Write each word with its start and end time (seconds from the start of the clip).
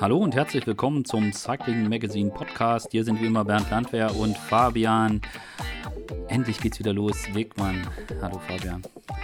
Hallo 0.00 0.18
und 0.18 0.34
herzlich 0.34 0.66
willkommen 0.66 1.04
zum 1.04 1.32
Cycling 1.32 1.88
Magazine 1.88 2.30
Podcast. 2.30 2.88
Hier 2.90 3.04
sind 3.04 3.20
wie 3.20 3.26
immer 3.26 3.44
Bernd 3.44 3.70
Landwehr 3.70 4.16
und 4.16 4.36
Fabian. 4.36 5.20
Endlich 6.26 6.60
geht's 6.60 6.80
wieder 6.80 6.92
los. 6.92 7.16
Wegmann. 7.32 7.86
Hallo 8.20 8.40
Fabian. 8.48 8.82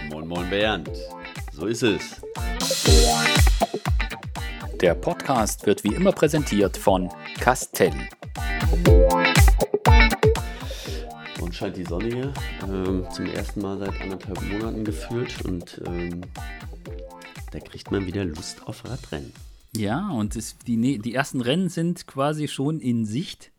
Moin, 0.09 0.25
moin 0.25 0.49
Bernd. 0.49 0.89
So 1.51 1.65
ist 1.65 1.83
es. 1.83 2.21
Der 4.79 4.93
Podcast 4.95 5.65
wird 5.65 5.83
wie 5.83 5.93
immer 5.93 6.13
präsentiert 6.13 6.77
von 6.77 7.09
Castelli. 7.41 8.07
Und 11.41 11.53
scheint 11.53 11.75
die 11.75 11.83
Sonne 11.83 12.05
hier 12.05 12.33
ähm, 12.63 13.05
zum 13.11 13.25
ersten 13.25 13.61
Mal 13.61 13.77
seit 13.79 13.99
anderthalb 13.99 14.41
Monaten 14.43 14.85
gefühlt 14.85 15.41
und 15.43 15.81
ähm, 15.85 16.21
da 17.51 17.59
kriegt 17.59 17.91
man 17.91 18.05
wieder 18.05 18.25
Lust 18.25 18.67
auf 18.67 18.85
Radrennen. 18.85 19.33
Ja, 19.75 20.09
und 20.09 20.35
das, 20.35 20.57
die, 20.65 20.99
die 20.99 21.13
ersten 21.13 21.41
Rennen 21.41 21.69
sind 21.69 22.07
quasi 22.07 22.47
schon 22.47 22.79
in 22.79 23.05
Sicht. 23.05 23.51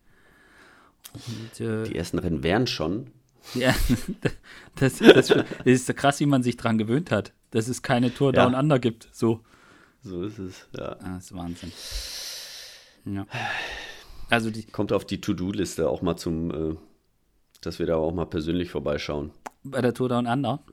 Und, 1.13 1.65
äh, 1.65 1.83
die 1.83 1.95
ersten 1.95 2.19
Rennen 2.19 2.43
wären 2.43 2.67
schon. 2.67 3.11
Ja, 3.55 3.73
das, 4.75 4.97
das, 4.99 5.27
das, 5.27 5.45
ist 5.65 5.95
krass, 5.95 6.19
wie 6.19 6.25
man 6.25 6.43
sich 6.43 6.57
dran 6.57 6.77
gewöhnt 6.77 7.11
hat, 7.11 7.33
dass 7.51 7.67
es 7.67 7.81
keine 7.81 8.13
Tour 8.13 8.33
ja. 8.33 8.43
Down 8.43 8.55
Under 8.55 8.79
gibt. 8.79 9.09
So. 9.11 9.41
So 10.03 10.23
ist 10.23 10.39
es, 10.39 10.67
ja. 10.75 10.93
Ah, 10.99 11.15
das 11.15 11.25
ist 11.25 11.35
Wahnsinn. 11.35 11.71
Ja. 13.05 13.25
Also 14.29 14.49
die 14.49 14.63
Kommt 14.63 14.93
auf 14.93 15.03
die 15.03 15.19
To-Do-Liste 15.19 15.89
auch 15.89 16.01
mal 16.01 16.15
zum, 16.15 16.51
äh, 16.51 16.77
dass 17.59 17.79
wir 17.79 17.85
da 17.85 17.97
auch 17.97 18.13
mal 18.13 18.23
persönlich 18.23 18.71
vorbeischauen. 18.71 19.31
Bei 19.61 19.81
der 19.81 19.93
Tour 19.93 20.07
Down 20.07 20.25
Under? 20.25 20.63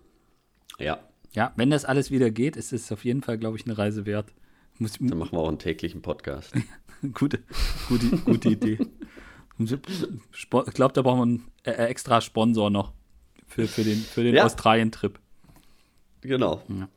Ja. 0.78 1.00
Ja, 1.32 1.52
wenn 1.56 1.70
das 1.70 1.84
alles 1.84 2.10
wieder 2.10 2.30
geht, 2.30 2.56
ist 2.56 2.72
es 2.72 2.90
auf 2.90 3.04
jeden 3.04 3.22
Fall, 3.22 3.38
glaube 3.38 3.56
ich, 3.56 3.66
eine 3.66 3.76
Reise 3.76 4.06
wert. 4.06 4.32
Muss, 4.78 4.94
Dann 5.00 5.18
machen 5.18 5.32
wir 5.32 5.40
auch 5.40 5.48
einen 5.48 5.58
täglichen 5.58 6.02
Podcast. 6.02 6.52
gute, 7.14 7.40
gute, 7.88 8.06
gute 8.18 8.48
Idee. 8.50 8.78
Ich 9.58 10.50
glaube, 10.50 10.92
da 10.94 11.02
brauchen 11.02 11.18
wir 11.18 11.22
einen 11.22 11.44
äh, 11.64 11.86
extra 11.88 12.20
Sponsor 12.20 12.70
noch 12.70 12.92
für, 13.46 13.66
für 13.66 13.82
den, 13.82 13.98
für 13.98 14.22
den 14.22 14.34
ja. 14.34 14.44
Australien-Trip. 14.44 15.18
Genau. 16.20 16.62
Ja. 16.68 16.88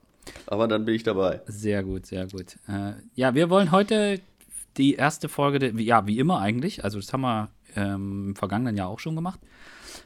Aber 0.45 0.67
dann 0.67 0.86
bin 0.86 0.95
ich 0.95 1.03
dabei. 1.03 1.41
Sehr 1.47 1.84
gut, 1.84 2.06
sehr 2.06 2.28
gut. 2.28 2.58
Äh, 2.67 2.94
ja, 3.16 3.34
wir 3.34 3.50
wollen 3.50 3.72
heute 3.72 4.22
die 4.78 4.95
erste 4.95 5.28
Folge, 5.28 5.59
de, 5.59 5.81
ja, 5.81 6.08
wie 6.08 6.19
immer 6.19 6.39
eigentlich, 6.39 6.84
also 6.84 7.00
das 7.00 7.11
haben 7.11 7.22
wir 7.22 7.50
ähm, 7.75 8.30
im 8.30 8.36
vergangenen 8.36 8.78
Jahr 8.78 8.89
auch 8.89 9.00
schon 9.00 9.16
gemacht, 9.16 9.39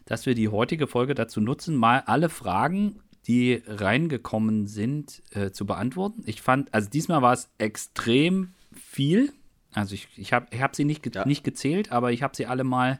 dass 0.05 0.25
wir 0.25 0.35
die 0.35 0.50
heutige 0.50 0.88
Folge 0.88 1.13
dazu 1.13 1.41
nutzen, 1.41 1.75
mal 1.75 2.03
alle 2.05 2.30
Fragen, 2.30 3.00
die 3.28 3.64
reingekommen 3.66 4.68
sind, 4.68 5.23
äh, 5.31 5.52
zu 5.52 5.66
beantworten. 5.66 6.23
Ich 6.26 6.42
fand, 6.42 6.73
also 6.73 6.90
diesmal 6.90 7.22
war 7.22 7.34
es 7.34 7.50
extrem 7.58 8.54
viel. 8.73 9.34
Also 9.73 9.95
ich, 9.95 10.08
ich 10.16 10.31
habe 10.31 10.48
ich 10.52 10.62
hab 10.62 10.76
sie 10.76 10.86
nicht, 10.86 11.04
ge 11.04 11.12
ja. 11.14 11.26
nicht 11.26 11.44
gezählt, 11.44 11.92
aber 11.92 12.12
ich 12.12 12.23
habe 12.23 12.36
sie 12.36 12.46
alle 12.46 12.64
mal 12.64 13.00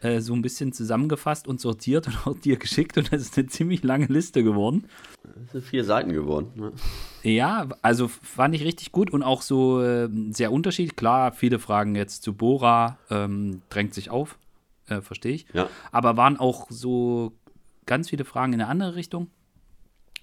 äh, 0.00 0.20
so 0.20 0.34
ein 0.34 0.42
bisschen 0.42 0.72
zusammengefasst 0.72 1.48
und 1.48 1.60
sortiert 1.60 2.06
und 2.06 2.26
auch 2.26 2.38
dir 2.38 2.56
geschickt 2.56 2.98
und 2.98 3.12
das 3.12 3.22
ist 3.22 3.38
eine 3.38 3.46
ziemlich 3.46 3.82
lange 3.82 4.06
Liste 4.06 4.44
geworden. 4.44 4.86
Das 5.22 5.52
sind 5.52 5.64
vier 5.64 5.84
Seiten 5.84 6.12
geworden. 6.12 6.52
Ne? 6.54 6.72
Ja, 7.22 7.68
also 7.80 8.08
fand 8.08 8.54
ich 8.54 8.64
richtig 8.64 8.92
gut 8.92 9.10
und 9.10 9.22
auch 9.22 9.40
so 9.40 9.82
äh, 9.82 10.08
sehr 10.30 10.52
unterschiedlich. 10.52 10.96
Klar, 10.96 11.32
viele 11.32 11.58
Fragen 11.58 11.94
jetzt 11.94 12.22
zu 12.22 12.34
Bora, 12.34 12.98
ähm, 13.08 13.62
drängt 13.70 13.94
sich 13.94 14.10
auf, 14.10 14.38
äh, 14.88 15.00
verstehe 15.00 15.32
ich. 15.32 15.46
Ja. 15.54 15.68
Aber 15.90 16.18
waren 16.18 16.36
auch 16.36 16.66
so 16.70 17.32
ganz 17.86 18.10
viele 18.10 18.24
Fragen 18.24 18.52
in 18.52 18.60
eine 18.60 18.68
andere 18.68 18.94
Richtung. 18.96 19.30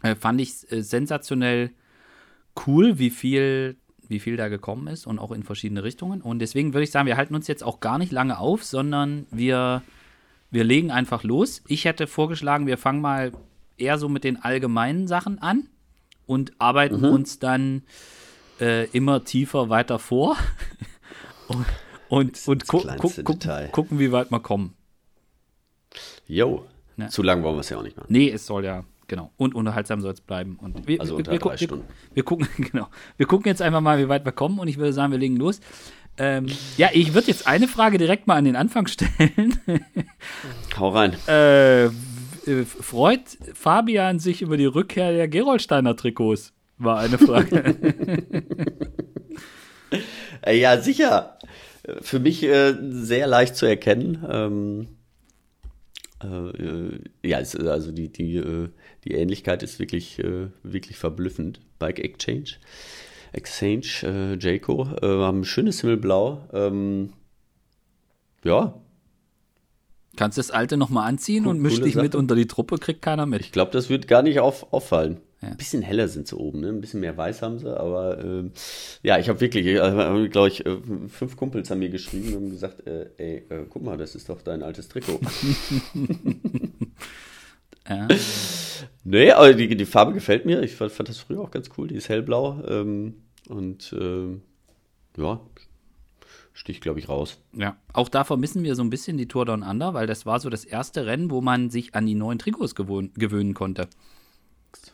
Äh, 0.01 0.15
fand 0.15 0.41
ich 0.41 0.71
äh, 0.71 0.81
sensationell 0.81 1.71
cool, 2.65 2.99
wie 2.99 3.09
viel 3.09 3.77
wie 4.11 4.19
viel 4.19 4.37
da 4.37 4.49
gekommen 4.49 4.87
ist 4.87 5.07
und 5.07 5.17
auch 5.17 5.31
in 5.31 5.41
verschiedene 5.41 5.83
Richtungen. 5.83 6.21
Und 6.21 6.39
deswegen 6.39 6.73
würde 6.73 6.83
ich 6.83 6.91
sagen, 6.91 7.07
wir 7.07 7.17
halten 7.17 7.33
uns 7.33 7.47
jetzt 7.47 7.63
auch 7.63 7.79
gar 7.79 7.97
nicht 7.97 8.11
lange 8.11 8.37
auf, 8.37 8.63
sondern 8.63 9.25
wir, 9.31 9.81
wir 10.51 10.63
legen 10.65 10.91
einfach 10.91 11.23
los. 11.23 11.63
Ich 11.67 11.85
hätte 11.85 12.05
vorgeschlagen, 12.07 12.67
wir 12.67 12.77
fangen 12.77 13.01
mal 13.01 13.31
eher 13.77 13.97
so 13.97 14.09
mit 14.09 14.23
den 14.25 14.43
allgemeinen 14.43 15.07
Sachen 15.07 15.39
an 15.39 15.67
und 16.27 16.51
arbeiten 16.59 16.99
mhm. 16.99 17.05
uns 17.05 17.39
dann 17.39 17.83
äh, 18.59 18.85
immer 18.89 19.23
tiefer 19.23 19.69
weiter 19.69 19.97
vor 19.97 20.35
und, 21.47 21.65
und, 22.09 22.47
und 22.47 22.67
gu 22.67 22.81
gu 22.97 23.23
gu 23.23 23.35
gucken, 23.71 23.97
wie 23.97 24.11
weit 24.11 24.29
wir 24.29 24.41
kommen. 24.41 24.75
Jo, 26.27 26.65
ne? 26.97 27.07
zu 27.07 27.23
lang 27.23 27.43
wollen 27.43 27.55
wir 27.55 27.61
es 27.61 27.69
ja 27.69 27.77
auch 27.77 27.83
nicht 27.83 27.97
machen. 27.97 28.07
Nee, 28.09 28.29
es 28.29 28.45
soll 28.45 28.65
ja 28.65 28.83
Genau. 29.11 29.29
Und 29.35 29.55
unterhaltsam 29.55 29.99
soll 29.99 30.13
es 30.13 30.21
bleiben. 30.21 30.55
Und 30.55 30.87
wir, 30.87 31.01
also 31.01 31.17
unter 31.17 31.33
wir, 31.33 31.39
drei 31.39 31.57
Stunden. 31.57 31.83
Wir, 32.13 32.23
gucken, 32.23 32.47
genau. 32.71 32.87
Wir 33.17 33.25
gucken 33.25 33.49
jetzt 33.49 33.61
einfach 33.61 33.81
mal, 33.81 33.99
wie 33.99 34.07
weit 34.07 34.23
wir 34.23 34.31
kommen. 34.31 34.57
Und 34.57 34.69
ich 34.69 34.77
würde 34.77 34.93
sagen, 34.93 35.11
wir 35.11 35.19
legen 35.19 35.35
los. 35.35 35.59
Ähm, 36.17 36.45
ja, 36.77 36.91
ich 36.93 37.13
würde 37.13 37.27
jetzt 37.27 37.45
eine 37.45 37.67
Frage 37.67 37.97
direkt 37.97 38.25
mal 38.25 38.37
an 38.37 38.45
den 38.45 38.55
Anfang 38.55 38.87
stellen. 38.87 39.59
Hau 40.79 40.91
rein. 40.91 41.11
Äh, 41.27 41.89
freut 42.63 43.37
Fabian 43.53 44.19
sich 44.19 44.41
über 44.41 44.55
die 44.55 44.63
Rückkehr 44.63 45.11
der 45.11 45.27
Gerolsteiner 45.27 45.97
Trikots? 45.97 46.53
War 46.77 46.99
eine 46.99 47.17
Frage. 47.17 48.23
ja, 50.47 50.79
sicher. 50.79 51.37
Für 51.99 52.19
mich 52.19 52.43
äh, 52.43 52.75
sehr 52.79 53.27
leicht 53.27 53.57
zu 53.57 53.65
erkennen. 53.65 54.25
Ähm, 54.29 54.87
äh, 56.23 57.27
ja, 57.27 57.37
also 57.39 57.91
die, 57.91 58.09
die, 58.09 58.37
äh, 58.37 58.69
die 59.05 59.13
Ähnlichkeit 59.13 59.63
ist 59.63 59.79
wirklich, 59.79 60.19
äh, 60.19 60.47
wirklich 60.63 60.97
verblüffend. 60.97 61.59
Bike 61.79 61.99
Exchange, 61.99 62.57
Exchange, 63.33 63.87
äh, 64.03 64.37
Jayco, 64.37 64.83
äh, 65.01 65.07
haben 65.07 65.41
ein 65.41 65.45
schönes 65.45 65.81
Himmelblau. 65.81 66.47
Ähm, 66.53 67.13
ja. 68.43 68.75
Kannst 70.17 70.37
das 70.37 70.51
alte 70.51 70.77
nochmal 70.77 71.07
anziehen 71.07 71.45
cool, 71.45 71.51
und 71.51 71.61
misch 71.61 71.79
dich 71.79 71.93
Sache. 71.93 72.03
mit 72.03 72.15
unter 72.15 72.35
die 72.35 72.47
Truppe, 72.47 72.77
kriegt 72.77 73.01
keiner 73.01 73.25
mit. 73.25 73.41
Ich 73.41 73.51
glaube, 73.51 73.71
das 73.71 73.89
wird 73.89 74.07
gar 74.07 74.21
nicht 74.21 74.39
auf, 74.39 74.71
auffallen. 74.73 75.17
Ja. 75.41 75.49
Ein 75.49 75.57
bisschen 75.57 75.81
heller 75.81 76.07
sind 76.07 76.27
sie 76.27 76.37
oben, 76.37 76.59
ne? 76.59 76.67
ein 76.67 76.81
bisschen 76.81 76.99
mehr 76.99 77.17
weiß 77.17 77.41
haben 77.41 77.57
sie, 77.57 77.75
aber 77.75 78.23
äh, 78.23 78.43
ja, 79.01 79.17
ich 79.17 79.27
habe 79.27 79.41
wirklich, 79.41 79.65
äh, 79.65 80.27
glaube 80.29 80.49
ich, 80.49 80.63
äh, 80.63 80.77
fünf 81.07 81.35
Kumpels 81.35 81.71
haben 81.71 81.79
mir 81.79 81.89
geschrieben 81.89 82.35
und 82.35 82.51
gesagt, 82.51 82.85
äh, 82.85 83.09
ey, 83.17 83.37
äh, 83.49 83.65
guck 83.67 83.81
mal, 83.81 83.97
das 83.97 84.13
ist 84.13 84.29
doch 84.29 84.43
dein 84.43 84.61
altes 84.61 84.87
Trikot. 84.87 85.19
ja. 87.87 88.07
Nee, 89.03 89.31
aber 89.31 89.53
die, 89.53 89.75
die 89.75 89.85
Farbe 89.85 90.13
gefällt 90.13 90.45
mir. 90.45 90.61
Ich 90.61 90.75
fand, 90.75 90.91
fand, 90.91 91.09
das 91.09 91.17
früher 91.17 91.41
auch 91.41 91.51
ganz 91.51 91.69
cool. 91.77 91.87
Die 91.87 91.95
ist 91.95 92.09
hellblau 92.09 92.63
ähm, 92.67 93.15
und 93.49 93.95
ähm, 93.99 94.41
ja, 95.17 95.39
sticht, 96.53 96.81
glaube 96.81 96.99
ich, 96.99 97.09
raus. 97.09 97.39
Ja, 97.53 97.77
auch 97.93 98.09
da 98.09 98.23
vermissen 98.23 98.63
wir 98.63 98.75
so 98.75 98.83
ein 98.83 98.89
bisschen 98.89 99.17
die 99.17 99.27
Tour 99.27 99.45
Down 99.45 99.63
Under, 99.63 99.93
weil 99.93 100.07
das 100.07 100.25
war 100.25 100.39
so 100.39 100.49
das 100.49 100.65
erste 100.65 101.05
Rennen, 101.05 101.31
wo 101.31 101.41
man 101.41 101.69
sich 101.69 101.95
an 101.95 102.05
die 102.05 102.15
neuen 102.15 102.39
Trikots 102.39 102.75
gewöhnen 102.75 103.53
konnte. 103.53 103.87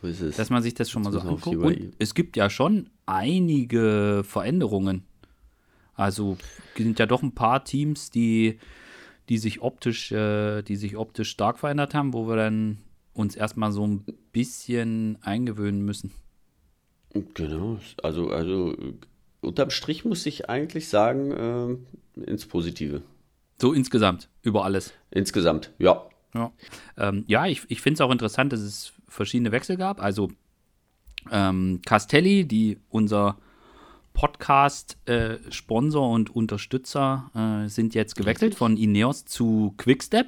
So 0.00 0.08
ist 0.08 0.20
es. 0.20 0.36
Dass 0.36 0.50
man 0.50 0.62
sich 0.62 0.74
das 0.74 0.90
schon 0.90 1.02
mal 1.02 1.12
so 1.12 1.20
anguckt. 1.20 1.56
Und 1.56 1.92
es 1.98 2.14
gibt 2.14 2.36
ja 2.36 2.50
schon 2.50 2.90
einige 3.06 4.22
Veränderungen. 4.24 5.04
Also 5.94 6.36
sind 6.76 6.98
ja 6.98 7.06
doch 7.06 7.22
ein 7.22 7.34
paar 7.34 7.64
Teams, 7.64 8.10
die, 8.10 8.58
die 9.28 9.38
sich 9.38 9.60
optisch, 9.62 10.12
äh, 10.12 10.62
die 10.62 10.76
sich 10.76 10.96
optisch 10.96 11.30
stark 11.30 11.58
verändert 11.58 11.94
haben, 11.94 12.12
wo 12.12 12.28
wir 12.28 12.36
dann 12.36 12.78
uns 13.12 13.36
erstmal 13.36 13.72
so 13.72 13.86
ein 13.86 14.04
bisschen 14.32 15.18
eingewöhnen 15.22 15.84
müssen. 15.84 16.12
Genau, 17.34 17.78
also, 18.02 18.30
also 18.30 18.76
unterm 19.40 19.70
Strich 19.70 20.04
muss 20.04 20.24
ich 20.26 20.48
eigentlich 20.48 20.88
sagen, 20.88 21.32
äh, 22.16 22.30
ins 22.30 22.46
Positive. 22.46 23.02
So 23.60 23.72
insgesamt, 23.72 24.28
über 24.42 24.64
alles. 24.64 24.92
Insgesamt, 25.10 25.72
ja. 25.78 26.06
Ja, 26.34 26.52
ähm, 26.96 27.24
ja 27.26 27.46
ich, 27.46 27.62
ich 27.68 27.80
finde 27.80 27.94
es 27.94 28.00
auch 28.00 28.12
interessant, 28.12 28.52
dass 28.52 28.60
es 28.60 28.92
verschiedene 29.08 29.50
Wechsel 29.50 29.76
gab. 29.76 30.00
Also 30.00 30.30
ähm, 31.30 31.80
Castelli, 31.84 32.44
die 32.44 32.78
unser 32.88 33.38
Podcast-Sponsor 34.18 36.10
äh, 36.10 36.12
und 36.12 36.34
Unterstützer, 36.34 37.30
äh, 37.36 37.68
sind 37.68 37.94
jetzt 37.94 38.16
gewechselt 38.16 38.56
von 38.56 38.76
Ineos 38.76 39.24
zu 39.26 39.74
Quickstep. 39.76 40.26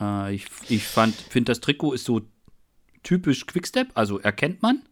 Äh, 0.00 0.34
ich 0.34 0.46
ich 0.68 0.82
finde, 0.82 1.44
das 1.44 1.60
Trikot 1.60 1.92
ist 1.92 2.04
so 2.04 2.22
typisch 3.04 3.46
Quickstep, 3.46 3.90
also 3.94 4.18
erkennt 4.18 4.60
man. 4.62 4.82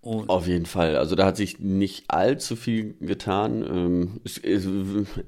Und 0.00 0.28
Auf 0.28 0.48
jeden 0.48 0.66
Fall. 0.66 0.96
Also 0.96 1.14
da 1.14 1.24
hat 1.24 1.36
sich 1.36 1.60
nicht 1.60 2.10
allzu 2.10 2.56
viel 2.56 2.94
getan. 3.00 3.62
Ähm, 3.62 4.20
ist, 4.24 4.38
ist, 4.38 4.68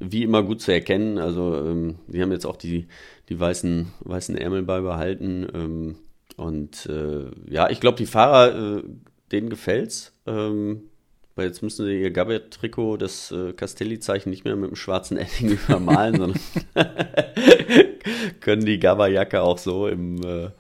wie 0.01 0.25
immer 0.25 0.43
gut 0.43 0.61
zu 0.61 0.73
erkennen. 0.73 1.19
Also 1.19 1.55
ähm, 1.57 2.01
haben 2.13 2.33
jetzt 2.33 2.47
auch 2.47 2.57
die, 2.57 2.89
die 3.29 3.39
weißen, 3.39 3.93
weißen 4.01 4.37
Ärmel 4.37 4.65
beibehalten. 4.65 5.47
Ähm, 5.55 5.97
und 6.37 6.85
äh, 6.87 7.31
ja, 7.49 7.71
ich 7.71 7.81
glaube, 7.81 7.97
die 7.97 8.07
Fahrer, 8.07 8.79
äh, 8.79 8.83
denen 9.31 9.49
gefällt's. 9.49 10.13
Ähm, 10.27 10.91
weil 11.37 11.47
jetzt 11.47 11.63
müssen 11.63 11.87
sie 11.87 12.03
ihr 12.03 12.11
Gabbett-Trikot, 12.11 12.97
das 12.97 13.31
äh, 13.31 13.53
Castelli-Zeichen 13.53 14.31
nicht 14.31 14.45
mehr 14.45 14.57
mit 14.57 14.71
dem 14.71 14.77
schwarzen 14.77 15.19
Edding 15.19 15.51
übermalen, 15.69 16.17
sondern 16.17 16.41
können 18.41 18.65
die 18.65 18.81
Gabba-Jacke 18.81 19.43
auch 19.43 19.59
so 19.59 19.87
im, 19.87 20.23
äh, 20.25 20.47
äh, 20.47 20.51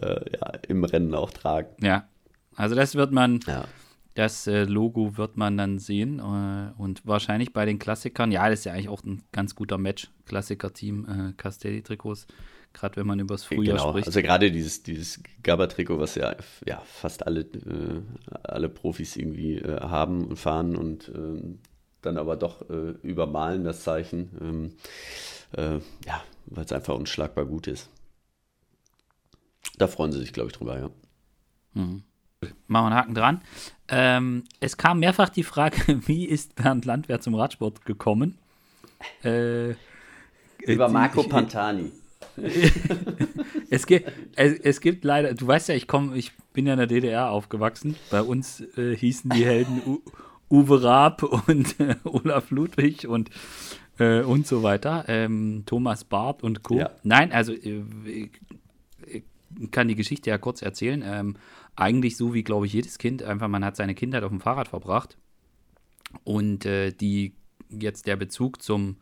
ja, 0.00 0.52
im 0.68 0.84
Rennen 0.84 1.14
auch 1.14 1.30
tragen. 1.30 1.68
Ja, 1.82 2.08
also 2.56 2.74
das 2.74 2.94
wird 2.94 3.12
man, 3.12 3.40
ja. 3.46 3.64
Das 4.14 4.46
äh, 4.46 4.62
Logo 4.62 5.16
wird 5.16 5.36
man 5.36 5.56
dann 5.56 5.80
sehen 5.80 6.20
äh, 6.20 6.80
und 6.80 7.04
wahrscheinlich 7.04 7.52
bei 7.52 7.66
den 7.66 7.80
Klassikern, 7.80 8.30
ja, 8.30 8.48
das 8.48 8.60
ist 8.60 8.64
ja 8.66 8.72
eigentlich 8.72 8.88
auch 8.88 9.02
ein 9.02 9.24
ganz 9.32 9.56
guter 9.56 9.76
Match, 9.76 10.08
Klassiker-Team, 10.26 11.06
äh, 11.08 11.32
Castelli-Trikots, 11.36 12.28
gerade 12.74 12.96
wenn 12.96 13.06
man 13.06 13.18
über 13.18 13.34
das 13.34 13.44
Frühjahr 13.44 13.78
genau. 13.78 13.90
spricht. 13.90 14.08
Also 14.08 14.20
gerade 14.20 14.52
dieses, 14.52 14.82
dieses 14.82 15.22
Gabba-Trikot, 15.42 15.98
was 15.98 16.16
ja, 16.16 16.36
ja 16.66 16.82
fast 16.84 17.26
alle, 17.26 17.40
äh, 17.40 18.02
alle 18.42 18.68
Profis 18.68 19.16
irgendwie 19.16 19.56
äh, 19.56 19.80
haben 19.80 20.26
und 20.26 20.36
fahren 20.36 20.76
und 20.76 21.10
ähm, 21.14 21.60
dann 22.02 22.18
aber 22.18 22.36
doch 22.36 22.68
äh, 22.68 22.90
übermalen 23.02 23.64
das 23.64 23.82
Zeichen, 23.82 24.30
ähm, 24.40 24.72
äh, 25.56 25.80
ja, 26.06 26.22
weil 26.46 26.64
es 26.64 26.72
einfach 26.72 26.94
unschlagbar 26.94 27.46
gut 27.46 27.66
ist. 27.66 27.88
Da 29.78 29.88
freuen 29.88 30.12
sie 30.12 30.18
sich, 30.18 30.32
glaube 30.32 30.50
ich, 30.50 30.56
drüber, 30.56 30.78
ja. 30.78 30.90
Mhm. 31.72 32.02
Machen 32.66 32.84
wir 32.84 32.86
einen 32.86 32.94
Haken 32.94 33.14
dran. 33.14 33.40
Ähm, 33.88 34.44
es 34.60 34.76
kam 34.76 35.00
mehrfach 35.00 35.30
die 35.30 35.44
Frage, 35.44 35.78
wie 36.06 36.26
ist 36.26 36.56
Bernd 36.56 36.84
Landwehr 36.84 37.20
zum 37.20 37.34
Radsport 37.34 37.86
gekommen? 37.86 38.38
Äh, 39.22 39.70
Über 40.66 40.88
Marco 40.88 41.22
Pantani. 41.22 41.92
es, 43.70 43.86
gibt, 43.86 44.10
es, 44.36 44.58
es, 44.60 44.80
gibt 44.80 45.04
leider, 45.04 45.34
du 45.34 45.46
weißt 45.46 45.68
ja, 45.68 45.74
ich 45.74 45.86
komme, 45.86 46.16
ich 46.16 46.32
bin 46.52 46.66
ja 46.66 46.74
in 46.74 46.78
der 46.78 46.86
DDR 46.86 47.30
aufgewachsen. 47.30 47.96
Bei 48.10 48.22
uns 48.22 48.60
äh, 48.76 48.96
hießen 48.96 49.30
die 49.30 49.44
Helden 49.44 49.82
U 49.86 50.02
Uwe 50.50 50.82
Raab 50.82 51.22
und 51.48 51.80
äh, 51.80 51.96
Olaf 52.04 52.50
Ludwig 52.50 53.08
und, 53.08 53.30
äh, 53.98 54.20
und 54.20 54.46
so 54.46 54.62
weiter. 54.62 55.04
Ähm, 55.08 55.64
Thomas 55.66 56.04
Barth 56.04 56.42
und 56.42 56.62
Co. 56.62 56.78
Ja. 56.78 56.90
Nein, 57.02 57.32
also 57.32 57.52
äh, 57.52 57.82
ich 59.06 59.20
kann 59.70 59.88
die 59.88 59.94
Geschichte 59.94 60.30
ja 60.30 60.38
kurz 60.38 60.62
erzählen. 60.62 61.02
Ähm, 61.04 61.36
eigentlich 61.76 62.16
so 62.16 62.34
wie, 62.34 62.44
glaube 62.44 62.66
ich, 62.66 62.72
jedes 62.72 62.98
Kind. 62.98 63.22
Einfach, 63.22 63.48
man 63.48 63.64
hat 63.64 63.76
seine 63.76 63.94
Kindheit 63.94 64.22
auf 64.22 64.30
dem 64.30 64.40
Fahrrad 64.40 64.68
verbracht. 64.68 65.16
Und 66.22 66.66
äh, 66.66 66.92
die 66.92 67.34
jetzt 67.70 68.06
der 68.06 68.16
Bezug 68.16 68.62
zum, 68.62 68.96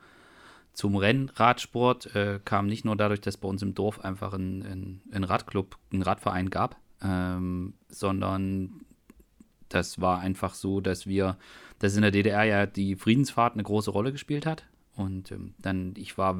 zum 0.72 0.96
Rennradsport 0.96 2.14
äh, 2.14 2.40
kam 2.44 2.66
nicht 2.66 2.84
nur 2.84 2.96
dadurch, 2.96 3.20
dass 3.20 3.36
bei 3.36 3.48
uns 3.48 3.62
im 3.62 3.74
Dorf 3.74 4.00
einfach 4.00 4.32
ein, 4.32 4.62
ein, 4.62 5.00
ein 5.12 5.24
Radclub, 5.24 5.76
ein 5.92 6.02
Radverein 6.02 6.50
gab, 6.50 6.76
ähm, 7.02 7.74
sondern 7.88 8.80
das 9.68 10.00
war 10.00 10.20
einfach 10.20 10.54
so, 10.54 10.80
dass 10.80 11.06
wir, 11.06 11.36
dass 11.78 11.96
in 11.96 12.02
der 12.02 12.10
DDR 12.10 12.44
ja 12.44 12.66
die 12.66 12.96
Friedensfahrt 12.96 13.54
eine 13.54 13.62
große 13.62 13.90
Rolle 13.90 14.12
gespielt 14.12 14.46
hat. 14.46 14.64
Und 14.94 15.32
ähm, 15.32 15.54
dann, 15.58 15.94
ich 15.96 16.18
war 16.18 16.36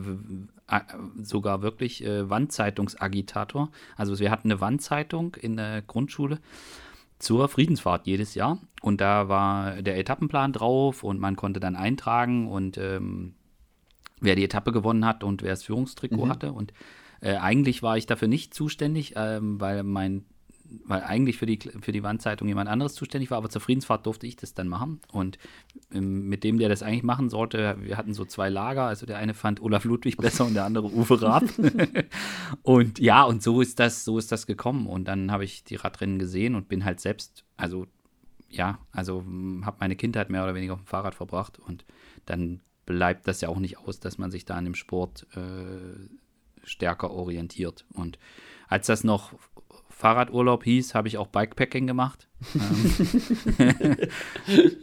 sogar 1.23 1.63
wirklich 1.63 2.05
äh, 2.05 2.29
Wandzeitungsagitator. 2.29 3.71
Also 3.97 4.19
wir 4.19 4.31
hatten 4.31 4.51
eine 4.51 4.61
Wandzeitung 4.61 5.35
in 5.37 5.57
der 5.57 5.81
Grundschule 5.83 6.39
zur 7.19 7.49
Friedensfahrt 7.49 8.07
jedes 8.07 8.35
Jahr. 8.35 8.59
Und 8.83 9.01
da 9.01 9.29
war 9.29 9.81
der 9.81 9.97
Etappenplan 9.99 10.53
drauf 10.53 11.03
und 11.03 11.19
man 11.19 11.37
konnte 11.37 11.61
dann 11.61 11.77
eintragen 11.77 12.49
und 12.49 12.77
ähm, 12.77 13.35
wer 14.23 14.37
die 14.37 14.45
Etappe 14.45 14.73
gewonnen 14.73 15.05
hat 15.05 15.25
und 15.25 15.43
wer 15.43 15.51
das 15.51 15.63
Führungstrikot 15.63 16.27
mhm. 16.27 16.31
hatte. 16.31 16.53
Und 16.53 16.73
äh, 17.21 17.37
eigentlich 17.37 17.83
war 17.83 17.97
ich 17.97 18.07
dafür 18.07 18.29
nicht 18.29 18.55
zuständig, 18.55 19.15
ähm, 19.17 19.61
weil 19.61 19.83
mein 19.83 20.25
weil 20.85 21.03
eigentlich 21.03 21.37
für 21.37 21.47
die, 21.47 21.59
für 21.59 21.93
die 21.93 22.03
Wandzeitung 22.03 22.49
jemand 22.49 22.69
anderes 22.69 22.95
zuständig 22.95 23.31
war, 23.31 23.39
aber 23.39 23.51
zur 23.51 23.61
Friedensfahrt 23.61 24.07
durfte 24.07 24.27
ich 24.27 24.37
das 24.37 24.55
dann 24.55 24.69
machen. 24.69 25.01
Und 25.13 25.39
ähm, 25.93 26.29
mit 26.29 26.45
dem, 26.45 26.59
der 26.59 26.69
das 26.69 26.83
eigentlich 26.83 27.03
machen 27.03 27.29
sollte, 27.29 27.77
wir 27.81 27.97
hatten 27.97 28.15
so 28.15 28.25
zwei 28.25 28.49
Lager. 28.49 28.85
Also 28.85 29.07
der 29.07 29.19
eine 29.19 29.35
fand 29.35 29.61
Olaf 29.61 29.85
Ludwig 29.85 30.17
besser 30.17 30.47
und 30.47 30.55
der 30.55 30.65
andere 30.65 30.87
Uwe 30.87 31.21
Raab. 31.21 31.45
und 32.63 32.99
ja, 32.99 33.23
und 33.25 33.43
so 33.43 33.61
ist 33.61 33.81
das, 33.81 34.05
so 34.05 34.19
ist 34.19 34.33
das 34.33 34.47
gekommen. 34.47 34.87
Und 34.87 35.09
dann 35.09 35.31
habe 35.31 35.45
ich 35.45 35.65
die 35.65 35.77
Radrennen 35.77 36.19
gesehen 36.19 36.55
und 36.55 36.69
bin 36.69 36.85
halt 36.85 37.01
selbst, 37.01 37.45
also 37.57 37.87
ja, 38.49 38.79
also 38.93 39.25
habe 39.63 39.77
meine 39.81 39.97
Kindheit 39.97 40.31
mehr 40.31 40.45
oder 40.45 40.55
weniger 40.55 40.75
auf 40.75 40.81
dem 40.81 40.87
Fahrrad 40.87 41.15
verbracht 41.15 41.59
und 41.59 41.85
dann 42.27 42.61
bleibt 42.87 43.29
das 43.29 43.41
ja 43.41 43.49
auch 43.49 43.59
nicht 43.59 43.79
aus, 43.79 44.01
dass 44.01 44.19
man 44.19 44.31
sich 44.31 44.45
da 44.45 44.57
an 44.57 44.65
dem 44.65 44.75
Sport 44.75 45.27
äh, 45.37 46.09
stärker 46.65 47.11
orientiert. 47.11 47.85
Und 47.93 48.19
als 48.69 48.87
das 48.87 49.05
noch 49.05 49.33
Fahrradurlaub 49.91 50.65
hieß, 50.65 50.95
habe 50.95 51.09
ich 51.09 51.17
auch 51.17 51.29
Bikepacking 51.29 51.87
gemacht. 51.87 52.27
Ähm, 53.59 53.97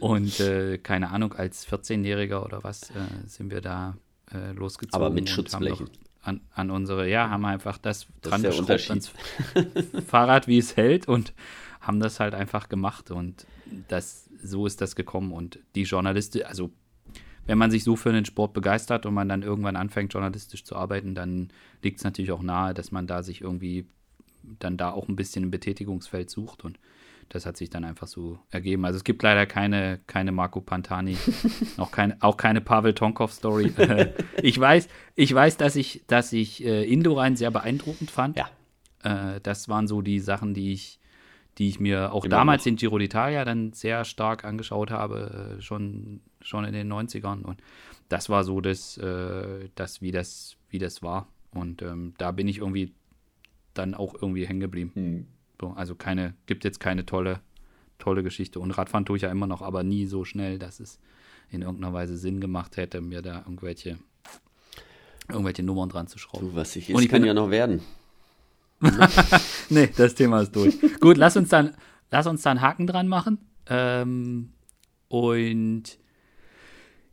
und 0.00 0.40
äh, 0.40 0.78
keine 0.78 1.10
Ahnung, 1.10 1.34
als 1.34 1.68
14-Jähriger 1.70 2.42
oder 2.42 2.64
was 2.64 2.90
äh, 2.90 3.26
sind 3.26 3.50
wir 3.50 3.60
da 3.60 3.96
äh, 4.32 4.52
losgezogen. 4.52 4.94
Aber 4.94 5.12
mit 5.12 5.28
Schutzblechen. 5.28 5.90
An, 6.22 6.40
an, 6.52 6.70
unsere, 6.70 7.08
ja, 7.08 7.30
haben 7.30 7.44
einfach 7.46 7.78
das, 7.78 8.06
das 8.20 8.30
dran 8.30 8.42
geschraubt 8.42 8.90
ans 8.90 9.10
Fahrrad, 10.06 10.46
wie 10.48 10.58
es 10.58 10.76
hält 10.76 11.08
und 11.08 11.32
haben 11.80 11.98
das 11.98 12.20
halt 12.20 12.34
einfach 12.34 12.68
gemacht 12.68 13.10
und 13.10 13.46
das, 13.88 14.28
so 14.42 14.66
ist 14.66 14.82
das 14.82 14.96
gekommen 14.96 15.32
und 15.32 15.58
die 15.74 15.84
Journalisten, 15.84 16.42
also 16.42 16.70
wenn 17.50 17.58
man 17.58 17.72
sich 17.72 17.82
so 17.82 17.96
für 17.96 18.10
einen 18.10 18.24
Sport 18.24 18.52
begeistert 18.52 19.06
und 19.06 19.14
man 19.14 19.28
dann 19.28 19.42
irgendwann 19.42 19.74
anfängt, 19.74 20.12
journalistisch 20.12 20.62
zu 20.62 20.76
arbeiten, 20.76 21.16
dann 21.16 21.48
liegt 21.82 21.98
es 21.98 22.04
natürlich 22.04 22.30
auch 22.30 22.42
nahe, 22.42 22.74
dass 22.74 22.92
man 22.92 23.08
da 23.08 23.24
sich 23.24 23.40
irgendwie 23.40 23.86
dann 24.60 24.76
da 24.76 24.92
auch 24.92 25.08
ein 25.08 25.16
bisschen 25.16 25.46
ein 25.46 25.50
Betätigungsfeld 25.50 26.30
sucht 26.30 26.64
und 26.64 26.78
das 27.28 27.46
hat 27.46 27.56
sich 27.56 27.68
dann 27.68 27.84
einfach 27.84 28.06
so 28.06 28.38
ergeben. 28.50 28.84
Also 28.84 28.98
es 28.98 29.04
gibt 29.04 29.24
leider 29.24 29.46
keine, 29.46 29.98
keine 30.06 30.30
Marco 30.30 30.60
Pantani, 30.60 31.16
auch, 31.76 31.90
kein, 31.90 32.22
auch 32.22 32.36
keine 32.36 32.60
Pavel 32.60 32.94
Tonkov-Story. 32.94 33.74
ich 34.42 34.58
weiß, 34.58 34.88
ich 35.16 35.34
weiß, 35.34 35.56
dass 35.56 35.74
ich, 35.74 36.04
dass 36.06 36.32
ich 36.32 36.64
äh, 36.64 36.84
Indorein 36.84 37.34
sehr 37.34 37.50
beeindruckend 37.50 38.12
fand. 38.12 38.38
Ja. 38.38 38.48
Äh, 39.02 39.40
das 39.42 39.68
waren 39.68 39.88
so 39.88 40.02
die 40.02 40.20
Sachen, 40.20 40.54
die 40.54 40.72
ich, 40.72 41.00
die 41.58 41.68
ich 41.68 41.80
mir 41.80 42.12
auch 42.12 42.24
Immer 42.24 42.36
damals 42.36 42.62
noch. 42.62 42.68
in 42.68 42.76
Giro 42.76 42.96
d'Italia 42.96 43.44
dann 43.44 43.72
sehr 43.72 44.04
stark 44.04 44.44
angeschaut 44.44 44.92
habe, 44.92 45.56
äh, 45.58 45.62
schon, 45.62 46.20
schon 46.40 46.64
in 46.64 46.72
den 46.72 46.92
90ern. 46.92 47.42
Und 47.42 47.62
das 48.08 48.28
war 48.28 48.44
so 48.44 48.60
das, 48.60 48.96
äh, 48.98 49.68
das, 49.74 50.02
wie 50.02 50.10
das, 50.10 50.56
wie 50.68 50.78
das 50.78 51.02
war. 51.02 51.28
Und 51.52 51.82
ähm, 51.82 52.14
da 52.18 52.30
bin 52.32 52.48
ich 52.48 52.58
irgendwie 52.58 52.94
dann 53.74 53.94
auch 53.94 54.14
irgendwie 54.14 54.46
hängen 54.46 54.60
geblieben. 54.60 54.92
Mhm. 54.94 55.26
So, 55.60 55.70
also 55.70 55.94
keine, 55.94 56.34
gibt 56.46 56.64
jetzt 56.64 56.80
keine 56.80 57.04
tolle, 57.06 57.40
tolle 57.98 58.22
Geschichte. 58.22 58.60
Und 58.60 58.70
Radfahren 58.70 59.04
tue 59.04 59.16
ich 59.16 59.22
ja 59.22 59.30
immer 59.30 59.46
noch, 59.46 59.62
aber 59.62 59.82
nie 59.82 60.06
so 60.06 60.24
schnell, 60.24 60.58
dass 60.58 60.80
es 60.80 60.98
in 61.50 61.62
irgendeiner 61.62 61.92
Weise 61.92 62.16
Sinn 62.16 62.40
gemacht 62.40 62.76
hätte, 62.76 63.00
mir 63.00 63.22
da 63.22 63.38
irgendwelche, 63.38 63.98
irgendwelche 65.28 65.62
Nummern 65.62 65.88
dran 65.88 66.06
zu 66.06 66.18
schrauben. 66.18 66.50
Du, 66.50 66.54
was 66.54 66.74
ich, 66.76 66.94
Und 66.94 67.02
ich 67.02 67.08
kann 67.08 67.24
ja 67.24 67.34
noch 67.34 67.50
werden. 67.50 67.82
nee, 69.68 69.90
das 69.96 70.14
Thema 70.14 70.40
ist 70.40 70.56
durch. 70.56 70.78
Gut, 71.00 71.18
lass 71.18 71.36
uns 71.36 71.50
dann, 71.50 71.74
lass 72.10 72.26
uns 72.26 72.42
dann 72.42 72.60
Haken 72.60 72.86
dran 72.86 73.08
machen. 73.08 73.38
Ähm, 73.66 74.52
und 75.08 75.98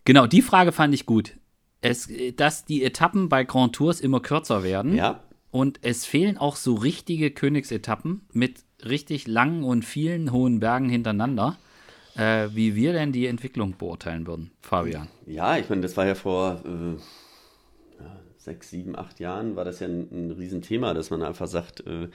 genau, 0.08 0.26
die 0.26 0.42
Frage 0.42 0.72
fand 0.72 0.96
ich 0.96 1.06
gut. 1.06 1.38
Es, 1.82 2.10
dass 2.36 2.66
die 2.66 2.84
Etappen 2.84 3.30
bei 3.30 3.44
Grand 3.44 3.76
Tours 3.76 4.02
immer 4.02 4.20
kürzer 4.20 4.64
werden. 4.64 4.96
Ja. 4.96 5.22
Und 5.52 5.80
es 5.84 6.06
fehlen 6.06 6.38
auch 6.38 6.56
so 6.56 6.74
richtige 6.74 7.30
Königsetappen 7.30 8.22
mit 8.34 8.64
richtig 8.84 9.28
langen 9.28 9.64
und 9.64 9.86
vielen 9.86 10.32
hohen 10.32 10.60
Bergen 10.60 10.90
hintereinander. 10.90 11.58
Äh, 12.16 12.50
wie 12.56 12.74
wir 12.74 12.94
denn 12.94 13.12
die 13.12 13.28
Entwicklung 13.28 13.76
beurteilen 13.78 14.26
würden, 14.26 14.50
Fabian. 14.62 15.08
Ja, 15.28 15.56
ich 15.58 15.70
meine, 15.70 15.84
das 15.84 15.96
war 15.98 16.08
ja 16.08 16.16
vor 16.16 16.64
äh, 16.66 17.00
sechs, 18.38 18.72
sieben, 18.72 18.96
acht 18.98 19.20
Jahren, 19.20 19.56
war 19.56 19.66
das 19.66 19.82
ja 19.82 19.88
ein, 19.88 20.08
ein 20.12 20.32
Riesenthema, 20.32 20.96
dass 20.96 21.12
man 21.12 21.22
einfach 21.22 21.48
sagt, 21.48 21.86
äh, 21.86 22.08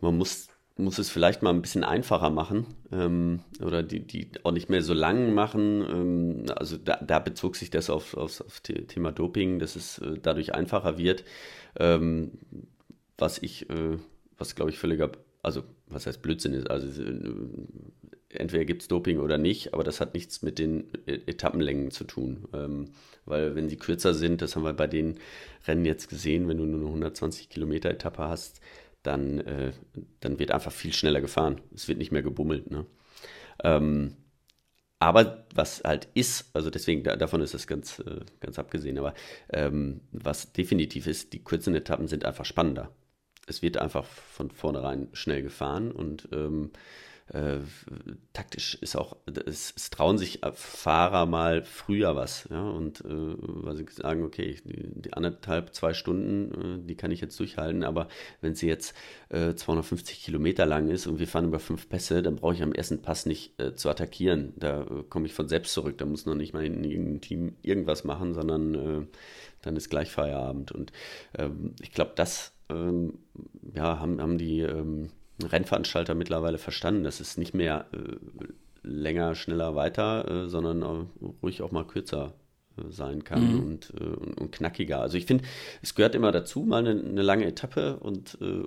man 0.00 0.18
muss, 0.18 0.48
muss 0.78 0.98
es 0.98 1.10
vielleicht 1.10 1.42
mal 1.42 1.50
ein 1.50 1.60
bisschen 1.60 1.82
einfacher 1.82 2.30
machen 2.30 2.66
ähm, 2.92 3.40
oder 3.60 3.82
die, 3.82 4.00
die 4.00 4.30
auch 4.44 4.52
nicht 4.52 4.70
mehr 4.70 4.80
so 4.80 4.94
lang 4.94 5.34
machen. 5.34 5.82
Ähm, 5.82 6.46
also 6.54 6.78
da, 6.78 6.96
da, 6.96 7.18
bezog 7.18 7.56
sich 7.56 7.68
das 7.70 7.90
auf, 7.90 8.16
auf, 8.16 8.40
auf 8.40 8.60
Thema 8.60 9.10
Doping, 9.10 9.58
dass 9.58 9.74
es 9.74 9.98
äh, 9.98 10.18
dadurch 10.22 10.54
einfacher 10.54 10.96
wird. 10.96 11.24
Ähm, 11.78 12.30
was 13.18 13.38
ich, 13.38 13.68
äh, 13.70 13.98
was 14.38 14.54
glaube 14.54 14.70
ich 14.70 14.78
völliger, 14.78 15.10
also 15.42 15.64
was 15.88 16.06
heißt 16.06 16.22
Blödsinn 16.22 16.54
ist, 16.54 16.70
also 16.70 17.02
äh, 17.02 17.34
entweder 18.28 18.64
gibt 18.64 18.82
es 18.82 18.88
Doping 18.88 19.18
oder 19.18 19.36
nicht, 19.36 19.74
aber 19.74 19.82
das 19.82 20.00
hat 20.00 20.14
nichts 20.14 20.42
mit 20.42 20.60
den 20.60 20.92
e-, 21.06 21.20
Etappenlängen 21.26 21.90
zu 21.90 22.04
tun. 22.04 22.46
Ähm, 22.52 22.90
weil 23.24 23.56
wenn 23.56 23.68
sie 23.68 23.76
kürzer 23.76 24.14
sind, 24.14 24.42
das 24.42 24.54
haben 24.54 24.62
wir 24.62 24.74
bei 24.74 24.86
den 24.86 25.18
Rennen 25.66 25.84
jetzt 25.84 26.08
gesehen, 26.08 26.46
wenn 26.46 26.58
du 26.58 26.64
nur 26.64 26.78
eine 26.78 26.86
120 26.86 27.48
Kilometer 27.48 27.90
Etappe 27.90 28.22
hast, 28.28 28.60
dann, 29.08 29.40
äh, 29.40 29.72
dann 30.20 30.38
wird 30.38 30.50
einfach 30.52 30.70
viel 30.70 30.92
schneller 30.92 31.20
gefahren. 31.20 31.60
Es 31.74 31.88
wird 31.88 31.98
nicht 31.98 32.12
mehr 32.12 32.22
gebummelt. 32.22 32.70
Ne? 32.70 32.86
Ähm, 33.64 34.16
aber 35.00 35.46
was 35.54 35.82
halt 35.84 36.08
ist, 36.14 36.50
also 36.54 36.70
deswegen 36.70 37.02
da, 37.04 37.16
davon 37.16 37.40
ist 37.40 37.54
es 37.54 37.66
ganz, 37.66 38.00
äh, 38.00 38.20
ganz 38.40 38.58
abgesehen, 38.58 38.98
aber 38.98 39.14
ähm, 39.52 40.02
was 40.12 40.52
definitiv 40.52 41.06
ist, 41.06 41.32
die 41.32 41.42
kurzen 41.42 41.74
Etappen 41.74 42.08
sind 42.08 42.24
einfach 42.24 42.44
spannender. 42.44 42.90
Es 43.46 43.62
wird 43.62 43.78
einfach 43.78 44.04
von 44.04 44.50
vornherein 44.50 45.08
schnell 45.14 45.42
gefahren 45.42 45.90
und 45.90 46.28
ähm, 46.32 46.70
äh, 47.32 47.58
taktisch 48.32 48.76
ist 48.76 48.96
auch, 48.96 49.16
es, 49.46 49.72
es, 49.76 49.90
trauen 49.90 50.16
sich 50.18 50.40
Fahrer 50.54 51.26
mal 51.26 51.62
früher 51.64 52.16
was, 52.16 52.48
ja, 52.50 52.62
und 52.62 53.00
äh, 53.02 53.06
weil 53.08 53.76
sie 53.76 53.86
sagen, 53.90 54.24
okay, 54.24 54.58
die, 54.64 55.00
die 55.00 55.12
anderthalb, 55.12 55.74
zwei 55.74 55.92
Stunden, 55.92 56.82
äh, 56.82 56.86
die 56.86 56.96
kann 56.96 57.10
ich 57.10 57.20
jetzt 57.20 57.38
durchhalten, 57.38 57.84
aber 57.84 58.08
wenn 58.40 58.54
sie 58.54 58.66
jetzt 58.66 58.94
äh, 59.28 59.54
250 59.54 60.22
Kilometer 60.22 60.64
lang 60.64 60.88
ist 60.88 61.06
und 61.06 61.18
wir 61.18 61.28
fahren 61.28 61.46
über 61.46 61.60
fünf 61.60 61.88
Pässe, 61.88 62.22
dann 62.22 62.36
brauche 62.36 62.54
ich 62.54 62.62
am 62.62 62.72
ersten 62.72 63.02
Pass 63.02 63.26
nicht 63.26 63.60
äh, 63.60 63.74
zu 63.74 63.90
attackieren. 63.90 64.54
Da 64.56 64.82
äh, 64.82 65.02
komme 65.08 65.26
ich 65.26 65.34
von 65.34 65.48
selbst 65.48 65.72
zurück, 65.74 65.98
da 65.98 66.06
muss 66.06 66.26
noch 66.26 66.34
nicht 66.34 66.54
mal 66.54 66.64
in 66.64 66.84
irgendein 66.84 67.20
Team 67.20 67.56
irgendwas 67.62 68.04
machen, 68.04 68.34
sondern 68.34 68.74
äh, 68.74 69.06
dann 69.62 69.76
ist 69.76 69.90
gleich 69.90 70.10
Feierabend. 70.10 70.72
Und 70.72 70.92
ähm, 71.36 71.74
ich 71.82 71.92
glaube, 71.92 72.12
das 72.16 72.52
ähm, 72.70 73.18
ja, 73.74 73.98
haben, 73.98 74.20
haben 74.20 74.38
die 74.38 74.60
ähm, 74.60 75.10
Rennveranstalter 75.42 76.14
mittlerweile 76.14 76.58
verstanden. 76.58 77.04
Das 77.04 77.20
ist 77.20 77.38
nicht 77.38 77.54
mehr 77.54 77.86
äh, 77.92 78.46
länger, 78.82 79.34
schneller, 79.34 79.74
weiter, 79.74 80.44
äh, 80.44 80.48
sondern 80.48 80.82
äh, 80.82 81.26
ruhig 81.42 81.62
auch 81.62 81.72
mal 81.72 81.86
kürzer 81.86 82.34
äh, 82.76 82.90
sein 82.90 83.24
kann 83.24 83.52
mhm. 83.52 83.60
und, 83.60 83.92
äh, 83.98 84.04
und, 84.04 84.40
und, 84.40 84.52
knackiger. 84.52 85.00
Also 85.00 85.16
ich 85.16 85.26
finde, 85.26 85.44
es 85.82 85.94
gehört 85.94 86.14
immer 86.14 86.32
dazu, 86.32 86.62
mal 86.62 86.86
eine, 86.86 87.00
eine 87.00 87.22
lange 87.22 87.46
Etappe 87.46 87.98
und 87.98 88.38
äh, 88.40 88.64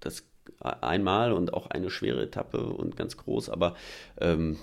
das 0.00 0.24
einmal 0.58 1.32
und 1.32 1.54
auch 1.54 1.66
eine 1.68 1.90
schwere 1.90 2.22
Etappe 2.22 2.64
und 2.64 2.96
ganz 2.96 3.16
groß, 3.16 3.48
aber 3.48 3.76
ähm, 4.20 4.58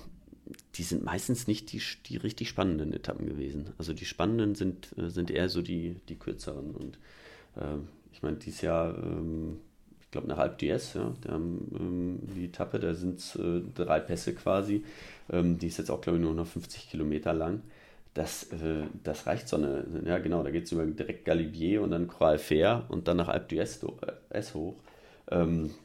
die 0.75 0.83
sind 0.83 1.03
meistens 1.03 1.48
nicht 1.48 1.71
die, 1.71 1.81
die 2.05 2.17
richtig 2.17 2.50
spannenden 2.50 2.91
Etappen 2.93 3.27
gewesen. 3.27 3.71
Also 3.77 3.93
die 3.93 4.05
spannenden 4.05 4.55
sind, 4.55 4.89
sind 4.98 5.29
eher 5.31 5.48
so 5.48 5.62
die, 5.62 5.98
die 6.09 6.17
kürzeren. 6.17 6.71
Und 6.71 6.98
äh, 7.55 7.77
ich 8.12 8.24
meine, 8.24 8.38
dieses 8.38 8.62
Jahr 8.62 8.98
ähm, 8.98 9.59
ich 10.10 10.12
glaube, 10.12 10.28
nach 10.28 10.39
Alp 10.39 10.60
d'Huez, 10.60 10.98
ja, 10.98 11.13
ähm, 11.32 12.18
die 12.36 12.46
Etappe, 12.46 12.80
da 12.80 12.96
sind 12.96 13.20
es 13.20 13.36
äh, 13.36 13.62
drei 13.75 14.00
Pässe 14.00 14.34
quasi. 14.34 14.84
Ähm, 15.32 15.60
die 15.60 15.68
ist 15.68 15.78
jetzt 15.78 15.92
auch, 15.92 16.01
glaube 16.01 16.18
ich, 16.18 16.24
nur 16.24 16.34
noch 16.34 16.48
50 16.48 16.89
Kilometer 16.89 17.32
lang. 17.32 17.62
Das, 18.16 18.46
äh, 18.51 18.88
das 19.04 19.28
reicht 19.28 19.48
so 19.48 19.58
eine, 19.58 19.86
ja 20.06 20.18
genau, 20.18 20.42
da 20.42 20.50
geht 20.50 20.63
es 20.63 20.72
über 20.72 20.84
direkt 20.84 21.25
Galibier 21.25 21.84
und 21.84 21.92
dann 21.92 22.08
Croix 22.08 22.42
Fair 22.42 22.86
und 22.89 23.08
dann 23.08 23.18
nach 23.18 23.28
Alp 23.28 23.51
d'Huez 23.51 23.86
äh, 24.32 24.44
hoch. 24.56 24.78
Ähm, 25.30 25.75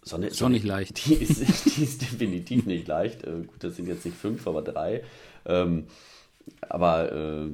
so 0.00 0.16
eine, 0.16 0.32
Schon 0.32 0.52
nicht 0.52 0.64
leicht. 0.64 1.04
Die 1.06 1.16
ist, 1.16 1.76
die 1.76 1.82
ist 1.82 2.00
definitiv 2.00 2.64
nicht 2.64 2.88
leicht. 2.88 3.22
Äh, 3.24 3.42
gut, 3.42 3.62
das 3.62 3.76
sind 3.76 3.86
jetzt 3.86 4.06
nicht 4.06 4.16
fünf, 4.16 4.46
aber 4.46 4.62
drei. 4.62 5.04
Ähm, 5.44 5.88
aber 6.70 7.12
äh, 7.12 7.48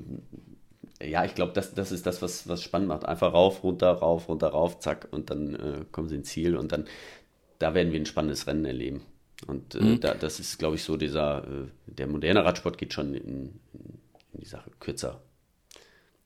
ja, 1.05 1.25
ich 1.25 1.35
glaube, 1.35 1.53
das, 1.53 1.75
das 1.75 1.93
ist 1.93 2.07
das, 2.07 2.23
was, 2.23 2.49
was 2.49 2.63
spannend 2.63 2.89
macht. 2.89 3.05
Einfach 3.05 3.33
rauf, 3.33 3.63
runter, 3.63 3.91
rauf, 3.91 4.29
runter, 4.29 4.49
rauf, 4.49 4.79
zack, 4.81 5.09
und 5.11 5.31
dann 5.31 5.55
äh, 5.55 5.85
kommen 5.91 6.09
sie 6.09 6.17
ins 6.17 6.29
Ziel 6.29 6.57
und 6.57 6.73
dann, 6.73 6.87
da 7.59 7.75
werden 7.75 7.93
wir 7.93 8.01
ein 8.01 8.07
spannendes 8.07 8.47
Rennen 8.47 8.65
erleben. 8.65 9.03
Und 9.47 9.75
äh, 9.75 9.81
mhm. 9.81 10.01
da, 10.01 10.15
das 10.15 10.41
ist, 10.41 10.59
glaube 10.59 10.77
ich, 10.77 10.85
so 10.85 10.97
dieser, 10.97 11.45
äh, 11.45 11.67
der 11.87 12.07
moderne 12.07 12.45
Radsport 12.45 12.79
geht 12.79 12.93
schon 12.93 13.15
in, 13.15 13.61
in 13.73 14.41
die 14.41 14.47
Sache 14.47 14.71
kürzer. 14.79 15.21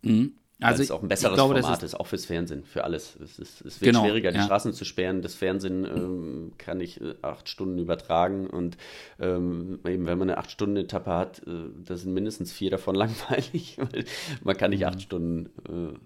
Mhm. 0.03 0.35
Also 0.61 0.83
es 0.83 0.91
auch 0.91 1.03
ein 1.03 1.09
besseres 1.09 1.35
glaube, 1.35 1.61
Format 1.61 1.83
ist, 1.83 1.93
ist, 1.93 2.01
auch 2.01 2.07
fürs 2.07 2.25
Fernsehen, 2.25 2.65
für 2.65 2.83
alles. 2.85 3.15
Es, 3.17 3.39
ist, 3.39 3.61
es 3.61 3.81
wird 3.81 3.93
genau, 3.93 4.05
schwieriger, 4.05 4.31
die 4.31 4.39
ja. 4.39 4.45
Straßen 4.45 4.73
zu 4.73 4.87
sperren. 4.87 5.21
Das 5.21 5.35
Fernsehen 5.35 5.85
ähm, 5.85 6.53
kann 6.57 6.81
ich 6.81 6.99
äh, 7.01 7.15
acht 7.21 7.51
Stunden 7.51 7.79
übertragen 7.79 8.47
und 8.47 8.79
ähm, 9.21 9.81
eben 9.87 10.07
wenn 10.07 10.19
man 10.19 10.31
eine 10.31 10.39
acht 10.39 10.51
Stunden 10.51 10.77
Etappe 10.77 11.11
hat, 11.11 11.47
äh, 11.47 11.69
da 11.85 11.97
sind 11.97 12.15
mindestens 12.15 12.53
vier 12.53 12.71
davon 12.71 12.95
langweilig, 12.97 13.77
weil 13.77 14.07
man 14.43 14.57
kann 14.57 14.71
nicht 14.71 14.81
mhm. 14.81 14.87
acht 14.87 15.03
Stunden 15.03 15.47
äh, 15.69 15.99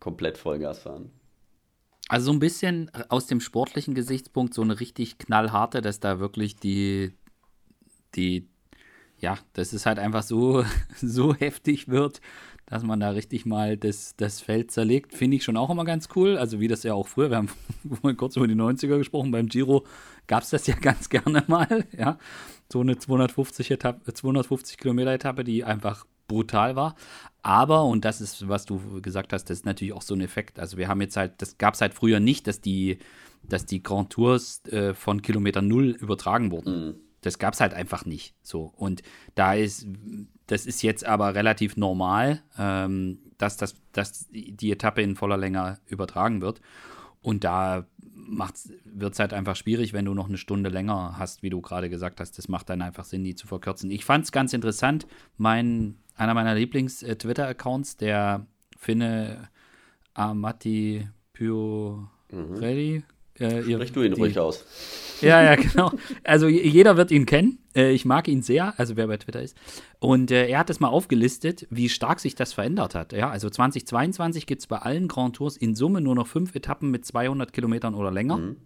komplett 0.00 0.36
Vollgas 0.36 0.80
fahren. 0.80 1.10
Also 2.08 2.26
so 2.26 2.32
ein 2.32 2.40
bisschen 2.40 2.90
aus 3.08 3.26
dem 3.26 3.40
sportlichen 3.40 3.94
Gesichtspunkt 3.94 4.52
so 4.52 4.62
eine 4.62 4.80
richtig 4.80 5.18
knallharte, 5.18 5.80
dass 5.80 6.00
da 6.00 6.18
wirklich 6.18 6.56
die 6.56 7.12
die 8.16 8.48
ja, 9.18 9.38
dass 9.52 9.72
es 9.72 9.86
halt 9.86 10.00
einfach 10.00 10.24
so 10.24 10.64
so 11.00 11.34
heftig 11.34 11.86
wird 11.86 12.20
dass 12.72 12.84
man 12.84 13.00
da 13.00 13.10
richtig 13.10 13.44
mal 13.44 13.76
das, 13.76 14.16
das 14.16 14.40
Feld 14.40 14.70
zerlegt, 14.70 15.12
finde 15.12 15.36
ich 15.36 15.44
schon 15.44 15.58
auch 15.58 15.68
immer 15.68 15.84
ganz 15.84 16.08
cool. 16.16 16.38
Also 16.38 16.58
wie 16.58 16.68
das 16.68 16.84
ja 16.84 16.94
auch 16.94 17.06
früher, 17.06 17.28
wir 17.28 17.36
haben 17.36 17.50
vorhin 18.00 18.16
kurz 18.16 18.34
über 18.36 18.48
die 18.48 18.54
90er 18.54 18.96
gesprochen, 18.96 19.30
beim 19.30 19.46
Giro 19.46 19.84
gab 20.26 20.42
es 20.42 20.48
das 20.48 20.66
ja 20.66 20.74
ganz 20.80 21.10
gerne 21.10 21.44
mal, 21.48 21.84
ja. 21.94 22.16
So 22.72 22.80
eine 22.80 22.96
250, 22.96 23.72
Etappe, 23.72 24.14
250 24.14 24.78
Kilometer 24.78 25.12
Etappe, 25.12 25.44
die 25.44 25.64
einfach 25.64 26.06
brutal 26.28 26.74
war. 26.74 26.96
Aber, 27.42 27.84
und 27.84 28.06
das 28.06 28.22
ist, 28.22 28.48
was 28.48 28.64
du 28.64 29.02
gesagt 29.02 29.34
hast, 29.34 29.50
das 29.50 29.58
ist 29.58 29.66
natürlich 29.66 29.92
auch 29.92 30.00
so 30.00 30.14
ein 30.14 30.22
Effekt. 30.22 30.58
Also 30.58 30.78
wir 30.78 30.88
haben 30.88 31.02
jetzt 31.02 31.18
halt, 31.18 31.42
das 31.42 31.58
gab 31.58 31.74
es 31.74 31.82
halt 31.82 31.92
früher 31.92 32.20
nicht, 32.20 32.46
dass 32.46 32.62
die, 32.62 32.96
dass 33.42 33.66
die 33.66 33.82
Grand 33.82 34.08
Tours 34.08 34.64
äh, 34.68 34.94
von 34.94 35.20
Kilometer 35.20 35.60
Null 35.60 35.90
übertragen 35.90 36.50
wurden. 36.50 36.86
Mhm. 36.86 36.94
Das 37.22 37.38
gab 37.38 37.54
es 37.54 37.60
halt 37.60 37.72
einfach 37.72 38.04
nicht. 38.04 38.34
So. 38.42 38.72
Und 38.76 39.02
da 39.34 39.54
ist, 39.54 39.86
das 40.46 40.66
ist 40.66 40.82
jetzt 40.82 41.06
aber 41.06 41.34
relativ 41.34 41.76
normal, 41.76 42.42
ähm, 42.58 43.18
dass, 43.38 43.56
das, 43.56 43.76
dass 43.92 44.28
die 44.30 44.70
Etappe 44.70 45.02
in 45.02 45.16
voller 45.16 45.38
Länge 45.38 45.78
übertragen 45.86 46.42
wird. 46.42 46.60
Und 47.22 47.44
da 47.44 47.86
wird 48.84 49.12
es 49.12 49.18
halt 49.18 49.32
einfach 49.32 49.56
schwierig, 49.56 49.92
wenn 49.92 50.04
du 50.04 50.14
noch 50.14 50.28
eine 50.28 50.36
Stunde 50.36 50.70
länger 50.70 51.16
hast, 51.18 51.42
wie 51.42 51.50
du 51.50 51.60
gerade 51.60 51.88
gesagt 51.88 52.20
hast. 52.20 52.36
Das 52.38 52.48
macht 52.48 52.68
dann 52.68 52.82
einfach 52.82 53.04
Sinn, 53.04 53.24
die 53.24 53.34
zu 53.34 53.46
verkürzen. 53.46 53.90
Ich 53.90 54.04
fand 54.04 54.24
es 54.24 54.32
ganz 54.32 54.52
interessant. 54.52 55.06
Mein, 55.36 55.96
einer 56.16 56.34
meiner 56.34 56.54
Lieblings-Twitter-Accounts, 56.54 57.96
der 57.96 58.46
Finne 58.76 59.48
Amati 60.14 61.08
Pyorelli, 61.32 62.98
mhm. 62.98 63.04
Äh, 63.40 63.62
ihr, 63.62 63.76
Sprich 63.76 63.92
du 63.92 64.02
ihn 64.02 64.14
die, 64.14 64.20
ruhig 64.20 64.38
aus. 64.38 64.64
Ja, 65.20 65.42
ja, 65.42 65.54
genau. 65.54 65.92
Also 66.24 66.48
jeder 66.48 66.96
wird 66.96 67.10
ihn 67.10 67.26
kennen. 67.26 67.58
Äh, 67.74 67.92
ich 67.92 68.04
mag 68.04 68.28
ihn 68.28 68.42
sehr, 68.42 68.78
also 68.78 68.96
wer 68.96 69.06
bei 69.06 69.16
Twitter 69.16 69.42
ist. 69.42 69.56
Und 70.00 70.30
äh, 70.30 70.48
er 70.48 70.58
hat 70.58 70.70
es 70.70 70.80
mal 70.80 70.88
aufgelistet, 70.88 71.66
wie 71.70 71.88
stark 71.88 72.20
sich 72.20 72.34
das 72.34 72.52
verändert 72.52 72.94
hat. 72.94 73.12
Ja, 73.12 73.30
also 73.30 73.48
2022 73.48 74.46
gibt 74.46 74.62
es 74.62 74.66
bei 74.66 74.78
allen 74.78 75.08
Grand 75.08 75.36
Tours 75.36 75.56
in 75.56 75.74
Summe 75.74 76.00
nur 76.00 76.14
noch 76.14 76.26
fünf 76.26 76.54
Etappen 76.54 76.90
mit 76.90 77.06
200 77.06 77.52
Kilometern 77.52 77.94
oder 77.94 78.10
länger. 78.10 78.38
Mhm. 78.38 78.56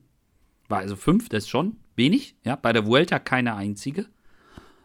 War 0.68 0.78
also 0.78 0.96
fünf, 0.96 1.28
das 1.28 1.44
ist 1.44 1.50
schon 1.50 1.76
wenig. 1.94 2.36
Ja, 2.44 2.56
bei 2.56 2.72
der 2.72 2.86
Vuelta 2.86 3.18
keine 3.18 3.54
einzige. 3.54 4.06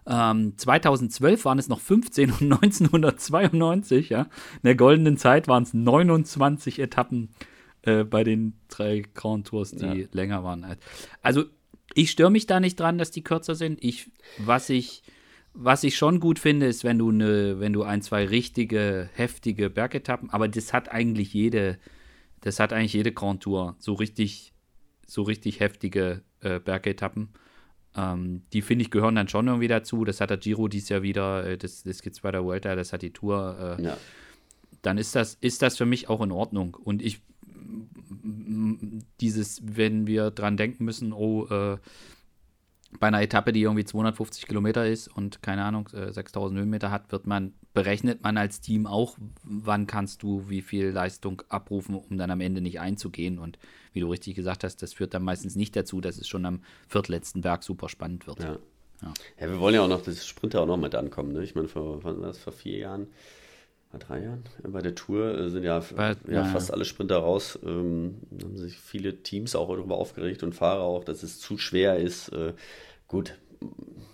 Ähm, 0.06 0.58
2012 0.58 1.46
waren 1.46 1.60
es 1.60 1.70
noch 1.70 1.80
15 1.80 2.32
und 2.32 2.42
1992, 2.42 4.10
ja. 4.10 4.22
In 4.22 4.28
der 4.64 4.76
goldenen 4.76 5.18
Zeit 5.18 5.48
waren 5.48 5.64
es 5.64 5.74
29 5.74 6.80
Etappen 6.80 7.30
äh, 7.84 8.04
bei 8.04 8.24
den 8.24 8.54
drei 8.68 9.04
Grand 9.14 9.48
Tours, 9.48 9.72
die 9.72 9.86
ja. 9.86 10.08
länger 10.12 10.44
waren. 10.44 10.78
Also 11.22 11.46
ich 11.94 12.12
störe 12.12 12.32
mich 12.32 12.46
da 12.46 12.60
nicht 12.60 12.80
dran, 12.80 12.98
dass 12.98 13.12
die 13.12 13.24
kürzer 13.24 13.56
sind. 13.56 13.84
Ich, 13.84 14.10
was 14.38 14.70
ich, 14.70 15.04
was 15.54 15.84
ich 15.84 15.98
schon 15.98 16.20
gut 16.20 16.40
finde, 16.40 16.68
ist, 16.68 16.84
wenn 16.84 16.98
du 16.98 17.10
eine, 17.10 17.60
wenn 17.60 17.74
du 17.74 17.84
ein, 17.84 18.02
zwei 18.02 18.26
richtige, 18.26 19.10
heftige 19.14 19.70
Bergetappen, 19.70 20.30
aber 20.30 20.48
das 20.48 20.74
hat 20.74 20.90
eigentlich 20.90 21.34
jede, 21.34 21.78
das 22.42 22.60
hat 22.60 22.74
eigentlich 22.74 22.94
jede 22.94 23.12
Grand 23.12 23.44
Tour, 23.44 23.76
so 23.80 23.94
richtig, 23.94 24.54
so 25.06 25.24
richtig 25.24 25.60
heftige 25.60 26.22
äh, 26.42 26.60
Bergetappen. 26.60 27.30
Ähm, 27.96 28.44
die 28.54 28.62
finde 28.62 28.84
ich 28.84 28.92
gehören 28.92 29.16
dann 29.16 29.28
schon 29.28 29.48
irgendwie 29.48 29.68
dazu. 29.68 30.06
Das 30.06 30.22
hat 30.22 30.30
der 30.30 30.38
Giro 30.38 30.70
dies 30.70 30.88
Jahr 30.88 31.02
wieder, 31.02 31.46
äh, 31.46 31.58
das, 31.58 31.84
das 31.84 32.00
es 32.00 32.20
bei 32.22 32.32
der 32.32 32.44
Vuelta, 32.44 32.76
das 32.76 32.94
hat 32.94 33.02
die 33.02 33.12
Tour. 33.12 33.78
Äh, 33.80 33.84
ja. 33.84 33.98
Dann 34.82 34.98
ist 34.98 35.16
das, 35.16 35.36
ist 35.42 35.62
das 35.62 35.78
für 35.78 35.86
mich 35.86 36.10
auch 36.10 36.22
in 36.22 36.32
Ordnung. 36.32 36.76
Und 36.76 37.02
ich 37.02 37.22
dieses, 39.20 39.62
wenn 39.64 40.08
wir 40.08 40.32
dran 40.32 40.58
denken 40.58 40.86
müssen, 40.86 41.14
oh, 41.14 41.46
äh, 41.48 41.78
bei 43.00 43.08
einer 43.08 43.22
Etappe, 43.22 43.54
die 43.54 43.62
irgendwie 43.62 43.86
250 43.86 44.48
Kilometer 44.48 44.86
ist 44.86 45.08
und 45.08 45.42
keine 45.42 45.64
Ahnung, 45.64 45.90
äh, 45.94 46.12
6000 46.12 46.60
Höhenmeter 46.60 46.92
hat, 46.92 47.12
wird 47.12 47.26
man, 47.26 47.54
berechnet 47.74 48.22
man 48.22 48.38
als 48.38 48.60
Team 48.60 48.86
auch, 48.86 49.18
wann 49.44 49.88
kannst 49.88 50.24
du 50.24 50.50
wie 50.50 50.62
viel 50.62 50.90
Leistung 50.90 51.42
abrufen, 51.48 51.96
um 51.96 52.18
dann 52.18 52.32
am 52.32 52.42
Ende 52.42 52.60
nicht 52.62 52.80
einzugehen. 52.80 53.40
Und 53.40 53.60
wie 53.94 54.02
du 54.02 54.10
richtig 54.10 54.36
gesagt 54.36 54.64
hast, 54.64 54.82
das 54.82 54.94
führt 54.94 55.14
dann 55.14 55.24
meistens 55.24 55.56
nicht 55.56 55.76
dazu, 55.76 56.02
dass 56.02 56.18
es 56.18 56.28
schon 56.28 56.46
am 56.46 56.62
viertletzten 56.88 57.42
Berg 57.42 57.64
super 57.64 57.88
spannend 57.88 58.28
wird. 58.28 58.40
Ja. 58.40 58.58
Ja. 59.02 59.14
ja 59.40 59.50
wir 59.50 59.60
wollen 59.60 59.76
ja 59.76 59.84
auch 59.84 59.90
noch 59.90 60.04
das 60.04 60.28
Sprinter 60.28 60.62
auch 60.62 60.68
noch 60.68 60.78
mit 60.78 60.94
ankommen. 60.96 61.32
Ne? 61.32 61.44
Ich 61.44 61.56
meine, 61.56 61.70
vor, 61.70 62.02
vor 62.02 62.54
vier 62.54 62.78
Jahren 62.78 63.08
drei 63.98 64.24
Jahren 64.24 64.44
bei 64.64 64.82
der 64.82 64.96
Tour 64.96 65.38
äh, 65.38 65.50
sind 65.50 65.64
ja, 65.64 65.84
bei, 65.96 66.16
ja, 66.30 66.46
fast 66.46 66.72
alle 66.72 66.86
Sprinter 66.86 67.18
raus. 67.18 67.60
Ähm, 67.64 68.18
haben 68.42 68.58
sich 68.58 68.78
viele 68.78 69.24
Teams 69.24 69.56
auch 69.56 69.70
darüber 69.70 69.96
aufgeregt 69.96 70.44
und 70.44 70.54
Fahrer 70.54 70.84
auch, 70.84 71.04
dass 71.04 71.24
es 71.24 71.40
zu 71.40 71.58
schwer 71.58 71.98
ist. 71.98 72.30
Äh, 72.30 72.54
gut, 73.08 73.38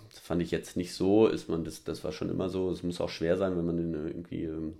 das 0.08 0.18
fand 0.18 0.42
ich 0.42 0.50
jetzt 0.50 0.76
nicht 0.76 0.94
so. 0.94 1.26
Ist 1.26 1.48
man 1.48 1.64
das, 1.64 1.84
das 1.84 2.04
war 2.04 2.12
schon 2.12 2.30
immer 2.30 2.48
so. 2.48 2.70
Es 2.70 2.82
muss 2.82 3.00
auch 3.00 3.10
schwer 3.10 3.36
sein, 3.36 3.56
wenn 3.56 3.66
man 3.66 3.78
irgendwie 3.78 4.44
ähm, 4.44 4.74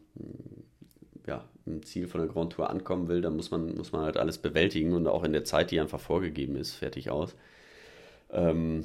ja, 1.27 1.45
im 1.67 1.83
Ziel 1.85 2.09
von 2.09 2.21
der 2.21 2.31
Grand 2.31 2.55
Tour 2.55 2.71
ankommen 2.71 3.09
will. 3.09 3.21
Dann 3.21 3.37
muss 3.37 3.51
man 3.51 3.75
muss 3.77 3.93
man 3.93 4.03
halt 4.03 4.17
alles 4.17 4.39
bewältigen 4.39 4.95
und 4.95 5.07
auch 5.07 5.25
in 5.25 5.33
der 5.33 5.45
Zeit, 5.45 5.71
die 5.71 5.81
einfach 5.81 6.01
vorgegeben 6.01 6.57
ist, 6.57 6.73
fertig 6.75 7.11
aus. 7.11 7.37
Ähm, 8.31 8.85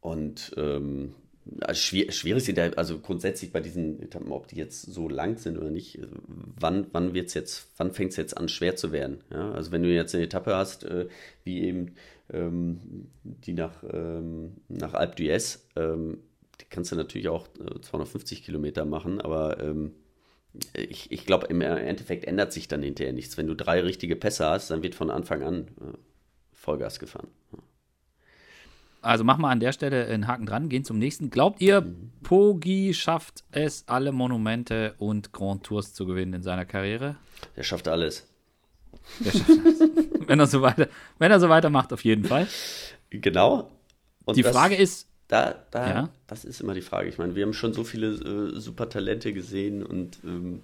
und 0.00 0.52
ähm, 0.58 1.14
also 1.60 1.78
schwierig, 1.78 2.14
schwierig 2.14 2.44
sind 2.44 2.58
ja, 2.58 2.70
also 2.70 2.98
grundsätzlich 2.98 3.52
bei 3.52 3.60
diesen 3.60 4.02
Etappen, 4.02 4.32
ob 4.32 4.48
die 4.48 4.56
jetzt 4.56 4.82
so 4.82 5.08
lang 5.08 5.36
sind 5.36 5.58
oder 5.58 5.70
nicht, 5.70 5.98
wann, 6.26 6.86
wann 6.92 7.14
wird's 7.14 7.34
jetzt, 7.34 7.68
wann 7.76 7.92
fängt 7.92 8.12
es 8.12 8.16
jetzt 8.16 8.36
an, 8.36 8.48
schwer 8.48 8.76
zu 8.76 8.92
werden? 8.92 9.22
Ja? 9.30 9.52
Also 9.52 9.70
wenn 9.72 9.82
du 9.82 9.92
jetzt 9.92 10.14
eine 10.14 10.24
Etappe 10.24 10.56
hast, 10.56 10.84
äh, 10.84 11.08
wie 11.42 11.62
eben 11.62 11.94
ähm, 12.32 13.08
die 13.22 13.52
nach, 13.52 13.84
ähm, 13.92 14.54
nach 14.68 14.94
Alpe 14.94 15.16
d'Huez, 15.16 15.60
ähm, 15.76 16.18
die 16.60 16.66
kannst 16.70 16.92
du 16.92 16.96
natürlich 16.96 17.28
auch 17.28 17.46
äh, 17.58 17.80
250 17.80 18.42
Kilometer 18.42 18.84
machen, 18.84 19.20
aber 19.20 19.60
ähm, 19.60 19.92
ich, 20.72 21.10
ich 21.10 21.26
glaube, 21.26 21.48
im 21.48 21.60
Endeffekt 21.60 22.24
ändert 22.24 22.52
sich 22.52 22.68
dann 22.68 22.82
hinterher 22.82 23.12
nichts. 23.12 23.36
Wenn 23.36 23.48
du 23.48 23.54
drei 23.54 23.80
richtige 23.80 24.14
Pässe 24.14 24.46
hast, 24.46 24.70
dann 24.70 24.82
wird 24.82 24.94
von 24.94 25.10
Anfang 25.10 25.42
an 25.42 25.68
äh, 25.80 25.96
Vollgas 26.52 27.00
gefahren. 27.00 27.28
Also 29.04 29.22
machen 29.22 29.42
wir 29.42 29.48
an 29.48 29.60
der 29.60 29.72
Stelle 29.72 30.06
einen 30.06 30.26
Haken 30.26 30.46
dran, 30.46 30.68
gehen 30.68 30.84
zum 30.84 30.98
nächsten. 30.98 31.28
Glaubt 31.28 31.60
ihr, 31.60 31.84
Pogi 32.22 32.94
schafft 32.94 33.44
es, 33.50 33.84
alle 33.86 34.12
Monumente 34.12 34.94
und 34.98 35.32
Grand 35.32 35.62
Tours 35.64 35.92
zu 35.92 36.06
gewinnen 36.06 36.32
in 36.32 36.42
seiner 36.42 36.64
Karriere? 36.64 37.16
Der 37.56 37.64
schafft 37.64 37.86
alles. 37.86 38.26
Der 39.20 39.32
schafft 39.32 39.50
alles. 39.50 39.80
wenn, 40.26 40.40
er 40.40 40.46
so 40.46 40.62
weiter, 40.62 40.88
wenn 41.18 41.30
er 41.30 41.38
so 41.38 41.50
weitermacht, 41.50 41.92
auf 41.92 42.02
jeden 42.02 42.24
Fall. 42.24 42.48
Genau. 43.10 43.70
Und 44.24 44.38
die 44.38 44.42
das, 44.42 44.52
Frage 44.52 44.74
ist. 44.74 45.08
Da, 45.28 45.54
da, 45.70 45.88
ja? 45.88 46.08
Das 46.26 46.46
ist 46.46 46.62
immer 46.62 46.72
die 46.72 46.80
Frage. 46.80 47.08
Ich 47.08 47.18
meine, 47.18 47.34
wir 47.34 47.44
haben 47.44 47.52
schon 47.52 47.74
so 47.74 47.84
viele 47.84 48.08
äh, 48.08 48.58
super 48.58 48.88
Talente 48.88 49.34
gesehen 49.34 49.84
und 49.84 50.18
ähm, 50.24 50.62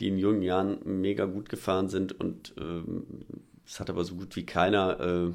die 0.00 0.08
in 0.08 0.18
jungen 0.18 0.42
Jahren 0.42 0.78
mega 0.84 1.24
gut 1.24 1.48
gefahren 1.48 1.88
sind 1.88 2.18
und 2.18 2.52
ähm, 2.58 3.04
es 3.64 3.78
hat 3.78 3.90
aber 3.90 4.04
so 4.04 4.16
gut 4.16 4.34
wie 4.34 4.44
keiner. 4.44 5.00
Äh, 5.00 5.32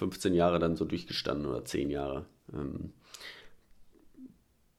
15 0.00 0.34
Jahre 0.34 0.58
dann 0.58 0.76
so 0.76 0.86
durchgestanden 0.86 1.46
oder 1.46 1.64
10 1.64 1.90
Jahre. 1.90 2.24
Ähm, 2.54 2.92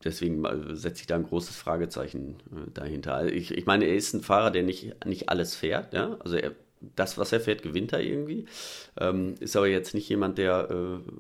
deswegen 0.04 0.44
setze 0.76 1.02
ich 1.02 1.08
da 1.08 1.16
ein 1.16 1.28
großes 1.28 1.56
Fragezeichen 1.56 2.38
äh, 2.52 2.72
dahinter. 2.74 3.14
Also 3.14 3.34
ich, 3.34 3.52
ich 3.52 3.66
meine, 3.68 3.86
er 3.86 3.96
ist 3.96 4.14
ein 4.14 4.22
Fahrer, 4.22 4.50
der 4.50 4.64
nicht, 4.64 5.06
nicht 5.06 5.30
alles 5.30 5.56
fährt. 5.56 5.94
Ja? 5.94 6.18
Also 6.20 6.38
er, 6.38 6.54
das, 6.96 7.20
was 7.20 7.32
er 7.32 7.40
fährt, 7.40 7.62
gewinnt 7.62 7.94
er 7.94 8.02
irgendwie. 8.02 8.46
Ähm, 9.00 9.36
ist 9.40 9.56
aber 9.56 9.68
jetzt 9.68 9.94
nicht 9.94 10.10
jemand, 10.10 10.40
der 10.40 10.72
äh, 10.72 11.12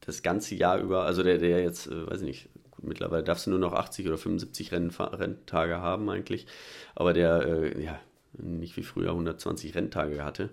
das 0.00 0.22
ganze 0.22 0.54
Jahr 0.54 0.78
über, 0.78 1.02
also 1.02 1.24
der, 1.24 1.38
der 1.38 1.60
jetzt, 1.60 1.88
äh, 1.88 2.06
weiß 2.06 2.20
ich 2.20 2.26
nicht, 2.26 2.48
mittlerweile 2.82 3.24
darfst 3.24 3.46
du 3.46 3.50
nur 3.50 3.58
noch 3.58 3.72
80 3.72 4.06
oder 4.06 4.18
75 4.18 4.70
Renn, 4.70 4.90
Renntage 4.90 5.80
haben 5.80 6.08
eigentlich. 6.08 6.46
Aber 6.94 7.12
der, 7.12 7.42
äh, 7.46 7.82
ja, 7.82 7.98
nicht 8.42 8.76
wie 8.76 8.82
früher 8.82 9.10
120 9.10 9.74
Renntage 9.74 10.24
hatte. 10.24 10.50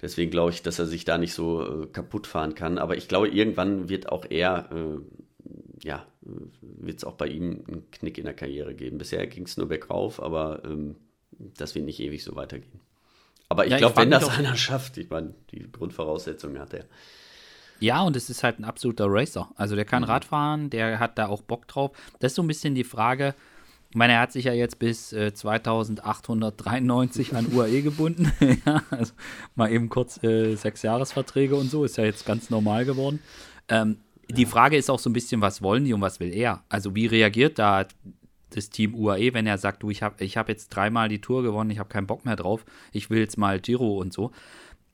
Deswegen 0.00 0.30
glaube 0.30 0.52
ich, 0.52 0.62
dass 0.62 0.78
er 0.78 0.86
sich 0.86 1.04
da 1.04 1.18
nicht 1.18 1.34
so 1.34 1.84
äh, 1.84 1.86
kaputt 1.86 2.26
fahren 2.26 2.54
kann. 2.54 2.78
Aber 2.78 2.96
ich 2.96 3.08
glaube, 3.08 3.28
irgendwann 3.28 3.88
wird 3.88 4.08
auch 4.08 4.26
er, 4.28 4.68
äh, 4.72 5.86
ja, 5.86 6.06
wird 6.60 6.98
es 6.98 7.04
auch 7.04 7.14
bei 7.14 7.26
ihm 7.28 7.64
einen 7.68 7.90
Knick 7.90 8.18
in 8.18 8.24
der 8.24 8.34
Karriere 8.34 8.74
geben. 8.74 8.98
Bisher 8.98 9.26
ging 9.26 9.44
es 9.44 9.56
nur 9.56 9.68
bergauf, 9.68 10.22
aber 10.22 10.62
ähm, 10.64 10.96
das 11.56 11.74
wird 11.74 11.84
nicht 11.84 12.00
ewig 12.00 12.22
so 12.22 12.36
weitergehen. 12.36 12.80
Aber 13.48 13.66
ich 13.66 13.72
ja, 13.72 13.78
glaube, 13.78 13.96
wenn 13.96 14.10
das 14.10 14.28
einer 14.28 14.56
schafft, 14.56 14.96
ich 14.96 15.10
meine, 15.10 15.34
die 15.50 15.70
Grundvoraussetzungen 15.70 16.58
hat 16.58 16.74
er. 16.74 16.86
Ja, 17.80 18.02
und 18.02 18.16
es 18.16 18.30
ist 18.30 18.42
halt 18.42 18.58
ein 18.58 18.64
absoluter 18.64 19.06
Racer. 19.08 19.50
Also 19.56 19.76
der 19.76 19.84
kann 19.84 20.02
mhm. 20.02 20.08
Radfahren, 20.08 20.70
der 20.70 20.98
hat 20.98 21.18
da 21.18 21.26
auch 21.26 21.42
Bock 21.42 21.68
drauf. 21.68 21.90
Das 22.18 22.32
ist 22.32 22.36
so 22.36 22.42
ein 22.42 22.48
bisschen 22.48 22.74
die 22.74 22.84
Frage, 22.84 23.34
ich 23.94 23.96
meine, 23.96 24.14
er 24.14 24.20
hat 24.22 24.32
sich 24.32 24.46
ja 24.46 24.52
jetzt 24.52 24.80
bis 24.80 25.12
äh, 25.12 25.32
2893 25.32 27.36
an 27.36 27.46
UAE 27.54 27.82
gebunden. 27.82 28.32
ja, 28.66 28.82
also 28.90 29.12
mal 29.54 29.70
eben 29.70 29.88
kurz 29.88 30.20
äh, 30.24 30.56
sechs 30.56 30.82
Jahresverträge 30.82 31.54
und 31.54 31.70
so, 31.70 31.84
ist 31.84 31.96
ja 31.96 32.02
jetzt 32.02 32.26
ganz 32.26 32.50
normal 32.50 32.86
geworden. 32.86 33.20
Ähm, 33.68 33.98
ja. 34.28 34.34
Die 34.34 34.46
Frage 34.46 34.76
ist 34.76 34.90
auch 34.90 34.98
so 34.98 35.08
ein 35.08 35.12
bisschen, 35.12 35.42
was 35.42 35.62
wollen 35.62 35.84
die 35.84 35.92
und 35.92 36.00
was 36.00 36.18
will 36.18 36.34
er? 36.34 36.64
Also 36.68 36.96
wie 36.96 37.06
reagiert 37.06 37.60
da 37.60 37.86
das 38.50 38.68
Team 38.68 38.96
UAE, 38.96 39.32
wenn 39.32 39.46
er 39.46 39.58
sagt, 39.58 39.84
du, 39.84 39.90
ich 39.90 40.02
habe 40.02 40.24
ich 40.24 40.36
hab 40.36 40.48
jetzt 40.48 40.70
dreimal 40.70 41.08
die 41.08 41.20
Tour 41.20 41.44
gewonnen, 41.44 41.70
ich 41.70 41.78
habe 41.78 41.88
keinen 41.88 42.08
Bock 42.08 42.24
mehr 42.24 42.34
drauf, 42.34 42.64
ich 42.90 43.10
will 43.10 43.20
jetzt 43.20 43.38
mal 43.38 43.60
Giro 43.60 44.00
und 44.00 44.12
so. 44.12 44.32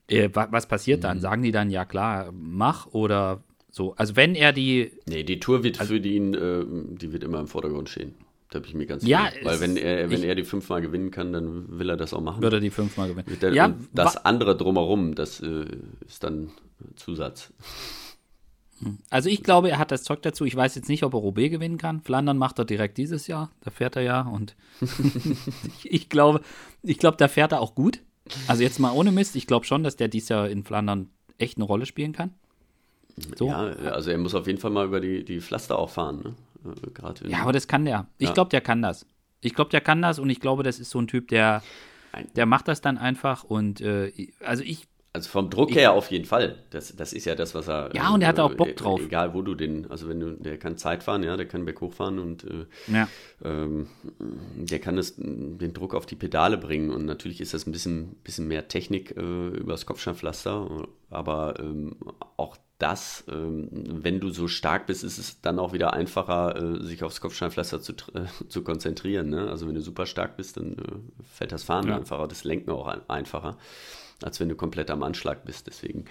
Äh, 0.09 0.29
was 0.31 0.67
passiert 0.67 0.99
mhm. 0.99 1.01
dann? 1.01 1.19
Sagen 1.21 1.41
die 1.41 1.51
dann, 1.51 1.71
ja 1.71 1.85
klar, 1.85 2.31
mach 2.31 2.85
oder 2.85 3.43
so? 3.71 3.95
Also 3.95 4.15
wenn 4.15 4.35
er 4.35 4.53
die... 4.53 4.91
Nee, 5.09 5.23
die 5.23 5.39
Tour 5.39 5.63
wird 5.63 5.79
also, 5.79 5.95
für 5.95 5.99
ihn, 5.99 6.35
äh, 6.35 6.63
die 6.99 7.11
wird 7.11 7.23
immer 7.23 7.39
im 7.39 7.47
Vordergrund 7.47 7.89
stehen. 7.89 8.13
Da 8.51 8.59
bin 8.59 8.67
ich 8.67 8.75
mir 8.75 8.85
ganz 8.85 9.05
ja, 9.05 9.31
sicher. 9.31 9.45
Weil 9.45 9.61
wenn 9.61 9.77
er, 9.77 10.11
wenn 10.11 10.19
ich, 10.19 10.27
er 10.27 10.35
die 10.35 10.43
fünfmal 10.43 10.81
gewinnen 10.81 11.09
kann, 11.09 11.31
dann 11.31 11.79
will 11.79 11.89
er 11.89 11.95
das 11.95 12.13
auch 12.13 12.19
machen. 12.19 12.43
Würde 12.43 12.57
er 12.57 12.59
die 12.59 12.69
fünfmal 12.69 13.07
gewinnen. 13.07 13.37
Der, 13.41 13.53
ja, 13.53 13.73
das 13.93 14.17
andere 14.17 14.57
drumherum, 14.57 15.15
das 15.15 15.39
äh, 15.39 15.65
ist 16.05 16.25
dann 16.25 16.51
Zusatz. 16.97 17.53
Hm. 18.79 18.97
Also 19.09 19.29
ich 19.29 19.41
glaube, 19.41 19.69
er 19.69 19.79
hat 19.79 19.91
das 19.91 20.03
Zeug 20.03 20.21
dazu. 20.21 20.43
Ich 20.43 20.53
weiß 20.53 20.75
jetzt 20.75 20.89
nicht, 20.89 21.03
ob 21.03 21.13
er 21.13 21.19
Roubaix 21.19 21.49
gewinnen 21.49 21.77
kann. 21.77 22.01
Flandern 22.01 22.37
macht 22.37 22.59
er 22.59 22.65
direkt 22.65 22.97
dieses 22.97 23.27
Jahr. 23.27 23.51
Da 23.61 23.71
fährt 23.71 23.95
er 23.95 24.01
ja. 24.01 24.21
Und 24.21 24.57
ich, 24.81 25.85
ich, 25.91 26.09
glaube, 26.09 26.41
ich 26.83 26.99
glaube, 26.99 27.15
da 27.15 27.29
fährt 27.29 27.53
er 27.53 27.61
auch 27.61 27.73
gut. 27.73 28.01
Also 28.47 28.63
jetzt 28.63 28.79
mal 28.79 28.91
ohne 28.91 29.13
Mist. 29.13 29.37
Ich 29.37 29.47
glaube 29.47 29.65
schon, 29.65 29.83
dass 29.83 29.95
der 29.95 30.09
dieses 30.09 30.27
Jahr 30.27 30.49
in 30.49 30.65
Flandern 30.65 31.09
echt 31.37 31.55
eine 31.55 31.63
Rolle 31.63 31.85
spielen 31.85 32.11
kann. 32.11 32.33
So. 33.37 33.47
Ja, 33.47 33.59
also 33.59 34.11
er 34.11 34.17
muss 34.17 34.35
auf 34.35 34.47
jeden 34.47 34.59
Fall 34.59 34.71
mal 34.71 34.85
über 34.85 34.99
die, 34.99 35.23
die 35.23 35.39
Pflaster 35.39 35.79
auch 35.79 35.89
fahren. 35.89 36.21
Ne? 36.23 36.35
Äh, 36.65 37.29
ja, 37.29 37.41
aber 37.41 37.53
das 37.53 37.67
kann 37.67 37.85
der. 37.85 38.07
Ich 38.17 38.27
ja. 38.27 38.33
glaube, 38.33 38.49
der 38.49 38.61
kann 38.61 38.81
das. 38.81 39.05
Ich 39.41 39.55
glaube, 39.55 39.71
der 39.71 39.81
kann 39.81 40.01
das 40.01 40.19
und 40.19 40.29
ich 40.29 40.39
glaube, 40.39 40.63
das 40.63 40.79
ist 40.79 40.91
so 40.91 40.99
ein 40.99 41.07
Typ, 41.07 41.27
der, 41.29 41.63
der 42.35 42.45
macht 42.45 42.67
das 42.67 42.81
dann 42.81 42.97
einfach 42.97 43.43
und 43.43 43.81
äh, 43.81 44.11
also 44.45 44.63
ich. 44.63 44.87
Also 45.13 45.27
vom 45.29 45.49
Druck 45.49 45.71
ich, 45.71 45.75
her 45.75 45.91
auf 45.91 46.09
jeden 46.09 46.23
Fall. 46.23 46.63
Das, 46.69 46.95
das 46.95 47.11
ist 47.11 47.25
ja 47.25 47.35
das, 47.35 47.53
was 47.53 47.67
er. 47.67 47.93
Ja, 47.93 48.13
und 48.13 48.21
er 48.21 48.29
hat 48.29 48.39
auch 48.39 48.53
Bock 48.53 48.69
äh, 48.69 48.73
drauf. 48.75 49.01
Egal, 49.01 49.33
wo 49.33 49.41
du 49.41 49.55
den, 49.55 49.91
also 49.91 50.07
wenn 50.07 50.21
du, 50.21 50.37
der 50.37 50.57
kann 50.57 50.77
Zeit 50.77 51.03
fahren, 51.03 51.23
ja, 51.23 51.35
der 51.35 51.47
kann 51.47 51.65
berghoch 51.65 51.91
fahren 51.91 52.17
und 52.17 52.45
äh, 52.45 52.65
ja. 52.87 53.09
ähm, 53.43 53.87
der 54.55 54.79
kann 54.79 54.95
das, 54.95 55.15
den 55.17 55.73
Druck 55.73 55.95
auf 55.95 56.05
die 56.05 56.15
Pedale 56.15 56.57
bringen 56.57 56.91
und 56.91 57.05
natürlich 57.05 57.41
ist 57.41 57.53
das 57.53 57.67
ein 57.67 57.73
bisschen, 57.73 58.15
bisschen 58.23 58.47
mehr 58.47 58.69
Technik 58.69 59.17
äh, 59.17 59.47
übers 59.49 59.85
Kopfsteinpflaster, 59.85 60.87
aber 61.09 61.59
ähm, 61.59 61.97
auch 62.37 62.55
das, 62.81 63.23
ähm, 63.27 63.69
wenn 63.71 64.19
du 64.19 64.31
so 64.31 64.47
stark 64.47 64.87
bist, 64.87 65.03
ist 65.03 65.17
es 65.17 65.41
dann 65.41 65.59
auch 65.59 65.73
wieder 65.73 65.93
einfacher, 65.93 66.55
äh, 66.55 66.83
sich 66.83 67.03
aufs 67.03 67.21
Kopfsteinpflaster 67.21 67.81
zu, 67.81 67.93
äh, 68.13 68.25
zu 68.47 68.63
konzentrieren. 68.63 69.29
Ne? 69.29 69.49
Also 69.49 69.67
wenn 69.67 69.75
du 69.75 69.81
super 69.81 70.05
stark 70.05 70.37
bist, 70.37 70.57
dann 70.57 70.73
äh, 70.73 71.23
fällt 71.31 71.51
das 71.51 71.63
Fahren 71.63 71.87
ja. 71.87 71.97
einfacher, 71.97 72.27
das 72.27 72.43
Lenken 72.43 72.71
auch 72.71 72.87
einfacher, 73.07 73.57
als 74.23 74.39
wenn 74.39 74.49
du 74.49 74.55
komplett 74.55 74.89
am 74.89 75.03
Anschlag 75.03 75.45
bist. 75.45 75.67
Deswegen, 75.67 76.05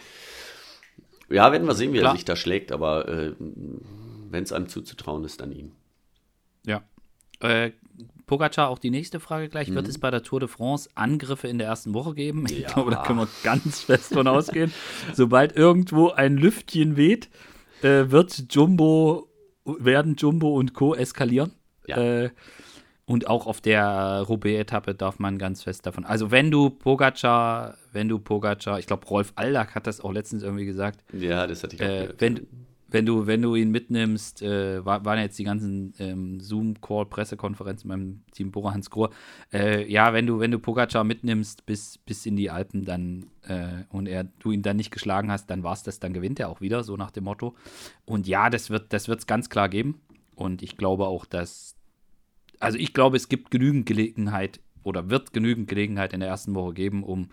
ja, 1.28 1.50
werden 1.50 1.66
wir 1.66 1.74
sehen, 1.74 1.92
wie 1.92 1.98
Klar. 1.98 2.12
er 2.12 2.16
sich 2.16 2.24
da 2.24 2.36
schlägt, 2.36 2.70
aber 2.70 3.08
äh, 3.08 3.34
wenn 3.38 4.44
es 4.44 4.52
einem 4.52 4.68
zuzutrauen 4.68 5.24
ist, 5.24 5.40
dann 5.40 5.52
ihm. 5.52 5.72
Ja. 6.64 6.82
Pogacar, 8.30 8.68
auch 8.68 8.78
die 8.78 8.90
nächste 8.90 9.18
Frage 9.18 9.48
gleich. 9.48 9.70
Mhm. 9.70 9.74
Wird 9.74 9.88
es 9.88 9.98
bei 9.98 10.08
der 10.12 10.22
Tour 10.22 10.38
de 10.38 10.48
France 10.48 10.88
Angriffe 10.94 11.48
in 11.48 11.58
der 11.58 11.66
ersten 11.66 11.94
Woche 11.94 12.14
geben? 12.14 12.46
Ich 12.48 12.60
ja. 12.60 12.68
glaube, 12.68 12.92
da 12.92 13.02
können 13.02 13.18
wir 13.18 13.28
ganz 13.42 13.80
fest 13.80 14.14
von 14.14 14.28
ausgehen. 14.28 14.72
Sobald 15.14 15.56
irgendwo 15.56 16.10
ein 16.10 16.36
Lüftchen 16.36 16.96
weht, 16.96 17.28
äh, 17.82 18.12
wird 18.12 18.44
Jumbo, 18.50 19.28
werden 19.64 20.14
Jumbo 20.14 20.54
und 20.54 20.74
Co. 20.74 20.94
eskalieren. 20.94 21.50
Ja. 21.88 21.96
Äh, 21.96 22.30
und 23.04 23.26
auch 23.26 23.48
auf 23.48 23.60
der 23.60 24.24
Roubaix-Etappe 24.28 24.94
darf 24.94 25.18
man 25.18 25.36
ganz 25.36 25.64
fest 25.64 25.84
davon. 25.86 26.04
Also 26.04 26.30
wenn 26.30 26.52
du 26.52 26.70
Pogacar, 26.70 27.74
wenn 27.92 28.08
du 28.08 28.20
Pogacar, 28.20 28.78
ich 28.78 28.86
glaube 28.86 29.08
Rolf 29.08 29.32
Aldag 29.34 29.74
hat 29.74 29.88
das 29.88 30.00
auch 30.00 30.12
letztens 30.12 30.44
irgendwie 30.44 30.66
gesagt. 30.66 31.00
Ja, 31.12 31.48
das 31.48 31.64
hatte 31.64 31.74
ich 31.74 31.82
auch 31.82 31.86
äh, 31.86 32.14
wenn, 32.18 32.46
wenn 32.92 33.06
du, 33.06 33.26
wenn 33.26 33.42
du 33.42 33.54
ihn 33.54 33.70
mitnimmst, 33.70 34.42
äh, 34.42 34.84
war, 34.84 35.04
waren 35.04 35.18
jetzt 35.18 35.38
die 35.38 35.44
ganzen 35.44 35.94
ähm, 35.98 36.40
Zoom-Call-Pressekonferenzen 36.40 37.88
beim 37.88 38.22
Team 38.32 38.50
Bora 38.50 38.72
Hans 38.72 38.90
Grohr. 38.90 39.10
Äh, 39.52 39.90
ja, 39.90 40.12
wenn 40.12 40.26
du, 40.26 40.40
wenn 40.40 40.50
du 40.50 40.58
Pogacar 40.58 41.04
mitnimmst 41.04 41.66
bis, 41.66 41.98
bis 41.98 42.26
in 42.26 42.36
die 42.36 42.50
Alpen, 42.50 42.84
dann 42.84 43.26
äh, 43.42 43.84
und 43.90 44.06
er, 44.06 44.24
du 44.24 44.50
ihn 44.50 44.62
dann 44.62 44.76
nicht 44.76 44.90
geschlagen 44.90 45.30
hast, 45.30 45.46
dann 45.46 45.62
war 45.62 45.72
es 45.72 45.82
das, 45.82 46.00
dann 46.00 46.12
gewinnt 46.12 46.40
er 46.40 46.48
auch 46.48 46.60
wieder, 46.60 46.82
so 46.82 46.96
nach 46.96 47.10
dem 47.10 47.24
Motto. 47.24 47.54
Und 48.04 48.26
ja, 48.26 48.50
das 48.50 48.70
wird 48.70 48.92
es 48.92 49.04
das 49.04 49.26
ganz 49.26 49.48
klar 49.48 49.68
geben. 49.68 50.00
Und 50.34 50.62
ich 50.62 50.76
glaube 50.76 51.06
auch, 51.06 51.26
dass, 51.26 51.76
also 52.58 52.78
ich 52.78 52.94
glaube, 52.94 53.16
es 53.16 53.28
gibt 53.28 53.50
genügend 53.50 53.86
Gelegenheit 53.86 54.60
oder 54.82 55.10
wird 55.10 55.32
genügend 55.32 55.68
Gelegenheit 55.68 56.12
in 56.12 56.20
der 56.20 56.28
ersten 56.28 56.54
Woche 56.54 56.74
geben, 56.74 57.02
um 57.02 57.28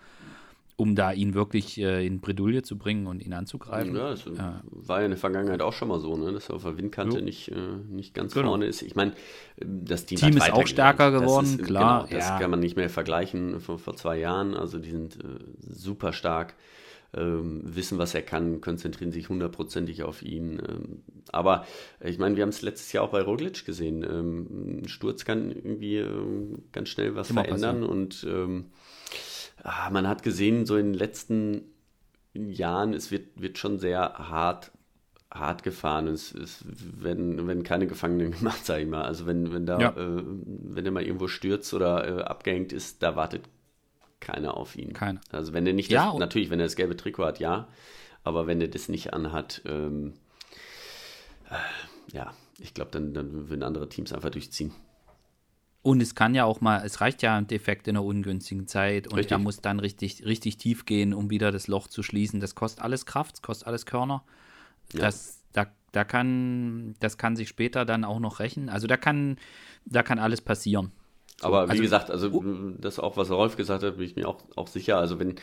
um 0.80 0.96
da 0.96 1.12
ihn 1.12 1.34
wirklich 1.34 1.80
äh, 1.80 2.06
in 2.06 2.22
Bredouille 2.22 2.62
zu 2.62 2.78
bringen 2.78 3.08
und 3.08 3.20
ihn 3.20 3.34
anzugreifen. 3.34 3.96
Ja, 3.96 4.12
das 4.12 4.26
ja. 4.26 4.62
war 4.70 5.00
ja 5.00 5.06
in 5.06 5.12
der 5.12 5.18
Vergangenheit 5.18 5.62
auch 5.64 5.74
schon 5.74 5.88
mal 5.88 6.00
so, 6.00 6.16
ne? 6.16 6.32
dass 6.32 6.50
er 6.50 6.56
auf 6.56 6.64
der 6.64 6.78
Windkante 6.78 7.24
nicht, 7.24 7.50
äh, 7.50 7.56
nicht 7.90 8.14
ganz 8.14 8.36
genau. 8.36 8.50
vorne 8.50 8.68
ist. 8.68 8.84
Ich 8.84 8.96
meine, 8.96 9.14
das 9.58 10.06
Team, 10.06 10.20
Team 10.20 10.38
ist 10.38 10.54
auch 10.54 10.68
stärker 10.68 11.10
geworden, 11.12 11.58
ist, 11.60 11.64
klar. 11.64 12.06
Genau, 12.06 12.20
das 12.20 12.30
ja. 12.30 12.40
kann 12.40 12.52
man 12.52 12.60
nicht 12.60 12.76
mehr 12.76 12.92
vergleichen 12.92 13.60
von 13.60 13.80
vor 13.80 13.96
zwei 13.96 14.20
Jahren. 14.20 14.54
Also 14.54 14.78
die 14.78 14.92
sind 14.92 15.16
äh, 15.16 15.40
super 15.60 16.14
stark. 16.14 16.54
Ähm, 17.16 17.62
wissen, 17.64 17.98
was 17.98 18.14
er 18.14 18.22
kann, 18.22 18.62
konzentrieren 18.62 19.12
sich 19.12 19.30
hundertprozentig 19.30 20.04
auf 20.04 20.22
ihn. 20.22 20.62
Ähm, 20.68 21.02
aber 21.32 21.66
ich 22.04 22.20
meine, 22.20 22.36
wir 22.36 22.44
haben 22.44 22.50
es 22.50 22.62
letztes 22.62 22.92
Jahr 22.92 23.04
auch 23.04 23.12
bei 23.12 23.22
Roglic 23.22 23.66
gesehen. 23.66 24.04
Ähm, 24.04 24.82
ein 24.84 24.88
Sturz 24.90 25.26
kann 25.26 25.50
irgendwie 25.50 25.98
ähm, 25.98 26.64
ganz 26.72 26.90
schnell 26.90 27.16
was 27.16 27.32
Immer 27.32 27.46
verändern 27.46 27.80
passieren. 27.80 28.00
und 28.00 28.28
ähm, 28.30 28.66
ah, 29.68 29.90
man 29.90 30.08
hat 30.08 30.24
gesehen, 30.24 30.66
so 30.66 30.78
in 30.78 30.88
den 30.88 30.94
letzten 30.94 31.64
Jahren, 32.34 32.94
es 32.94 33.12
wird, 33.12 33.42
wird 33.42 33.58
schon 33.58 33.80
sehr 33.80 34.14
hart 34.18 34.72
hart 35.30 35.62
gefahren. 35.62 36.08
Es, 36.08 36.34
es 36.34 36.64
werden, 36.66 37.48
werden 37.48 37.64
keine 37.64 37.86
Gefangenen 37.86 38.32
gemacht, 38.38 38.66
sage 38.66 38.84
ich 38.84 38.90
mal. 38.90 39.04
Also 39.04 39.26
wenn, 39.26 39.52
wenn 39.54 39.66
da, 39.66 39.80
ja. 39.80 39.90
äh, 39.90 40.24
wenn 40.24 40.86
er 40.86 40.92
mal 40.92 41.04
irgendwo 41.04 41.28
stürzt 41.28 41.74
oder 41.74 42.20
äh, 42.20 42.24
abgehängt 42.24 42.72
ist, 42.72 43.04
da 43.04 43.16
wartet 43.16 43.44
keiner 44.20 44.56
auf 44.56 44.76
ihn. 44.76 44.94
Keiner. 44.94 45.20
Also 45.32 45.54
wenn 45.54 45.68
er 45.68 45.74
nicht 45.74 45.92
ja, 45.92 46.12
das, 46.12 46.20
natürlich, 46.20 46.50
wenn 46.50 46.60
er 46.60 46.66
das 46.66 46.78
gelbe 46.78 46.96
Trikot 46.96 47.26
hat, 47.26 47.40
ja. 47.40 47.68
Aber 48.24 48.48
wenn 48.48 48.62
er 48.62 48.70
das 48.70 48.90
nicht 48.90 49.14
anhat, 49.14 49.62
ähm, 49.66 50.14
äh, 51.50 52.16
ja, 52.16 52.34
ich 52.60 52.74
glaube, 52.74 52.92
dann, 52.92 53.14
dann 53.14 53.50
würden 53.50 53.64
andere 53.64 53.90
Teams 53.90 54.14
einfach 54.14 54.30
durchziehen. 54.30 54.72
Und 55.88 56.02
es 56.02 56.16
kann 56.16 56.36
ja 56.36 56.44
auch 56.44 56.60
mal, 56.60 56.82
es 56.86 57.00
reicht 57.00 57.22
ja 57.22 57.38
ein 57.38 57.48
Defekt 57.48 57.88
in 57.88 57.96
einer 57.96 58.04
ungünstigen 58.04 58.68
Zeit 58.68 59.08
und 59.08 59.16
richtig. 59.16 59.32
er 59.32 59.38
muss 59.38 59.62
dann 59.62 59.80
richtig, 59.80 60.26
richtig 60.26 60.58
tief 60.58 60.84
gehen, 60.84 61.14
um 61.14 61.30
wieder 61.30 61.50
das 61.50 61.70
Loch 61.70 61.88
zu 61.88 62.04
schließen. 62.04 62.42
Das 62.42 62.56
kostet 62.56 62.84
alles 62.84 63.06
Kraft, 63.06 63.36
das 63.36 63.42
kostet 63.42 63.70
alles 63.70 63.86
Körner. 63.86 64.22
Ja. 64.92 65.00
Das, 65.00 65.40
da, 65.54 65.68
da 65.94 66.04
kann, 66.04 66.96
das 67.00 67.18
kann 67.18 67.38
sich 67.38 67.48
später 67.48 67.86
dann 67.86 68.04
auch 68.04 68.20
noch 68.20 68.42
rächen. 68.42 68.68
Also 68.68 68.86
da 68.86 68.98
kann, 68.98 69.38
da 69.86 70.04
kann 70.04 70.20
alles 70.20 70.42
passieren. 70.42 70.92
So, 71.40 71.48
Aber 71.48 71.68
wie 71.68 71.72
also, 71.72 71.84
gesagt, 71.84 72.12
also 72.12 72.32
oh. 72.34 72.44
das 72.82 73.00
auch, 73.00 73.16
was 73.16 73.32
Rolf 73.32 73.56
gesagt 73.56 73.82
hat, 73.82 73.96
bin 73.96 74.06
ich 74.06 74.18
mir 74.18 74.28
auch, 74.28 74.44
auch 74.58 74.68
sicher. 74.68 74.98
Also 74.98 75.20
wenn, 75.20 75.36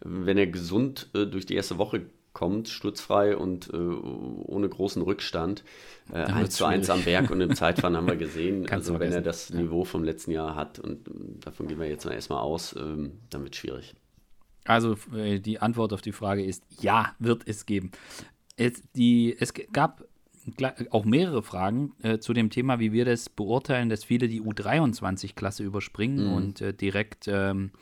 wenn 0.00 0.38
er 0.38 0.46
gesund 0.46 1.10
äh, 1.12 1.26
durch 1.26 1.44
die 1.44 1.56
erste 1.56 1.76
Woche 1.76 2.06
kommt, 2.32 2.68
sturzfrei 2.68 3.36
und 3.36 3.70
äh, 3.72 3.76
ohne 3.76 4.68
großen 4.68 5.02
Rückstand, 5.02 5.64
äh, 6.12 6.18
1 6.18 6.54
zu 6.54 6.64
1 6.64 6.90
am 6.90 7.02
Berg 7.02 7.30
und 7.30 7.40
im 7.40 7.54
Zeitfahren 7.56 7.96
haben 7.96 8.06
wir 8.06 8.16
gesehen. 8.16 8.68
also 8.70 8.98
wenn 9.00 9.12
er 9.12 9.20
das 9.20 9.50
Niveau 9.50 9.84
vom 9.84 10.04
letzten 10.04 10.30
Jahr 10.30 10.54
hat 10.54 10.78
und 10.78 11.08
äh, 11.08 11.12
davon 11.40 11.68
gehen 11.68 11.80
wir 11.80 11.88
jetzt 11.88 12.04
mal 12.04 12.12
erstmal 12.12 12.40
aus, 12.40 12.74
ähm, 12.76 13.20
dann 13.30 13.42
wird 13.42 13.54
es 13.54 13.60
schwierig. 13.60 13.94
Also 14.64 14.96
äh, 15.14 15.40
die 15.40 15.58
Antwort 15.58 15.92
auf 15.92 16.02
die 16.02 16.12
Frage 16.12 16.44
ist 16.44 16.62
ja, 16.80 17.14
wird 17.18 17.42
es 17.46 17.66
geben. 17.66 17.90
Es, 18.56 18.82
die, 18.94 19.36
es 19.38 19.52
gab 19.72 20.04
auch 20.90 21.04
mehrere 21.04 21.42
Fragen 21.42 21.92
äh, 22.02 22.18
zu 22.18 22.32
dem 22.32 22.50
Thema, 22.50 22.78
wie 22.78 22.92
wir 22.92 23.04
das 23.04 23.28
beurteilen, 23.28 23.88
dass 23.88 24.04
viele 24.04 24.28
die 24.28 24.42
U23-Klasse 24.42 25.62
überspringen 25.62 26.28
mhm. 26.28 26.32
und 26.32 26.60
äh, 26.60 26.72
direkt 26.72 27.28
ähm, 27.28 27.72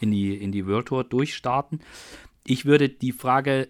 in, 0.00 0.10
die, 0.10 0.34
in 0.34 0.52
die 0.52 0.66
World 0.66 0.86
Tour 0.86 1.04
durchstarten. 1.04 1.80
Ich 2.44 2.64
würde 2.64 2.88
die 2.88 3.12
Frage, 3.12 3.68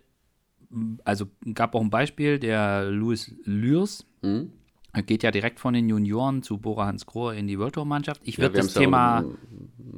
also 1.05 1.27
gab 1.55 1.75
auch 1.75 1.81
ein 1.81 1.91
Beispiel, 1.91 2.39
der 2.39 2.85
Louis 2.85 3.35
Lürs, 3.45 4.07
mhm. 4.23 4.53
geht 5.07 5.23
ja 5.23 5.31
direkt 5.31 5.61
von 5.61 5.75
den 5.75 5.89
Junioren 5.89 6.43
zu 6.43 6.59
Bora 6.59 6.87
Hans 6.87 7.07
Grohe 7.07 7.37
in 7.37 7.47
die 7.47 7.59
World 7.59 7.75
Tour-Mannschaft. 7.75 8.21
Ich 8.25 8.39
würde 8.39 8.57
ja, 8.57 8.63
das 8.63 8.75
Thema. 8.75 9.23
Ja 9.23 9.27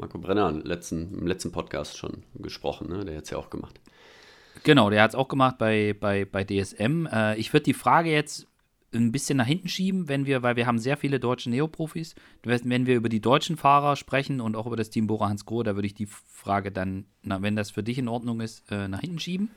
Marco 0.01 0.19
Brenner 0.19 0.49
im 0.49 0.63
letzten, 0.63 1.15
im 1.19 1.27
letzten 1.27 1.53
Podcast 1.53 1.97
schon 1.99 2.25
gesprochen, 2.35 2.89
ne? 2.89 3.05
der 3.05 3.17
hat 3.19 3.25
es 3.25 3.31
ja 3.31 3.39
auch 3.39 3.51
gemacht. 3.51 3.81
Genau, 4.63 4.91
der 4.91 5.03
hat 5.03 5.11
es 5.11 5.15
auch 5.15 5.29
gemacht 5.29 5.59
bei, 5.59 5.95
bei, 5.99 6.25
bei 6.25 6.45
DSM. 6.45 7.07
Äh, 7.07 7.37
ich 7.37 7.53
würde 7.53 7.65
die 7.65 7.75
Frage 7.75 8.11
jetzt 8.11 8.47
ein 8.93 9.13
bisschen 9.13 9.37
nach 9.37 9.47
hinten 9.47 9.69
schieben, 9.69 10.09
wenn 10.09 10.27
wir, 10.27 10.43
weil 10.43 10.57
wir 10.57 10.67
haben 10.67 10.79
sehr 10.79 10.97
viele 10.97 11.21
deutsche 11.21 11.51
Neoprofis. 11.51 12.15
Wenn 12.43 12.87
wir 12.87 12.97
über 12.97 13.09
die 13.09 13.21
deutschen 13.21 13.57
Fahrer 13.57 13.95
sprechen 13.97 14.41
und 14.41 14.57
auch 14.57 14.67
über 14.67 14.77
das 14.77 14.91
Team 14.91 15.07
Bora 15.07 15.29
Hans 15.29 15.45
Grohe, 15.45 15.65
da 15.65 15.77
würde 15.77 15.87
ich 15.87 15.95
die 15.95 16.07
Frage 16.07 16.73
dann, 16.73 17.05
na, 17.23 17.41
wenn 17.43 17.57
das 17.57 17.71
für 17.71 17.83
dich 17.83 17.99
in 17.99 18.09
Ordnung 18.09 18.41
ist, 18.41 18.71
äh, 18.71 18.89
nach 18.89 19.01
hinten 19.01 19.21
schieben. 19.21 19.51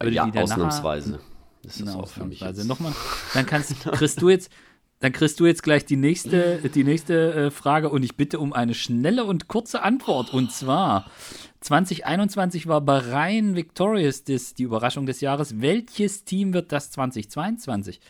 Würde 0.00 0.16
ja, 0.16 0.30
ausnahmsweise. 0.30 1.20
Das 1.62 1.80
ist 1.80 1.88
auch 1.94 2.08
für 2.08 2.24
mich 2.24 2.40
jetzt. 2.40 2.64
Nochmal, 2.64 2.92
dann 3.32 3.46
kannst, 3.46 3.80
kriegst 3.80 4.20
du 4.20 4.28
jetzt, 4.28 4.50
dann 5.00 5.12
kriegst 5.12 5.40
du 5.40 5.46
jetzt 5.46 5.62
gleich 5.62 5.84
die 5.86 5.96
nächste, 5.96 6.58
die 6.68 6.84
nächste 6.84 7.34
äh, 7.34 7.50
Frage 7.50 7.88
und 7.90 8.02
ich 8.02 8.16
bitte 8.16 8.38
um 8.38 8.52
eine 8.52 8.74
schnelle 8.74 9.24
und 9.24 9.48
kurze 9.48 9.82
Antwort. 9.82 10.32
Und 10.32 10.52
zwar, 10.52 11.10
2021 11.60 12.66
war 12.66 12.80
Bahrain 12.80 13.56
Victorious 13.56 14.24
das, 14.24 14.54
die 14.54 14.64
Überraschung 14.64 15.06
des 15.06 15.20
Jahres. 15.20 15.60
Welches 15.60 16.24
Team 16.24 16.52
wird 16.52 16.70
das 16.72 16.90
2022? 16.90 18.00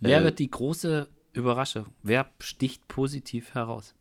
Wer 0.00 0.20
äh, 0.20 0.24
wird 0.24 0.38
die 0.40 0.50
große 0.50 1.08
Überraschung? 1.32 1.86
Wer 2.02 2.26
sticht 2.40 2.88
positiv 2.88 3.54
heraus? 3.54 3.94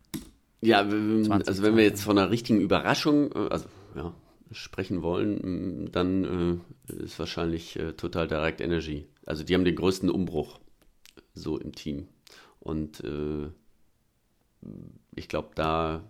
Ja, 0.62 0.88
20, 0.88 1.48
also 1.48 1.64
wenn 1.64 1.78
wir 1.78 1.84
jetzt 1.84 2.04
von 2.04 2.18
einer 2.18 2.32
richtigen 2.32 2.60
Überraschung, 2.60 3.32
äh, 3.34 3.50
also 3.50 3.66
ja, 3.96 4.14
sprechen 4.52 5.02
wollen, 5.02 5.92
dann 5.92 6.62
äh, 6.90 7.04
ist 7.04 7.20
wahrscheinlich 7.20 7.78
äh, 7.78 7.94
Total 7.94 8.28
Direct 8.28 8.62
Energy. 8.62 9.08
Also 9.26 9.44
die 9.44 9.54
haben 9.54 9.66
den 9.66 9.76
größten 9.76 10.10
Umbruch 10.10 10.60
so 11.34 11.58
im 11.58 11.74
Team. 11.74 12.08
Und 12.60 13.04
äh, 13.04 13.50
ich 15.16 15.28
glaube, 15.28 15.50
da 15.56 16.04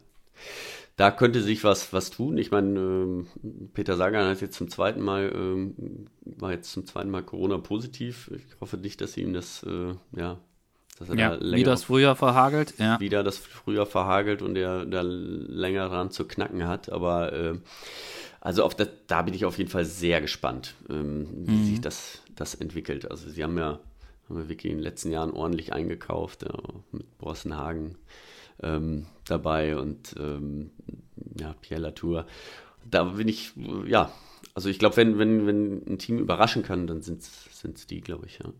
da 1.00 1.12
könnte 1.12 1.42
sich 1.42 1.64
was, 1.64 1.94
was 1.94 2.10
tun. 2.10 2.38
Ich 2.38 2.52
meine, 2.52 2.78
ähm, 2.78 3.28
Peter 3.74 3.96
Sagan 3.96 4.28
hat 4.28 4.42
jetzt 4.42 4.58
zum 4.58 4.70
zweiten 4.70 5.00
Mal, 5.00 5.32
ähm, 5.34 6.08
war 6.26 6.52
jetzt 6.52 6.74
zum 6.74 6.86
zweiten 6.86 7.10
Mal 7.10 7.24
Corona-positiv. 7.24 8.30
Ich 8.36 8.60
hoffe 8.60 8.76
nicht, 8.76 9.00
dass 9.00 9.16
ihm 9.16 9.32
das, 9.32 9.64
äh, 9.64 9.94
ja, 10.18 10.40
dass 10.98 11.08
er 11.08 11.16
ja, 11.16 11.30
da 11.30 11.36
länger. 11.36 11.56
Wie 11.56 11.64
das 11.64 11.86
früher 11.86 12.18
verhagelt, 12.18 12.74
ja. 12.80 13.00
Wieder 13.00 13.24
das 13.24 13.38
früher 13.38 13.86
verhagelt 13.86 14.42
und 14.42 14.58
er 14.58 14.86
da 14.86 15.00
länger 15.02 15.88
dran 15.88 16.12
zu 16.12 16.28
knacken 16.28 16.68
hat. 16.68 16.92
Aber 16.92 17.32
äh, 17.32 17.54
also 18.42 18.64
auf 18.64 18.76
das, 18.76 18.90
da 19.08 19.22
bin 19.22 19.34
ich 19.34 19.46
auf 19.46 19.58
jeden 19.58 19.70
Fall 19.70 19.86
sehr 19.86 20.22
gespannt, 20.22 20.76
ähm, 20.90 21.28
wie 21.46 21.52
mhm. 21.52 21.66
sich 21.66 21.82
das, 21.82 22.22
das 22.36 22.56
entwickelt. 22.56 23.10
Also 23.10 23.30
sie 23.30 23.44
haben 23.44 23.58
ja, 23.58 23.80
haben 24.30 24.42
ja 24.42 24.50
wirklich 24.50 24.72
in 24.72 24.78
den 24.78 24.84
letzten 24.84 25.12
Jahren 25.12 25.32
ordentlich 25.32 25.74
eingekauft, 25.74 26.44
ja, 26.44 26.58
mit 26.92 27.18
Brossenhagen 27.18 27.96
ähm, 28.62 29.06
dabei 29.26 29.78
und 29.78 30.16
ähm, 30.18 30.72
ja, 31.40 31.54
Pierre 31.62 31.82
Latour. 31.82 32.26
Da 32.90 33.04
bin 33.04 33.28
ich, 33.28 33.54
ja, 33.86 34.12
also 34.54 34.70
ich 34.70 34.80
glaube, 34.80 34.98
wenn, 34.98 35.18
wenn, 35.20 35.46
wenn 35.46 35.84
ein 35.86 36.00
Team 36.00 36.18
überraschen 36.18 36.64
kann, 36.64 36.88
dann 36.88 37.02
sind 37.02 37.22
es 37.22 37.88
die, 37.88 38.02
glaube 38.02 38.26
ich, 38.26 38.40
ja. 38.40 38.52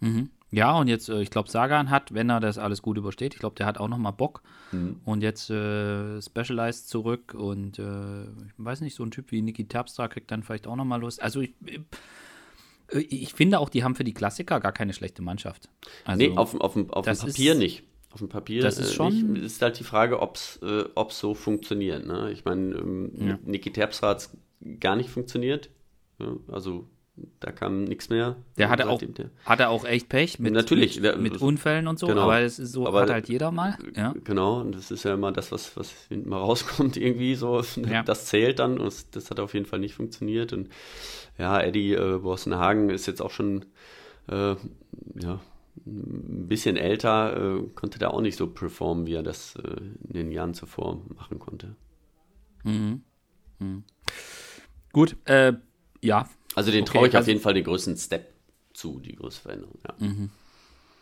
Mhm. 0.00 0.30
Ja, 0.54 0.76
und 0.78 0.88
jetzt, 0.88 1.08
äh, 1.08 1.20
ich 1.20 1.30
glaube, 1.30 1.50
Sagan 1.50 1.90
hat, 1.90 2.14
wenn 2.14 2.30
er 2.30 2.40
das 2.40 2.58
alles 2.58 2.82
gut 2.82 2.96
übersteht, 2.96 3.34
ich 3.34 3.40
glaube, 3.40 3.56
der 3.56 3.66
hat 3.66 3.78
auch 3.78 3.88
nochmal 3.88 4.12
Bock. 4.12 4.42
Mhm. 4.72 5.00
Und 5.04 5.22
jetzt 5.22 5.50
äh, 5.50 6.20
Specialized 6.22 6.88
zurück 6.88 7.34
und 7.34 7.78
äh, 7.78 8.22
ich 8.22 8.52
weiß 8.56 8.80
nicht, 8.80 8.94
so 8.94 9.04
ein 9.04 9.10
Typ 9.10 9.30
wie 9.30 9.42
Niki 9.42 9.66
Terpstra 9.66 10.08
kriegt 10.08 10.30
dann 10.30 10.42
vielleicht 10.42 10.66
auch 10.66 10.76
nochmal 10.76 11.00
Lust. 11.00 11.22
Also 11.22 11.40
ich, 11.40 11.54
äh, 12.88 12.98
ich 12.98 13.34
finde 13.34 13.58
auch, 13.58 13.68
die 13.68 13.84
haben 13.84 13.94
für 13.94 14.04
die 14.04 14.14
Klassiker 14.14 14.60
gar 14.60 14.72
keine 14.72 14.92
schlechte 14.92 15.22
Mannschaft. 15.22 15.68
Also, 16.04 16.18
nee, 16.18 16.36
auf, 16.36 16.54
auf, 16.54 16.76
auf 16.90 17.04
dem 17.04 17.16
Papier 17.16 17.52
ist, 17.52 17.58
nicht 17.58 17.84
auf 18.14 18.20
dem 18.20 18.28
Papier 18.28 18.62
das 18.62 18.78
ist, 18.78 18.94
schon 18.94 19.32
nicht, 19.32 19.44
ist 19.44 19.60
halt 19.60 19.78
die 19.80 19.84
Frage, 19.84 20.20
ob 20.20 20.36
es 20.36 20.60
äh, 20.62 20.84
so 21.08 21.34
funktioniert. 21.34 22.06
Ne? 22.06 22.30
Ich 22.30 22.44
meine, 22.44 22.76
ähm, 22.76 23.12
ja. 23.18 23.38
Niki 23.44 23.72
Terpstra 23.72 24.10
hat 24.10 24.18
es 24.18 24.36
gar 24.78 24.94
nicht 24.94 25.10
funktioniert. 25.10 25.68
Also 26.46 26.88
da 27.40 27.52
kam 27.52 27.84
nichts 27.84 28.08
mehr. 28.08 28.36
Der 28.58 28.70
hatte 28.70 28.88
auch, 28.88 29.00
der, 29.00 29.30
hatte 29.44 29.68
auch 29.68 29.84
echt 29.84 30.08
Pech 30.08 30.40
mit, 30.40 30.52
Natürlich, 30.52 31.00
mit, 31.00 31.20
mit 31.20 31.40
Unfällen 31.40 31.86
und 31.86 31.98
so, 31.98 32.08
genau. 32.08 32.22
aber 32.22 32.40
es 32.40 32.58
ist 32.58 32.72
so 32.72 32.88
aber, 32.88 33.02
hat 33.02 33.10
halt 33.10 33.28
jeder 33.28 33.52
mal. 33.52 33.76
Ja. 33.94 34.14
Genau, 34.24 34.60
und 34.60 34.74
das 34.74 34.90
ist 34.90 35.04
ja 35.04 35.14
immer 35.14 35.30
das, 35.30 35.52
was, 35.52 35.76
was 35.76 35.92
hinten 36.08 36.28
mal 36.28 36.38
rauskommt, 36.40 36.96
irgendwie 36.96 37.36
so. 37.36 37.62
Ja. 37.88 38.02
Das 38.02 38.26
zählt 38.26 38.58
dann 38.58 38.80
und 38.80 39.14
das 39.14 39.30
hat 39.30 39.38
auf 39.38 39.54
jeden 39.54 39.66
Fall 39.66 39.78
nicht 39.78 39.94
funktioniert. 39.94 40.52
Und 40.52 40.68
ja, 41.38 41.60
Eddie 41.60 41.94
äh, 41.94 42.18
Borstenhagen 42.18 42.90
ist 42.90 43.06
jetzt 43.06 43.22
auch 43.22 43.30
schon 43.30 43.64
äh, 44.28 44.56
ja, 45.14 45.40
ein 45.86 46.48
bisschen 46.48 46.76
älter, 46.76 47.58
äh, 47.58 47.62
konnte 47.74 47.98
da 47.98 48.08
auch 48.08 48.20
nicht 48.20 48.36
so 48.36 48.48
performen, 48.48 49.06
wie 49.06 49.14
er 49.14 49.22
das 49.22 49.56
äh, 49.56 49.76
in 50.08 50.14
den 50.14 50.32
Jahren 50.32 50.54
zuvor 50.54 51.00
machen 51.14 51.38
konnte. 51.38 51.76
Mhm. 52.64 53.02
Mhm. 53.60 53.84
Gut, 54.92 55.16
äh, 55.26 55.52
ja. 56.00 56.28
Also 56.54 56.70
den 56.70 56.82
okay, 56.82 56.92
traue 56.92 57.08
ich 57.08 57.14
also, 57.14 57.24
auf 57.24 57.28
jeden 57.28 57.40
Fall 57.40 57.54
den 57.54 57.64
größten 57.64 57.96
Step 57.96 58.32
zu, 58.72 59.00
die 59.00 59.16
größte 59.16 59.42
Veränderung. 59.42 59.78
Ja, 59.86 60.06
mhm. 60.06 60.30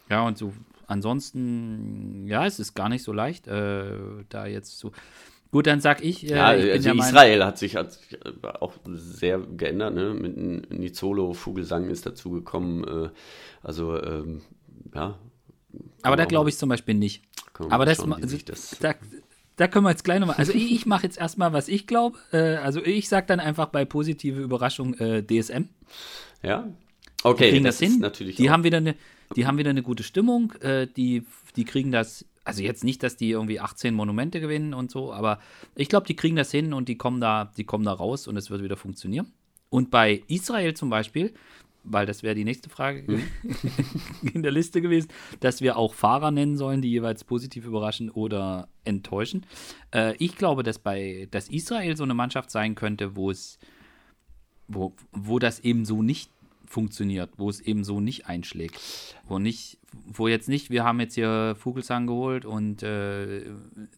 ja 0.08 0.26
und 0.26 0.38
so 0.38 0.52
ansonsten, 0.92 2.26
ja, 2.28 2.46
es 2.46 2.60
ist 2.60 2.74
gar 2.74 2.88
nicht 2.88 3.02
so 3.02 3.12
leicht, 3.12 3.48
äh, 3.48 3.96
da 4.28 4.46
jetzt 4.46 4.78
so. 4.78 4.92
Gut, 5.50 5.66
dann 5.66 5.80
sag 5.80 6.02
ich. 6.02 6.30
Äh, 6.30 6.36
ja, 6.36 6.54
ich 6.54 6.72
also 6.72 6.92
Israel 6.92 7.44
hat 7.44 7.58
sich, 7.58 7.76
hat 7.76 7.92
sich 7.92 8.18
auch 8.60 8.72
sehr 8.86 9.38
geändert. 9.38 9.94
Ne? 9.94 10.14
Mit 10.14 10.70
Nizolo, 10.70 11.34
Vogelsang 11.34 11.90
ist 11.90 12.06
dazugekommen. 12.06 12.84
Äh, 12.84 13.10
also 13.62 14.00
ähm, 14.02 14.42
ja. 14.94 15.18
Aber 16.02 16.16
da 16.16 16.24
glaube 16.24 16.48
ich 16.48 16.56
zum 16.56 16.68
Beispiel 16.68 16.94
nicht. 16.94 17.22
Aber 17.68 17.84
das, 17.84 17.98
schauen, 17.98 18.14
also, 18.14 18.36
das 18.44 18.78
da, 19.56 19.68
können 19.68 19.84
wir 19.84 19.90
jetzt 19.90 20.04
gleich 20.04 20.20
nochmal. 20.20 20.36
Also 20.36 20.52
ich, 20.52 20.72
ich 20.72 20.86
mache 20.86 21.04
jetzt 21.04 21.18
erstmal, 21.18 21.52
was 21.52 21.68
ich 21.68 21.86
glaube. 21.86 22.18
Äh, 22.32 22.56
also 22.56 22.82
ich 22.84 23.08
sage 23.08 23.26
dann 23.26 23.40
einfach 23.40 23.66
bei 23.66 23.84
positive 23.84 24.40
Überraschung 24.40 24.94
äh, 24.94 25.22
DSM. 25.22 25.68
Ja. 26.42 26.68
Okay, 27.22 27.44
die 27.44 27.50
kriegen 27.50 27.64
das, 27.64 27.78
das 27.78 27.88
hin. 27.88 28.00
Natürlich 28.00 28.36
die 28.36 28.50
haben 28.50 28.64
wieder 28.64 28.78
eine, 28.78 28.96
die 29.36 29.46
haben 29.46 29.58
wieder 29.58 29.70
eine 29.70 29.82
gute 29.82 30.02
Stimmung. 30.02 30.52
Äh, 30.60 30.86
die, 30.86 31.24
die 31.56 31.64
kriegen 31.64 31.92
das. 31.92 32.24
Also 32.44 32.62
jetzt 32.62 32.82
nicht, 32.82 33.04
dass 33.04 33.16
die 33.16 33.30
irgendwie 33.30 33.60
18 33.60 33.94
Monumente 33.94 34.40
gewinnen 34.40 34.74
und 34.74 34.90
so, 34.90 35.12
aber 35.12 35.38
ich 35.76 35.88
glaube, 35.88 36.08
die 36.08 36.16
kriegen 36.16 36.34
das 36.34 36.50
hin 36.50 36.72
und 36.72 36.88
die 36.88 36.96
kommen 36.96 37.20
da, 37.20 37.52
die 37.56 37.62
kommen 37.62 37.84
da 37.84 37.92
raus 37.92 38.26
und 38.26 38.36
es 38.36 38.50
wird 38.50 38.64
wieder 38.64 38.76
funktionieren. 38.76 39.32
Und 39.70 39.92
bei 39.92 40.22
Israel 40.26 40.74
zum 40.74 40.90
Beispiel, 40.90 41.32
weil 41.84 42.06
das 42.06 42.22
wäre 42.22 42.34
die 42.34 42.44
nächste 42.44 42.70
Frage 42.70 43.04
mhm. 43.06 43.22
in 44.34 44.42
der 44.42 44.52
Liste 44.52 44.80
gewesen, 44.80 45.08
dass 45.40 45.60
wir 45.60 45.76
auch 45.76 45.94
Fahrer 45.94 46.30
nennen 46.30 46.56
sollen, 46.56 46.82
die 46.82 46.90
jeweils 46.90 47.24
positiv 47.24 47.64
überraschen 47.64 48.10
oder 48.10 48.68
enttäuschen. 48.84 49.46
Äh, 49.92 50.14
ich 50.18 50.36
glaube, 50.36 50.62
dass 50.62 50.78
bei 50.78 51.28
dass 51.30 51.48
Israel 51.48 51.96
so 51.96 52.04
eine 52.04 52.14
Mannschaft 52.14 52.50
sein 52.50 52.74
könnte, 52.74 53.16
wo 53.16 53.30
es 53.30 53.58
wo, 54.68 54.94
wo 55.12 55.38
das 55.38 55.60
eben 55.60 55.84
so 55.84 56.02
nicht 56.02 56.30
funktioniert, 56.72 57.30
wo 57.36 57.50
es 57.50 57.60
eben 57.60 57.84
so 57.84 58.00
nicht 58.00 58.26
einschlägt. 58.26 58.80
Wo 59.28 59.38
nicht, 59.38 59.78
wo 59.92 60.26
jetzt 60.26 60.48
nicht, 60.48 60.70
wir 60.70 60.84
haben 60.84 61.00
jetzt 61.00 61.14
hier 61.14 61.54
Vogelsang 61.58 62.06
geholt 62.06 62.44
und 62.44 62.82
äh, 62.82 63.42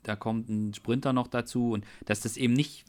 da 0.02 0.16
kommt 0.16 0.48
ein 0.48 0.74
Sprinter 0.74 1.12
noch 1.12 1.28
dazu 1.28 1.70
und 1.70 1.84
dass 2.04 2.20
das 2.20 2.36
eben 2.36 2.52
nicht, 2.52 2.84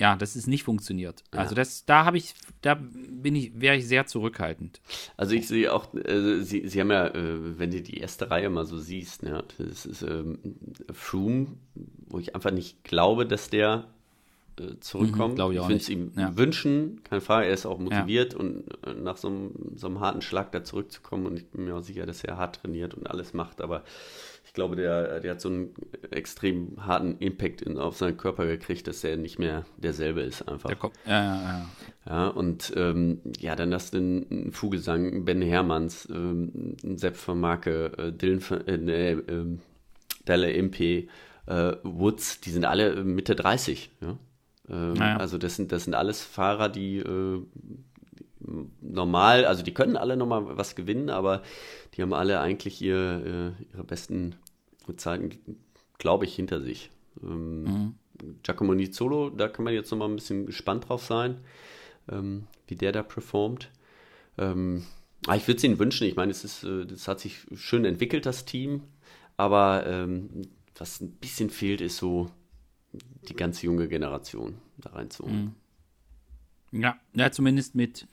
ja, 0.00 0.16
dass 0.16 0.34
es 0.34 0.46
nicht 0.46 0.64
funktioniert. 0.64 1.22
Ja. 1.32 1.40
Also 1.40 1.54
das, 1.54 1.84
da 1.84 2.06
habe 2.06 2.16
ich, 2.16 2.34
da 2.62 2.74
bin 2.74 3.36
ich, 3.36 3.60
wäre 3.60 3.76
ich 3.76 3.86
sehr 3.86 4.06
zurückhaltend. 4.06 4.80
Also 5.16 5.34
ich 5.34 5.46
sehe 5.46 5.72
auch, 5.72 5.92
äh, 5.94 6.40
Sie, 6.40 6.66
Sie 6.66 6.80
haben 6.80 6.90
ja, 6.90 7.06
äh, 7.08 7.58
wenn 7.58 7.70
du 7.70 7.82
die 7.82 7.98
erste 7.98 8.30
Reihe 8.30 8.48
mal 8.48 8.64
so 8.64 8.78
siehst, 8.78 9.22
ne, 9.22 9.44
das 9.58 9.84
ist 9.84 10.02
ähm, 10.02 10.38
Froome, 10.90 11.48
wo 12.08 12.18
ich 12.18 12.34
einfach 12.34 12.50
nicht 12.50 12.82
glaube, 12.82 13.26
dass 13.26 13.50
der 13.50 13.84
äh, 14.58 14.80
zurückkommt. 14.80 15.38
Mhm, 15.38 15.52
ich 15.52 15.58
ich 15.58 15.62
würde 15.62 15.76
es 15.76 15.88
ihm 15.90 16.12
ja. 16.16 16.36
wünschen, 16.36 17.02
keine 17.04 17.20
Frage, 17.20 17.46
er 17.46 17.52
ist 17.52 17.66
auch 17.66 17.78
motiviert 17.78 18.32
ja. 18.32 18.38
und 18.40 18.64
äh, 18.86 18.94
nach 18.94 19.18
so 19.18 19.28
einem, 19.28 19.52
so 19.76 19.86
einem, 19.86 20.00
harten 20.00 20.22
Schlag 20.22 20.50
da 20.52 20.64
zurückzukommen 20.64 21.26
und 21.26 21.36
ich 21.36 21.46
bin 21.46 21.66
mir 21.66 21.76
auch 21.76 21.82
sicher, 21.82 22.06
dass 22.06 22.24
er 22.24 22.38
hart 22.38 22.62
trainiert 22.62 22.94
und 22.94 23.08
alles 23.08 23.34
macht, 23.34 23.60
aber 23.60 23.84
ich 24.50 24.54
glaube, 24.54 24.74
der, 24.74 25.20
der 25.20 25.30
hat 25.30 25.40
so 25.40 25.48
einen 25.48 25.74
extrem 26.10 26.84
harten 26.84 27.18
Impact 27.18 27.62
in, 27.62 27.78
auf 27.78 27.96
seinen 27.96 28.16
Körper 28.16 28.46
gekriegt, 28.46 28.88
dass 28.88 29.04
er 29.04 29.16
nicht 29.16 29.38
mehr 29.38 29.64
derselbe 29.76 30.22
ist 30.22 30.42
einfach. 30.48 30.70
Der 30.70 30.90
ja, 31.06 31.22
ja, 31.22 31.42
ja. 31.42 31.66
Ja, 32.04 32.26
und 32.26 32.72
ähm, 32.74 33.20
ja, 33.38 33.54
dann 33.54 33.72
hast 33.72 33.94
du 33.94 33.98
einen 33.98 34.50
Vogelsang, 34.50 35.24
Ben 35.24 35.40
Hermanns, 35.40 36.08
ähm, 36.10 36.74
Sepp 36.82 37.16
von 37.16 37.38
Marke, 37.38 37.92
äh, 37.96 38.12
Dylan 38.12 38.40
von, 38.40 38.66
äh, 38.66 38.76
nee, 38.76 39.10
äh, 39.12 39.56
Della 40.26 40.48
MP, 40.48 41.08
äh, 41.46 41.72
Woods, 41.84 42.40
die 42.40 42.50
sind 42.50 42.64
alle 42.64 43.04
Mitte 43.04 43.36
30, 43.36 43.92
ja. 44.00 44.18
Ähm, 44.68 44.94
naja. 44.94 45.16
Also 45.18 45.38
das 45.38 45.54
sind, 45.54 45.70
das 45.70 45.84
sind 45.84 45.94
alles 45.94 46.24
Fahrer, 46.24 46.68
die 46.68 46.96
äh, 46.98 47.40
normal, 48.80 49.44
also 49.44 49.62
die 49.62 49.74
können 49.74 49.96
alle 49.96 50.16
nochmal 50.16 50.56
was 50.56 50.74
gewinnen, 50.74 51.10
aber 51.10 51.42
die 51.94 52.02
haben 52.02 52.12
alle 52.12 52.40
eigentlich 52.40 52.82
ihr, 52.82 53.54
äh, 53.58 53.72
ihre 53.72 53.84
besten 53.84 54.36
Zeiten, 54.96 55.38
glaube 55.98 56.24
ich, 56.24 56.34
hinter 56.34 56.60
sich. 56.60 56.90
Ähm, 57.22 57.62
mhm. 57.64 57.94
Giacomo 58.42 58.74
Nizzolo, 58.74 59.30
da 59.30 59.48
kann 59.48 59.64
man 59.64 59.74
jetzt 59.74 59.90
nochmal 59.90 60.08
ein 60.08 60.16
bisschen 60.16 60.46
gespannt 60.46 60.88
drauf 60.88 61.04
sein, 61.04 61.40
ähm, 62.10 62.46
wie 62.66 62.76
der 62.76 62.92
da 62.92 63.02
performt. 63.02 63.70
Ähm, 64.36 64.84
ah, 65.26 65.36
ich 65.36 65.46
würde 65.46 65.58
es 65.58 65.64
ihnen 65.64 65.78
wünschen, 65.78 66.06
ich 66.06 66.16
meine, 66.16 66.30
es 66.30 66.44
ist, 66.44 66.64
äh, 66.64 66.86
das 66.86 67.08
hat 67.08 67.20
sich 67.20 67.46
schön 67.54 67.84
entwickelt, 67.84 68.26
das 68.26 68.44
Team, 68.44 68.82
aber 69.36 69.86
ähm, 69.86 70.42
was 70.76 71.00
ein 71.00 71.12
bisschen 71.12 71.50
fehlt, 71.50 71.80
ist 71.80 71.96
so 71.98 72.30
die 73.28 73.34
ganze 73.34 73.66
junge 73.66 73.88
Generation 73.88 74.58
da 74.78 74.90
reinzuholen. 74.90 75.54
Mhm. 76.72 76.82
Ja, 76.82 76.98
ja, 77.14 77.30
zumindest 77.30 77.74
mit. 77.74 78.06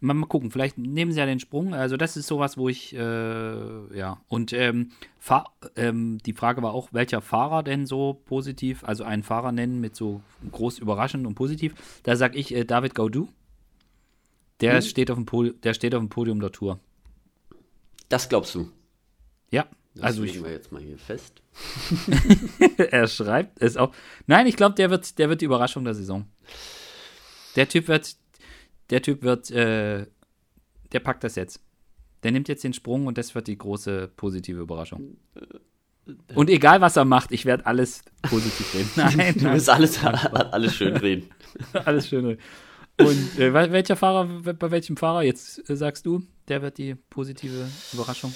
Mal, 0.00 0.14
mal, 0.14 0.26
gucken, 0.26 0.50
vielleicht 0.50 0.78
nehmen 0.78 1.12
sie 1.12 1.18
ja 1.18 1.26
den 1.26 1.40
Sprung. 1.40 1.74
Also, 1.74 1.96
das 1.96 2.16
ist 2.16 2.26
sowas, 2.26 2.58
wo 2.58 2.68
ich, 2.68 2.94
äh, 2.94 3.96
ja. 3.96 4.20
Und 4.28 4.52
ähm, 4.52 4.90
ähm, 5.76 6.18
die 6.24 6.32
Frage 6.32 6.62
war 6.62 6.74
auch, 6.74 6.92
welcher 6.92 7.20
Fahrer 7.20 7.62
denn 7.62 7.86
so 7.86 8.20
positiv, 8.26 8.84
also 8.84 9.04
einen 9.04 9.22
Fahrer 9.22 9.52
nennen 9.52 9.80
mit 9.80 9.96
so 9.96 10.20
groß 10.50 10.78
überraschend 10.78 11.26
und 11.26 11.34
positiv. 11.34 11.74
Da 12.02 12.16
sage 12.16 12.38
ich 12.38 12.54
äh, 12.54 12.64
David 12.64 12.94
Gaudu. 12.94 13.28
Der, 14.60 14.76
mhm. 14.76 14.82
steht 14.82 15.10
auf 15.10 15.16
dem 15.16 15.26
Pol 15.26 15.52
der 15.52 15.74
steht 15.74 15.94
auf 15.94 16.00
dem 16.00 16.08
Podium 16.08 16.40
der 16.40 16.52
Tour. 16.52 16.80
Das 18.08 18.28
glaubst 18.28 18.54
du? 18.54 18.70
Ja, 19.50 19.66
das 19.94 20.04
also 20.04 20.22
legen 20.22 20.44
wir 20.44 20.52
jetzt 20.52 20.72
mal 20.72 20.82
hier 20.82 20.98
fest. 20.98 21.42
er 22.90 23.06
schreibt 23.06 23.60
es 23.62 23.76
auch. 23.76 23.92
Nein, 24.26 24.46
ich 24.46 24.56
glaube, 24.56 24.74
der 24.74 24.90
wird, 24.90 25.18
der 25.18 25.28
wird 25.28 25.40
die 25.40 25.46
Überraschung 25.46 25.84
der 25.84 25.94
Saison. 25.94 26.26
Der 27.56 27.68
Typ 27.68 27.88
wird, 27.88 28.16
der 28.90 29.02
Typ 29.02 29.22
wird, 29.22 29.50
äh, 29.50 30.06
der 30.92 31.00
packt 31.00 31.24
das 31.24 31.34
jetzt. 31.34 31.60
Der 32.22 32.32
nimmt 32.32 32.48
jetzt 32.48 32.64
den 32.64 32.72
Sprung 32.72 33.06
und 33.06 33.18
das 33.18 33.34
wird 33.34 33.46
die 33.46 33.58
große 33.58 34.10
positive 34.16 34.60
Überraschung. 34.60 35.16
Und 36.34 36.50
egal, 36.50 36.80
was 36.80 36.96
er 36.96 37.04
macht, 37.04 37.32
ich 37.32 37.46
werde 37.46 37.66
alles 37.66 38.02
positiv 38.22 38.74
reden. 38.74 38.90
Nein, 39.16 39.34
du 39.36 39.52
wirst 39.52 39.68
alles, 39.68 40.02
alles 40.04 40.74
schön 40.74 40.96
reden. 40.96 41.28
alles 41.84 42.08
schön 42.08 42.24
reden. 42.24 42.40
Und 42.98 43.38
äh, 43.38 43.52
welcher 43.52 43.96
Fahrer, 43.96 44.26
bei 44.54 44.70
welchem 44.70 44.96
Fahrer 44.96 45.22
jetzt 45.22 45.68
äh, 45.68 45.76
sagst 45.76 46.06
du, 46.06 46.22
der 46.48 46.62
wird 46.62 46.78
die 46.78 46.94
positive 46.94 47.66
Überraschung? 47.92 48.32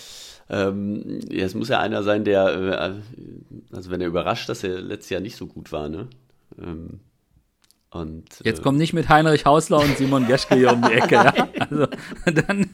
Ähm, 0.51 1.21
ja, 1.31 1.47
es 1.47 1.55
muss 1.55 1.69
ja 1.69 1.79
einer 1.79 2.03
sein, 2.03 2.25
der, 2.25 2.49
äh, 2.49 3.75
also 3.75 3.91
wenn 3.91 4.01
er 4.01 4.09
überrascht, 4.09 4.49
dass 4.49 4.65
er 4.65 4.81
letztes 4.81 5.11
Jahr 5.11 5.21
nicht 5.21 5.37
so 5.37 5.47
gut 5.47 5.71
war, 5.73 5.89
ne? 5.89 6.09
Ähm, 6.61 7.01
und, 7.91 8.25
Jetzt 8.45 8.61
äh, 8.61 8.63
kommt 8.63 8.79
nicht 8.79 8.93
mit 8.93 9.09
Heinrich 9.09 9.45
Hausler 9.45 9.79
und 9.79 9.97
Simon 9.97 10.27
Geschke 10.27 10.55
hier 10.55 10.73
um 10.73 10.83
die 10.83 10.93
Ecke. 10.93 11.15
Ja? 11.15 11.49
Also 11.71 11.87
dann, 12.25 12.71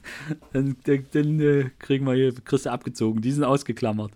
dann, 0.52 0.76
dann, 0.84 1.06
dann 1.12 1.40
äh, 1.40 1.70
kriegen 1.78 2.06
wir 2.06 2.14
hier 2.14 2.32
Christe 2.32 2.70
abgezogen. 2.70 3.20
Die 3.20 3.32
sind 3.32 3.44
ausgeklammert. 3.44 4.12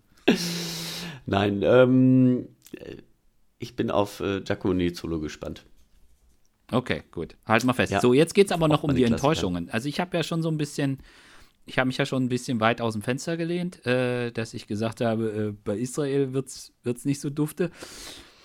Nein, 1.27 1.63
ähm, 1.63 2.49
ich 3.59 3.77
bin 3.77 3.91
auf 3.91 4.21
äh, 4.21 4.41
Giacomo 4.41 4.75
Nizzolo 4.75 5.21
gespannt. 5.21 5.65
Okay, 6.73 7.03
gut. 7.11 7.37
Halt 7.47 7.65
mal 7.65 7.73
fest. 7.73 7.93
Ja. 7.93 8.01
So, 8.01 8.15
jetzt 8.15 8.35
geht 8.35 8.47
es 8.47 8.53
aber 8.53 8.69
noch 8.69 8.83
um 8.83 8.95
die 8.95 9.05
Enttäuschungen. 9.05 9.69
Also 9.71 9.89
ich 9.89 10.01
habe 10.01 10.17
ja 10.17 10.23
schon 10.23 10.43
so 10.43 10.49
ein 10.51 10.57
bisschen 10.57 10.99
ich 11.67 11.79
habe 11.79 11.87
mich 11.87 11.99
ja 11.99 12.07
schon 12.07 12.25
ein 12.25 12.29
bisschen 12.29 12.61
weit 12.61 12.81
aus 12.81 12.95
dem 12.95 13.03
Fenster 13.03 13.37
gelehnt, 13.37 13.85
äh, 13.87 14.33
dass 14.33 14.55
ich 14.55 14.67
gesagt 14.67 15.01
habe, 15.01 15.53
äh, 15.53 15.53
bei 15.65 15.79
Israel 15.79 16.33
wird 16.33 16.49
es 16.49 17.05
nicht 17.05 17.21
so 17.21 17.31
dufte. 17.31 17.71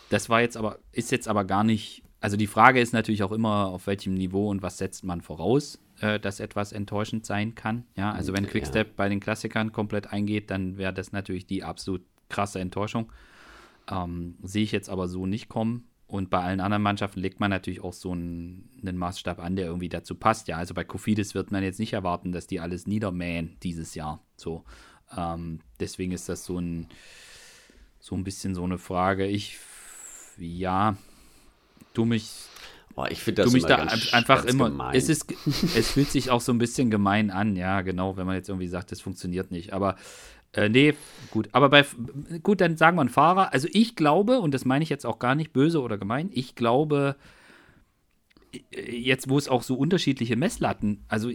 Das 0.09 0.29
war 0.29 0.41
jetzt 0.41 0.57
aber, 0.57 0.79
ist 0.91 1.11
jetzt 1.11 1.27
aber 1.27 1.43
gar 1.43 1.63
nicht. 1.63 2.03
Also 2.25 2.37
die 2.37 2.47
Frage 2.47 2.81
ist 2.81 2.91
natürlich 2.91 3.21
auch 3.21 3.31
immer, 3.31 3.67
auf 3.67 3.85
welchem 3.85 4.15
Niveau 4.15 4.49
und 4.49 4.63
was 4.63 4.79
setzt 4.79 5.03
man 5.03 5.21
voraus, 5.21 5.79
äh, 6.01 6.19
dass 6.19 6.39
etwas 6.39 6.71
enttäuschend 6.71 7.23
sein 7.23 7.53
kann. 7.53 7.85
Ja, 7.95 8.11
also 8.13 8.33
wenn 8.33 8.47
Quickstep 8.47 8.87
ja. 8.87 8.93
bei 8.97 9.09
den 9.09 9.19
Klassikern 9.19 9.71
komplett 9.71 10.11
eingeht, 10.11 10.49
dann 10.49 10.77
wäre 10.77 10.91
das 10.91 11.11
natürlich 11.11 11.45
die 11.45 11.63
absolut 11.63 12.01
krasse 12.29 12.59
Enttäuschung. 12.59 13.11
Ähm, 13.91 14.37
Sehe 14.41 14.63
ich 14.63 14.71
jetzt 14.71 14.89
aber 14.89 15.07
so 15.07 15.27
nicht 15.27 15.49
kommen. 15.49 15.85
Und 16.07 16.31
bei 16.31 16.39
allen 16.41 16.61
anderen 16.61 16.81
Mannschaften 16.81 17.19
legt 17.19 17.39
man 17.39 17.51
natürlich 17.51 17.83
auch 17.83 17.93
so 17.93 18.11
einen, 18.11 18.69
einen, 18.81 18.97
Maßstab 18.97 19.39
an, 19.39 19.55
der 19.55 19.67
irgendwie 19.67 19.89
dazu 19.89 20.15
passt. 20.15 20.47
Ja, 20.47 20.57
also 20.57 20.73
bei 20.73 20.83
Kofidis 20.83 21.35
wird 21.35 21.51
man 21.51 21.63
jetzt 21.63 21.79
nicht 21.79 21.93
erwarten, 21.93 22.31
dass 22.31 22.47
die 22.47 22.59
alles 22.59 22.87
niedermähen 22.87 23.57
dieses 23.61 23.93
Jahr. 23.93 24.19
So. 24.35 24.63
Ähm, 25.15 25.59
deswegen 25.79 26.11
ist 26.11 26.27
das 26.27 26.43
so 26.43 26.59
ein, 26.59 26.87
so 27.99 28.15
ein 28.15 28.23
bisschen 28.23 28.55
so 28.55 28.63
eine 28.63 28.79
Frage. 28.79 29.27
Ich, 29.27 29.59
ja, 30.37 30.97
du 31.97 32.05
mich. 32.05 32.31
Boah, 32.95 33.11
ich 33.11 33.21
finde 33.21 33.41
das 33.41 33.51
du 33.51 33.57
mich 33.57 33.65
da 33.65 33.77
ganz, 33.77 34.13
einfach 34.13 34.39
ganz 34.39 34.51
immer. 34.53 34.69
Gemein. 34.69 34.95
Es, 34.95 35.09
ist, 35.09 35.33
es 35.75 35.91
fühlt 35.91 36.09
sich 36.09 36.29
auch 36.29 36.41
so 36.41 36.53
ein 36.53 36.57
bisschen 36.57 36.89
gemein 36.89 37.29
an, 37.29 37.55
ja, 37.55 37.81
genau, 37.81 38.15
wenn 38.15 38.25
man 38.25 38.35
jetzt 38.35 38.47
irgendwie 38.47 38.67
sagt, 38.67 38.91
das 38.91 39.01
funktioniert 39.01 39.51
nicht. 39.51 39.73
Aber 39.73 39.97
äh, 40.53 40.69
nee, 40.69 40.93
gut. 41.31 41.49
Aber 41.51 41.69
bei, 41.69 41.85
gut, 42.41 42.61
dann 42.61 42.77
sagen 42.77 42.97
wir 42.97 43.01
ein 43.01 43.09
Fahrer. 43.09 43.53
Also 43.53 43.67
ich 43.71 43.95
glaube, 43.95 44.39
und 44.39 44.53
das 44.53 44.63
meine 44.63 44.83
ich 44.83 44.89
jetzt 44.89 45.05
auch 45.05 45.19
gar 45.19 45.35
nicht 45.35 45.51
böse 45.51 45.81
oder 45.81 45.97
gemein, 45.97 46.29
ich 46.31 46.55
glaube, 46.55 47.17
äh, 48.71 48.95
jetzt 48.95 49.29
wo 49.29 49.37
es 49.37 49.49
auch 49.49 49.63
so 49.63 49.75
unterschiedliche 49.75 50.37
Messlatten, 50.37 51.03
also 51.09 51.29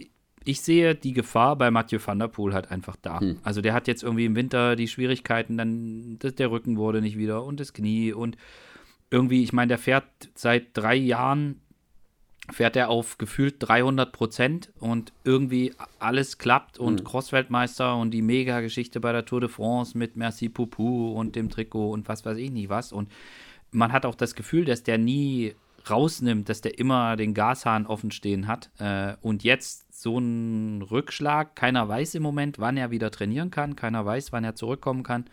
ich 0.45 0.63
sehe 0.63 0.95
die 0.95 1.13
Gefahr 1.13 1.57
bei 1.57 1.71
Mathieu 1.71 1.99
van 2.03 2.19
der 2.19 2.29
Poel 2.29 2.55
halt 2.55 2.71
einfach 2.71 2.97
da. 2.97 3.21
Hm. 3.21 3.39
Also 3.43 3.61
der 3.61 3.75
hat 3.75 3.87
jetzt 3.87 4.03
irgendwie 4.03 4.25
im 4.25 4.37
Winter 4.37 4.75
die 4.75 4.89
Schwierigkeiten, 4.89 5.59
dann 5.59 6.19
der 6.19 6.51
Rücken 6.51 6.79
wurde 6.79 7.03
nicht 7.03 7.19
wieder 7.19 7.45
und 7.45 7.61
das 7.61 7.75
Knie 7.75 8.13
und 8.13 8.39
irgendwie, 9.11 9.43
ich 9.43 9.53
meine, 9.53 9.69
der 9.69 9.79
fährt 9.79 10.07
seit 10.35 10.77
drei 10.77 10.95
Jahren 10.95 11.61
fährt 12.53 12.77
er 12.77 12.89
auf 12.89 13.19
gefühlt 13.19 13.57
300 13.61 14.13
Prozent 14.13 14.73
und 14.81 15.13
irgendwie 15.25 15.73
alles 15.99 16.39
klappt 16.39 16.79
und 16.79 17.01
mhm. 17.01 17.05
Crossweltmeister 17.05 17.97
und 17.97 18.11
die 18.11 18.23
Mega-Geschichte 18.23 19.01
bei 19.01 19.13
der 19.13 19.25
Tour 19.25 19.41
de 19.41 19.49
France 19.49 19.97
mit 19.97 20.17
Merci 20.17 20.49
Poupou 20.49 21.13
und 21.13 21.37
dem 21.37 21.49
Trikot 21.49 21.91
und 21.91 22.09
was 22.09 22.25
weiß 22.25 22.39
ich 22.39 22.51
nie 22.51 22.69
was. 22.69 22.93
Und 22.93 23.11
man 23.71 23.93
hat 23.93 24.05
auch 24.05 24.15
das 24.15 24.35
Gefühl, 24.35 24.65
dass 24.65 24.83
der 24.83 24.99
nie 24.99 25.55
rausnimmt, 25.89 26.49
dass 26.49 26.61
der 26.61 26.79
immer 26.79 27.17
den 27.17 27.35
Gashahn 27.35 27.87
offen 27.87 28.11
stehen 28.11 28.47
hat. 28.47 28.71
Äh, 28.79 29.15
und 29.23 29.45
jetzt 29.45 30.01
so 30.01 30.19
ein 30.19 30.83
Rückschlag, 30.83 31.57
keiner 31.57 31.89
weiß 31.89 32.15
im 32.17 32.23
Moment, 32.23 32.59
wann 32.59 32.77
er 32.77 32.91
wieder 32.91 33.11
trainieren 33.11 33.51
kann, 33.51 33.77
keiner 33.77 34.05
weiß, 34.05 34.33
wann 34.33 34.45
er 34.45 34.55
zurückkommen 34.55 35.03
kann. 35.03 35.27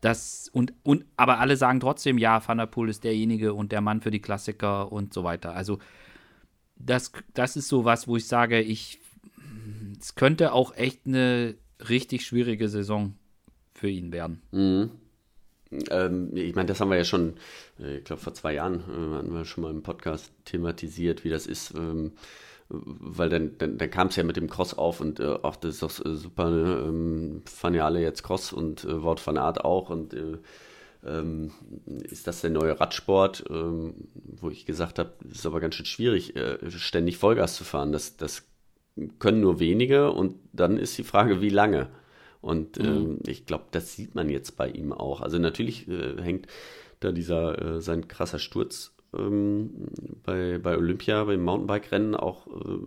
Das, 0.00 0.48
und, 0.52 0.72
und, 0.82 1.04
aber 1.16 1.40
alle 1.40 1.56
sagen 1.56 1.80
trotzdem, 1.80 2.16
ja, 2.16 2.46
Van 2.46 2.58
der 2.58 2.66
Poel 2.66 2.88
ist 2.88 3.04
derjenige 3.04 3.52
und 3.52 3.70
der 3.70 3.82
Mann 3.82 4.00
für 4.00 4.10
die 4.10 4.22
Klassiker 4.22 4.90
und 4.90 5.12
so 5.12 5.24
weiter. 5.24 5.54
Also 5.54 5.78
das, 6.76 7.12
das 7.34 7.56
ist 7.56 7.68
so 7.68 7.84
was, 7.84 8.08
wo 8.08 8.16
ich 8.16 8.26
sage, 8.26 8.60
ich, 8.60 8.98
es 10.00 10.14
könnte 10.14 10.52
auch 10.52 10.74
echt 10.74 11.06
eine 11.06 11.54
richtig 11.88 12.24
schwierige 12.24 12.68
Saison 12.68 13.14
für 13.74 13.90
ihn 13.90 14.12
werden. 14.12 14.40
Mhm. 14.52 14.90
Ähm, 15.90 16.34
ich 16.34 16.54
meine, 16.54 16.66
das 16.66 16.80
haben 16.80 16.90
wir 16.90 16.96
ja 16.96 17.04
schon, 17.04 17.34
äh, 17.78 17.98
ich 17.98 18.04
glaube, 18.04 18.22
vor 18.22 18.34
zwei 18.34 18.54
Jahren 18.54 18.80
äh, 18.80 19.16
hatten 19.16 19.32
wir 19.32 19.44
schon 19.44 19.62
mal 19.62 19.70
im 19.70 19.82
Podcast 19.82 20.32
thematisiert, 20.44 21.24
wie 21.24 21.28
das 21.28 21.46
ist. 21.46 21.74
Ähm, 21.74 22.12
weil 22.70 23.28
dann, 23.28 23.58
dann, 23.58 23.78
dann 23.78 23.90
kam 23.90 24.08
es 24.08 24.16
ja 24.16 24.22
mit 24.22 24.36
dem 24.36 24.48
Cross 24.48 24.74
auf 24.74 25.00
und 25.00 25.18
äh, 25.18 25.38
auch 25.42 25.56
das 25.56 25.74
ist 25.74 25.82
doch 25.82 26.04
äh, 26.04 26.14
super, 26.14 26.50
ne? 26.50 26.84
ähm, 26.86 27.42
fahren 27.44 27.74
ja 27.74 27.84
alle 27.84 28.00
jetzt 28.00 28.22
Cross 28.22 28.52
und 28.52 28.84
äh, 28.84 29.02
Wort 29.02 29.20
von 29.20 29.36
Art 29.36 29.64
auch 29.64 29.90
und 29.90 30.14
äh, 30.14 30.38
ähm, 31.04 31.50
ist 32.04 32.26
das 32.26 32.42
der 32.42 32.50
neue 32.50 32.78
Radsport, 32.78 33.44
ähm, 33.50 33.94
wo 34.40 34.50
ich 34.50 34.66
gesagt 34.66 34.98
habe, 34.98 35.12
es 35.30 35.38
ist 35.38 35.46
aber 35.46 35.60
ganz 35.60 35.74
schön 35.74 35.86
schwierig, 35.86 36.36
äh, 36.36 36.70
ständig 36.70 37.16
Vollgas 37.16 37.56
zu 37.56 37.64
fahren. 37.64 37.90
Das, 37.90 38.16
das 38.16 38.44
können 39.18 39.40
nur 39.40 39.58
wenige 39.58 40.12
und 40.12 40.36
dann 40.52 40.76
ist 40.76 40.96
die 40.98 41.04
Frage, 41.04 41.40
wie 41.40 41.48
lange. 41.48 41.88
Und 42.40 42.78
mhm. 42.78 42.84
ähm, 42.84 43.18
ich 43.26 43.46
glaube, 43.46 43.64
das 43.72 43.94
sieht 43.94 44.14
man 44.14 44.28
jetzt 44.28 44.56
bei 44.56 44.68
ihm 44.68 44.92
auch. 44.92 45.22
Also 45.22 45.38
natürlich 45.38 45.88
äh, 45.88 46.20
hängt 46.22 46.46
da 47.00 47.12
dieser, 47.12 47.80
sein 47.80 48.08
krasser 48.08 48.38
Sturz 48.38 48.92
ähm, 49.16 49.70
bei, 50.24 50.58
bei 50.58 50.76
Olympia, 50.76 51.24
beim 51.24 51.42
Mountainbike-Rennen 51.42 52.14
auch, 52.14 52.46
äh, 52.46 52.78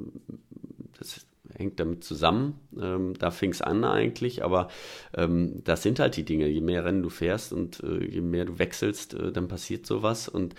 das 0.97 1.25
hängt 1.57 1.79
damit 1.79 2.03
zusammen. 2.03 2.59
Ähm, 2.79 3.13
da 3.17 3.31
fing 3.31 3.51
es 3.51 3.61
an 3.61 3.83
eigentlich, 3.83 4.43
aber 4.43 4.69
ähm, 5.13 5.61
das 5.63 5.83
sind 5.83 5.99
halt 5.99 6.17
die 6.17 6.23
Dinge. 6.23 6.47
Je 6.47 6.61
mehr 6.61 6.85
Rennen 6.85 7.03
du 7.03 7.09
fährst 7.09 7.53
und 7.53 7.83
äh, 7.83 8.05
je 8.05 8.21
mehr 8.21 8.45
du 8.45 8.59
wechselst, 8.59 9.13
äh, 9.13 9.31
dann 9.31 9.47
passiert 9.47 9.85
sowas. 9.85 10.27
Und 10.27 10.55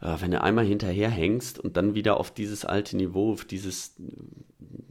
äh, 0.00 0.14
wenn 0.20 0.30
du 0.30 0.40
einmal 0.40 0.64
hinterher 0.64 1.10
hängst 1.10 1.58
und 1.58 1.76
dann 1.76 1.94
wieder 1.94 2.18
auf 2.18 2.30
dieses 2.32 2.64
alte 2.64 2.96
Niveau, 2.96 3.32
auf 3.32 3.44
dieses, 3.44 3.96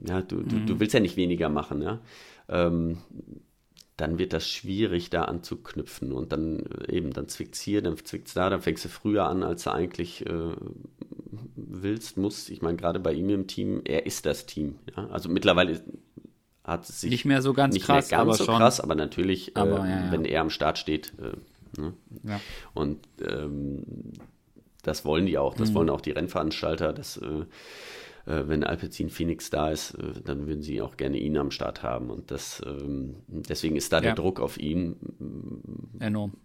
ja, 0.05 0.21
du, 0.21 0.37
mhm. 0.37 0.47
du, 0.47 0.59
du, 0.65 0.73
mhm. 0.73 0.79
willst 0.79 0.93
ja 0.93 0.99
nicht 0.99 1.17
weniger 1.17 1.49
machen, 1.49 1.81
ja. 1.81 1.99
Ähm, 2.47 2.99
dann 3.97 4.17
wird 4.19 4.33
das 4.33 4.47
schwierig, 4.47 5.09
da 5.09 5.23
anzuknüpfen. 5.23 6.11
Und 6.11 6.31
dann 6.31 6.59
äh, 6.59 6.93
eben, 6.93 7.13
dann 7.13 7.27
zwickt 7.27 7.55
es 7.55 7.61
hier, 7.61 7.81
dann 7.81 7.97
zwickt 7.97 8.27
es 8.27 8.33
da, 8.33 8.49
dann 8.49 8.61
fängst 8.61 8.85
du 8.85 8.89
früher 8.89 9.25
an, 9.25 9.43
als 9.43 9.63
du 9.63 9.71
eigentlich 9.71 10.25
äh, 10.25 10.55
willst, 11.55 12.17
musst. 12.17 12.49
Ich 12.49 12.61
meine, 12.61 12.77
gerade 12.77 12.99
bei 12.99 13.13
ihm 13.13 13.29
im 13.29 13.47
Team, 13.47 13.81
er 13.85 14.05
ist 14.05 14.25
das 14.25 14.45
Team. 14.45 14.79
Ja? 14.95 15.07
Also 15.07 15.29
mittlerweile 15.29 15.81
hat 16.63 16.89
es 16.89 17.01
sich 17.01 17.11
nicht 17.11 17.25
mehr 17.25 17.41
so 17.41 17.53
ganz 17.53 17.73
nicht 17.73 17.85
krass, 17.85 18.09
mehr 18.09 18.19
ganz 18.19 18.27
aber 18.27 18.37
so 18.37 18.45
schon. 18.45 18.57
krass, 18.57 18.79
aber 18.79 18.95
natürlich, 18.95 19.55
aber, 19.55 19.85
äh, 19.85 19.89
ja, 19.89 20.05
ja. 20.05 20.11
wenn 20.11 20.25
er 20.25 20.41
am 20.41 20.49
Start 20.49 20.77
steht. 20.77 21.13
Äh, 21.19 21.81
ne? 21.81 21.93
Und 22.73 23.07
ähm, 23.21 23.83
das 24.81 25.05
wollen 25.05 25.25
die 25.25 25.37
auch, 25.37 25.55
das 25.55 25.69
mhm. 25.69 25.75
wollen 25.75 25.89
auch 25.89 26.01
die 26.01 26.11
Rennveranstalter, 26.11 26.91
dass 26.91 27.17
äh, 27.17 27.25
äh, 27.25 27.45
wenn 28.25 28.63
Alpecin 28.63 29.09
Phoenix 29.09 29.49
da 29.49 29.69
ist, 29.69 29.93
äh, 29.95 30.21
dann 30.23 30.47
würden 30.47 30.63
sie 30.63 30.81
auch 30.81 30.97
gerne 30.97 31.17
ihn 31.17 31.37
am 31.37 31.51
Start 31.51 31.83
haben. 31.83 32.09
Und 32.09 32.31
das, 32.31 32.61
ähm, 32.65 33.17
deswegen 33.27 33.75
ist 33.75 33.93
da 33.93 33.97
ja. 33.97 34.01
der 34.01 34.15
Druck 34.15 34.39
auf 34.39 34.57
ihn 34.57 34.95
enorm 35.99 36.37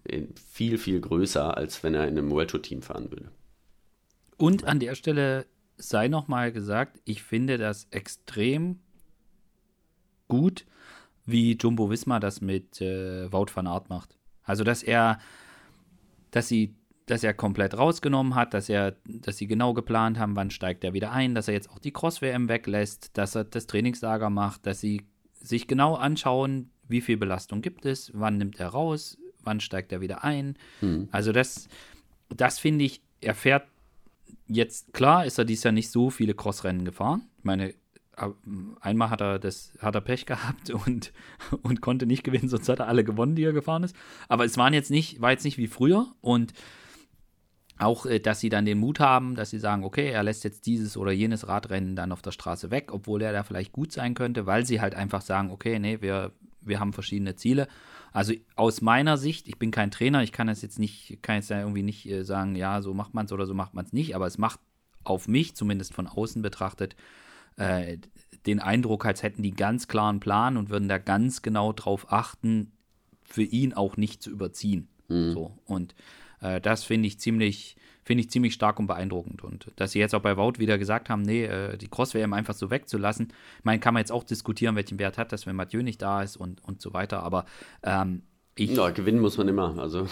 viel, 0.50 0.78
viel 0.78 1.00
größer, 1.00 1.56
als 1.56 1.82
wenn 1.82 1.94
er 1.94 2.06
in 2.06 2.18
einem 2.18 2.30
World 2.30 2.50
Tour 2.50 2.62
Team 2.62 2.82
fahren 2.82 3.10
würde. 3.10 3.30
Und 4.36 4.64
an 4.64 4.78
der 4.78 4.94
Stelle 4.94 5.46
sei 5.76 6.08
nochmal 6.08 6.52
gesagt, 6.52 7.00
ich 7.04 7.22
finde 7.22 7.56
das 7.56 7.86
extrem 7.90 8.80
gut, 10.28 10.66
wie 11.24 11.56
Jumbo 11.56 11.90
Wismar 11.90 12.20
das 12.20 12.40
mit 12.40 12.80
äh, 12.80 13.32
Wout 13.32 13.48
van 13.54 13.66
Aert 13.66 13.88
macht. 13.88 14.16
Also, 14.42 14.64
dass 14.64 14.82
er, 14.82 15.18
dass 16.30 16.48
sie 16.48 16.74
dass 17.10 17.24
er 17.24 17.34
komplett 17.34 17.76
rausgenommen 17.76 18.36
hat, 18.36 18.54
dass 18.54 18.68
er, 18.68 18.94
dass 19.04 19.36
sie 19.36 19.48
genau 19.48 19.74
geplant 19.74 20.18
haben, 20.18 20.36
wann 20.36 20.50
steigt 20.50 20.84
er 20.84 20.92
wieder 20.92 21.10
ein, 21.10 21.34
dass 21.34 21.48
er 21.48 21.54
jetzt 21.54 21.68
auch 21.70 21.80
die 21.80 21.92
Cross-WM 21.92 22.48
weglässt, 22.48 23.10
dass 23.18 23.34
er 23.34 23.44
das 23.44 23.66
Trainingslager 23.66 24.30
macht, 24.30 24.66
dass 24.66 24.80
sie 24.80 25.02
sich 25.34 25.66
genau 25.66 25.94
anschauen, 25.94 26.70
wie 26.86 27.00
viel 27.00 27.16
Belastung 27.16 27.62
gibt 27.62 27.84
es, 27.84 28.12
wann 28.14 28.38
nimmt 28.38 28.60
er 28.60 28.68
raus, 28.68 29.18
wann 29.42 29.58
steigt 29.58 29.90
er 29.90 30.00
wieder 30.00 30.22
ein. 30.22 30.56
Hm. 30.80 31.08
Also 31.10 31.32
das, 31.32 31.68
das 32.28 32.58
finde 32.60 32.84
ich, 32.84 33.02
er 33.20 33.34
fährt 33.34 33.66
jetzt, 34.46 34.92
klar 34.92 35.24
ist 35.24 35.38
er 35.38 35.44
dies 35.44 35.64
Jahr 35.64 35.72
nicht 35.72 35.90
so 35.90 36.10
viele 36.10 36.34
Crossrennen 36.34 36.84
gefahren. 36.84 37.22
Ich 37.38 37.44
meine, 37.44 37.74
einmal 38.80 39.10
hat 39.10 39.20
er 39.20 39.38
das, 39.40 39.72
hat 39.80 39.96
er 39.96 40.00
Pech 40.00 40.26
gehabt 40.26 40.70
und, 40.86 41.12
und 41.62 41.80
konnte 41.80 42.06
nicht 42.06 42.22
gewinnen, 42.22 42.48
sonst 42.48 42.68
hat 42.68 42.78
er 42.78 42.86
alle 42.86 43.02
gewonnen, 43.02 43.34
die 43.34 43.44
er 43.44 43.52
gefahren 43.52 43.82
ist. 43.82 43.96
Aber 44.28 44.44
es 44.44 44.56
waren 44.56 44.74
jetzt 44.74 44.90
nicht, 44.90 45.20
war 45.20 45.32
jetzt 45.32 45.44
nicht 45.44 45.58
wie 45.58 45.66
früher 45.66 46.06
und 46.20 46.52
auch, 47.80 48.06
äh, 48.06 48.20
dass 48.20 48.40
sie 48.40 48.48
dann 48.48 48.64
den 48.64 48.78
Mut 48.78 49.00
haben, 49.00 49.34
dass 49.34 49.50
sie 49.50 49.58
sagen, 49.58 49.84
okay, 49.84 50.10
er 50.10 50.22
lässt 50.22 50.44
jetzt 50.44 50.66
dieses 50.66 50.96
oder 50.96 51.12
jenes 51.12 51.48
Radrennen 51.48 51.96
dann 51.96 52.12
auf 52.12 52.22
der 52.22 52.32
Straße 52.32 52.70
weg, 52.70 52.92
obwohl 52.92 53.22
er 53.22 53.32
da 53.32 53.42
vielleicht 53.42 53.72
gut 53.72 53.92
sein 53.92 54.14
könnte, 54.14 54.46
weil 54.46 54.66
sie 54.66 54.80
halt 54.80 54.94
einfach 54.94 55.22
sagen, 55.22 55.50
okay, 55.50 55.78
nee, 55.78 56.00
wir, 56.00 56.32
wir 56.60 56.80
haben 56.80 56.92
verschiedene 56.92 57.36
Ziele. 57.36 57.68
Also 58.12 58.34
aus 58.56 58.80
meiner 58.80 59.16
Sicht, 59.16 59.48
ich 59.48 59.58
bin 59.58 59.70
kein 59.70 59.90
Trainer, 59.90 60.22
ich 60.22 60.32
kann 60.32 60.48
das 60.48 60.62
jetzt 60.62 60.78
nicht, 60.78 61.22
kann 61.22 61.36
jetzt 61.36 61.50
irgendwie 61.50 61.82
nicht 61.82 62.08
äh, 62.08 62.24
sagen, 62.24 62.56
ja, 62.56 62.82
so 62.82 62.92
macht 62.92 63.14
man 63.14 63.26
es 63.26 63.32
oder 63.32 63.46
so 63.46 63.54
macht 63.54 63.74
man 63.74 63.84
es 63.84 63.92
nicht, 63.92 64.14
aber 64.14 64.26
es 64.26 64.38
macht 64.38 64.60
auf 65.04 65.28
mich, 65.28 65.54
zumindest 65.54 65.94
von 65.94 66.06
außen 66.06 66.42
betrachtet, 66.42 66.96
äh, 67.56 67.98
den 68.46 68.60
Eindruck, 68.60 69.06
als 69.06 69.22
hätten 69.22 69.42
die 69.42 69.54
ganz 69.54 69.86
klaren 69.88 70.20
Plan 70.20 70.56
und 70.56 70.70
würden 70.70 70.88
da 70.88 70.98
ganz 70.98 71.42
genau 71.42 71.72
drauf 71.72 72.12
achten, 72.12 72.72
für 73.22 73.42
ihn 73.42 73.74
auch 73.74 73.96
nicht 73.96 74.22
zu 74.22 74.30
überziehen. 74.30 74.88
Mhm. 75.08 75.32
So. 75.32 75.58
Und 75.66 75.94
äh, 76.40 76.60
das 76.60 76.84
finde 76.84 77.06
ich 77.06 77.18
ziemlich, 77.18 77.76
finde 78.02 78.22
ich 78.22 78.30
ziemlich 78.30 78.54
stark 78.54 78.78
und 78.78 78.86
beeindruckend. 78.86 79.42
Und 79.42 79.70
dass 79.76 79.92
sie 79.92 79.98
jetzt 79.98 80.14
auch 80.14 80.22
bei 80.22 80.36
Wout 80.36 80.54
wieder 80.58 80.78
gesagt 80.78 81.08
haben, 81.08 81.22
nee, 81.22 81.44
äh, 81.44 81.76
die 81.76 81.88
Cross-WM 81.88 82.32
einfach 82.32 82.54
so 82.54 82.70
wegzulassen. 82.70 83.32
Ich 83.58 83.64
meine, 83.64 83.80
kann 83.80 83.94
man 83.94 84.00
jetzt 84.00 84.12
auch 84.12 84.24
diskutieren, 84.24 84.76
welchen 84.76 84.98
Wert 84.98 85.18
hat 85.18 85.32
das, 85.32 85.46
wenn 85.46 85.56
Mathieu 85.56 85.82
nicht 85.82 86.02
da 86.02 86.22
ist 86.22 86.36
und, 86.36 86.62
und 86.64 86.80
so 86.80 86.92
weiter. 86.92 87.22
Aber 87.22 87.44
ähm, 87.82 88.22
ich. 88.54 88.70
Ja, 88.70 88.90
gewinnen 88.90 89.20
muss 89.20 89.38
man 89.38 89.48
immer. 89.48 89.78
Also, 89.78 90.06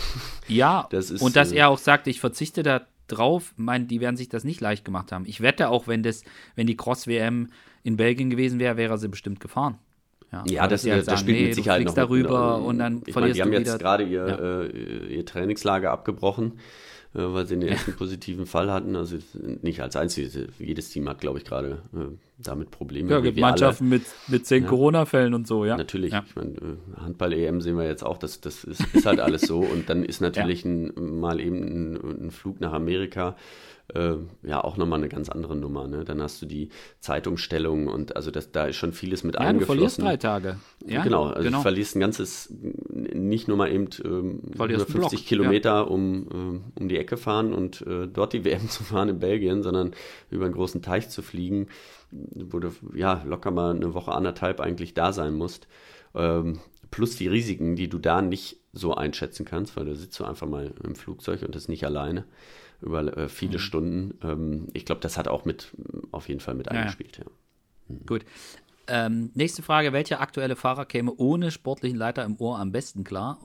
ja, 0.49 0.87
das 0.91 1.11
ist, 1.11 1.23
und 1.23 1.37
dass 1.37 1.53
äh, 1.53 1.57
er 1.57 1.69
auch 1.69 1.79
sagt, 1.79 2.07
ich 2.07 2.21
verzichte 2.21 2.63
da 2.63 2.87
drauf, 3.09 3.55
mein, 3.57 3.89
die 3.89 4.01
werden 4.01 4.17
sich 4.17 4.29
das 4.29 4.45
nicht 4.45 4.61
leicht 4.61 4.85
gemacht 4.85 5.13
haben. 5.13 5.25
Ich 5.27 5.41
wette 5.41 5.71
auch, 5.71 5.87
wenn 5.87 6.03
das, 6.03 6.25
wenn 6.55 6.67
die 6.67 6.77
Cross-WM 6.77 7.49
in 7.83 7.97
Belgien 7.97 8.31
gewesen 8.31 8.59
wäre, 8.59 8.77
wäre 8.77 8.99
sie 8.99 9.09
bestimmt 9.09 9.41
gefahren. 9.41 9.79
Ja, 10.33 10.45
ja 10.47 10.67
das, 10.69 10.83
das, 10.83 11.07
das 11.07 11.21
spielt 11.21 11.39
nee, 11.39 11.47
mit 11.47 11.55
Sicherheit 11.55 11.85
noch 11.85 11.95
darüber 11.95 12.59
mit, 12.59 12.67
und 12.67 12.79
dann 12.79 13.03
ich 13.07 13.13
verlierst 13.13 13.41
meine, 13.41 13.51
die 13.51 13.57
haben 13.57 13.65
jetzt 13.65 13.79
gerade 13.79 14.05
ihr, 14.05 14.27
ja. 14.27 14.63
äh, 14.63 15.15
ihr 15.17 15.25
Trainingslager 15.25 15.91
abgebrochen, 15.91 16.59
äh, 17.15 17.21
weil 17.21 17.47
sie 17.47 17.59
den 17.59 17.69
ersten 17.69 17.95
positiven 17.97 18.45
Fall 18.45 18.71
hatten. 18.71 18.95
Also 18.95 19.17
nicht 19.63 19.81
als 19.81 19.97
einziges. 19.97 20.39
Jedes 20.59 20.91
Team 20.91 21.09
hat, 21.09 21.21
glaube 21.21 21.39
ich, 21.39 21.47
gerade 21.47 21.83
äh, 21.95 22.15
damit 22.37 22.71
Probleme. 22.71 23.11
Ja, 23.11 23.21
gibt 23.21 23.39
Mannschaften 23.39 23.89
mit, 23.89 24.03
mit 24.27 24.45
zehn 24.45 24.65
ja. 24.65 24.69
Corona-Fällen 24.69 25.33
und 25.33 25.47
so, 25.47 25.65
ja. 25.65 25.79
Natürlich. 25.79 26.13
Ich 26.13 26.37
meine, 26.37 26.51
äh, 26.51 27.01
Handball-EM 27.01 27.63
sehen 27.63 27.79
wir 27.79 27.87
jetzt 27.87 28.05
auch, 28.05 28.19
das, 28.19 28.43
das 28.43 28.65
ist, 28.65 28.83
ist 28.95 29.07
halt 29.07 29.21
alles 29.21 29.43
so. 29.43 29.61
Und 29.61 29.89
dann 29.89 30.05
ist 30.05 30.21
natürlich 30.21 30.67
ein, 30.67 30.93
mal 31.21 31.41
eben 31.41 31.95
ein, 31.95 32.27
ein 32.27 32.31
Flug 32.31 32.61
nach 32.61 32.75
Amerika 32.75 33.35
äh, 33.95 34.17
ja 34.43 34.63
auch 34.63 34.77
nochmal 34.77 34.99
eine 34.99 35.09
ganz 35.09 35.29
andere 35.29 35.57
Nummer. 35.57 35.87
Ne? 35.87 36.05
Dann 36.05 36.21
hast 36.21 36.43
du 36.43 36.47
die 36.47 36.69
Zeitumstellung 37.01 37.87
und 37.87 38.17
also 38.17 38.31
das, 38.31 38.53
da 38.53 38.67
ist 38.67 38.77
schon 38.77 38.93
vieles 38.93 39.25
mit 39.25 39.37
ja, 39.37 39.41
eingeflossen. 39.41 39.67
Du 39.67 39.89
verlierst 39.89 40.03
drei 40.03 40.17
Tage. 40.17 40.59
Ja, 40.87 41.03
genau, 41.03 41.25
also 41.29 41.43
genau. 41.43 41.59
du 41.59 41.63
verlierst 41.63 41.97
ein 41.97 42.01
ganzes, 42.01 42.53
nicht 42.91 43.49
nur 43.49 43.57
mal 43.57 43.73
eben 43.73 43.89
ähm, 44.05 44.43
50 44.57 45.27
Kilometer 45.27 45.71
ja. 45.71 45.81
um, 45.81 46.29
ähm, 46.33 46.65
um 46.79 46.89
die 46.89 46.99
Ecke 46.99 47.17
fahren 47.17 47.55
und 47.55 47.81
äh, 47.83 48.07
dort 48.07 48.33
die 48.33 48.45
WM 48.45 48.69
zu 48.69 48.85
fahren 48.85 49.09
in 49.09 49.19
Belgien, 49.21 49.63
sondern 49.63 49.93
über 50.31 50.45
einen 50.45 50.55
großen 50.55 50.83
Teich 50.83 51.09
zu 51.09 51.23
fliegen, 51.23 51.69
wo 52.11 52.59
du 52.59 52.73
ja 52.95 53.23
locker 53.27 53.51
mal 53.51 53.75
eine 53.75 53.95
Woche, 53.95 54.13
anderthalb 54.13 54.61
eigentlich 54.61 54.95
da 54.95 55.13
sein 55.13 55.35
musst. 55.35 55.67
Ähm, 56.15 56.61
plus 56.91 57.17
die 57.17 57.29
Risiken, 57.29 57.77
die 57.77 57.89
du 57.89 57.99
da 57.99 58.23
nicht 58.23 58.61
so 58.73 58.95
einschätzen 58.95 59.45
kannst, 59.45 59.77
weil 59.77 59.87
da 59.87 59.95
sitzt 59.95 60.19
du 60.21 60.25
einfach 60.25 60.47
mal 60.47 60.73
im 60.85 60.95
Flugzeug 60.95 61.43
und 61.43 61.55
das 61.55 61.69
nicht 61.69 61.85
alleine 61.85 62.25
über 62.81 63.17
äh, 63.17 63.29
viele 63.29 63.55
mhm. 63.55 63.63
Stunden. 63.63 64.19
Ähm, 64.23 64.67
ich 64.73 64.85
glaube, 64.85 65.01
das 65.01 65.17
hat 65.17 65.29
auch 65.29 65.45
mit 65.45 65.73
auf 66.13 66.29
jeden 66.29 66.41
Fall 66.41 66.55
mit 66.55 66.69
eingespielt, 66.71 67.19
ja. 67.19 67.25
Mhm. 67.89 68.07
Gut. 68.07 68.25
Ähm, 68.87 69.31
nächste 69.35 69.63
Frage: 69.63 69.93
Welcher 69.93 70.21
aktuelle 70.21 70.57
Fahrer 70.57 70.87
käme 70.87 71.13
ohne 71.17 71.51
sportlichen 71.51 71.99
Leiter 71.99 72.25
im 72.25 72.37
Ohr 72.39 72.59
am 72.59 72.73
besten 72.73 73.05
klar? 73.05 73.39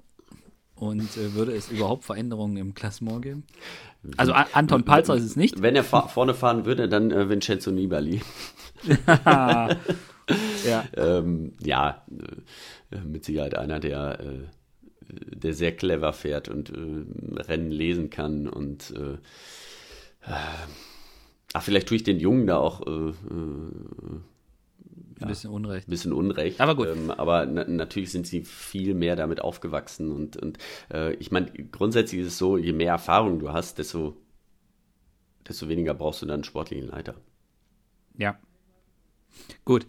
Und 0.76 1.17
äh, 1.17 1.34
würde 1.34 1.54
es 1.54 1.69
überhaupt 1.69 2.04
Veränderungen 2.04 2.58
im 2.58 2.74
Klassement 2.74 3.22
geben? 3.22 3.43
Also 4.17 4.34
A 4.34 4.48
Anton 4.54 4.84
Palzer 4.84 5.15
ist 5.15 5.24
es 5.24 5.36
nicht. 5.36 5.62
Wenn 5.62 5.76
er 5.76 5.84
vorne 5.84 6.34
fahren 6.34 6.65
würde, 6.65 6.89
dann 6.89 7.12
äh, 7.12 7.30
Vincenzo 7.30 7.72
Nibali. 7.72 8.22
ja. 9.26 9.69
ähm, 10.98 11.54
ja, 11.62 12.06
äh, 12.91 12.98
mit 13.00 13.24
Sicherheit 13.24 13.56
einer, 13.56 13.80
der 13.80 14.19
äh, 14.19 14.39
der 15.13 15.54
sehr 15.54 15.76
clever 15.76 16.13
fährt 16.13 16.49
und 16.49 16.69
äh, 16.69 17.41
Rennen 17.41 17.71
lesen 17.71 18.10
kann 18.10 18.47
und 18.47 18.91
äh, 18.91 19.17
ach, 21.54 21.63
vielleicht 21.63 21.88
tue 21.88 21.97
ich 21.97 22.04
den 22.04 22.19
Jungen 22.19 22.47
da 22.47 22.58
auch 22.58 22.86
äh, 22.88 23.10
äh 23.10 24.21
ein 25.23 25.28
bisschen 25.28 25.52
Unrecht. 25.52 25.88
Ein 25.88 25.91
bisschen 25.91 26.13
Unrecht. 26.13 26.60
Aber 26.60 26.76
gut. 26.76 26.88
Ähm, 26.88 27.12
aber 27.12 27.45
na 27.45 27.63
natürlich 27.65 28.12
sind 28.12 28.28
sie 28.28 28.41
viel 28.41 28.93
mehr 28.93 29.15
damit 29.15 29.41
aufgewachsen. 29.41 30.12
Und, 30.12 30.38
und 30.38 30.58
äh, 30.91 31.13
ich 31.15 31.32
meine, 31.32 31.52
grundsätzlich 31.52 32.21
ist 32.21 32.28
es 32.28 32.38
so, 32.38 32.58
je 32.58 32.73
mehr 32.73 32.91
Erfahrung 32.91 33.39
du 33.39 33.52
hast, 33.52 33.78
desto, 33.78 34.17
desto 35.47 35.67
weniger 35.69 35.93
brauchst 35.93 36.21
du 36.21 36.26
dann 36.26 36.36
einen 36.36 36.43
sportlichen 36.43 36.88
Leiter. 36.88 37.15
Ja. 38.17 38.38
Gut. 39.65 39.88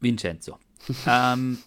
Vincenzo. 0.00 0.58
ähm, 1.06 1.58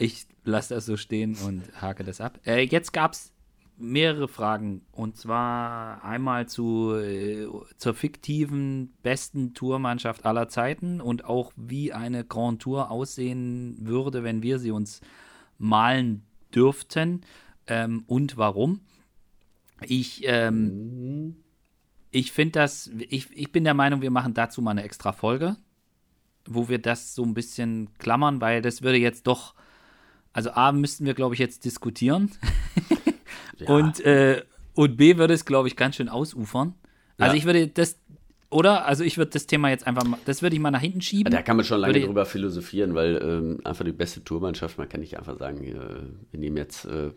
ich 0.00 0.26
lasse 0.44 0.74
das 0.74 0.86
so 0.86 0.96
stehen 0.96 1.36
und 1.46 1.62
hake 1.80 2.04
das 2.04 2.20
ab. 2.20 2.40
Äh, 2.46 2.62
jetzt 2.62 2.92
gab 2.92 3.12
es 3.12 3.32
mehrere 3.76 4.28
Fragen 4.28 4.82
und 4.92 5.16
zwar 5.16 6.04
einmal 6.04 6.48
zu, 6.48 6.94
äh, 6.94 7.46
zur 7.76 7.94
fiktiven 7.94 8.92
besten 9.02 9.54
Tourmannschaft 9.54 10.26
aller 10.26 10.48
Zeiten 10.48 11.00
und 11.00 11.24
auch 11.24 11.52
wie 11.56 11.92
eine 11.92 12.24
Grand 12.24 12.60
Tour 12.62 12.90
aussehen 12.90 13.76
würde, 13.80 14.22
wenn 14.22 14.42
wir 14.42 14.58
sie 14.58 14.70
uns 14.70 15.00
malen 15.58 16.22
dürften 16.54 17.22
ähm, 17.66 18.04
und 18.06 18.36
warum. 18.36 18.80
Ich, 19.82 20.22
ähm, 20.24 21.36
ich 22.10 22.32
finde 22.32 22.52
das, 22.52 22.90
ich, 23.08 23.34
ich 23.34 23.50
bin 23.50 23.64
der 23.64 23.74
Meinung, 23.74 24.02
wir 24.02 24.10
machen 24.10 24.34
dazu 24.34 24.60
mal 24.60 24.72
eine 24.72 24.82
extra 24.82 25.12
Folge 25.12 25.56
wo 26.46 26.68
wir 26.68 26.80
das 26.80 27.14
so 27.14 27.22
ein 27.22 27.34
bisschen 27.34 27.90
klammern, 27.98 28.40
weil 28.40 28.62
das 28.62 28.82
würde 28.82 28.98
jetzt 28.98 29.26
doch, 29.26 29.54
also 30.32 30.50
A 30.50 30.72
müssten 30.72 31.04
wir, 31.04 31.14
glaube 31.14 31.34
ich, 31.34 31.38
jetzt 31.40 31.64
diskutieren. 31.64 32.30
ja. 33.58 33.68
Und, 33.68 34.00
äh, 34.00 34.42
und 34.74 34.96
B 34.96 35.16
würde 35.16 35.34
es, 35.34 35.44
glaube 35.44 35.68
ich, 35.68 35.76
ganz 35.76 35.96
schön 35.96 36.08
ausufern. 36.08 36.74
Also 37.18 37.34
ja. 37.34 37.38
ich 37.38 37.44
würde 37.44 37.68
das, 37.68 37.98
oder? 38.48 38.86
Also 38.86 39.04
ich 39.04 39.18
würde 39.18 39.30
das 39.32 39.46
Thema 39.46 39.70
jetzt 39.70 39.86
einfach 39.86 40.04
mal, 40.04 40.18
das 40.24 40.42
würde 40.42 40.56
ich 40.56 40.60
mal 40.60 40.70
nach 40.70 40.80
hinten 40.80 41.00
schieben. 41.00 41.32
Da 41.32 41.42
kann 41.42 41.56
man 41.56 41.64
schon 41.64 41.80
lange 41.80 41.94
würde 41.94 42.06
drüber 42.06 42.26
philosophieren, 42.26 42.94
weil 42.94 43.20
ähm, 43.22 43.60
einfach 43.64 43.84
die 43.84 43.92
beste 43.92 44.24
Tourmannschaft, 44.24 44.78
man 44.78 44.88
kann 44.88 45.00
nicht 45.00 45.18
einfach 45.18 45.38
sagen, 45.38 45.64
äh, 45.64 45.74
wir 46.30 46.40
nehmen 46.40 46.56
jetzt 46.56 46.84
äh, 46.86 47.10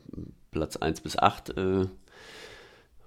Platz 0.51 0.77
1 0.77 1.01
bis 1.01 1.17
8 1.17 1.57
äh, 1.57 1.85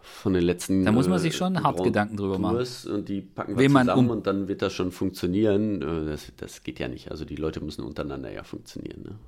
von 0.00 0.32
den 0.32 0.42
letzten. 0.42 0.84
Da 0.84 0.92
muss 0.92 1.08
man 1.08 1.18
sich 1.18 1.36
schon 1.36 1.56
äh, 1.56 1.60
hart 1.60 1.82
Gedanken 1.82 2.16
drüber 2.16 2.38
machen. 2.38 2.66
Und 2.92 3.08
die 3.08 3.20
packen 3.20 3.58
wir 3.58 3.68
zusammen 3.68 3.98
um 3.98 4.10
und 4.10 4.26
dann 4.26 4.48
wird 4.48 4.62
das 4.62 4.72
schon 4.72 4.90
funktionieren. 4.90 5.82
Äh, 5.82 6.10
das, 6.10 6.32
das 6.36 6.62
geht 6.62 6.78
ja 6.78 6.88
nicht. 6.88 7.10
Also 7.10 7.24
die 7.24 7.36
Leute 7.36 7.60
müssen 7.60 7.82
untereinander 7.84 8.32
ja 8.32 8.42
funktionieren. 8.42 9.02
Ne? 9.02 9.18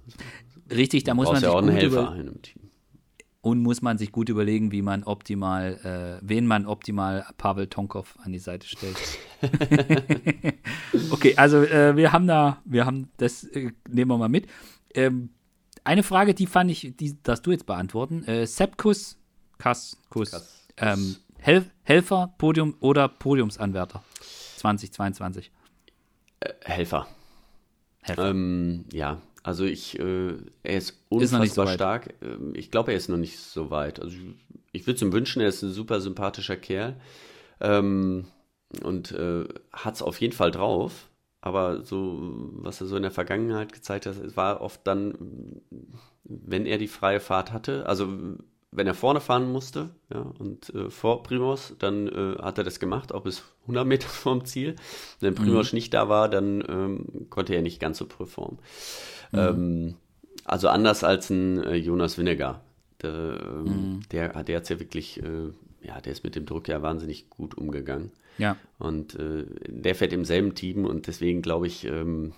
Richtig, 0.71 1.05
da 1.05 1.14
muss 1.14 1.27
man 1.27 1.37
sich 1.37 1.45
ja 1.45 1.51
auch 1.51 1.59
einen 1.59 1.71
Helfer 1.71 2.14
in 2.14 2.21
einem 2.21 2.43
Team. 2.43 2.62
Und 3.41 3.61
muss 3.61 3.83
man 3.83 3.99
sich 3.99 4.11
gut 4.11 4.29
überlegen, 4.29 4.73
wie 4.73 4.83
man 4.83 5.05
optimal, 5.05 6.19
äh, 6.23 6.27
wen 6.27 6.47
man 6.47 6.66
optimal 6.66 7.25
Pavel 7.39 7.69
Tonkov 7.69 8.19
an 8.23 8.33
die 8.33 8.41
Seite 8.41 8.66
stellt. 8.66 8.97
okay, 11.11 11.35
also 11.37 11.62
äh, 11.62 11.97
wir 11.97 12.12
haben 12.12 12.27
da, 12.27 12.61
wir 12.64 12.85
haben 12.85 13.11
das, 13.16 13.45
äh, 13.45 13.71
nehmen 13.89 14.11
wir 14.11 14.19
mal 14.19 14.29
mit. 14.29 14.49
Ähm, 14.93 15.31
eine 15.85 16.03
Frage, 16.03 16.35
die 16.35 16.47
fand 16.47 16.71
ich, 16.71 16.95
die 16.97 17.23
darfst 17.23 17.47
du 17.47 17.53
jetzt 17.53 17.64
beantworten. 17.64 18.25
Äh, 18.25 18.47
Sepkus, 18.47 19.16
Kass, 19.57 19.97
Kuss. 20.11 20.33
Kass. 20.33 20.69
Ähm, 20.77 21.16
Hel 21.39 21.71
Helfer, 21.85 22.35
Podium 22.39 22.75
oder 22.81 23.09
Podiumsanwärter 23.09 24.03
2022? 24.57 25.51
Äh, 26.41 26.53
Helfer. 26.64 27.07
Helfer. 28.03 28.31
Ähm, 28.31 28.85
ja, 28.93 29.23
also 29.49 29.64
ich, 29.64 29.99
äh, 29.99 30.34
er 30.62 30.76
ist 30.76 31.07
unfassbar 31.09 31.44
ist 31.44 31.55
so 31.55 31.66
stark. 31.66 32.14
Ähm, 32.20 32.53
ich 32.55 32.70
glaube, 32.70 32.90
er 32.90 32.99
ist 32.99 33.09
noch 33.09 33.16
nicht 33.16 33.38
so 33.38 33.70
weit. 33.70 33.99
Also 33.99 34.14
ich, 34.14 34.22
ich 34.72 34.86
würde 34.86 34.96
es 34.96 35.03
ihm 35.03 35.14
wünschen, 35.14 35.40
er 35.40 35.49
ist 35.49 35.62
ein 35.62 35.70
super 35.72 36.03
sympathischer 36.03 36.57
Kerl 36.57 36.96
ähm, 37.62 38.26
und 38.82 39.12
äh, 39.12 39.46
hat 39.72 39.94
es 39.94 40.03
auf 40.03 40.20
jeden 40.20 40.34
Fall 40.34 40.51
drauf. 40.51 41.09
Aber 41.40 41.82
so, 41.82 42.18
was 42.57 42.82
er 42.82 42.88
so 42.88 42.96
in 42.96 43.03
der 43.03 43.11
Vergangenheit 43.11 43.72
gezeigt 43.72 44.05
hat, 44.05 44.36
war 44.36 44.61
oft 44.61 44.86
dann, 44.86 45.62
wenn 46.24 46.66
er 46.66 46.76
die 46.76 46.86
freie 46.86 47.18
Fahrt 47.18 47.51
hatte, 47.51 47.86
also 47.86 48.07
wenn 48.70 48.86
er 48.86 48.94
vorne 48.94 49.20
fahren 49.20 49.51
musste 49.51 49.88
ja, 50.12 50.20
und 50.38 50.74
äh, 50.74 50.90
vor 50.90 51.22
Primos, 51.22 51.74
dann 51.78 52.07
äh, 52.09 52.36
hat 52.42 52.59
er 52.59 52.64
das 52.64 52.80
gemacht, 52.80 53.14
auch 53.14 53.22
bis 53.22 53.42
100 53.62 53.86
Meter 53.86 54.09
vom 54.09 54.44
Ziel. 54.44 54.76
Wenn 55.20 55.34
Primos 55.34 55.72
mhm. 55.72 55.76
nicht 55.76 55.94
da 55.94 56.09
war, 56.09 56.28
dann 56.28 56.62
ähm, 56.68 57.30
konnte 57.30 57.55
er 57.55 57.62
nicht 57.62 57.80
ganz 57.80 57.99
so 57.99 58.07
performen. 58.07 58.59
Mhm. 59.33 59.39
Ähm, 59.39 59.95
also 60.45 60.68
anders 60.68 61.05
als 61.05 61.31
ein 61.31 61.62
äh, 61.62 61.74
Jonas 61.74 62.18
Winnegar. 62.18 62.62
Der, 63.03 63.11
ähm, 63.12 63.64
mhm. 63.64 64.01
der, 64.11 64.43
der 64.43 64.57
hat 64.57 64.62
es 64.64 64.68
ja 64.70 64.81
wirklich, 64.81 65.22
äh, 65.22 65.51
ja, 65.83 66.01
der 66.01 66.12
ist 66.12 66.24
mit 66.24 66.35
dem 66.35 66.47
Druck 66.47 66.68
ja 66.68 66.83
wahnsinnig 66.83 67.31
gut 67.31 67.55
umgegangen. 67.57 68.11
Ja. 68.39 68.57
Und 68.79 69.14
äh, 69.14 69.45
der 69.68 69.95
fährt 69.95 70.12
im 70.12 70.24
selben 70.24 70.55
Team 70.55 70.85
und 70.85 71.07
deswegen 71.07 71.43
glaube 71.43 71.66
ich, 71.66 71.85
ähm, 71.85 72.33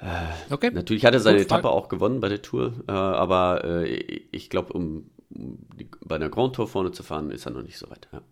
äh, 0.00 0.52
okay. 0.52 0.70
Natürlich 0.72 1.04
hat 1.04 1.14
er 1.14 1.20
seine 1.20 1.40
Etappe 1.40 1.70
auch 1.70 1.88
gewonnen 1.88 2.20
bei 2.20 2.28
der 2.28 2.42
Tour, 2.42 2.74
äh, 2.88 2.92
aber 2.92 3.64
äh, 3.64 3.86
ich 4.32 4.50
glaube, 4.50 4.72
um, 4.72 5.10
um 5.30 5.58
die, 5.78 5.88
bei 6.04 6.16
einer 6.16 6.28
Grand 6.28 6.56
Tour 6.56 6.66
vorne 6.66 6.90
zu 6.90 7.04
fahren, 7.04 7.30
ist 7.30 7.46
er 7.46 7.52
noch 7.52 7.62
nicht 7.62 7.78
so 7.78 7.88
weit. 7.88 8.08
Ja. 8.12 8.22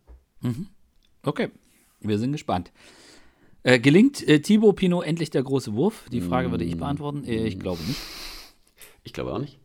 Mhm. 0.41 0.67
Okay, 1.23 1.51
wir 2.01 2.19
sind 2.19 2.33
gespannt. 2.33 2.73
Äh, 3.63 3.79
gelingt 3.79 4.27
äh, 4.27 4.41
Thibaut 4.41 4.77
Pinot 4.77 5.05
endlich 5.05 5.31
der 5.31 5.43
große 5.43 5.75
Wurf? 5.75 6.07
Die 6.11 6.21
Frage 6.21 6.49
mm. 6.49 6.51
würde 6.53 6.65
ich 6.65 6.77
beantworten. 6.77 7.25
Äh, 7.25 7.47
ich 7.47 7.59
glaube 7.59 7.83
nicht. 7.83 8.01
Ich 9.05 9.13
glaube 9.13 9.33
auch 9.33 9.39
nicht. 9.39 9.59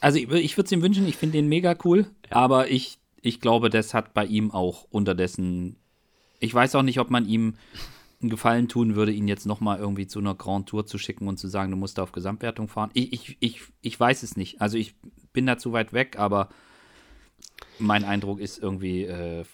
Also 0.00 0.18
ich, 0.18 0.30
ich 0.30 0.56
würde 0.56 0.66
es 0.66 0.72
ihm 0.72 0.82
wünschen, 0.82 1.08
ich 1.08 1.16
finde 1.16 1.38
den 1.38 1.48
mega 1.48 1.74
cool, 1.84 2.06
ja. 2.30 2.36
aber 2.36 2.70
ich, 2.70 2.98
ich 3.22 3.40
glaube, 3.40 3.70
das 3.70 3.94
hat 3.94 4.14
bei 4.14 4.24
ihm 4.24 4.50
auch 4.50 4.86
unterdessen. 4.90 5.76
Ich 6.38 6.52
weiß 6.52 6.74
auch 6.74 6.82
nicht, 6.82 7.00
ob 7.00 7.10
man 7.10 7.26
ihm 7.26 7.54
einen 8.20 8.30
Gefallen 8.30 8.68
tun 8.68 8.94
würde, 8.94 9.12
ihn 9.12 9.28
jetzt 9.28 9.46
nochmal 9.46 9.78
irgendwie 9.78 10.06
zu 10.06 10.18
einer 10.18 10.34
Grand 10.34 10.68
Tour 10.68 10.86
zu 10.86 10.98
schicken 10.98 11.28
und 11.28 11.38
zu 11.38 11.48
sagen, 11.48 11.70
du 11.70 11.76
musst 11.76 11.98
da 11.98 12.02
auf 12.02 12.12
Gesamtwertung 12.12 12.68
fahren. 12.68 12.90
Ich, 12.94 13.12
ich, 13.12 13.36
ich, 13.40 13.62
ich 13.82 13.98
weiß 13.98 14.22
es 14.22 14.36
nicht. 14.36 14.60
Also 14.60 14.78
ich 14.78 14.94
bin 15.32 15.46
da 15.46 15.58
zu 15.58 15.72
weit 15.72 15.92
weg, 15.92 16.18
aber 16.18 16.48
mein 17.78 18.04
Eindruck 18.04 18.40
ist 18.40 18.58
irgendwie 18.58 19.04
äh, 19.04 19.44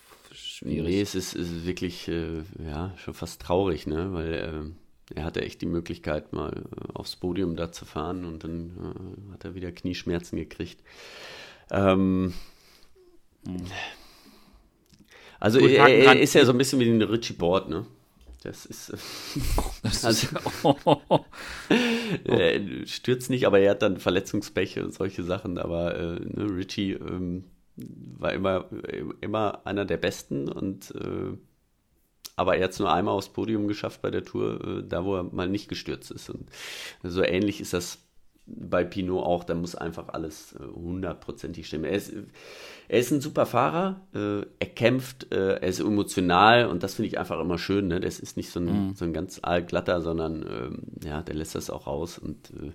schwierig. 0.62 0.88
Nee, 0.88 1.00
es 1.00 1.14
ist, 1.14 1.34
ist 1.34 1.66
wirklich 1.66 2.08
äh, 2.08 2.42
ja, 2.64 2.94
schon 2.96 3.14
fast 3.14 3.42
traurig, 3.42 3.86
ne? 3.86 4.12
weil 4.12 4.34
äh, 4.34 5.14
er 5.14 5.24
hatte 5.24 5.42
echt 5.42 5.60
die 5.60 5.66
Möglichkeit, 5.66 6.32
mal 6.32 6.52
äh, 6.52 6.92
aufs 6.94 7.16
Podium 7.16 7.56
da 7.56 7.72
zu 7.72 7.84
fahren 7.84 8.24
und 8.24 8.44
dann 8.44 8.70
äh, 9.30 9.32
hat 9.32 9.44
er 9.44 9.54
wieder 9.54 9.72
Knieschmerzen 9.72 10.36
gekriegt. 10.36 10.80
Ähm, 11.70 12.34
hm. 13.46 13.56
Also 15.40 15.58
Gut, 15.58 15.70
er, 15.70 15.88
er, 15.88 16.20
ist 16.20 16.34
ja 16.34 16.44
so 16.44 16.52
ein 16.52 16.58
bisschen 16.58 16.78
wie 16.78 16.88
ein 16.88 17.02
Richie 17.02 17.32
Board, 17.32 17.68
ne? 17.68 17.84
Das 18.42 18.66
ist. 18.66 18.90
Äh, 18.90 18.96
das 19.82 20.04
also, 20.04 20.28
oh, 20.62 20.76
oh. 21.08 21.20
er 22.24 22.86
stürzt 22.86 23.30
nicht, 23.30 23.46
aber 23.46 23.58
er 23.58 23.72
hat 23.72 23.82
dann 23.82 23.98
Verletzungspech 23.98 24.78
und 24.78 24.94
solche 24.94 25.24
Sachen. 25.24 25.58
Aber 25.58 25.96
äh, 25.96 26.20
ne, 26.20 26.56
Richie 26.56 26.92
ähm, 26.92 27.44
war 27.76 28.32
immer, 28.32 28.66
immer 29.20 29.66
einer 29.66 29.84
der 29.84 29.96
Besten 29.96 30.48
und. 30.48 30.94
Äh, 30.94 31.36
aber 32.34 32.56
er 32.56 32.64
hat 32.64 32.70
es 32.70 32.78
nur 32.78 32.90
einmal 32.90 33.14
aufs 33.14 33.28
Podium 33.28 33.68
geschafft 33.68 34.00
bei 34.00 34.10
der 34.10 34.24
Tour, 34.24 34.64
äh, 34.64 34.82
da 34.88 35.04
wo 35.04 35.16
er 35.16 35.22
mal 35.22 35.48
nicht 35.48 35.68
gestürzt 35.68 36.10
ist. 36.10 36.30
Und 36.30 36.48
so 37.02 37.22
ähnlich 37.22 37.60
ist 37.60 37.74
das 37.74 37.98
bei 38.46 38.84
Pinot 38.84 39.24
auch, 39.24 39.44
da 39.44 39.54
muss 39.54 39.74
einfach 39.74 40.08
alles 40.08 40.54
äh, 40.54 40.64
hundertprozentig 40.64 41.66
stimmen. 41.66 41.84
Er 41.84 41.92
ist, 41.92 42.12
er 42.88 42.98
ist 42.98 43.10
ein 43.12 43.20
super 43.20 43.46
Fahrer, 43.46 44.00
äh, 44.14 44.44
er 44.58 44.66
kämpft, 44.74 45.32
äh, 45.32 45.54
er 45.54 45.68
ist 45.68 45.80
emotional 45.80 46.66
und 46.66 46.82
das 46.82 46.94
finde 46.94 47.08
ich 47.08 47.18
einfach 47.18 47.40
immer 47.40 47.58
schön. 47.58 47.88
Ne? 47.88 48.00
Das 48.00 48.18
ist 48.18 48.36
nicht 48.36 48.50
so 48.50 48.60
ein, 48.60 48.88
mhm. 48.88 48.94
so 48.94 49.04
ein 49.04 49.12
ganz 49.12 49.38
allglatter, 49.42 50.00
sondern 50.00 50.42
ähm, 50.42 50.82
ja, 51.04 51.22
der 51.22 51.34
lässt 51.34 51.54
das 51.54 51.70
auch 51.70 51.86
raus 51.86 52.18
und 52.18 52.50
äh, 52.50 52.72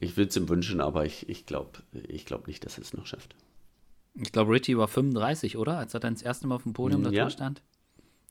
ich 0.00 0.16
würde 0.16 0.30
es 0.30 0.36
ihm 0.36 0.48
wünschen, 0.48 0.80
aber 0.80 1.04
ich, 1.04 1.28
ich 1.28 1.46
glaube 1.46 1.70
ich 1.92 2.26
glaub 2.26 2.46
nicht, 2.46 2.64
dass 2.64 2.78
er 2.78 2.82
es 2.82 2.94
noch 2.94 3.06
schafft. 3.06 3.36
Ich 4.14 4.32
glaube, 4.32 4.52
Richie 4.52 4.76
war 4.76 4.88
35, 4.88 5.56
oder? 5.56 5.78
Als 5.78 5.94
er 5.94 6.00
dann 6.00 6.14
das 6.14 6.22
erste 6.22 6.46
Mal 6.48 6.56
auf 6.56 6.64
dem 6.64 6.72
Podium 6.72 7.04
ja. 7.12 7.24
da 7.24 7.30
stand. 7.30 7.62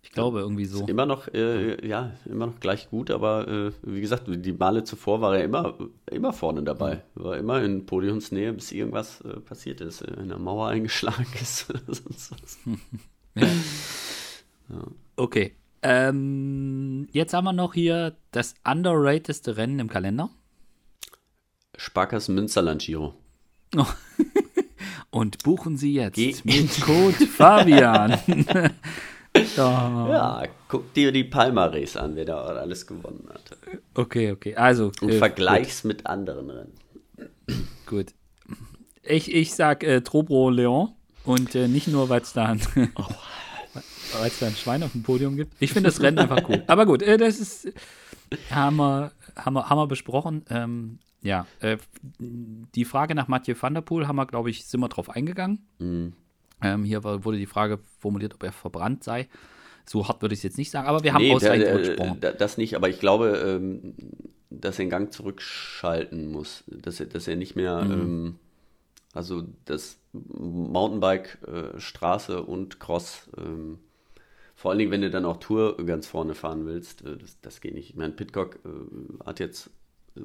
Ich 0.02 0.12
glaube 0.12 0.40
irgendwie 0.40 0.66
so. 0.66 0.82
Ist 0.82 0.90
immer 0.90 1.06
noch, 1.06 1.28
äh, 1.34 1.86
ja, 1.86 2.14
immer 2.26 2.48
noch 2.48 2.60
gleich 2.60 2.90
gut, 2.90 3.12
aber 3.12 3.48
äh, 3.48 3.72
wie 3.84 4.02
gesagt, 4.02 4.24
die 4.28 4.54
Male 4.54 4.84
zuvor 4.84 5.22
war 5.22 5.38
er 5.38 5.44
immer, 5.44 5.78
immer 6.10 6.32
vorne 6.32 6.64
dabei. 6.64 7.04
War 7.16 7.38
immer 7.38 7.62
in 7.62 7.86
Podiumsnähe, 7.86 8.54
bis 8.54 8.72
irgendwas 8.72 9.22
äh, 9.22 9.40
passiert 9.42 9.82
ist, 9.82 10.02
äh, 10.02 10.14
in 10.14 10.30
der 10.30 10.40
Mauer 10.40 10.70
eingeschlagen 10.70 11.28
ist 11.42 11.70
oder 11.70 11.82
sonst 11.86 12.32
was. 12.32 12.60
ja. 13.36 13.48
Ja. 14.70 14.84
Okay. 15.18 15.56
Ähm, 15.82 17.08
jetzt 17.12 17.34
haben 17.34 17.46
wir 17.46 17.54
noch 17.54 17.74
hier 17.74 18.16
das 18.32 18.54
underratedste 18.66 19.58
Rennen 19.58 19.80
im 19.80 19.90
Kalender. 19.90 20.30
Sparkassen 21.80 22.36
Münsterland 22.36 22.82
Giro. 22.82 23.14
Oh. 23.76 23.86
Und 25.12 25.42
buchen 25.44 25.78
Sie 25.78 25.94
jetzt 25.94 26.16
Ge 26.16 26.36
mit 26.44 26.82
Code 26.82 27.14
Fabian. 27.26 28.20
Ja, 29.56 30.44
guck 30.68 30.92
dir 30.96 31.12
die 31.12 31.24
Palmares 31.24 31.96
an, 31.96 32.16
wer 32.16 32.26
da 32.26 32.42
alles 32.42 32.88
gewonnen 32.88 33.30
hat. 33.32 33.58
Okay, 33.94 34.32
okay. 34.32 34.56
Also. 34.56 34.92
Und 35.02 35.12
äh, 35.12 35.18
vergleich's 35.20 35.84
gut. 35.84 35.90
mit 35.90 36.08
anderen 36.08 36.50
Rennen. 36.50 36.74
Gut. 37.86 38.08
Ich, 39.04 39.32
ich 39.32 39.54
sag 39.54 39.84
äh, 39.84 40.02
Trobro 40.02 40.50
Leon 40.50 40.94
und 41.26 41.54
äh, 41.54 41.68
nicht 41.68 41.88
nur, 41.88 42.10
weil 42.10 42.22
es 42.22 42.34
da, 42.34 42.48
ein, 42.48 42.62
oh. 42.96 43.06
da 44.40 44.48
ein 44.48 44.56
Schwein 44.56 44.82
auf 44.82 44.94
dem 44.94 45.04
Podium 45.04 45.36
gibt. 45.36 45.54
Ich 45.60 45.72
finde 45.74 45.90
das 45.90 46.02
Rennen 46.02 46.18
einfach 46.18 46.50
cool. 46.50 46.64
Aber 46.66 46.88
gut, 46.88 47.04
äh, 47.04 47.18
das 47.18 47.40
ist. 47.40 47.72
Haben 48.50 48.78
wir, 48.78 49.12
haben 49.36 49.54
wir, 49.54 49.70
haben 49.70 49.78
wir 49.78 49.88
besprochen. 49.88 50.44
Ähm, 50.50 51.00
ja, 51.22 51.46
äh, 51.60 51.78
die 52.20 52.86
Frage 52.86 53.16
nach 53.16 53.28
Mathieu 53.28 53.56
van 53.60 53.74
der 53.74 53.82
Poel 53.82 54.08
haben 54.08 54.16
wir, 54.16 54.26
glaube 54.26 54.50
ich, 54.50 54.66
sind 54.66 54.80
wir 54.80 54.90
drauf 54.90 55.10
eingegangen. 55.10 55.68
Mhm. 55.80 56.14
Ähm, 56.62 56.84
hier 56.84 57.04
wurde 57.04 57.38
die 57.38 57.46
Frage 57.46 57.80
formuliert, 58.00 58.34
ob 58.34 58.44
er 58.44 58.52
verbrannt 58.52 59.04
sei. 59.04 59.28
So 59.86 60.08
hart 60.08 60.22
würde 60.22 60.34
ich 60.34 60.40
es 60.40 60.44
jetzt 60.44 60.58
nicht 60.58 60.72
sagen, 60.72 60.88
aber 60.88 61.04
wir 61.04 61.14
haben 61.14 61.24
nee, 61.24 61.34
ausreichend 61.34 61.66
der, 61.66 61.78
gesprochen. 61.78 62.20
Das 62.38 62.58
nicht, 62.58 62.76
aber 62.76 62.90
ich 62.90 63.00
glaube, 63.00 63.60
ähm, 63.60 63.96
dass 64.50 64.78
er 64.78 64.86
den 64.86 64.90
Gang 64.90 65.14
zurückschalten 65.14 66.32
muss. 66.32 66.64
Dass 66.68 67.00
er, 67.00 67.08
dass 67.08 67.28
er 67.28 67.36
nicht 67.36 67.56
mehr, 67.56 67.82
mhm. 67.84 67.92
ähm, 67.92 68.36
also 69.14 69.44
das 69.66 69.98
Mountainbike, 70.14 71.40
äh, 71.48 71.80
Straße 71.80 72.44
und 72.44 72.80
Cross, 72.80 73.30
ähm, 73.38 73.80
vor 74.56 74.72
allen 74.72 74.80
Dingen, 74.80 74.92
wenn 74.92 75.02
du 75.02 75.10
dann 75.10 75.24
auch 75.24 75.38
Tour 75.38 75.78
ganz 75.86 76.06
vorne 76.06 76.36
fahren 76.36 76.66
willst, 76.66 77.06
äh, 77.06 77.18
das, 77.18 77.40
das, 77.42 77.62
geht 77.62 77.74
nicht. 77.74 77.92
Ich 77.92 77.96
meine, 77.96 78.14
Pitcock 78.14 78.60
äh, 78.66 79.26
hat 79.26 79.40
jetzt 79.40 79.70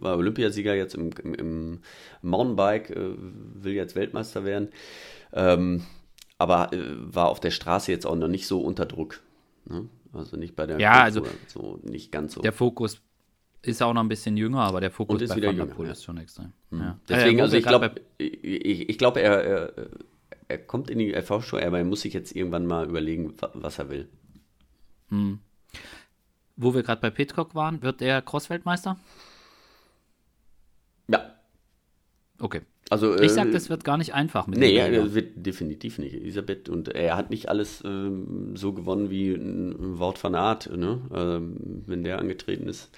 war 0.01 0.17
Olympiasieger 0.17 0.75
jetzt 0.75 0.95
im, 0.95 1.11
im, 1.23 1.35
im 1.35 1.81
Mountainbike, 2.23 2.91
äh, 2.91 3.15
will 3.19 3.75
jetzt 3.75 3.97
Weltmeister 3.97 4.45
werden. 4.45 4.69
Ähm, 5.33 5.85
aber 6.39 6.73
äh, 6.73 6.83
war 6.97 7.29
auf 7.29 7.41
der 7.41 7.51
Straße 7.51 7.91
jetzt 7.91 8.07
auch 8.07 8.17
noch 8.17 8.29
nicht 8.29 8.47
so 8.47 8.61
unter 8.61 8.87
Druck. 8.87 9.21
Ne? 9.67 9.89
Also 10.13 10.37
nicht 10.37 10.55
bei 10.57 10.67
der 10.67 10.79
ja, 10.79 11.03
also 11.03 11.27
so 11.47 11.81
nicht 11.83 12.13
ganz 12.13 12.35
so. 12.35 12.43
Der 12.43 12.53
Fokus 12.53 13.01
ist 13.63 13.83
auch 13.83 13.95
noch 13.95 14.03
ein 14.03 14.09
bisschen 14.09 14.37
jünger, 14.37 14.61
aber 14.61 14.81
der 14.81 14.91
Fokus 14.91 15.23
ist 15.23 15.31
bei 15.31 15.37
wieder 15.37 15.49
Van 15.49 15.57
der 15.57 15.65
Poel 15.67 15.87
ja. 15.87 15.93
ist 15.93 16.05
schon 16.05 16.19
extrem. 16.19 16.53
Mhm. 16.71 16.81
Ja. 16.81 16.99
Deswegen, 17.09 17.41
also 17.41 17.57
ich 17.57 17.65
glaube, 17.65 17.95
ich, 18.19 18.89
ich 18.89 18.99
glaube, 18.99 19.21
er, 19.21 19.45
er, 19.45 19.73
er, 20.49 20.59
kommt 20.59 20.91
in 20.91 20.99
die 20.99 21.13
LV-Show, 21.13 21.59
aber 21.59 21.79
er 21.79 21.85
muss 21.85 22.03
sich 22.03 22.13
jetzt 22.13 22.37
irgendwann 22.37 22.67
mal 22.67 22.89
überlegen, 22.89 23.35
was 23.55 23.79
er 23.79 23.89
will. 23.89 24.09
Mhm. 25.09 25.41
Wo 26.57 26.75
wir 26.75 26.83
gerade 26.83 27.01
bei 27.01 27.11
Pitcock 27.11 27.55
waren, 27.55 27.83
wird 27.83 28.01
der 28.01 28.23
Crossfeldmeister? 28.23 28.99
Ja. 31.09 31.35
Okay. 32.39 32.63
Also, 32.91 33.19
ich 33.19 33.33
sag, 33.33 33.49
äh, 33.49 33.51
das 33.51 33.71
wird 33.71 33.83
gar 33.83 33.97
nicht 33.97 34.13
einfach 34.13 34.47
mit 34.47 34.59
Nee, 34.59 34.77
ja, 34.77 35.15
wird 35.15 35.47
definitiv 35.47 35.99
nicht. 35.99 36.15
Elisabeth 36.15 36.69
und 36.69 36.89
er 36.89 37.17
hat 37.17 37.31
nicht 37.31 37.49
alles 37.49 37.83
ähm, 37.85 38.57
so 38.57 38.73
gewonnen 38.75 39.11
wie 39.11 39.33
ein 39.33 39.99
Wort 39.99 40.19
von 40.19 40.35
Art, 40.35 40.71
ne? 40.71 41.01
Ähm, 41.13 41.85
wenn 41.87 42.05
der 42.05 42.19
angetreten 42.19 42.69
ist. 42.69 42.91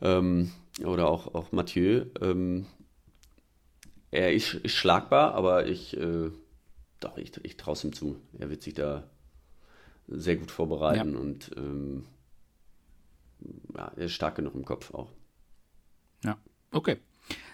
Ähm, 0.00 0.52
oder 0.84 1.08
auch, 1.08 1.34
auch 1.34 1.52
Mathieu. 1.52 2.06
Ähm, 2.20 2.66
er 4.10 4.32
ist, 4.32 4.54
ist, 4.54 4.74
schlagbar, 4.74 5.34
aber 5.34 5.66
ich, 5.66 5.96
äh, 5.96 6.30
doch, 7.00 7.18
ich, 7.18 7.32
ich 7.42 7.56
traue 7.56 7.74
es 7.74 7.84
ihm 7.84 7.92
zu. 7.92 8.16
Er 8.38 8.48
wird 8.48 8.62
sich 8.62 8.74
da 8.74 9.04
sehr 10.08 10.36
gut 10.36 10.50
vorbereiten 10.50 11.12
ja. 11.12 11.18
und 11.18 11.50
ähm, 11.56 12.06
ja, 13.76 13.92
er 13.96 14.04
ist 14.06 14.12
stark 14.12 14.36
genug 14.36 14.54
im 14.54 14.64
Kopf 14.64 14.94
auch. 14.94 15.10
Ja, 16.24 16.38
okay. 16.70 16.96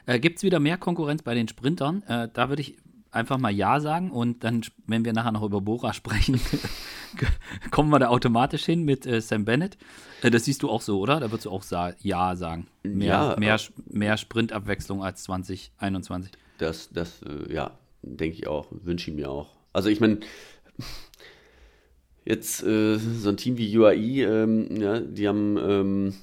Äh, 0.07 0.19
Gibt 0.19 0.39
es 0.39 0.43
wieder 0.43 0.61
mehr 0.61 0.79
Konkurrenz 0.79 1.23
bei 1.23 1.35
den 1.35 1.49
Sprintern? 1.49 2.03
Äh, 2.05 2.29
da 2.33 2.49
würde 2.49 2.63
ich 2.63 2.77
einfach 3.11 3.39
mal 3.39 3.51
Ja 3.51 3.79
sagen 3.81 4.11
und 4.11 4.43
dann, 4.43 4.63
wenn 4.87 5.05
wir 5.05 5.13
nachher 5.13 5.33
noch 5.33 5.43
über 5.43 5.61
Bora 5.61 5.93
sprechen, 5.93 6.41
kommen 7.71 7.91
wir 7.91 7.99
da 7.99 8.09
automatisch 8.09 8.65
hin 8.65 8.85
mit 8.85 9.07
äh, 9.07 9.21
Sam 9.21 9.45
Bennett. 9.45 9.77
Äh, 10.23 10.31
das 10.31 10.45
siehst 10.45 10.63
du 10.63 10.71
auch 10.71 10.81
so, 10.81 11.01
oder? 11.01 11.21
Da 11.21 11.31
würdest 11.31 11.47
du 11.47 11.51
auch 11.51 11.63
sa 11.63 11.93
Ja 12.01 12.37
sagen. 12.37 12.67
Mehr, 12.83 13.09
ja, 13.09 13.37
mehr, 13.39 13.61
mehr 13.87 14.17
Sprintabwechslung 14.17 15.03
als 15.03 15.25
2021. 15.25 16.33
Das, 16.59 16.91
das 16.91 17.23
äh, 17.23 17.53
ja, 17.53 17.79
denke 18.03 18.37
ich 18.37 18.47
auch. 18.47 18.67
Wünsche 18.71 19.11
ich 19.11 19.17
mir 19.17 19.31
auch. 19.31 19.51
Also 19.73 19.89
ich 19.89 20.01
meine, 20.01 20.19
jetzt 22.25 22.63
äh, 22.63 22.97
so 22.99 23.29
ein 23.29 23.37
Team 23.37 23.59
wie 23.59 23.77
UAE, 23.77 24.23
ähm, 24.25 24.81
ja, 24.81 25.01
die 25.01 25.29
haben 25.29 25.59
ähm, 25.59 26.15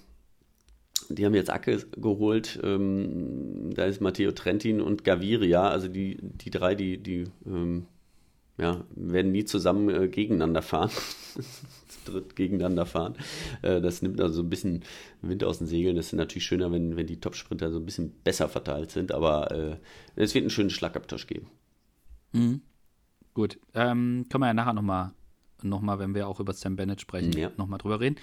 die 1.09 1.25
haben 1.25 1.35
jetzt 1.35 1.49
Acke 1.49 1.85
geholt. 1.97 2.59
Ähm, 2.63 3.71
da 3.73 3.85
ist 3.85 4.01
Matteo 4.01 4.31
Trentin 4.31 4.81
und 4.81 5.03
Gaviria. 5.03 5.69
Also 5.69 5.87
die, 5.87 6.17
die 6.21 6.51
drei, 6.51 6.75
die, 6.75 6.97
die 6.97 7.25
ähm, 7.45 7.87
ja, 8.57 8.83
werden 8.95 9.31
nie 9.31 9.45
zusammen 9.45 9.89
äh, 9.89 10.07
gegeneinander 10.07 10.61
fahren. 10.61 10.91
dritt 12.05 12.35
gegeneinander 12.35 12.85
fahren. 12.85 13.15
Äh, 13.61 13.81
das 13.81 14.01
nimmt 14.01 14.21
also 14.21 14.41
ein 14.41 14.49
bisschen 14.49 14.83
Wind 15.21 15.43
aus 15.43 15.59
den 15.59 15.67
Segeln. 15.67 15.95
Das 15.95 16.07
ist 16.07 16.13
natürlich 16.13 16.45
schöner, 16.45 16.71
wenn, 16.71 16.95
wenn 16.95 17.07
die 17.07 17.19
Top-Sprinter 17.19 17.71
so 17.71 17.79
ein 17.79 17.85
bisschen 17.85 18.11
besser 18.23 18.49
verteilt 18.49 18.91
sind. 18.91 19.11
Aber 19.11 19.51
äh, 19.51 19.77
es 20.15 20.33
wird 20.33 20.43
einen 20.43 20.49
schönen 20.49 20.69
Schlagabtausch 20.69 21.27
geben. 21.27 21.47
Mhm. 22.33 22.61
Gut. 23.33 23.59
Ähm, 23.73 24.25
können 24.29 24.43
wir 24.43 24.47
ja 24.47 24.53
nachher 24.53 24.73
nochmal, 24.73 25.11
noch 25.61 25.81
mal, 25.81 25.99
wenn 25.99 26.13
wir 26.13 26.27
auch 26.27 26.39
über 26.39 26.53
Sam 26.53 26.75
Bennett 26.75 27.01
sprechen, 27.01 27.33
ja. 27.33 27.51
nochmal 27.57 27.79
drüber 27.79 27.99
reden. 27.99 28.17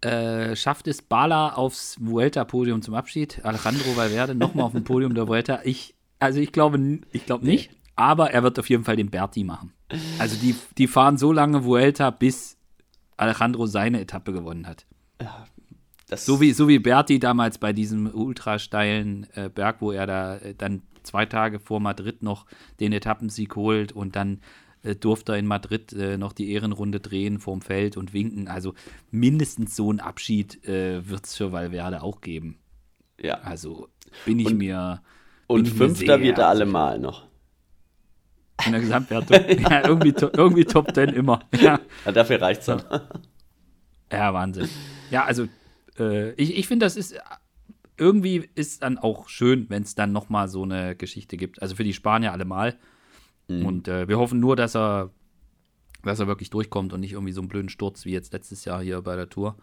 Äh, 0.00 0.56
schafft 0.56 0.86
es 0.88 1.02
Bala 1.02 1.54
aufs 1.54 1.96
Vuelta-Podium 2.00 2.80
zum 2.82 2.94
Abschied. 2.94 3.44
Alejandro 3.44 3.96
Valverde 3.96 4.34
nochmal 4.34 4.64
auf 4.64 4.72
dem 4.72 4.84
Podium 4.84 5.14
der 5.14 5.28
Vuelta. 5.28 5.60
Ich, 5.64 5.94
also 6.18 6.40
ich 6.40 6.52
glaube, 6.52 7.00
ich 7.12 7.26
glaube 7.26 7.44
nicht, 7.44 7.70
aber 7.96 8.30
er 8.30 8.42
wird 8.42 8.58
auf 8.58 8.68
jeden 8.70 8.84
Fall 8.84 8.96
den 8.96 9.10
Berti 9.10 9.44
machen. 9.44 9.72
Also 10.18 10.36
die, 10.40 10.54
die 10.78 10.86
fahren 10.86 11.18
so 11.18 11.32
lange 11.32 11.64
Vuelta, 11.64 12.10
bis 12.10 12.56
Alejandro 13.18 13.66
seine 13.66 14.00
Etappe 14.00 14.32
gewonnen 14.32 14.66
hat. 14.66 14.86
Ja, 15.20 15.44
so, 16.16 16.40
wie, 16.40 16.52
so 16.52 16.66
wie 16.68 16.78
Berti 16.78 17.18
damals 17.18 17.58
bei 17.58 17.72
diesem 17.72 18.06
ultrasteilen 18.12 19.26
äh, 19.34 19.48
Berg, 19.48 19.76
wo 19.80 19.92
er 19.92 20.06
da 20.06 20.36
äh, 20.36 20.54
dann 20.54 20.82
zwei 21.02 21.26
Tage 21.26 21.60
vor 21.60 21.80
Madrid 21.80 22.22
noch 22.22 22.46
den 22.80 22.92
Etappensieg 22.92 23.56
holt 23.56 23.92
und 23.92 24.16
dann 24.16 24.40
äh, 24.82 24.94
durfte 24.94 25.32
er 25.32 25.38
in 25.38 25.46
Madrid 25.46 25.92
äh, 25.92 26.16
noch 26.16 26.32
die 26.32 26.52
Ehrenrunde 26.52 27.00
drehen 27.00 27.38
vorm 27.38 27.60
Feld 27.60 27.96
und 27.96 28.12
winken. 28.12 28.48
Also 28.48 28.74
mindestens 29.10 29.76
so 29.76 29.90
einen 29.90 30.00
Abschied 30.00 30.64
äh, 30.66 31.08
wird 31.08 31.26
es 31.26 31.36
für 31.36 31.52
Valverde 31.52 32.02
auch 32.02 32.20
geben. 32.20 32.58
Ja. 33.20 33.40
Also 33.40 33.88
bin 34.24 34.38
ich 34.38 34.46
und, 34.46 34.58
mir. 34.58 35.02
Und 35.46 35.66
ich 35.66 35.74
Fünfter 35.74 36.18
mir 36.18 36.24
wird 36.24 36.38
er 36.38 36.48
allemal 36.48 36.98
noch. 36.98 37.26
In 38.66 38.72
der 38.72 38.80
Gesamtwertung. 38.80 39.36
ja, 39.60 39.86
irgendwie, 39.86 40.14
irgendwie 40.18 40.64
Top 40.64 40.92
Ten 40.92 41.10
immer. 41.10 41.40
Ja. 41.58 41.80
ja 42.04 42.12
dafür 42.12 42.40
reicht 42.40 42.60
es 42.60 42.66
dann. 42.66 42.82
Ja, 44.12 44.34
Wahnsinn. 44.34 44.68
Ja, 45.10 45.24
also 45.24 45.46
äh, 45.98 46.32
ich, 46.32 46.56
ich 46.56 46.66
finde, 46.66 46.86
das 46.86 46.96
ist 46.96 47.18
irgendwie 47.96 48.48
ist 48.54 48.82
dann 48.82 48.98
auch 48.98 49.28
schön, 49.28 49.66
wenn 49.68 49.82
es 49.82 49.94
dann 49.94 50.12
nochmal 50.12 50.48
so 50.48 50.62
eine 50.62 50.96
Geschichte 50.96 51.36
gibt. 51.36 51.60
Also 51.60 51.76
für 51.76 51.84
die 51.84 51.92
Spanier 51.92 52.32
allemal. 52.32 52.78
Mhm. 53.50 53.66
Und 53.66 53.88
äh, 53.88 54.08
wir 54.08 54.18
hoffen 54.18 54.40
nur, 54.40 54.56
dass 54.56 54.76
er, 54.76 55.10
dass 56.02 56.20
er 56.20 56.26
wirklich 56.26 56.50
durchkommt 56.50 56.92
und 56.92 57.00
nicht 57.00 57.12
irgendwie 57.12 57.32
so 57.32 57.40
einen 57.40 57.48
blöden 57.48 57.68
Sturz 57.68 58.04
wie 58.04 58.12
jetzt 58.12 58.32
letztes 58.32 58.64
Jahr 58.64 58.82
hier 58.82 59.02
bei 59.02 59.16
der 59.16 59.28
Tour, 59.28 59.56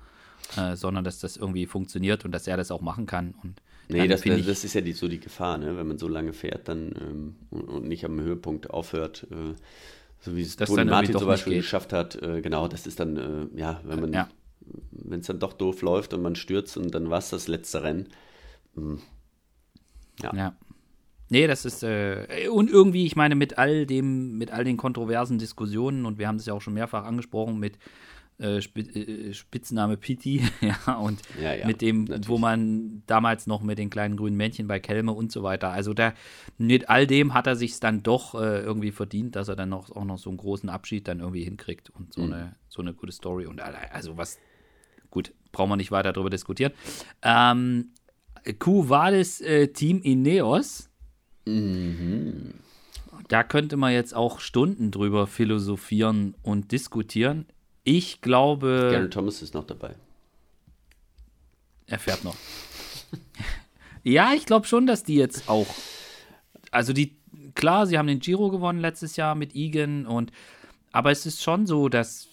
äh, 0.57 0.75
sondern 0.75 1.03
dass 1.03 1.19
das 1.19 1.37
irgendwie 1.37 1.65
funktioniert 1.65 2.25
und 2.25 2.31
dass 2.31 2.47
er 2.47 2.57
das 2.57 2.71
auch 2.71 2.81
machen 2.81 3.05
kann. 3.05 3.33
Und 3.41 3.61
nee, 3.87 4.07
das, 4.07 4.21
das, 4.21 4.45
das, 4.45 4.63
ist 4.63 4.73
ja 4.73 4.81
die, 4.81 4.93
so 4.93 5.07
die 5.07 5.19
Gefahr, 5.19 5.57
ne? 5.57 5.77
wenn 5.77 5.87
man 5.87 5.97
so 5.97 6.07
lange 6.07 6.33
fährt 6.33 6.67
dann 6.67 6.93
ähm, 6.99 7.35
und, 7.49 7.69
und, 7.69 7.87
nicht 7.87 8.05
am 8.05 8.19
Höhepunkt 8.19 8.69
aufhört. 8.69 9.25
Äh, 9.31 9.55
so 10.19 10.35
wie 10.35 10.41
es 10.41 10.55
Toni 10.55 10.85
Martin 10.85 11.17
zum 11.17 11.27
Beispiel 11.27 11.57
geschafft 11.57 11.93
hat, 11.93 12.21
äh, 12.21 12.41
genau, 12.41 12.67
das 12.67 12.87
ist 12.87 12.99
dann, 12.99 13.17
äh, 13.17 13.59
ja, 13.59 13.81
wenn 13.83 13.99
man, 14.01 14.13
ja. 14.13 14.27
wenn 14.91 15.19
es 15.19 15.27
dann 15.27 15.39
doch 15.39 15.53
doof 15.53 15.81
läuft 15.81 16.13
und 16.13 16.21
man 16.21 16.35
stürzt 16.35 16.75
und 16.75 16.93
dann 16.93 17.09
war 17.09 17.19
es 17.19 17.29
das 17.29 17.47
letzte 17.47 17.83
Rennen. 17.83 18.07
Hm. 18.75 18.99
Ja. 20.21 20.35
ja. 20.35 20.55
Nee, 21.29 21.47
das 21.47 21.65
ist, 21.65 21.83
äh, 21.83 22.47
und 22.49 22.69
irgendwie, 22.69 23.05
ich 23.05 23.15
meine, 23.15 23.35
mit 23.35 23.57
all 23.57 23.85
dem, 23.85 24.37
mit 24.37 24.51
all 24.51 24.63
den 24.63 24.77
kontroversen 24.77 25.37
Diskussionen, 25.37 26.05
und 26.05 26.17
wir 26.17 26.27
haben 26.27 26.37
das 26.37 26.45
ja 26.45 26.53
auch 26.53 26.61
schon 26.61 26.73
mehrfach 26.73 27.03
angesprochen, 27.03 27.59
mit 27.59 27.77
äh, 28.39 28.57
äh 28.59 29.33
Spitzname 29.33 29.97
Pitti, 29.97 30.41
ja, 30.61 30.93
und 30.95 31.19
ja, 31.41 31.53
ja, 31.53 31.67
mit 31.67 31.81
dem, 31.81 32.05
natürlich. 32.05 32.29
wo 32.29 32.37
man 32.37 33.03
damals 33.07 33.45
noch 33.47 33.61
mit 33.61 33.77
den 33.77 33.89
kleinen 33.89 34.15
grünen 34.15 34.37
Männchen 34.37 34.67
bei 34.67 34.79
Kelme 34.79 35.11
und 35.11 35.31
so 35.31 35.43
weiter. 35.43 35.69
Also 35.69 35.93
da, 35.93 36.13
mit 36.57 36.89
all 36.89 37.07
dem 37.07 37.33
hat 37.33 37.47
er 37.47 37.55
sich 37.55 37.79
dann 37.79 38.03
doch 38.03 38.35
äh, 38.35 38.61
irgendwie 38.61 38.91
verdient, 38.91 39.35
dass 39.35 39.49
er 39.49 39.55
dann 39.55 39.69
noch, 39.69 39.91
auch 39.91 40.05
noch 40.05 40.17
so 40.17 40.29
einen 40.29 40.37
großen 40.37 40.69
Abschied 40.69 41.07
dann 41.07 41.19
irgendwie 41.19 41.43
hinkriegt 41.43 41.89
und 41.89 42.13
so, 42.13 42.21
mhm. 42.21 42.33
eine, 42.33 42.55
so 42.69 42.81
eine 42.81 42.93
gute 42.93 43.11
Story. 43.11 43.47
Und 43.47 43.59
also 43.59 44.17
was, 44.17 44.39
gut, 45.09 45.33
brauchen 45.51 45.71
wir 45.71 45.77
nicht 45.77 45.91
weiter 45.91 46.13
darüber 46.13 46.29
diskutieren. 46.29 46.71
Ähm, 47.21 47.89
Q 48.59 48.87
war 48.87 49.11
das 49.11 49.41
äh, 49.41 49.67
Team 49.67 50.01
Ineos 50.01 50.86
Mhm. 51.47 52.53
Da 53.27 53.43
könnte 53.43 53.77
man 53.77 53.93
jetzt 53.93 54.13
auch 54.15 54.39
Stunden 54.39 54.91
drüber 54.91 55.27
philosophieren 55.27 56.35
und 56.43 56.71
diskutieren. 56.71 57.45
Ich 57.83 58.21
glaube. 58.21 58.89
Gary 58.91 59.09
Thomas 59.09 59.41
ist 59.41 59.53
noch 59.53 59.65
dabei. 59.65 59.95
Er 61.87 61.99
fährt 61.99 62.23
noch. 62.23 62.35
ja, 64.03 64.33
ich 64.33 64.45
glaube 64.45 64.67
schon, 64.67 64.85
dass 64.87 65.03
die 65.03 65.15
jetzt 65.15 65.49
auch. 65.49 65.67
Also 66.71 66.93
die, 66.93 67.15
klar, 67.55 67.87
sie 67.87 67.97
haben 67.97 68.07
den 68.07 68.19
Giro 68.19 68.49
gewonnen 68.49 68.79
letztes 68.79 69.15
Jahr 69.15 69.35
mit 69.35 69.55
Egan 69.55 70.05
und 70.05 70.31
aber 70.91 71.11
es 71.11 71.25
ist 71.25 71.43
schon 71.43 71.65
so, 71.65 71.89
dass 71.89 72.27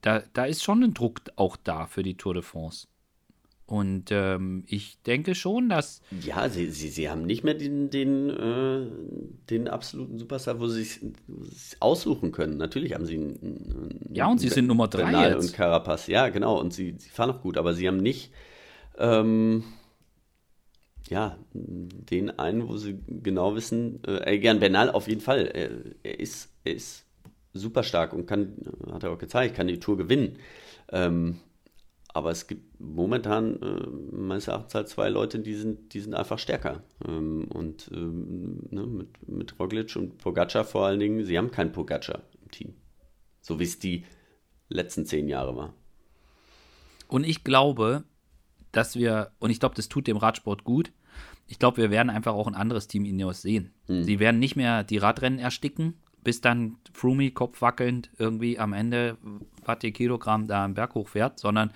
da, 0.00 0.22
da 0.32 0.44
ist 0.44 0.62
schon 0.62 0.82
ein 0.82 0.94
Druck 0.94 1.20
auch 1.36 1.56
da 1.56 1.86
für 1.86 2.02
die 2.02 2.16
Tour 2.16 2.34
de 2.34 2.42
France. 2.42 2.88
Und 3.72 4.10
ähm, 4.10 4.64
ich 4.66 5.00
denke 5.00 5.34
schon, 5.34 5.70
dass. 5.70 6.02
Ja, 6.20 6.50
sie, 6.50 6.66
sie, 6.70 6.88
sie 6.88 7.08
haben 7.08 7.24
nicht 7.24 7.42
mehr 7.42 7.54
den, 7.54 7.88
den, 7.88 8.28
äh, 8.28 8.86
den 9.48 9.66
absoluten 9.66 10.18
Superstar, 10.18 10.60
wo 10.60 10.66
sie 10.66 10.82
es 10.82 11.78
aussuchen 11.80 12.32
können. 12.32 12.58
Natürlich 12.58 12.92
haben 12.92 13.06
sie 13.06 13.14
einen, 13.14 13.98
Ja, 14.12 14.30
und 14.30 14.40
sie 14.40 14.50
sind 14.50 14.66
Nummer 14.66 14.88
drei. 14.88 15.04
Bernal 15.04 15.32
jetzt. 15.32 15.46
und 15.46 15.52
Carapaz, 15.54 16.06
ja, 16.06 16.28
genau. 16.28 16.60
Und 16.60 16.74
sie, 16.74 16.96
sie 16.98 17.08
fahren 17.08 17.30
auch 17.30 17.40
gut, 17.40 17.56
aber 17.56 17.72
sie 17.72 17.88
haben 17.88 17.96
nicht. 17.96 18.30
Ähm, 18.98 19.64
ja, 21.08 21.38
den 21.54 22.38
einen, 22.38 22.68
wo 22.68 22.76
sie 22.76 22.98
genau 23.08 23.56
wissen, 23.56 24.02
äh, 24.06 24.38
gern 24.38 24.60
Bernal 24.60 24.90
auf 24.90 25.08
jeden 25.08 25.22
Fall. 25.22 25.46
Er, 25.46 25.70
er, 26.02 26.20
ist, 26.20 26.50
er 26.64 26.74
ist 26.74 27.06
super 27.54 27.84
stark 27.84 28.12
und 28.12 28.26
kann, 28.26 28.52
hat 28.92 29.02
er 29.02 29.12
auch 29.12 29.18
gezeigt, 29.18 29.56
kann 29.56 29.66
die 29.66 29.80
Tour 29.80 29.96
gewinnen. 29.96 30.36
Ähm, 30.90 31.38
aber 32.14 32.30
es 32.30 32.46
gibt 32.46 32.78
momentan 32.78 33.60
äh, 33.62 34.16
meines 34.16 34.48
Erachtens 34.48 34.74
halt 34.74 34.88
zwei 34.88 35.08
Leute, 35.08 35.38
die 35.40 35.54
sind, 35.54 35.94
die 35.94 36.00
sind 36.00 36.14
einfach 36.14 36.38
stärker. 36.38 36.82
Ähm, 37.06 37.46
und 37.48 37.90
ähm, 37.92 38.60
ne, 38.70 38.86
mit, 38.86 39.28
mit 39.28 39.58
Roglic 39.58 39.96
und 39.96 40.18
Pogacar 40.18 40.64
vor 40.64 40.86
allen 40.86 41.00
Dingen, 41.00 41.24
sie 41.24 41.38
haben 41.38 41.50
keinen 41.50 41.72
Pogacar 41.72 42.22
im 42.42 42.50
Team. 42.50 42.74
So 43.40 43.58
wie 43.58 43.64
es 43.64 43.78
die 43.78 44.04
letzten 44.68 45.06
zehn 45.06 45.28
Jahre 45.28 45.56
war. 45.56 45.74
Und 47.08 47.24
ich 47.24 47.44
glaube, 47.44 48.04
dass 48.72 48.96
wir, 48.96 49.32
und 49.38 49.50
ich 49.50 49.60
glaube, 49.60 49.74
das 49.74 49.88
tut 49.88 50.06
dem 50.06 50.16
Radsport 50.16 50.64
gut, 50.64 50.92
ich 51.46 51.58
glaube, 51.58 51.78
wir 51.78 51.90
werden 51.90 52.08
einfach 52.08 52.34
auch 52.34 52.46
ein 52.46 52.54
anderes 52.54 52.88
Team 52.88 53.04
Ineos 53.04 53.42
sehen. 53.42 53.72
Hm. 53.86 54.04
Sie 54.04 54.18
werden 54.18 54.38
nicht 54.38 54.56
mehr 54.56 54.84
die 54.84 54.98
Radrennen 54.98 55.38
ersticken, 55.38 55.94
bis 56.22 56.40
dann 56.40 56.76
Frumi 56.92 57.30
kopfwackelnd 57.30 58.10
irgendwie 58.18 58.58
am 58.58 58.72
Ende 58.72 59.18
Watt 59.64 59.80
Kilogramm 59.80 60.46
da 60.46 60.64
am 60.64 60.74
Berg 60.74 60.94
hochfährt, 60.94 61.38
sondern 61.38 61.72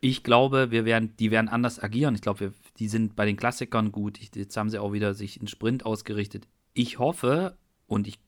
ich 0.00 0.22
glaube, 0.22 0.70
wir 0.70 0.84
werden, 0.84 1.14
die 1.18 1.30
werden 1.30 1.48
anders 1.48 1.82
agieren. 1.82 2.14
Ich 2.14 2.22
glaube, 2.22 2.52
die 2.78 2.88
sind 2.88 3.16
bei 3.16 3.26
den 3.26 3.36
Klassikern 3.36 3.92
gut. 3.92 4.18
Ich, 4.20 4.34
jetzt 4.34 4.56
haben 4.56 4.70
sie 4.70 4.78
auch 4.78 4.92
wieder 4.92 5.14
sich 5.14 5.38
einen 5.38 5.48
Sprint 5.48 5.84
ausgerichtet. 5.84 6.48
Ich 6.72 6.98
hoffe 6.98 7.56
und 7.86 8.06
ich 8.06 8.18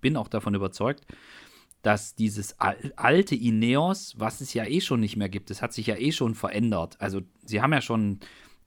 bin 0.00 0.16
auch 0.16 0.28
davon 0.28 0.54
überzeugt, 0.54 1.06
dass 1.82 2.14
dieses 2.14 2.56
alte 2.58 3.34
Ineos, 3.34 4.14
was 4.18 4.40
es 4.40 4.54
ja 4.54 4.64
eh 4.64 4.80
schon 4.80 5.00
nicht 5.00 5.16
mehr 5.16 5.28
gibt, 5.28 5.50
es 5.50 5.62
hat 5.62 5.72
sich 5.72 5.86
ja 5.86 5.96
eh 5.96 6.12
schon 6.12 6.34
verändert. 6.34 6.96
Also 7.00 7.20
sie 7.44 7.60
haben 7.60 7.72
ja 7.72 7.82
schon, 7.82 8.20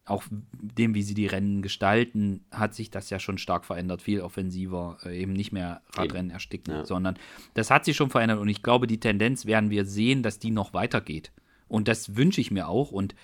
auch 0.06 0.24
dem, 0.30 0.96
wie 0.96 1.02
sie 1.02 1.16
die 1.16 1.28
Rennen 1.28 1.62
gestalten, 1.62 2.46
hat 2.52 2.74
sich 2.74 2.92
das 2.92 3.10
ja 3.10 3.20
schon 3.20 3.38
stark 3.38 3.66
verändert, 3.66 4.02
viel 4.02 4.22
offensiver, 4.22 4.98
äh, 5.04 5.20
eben 5.20 5.34
nicht 5.34 5.52
mehr 5.52 5.82
Radrennen 5.94 6.32
ersticken, 6.32 6.74
ja. 6.74 6.86
sondern 6.86 7.18
das 7.56 7.72
hat 7.72 7.86
sich 7.86 7.98
schon 7.98 8.10
verändert 8.10 8.40
und 8.40 8.48
ich 8.48 8.64
glaube, 8.64 8.88
die 8.88 9.00
Tendenz 9.00 9.46
werden 9.46 9.70
wir 9.70 9.86
sehen, 9.86 10.24
dass 10.24 10.40
die 10.40 10.52
noch 10.52 10.74
weitergeht. 10.74 11.32
Und 11.68 11.88
das 11.88 12.16
wünsche 12.16 12.42
ich 12.42 12.52
mir 12.52 12.68
auch 12.68 12.92
und 12.92 13.16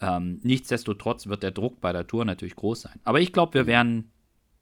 ähm, 0.00 0.40
nichtsdestotrotz 0.42 1.26
wird 1.26 1.42
der 1.42 1.50
Druck 1.50 1.80
bei 1.80 1.92
der 1.92 2.06
Tour 2.06 2.24
natürlich 2.24 2.56
groß 2.56 2.82
sein. 2.82 3.00
Aber 3.04 3.20
ich 3.20 3.32
glaube, 3.32 3.54
wir 3.54 3.62
mhm. 3.62 3.68
werden, 3.68 4.10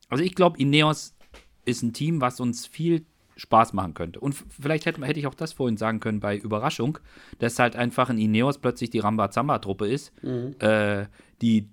also 0.08 0.22
ich 0.22 0.34
glaube, 0.34 0.58
Ineos 0.58 1.16
ist 1.64 1.82
ein 1.82 1.92
Team, 1.92 2.20
was 2.20 2.40
uns 2.40 2.66
viel 2.66 3.04
Spaß 3.36 3.72
machen 3.72 3.94
könnte. 3.94 4.20
Und 4.20 4.34
vielleicht 4.34 4.86
hätte, 4.86 5.04
hätte 5.04 5.18
ich 5.18 5.26
auch 5.26 5.34
das 5.34 5.52
vorhin 5.52 5.76
sagen 5.76 6.00
können 6.00 6.20
bei 6.20 6.36
Überraschung, 6.36 6.98
dass 7.40 7.58
halt 7.58 7.74
einfach 7.74 8.10
ein 8.10 8.18
Ineos 8.18 8.58
plötzlich 8.58 8.90
die 8.90 9.00
Rambazamba-Truppe 9.00 9.88
ist, 9.88 10.12
mhm. 10.22 10.54
äh, 10.60 11.06
die, 11.42 11.68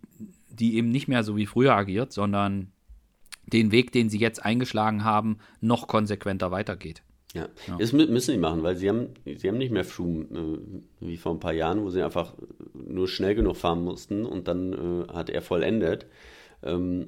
die 0.50 0.76
eben 0.76 0.90
nicht 0.90 1.08
mehr 1.08 1.24
so 1.24 1.38
wie 1.38 1.46
früher 1.46 1.76
agiert, 1.76 2.12
sondern 2.12 2.72
den 3.46 3.72
Weg, 3.72 3.92
den 3.92 4.10
sie 4.10 4.20
jetzt 4.20 4.44
eingeschlagen 4.44 5.04
haben, 5.04 5.38
noch 5.60 5.88
konsequenter 5.88 6.52
weitergeht. 6.52 7.04
Ja. 7.34 7.48
ja. 7.68 7.78
das 7.78 7.94
müssen 7.94 8.32
sie 8.32 8.38
machen, 8.38 8.64
weil 8.64 8.76
sie 8.76 8.90
haben, 8.90 9.10
sie 9.26 9.48
haben 9.48 9.58
nicht 9.58 9.72
mehr 9.72 9.86
Froome 9.86 10.26
äh, 10.26 10.60
wie 11.00 11.18
vor 11.18 11.34
ein 11.34 11.40
paar 11.40 11.54
Jahren, 11.54 11.84
wo 11.84 11.90
sie 11.90 12.04
einfach 12.04 12.34
nur 12.74 13.08
schnell 13.08 13.36
genug 13.36 13.58
fahren 13.58 13.84
mussten 13.84 14.26
und 14.26 14.48
dann 14.48 14.74
äh, 14.74 15.14
hat 15.14 15.30
er 15.30 15.42
vollendet. 15.42 16.08
Ähm, 16.64 17.08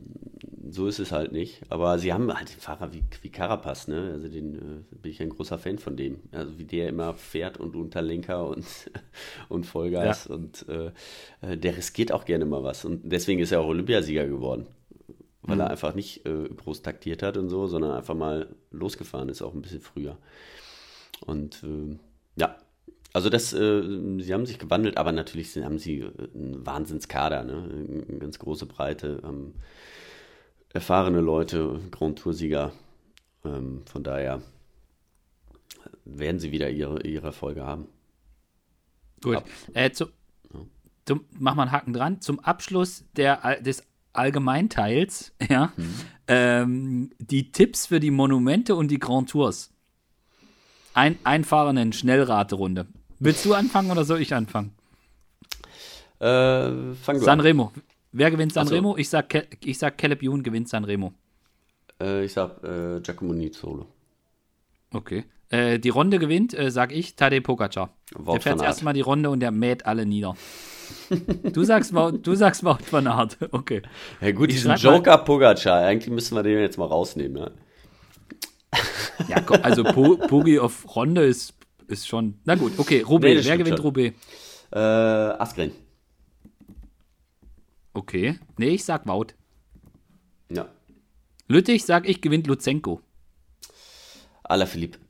so 0.69 0.88
ist 0.88 0.99
es 0.99 1.11
halt 1.11 1.32
nicht. 1.32 1.61
Aber 1.69 1.99
sie 1.99 2.13
haben 2.13 2.34
halt 2.34 2.53
den 2.53 2.59
Fahrer 2.59 2.93
wie, 2.93 3.03
wie 3.21 3.30
Carapaz, 3.30 3.88
ne? 3.88 4.11
Also 4.13 4.28
den 4.28 4.55
äh, 4.55 4.95
bin 5.01 5.11
ich 5.11 5.21
ein 5.21 5.30
großer 5.30 5.59
Fan 5.59 5.78
von 5.78 5.95
dem. 5.95 6.21
Also 6.32 6.57
wie 6.57 6.63
der 6.63 6.89
immer 6.89 7.13
fährt 7.13 7.59
und 7.59 7.76
unter 7.76 8.01
Lenker 8.01 8.47
und, 8.47 8.65
und 9.49 9.65
Vollgas 9.65 10.28
ja. 10.28 10.36
und 10.36 10.65
äh, 10.69 10.91
äh, 11.41 11.57
der 11.57 11.78
riskiert 11.78 12.11
auch 12.11 12.26
gerne 12.26 12.45
mal 12.45 12.63
was. 12.63 12.86
Und 12.86 13.01
deswegen 13.03 13.41
ist 13.41 13.51
er 13.51 13.61
auch 13.61 13.67
Olympiasieger 13.67 14.28
geworden. 14.28 14.67
Weil 15.43 15.55
mhm. 15.55 15.61
er 15.61 15.69
einfach 15.69 15.93
nicht 15.93 16.25
äh, 16.25 16.49
groß 16.49 16.81
taktiert 16.81 17.21
hat 17.21 17.37
und 17.37 17.49
so, 17.49 17.67
sondern 17.67 17.91
einfach 17.91 18.15
mal 18.15 18.55
losgefahren 18.71 19.29
ist, 19.29 19.41
auch 19.41 19.53
ein 19.53 19.61
bisschen 19.61 19.81
früher. 19.81 20.17
Und 21.25 21.63
äh, 21.63 21.97
ja, 22.35 22.57
also 23.13 23.29
das, 23.29 23.53
äh, 23.53 23.81
sie 24.19 24.33
haben 24.33 24.45
sich 24.45 24.57
gewandelt, 24.57 24.97
aber 24.97 25.11
natürlich 25.11 25.55
haben 25.57 25.77
sie 25.77 25.99
äh, 25.99 26.11
einen 26.33 26.65
Wahnsinnskader, 26.65 27.43
ne? 27.43 28.03
eine 28.09 28.19
ganz 28.19 28.39
große 28.39 28.65
Breite, 28.65 29.21
ähm, 29.23 29.53
erfahrene 30.73 31.21
Leute, 31.21 31.79
Grand 31.91 32.19
Tour-Sieger. 32.19 32.71
Ähm, 33.45 33.83
von 33.85 34.03
daher 34.03 34.41
werden 36.05 36.39
sie 36.39 36.51
wieder 36.51 36.69
ihre, 36.69 37.01
ihre 37.03 37.27
Erfolge 37.27 37.65
haben. 37.65 37.87
Gut. 39.21 39.43
Äh, 39.73 39.91
zu, 39.91 40.07
zum, 41.05 41.25
mach 41.37 41.55
mal 41.55 41.63
einen 41.63 41.71
Haken 41.71 41.93
dran. 41.93 42.21
Zum 42.21 42.39
Abschluss 42.39 43.05
der, 43.15 43.61
des 43.61 43.83
Allgemeinteils, 44.14 45.34
ja, 45.49 45.74
mhm. 45.76 45.95
ähm, 46.28 47.09
die 47.20 47.51
Tipps 47.51 47.88
für 47.88 47.99
die 47.99 48.11
Monumente 48.11 48.76
und 48.76 48.89
die 48.89 48.99
Grand 48.99 49.30
Tours. 49.30 49.72
Ein, 50.93 51.18
einfahrenden 51.24 51.91
Schnellraterunde. 51.91 52.86
Willst 53.20 53.43
du 53.45 53.53
anfangen 53.53 53.89
oder 53.89 54.05
soll 54.05 54.22
ich 54.22 54.34
anfangen? 54.34 54.76
Äh, 56.20 56.93
fang 56.93 57.18
du 57.18 57.24
Sanremo. 57.24 57.72
Wer 58.11 58.30
gewinnt 58.30 58.53
Sanremo? 58.53 58.91
So. 58.91 58.97
Ich 58.97 59.09
sag, 59.09 59.30
Ke 59.30 59.47
ich 59.64 59.78
sag 59.78 59.97
Caleb 59.97 60.22
Ewan 60.22 60.43
gewinnt 60.43 60.70
Sanremo. 60.70 61.14
Äh, 61.99 62.26
ich 62.26 62.34
sag 62.34 62.64
äh, 62.64 63.01
Giacomo 63.01 63.34
Nizzolo. 63.34 63.88
Okay. 64.93 65.26
Äh, 65.53 65.77
die 65.77 65.89
Runde 65.89 66.17
gewinnt, 66.17 66.57
äh, 66.57 66.71
sag 66.71 66.91
ich, 66.91 67.15
Tadej 67.15 67.41
Pogacar. 67.41 67.91
Wort 68.15 68.37
der 68.37 68.41
fährt 68.41 68.63
erstmal 68.63 68.95
die 68.95 69.01
Runde 69.01 69.29
und 69.29 69.39
der 69.39 69.51
mäht 69.51 69.85
alle 69.85 70.03
nieder. 70.03 70.35
du 71.43 71.63
sagst 71.63 71.93
Wout, 71.93 72.17
du 72.23 72.33
sagst 72.33 72.63
Wout 72.63 72.79
van 72.89 73.05
Aert. 73.05 73.37
Okay. 73.51 73.83
Ja 74.19 74.31
gut, 74.31 74.49
ich 74.49 74.55
diesen 74.55 74.75
Joker 74.77 75.17
mal, 75.17 75.23
Pogacar, 75.23 75.85
eigentlich 75.85 76.11
müssen 76.11 76.35
wir 76.35 76.41
den 76.41 76.59
jetzt 76.59 76.79
mal 76.79 76.87
rausnehmen, 76.87 77.33
ne? 77.33 77.51
Ja, 79.27 79.45
also 79.61 79.83
po, 79.83 80.17
Pogi 80.17 80.57
auf 80.57 80.95
Runde 80.95 81.23
ist 81.23 81.53
ist 81.87 82.07
schon. 82.07 82.39
Na 82.45 82.55
gut, 82.55 82.79
okay, 82.79 83.01
Roubaix. 83.01 83.43
Nee, 83.43 83.49
Wer 83.49 83.57
gewinnt 83.57 83.77
schon. 83.77 83.85
Roubaix? 83.85 84.15
Äh, 84.71 84.79
Askren. 84.79 85.71
Okay. 87.93 88.39
Nee, 88.57 88.69
ich 88.69 88.83
sag 88.83 89.07
Wout. 89.07 89.35
Ja. 90.49 90.67
Lüttich 91.47 91.85
sag 91.85 92.09
ich, 92.09 92.21
gewinnt 92.21 92.47
Luzenko. 92.47 93.01
Philipp. 94.65 95.02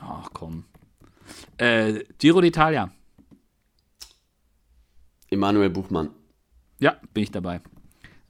Ach 0.00 0.30
komm. 0.32 0.64
Äh, 1.58 2.04
Giro 2.18 2.40
d'Italia. 2.40 2.90
Emanuel 5.30 5.70
Buchmann. 5.70 6.10
Ja, 6.80 6.96
bin 7.14 7.22
ich 7.22 7.30
dabei. 7.30 7.60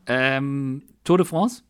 Ähm, 0.06 0.82
Tour 1.04 1.18
de 1.18 1.26
France? 1.26 1.62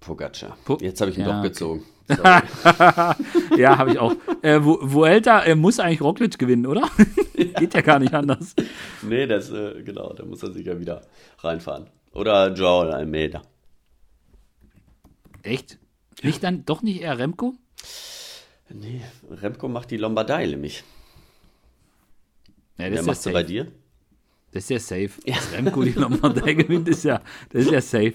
Pogacar. 0.00 0.56
Po 0.64 0.78
Jetzt 0.80 1.00
habe 1.00 1.10
ich 1.10 1.18
ihn 1.18 1.22
ja, 1.22 1.28
doch 1.28 1.38
okay. 1.38 1.48
gezogen. 1.48 1.84
ja, 3.56 3.78
habe 3.78 3.92
ich 3.92 3.98
auch. 3.98 4.14
Äh, 4.42 4.60
Vuelta 4.62 5.42
äh, 5.42 5.54
muss 5.54 5.78
eigentlich 5.78 6.00
Roglic 6.00 6.38
gewinnen, 6.38 6.66
oder? 6.66 6.88
Geht 7.34 7.74
ja 7.74 7.80
gar 7.82 7.98
nicht 7.98 8.14
anders. 8.14 8.54
Nee, 9.02 9.26
das, 9.26 9.50
äh, 9.50 9.82
genau, 9.82 10.12
da 10.14 10.24
muss 10.24 10.42
er 10.42 10.52
sich 10.52 10.66
ja 10.66 10.78
wieder 10.78 11.02
reinfahren. 11.38 11.90
Oder 12.12 12.52
Joao 12.54 12.80
Almeida. 12.90 13.42
Echt? 15.42 15.78
Nicht 16.22 16.42
dann 16.42 16.64
doch 16.64 16.82
nicht 16.82 17.00
eher 17.00 17.18
Remco? 17.18 17.54
Nee, 18.70 19.02
Remco 19.30 19.68
macht 19.68 19.90
die 19.90 19.96
Lombardei 19.96 20.46
nämlich. 20.46 20.84
Ja, 22.76 22.90
das 22.90 22.98
Wer 22.98 23.02
macht 23.04 23.24
ja 23.24 23.32
bei 23.32 23.42
dir? 23.42 23.72
Das 24.52 24.64
ist 24.64 24.70
ja 24.70 24.78
safe. 24.78 25.10
Ja. 25.24 25.36
Dass 25.36 25.52
Remco 25.52 25.82
die 25.82 25.92
Lombardei 25.92 26.54
gewinnt, 26.54 26.88
ist 26.88 27.04
ja, 27.04 27.20
das 27.50 27.64
ist 27.64 27.72
ja 27.72 27.80
safe. 27.80 28.14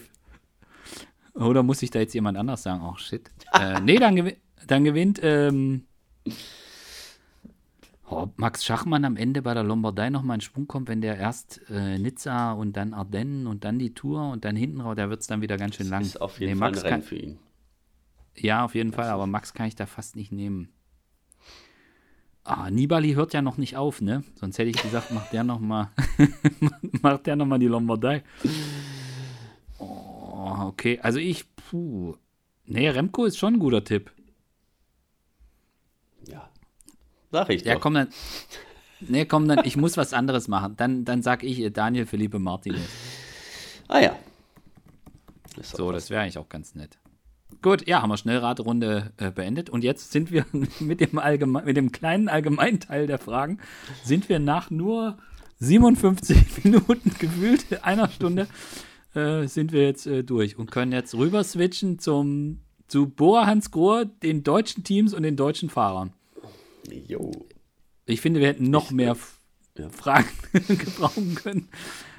Oder 1.33 1.63
muss 1.63 1.81
ich 1.81 1.89
da 1.89 1.99
jetzt 1.99 2.13
jemand 2.13 2.37
anders 2.37 2.63
sagen? 2.63 2.83
Oh 2.83 2.95
shit. 2.97 3.29
äh, 3.53 3.79
nee, 3.81 3.97
dann, 3.97 4.15
gew 4.15 4.31
dann 4.67 4.83
gewinnt 4.83 5.19
ähm, 5.23 5.85
oh, 8.07 8.27
Max 8.35 8.63
Schachmann 8.63 9.05
am 9.05 9.17
Ende 9.17 9.41
bei 9.41 9.53
der 9.53 9.63
Lombardei 9.63 10.09
nochmal 10.09 10.35
in 10.35 10.41
Schwung 10.41 10.67
kommt, 10.67 10.87
wenn 10.87 11.01
der 11.01 11.17
erst 11.17 11.61
äh, 11.69 11.97
Nizza 11.97 12.53
und 12.53 12.77
dann 12.77 12.93
Ardennen 12.93 13.47
und 13.47 13.63
dann 13.63 13.79
die 13.79 13.93
Tour 13.93 14.31
und 14.31 14.45
dann 14.45 14.55
hinten 14.55 14.81
raus, 14.81 14.95
da 14.95 15.09
wird 15.09 15.21
es 15.21 15.27
dann 15.27 15.41
wieder 15.41 15.57
ganz 15.57 15.75
schön 15.75 15.89
lang. 15.89 16.01
Das 16.01 16.09
ist 16.09 16.21
auf 16.21 16.39
jeden 16.39 16.53
nee, 16.53 16.59
Fall 16.59 16.71
Max 16.71 16.83
ein 16.83 16.91
Rennen 16.91 17.03
für 17.03 17.15
ihn. 17.15 17.39
Ja, 18.35 18.65
auf 18.65 18.75
jeden 18.75 18.91
Fall, 18.91 19.09
aber 19.09 19.27
Max 19.27 19.53
kann 19.53 19.67
ich 19.67 19.75
da 19.75 19.85
fast 19.85 20.15
nicht 20.15 20.31
nehmen. 20.31 20.69
Ah, 22.43 22.69
Nibali 22.69 23.13
hört 23.13 23.33
ja 23.33 23.41
noch 23.41 23.57
nicht 23.57 23.77
auf, 23.77 24.01
ne? 24.01 24.23
Sonst 24.35 24.57
hätte 24.57 24.69
ich 24.69 24.81
gesagt, 24.81 25.11
macht 25.11 25.31
der 25.31 25.45
noch 25.45 25.59
mal, 25.59 25.91
macht 27.01 27.25
der 27.25 27.37
noch 27.37 27.45
mal 27.45 27.59
die 27.59 27.67
Lombardei. 27.67 28.23
Oh, 29.77 30.55
okay. 30.59 30.99
Also 31.01 31.19
ich, 31.19 31.45
puh. 31.55 32.15
Nee, 32.65 32.89
Remco 32.89 33.25
ist 33.25 33.37
schon 33.37 33.55
ein 33.55 33.59
guter 33.59 33.83
Tipp. 33.83 34.11
Ja. 36.27 36.49
Sag 37.31 37.49
ich 37.49 37.61
ja, 37.61 37.73
doch. 37.73 37.79
Ja, 37.79 37.79
komm 37.79 37.93
dann. 37.93 38.07
Nee, 38.99 39.25
komm 39.25 39.47
dann, 39.47 39.61
ich 39.65 39.77
muss 39.77 39.95
was 39.95 40.13
anderes 40.13 40.47
machen. 40.47 40.75
Dann, 40.75 41.05
dann 41.05 41.21
sag 41.21 41.43
ich 41.43 41.71
Daniel 41.71 42.05
Felipe 42.05 42.39
Martinez. 42.39 42.89
Ah 43.87 43.99
ja. 43.99 44.17
So, 45.61 45.91
das 45.91 46.09
wäre 46.09 46.23
eigentlich 46.23 46.37
auch 46.37 46.49
ganz 46.49 46.75
nett. 46.75 46.97
Gut, 47.63 47.87
ja, 47.87 48.01
haben 48.01 48.09
wir 48.09 48.17
Schnellradrunde 48.17 49.13
äh, 49.15 49.31
beendet. 49.31 49.69
Und 49.69 49.85
jetzt 49.85 50.11
sind 50.11 50.31
wir 50.31 50.45
mit 50.79 50.99
dem, 50.99 51.17
Allgeme 51.17 51.63
mit 51.65 51.77
dem 51.77 51.93
kleinen 51.93 52.27
Allgemeinteil 52.27 53.07
der 53.07 53.17
Fragen, 53.17 53.59
sind 54.03 54.27
wir 54.27 54.37
nach 54.37 54.69
nur 54.69 55.17
57 55.59 56.37
Minuten 56.65 57.15
gefühlt, 57.17 57.83
einer 57.83 58.09
Stunde, 58.09 58.47
äh, 59.15 59.47
sind 59.47 59.71
wir 59.71 59.83
jetzt 59.83 60.05
äh, 60.05 60.25
durch 60.25 60.57
und 60.59 60.71
können 60.71 60.91
jetzt 60.91 61.15
rüber 61.15 61.41
switchen 61.45 61.99
zum, 61.99 62.59
zu 62.89 63.07
Bora 63.07 63.45
Hans 63.45 63.71
Grohr, 63.71 64.05
den 64.05 64.43
deutschen 64.43 64.83
Teams 64.83 65.13
und 65.13 65.23
den 65.23 65.37
deutschen 65.37 65.69
Fahrern. 65.69 66.11
Jo. 67.07 67.31
Ich 68.05 68.19
finde, 68.19 68.41
wir 68.41 68.47
hätten 68.47 68.69
noch 68.69 68.87
ich, 68.87 68.91
mehr 68.91 69.15
ja. 69.77 69.87
Fragen 69.87 70.27
gebrauchen 70.67 71.35
können. 71.35 71.69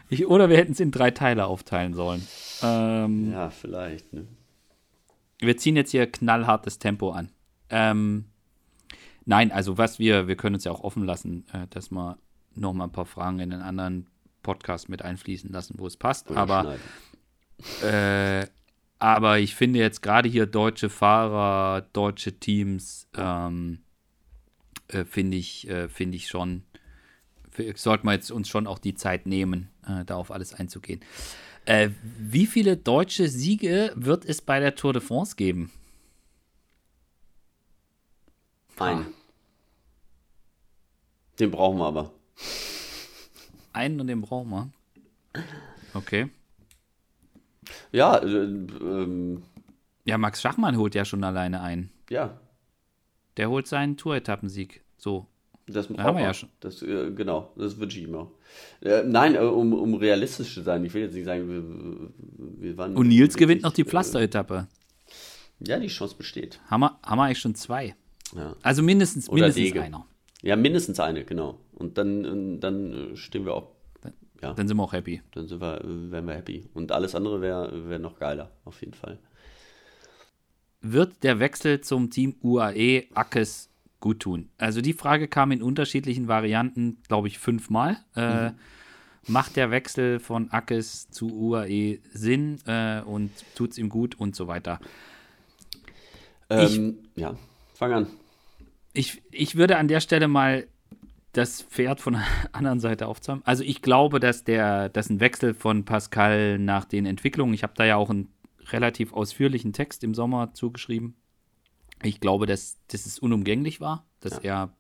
Ich, 0.09 0.27
oder 0.27 0.49
wir 0.49 0.57
hätten 0.57 0.73
es 0.73 0.81
in 0.81 0.91
drei 0.91 1.11
Teile 1.11 1.45
aufteilen 1.45 1.93
sollen. 1.93 2.27
Ähm, 2.63 3.31
ja, 3.31 3.51
vielleicht. 3.51 4.11
Ne? 4.15 4.27
Wir 5.47 5.57
ziehen 5.57 5.77
jetzt 5.77 5.91
hier 5.91 6.11
knallhartes 6.11 6.79
Tempo 6.79 7.11
an. 7.11 7.31
Ähm, 7.71 8.27
nein, 9.25 9.53
also 9.53 9.79
was 9.79 9.99
wir, 9.99 10.29
wir 10.29 10.37
können 10.37 10.55
uns 10.55 10.65
ja 10.65 10.73
auch 10.73 10.83
offen 10.83 11.05
lassen, 11.05 11.47
äh, 11.53 11.67
dass 11.71 11.91
wir 11.91 12.19
noch 12.55 12.73
mal 12.73 12.85
ein 12.85 12.93
paar 12.93 13.07
Fragen 13.07 13.41
in 13.41 13.51
den 13.51 13.61
anderen 13.61 14.07
Podcast 14.43 14.89
mit 14.89 15.03
einfließen 15.03 15.51
lassen, 15.51 15.75
wo 15.79 15.87
es 15.87 15.97
passt. 15.97 16.31
Aber, 16.31 16.77
äh, 17.83 18.47
aber 18.99 19.39
ich 19.39 19.55
finde 19.55 19.81
jetzt 19.81 20.03
gerade 20.03 20.29
hier 20.29 20.47
deutsche 20.47 20.91
Fahrer, 20.91 21.87
deutsche 21.93 22.39
Teams, 22.39 23.09
ähm, 23.17 23.81
äh, 24.89 25.05
finde 25.05 25.37
ich, 25.37 25.69
äh, 25.69 25.89
finde 25.89 26.17
ich 26.17 26.29
schon, 26.29 26.63
sollten 27.75 28.07
wir 28.07 28.13
jetzt 28.13 28.31
uns 28.31 28.49
schon 28.49 28.67
auch 28.67 28.79
die 28.79 28.95
Zeit 28.95 29.27
nehmen, 29.27 29.71
äh, 29.87 30.05
da 30.05 30.17
auf 30.17 30.31
alles 30.31 30.55
einzugehen. 30.55 31.01
Äh, 31.67 31.91
wie 32.19 32.47
viele 32.47 32.77
deutsche 32.77 33.29
Siege 33.29 33.93
wird 33.97 34.25
es 34.25 34.43
bei 34.43 34.61
der 34.61 34.75
Tour 34.75 34.93
de 34.93 35.01
France 35.01 35.37
geben? 35.37 35.71
Ein. 38.79 39.07
Den 41.39 41.51
brauchen 41.51 41.79
wir 41.79 41.87
aber. 41.87 42.13
Einen 43.73 44.01
und 44.01 44.07
den 44.09 44.21
brauchen 44.21 44.51
wir. 44.51 44.71
Okay. 45.95 46.29
Ja, 47.93 48.19
äh, 48.19 48.27
ähm, 48.27 49.43
ja, 50.05 50.19
Max 50.19 50.43
Schachmann 50.43 50.77
holt 50.77 50.95
ja 50.95 51.05
schon 51.05 51.25
alleine 51.25 51.63
ein. 51.63 51.91
Ja. 52.11 52.39
Der 53.37 53.49
holt 53.49 53.67
seinen 53.67 53.97
Tour-Etappensieg. 53.97 54.85
So. 54.99 55.27
Das 55.67 55.89
da 55.89 56.03
haben 56.03 56.19
wir 56.19 56.25
ja 56.25 56.35
schon. 56.35 56.51
Das, 56.61 56.83
äh, 56.83 57.11
genau, 57.13 57.53
das 57.57 57.79
wünsche 57.79 57.99
ich 57.99 58.13
auch. 58.15 58.33
Äh, 58.83 59.03
nein, 59.05 59.35
äh, 59.35 59.39
um, 59.39 59.73
um 59.73 59.95
realistisch 59.95 60.53
zu 60.55 60.63
sein, 60.63 60.85
ich 60.85 60.93
will 60.93 61.03
jetzt 61.03 61.15
nicht 61.15 61.25
sagen, 61.25 61.49
wir, 61.49 62.61
wir 62.61 62.77
waren. 62.77 62.97
Und 62.97 63.09
Nils 63.09 63.37
gewinnt 63.37 63.63
noch 63.63 63.73
die 63.73 63.83
äh, 63.83 63.87
Pflaster-Etappe. 63.87 64.69
Ja, 65.61 65.79
die 65.79 65.87
Chance 65.87 66.17
besteht. 66.17 66.61
Haben 66.67 66.81
wir, 66.81 66.99
haben 67.03 67.19
wir 67.19 67.25
eigentlich 67.25 67.39
schon 67.39 67.55
zwei. 67.55 67.95
Ja. 68.37 68.55
Also 68.63 68.83
mindestens, 68.83 69.31
mindestens 69.31 69.65
Dege. 69.65 69.83
einer. 69.83 70.07
Ja, 70.43 70.57
mindestens 70.57 71.01
eine, 71.01 71.25
genau. 71.25 71.59
Und 71.73 71.97
dann, 71.97 72.61
dann 72.61 73.13
stehen 73.15 73.47
wir 73.47 73.55
auch. 73.55 73.69
Ja, 74.43 74.53
dann 74.53 74.69
sind 74.69 74.77
wir 74.77 74.83
auch 74.83 74.93
happy. 74.93 75.23
Dann 75.33 75.49
sind 75.49 75.63
wir, 75.63 75.81
wären 75.83 76.27
wir 76.27 76.35
happy. 76.35 76.69
Und 76.75 76.93
alles 76.93 77.15
andere 77.15 77.41
wäre 77.41 77.89
wär 77.89 77.99
noch 77.99 78.19
geiler, 78.19 78.51
auf 78.67 78.81
jeden 78.83 78.93
Fall. 78.93 79.19
Wird 80.83 81.23
der 81.23 81.41
Wechsel 81.41 81.81
zum 81.81 82.11
Team 82.11 82.35
UAE 82.43 83.05
Ackes 83.15 83.71
gut 84.05 84.21
tun? 84.21 84.51
Also 84.59 84.83
die 84.83 84.93
Frage 84.93 85.29
kam 85.29 85.51
in 85.51 85.63
unterschiedlichen 85.63 86.29
Varianten, 86.29 86.99
glaube 87.09 87.27
ich, 87.27 87.39
fünfmal. 87.39 87.97
Äh, 88.15 88.51
mhm. 88.51 88.55
Macht 89.27 89.57
der 89.57 89.71
Wechsel 89.71 90.21
von 90.21 90.51
Ackes 90.51 91.09
zu 91.09 91.35
UAE 91.35 92.01
Sinn 92.13 92.59
äh, 92.67 93.01
und 93.01 93.31
tut 93.55 93.71
es 93.71 93.79
ihm 93.79 93.89
gut 93.89 94.15
und 94.21 94.37
so 94.37 94.47
weiter? 94.47 94.79
Ähm, 96.51 96.99
ich, 97.15 97.23
ja, 97.23 97.35
fang 97.73 97.93
an. 97.95 98.07
Ich, 98.93 99.23
ich 99.31 99.57
würde 99.57 99.79
an 99.79 99.89
der 99.89 100.01
Stelle 100.01 100.29
mal 100.29 100.67
das 101.33 101.63
Pferd 101.63 102.03
von 102.03 102.13
der 102.13 102.27
anderen 102.53 102.81
Seite 102.81 103.09
aufzäumen. 103.09 103.43
Also 103.47 103.65
ich 103.65 103.81
glaube, 103.81 104.21
dass 104.21 104.45
der, 104.45 104.91
dass 104.91 105.09
ein 105.09 105.21
Wechsel 105.21 105.55
von 105.55 105.87
Pascal 105.87 106.59
nach 106.59 106.85
den 106.85 107.07
Entwicklungen, 107.07 107.55
ich 107.55 107.63
habe 107.63 107.73
da 107.75 107.87
ja 107.87 107.97
auch 107.97 108.11
einen 108.11 108.29
relativ 108.71 109.15
ausführlichen 109.15 109.73
Text 109.73 110.05
im 110.05 110.13
Sommer 110.13 110.53
zugeschrieben, 110.53 111.17
ich 112.05 112.21
glaube, 112.21 112.47
dass, 112.47 112.79
dass 112.89 113.07
es 113.07 113.19
unumgänglich 113.19 113.81
war, 113.81 114.07
dass 114.21 114.43
ja. 114.43 114.65
er. 114.65 114.73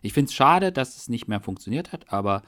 Ich 0.00 0.12
finde 0.12 0.28
es 0.28 0.34
schade, 0.34 0.70
dass 0.70 0.96
es 0.96 1.08
nicht 1.08 1.26
mehr 1.26 1.40
funktioniert 1.40 1.92
hat, 1.92 2.12
aber 2.12 2.42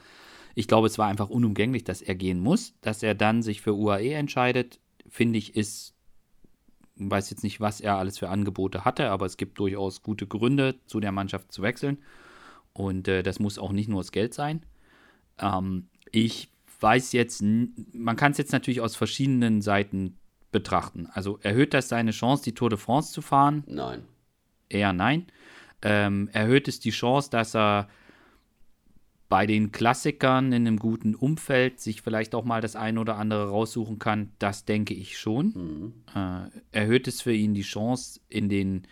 ich 0.55 0.67
glaube, 0.67 0.87
es 0.87 0.97
war 0.97 1.07
einfach 1.07 1.29
unumgänglich, 1.29 1.83
dass 1.83 2.01
er 2.01 2.15
gehen 2.15 2.39
muss. 2.39 2.73
Dass 2.81 3.03
er 3.03 3.13
dann 3.13 3.43
sich 3.43 3.61
für 3.61 3.75
UAE 3.75 4.13
entscheidet, 4.13 4.79
finde 5.09 5.37
ich, 5.37 5.55
ist. 5.55 5.93
Weiß 6.95 7.29
jetzt 7.31 7.43
nicht, 7.43 7.59
was 7.59 7.81
er 7.81 7.95
alles 7.95 8.19
für 8.19 8.29
Angebote 8.29 8.85
hatte, 8.85 9.09
aber 9.09 9.25
es 9.25 9.37
gibt 9.37 9.57
durchaus 9.57 10.03
gute 10.03 10.27
Gründe, 10.27 10.75
zu 10.85 10.99
der 10.99 11.11
Mannschaft 11.11 11.51
zu 11.51 11.63
wechseln. 11.63 11.97
Und 12.73 13.07
äh, 13.07 13.23
das 13.23 13.39
muss 13.39 13.57
auch 13.57 13.71
nicht 13.71 13.89
nur 13.89 14.01
das 14.01 14.11
Geld 14.11 14.35
sein. 14.35 14.63
Ähm, 15.39 15.87
ich 16.11 16.49
weiß 16.79 17.13
jetzt, 17.13 17.41
man 17.41 18.15
kann 18.17 18.33
es 18.33 18.37
jetzt 18.37 18.51
natürlich 18.51 18.81
aus 18.81 18.95
verschiedenen 18.95 19.61
Seiten 19.61 20.17
betrachten. 20.51 21.07
Also 21.11 21.39
erhöht 21.41 21.73
das 21.73 21.89
seine 21.89 22.11
Chance, 22.11 22.43
die 22.43 22.53
Tour 22.53 22.69
de 22.69 22.77
France 22.77 23.13
zu 23.13 23.21
fahren? 23.21 23.63
Nein 23.65 24.03
eher 24.73 24.93
nein. 24.93 25.27
Ähm, 25.81 26.29
erhöht 26.31 26.67
es 26.67 26.79
die 26.79 26.91
Chance, 26.91 27.29
dass 27.29 27.55
er 27.55 27.87
bei 29.31 29.45
den 29.45 29.71
Klassikern 29.71 30.51
in 30.51 30.67
einem 30.67 30.77
guten 30.77 31.15
Umfeld 31.15 31.79
sich 31.79 32.01
vielleicht 32.01 32.35
auch 32.35 32.43
mal 32.43 32.59
das 32.59 32.75
eine 32.75 32.99
oder 32.99 33.15
andere 33.15 33.47
raussuchen 33.47 33.97
kann, 33.97 34.31
das 34.39 34.65
denke 34.65 34.93
ich 34.93 35.17
schon. 35.17 35.45
Mhm. 35.55 35.93
Äh, 36.13 36.49
erhöht 36.77 37.07
es 37.07 37.21
für 37.21 37.33
ihn 37.33 37.53
die 37.53 37.61
Chance, 37.61 38.19
in 38.27 38.49
den, 38.49 38.83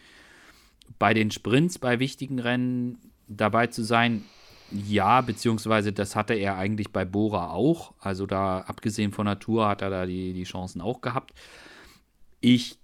bei 0.98 1.14
den 1.14 1.30
Sprints, 1.30 1.78
bei 1.78 2.00
wichtigen 2.00 2.40
Rennen 2.40 3.00
dabei 3.28 3.68
zu 3.68 3.84
sein? 3.84 4.24
Ja, 4.72 5.20
beziehungsweise 5.20 5.92
das 5.92 6.16
hatte 6.16 6.36
er 6.36 6.56
eigentlich 6.56 6.94
bei 6.94 7.04
Bora 7.04 7.52
auch. 7.52 7.94
Also 8.00 8.26
da, 8.26 8.60
abgesehen 8.60 9.12
von 9.12 9.26
der 9.26 9.40
Tour, 9.40 9.68
hat 9.68 9.82
er 9.82 9.90
da 9.90 10.06
die, 10.06 10.32
die 10.32 10.44
Chancen 10.44 10.80
auch 10.80 11.02
gehabt. 11.02 11.34
Ich 12.40 12.80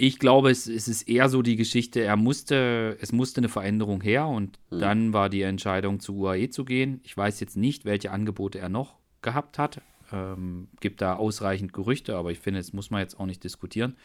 ich 0.00 0.20
glaube, 0.20 0.50
es, 0.50 0.68
es, 0.68 0.86
ist 0.86 1.08
eher 1.08 1.28
so 1.28 1.42
die 1.42 1.56
Geschichte, 1.56 2.00
er 2.00 2.16
musste, 2.16 2.96
es 3.00 3.10
musste 3.10 3.40
eine 3.40 3.48
Veränderung 3.48 4.00
her 4.00 4.28
und 4.28 4.60
mhm. 4.70 4.78
dann 4.78 5.12
war 5.12 5.28
die 5.28 5.42
Entscheidung 5.42 5.98
zu 5.98 6.16
UAE 6.16 6.50
zu 6.50 6.64
gehen. 6.64 7.00
Ich 7.02 7.16
weiß 7.16 7.40
jetzt 7.40 7.56
nicht, 7.56 7.84
welche 7.84 8.12
Angebote 8.12 8.60
er 8.60 8.68
noch 8.68 8.94
gehabt 9.22 9.58
hat. 9.58 9.82
Ähm, 10.12 10.68
gibt 10.78 11.02
da 11.02 11.16
ausreichend 11.16 11.72
Gerüchte, 11.72 12.16
aber 12.16 12.30
ich 12.30 12.38
finde, 12.38 12.60
das 12.60 12.72
muss 12.72 12.90
man 12.90 13.00
jetzt 13.00 13.18
auch 13.18 13.26
nicht 13.26 13.42
diskutieren. 13.42 13.96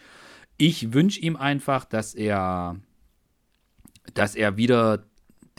Ich 0.58 0.94
wünsche 0.94 1.20
ihm 1.20 1.36
einfach, 1.36 1.86
dass 1.86 2.16
er, 2.16 2.80
dass 4.16 4.34
er 4.34 4.58
wieder 4.58 5.06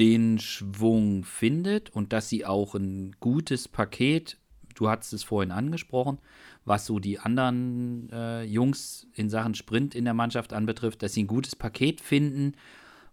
den 0.00 0.40
Schwung 0.40 1.22
findet 1.22 1.90
und 1.90 2.12
dass 2.12 2.28
sie 2.28 2.44
auch 2.44 2.74
ein 2.74 3.14
gutes 3.20 3.68
Paket, 3.68 4.38
du 4.74 4.88
hattest 4.88 5.12
es 5.12 5.22
vorhin 5.22 5.52
angesprochen, 5.52 6.18
was 6.64 6.86
so 6.86 6.98
die 6.98 7.18
anderen 7.18 8.08
äh, 8.10 8.42
Jungs 8.42 9.06
in 9.14 9.28
Sachen 9.28 9.54
Sprint 9.54 9.94
in 9.94 10.04
der 10.04 10.14
Mannschaft 10.14 10.52
anbetrifft, 10.52 11.02
dass 11.02 11.14
sie 11.14 11.24
ein 11.24 11.28
gutes 11.28 11.56
Paket 11.56 12.00
finden, 12.00 12.54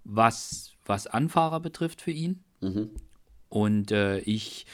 was, 0.03 0.73
was 0.85 1.07
Anfahrer 1.07 1.59
betrifft 1.59 2.01
für 2.01 2.11
ihn. 2.11 2.43
Mhm. 2.61 2.89
Und 3.49 3.91
äh, 3.91 4.19
ich, 4.19 4.65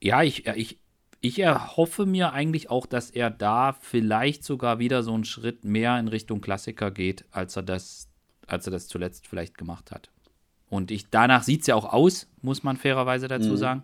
ja, 0.00 0.22
ich, 0.22 0.46
ich, 0.46 0.78
ich 1.20 1.40
erhoffe 1.40 2.06
mir 2.06 2.32
eigentlich 2.32 2.70
auch, 2.70 2.86
dass 2.86 3.10
er 3.10 3.30
da 3.30 3.72
vielleicht 3.72 4.44
sogar 4.44 4.78
wieder 4.78 5.02
so 5.02 5.14
einen 5.14 5.24
Schritt 5.24 5.64
mehr 5.64 5.98
in 5.98 6.08
Richtung 6.08 6.40
Klassiker 6.40 6.92
geht, 6.92 7.24
als 7.32 7.56
er 7.56 7.64
das, 7.64 8.08
als 8.46 8.66
er 8.66 8.70
das 8.70 8.86
zuletzt 8.86 9.26
vielleicht 9.26 9.58
gemacht 9.58 9.90
hat. 9.90 10.10
Und 10.70 10.90
ich, 10.90 11.10
danach 11.10 11.42
sieht 11.42 11.62
es 11.62 11.66
ja 11.66 11.74
auch 11.74 11.92
aus, 11.92 12.28
muss 12.42 12.62
man 12.62 12.76
fairerweise 12.76 13.26
dazu 13.26 13.50
mhm. 13.50 13.56
sagen. 13.56 13.82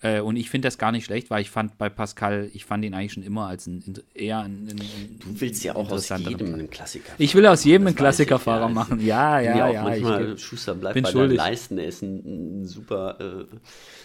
Äh, 0.00 0.20
und 0.20 0.36
ich 0.36 0.50
finde 0.50 0.66
das 0.66 0.78
gar 0.78 0.92
nicht 0.92 1.06
schlecht, 1.06 1.30
weil 1.30 1.40
ich 1.40 1.50
fand 1.50 1.78
bei 1.78 1.88
Pascal, 1.88 2.50
ich 2.52 2.64
fand 2.64 2.84
ihn 2.84 2.94
eigentlich 2.94 3.12
schon 3.12 3.22
immer 3.22 3.46
als 3.46 3.66
ein 3.66 3.82
eher 4.12 4.40
ein, 4.40 4.68
ein, 4.70 5.18
Du 5.20 5.40
willst 5.40 5.64
ja 5.64 5.76
auch 5.76 5.90
aus 5.90 6.08
jedem 6.08 6.54
einen 6.54 6.68
Klassiker. 6.68 7.12
Ich 7.18 7.34
will 7.34 7.46
aus 7.46 7.64
jedem 7.64 7.86
einen 7.86 7.96
Klassikerfahrer 7.96 8.68
ja, 8.68 8.68
machen. 8.68 9.00
Ja, 9.00 9.40
ja, 9.40 9.56
ja. 9.56 9.72
ja 9.72 9.82
manchmal 9.82 10.34
ich, 10.34 10.44
Schuster 10.44 10.74
bleibt 10.74 11.02
bei 11.02 11.10
schuldig. 11.10 11.38
Leisten. 11.38 11.78
Er 11.78 11.86
ist 11.86 12.02
ein, 12.02 12.60
ein 12.62 12.66
super, 12.66 13.18
äh, 13.20 13.56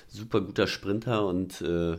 super 0.08 0.42
guter 0.42 0.68
Sprinter 0.68 1.26
und 1.26 1.62
äh, 1.62 1.98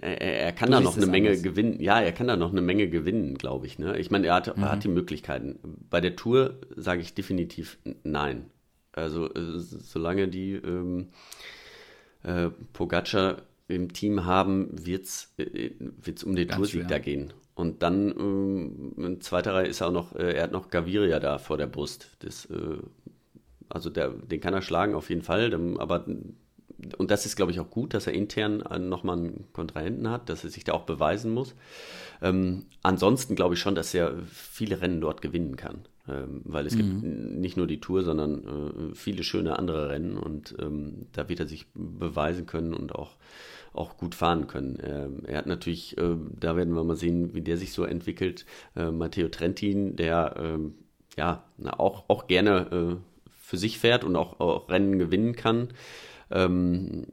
er, 0.00 0.20
er, 0.20 0.52
kann 0.52 0.70
du 0.70 0.76
da 0.76 0.80
noch 0.80 0.96
eine 0.96 1.06
Menge 1.06 1.30
anders. 1.30 1.42
gewinnen. 1.42 1.80
Ja, 1.80 2.00
er 2.00 2.12
kann 2.12 2.28
da 2.28 2.36
noch 2.36 2.52
eine 2.52 2.60
Menge 2.60 2.88
gewinnen, 2.88 3.36
glaube 3.36 3.66
ich. 3.66 3.78
Ne? 3.78 3.98
Ich 3.98 4.10
meine, 4.10 4.26
er 4.26 4.34
hat, 4.34 4.56
mhm. 4.56 4.62
er 4.62 4.72
hat 4.72 4.84
die 4.84 4.88
Möglichkeiten. 4.88 5.58
Bei 5.90 6.00
der 6.00 6.16
Tour 6.16 6.60
sage 6.76 7.00
ich 7.00 7.14
definitiv 7.14 7.78
nein. 8.02 8.50
Also 8.92 9.32
äh, 9.32 9.58
solange 9.58 10.28
die 10.28 10.52
ähm, 10.52 11.08
äh, 12.26 12.50
Pogacar 12.72 13.42
im 13.68 13.92
Team 13.92 14.24
haben, 14.24 14.68
wird 14.86 15.04
es 15.06 15.32
äh, 15.38 15.70
um 16.24 16.36
den 16.36 16.48
Toursieg 16.48 16.88
da 16.88 16.98
gehen. 16.98 17.32
Und 17.54 17.82
dann 17.82 18.10
ähm, 18.10 18.92
in 18.98 19.20
zweiter 19.22 19.54
Reihe 19.54 19.66
ist 19.66 19.80
er 19.80 19.88
auch 19.88 19.92
noch, 19.92 20.14
äh, 20.14 20.34
er 20.34 20.42
hat 20.44 20.52
noch 20.52 20.68
Gaviria 20.68 21.20
da 21.20 21.38
vor 21.38 21.56
der 21.56 21.66
Brust. 21.66 22.10
Das, 22.18 22.44
äh, 22.46 22.78
also 23.68 23.88
der, 23.90 24.10
den 24.10 24.40
kann 24.40 24.54
er 24.54 24.62
schlagen 24.62 24.94
auf 24.94 25.08
jeden 25.08 25.22
Fall. 25.22 25.54
Aber 25.78 26.04
und 26.98 27.10
das 27.10 27.24
ist, 27.24 27.36
glaube 27.36 27.52
ich, 27.52 27.60
auch 27.60 27.70
gut, 27.70 27.94
dass 27.94 28.06
er 28.06 28.12
intern 28.12 28.62
nochmal 28.88 29.16
einen 29.16 29.44
Kontrahenten 29.54 30.10
hat, 30.10 30.28
dass 30.28 30.44
er 30.44 30.50
sich 30.50 30.64
da 30.64 30.74
auch 30.74 30.84
beweisen 30.84 31.32
muss. 31.32 31.54
Ähm, 32.20 32.66
ansonsten 32.82 33.34
glaube 33.34 33.54
ich 33.54 33.60
schon, 33.60 33.74
dass 33.74 33.94
er 33.94 34.14
viele 34.30 34.82
Rennen 34.82 35.00
dort 35.00 35.22
gewinnen 35.22 35.56
kann. 35.56 35.86
Ähm, 36.08 36.42
weil 36.44 36.66
es 36.66 36.74
mhm. 36.74 36.78
gibt 36.78 37.02
nicht 37.38 37.56
nur 37.56 37.66
die 37.66 37.80
Tour, 37.80 38.02
sondern 38.02 38.44
äh, 38.44 38.94
viele 38.94 39.24
schöne 39.24 39.58
andere 39.58 39.88
Rennen 39.88 40.16
und 40.16 40.54
ähm, 40.60 41.06
da 41.12 41.28
wird 41.28 41.40
er 41.40 41.46
sich 41.46 41.66
beweisen 41.74 42.46
können 42.46 42.74
und 42.74 42.94
auch, 42.94 43.16
auch 43.72 43.96
gut 43.96 44.14
fahren 44.14 44.46
können. 44.46 44.78
Ähm, 44.82 45.22
er 45.26 45.38
hat 45.38 45.46
natürlich, 45.46 45.98
äh, 45.98 46.16
da 46.38 46.56
werden 46.56 46.74
wir 46.74 46.84
mal 46.84 46.96
sehen, 46.96 47.34
wie 47.34 47.42
der 47.42 47.56
sich 47.56 47.72
so 47.72 47.84
entwickelt. 47.84 48.46
Äh, 48.76 48.90
Matteo 48.90 49.28
Trentin, 49.28 49.96
der 49.96 50.34
ähm, 50.38 50.74
ja 51.16 51.44
auch, 51.58 52.04
auch 52.08 52.26
gerne 52.26 52.70
äh, 52.70 52.96
für 53.30 53.56
sich 53.56 53.78
fährt 53.78 54.04
und 54.04 54.16
auch, 54.16 54.40
auch 54.40 54.68
Rennen 54.68 54.98
gewinnen 54.98 55.34
kann. 55.34 55.68
Ähm, 56.30 57.06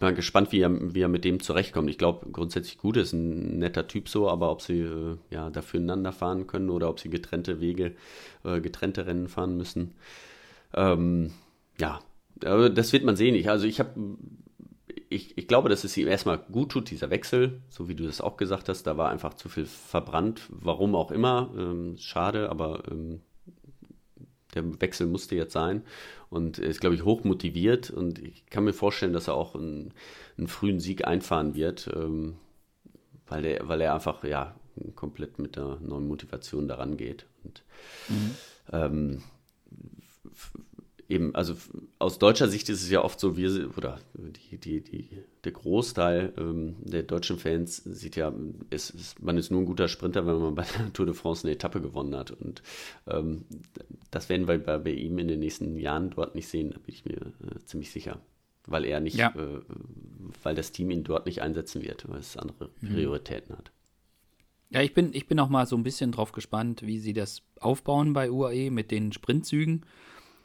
mal 0.00 0.14
gespannt, 0.14 0.52
wie 0.52 0.60
er, 0.60 0.94
wie 0.94 1.00
er 1.00 1.08
mit 1.08 1.24
dem 1.24 1.40
zurechtkommt. 1.40 1.90
Ich 1.90 1.98
glaube, 1.98 2.30
grundsätzlich 2.30 2.78
gut, 2.78 2.96
ist 2.96 3.12
ein 3.12 3.58
netter 3.58 3.86
Typ 3.86 4.08
so, 4.08 4.28
aber 4.28 4.50
ob 4.50 4.62
sie 4.62 4.80
äh, 4.80 5.16
ja 5.30 5.50
dafür 5.50 5.80
ineinander 5.80 6.12
fahren 6.12 6.46
können 6.46 6.70
oder 6.70 6.88
ob 6.88 7.00
sie 7.00 7.10
getrennte 7.10 7.60
Wege, 7.60 7.94
äh, 8.44 8.60
getrennte 8.60 9.06
Rennen 9.06 9.28
fahren 9.28 9.56
müssen. 9.56 9.94
Ähm, 10.74 11.32
ja, 11.78 12.00
das 12.40 12.92
wird 12.92 13.04
man 13.04 13.16
sehen. 13.16 13.34
Ich, 13.34 13.48
also 13.48 13.66
ich 13.66 13.78
habe 13.78 13.92
ich, 15.08 15.38
ich 15.38 15.48
glaube, 15.48 15.68
dass 15.68 15.84
es 15.84 15.96
ihm 15.96 16.08
erstmal 16.08 16.38
gut 16.38 16.72
tut, 16.72 16.90
dieser 16.90 17.10
Wechsel, 17.10 17.62
so 17.68 17.88
wie 17.88 17.94
du 17.94 18.04
das 18.04 18.20
auch 18.20 18.36
gesagt 18.36 18.68
hast. 18.68 18.84
Da 18.84 18.96
war 18.96 19.10
einfach 19.10 19.34
zu 19.34 19.48
viel 19.48 19.66
verbrannt, 19.66 20.42
warum 20.50 20.94
auch 20.94 21.10
immer. 21.10 21.50
Ähm, 21.56 21.96
schade, 21.98 22.50
aber 22.50 22.82
ähm, 22.90 23.20
der 24.54 24.80
Wechsel 24.80 25.06
musste 25.06 25.36
jetzt 25.36 25.52
sein. 25.52 25.82
Und 26.30 26.58
er 26.58 26.68
ist, 26.68 26.80
glaube 26.80 26.96
ich, 26.96 27.04
hoch 27.04 27.24
motiviert. 27.24 27.90
Und 27.90 28.18
ich 28.18 28.46
kann 28.46 28.64
mir 28.64 28.72
vorstellen, 28.72 29.12
dass 29.12 29.28
er 29.28 29.34
auch 29.34 29.54
einen, 29.54 29.92
einen 30.36 30.48
frühen 30.48 30.80
Sieg 30.80 31.06
einfahren 31.06 31.54
wird, 31.54 31.90
ähm, 31.94 32.36
weil, 33.26 33.44
er, 33.44 33.68
weil 33.68 33.80
er 33.80 33.94
einfach 33.94 34.24
ja, 34.24 34.54
komplett 34.94 35.38
mit 35.38 35.56
der 35.56 35.78
neuen 35.80 36.08
Motivation 36.08 36.68
daran 36.68 36.96
geht. 36.96 37.26
Und 37.44 37.62
mhm. 38.08 38.34
ähm, 38.72 39.22
eben, 41.08 41.34
also 41.34 41.54
aus 41.98 42.18
deutscher 42.18 42.48
Sicht 42.48 42.68
ist 42.68 42.82
es 42.82 42.90
ja 42.90 43.02
oft 43.02 43.20
so, 43.20 43.36
wir, 43.36 43.70
oder 43.76 43.98
die, 44.14 44.58
die, 44.58 44.80
die, 44.80 45.08
der 45.44 45.52
Großteil 45.52 46.32
ähm, 46.38 46.76
der 46.80 47.02
deutschen 47.02 47.38
Fans 47.38 47.76
sieht 47.76 48.16
ja, 48.16 48.32
es 48.70 48.90
ist, 48.90 49.22
man 49.22 49.36
ist 49.36 49.50
nur 49.50 49.62
ein 49.62 49.66
guter 49.66 49.88
Sprinter, 49.88 50.26
wenn 50.26 50.38
man 50.38 50.54
bei 50.54 50.64
der 50.78 50.92
Tour 50.92 51.06
de 51.06 51.14
France 51.14 51.46
eine 51.46 51.54
Etappe 51.54 51.80
gewonnen 51.80 52.16
hat. 52.16 52.30
Und 52.30 52.62
ähm, 53.06 53.44
das 54.10 54.28
werden 54.28 54.48
wir 54.48 54.58
bei, 54.58 54.78
bei, 54.78 54.90
ihm 54.90 55.18
in 55.18 55.28
den 55.28 55.40
nächsten 55.40 55.76
Jahren 55.76 56.10
dort 56.10 56.34
nicht 56.34 56.48
sehen, 56.48 56.70
da 56.70 56.78
bin 56.78 56.94
ich 56.94 57.04
mir 57.04 57.16
äh, 57.16 57.64
ziemlich 57.66 57.90
sicher. 57.90 58.20
Weil 58.66 58.86
er 58.86 59.00
nicht, 59.00 59.16
ja. 59.16 59.28
äh, 59.36 59.60
weil 60.42 60.54
das 60.54 60.72
Team 60.72 60.90
ihn 60.90 61.04
dort 61.04 61.26
nicht 61.26 61.42
einsetzen 61.42 61.82
wird, 61.82 62.08
weil 62.08 62.20
es 62.20 62.36
andere 62.36 62.70
mhm. 62.80 62.94
Prioritäten 62.94 63.52
mhm. 63.52 63.58
hat. 63.58 63.72
Ja, 64.70 64.80
ich 64.80 64.94
bin, 64.94 65.10
ich 65.12 65.28
bin 65.28 65.38
auch 65.38 65.50
mal 65.50 65.66
so 65.66 65.76
ein 65.76 65.84
bisschen 65.84 66.10
drauf 66.10 66.32
gespannt, 66.32 66.82
wie 66.82 66.98
sie 66.98 67.12
das 67.12 67.42
aufbauen 67.60 68.12
bei 68.12 68.30
UAE 68.30 68.70
mit 68.70 68.90
den 68.90 69.12
Sprintzügen. 69.12 69.84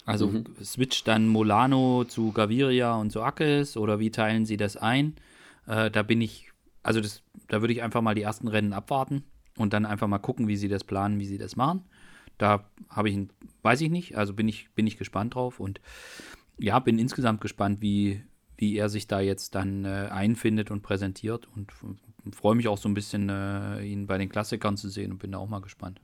Also 0.09 0.29
mhm. 0.29 0.43
switcht 0.63 1.07
dann 1.07 1.27
Molano 1.27 2.03
zu 2.03 2.31
Gaviria 2.31 2.95
und 2.95 3.11
zu 3.11 3.21
Akes 3.21 3.77
oder 3.77 3.99
wie 3.99 4.09
teilen 4.09 4.43
sie 4.43 4.57
das 4.57 4.75
ein? 4.75 5.13
Äh, 5.67 5.91
da 5.91 6.01
bin 6.01 6.19
ich, 6.19 6.51
also 6.81 6.99
das, 6.99 7.21
da 7.47 7.61
würde 7.61 7.73
ich 7.73 7.83
einfach 7.83 8.01
mal 8.01 8.15
die 8.15 8.23
ersten 8.23 8.47
Rennen 8.47 8.73
abwarten 8.73 9.23
und 9.55 9.71
dann 9.71 9.85
einfach 9.85 10.07
mal 10.07 10.17
gucken, 10.17 10.47
wie 10.47 10.55
sie 10.55 10.67
das 10.67 10.83
planen, 10.83 11.19
wie 11.19 11.27
sie 11.27 11.37
das 11.37 11.55
machen. 11.55 11.83
Da 12.39 12.71
habe 12.89 13.11
ich, 13.11 13.19
weiß 13.61 13.81
ich 13.81 13.91
nicht, 13.91 14.17
also 14.17 14.33
bin 14.33 14.47
ich, 14.47 14.71
bin 14.73 14.87
ich 14.87 14.97
gespannt 14.97 15.35
drauf 15.35 15.59
und 15.59 15.79
ja, 16.57 16.79
bin 16.79 16.97
insgesamt 16.97 17.39
gespannt, 17.39 17.79
wie, 17.79 18.23
wie 18.57 18.77
er 18.77 18.89
sich 18.89 19.05
da 19.05 19.19
jetzt 19.19 19.53
dann 19.53 19.85
äh, 19.85 20.09
einfindet 20.09 20.71
und 20.71 20.81
präsentiert 20.81 21.47
und 21.55 21.71
freue 22.33 22.55
mich 22.55 22.67
auch 22.67 22.79
so 22.79 22.89
ein 22.89 22.95
bisschen, 22.95 23.29
äh, 23.29 23.83
ihn 23.83 24.07
bei 24.07 24.17
den 24.17 24.29
Klassikern 24.29 24.75
zu 24.75 24.89
sehen 24.89 25.11
und 25.11 25.19
bin 25.19 25.33
da 25.33 25.37
auch 25.37 25.49
mal 25.49 25.61
gespannt. 25.61 26.01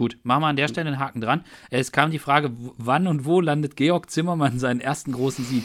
Gut, 0.00 0.16
machen 0.22 0.40
wir 0.40 0.46
an 0.46 0.56
der 0.56 0.66
Stelle 0.66 0.88
einen 0.88 0.98
Haken 0.98 1.20
dran. 1.20 1.44
Es 1.68 1.92
kam 1.92 2.10
die 2.10 2.18
Frage, 2.18 2.52
wann 2.78 3.06
und 3.06 3.26
wo 3.26 3.42
landet 3.42 3.76
Georg 3.76 4.10
Zimmermann 4.10 4.58
seinen 4.58 4.80
ersten 4.80 5.12
großen 5.12 5.44
Sieg? 5.44 5.62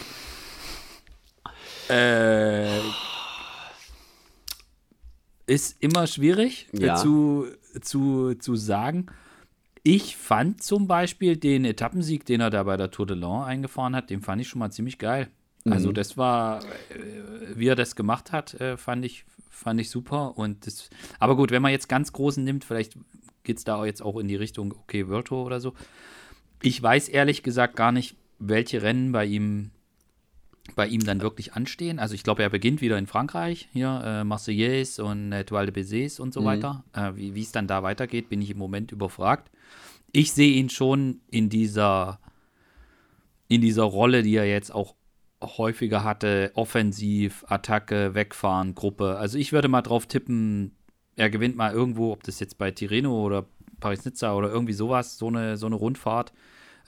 Äh, 1.89 2.79
ist 5.47 5.81
immer 5.81 6.05
schwierig 6.05 6.67
äh, 6.73 6.87
ja. 6.87 6.95
zu, 6.97 7.47
zu, 7.79 8.33
zu 8.33 8.57
sagen. 8.57 9.05
Ich 9.83 10.17
fand 10.17 10.61
zum 10.61 10.85
Beispiel 10.85 11.37
den 11.37 11.63
Etappensieg, 11.63 12.25
den 12.25 12.41
er 12.41 12.49
da 12.49 12.63
bei 12.63 12.75
der 12.75 12.91
Tour 12.91 13.05
de 13.05 13.15
Lens 13.15 13.45
eingefahren 13.45 13.95
hat, 13.95 14.09
den 14.09 14.19
fand 14.19 14.41
ich 14.41 14.49
schon 14.49 14.59
mal 14.59 14.69
ziemlich 14.69 14.99
geil. 14.99 15.29
Also 15.63 15.91
mhm. 15.91 15.93
das 15.93 16.17
war, 16.17 16.61
äh, 16.61 16.65
wie 17.55 17.69
er 17.69 17.75
das 17.77 17.95
gemacht 17.95 18.33
hat, 18.33 18.53
äh, 18.55 18.75
fand 18.75 19.05
ich, 19.05 19.23
fand 19.49 19.79
ich 19.79 19.89
super. 19.89 20.37
Und 20.37 20.67
das, 20.67 20.89
aber 21.19 21.37
gut, 21.37 21.51
wenn 21.51 21.61
man 21.61 21.71
jetzt 21.71 21.87
ganz 21.87 22.11
großen 22.11 22.43
nimmt, 22.43 22.65
vielleicht 22.65 22.97
geht 23.45 23.57
es 23.57 23.63
da 23.63 23.85
jetzt 23.85 24.01
auch 24.01 24.17
in 24.17 24.27
die 24.27 24.35
Richtung, 24.35 24.73
okay, 24.73 25.07
World 25.07 25.27
Tour 25.27 25.45
oder 25.45 25.59
so. 25.59 25.73
Ich 26.61 26.81
weiß 26.81 27.09
ehrlich 27.09 27.43
gesagt 27.43 27.75
gar 27.75 27.91
nicht, 27.91 28.15
welche 28.39 28.81
Rennen 28.81 29.11
bei 29.11 29.25
ihm 29.25 29.71
bei 30.73 30.87
ihm 30.87 31.03
dann 31.03 31.21
wirklich 31.21 31.53
anstehen. 31.53 31.99
Also 31.99 32.15
ich 32.15 32.23
glaube, 32.23 32.41
er 32.41 32.49
beginnt 32.49 32.81
wieder 32.81 32.97
in 32.97 33.05
Frankreich, 33.05 33.69
hier 33.71 34.01
äh, 34.03 34.23
Marseillaise 34.23 35.03
und 35.03 35.31
äh, 35.31 35.43
Toile 35.43 35.71
de 35.71 35.83
Bézés 35.83 36.19
und 36.19 36.33
so 36.33 36.41
mhm. 36.41 36.45
weiter. 36.45 36.83
Äh, 36.93 37.11
wie 37.15 37.39
es 37.39 37.51
dann 37.51 37.67
da 37.67 37.83
weitergeht, 37.83 38.29
bin 38.29 38.41
ich 38.41 38.49
im 38.49 38.57
Moment 38.57 38.91
überfragt. 38.91 39.51
Ich 40.11 40.33
sehe 40.33 40.53
ihn 40.53 40.69
schon 40.69 41.21
in 41.29 41.49
dieser, 41.49 42.19
in 43.47 43.61
dieser 43.61 43.83
Rolle, 43.83 44.23
die 44.23 44.35
er 44.35 44.47
jetzt 44.47 44.73
auch 44.73 44.95
häufiger 45.43 46.03
hatte, 46.03 46.51
offensiv, 46.55 47.45
Attacke, 47.47 48.15
Wegfahren, 48.15 48.73
Gruppe. 48.73 49.17
Also 49.17 49.37
ich 49.37 49.51
würde 49.51 49.67
mal 49.67 49.81
drauf 49.81 50.07
tippen, 50.07 50.75
er 51.15 51.29
gewinnt 51.29 51.55
mal 51.55 51.73
irgendwo, 51.73 52.11
ob 52.11 52.23
das 52.23 52.39
jetzt 52.39 52.57
bei 52.57 52.71
Tirreno 52.71 53.23
oder 53.23 53.45
Paris-Nizza 53.79 54.35
oder 54.35 54.49
irgendwie 54.49 54.73
sowas, 54.73 55.17
so 55.17 55.27
eine, 55.27 55.57
so 55.57 55.65
eine 55.65 55.75
Rundfahrt, 55.75 56.33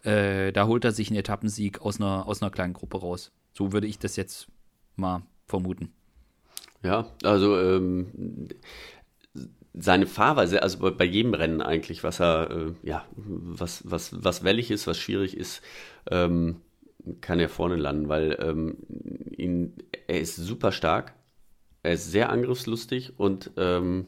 äh, 0.04 0.52
da 0.52 0.68
holt 0.68 0.86
er 0.86 0.92
sich 0.92 1.10
einen 1.10 1.20
Etappensieg 1.20 1.82
aus 1.82 2.00
einer, 2.00 2.28
aus 2.28 2.42
einer 2.42 2.52
kleinen 2.52 2.74
Gruppe 2.74 3.00
raus. 3.00 3.32
So 3.54 3.74
würde 3.74 3.88
ich 3.88 4.00
das 4.00 4.16
jetzt 4.16 4.48
mal 4.96 5.24
vermuten. 5.48 5.92
Ja, 6.84 7.08
also 7.24 7.60
ähm, 7.60 8.50
seine 9.74 10.08
Fahrweise, 10.08 10.62
also 10.62 10.80
bei, 10.80 10.92
bei, 10.92 11.06
jedem 11.06 11.34
Rennen 11.34 11.62
eigentlich, 11.62 12.04
was 12.04 12.20
er, 12.20 12.50
äh, 12.52 12.74
ja, 12.84 13.06
was, 13.16 13.82
was, 13.90 14.24
was 14.24 14.44
wellig 14.44 14.72
ist, 14.72 14.88
was 14.88 14.98
schwierig 14.98 15.36
ist, 15.36 15.62
ähm, 16.10 16.62
kann 17.22 17.40
er 17.40 17.50
vorne 17.50 17.76
landen, 17.76 18.10
weil 18.10 18.38
ähm, 18.42 18.78
ihn, 19.36 19.74
er 20.08 20.20
ist 20.20 20.36
super 20.36 20.72
stark, 20.72 21.14
er 21.84 21.94
ist 21.94 22.12
sehr 22.12 22.30
angriffslustig 22.30 23.14
und 23.18 23.52
ähm, 23.58 24.08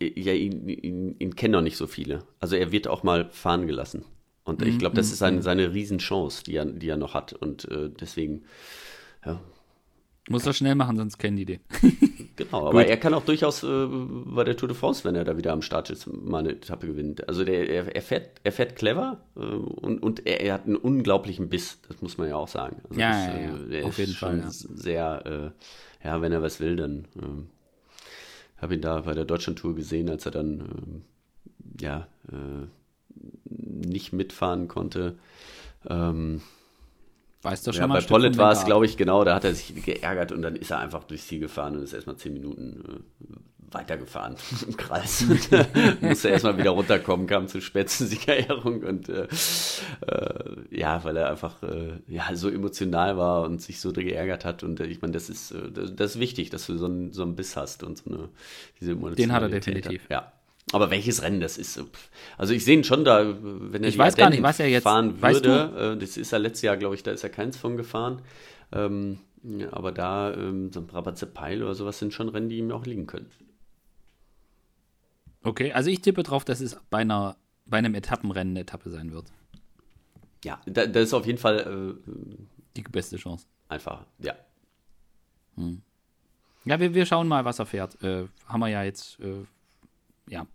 ja, 0.00 0.32
ihn, 0.32 0.68
ihn, 0.68 1.16
ihn, 1.18 1.36
kennen 1.36 1.52
noch 1.52 1.62
nicht 1.62 1.76
so 1.76 1.86
viele. 1.86 2.24
Also 2.38 2.56
er 2.56 2.70
wird 2.72 2.86
auch 2.86 3.02
mal 3.02 3.30
fahren 3.30 3.66
gelassen. 3.66 4.04
Und 4.44 4.62
ich 4.62 4.74
mhm, 4.74 4.78
glaube, 4.78 4.96
das 4.96 5.06
mhm, 5.06 5.12
ist 5.12 5.18
seine, 5.18 5.36
mhm. 5.38 5.42
seine 5.42 5.74
Riesenchance, 5.74 6.44
die 6.44 6.56
er, 6.56 6.66
die 6.66 6.88
er 6.88 6.96
noch 6.96 7.14
hat. 7.14 7.32
Und 7.32 7.64
äh, 7.70 7.90
deswegen, 7.90 8.44
ja. 9.24 9.40
Muss 10.28 10.44
er 10.44 10.52
schnell 10.52 10.74
machen, 10.74 10.96
sonst 10.96 11.18
kennen 11.18 11.36
die 11.36 11.44
den. 11.44 11.60
genau, 12.36 12.68
aber 12.68 12.86
er 12.86 12.96
kann 12.96 13.14
auch 13.14 13.24
durchaus 13.24 13.62
äh, 13.62 13.86
bei 13.88 14.42
der 14.42 14.56
Tour 14.56 14.68
de 14.68 14.76
France, 14.76 15.04
wenn 15.04 15.14
er 15.14 15.24
da 15.24 15.36
wieder 15.36 15.52
am 15.52 15.62
Start 15.62 15.88
ist, 15.90 16.06
mal 16.08 16.40
eine 16.40 16.50
Etappe 16.50 16.88
gewinnen. 16.88 17.16
Also 17.28 17.44
der, 17.44 17.68
er, 17.68 17.94
er, 17.94 18.02
fährt, 18.02 18.40
er 18.42 18.50
fährt 18.50 18.74
clever 18.74 19.20
äh, 19.36 19.40
und, 19.40 20.02
und 20.02 20.26
er, 20.26 20.40
er, 20.40 20.54
hat 20.54 20.66
einen 20.66 20.76
unglaublichen 20.76 21.48
Biss, 21.48 21.78
das 21.88 22.02
muss 22.02 22.18
man 22.18 22.28
ja 22.28 22.36
auch 22.36 22.48
sagen. 22.48 22.82
Also 22.88 23.00
ja, 23.00 23.10
das, 23.10 23.26
ja, 23.26 23.40
ja. 23.40 23.80
Äh, 23.80 23.84
auf 23.84 23.98
jeden 23.98 24.14
Fall. 24.14 24.38
Ja. 24.38 24.50
Sehr, 24.50 25.52
äh, 26.02 26.06
ja, 26.06 26.20
wenn 26.20 26.32
er 26.32 26.42
was 26.42 26.58
will, 26.58 26.74
dann 26.74 27.06
ähm, 27.22 27.46
habe 28.56 28.74
ihn 28.74 28.80
da 28.80 29.02
bei 29.02 29.14
der 29.14 29.24
Deutschland-Tour 29.24 29.76
gesehen, 29.76 30.10
als 30.10 30.26
er 30.26 30.32
dann 30.32 30.60
ähm, 30.60 31.02
ja 31.80 32.08
äh, 32.32 32.66
nicht 33.44 34.12
mitfahren 34.12 34.66
konnte. 34.66 35.18
Ähm, 35.88 36.42
Weißt 37.46 37.64
du 37.64 37.72
schon 37.72 37.82
ja, 37.82 37.86
mal 37.86 38.00
bei 38.00 38.06
Pollet 38.06 38.36
war 38.38 38.50
es, 38.50 38.64
glaube 38.64 38.86
ich, 38.86 38.96
genau, 38.96 39.22
da 39.22 39.36
hat 39.36 39.44
er 39.44 39.54
sich 39.54 39.84
geärgert 39.84 40.32
und 40.32 40.42
dann 40.42 40.56
ist 40.56 40.72
er 40.72 40.80
einfach 40.80 41.04
durchs 41.04 41.28
Ziel 41.28 41.38
gefahren 41.38 41.76
und 41.76 41.84
ist 41.84 41.92
erstmal 41.92 42.16
zehn 42.16 42.32
Minuten 42.32 43.04
äh, 43.22 43.36
weitergefahren 43.70 44.34
im 44.66 44.76
Kreis. 44.76 45.24
musste 46.00 46.28
erstmal 46.28 46.58
wieder 46.58 46.70
runterkommen, 46.70 47.28
kam 47.28 47.46
zur 47.46 47.60
Spätzensiegerehrung 47.60 48.82
und 48.82 49.08
äh, 49.08 49.28
äh, 50.06 50.56
ja, 50.70 51.04
weil 51.04 51.16
er 51.16 51.30
einfach 51.30 51.62
äh, 51.62 51.92
ja, 52.08 52.34
so 52.34 52.48
emotional 52.48 53.16
war 53.16 53.42
und 53.42 53.62
sich 53.62 53.80
so 53.80 53.92
geärgert 53.92 54.44
hat 54.44 54.64
und 54.64 54.80
äh, 54.80 54.86
ich 54.86 55.00
meine, 55.00 55.12
das 55.12 55.30
ist, 55.30 55.52
äh, 55.52 55.70
das, 55.70 56.16
ist 56.16 56.20
wichtig, 56.20 56.50
dass 56.50 56.66
du 56.66 56.76
so 56.76 56.86
einen, 56.86 57.12
so 57.12 57.22
einen 57.22 57.36
Biss 57.36 57.56
hast 57.56 57.84
und 57.84 57.98
so 57.98 58.10
eine, 58.10 58.28
diese 58.80 58.90
Emotionalität. 58.90 59.24
Den 59.24 59.32
hat 59.32 59.42
er 59.42 59.48
definitiv. 59.48 60.02
Hat. 60.04 60.10
Ja, 60.10 60.32
aber 60.76 60.90
welches 60.90 61.22
Rennen 61.22 61.40
das 61.40 61.58
ist, 61.58 61.82
also 62.38 62.54
ich 62.54 62.64
sehe 62.64 62.76
ihn 62.76 62.84
schon 62.84 63.04
da, 63.04 63.36
wenn 63.42 63.82
er 63.82 63.88
ich 63.88 63.98
weiß 63.98 64.16
gar 64.16 64.30
nicht, 64.30 64.42
was 64.42 64.60
er 64.60 64.68
jetzt 64.68 64.84
fahren 64.84 65.20
würde. 65.20 65.22
Weißt 65.22 65.44
du? 65.44 65.92
Äh, 65.92 65.98
das 65.98 66.16
ist 66.16 66.30
ja 66.30 66.38
letztes 66.38 66.62
Jahr, 66.62 66.76
glaube 66.76 66.94
ich, 66.94 67.02
da 67.02 67.10
ist 67.10 67.22
ja 67.22 67.28
keins 67.28 67.56
von 67.56 67.76
gefahren. 67.76 68.22
Ähm, 68.72 69.18
ja, 69.42 69.72
aber 69.72 69.92
da 69.92 70.32
ähm, 70.34 70.72
so 70.72 70.80
ein 70.80 70.86
Brabantse-Peil 70.86 71.62
oder 71.62 71.74
sowas 71.74 71.98
sind 71.98 72.12
schon 72.12 72.28
Rennen, 72.28 72.48
die 72.48 72.58
ihm 72.58 72.70
auch 72.72 72.84
liegen 72.84 73.06
können. 73.06 73.30
Okay, 75.42 75.72
also 75.72 75.90
ich 75.90 76.00
tippe 76.00 76.22
drauf, 76.24 76.44
dass 76.44 76.60
es 76.60 76.76
bei, 76.90 76.98
einer, 76.98 77.36
bei 77.64 77.78
einem 77.78 77.94
Etappenrennen 77.94 78.52
eine 78.52 78.60
Etappe 78.60 78.90
sein 78.90 79.12
wird. 79.12 79.26
Ja, 80.44 80.60
da, 80.66 80.86
das 80.86 81.04
ist 81.04 81.14
auf 81.14 81.26
jeden 81.26 81.38
Fall 81.38 81.96
äh, 82.06 82.12
die 82.76 82.82
beste 82.82 83.16
Chance. 83.16 83.46
Einfach, 83.68 84.04
ja. 84.18 84.34
Hm. 85.54 85.82
Ja, 86.64 86.80
wir, 86.80 86.94
wir 86.94 87.06
schauen 87.06 87.28
mal, 87.28 87.44
was 87.44 87.60
er 87.60 87.66
fährt. 87.66 88.02
Äh, 88.02 88.26
haben 88.46 88.60
wir 88.60 88.68
ja 88.68 88.82
jetzt, 88.82 89.20
äh, 89.20 89.44
ja, 90.28 90.46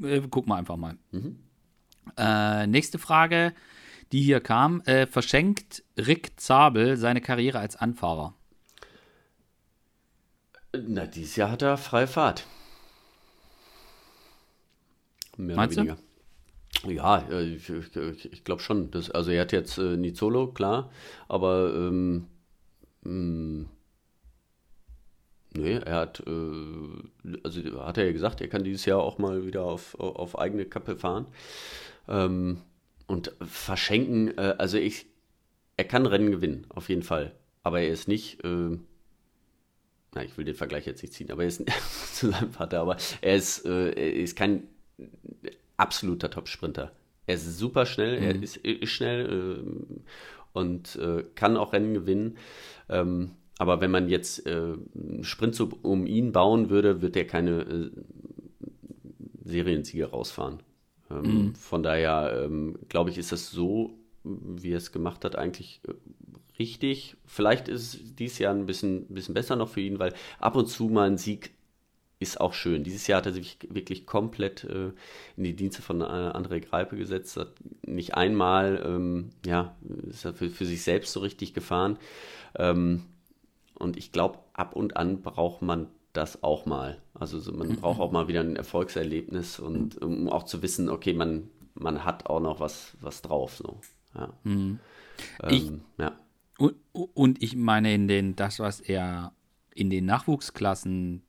äh, 0.00 0.20
gucken 0.20 0.50
wir 0.50 0.56
einfach 0.56 0.76
mal. 0.76 0.96
Mhm. 1.10 1.38
Äh, 2.16 2.66
nächste 2.66 2.98
Frage, 2.98 3.52
die 4.12 4.22
hier 4.22 4.40
kam. 4.40 4.82
Äh, 4.82 5.06
verschenkt 5.06 5.82
Rick 5.98 6.38
Zabel 6.40 6.96
seine 6.96 7.20
Karriere 7.20 7.58
als 7.58 7.76
Anfahrer? 7.76 8.34
Na, 10.74 11.06
dieses 11.06 11.36
Jahr 11.36 11.50
hat 11.50 11.62
er 11.62 11.76
freie 11.76 12.06
Fahrt. 12.06 12.46
Mehr 15.36 15.56
Meinst 15.56 15.78
oder 15.78 15.86
weniger. 15.86 16.02
Du? 16.82 16.90
Ja, 16.90 17.18
äh, 17.30 17.42
ich, 17.42 17.68
ich, 17.68 18.32
ich 18.32 18.44
glaube 18.44 18.62
schon. 18.62 18.90
Das, 18.90 19.10
also 19.10 19.30
er 19.30 19.42
hat 19.42 19.52
jetzt 19.52 19.78
äh, 19.78 19.96
Nizolo, 19.96 20.48
klar, 20.52 20.90
aber 21.28 21.72
ähm, 21.74 22.26
mh, 23.02 23.10
hm, 23.10 23.68
Nee, 25.54 25.74
er 25.76 25.96
hat, 25.96 26.22
äh, 26.26 27.38
also 27.42 27.84
hat 27.84 27.98
er 27.98 28.06
ja 28.06 28.12
gesagt, 28.12 28.40
er 28.40 28.48
kann 28.48 28.64
dieses 28.64 28.86
Jahr 28.86 29.00
auch 29.00 29.18
mal 29.18 29.46
wieder 29.46 29.64
auf, 29.64 29.98
auf 29.98 30.38
eigene 30.38 30.64
Kappe 30.64 30.96
fahren. 30.96 31.26
Ähm, 32.08 32.62
und 33.06 33.32
verschenken, 33.42 34.36
äh, 34.38 34.54
also 34.58 34.78
ich, 34.78 35.06
er 35.76 35.84
kann 35.84 36.06
Rennen 36.06 36.30
gewinnen, 36.30 36.66
auf 36.70 36.88
jeden 36.88 37.02
Fall. 37.02 37.34
aber 37.62 37.80
er 37.80 37.88
ist 37.88 38.08
nicht, 38.08 38.42
äh, 38.44 38.78
na, 40.14 40.24
ich 40.24 40.36
will 40.36 40.44
den 40.44 40.54
Vergleich 40.54 40.86
jetzt 40.86 41.02
nicht 41.02 41.14
ziehen, 41.14 41.30
aber 41.30 41.42
er 41.42 41.48
ist 41.48 41.62
zu 42.14 42.30
seinem 42.30 42.50
Vater, 42.50 42.80
aber 42.80 42.96
er 43.20 43.36
ist, 43.36 43.64
äh, 43.66 43.90
er 43.90 44.14
ist 44.14 44.36
kein 44.36 44.64
absoluter 45.76 46.30
Top-Sprinter. 46.30 46.92
Er 47.26 47.34
ist 47.34 47.58
super 47.58 47.86
schnell, 47.86 48.18
mhm. 48.18 48.26
er 48.26 48.42
ist, 48.42 48.56
ist 48.56 48.90
schnell 48.90 49.60
äh, 49.60 50.02
und 50.52 50.96
äh, 50.96 51.24
kann 51.34 51.56
auch 51.56 51.72
Rennen 51.72 51.94
gewinnen. 51.94 52.36
Ähm, 52.88 53.32
aber 53.62 53.80
wenn 53.80 53.92
man 53.92 54.08
jetzt 54.08 54.44
äh, 54.44 54.50
einen 54.50 55.22
Sprint 55.22 55.54
so 55.54 55.68
um 55.82 56.04
ihn 56.04 56.32
bauen 56.32 56.68
würde, 56.68 57.00
wird 57.00 57.16
er 57.16 57.28
keine 57.28 57.60
äh, 57.60 57.90
Seriensieger 59.44 60.10
rausfahren. 60.10 60.58
Ähm, 61.08 61.22
mhm. 61.22 61.54
Von 61.54 61.84
daher 61.84 62.42
ähm, 62.44 62.76
glaube 62.88 63.10
ich, 63.10 63.18
ist 63.18 63.30
das 63.30 63.52
so, 63.52 63.94
wie 64.24 64.72
er 64.72 64.78
es 64.78 64.90
gemacht 64.90 65.24
hat, 65.24 65.36
eigentlich 65.36 65.80
äh, 65.86 65.92
richtig. 66.58 67.16
Vielleicht 67.24 67.68
ist 67.68 67.94
es 67.94 68.14
dieses 68.16 68.40
Jahr 68.40 68.52
ein 68.52 68.66
bisschen, 68.66 69.06
bisschen 69.06 69.34
besser 69.34 69.54
noch 69.54 69.68
für 69.68 69.80
ihn, 69.80 70.00
weil 70.00 70.12
ab 70.40 70.56
und 70.56 70.66
zu 70.66 70.88
mal 70.88 71.08
ein 71.08 71.16
Sieg 71.16 71.52
ist 72.18 72.40
auch 72.40 72.54
schön. 72.54 72.82
Dieses 72.82 73.06
Jahr 73.06 73.18
hat 73.18 73.26
er 73.26 73.32
sich 73.32 73.58
wirklich 73.68 74.06
komplett 74.06 74.64
äh, 74.64 74.90
in 75.36 75.44
die 75.44 75.54
Dienste 75.54 75.82
von 75.82 76.00
äh, 76.00 76.04
André 76.04 76.58
Greipe 76.58 76.96
gesetzt, 76.96 77.36
hat 77.36 77.52
nicht 77.86 78.14
einmal, 78.14 78.82
ähm, 78.84 79.30
ja, 79.46 79.76
ist 80.08 80.24
er 80.24 80.34
für, 80.34 80.50
für, 80.50 80.64
sich 80.64 80.82
selbst 80.82 81.12
so 81.12 81.20
richtig 81.20 81.54
gefahren. 81.54 81.96
Ähm, 82.56 83.04
und 83.82 83.96
ich 83.96 84.12
glaube, 84.12 84.38
ab 84.52 84.76
und 84.76 84.96
an 84.96 85.22
braucht 85.22 85.60
man 85.60 85.88
das 86.12 86.42
auch 86.44 86.66
mal. 86.66 87.02
Also 87.14 87.52
man 87.52 87.68
mhm. 87.68 87.76
braucht 87.76 88.00
auch 88.00 88.12
mal 88.12 88.28
wieder 88.28 88.40
ein 88.40 88.54
Erfolgserlebnis 88.54 89.58
und 89.58 90.00
um 90.00 90.28
auch 90.28 90.44
zu 90.44 90.62
wissen, 90.62 90.88
okay, 90.88 91.12
man, 91.12 91.48
man 91.74 92.04
hat 92.04 92.26
auch 92.26 92.40
noch 92.40 92.60
was, 92.60 92.96
was 93.00 93.22
drauf. 93.22 93.56
So. 93.56 93.80
Ja. 94.14 94.32
Mhm. 94.44 94.78
Ich, 95.48 95.66
ähm, 95.66 95.80
ja. 95.98 96.16
Und, 96.58 96.76
und 96.92 97.42
ich 97.42 97.56
meine, 97.56 97.92
in 97.92 98.06
den, 98.06 98.36
das, 98.36 98.60
was 98.60 98.80
er 98.80 99.32
in 99.74 99.90
den 99.90 100.04
Nachwuchsklassen 100.04 101.22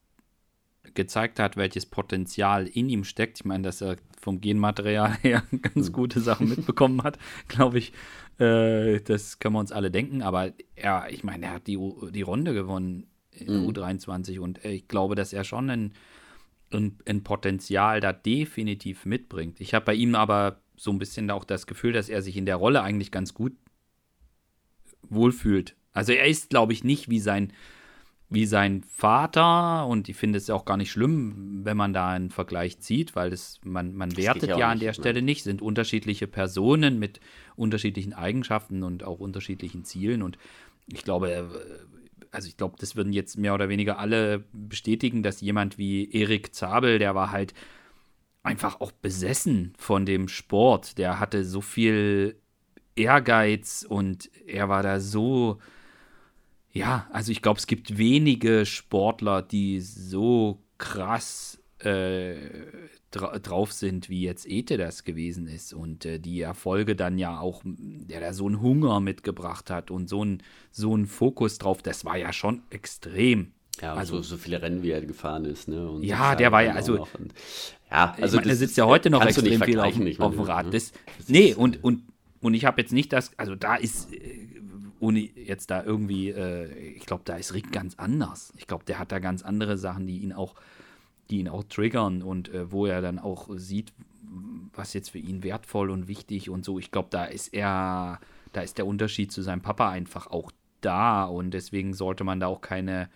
gezeigt 0.94 1.40
hat, 1.40 1.58
welches 1.58 1.86
Potenzial 1.86 2.68
in 2.68 2.90
ihm 2.90 3.04
steckt. 3.04 3.40
Ich 3.40 3.46
meine, 3.46 3.64
dass 3.64 3.82
er 3.82 3.98
vom 4.20 4.42
Genmaterial 4.42 5.14
her 5.22 5.44
ganz 5.74 5.90
mhm. 5.90 5.94
gute 5.94 6.20
Sachen 6.20 6.50
mitbekommen 6.50 7.04
hat, 7.04 7.18
glaube 7.48 7.80
ich. 7.80 7.94
Äh, 8.40 9.02
das 9.02 9.40
können 9.40 9.56
wir 9.56 9.60
uns 9.60 9.72
alle 9.72 9.92
denken. 9.92 10.22
Aber 10.22 10.54
er, 10.76 11.08
ich 11.10 11.24
meine, 11.24 11.48
er 11.48 11.54
hat 11.54 11.68
die, 11.68 11.80
die 12.12 12.22
Runde 12.22 12.54
gewonnen 12.54 13.08
in 13.32 13.64
mhm. 13.64 13.70
U23 13.70 14.40
und 14.40 14.64
ich 14.64 14.88
glaube, 14.88 15.16
dass 15.16 15.34
er 15.34 15.44
schon 15.44 15.70
ein, 15.70 15.94
ein, 16.72 16.98
ein 17.08 17.24
Potenzial 17.24 18.00
da 18.00 18.14
definitiv 18.14 19.06
mitbringt. 19.06 19.60
Ich 19.60 19.74
habe 19.74 19.86
bei 19.86 19.96
ihm 19.96 20.16
aber 20.16 20.62
so 20.76 20.92
ein 20.92 21.00
bisschen 21.00 21.30
auch 21.32 21.44
das 21.44 21.68
Gefühl, 21.68 21.94
dass 21.94 22.10
er 22.10 22.22
sich 22.22 22.38
in 22.38 22.46
der 22.46 22.56
Rolle 22.56 22.82
eigentlich 22.82 23.12
ganz 23.12 23.34
gut 23.34 23.54
wohlfühlt. 25.10 25.76
Also 25.92 26.12
er 26.12 26.26
ist, 26.26 26.50
glaube 26.50 26.74
ich, 26.74 26.84
nicht 26.84 27.10
wie 27.10 27.20
sein, 27.20 27.54
wie 28.34 28.46
sein 28.46 28.84
Vater 28.84 29.86
und 29.86 30.10
ich 30.10 30.16
finde 30.16 30.38
es 30.38 30.50
auch 30.50 30.66
gar 30.66 30.78
nicht 30.78 30.92
schlimm, 30.92 31.62
wenn 31.64 31.78
man 31.78 31.94
da 31.94 32.10
einen 32.10 32.32
Vergleich 32.32 32.80
zieht, 32.80 33.16
weil 33.16 33.30
das, 33.30 33.60
man, 33.64 33.94
man 33.94 34.18
wertet 34.18 34.50
ja, 34.50 34.58
ja 34.58 34.70
an 34.70 34.80
der 34.80 34.90
nicht, 34.90 35.00
Stelle 35.00 35.22
ne? 35.22 35.26
nicht, 35.26 35.44
sind 35.44 35.62
unterschiedliche 35.62 36.26
Personen 36.26 36.98
mit 36.98 37.20
unterschiedlichen 37.56 38.14
Eigenschaften 38.14 38.82
und 38.82 39.04
auch 39.04 39.20
unterschiedlichen 39.20 39.86
Zielen. 39.86 40.24
Und 40.24 40.38
ich 40.88 41.04
glaube, 41.04 41.50
also 42.32 42.48
ich 42.48 42.58
glaube, 42.58 42.76
das 42.80 42.96
würden 42.96 43.14
jetzt 43.14 43.38
mehr 43.38 43.54
oder 43.54 43.70
weniger 43.70 44.00
alle 44.00 44.44
bestätigen, 44.52 45.22
dass 45.22 45.42
jemand 45.42 45.78
wie 45.78 46.12
Erik 46.12 46.56
Zabel, 46.56 46.98
der 46.98 47.14
war 47.14 47.32
halt 47.32 47.54
einfach 48.42 48.82
auch 48.82 48.92
besessen 48.92 49.74
von 49.78 50.06
dem 50.06 50.28
Sport, 50.28 50.98
der 50.98 51.20
hatte 51.20 51.46
so 51.46 51.62
viel 51.62 52.36
Ehrgeiz 52.96 53.86
und 53.88 54.30
er 54.48 54.70
war 54.70 54.82
da 54.82 55.00
so, 55.00 55.60
ja, 56.74 57.08
also 57.12 57.32
ich 57.32 57.42
glaube, 57.42 57.60
es 57.60 57.68
gibt 57.68 57.98
wenige 57.98 58.66
Sportler, 58.66 59.42
die 59.42 59.80
so 59.80 60.60
krass 60.78 61.60
äh, 61.80 62.36
dra 63.12 63.38
drauf 63.40 63.72
sind, 63.72 64.10
wie 64.10 64.24
jetzt 64.24 64.48
Ete 64.48 64.78
das 64.78 65.04
gewesen 65.04 65.48
ist 65.48 65.74
und 65.74 66.06
äh, 66.06 66.20
die 66.20 66.42
Erfolge 66.42 66.96
dann 66.96 67.18
ja 67.18 67.40
auch, 67.40 67.62
der 67.66 68.20
da 68.20 68.34
so 68.34 68.48
einen 68.48 68.60
Hunger 68.60 69.00
mitgebracht 69.00 69.70
hat 69.70 69.92
und 69.92 70.10
so 70.10 70.22
einen 70.22 70.42
so 70.72 70.98
Fokus 71.06 71.60
drauf, 71.60 71.84
das 71.84 72.06
war 72.06 72.18
ja 72.18 72.34
schon 72.34 72.64
extrem. 72.70 73.52
Ja, 73.82 73.94
also 73.94 74.18
so, 74.18 74.24
so 74.24 74.38
viele 74.38 74.62
Rennen, 74.62 74.84
wie 74.84 74.92
er 74.92 75.02
gefahren 75.02 75.46
ist, 75.46 75.68
ne? 75.68 75.90
Und 75.90 76.04
ja, 76.04 76.36
der 76.36 76.52
war 76.52 76.64
ja, 76.64 76.74
also, 76.74 77.08
und, 77.20 77.34
ja, 77.90 78.16
also 78.20 78.38
ich 78.38 78.46
meine, 78.46 78.56
sitzt 78.56 78.78
ja 78.78 78.86
heute 78.86 79.10
noch 79.10 79.26
extrem 79.26 79.62
viel 79.62 79.80
auf, 79.80 80.20
auf 80.20 80.34
dem 80.34 80.42
Rad. 80.42 80.66
Ne? 80.68 80.72
Das, 80.72 80.92
nee, 81.28 81.54
und, 81.54 81.84
und 81.84 82.04
und 82.44 82.54
ich 82.56 82.66
habe 82.66 82.82
jetzt 82.82 82.92
nicht 82.92 83.14
das, 83.14 83.32
also 83.40 83.56
da 83.56 83.76
ist, 83.76 84.14
äh, 84.14 84.50
ohne 85.04 85.20
jetzt 85.20 85.70
da 85.70 85.84
irgendwie, 85.84 86.30
äh, 86.30 86.74
ich 86.96 87.06
glaube, 87.06 87.24
da 87.26 87.36
ist 87.36 87.54
Rick 87.54 87.74
ganz 87.74 87.96
anders. 87.96 88.54
Ich 88.58 88.68
glaube, 88.68 88.86
der 88.86 89.00
hat 89.00 89.12
da 89.12 89.20
ganz 89.20 89.44
andere 89.44 89.78
Sachen, 89.78 90.08
die 90.08 90.20
ihn 90.20 90.32
auch, 90.32 90.56
die 91.30 91.40
ihn 91.40 91.50
auch 91.50 91.66
triggern 91.66 92.22
und 92.22 92.48
äh, 92.54 92.72
wo 92.72 92.86
er 92.86 93.02
dann 93.02 93.20
auch 93.20 93.50
sieht, 93.56 93.92
was 94.74 94.94
jetzt 94.94 95.10
für 95.10 95.20
ihn 95.20 95.44
wertvoll 95.44 95.90
und 95.90 96.08
wichtig 96.08 96.50
und 96.50 96.64
so. 96.64 96.80
Ich 96.80 96.90
glaube, 96.90 97.10
da 97.12 97.26
ist 97.26 97.54
er, 97.54 98.22
da 98.54 98.62
ist 98.62 98.78
der 98.78 98.88
Unterschied 98.88 99.32
zu 99.34 99.42
seinem 99.42 99.62
Papa 99.62 99.90
einfach 99.90 100.28
auch 100.28 100.52
da 100.80 101.26
und 101.26 101.52
deswegen 101.52 101.94
sollte 101.94 102.24
man 102.24 102.40
da 102.40 102.48
auch 102.48 102.62
keine 102.62 103.10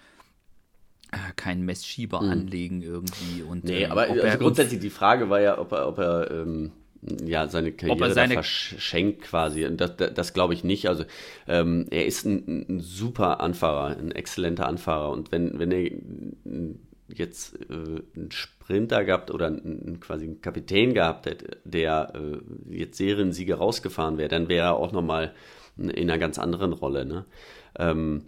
äh, 1.13 1.17
keinen 1.37 1.63
Messschieber 1.63 2.19
hm. 2.19 2.29
anlegen 2.29 2.81
irgendwie. 2.81 3.43
Und, 3.43 3.63
nee, 3.63 3.83
äh, 3.83 3.85
aber 3.85 4.01
also 4.09 4.37
grundsätzlich 4.39 4.81
die 4.81 4.89
Frage 4.89 5.29
war 5.29 5.39
ja, 5.39 5.57
ob 5.57 5.71
er, 5.71 5.87
ob 5.87 5.99
er 5.99 6.31
ähm, 6.31 6.73
ja, 7.01 7.47
seine 7.47 7.71
Karriere 7.71 8.13
seine 8.13 8.33
verschenkt 8.33 9.21
quasi. 9.21 9.65
Und 9.65 9.79
das, 9.79 9.97
das, 9.97 10.13
das 10.13 10.33
glaube 10.33 10.53
ich 10.53 10.63
nicht. 10.63 10.87
Also 10.87 11.05
ähm, 11.47 11.85
er 11.89 12.05
ist 12.05 12.25
ein, 12.25 12.65
ein, 12.69 12.79
super 12.79 13.39
Anfahrer, 13.41 13.97
ein 13.97 14.11
exzellenter 14.11 14.67
Anfahrer. 14.67 15.11
Und 15.11 15.31
wenn, 15.31 15.59
wenn 15.59 15.71
er 15.71 15.91
jetzt 17.07 17.55
äh, 17.69 18.01
einen 18.15 18.31
Sprinter 18.31 19.05
gehabt 19.05 19.31
oder 19.31 19.47
einen, 19.47 19.99
quasi 19.99 20.25
einen 20.25 20.41
Kapitän 20.41 20.93
gehabt 20.93 21.25
hätte, 21.25 21.57
der 21.63 22.13
äh, 22.15 22.75
jetzt 22.75 22.97
Seriensieger 22.97 23.57
rausgefahren 23.57 24.17
wäre, 24.17 24.29
dann 24.29 24.49
wäre 24.49 24.67
er 24.67 24.75
auch 24.75 24.91
nochmal 24.91 25.33
in 25.77 25.91
einer 25.91 26.17
ganz 26.17 26.39
anderen 26.39 26.73
Rolle. 26.73 27.05
Ne? 27.05 27.25
Ähm, 27.77 28.23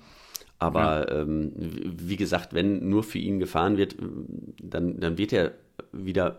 aber 0.60 1.10
ja. 1.10 1.22
ähm, 1.22 1.54
wie 1.56 2.18
gesagt, 2.18 2.54
wenn 2.54 2.90
nur 2.90 3.04
für 3.04 3.18
ihn 3.18 3.40
gefahren 3.40 3.78
wird, 3.78 3.96
dann, 4.62 5.00
dann 5.00 5.18
wird 5.18 5.34
er 5.34 5.54
wieder 5.92 6.38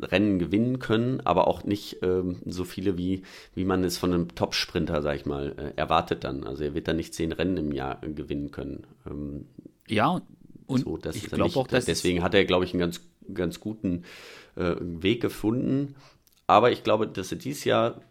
Rennen 0.00 0.38
gewinnen 0.38 0.78
können, 0.78 1.20
aber 1.20 1.46
auch 1.48 1.64
nicht 1.64 1.98
ähm, 2.02 2.36
so 2.46 2.64
viele, 2.64 2.98
wie, 2.98 3.22
wie 3.54 3.64
man 3.64 3.84
es 3.84 3.98
von 3.98 4.12
einem 4.12 4.34
Top-Sprinter, 4.34 5.02
sag 5.02 5.16
ich 5.16 5.26
mal, 5.26 5.54
äh, 5.56 5.78
erwartet 5.78 6.24
dann. 6.24 6.44
Also 6.44 6.64
er 6.64 6.74
wird 6.74 6.88
dann 6.88 6.96
nicht 6.96 7.14
zehn 7.14 7.32
Rennen 7.32 7.56
im 7.56 7.72
Jahr 7.72 8.02
äh, 8.02 8.10
gewinnen 8.10 8.50
können. 8.50 8.86
Ähm, 9.06 9.46
ja, 9.88 10.20
und 10.66 10.80
so, 10.80 10.98
ich 11.12 11.26
glaube 11.26 11.56
auch, 11.56 11.66
dass 11.66 11.86
deswegen 11.86 12.22
hat 12.22 12.34
er, 12.34 12.44
glaube 12.44 12.64
ich, 12.64 12.72
einen 12.72 12.80
ganz, 12.80 13.00
ganz 13.32 13.58
guten 13.58 14.04
äh, 14.56 14.74
Weg 14.80 15.22
gefunden. 15.22 15.94
Aber 16.46 16.70
ich 16.72 16.82
glaube, 16.84 17.08
dass 17.08 17.32
er 17.32 17.38
dieses 17.38 17.64
Jahr 17.64 18.02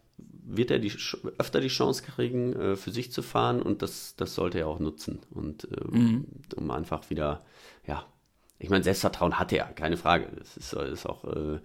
wird 0.47 0.72
er 0.72 0.80
die, 0.80 0.91
öfter 1.38 1.60
die 1.60 1.68
Chance 1.68 2.03
kriegen, 2.03 2.53
äh, 2.53 2.76
für 2.76 2.91
sich 2.91 3.12
zu 3.12 3.22
fahren 3.22 3.62
und 3.62 3.82
das, 3.82 4.16
das 4.16 4.34
sollte 4.34 4.60
er 4.60 4.68
auch 4.68 4.80
nutzen. 4.80 5.20
Und 5.30 5.68
ähm, 5.72 5.99
mhm. 5.99 6.26
um 6.55 6.72
einfach 6.72 7.10
wieder, 7.10 7.43
ja, 7.86 8.05
ich 8.60 8.70
meine, 8.70 8.84
Selbstvertrauen 8.84 9.39
hat 9.39 9.53
er, 9.53 9.66
keine 9.66 9.97
Frage. 9.97 10.28
Das 10.38 10.58
ist, 10.58 10.74
ist 10.74 11.05
auch 11.05 11.24
äh, 11.26 11.60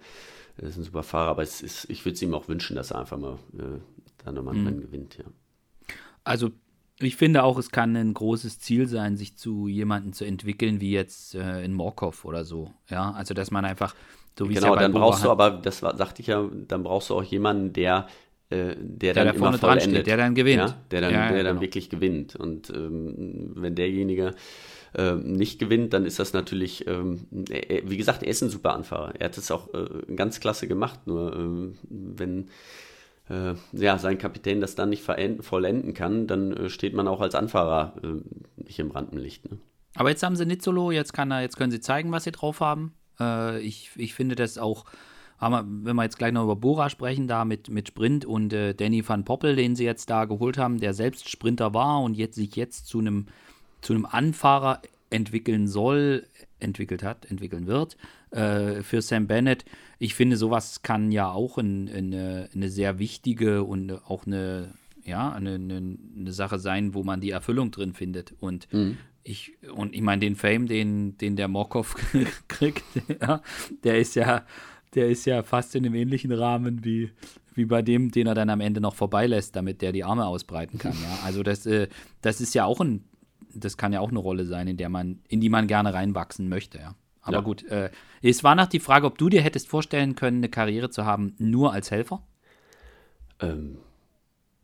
ist 0.57 0.77
ein 0.77 0.83
super 0.83 1.03
Fahrer, 1.03 1.29
aber 1.29 1.41
es 1.41 1.61
ist, 1.61 1.89
ich 1.89 2.05
würde 2.05 2.13
es 2.13 2.21
ihm 2.21 2.33
auch 2.33 2.47
wünschen, 2.47 2.75
dass 2.75 2.91
er 2.91 2.99
einfach 2.99 3.17
mal 3.17 3.39
äh, 3.57 3.79
dann 4.23 4.35
nochmal 4.35 4.53
mhm. 4.53 4.81
gewinnt, 4.81 5.17
ja. 5.17 5.25
Also 6.23 6.51
ich 6.99 7.15
finde 7.17 7.43
auch, 7.43 7.57
es 7.57 7.71
kann 7.71 7.95
ein 7.95 8.13
großes 8.13 8.59
Ziel 8.59 8.87
sein, 8.87 9.17
sich 9.17 9.35
zu 9.35 9.67
jemandem 9.67 10.13
zu 10.13 10.25
entwickeln, 10.25 10.79
wie 10.79 10.91
jetzt 10.91 11.35
äh, 11.35 11.63
in 11.63 11.73
Morkov 11.73 12.23
oder 12.23 12.45
so. 12.45 12.71
Ja, 12.89 13.11
also 13.11 13.33
dass 13.33 13.51
man 13.51 13.65
einfach, 13.65 13.95
so 14.37 14.47
wie 14.47 14.53
genau, 14.53 14.75
es 14.75 14.75
ja 14.75 14.81
dann 14.81 14.93
brauchst 14.93 15.25
du 15.25 15.29
aber, 15.29 15.51
das 15.51 15.81
war, 15.81 15.97
sagte 15.97 16.21
ich 16.21 16.27
ja, 16.27 16.47
dann 16.67 16.83
brauchst 16.83 17.09
du 17.09 17.15
auch 17.15 17.23
jemanden, 17.23 17.73
der 17.73 18.07
äh, 18.49 18.75
der, 18.77 19.13
der 19.13 19.25
dann 19.25 19.27
da 19.27 19.33
vorne 19.33 19.57
dran 19.57 19.81
steht, 19.81 20.05
der 20.05 20.17
dann 20.17 20.35
gewinnt. 20.35 20.69
Ja? 20.69 20.77
Der 20.91 21.01
dann, 21.01 21.13
ja, 21.13 21.29
der 21.29 21.43
dann 21.43 21.53
genau. 21.55 21.61
wirklich 21.61 21.89
gewinnt. 21.89 22.35
Und 22.35 22.69
ähm, 22.69 23.51
wenn 23.55 23.75
derjenige 23.75 24.35
äh, 24.95 25.15
nicht 25.15 25.59
gewinnt, 25.59 25.93
dann 25.93 26.05
ist 26.05 26.19
das 26.19 26.33
natürlich, 26.33 26.87
ähm, 26.87 27.27
er, 27.49 27.89
wie 27.89 27.97
gesagt, 27.97 28.23
er 28.23 28.29
ist 28.29 28.41
ein 28.41 28.49
super 28.49 28.73
Anfahrer. 28.73 29.13
Er 29.19 29.25
hat 29.25 29.37
es 29.37 29.51
auch 29.51 29.73
äh, 29.73 30.13
ganz 30.15 30.39
klasse 30.39 30.67
gemacht. 30.67 31.07
Nur 31.07 31.35
ähm, 31.35 31.77
wenn 31.89 32.49
äh, 33.29 33.55
ja, 33.71 33.97
sein 33.97 34.17
Kapitän 34.17 34.61
das 34.61 34.75
dann 34.75 34.89
nicht 34.89 35.03
vollenden 35.03 35.93
kann, 35.93 36.27
dann 36.27 36.53
äh, 36.53 36.69
steht 36.69 36.93
man 36.93 37.07
auch 37.07 37.21
als 37.21 37.35
Anfahrer 37.35 37.95
äh, 38.03 38.63
nicht 38.63 38.79
im 38.79 38.91
Rampenlicht. 38.91 39.49
Ne? 39.49 39.57
Aber 39.95 40.09
jetzt 40.09 40.23
haben 40.23 40.35
sie 40.35 40.45
Nizzolo, 40.45 40.91
jetzt, 40.91 41.13
kann 41.13 41.31
er, 41.31 41.41
jetzt 41.41 41.57
können 41.57 41.71
sie 41.71 41.81
zeigen, 41.81 42.11
was 42.11 42.23
sie 42.23 42.31
drauf 42.31 42.61
haben. 42.61 42.93
ich, 43.61 43.91
ich 43.95 44.15
finde 44.15 44.33
das 44.33 44.57
auch 44.57 44.85
wenn 45.51 45.95
wir 45.95 46.03
jetzt 46.03 46.17
gleich 46.17 46.31
noch 46.31 46.43
über 46.43 46.55
Bora 46.55 46.89
sprechen, 46.89 47.27
da 47.27 47.43
mit, 47.43 47.69
mit 47.69 47.89
Sprint 47.89 48.23
und 48.23 48.53
äh, 48.53 48.73
Danny 48.73 49.07
van 49.07 49.25
Poppel, 49.25 49.57
den 49.57 49.75
sie 49.75 49.83
jetzt 49.83 50.09
da 50.09 50.23
geholt 50.23 50.57
haben, 50.57 50.79
der 50.79 50.93
selbst 50.93 51.29
Sprinter 51.29 51.73
war 51.73 52.01
und 52.01 52.15
jetzt 52.15 52.35
sich 52.35 52.55
jetzt 52.55 52.87
zu 52.87 52.99
einem 52.99 53.25
zu 53.83 53.93
einem 53.93 54.05
Anfahrer 54.05 54.81
entwickeln 55.09 55.67
soll, 55.67 56.25
entwickelt 56.59 57.03
hat, 57.03 57.29
entwickeln 57.29 57.67
wird, 57.67 57.97
äh, 58.31 58.81
für 58.81 59.01
Sam 59.01 59.27
Bennett. 59.27 59.65
Ich 59.99 60.15
finde, 60.15 60.37
sowas 60.37 60.81
kann 60.81 61.11
ja 61.11 61.31
auch 61.31 61.57
ein, 61.57 61.87
eine, 61.89 62.49
eine 62.53 62.69
sehr 62.69 62.97
wichtige 62.97 63.63
und 63.63 63.91
auch 63.91 64.25
eine 64.25 64.73
ja, 65.05 65.31
eine, 65.31 65.55
eine, 65.55 65.97
eine, 66.17 66.31
Sache 66.31 66.59
sein, 66.59 66.93
wo 66.93 67.03
man 67.03 67.21
die 67.21 67.31
Erfüllung 67.31 67.71
drin 67.71 67.93
findet. 67.93 68.33
Und 68.39 68.71
mhm. 68.71 68.97
ich, 69.23 69.53
und 69.73 69.93
ich 69.93 70.01
meine, 70.01 70.21
den 70.21 70.35
Fame, 70.35 70.67
den, 70.67 71.17
den 71.17 71.35
der 71.35 71.47
Morkov 71.47 71.95
kriegt, 72.47 72.83
ja, 73.21 73.41
der 73.83 73.99
ist 73.99 74.15
ja, 74.15 74.45
der 74.95 75.09
ist 75.09 75.25
ja 75.25 75.43
fast 75.43 75.75
in 75.75 75.85
einem 75.85 75.95
ähnlichen 75.95 76.31
Rahmen 76.31 76.85
wie, 76.85 77.11
wie 77.53 77.65
bei 77.65 77.81
dem, 77.81 78.11
den 78.11 78.27
er 78.27 78.35
dann 78.35 78.49
am 78.49 78.61
Ende 78.61 78.79
noch 78.79 78.95
vorbeilässt, 78.95 79.55
damit 79.55 79.81
der 79.81 79.91
die 79.91 80.03
Arme 80.03 80.25
ausbreiten 80.25 80.77
kann. 80.77 80.93
Ja. 80.93 81.19
Also 81.25 81.43
das, 81.43 81.65
äh, 81.65 81.87
das 82.21 82.41
ist 82.41 82.53
ja 82.53 82.65
auch 82.65 82.79
ein, 82.79 83.03
das 83.55 83.77
kann 83.77 83.93
ja 83.93 83.99
auch 83.99 84.09
eine 84.09 84.19
Rolle 84.19 84.45
sein, 84.45 84.67
in 84.67 84.77
der 84.77 84.89
man, 84.89 85.19
in 85.27 85.41
die 85.41 85.49
man 85.49 85.67
gerne 85.67 85.93
reinwachsen 85.93 86.49
möchte, 86.49 86.79
ja. 86.79 86.95
Aber 87.23 87.37
ja. 87.37 87.41
gut, 87.41 87.63
äh, 87.67 87.89
es 88.21 88.43
war 88.43 88.53
noch 88.53 88.67
die 88.67 88.81
Frage, 88.81 89.05
ob 89.05 89.17
du 89.17 89.29
dir 89.29 89.41
hättest 89.41 89.69
vorstellen 89.69 90.15
können, 90.15 90.37
eine 90.37 90.49
Karriere 90.49 90.89
zu 90.89 91.05
haben, 91.05 91.35
nur 91.37 91.71
als 91.71 91.89
Helfer? 91.89 92.21
Ähm, 93.39 93.77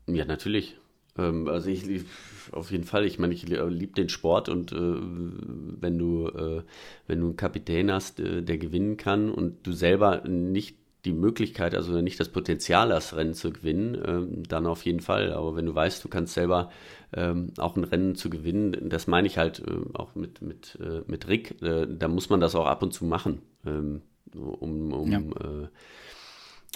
ja, 0.06 0.26
natürlich. 0.26 0.76
Ähm, 1.16 1.48
also 1.48 1.70
ich, 1.70 1.88
ich, 1.88 2.04
auf 2.52 2.70
jeden 2.70 2.84
Fall. 2.84 3.06
Ich 3.06 3.18
meine, 3.18 3.32
ich 3.34 3.48
liebe 3.48 3.94
den 3.94 4.08
Sport 4.08 4.48
und 4.48 4.72
äh, 4.72 4.76
wenn 4.76 5.98
du 5.98 6.28
äh, 6.28 6.62
wenn 7.06 7.20
du 7.20 7.26
einen 7.28 7.36
Kapitän 7.36 7.90
hast, 7.90 8.20
äh, 8.20 8.42
der 8.42 8.58
gewinnen 8.58 8.96
kann 8.96 9.30
und 9.30 9.66
du 9.66 9.72
selber 9.72 10.28
nicht 10.28 10.76
die 11.04 11.12
Möglichkeit, 11.12 11.74
also 11.74 12.00
nicht 12.00 12.20
das 12.20 12.28
Potenzial 12.28 12.90
das 12.90 13.16
Rennen 13.16 13.34
zu 13.34 13.52
gewinnen, 13.52 14.00
ähm, 14.04 14.42
dann 14.46 14.66
auf 14.66 14.84
jeden 14.84 15.00
Fall. 15.00 15.32
Aber 15.32 15.56
wenn 15.56 15.66
du 15.66 15.74
weißt, 15.74 16.04
du 16.04 16.08
kannst 16.08 16.34
selber 16.34 16.70
ähm, 17.12 17.52
auch 17.58 17.76
ein 17.76 17.84
Rennen 17.84 18.14
zu 18.14 18.30
gewinnen, 18.30 18.88
das 18.88 19.06
meine 19.06 19.26
ich 19.26 19.38
halt 19.38 19.60
äh, 19.60 19.94
auch 19.94 20.14
mit, 20.14 20.42
mit, 20.42 20.78
äh, 20.80 21.02
mit 21.06 21.28
Rick, 21.28 21.62
äh, 21.62 21.86
da 21.88 22.08
muss 22.08 22.28
man 22.28 22.40
das 22.40 22.54
auch 22.54 22.66
ab 22.66 22.82
und 22.82 22.92
zu 22.92 23.04
machen, 23.04 23.42
ähm, 23.64 24.02
um, 24.34 24.92
um 24.92 25.10
ja. 25.10 25.18
Äh, 25.18 25.68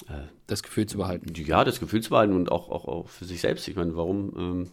äh, 0.08 0.26
das 0.46 0.62
Gefühl 0.62 0.86
zu 0.86 0.98
behalten. 0.98 1.32
Ja, 1.34 1.64
das 1.64 1.80
Gefühl 1.80 2.02
zu 2.02 2.10
behalten 2.10 2.34
und 2.34 2.50
auch, 2.50 2.70
auch, 2.70 2.88
auch 2.88 3.08
für 3.08 3.24
sich 3.24 3.40
selbst. 3.40 3.68
Ich 3.68 3.76
meine, 3.76 3.94
warum 3.94 4.70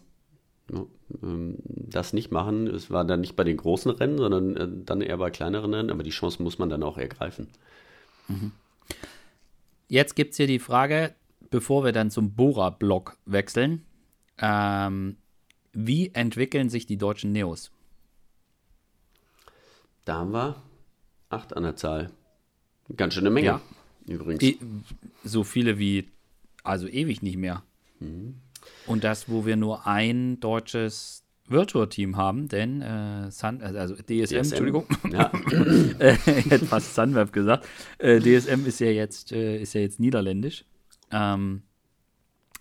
ähm, 0.70 0.78
ähm, 1.22 1.56
das 1.64 2.12
nicht 2.12 2.30
machen? 2.30 2.66
Es 2.66 2.90
war 2.90 3.04
dann 3.04 3.20
nicht 3.20 3.36
bei 3.36 3.44
den 3.44 3.56
großen 3.56 3.90
Rennen, 3.90 4.18
sondern 4.18 4.56
äh, 4.56 4.68
dann 4.84 5.00
eher 5.00 5.18
bei 5.18 5.30
kleineren 5.30 5.74
Rennen, 5.74 5.90
aber 5.90 6.02
die 6.02 6.10
Chance 6.10 6.42
muss 6.42 6.58
man 6.58 6.70
dann 6.70 6.82
auch 6.82 6.98
ergreifen. 6.98 7.48
Mhm. 8.28 8.52
Jetzt 9.92 10.16
gibt 10.16 10.30
es 10.30 10.38
hier 10.38 10.46
die 10.46 10.58
Frage, 10.58 11.14
bevor 11.50 11.84
wir 11.84 11.92
dann 11.92 12.10
zum 12.10 12.32
Bora-Block 12.32 13.18
wechseln. 13.26 13.84
Ähm, 14.38 15.18
wie 15.74 16.14
entwickeln 16.14 16.70
sich 16.70 16.86
die 16.86 16.96
deutschen 16.96 17.30
Neos? 17.30 17.70
Da 20.06 20.14
haben 20.14 20.32
wir 20.32 20.62
acht 21.28 21.54
an 21.54 21.64
der 21.64 21.76
Zahl. 21.76 22.10
Ganz 22.96 23.12
schöne 23.12 23.28
Menge, 23.28 23.46
ja. 23.46 23.60
übrigens. 24.06 24.42
E 24.42 24.56
so 25.24 25.44
viele 25.44 25.78
wie, 25.78 26.08
also 26.64 26.88
ewig 26.88 27.20
nicht 27.20 27.36
mehr. 27.36 27.62
Mhm. 28.00 28.36
Und 28.86 29.04
das, 29.04 29.28
wo 29.28 29.44
wir 29.44 29.56
nur 29.56 29.86
ein 29.86 30.40
deutsches 30.40 31.21
Virtual-Team 31.52 32.16
haben, 32.16 32.48
denn 32.48 32.82
äh, 32.82 33.30
Sun, 33.30 33.60
äh, 33.60 33.64
also 33.78 33.94
DSM, 33.94 34.24
DSM, 34.24 34.36
Entschuldigung, 34.36 34.86
ja. 35.10 35.30
äh, 35.98 36.14
ich 36.14 36.50
hätte 36.50 36.66
fast 36.66 36.94
Sunweb 36.94 37.32
gesagt. 37.32 37.66
Äh, 37.98 38.20
DSM 38.20 38.66
ist 38.66 38.80
ja 38.80 38.88
jetzt, 38.88 39.32
äh, 39.32 39.60
ist 39.60 39.74
ja 39.74 39.80
jetzt 39.80 40.00
niederländisch. 40.00 40.64
Ähm, 41.10 41.62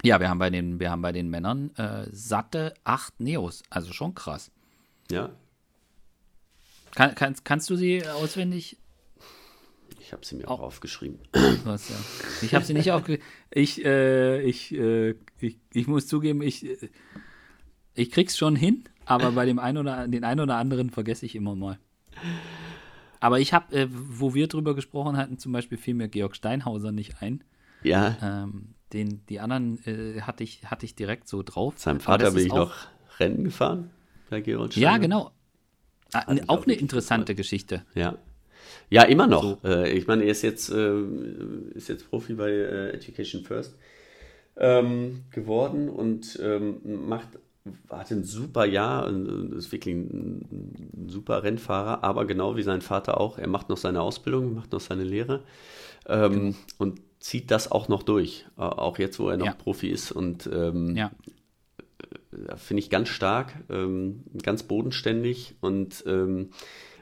ja, 0.03 0.19
wir 0.19 0.29
haben 0.29 0.39
bei 0.39 0.49
den, 0.49 0.79
wir 0.79 0.91
haben 0.91 1.01
bei 1.01 1.11
den 1.11 1.29
Männern 1.29 1.75
äh, 1.75 2.05
satte 2.11 2.73
acht 2.83 3.19
Neos, 3.19 3.63
also 3.69 3.93
schon 3.93 4.15
krass. 4.15 4.51
Ja. 5.09 5.29
Kann, 6.95 7.15
kannst, 7.15 7.45
kannst 7.45 7.69
du 7.69 7.75
sie 7.75 8.05
auswendig? 8.05 8.77
Ich 9.99 10.13
habe 10.13 10.25
sie 10.25 10.35
mir 10.35 10.47
auch, 10.47 10.59
auch 10.59 10.63
aufgeschrieben. 10.67 11.19
Was, 11.63 11.89
ja. 11.89 11.95
Ich 12.41 12.53
habe 12.53 12.65
sie 12.65 12.73
nicht 12.73 12.91
aufgeschrieben. 12.91 13.25
Ich, 13.49 13.85
ich, 13.85 14.71
ich, 15.39 15.57
ich 15.73 15.87
muss 15.87 16.07
zugeben, 16.07 16.41
ich 16.41 16.65
ich 17.93 18.11
krieg's 18.11 18.37
schon 18.37 18.55
hin, 18.55 18.83
aber 19.05 19.31
bei 19.31 19.45
dem 19.45 19.59
einen 19.59 19.77
oder 19.77 20.07
den 20.07 20.23
einen 20.23 20.39
oder 20.41 20.55
anderen 20.55 20.89
vergesse 20.89 21.25
ich 21.25 21.35
immer 21.35 21.55
mal. 21.55 21.77
Aber 23.19 23.39
ich 23.39 23.53
habe, 23.53 23.75
äh, 23.75 23.87
wo 23.89 24.33
wir 24.33 24.47
drüber 24.47 24.75
gesprochen 24.75 25.17
hatten, 25.17 25.37
zum 25.37 25.51
Beispiel 25.51 25.77
fiel 25.77 25.93
mir 25.93 26.07
Georg 26.07 26.35
Steinhauser 26.35 26.91
nicht 26.91 27.21
ein. 27.21 27.43
Ja. 27.83 28.17
Ähm, 28.21 28.73
den, 28.93 29.25
die 29.27 29.39
anderen 29.39 29.79
äh, 29.85 30.21
hatte, 30.21 30.43
ich, 30.43 30.65
hatte 30.65 30.85
ich 30.85 30.95
direkt 30.95 31.27
so 31.27 31.43
drauf. 31.43 31.75
Seinem 31.77 31.99
Vater 31.99 32.31
bin 32.31 32.47
ich 32.47 32.53
noch 32.53 32.73
Rennen 33.19 33.43
gefahren 33.43 33.91
bei 34.29 34.41
Georg 34.41 34.73
Steinhauser. 34.73 34.93
Ja, 34.93 34.97
genau. 34.97 35.31
Ah, 36.13 36.35
auch 36.47 36.65
eine 36.65 36.73
interessante 36.73 37.35
Geschichte. 37.35 37.85
Ja. 37.93 38.17
Ja, 38.89 39.03
immer 39.03 39.27
noch. 39.27 39.43
So. 39.43 39.59
Äh, 39.63 39.91
ich 39.91 40.07
meine, 40.07 40.23
er 40.23 40.31
ist 40.31 40.41
jetzt, 40.41 40.69
äh, 40.69 41.01
ist 41.73 41.89
jetzt 41.89 42.09
Profi 42.09 42.33
bei 42.33 42.49
äh, 42.49 42.89
Education 42.89 43.43
First 43.43 43.77
ähm, 44.57 45.23
geworden 45.31 45.89
und 45.89 46.39
ähm, 46.41 47.07
macht 47.07 47.29
hatte 47.89 48.16
ein 48.16 48.24
super 48.24 48.66
Jahr, 48.66 49.07
ist 49.07 49.72
wirklich 49.72 49.95
ein, 49.95 51.07
super 51.07 51.43
Rennfahrer, 51.43 52.03
aber 52.03 52.26
genau 52.26 52.55
wie 52.55 52.64
sein 52.64 52.82
Vater 52.82 53.20
auch, 53.20 53.38
er 53.38 53.47
macht 53.47 53.70
noch 53.70 53.78
seine 53.78 54.01
Ausbildung, 54.01 54.55
macht 54.55 54.72
noch 54.72 54.80
seine 54.80 55.03
Lehre 55.03 55.43
ähm, 56.07 56.32
genau. 56.32 56.55
und 56.80 57.01
zieht 57.20 57.51
das 57.51 57.72
auch 57.72 57.88
noch 57.88 58.01
durch, 58.01 58.45
auch 58.55 58.97
jetzt, 58.97 59.20
wo 59.20 59.30
er 59.30 59.38
noch 59.38 59.45
ja. 59.45 59.53
Profi 59.53 59.89
ist 59.89 60.12
und 60.12 60.49
ähm, 60.51 60.95
ja. 60.95 61.12
Äh, 62.47 62.57
finde 62.57 62.82
ich 62.82 62.89
ganz 62.89 63.09
stark, 63.09 63.53
ähm, 63.70 64.24
ganz 64.41 64.64
bodenständig 64.64 65.55
und 65.62 66.03
ähm, 66.07 66.49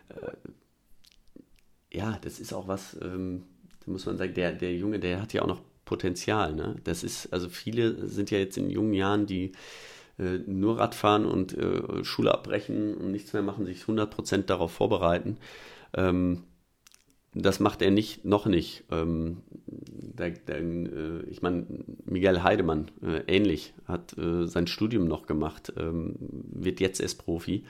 äh, 0.10 1.98
ja, 1.98 2.18
das 2.22 2.40
ist 2.40 2.54
auch 2.54 2.68
was, 2.68 2.98
ähm, 3.02 3.44
da 3.86 3.92
muss 3.92 4.06
man 4.06 4.18
sagen, 4.18 4.34
der, 4.34 4.52
der 4.52 4.76
Junge, 4.76 5.00
der 5.00 5.22
hat 5.22 5.34
ja 5.34 5.42
auch 5.42 5.48
noch 5.48 5.62
Potenzial, 5.86 6.54
ne? 6.54 6.76
Das 6.84 7.04
ist, 7.04 7.34
also 7.34 7.50
viele 7.50 8.08
sind 8.08 8.30
ja 8.30 8.38
jetzt 8.38 8.58
in 8.58 8.70
jungen 8.70 8.94
Jahren, 8.94 9.26
die 9.26 9.54
äh, 10.20 10.40
nur 10.46 10.80
Radfahren 10.80 11.26
und 11.26 11.58
äh, 11.58 12.04
Schule 12.04 12.34
abbrechen 12.34 12.94
und 12.96 13.12
nichts 13.12 13.34
mehr 13.34 13.42
machen, 13.42 13.66
sich 13.66 13.84
100% 13.84 14.44
darauf 14.44 14.72
vorbereiten. 14.72 15.38
Ähm, 15.94 16.44
das 17.34 17.60
macht 17.60 17.82
er 17.82 17.92
nicht, 17.92 18.26
noch 18.26 18.46
nicht. 18.46 18.86
Ähm, 18.92 19.38
der, 19.68 20.32
der, 20.32 20.60
äh, 20.60 21.22
ich 21.30 21.42
meine, 21.42 21.66
Miguel 22.06 22.44
Heidemann, 22.44 22.90
äh, 23.04 23.22
ähnlich, 23.28 23.74
hat 23.86 24.18
äh, 24.18 24.48
sein 24.48 24.68
Studium 24.68 25.08
noch 25.08 25.28
gemacht, 25.28 25.74
ähm, 25.78 26.16
wird 26.20 26.80
jetzt 26.80 27.00
erst 27.00 27.24
Profi, 27.24 27.66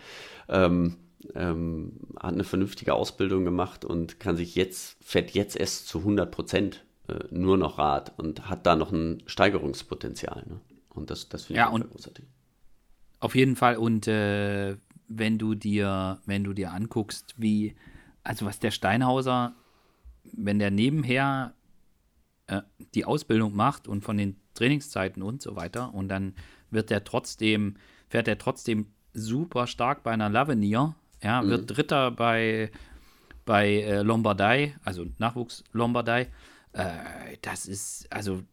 ähm, 0.47 0.95
ähm, 1.35 1.99
hat 2.17 2.33
eine 2.33 2.45
vernünftige 2.45 2.93
Ausbildung 2.93 3.43
gemacht 3.43 3.83
und 3.83 4.19
kann 4.19 4.37
sich 4.37 4.55
jetzt, 4.55 4.97
fährt 5.03 5.31
jetzt 5.31 5.57
erst 5.57 5.87
zu 5.87 5.99
100 5.99 6.31
Prozent 6.31 6.85
äh, 7.07 7.19
nur 7.29 7.57
noch 7.57 7.77
Rad 7.77 8.13
und 8.17 8.49
hat 8.49 8.65
da 8.65 8.77
noch 8.77 8.93
ein 8.93 9.21
Steigerungspotenzial. 9.25 10.45
Ne? 10.47 10.61
Und 10.89 11.09
das, 11.09 11.27
das 11.27 11.45
finde 11.45 11.59
ich 11.59 11.65
ja, 11.65 11.69
und, 11.71 11.91
großartig. 11.91 12.25
Auf 13.19 13.35
jeden 13.35 13.55
Fall. 13.55 13.77
Und 13.77 14.07
äh, 14.07 14.77
wenn 15.07 15.37
du 15.37 15.55
dir, 15.55 16.19
wenn 16.25 16.43
du 16.43 16.53
dir 16.53 16.71
anguckst, 16.71 17.35
wie, 17.37 17.75
also 18.23 18.45
was 18.45 18.59
der 18.59 18.71
Steinhauser, 18.71 19.53
wenn 20.23 20.59
der 20.59 20.71
nebenher 20.71 21.53
äh, 22.47 22.61
die 22.93 23.05
Ausbildung 23.05 23.55
macht 23.55 23.87
und 23.87 24.03
von 24.03 24.17
den 24.17 24.37
Trainingszeiten 24.53 25.23
und 25.23 25.41
so 25.41 25.55
weiter, 25.55 25.93
und 25.93 26.07
dann 26.07 26.35
wird 26.69 26.89
der 26.89 27.03
trotzdem, 27.03 27.75
fährt 28.07 28.27
er 28.27 28.37
trotzdem 28.37 28.87
super 29.13 29.67
stark 29.67 30.03
bei 30.03 30.11
einer 30.11 30.29
Lavenier, 30.29 30.95
ja, 31.21 31.41
mhm. 31.41 31.49
wird 31.49 31.77
Dritter 31.77 32.11
bei, 32.11 32.71
bei 33.45 33.81
äh, 33.81 34.01
Lombardei, 34.01 34.75
also 34.83 35.05
Nachwuchs 35.17 35.63
Lombardei. 35.73 36.29
Äh, 36.73 37.37
das 37.41 37.65
ist, 37.65 38.11
also 38.11 38.43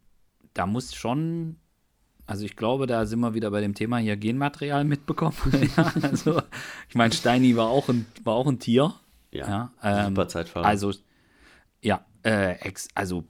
da 0.53 0.65
muss 0.65 0.95
schon 0.95 1.57
also 2.27 2.43
ich 2.43 2.57
glaube, 2.57 2.87
da 2.87 3.05
sind 3.05 3.21
wir 3.21 3.33
wieder 3.33 3.49
bei 3.51 3.61
dem 3.61 3.73
Thema 3.73 3.97
hier 3.97 4.17
Genmaterial 4.17 4.83
mitbekommen. 4.83 5.37
ja, 5.77 5.93
also 6.01 6.41
ich 6.89 6.95
meine, 6.95 7.13
Steini 7.13 7.55
war 7.55 7.69
auch 7.69 7.87
ein, 7.87 8.05
war 8.23 8.35
auch 8.35 8.47
ein 8.47 8.59
Tier. 8.59 8.93
Ja, 9.31 9.47
ja 9.47 9.71
ähm, 9.81 10.07
super 10.09 10.27
Zeitfahrer. 10.27 10.65
Also 10.65 10.93
ja, 11.81 12.05
äh, 12.23 12.59
ex, 12.59 12.89
also 12.93 13.23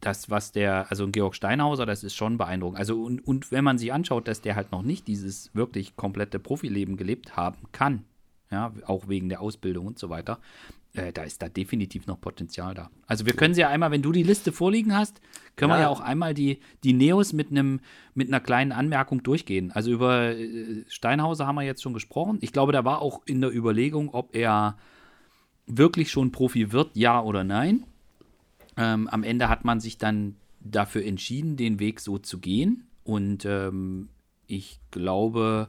das, 0.00 0.30
was 0.30 0.50
der, 0.50 0.90
also 0.90 1.08
Georg 1.08 1.36
Steinhauser, 1.36 1.86
das 1.86 2.02
ist 2.02 2.14
schon 2.14 2.38
beeindruckend. 2.38 2.78
Also 2.78 3.02
und, 3.02 3.20
und 3.20 3.52
wenn 3.52 3.62
man 3.62 3.78
sich 3.78 3.92
anschaut, 3.92 4.26
dass 4.26 4.40
der 4.40 4.56
halt 4.56 4.72
noch 4.72 4.82
nicht 4.82 5.06
dieses 5.06 5.54
wirklich 5.54 5.94
komplette 5.94 6.40
Profileben 6.40 6.96
gelebt 6.96 7.36
haben 7.36 7.68
kann, 7.70 8.04
ja, 8.50 8.72
auch 8.86 9.08
wegen 9.08 9.28
der 9.28 9.40
Ausbildung 9.40 9.86
und 9.86 9.98
so 9.98 10.08
weiter, 10.08 10.40
äh, 10.96 11.12
da 11.12 11.22
ist 11.22 11.42
da 11.42 11.48
definitiv 11.48 12.06
noch 12.06 12.20
Potenzial 12.20 12.74
da. 12.74 12.90
Also 13.06 13.26
wir 13.26 13.34
können 13.34 13.54
sie 13.54 13.60
ja 13.60 13.68
einmal, 13.68 13.90
wenn 13.90 14.02
du 14.02 14.12
die 14.12 14.22
Liste 14.22 14.52
vorliegen 14.52 14.96
hast, 14.96 15.20
können 15.54 15.70
ja. 15.70 15.76
wir 15.76 15.82
ja 15.82 15.88
auch 15.88 16.00
einmal 16.00 16.34
die, 16.34 16.58
die 16.84 16.92
Neos 16.92 17.32
mit 17.32 17.50
einem 17.50 17.80
mit 18.14 18.28
einer 18.28 18.40
kleinen 18.40 18.72
Anmerkung 18.72 19.22
durchgehen. 19.22 19.70
Also 19.72 19.90
über 19.90 20.36
äh, 20.36 20.84
Steinhauser 20.88 21.46
haben 21.46 21.56
wir 21.56 21.62
jetzt 21.62 21.82
schon 21.82 21.94
gesprochen. 21.94 22.38
Ich 22.40 22.52
glaube, 22.52 22.72
da 22.72 22.84
war 22.84 23.02
auch 23.02 23.22
in 23.26 23.40
der 23.40 23.54
Überlegung, 23.54 24.10
ob 24.10 24.34
er 24.34 24.76
wirklich 25.66 26.10
schon 26.10 26.32
Profi 26.32 26.72
wird, 26.72 26.90
ja 26.94 27.20
oder 27.20 27.44
nein. 27.44 27.84
Ähm, 28.76 29.08
am 29.08 29.22
Ende 29.22 29.48
hat 29.48 29.64
man 29.64 29.80
sich 29.80 29.98
dann 29.98 30.36
dafür 30.60 31.04
entschieden, 31.04 31.56
den 31.56 31.78
Weg 31.78 32.00
so 32.00 32.18
zu 32.18 32.38
gehen. 32.38 32.86
Und 33.04 33.44
ähm, 33.44 34.08
ich 34.46 34.80
glaube, 34.90 35.68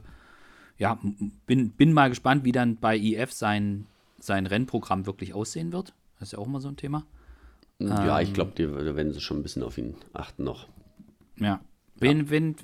ja, 0.76 0.98
bin, 1.46 1.70
bin 1.70 1.92
mal 1.92 2.08
gespannt, 2.08 2.44
wie 2.44 2.52
dann 2.52 2.76
bei 2.76 2.96
IF 2.96 3.32
sein 3.32 3.86
sein 4.20 4.46
Rennprogramm 4.46 5.06
wirklich 5.06 5.34
aussehen 5.34 5.72
wird. 5.72 5.94
Das 6.18 6.28
ist 6.28 6.32
ja 6.32 6.38
auch 6.38 6.46
immer 6.46 6.60
so 6.60 6.68
ein 6.68 6.76
Thema. 6.76 7.06
Ja, 7.78 8.18
ähm, 8.18 8.26
ich 8.26 8.34
glaube, 8.34 8.52
da 8.56 8.96
werden 8.96 9.12
sie 9.12 9.20
schon 9.20 9.38
ein 9.38 9.42
bisschen 9.42 9.62
auf 9.62 9.78
ihn 9.78 9.94
achten 10.12 10.44
noch. 10.44 10.68
Ja. 11.38 11.60
Wen, 11.96 12.18
ja. 12.18 12.30
wen, 12.30 12.56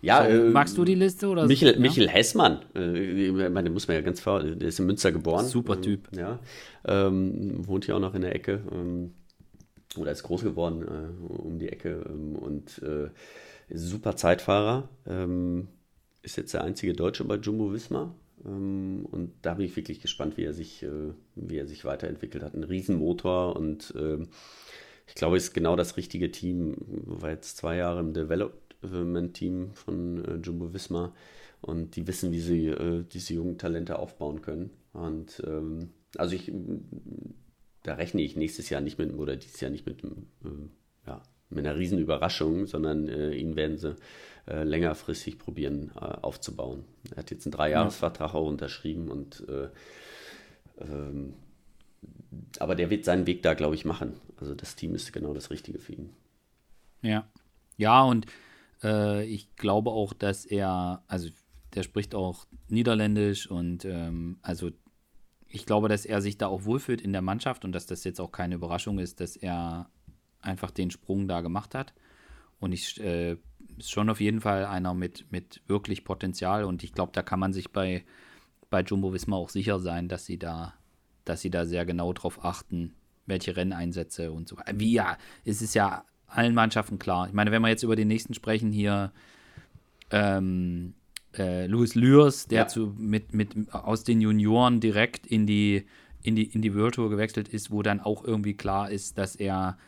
Ja, 0.00 0.24
so, 0.24 0.30
äh, 0.30 0.50
magst 0.50 0.76
du 0.76 0.84
die 0.84 0.94
Liste 0.94 1.28
oder? 1.28 1.46
Michel, 1.46 1.74
ja? 1.74 1.80
Michel 1.80 2.08
Hessmann, 2.08 2.60
äh, 2.74 3.28
ich 3.28 3.50
meine, 3.50 3.70
muss 3.70 3.86
man 3.86 3.96
ja 3.96 4.00
ganz 4.00 4.20
vor, 4.20 4.42
der 4.42 4.68
ist 4.68 4.78
in 4.78 4.86
Münster 4.86 5.12
geboren. 5.12 5.46
Super 5.46 5.80
Typ. 5.80 6.08
Ähm, 6.12 6.18
ja, 6.18 6.38
ähm, 6.84 7.66
wohnt 7.66 7.84
hier 7.84 7.96
auch 7.96 8.00
noch 8.00 8.14
in 8.14 8.22
der 8.22 8.34
Ecke. 8.34 8.60
Ähm, 8.72 9.14
oder 9.96 10.10
ist 10.10 10.22
groß 10.22 10.42
geworden 10.42 10.82
äh, 10.82 11.32
um 11.32 11.58
die 11.58 11.68
Ecke 11.68 12.04
ähm, 12.08 12.36
und 12.36 12.82
äh, 12.82 13.10
super 13.72 14.16
Zeitfahrer. 14.16 14.88
Ähm, 15.06 15.68
ist 16.22 16.36
jetzt 16.36 16.54
der 16.54 16.64
einzige 16.64 16.92
Deutsche 16.92 17.24
bei 17.24 17.36
Jumbo 17.36 17.72
Wismar. 17.72 18.14
Ähm, 18.44 19.06
und 19.10 19.32
da 19.42 19.54
bin 19.54 19.66
ich 19.66 19.76
wirklich 19.76 20.00
gespannt, 20.00 20.36
wie 20.36 20.44
er 20.44 20.52
sich, 20.52 20.82
äh, 20.82 21.12
wie 21.34 21.58
er 21.58 21.66
sich 21.66 21.84
weiterentwickelt 21.84 22.42
hat. 22.42 22.54
Ein 22.54 22.64
Riesenmotor 22.64 23.56
und 23.56 23.92
ähm, 23.96 24.28
ich 25.06 25.14
glaube, 25.14 25.36
es 25.36 25.44
ist 25.44 25.54
genau 25.54 25.76
das 25.76 25.96
richtige 25.96 26.30
Team. 26.30 26.76
War 27.06 27.30
jetzt 27.30 27.56
zwei 27.56 27.76
Jahre 27.76 28.00
im 28.00 28.12
Development-Team 28.14 29.74
von 29.74 30.24
äh, 30.24 30.36
Jumbo 30.36 30.72
Wismar 30.72 31.14
und 31.60 31.96
die 31.96 32.06
wissen, 32.06 32.32
wie 32.32 32.40
sie 32.40 32.68
äh, 32.68 33.04
diese 33.04 33.34
jungen 33.34 33.58
Talente 33.58 33.98
aufbauen 33.98 34.42
können. 34.42 34.70
Und 34.92 35.42
ähm, 35.46 35.90
also 36.16 36.34
ich, 36.34 36.52
da 37.82 37.94
rechne 37.94 38.22
ich 38.22 38.36
nächstes 38.36 38.70
Jahr 38.70 38.80
nicht 38.80 38.98
mit, 38.98 39.14
oder 39.14 39.36
dieses 39.36 39.60
Jahr 39.60 39.70
nicht 39.70 39.86
mit, 39.86 40.02
ja, 41.06 41.22
mit 41.54 41.66
einer 41.66 41.76
riesen 41.76 41.98
Überraschung, 41.98 42.66
sondern 42.66 43.08
ihn 43.08 43.56
werden 43.56 43.78
sie 43.78 43.96
äh, 44.48 44.64
längerfristig 44.64 45.38
probieren 45.38 45.92
äh, 45.94 46.00
aufzubauen. 46.00 46.84
Er 47.12 47.18
hat 47.18 47.30
jetzt 47.30 47.46
einen 47.46 47.52
Dreijahresvertrag 47.52 48.34
auch 48.34 48.48
unterschrieben 48.48 49.08
und 49.08 49.46
äh, 49.48 49.68
ähm, 50.80 51.34
aber 52.58 52.74
der 52.74 52.90
wird 52.90 53.04
seinen 53.04 53.28
Weg 53.28 53.44
da, 53.44 53.54
glaube 53.54 53.76
ich, 53.76 53.84
machen. 53.84 54.14
Also 54.40 54.56
das 54.56 54.74
Team 54.74 54.96
ist 54.96 55.12
genau 55.12 55.32
das 55.32 55.50
Richtige 55.50 55.78
für 55.78 55.92
ihn. 55.92 56.10
Ja. 57.02 57.28
Ja, 57.76 58.02
und 58.02 58.26
äh, 58.82 59.24
ich 59.26 59.54
glaube 59.54 59.90
auch, 59.90 60.12
dass 60.12 60.44
er, 60.44 61.04
also 61.06 61.28
der 61.74 61.84
spricht 61.84 62.14
auch 62.16 62.44
Niederländisch 62.68 63.46
und 63.48 63.84
ähm, 63.84 64.38
also 64.42 64.70
ich 65.46 65.66
glaube, 65.66 65.88
dass 65.88 66.04
er 66.04 66.20
sich 66.20 66.36
da 66.36 66.48
auch 66.48 66.64
wohlfühlt 66.64 67.00
in 67.00 67.12
der 67.12 67.22
Mannschaft 67.22 67.64
und 67.64 67.72
dass 67.72 67.86
das 67.86 68.02
jetzt 68.02 68.20
auch 68.20 68.32
keine 68.32 68.56
Überraschung 68.56 68.98
ist, 68.98 69.20
dass 69.20 69.36
er 69.36 69.88
einfach 70.42 70.70
den 70.70 70.90
Sprung 70.90 71.28
da 71.28 71.40
gemacht 71.40 71.74
hat. 71.74 71.94
Und 72.60 72.72
ich 72.72 73.00
äh, 73.00 73.36
ist 73.78 73.90
schon 73.90 74.10
auf 74.10 74.20
jeden 74.20 74.40
Fall 74.40 74.64
einer 74.64 74.94
mit, 74.94 75.26
mit 75.30 75.62
wirklich 75.66 76.04
Potenzial 76.04 76.64
und 76.64 76.82
ich 76.84 76.92
glaube, 76.92 77.12
da 77.12 77.22
kann 77.22 77.40
man 77.40 77.52
sich 77.52 77.72
bei, 77.72 78.04
bei 78.70 78.82
Jumbo 78.82 79.12
Wismar 79.12 79.38
auch 79.38 79.48
sicher 79.48 79.80
sein, 79.80 80.08
dass 80.08 80.26
sie 80.26 80.38
da, 80.38 80.74
dass 81.24 81.40
sie 81.40 81.50
da 81.50 81.66
sehr 81.66 81.84
genau 81.84 82.12
drauf 82.12 82.44
achten, 82.44 82.94
welche 83.26 83.56
Renneinsätze 83.56 84.32
und 84.32 84.48
so. 84.48 84.56
Wie 84.74 84.92
ja, 84.92 85.16
es 85.44 85.62
ist 85.62 85.74
ja 85.74 86.04
allen 86.26 86.54
Mannschaften 86.54 86.98
klar. 86.98 87.26
Ich 87.26 87.32
meine, 87.32 87.50
wenn 87.50 87.62
wir 87.62 87.68
jetzt 87.68 87.82
über 87.82 87.96
den 87.96 88.08
nächsten 88.08 88.34
sprechen, 88.34 88.72
hier 88.72 89.12
ähm, 90.10 90.94
äh, 91.36 91.66
Louis 91.66 91.94
Lürs, 91.94 92.46
der 92.46 92.60
ja. 92.60 92.68
zu, 92.68 92.94
mit, 92.98 93.32
mit, 93.34 93.72
aus 93.72 94.04
den 94.04 94.20
Junioren 94.20 94.80
direkt 94.80 95.26
in 95.26 95.46
die, 95.46 95.86
in 96.22 96.36
die, 96.36 96.44
in 96.44 96.62
die 96.62 96.70
Tour 96.70 97.10
gewechselt 97.10 97.48
ist, 97.48 97.70
wo 97.70 97.82
dann 97.82 98.00
auch 98.00 98.24
irgendwie 98.24 98.54
klar 98.54 98.90
ist, 98.90 99.18
dass 99.18 99.36
er 99.36 99.78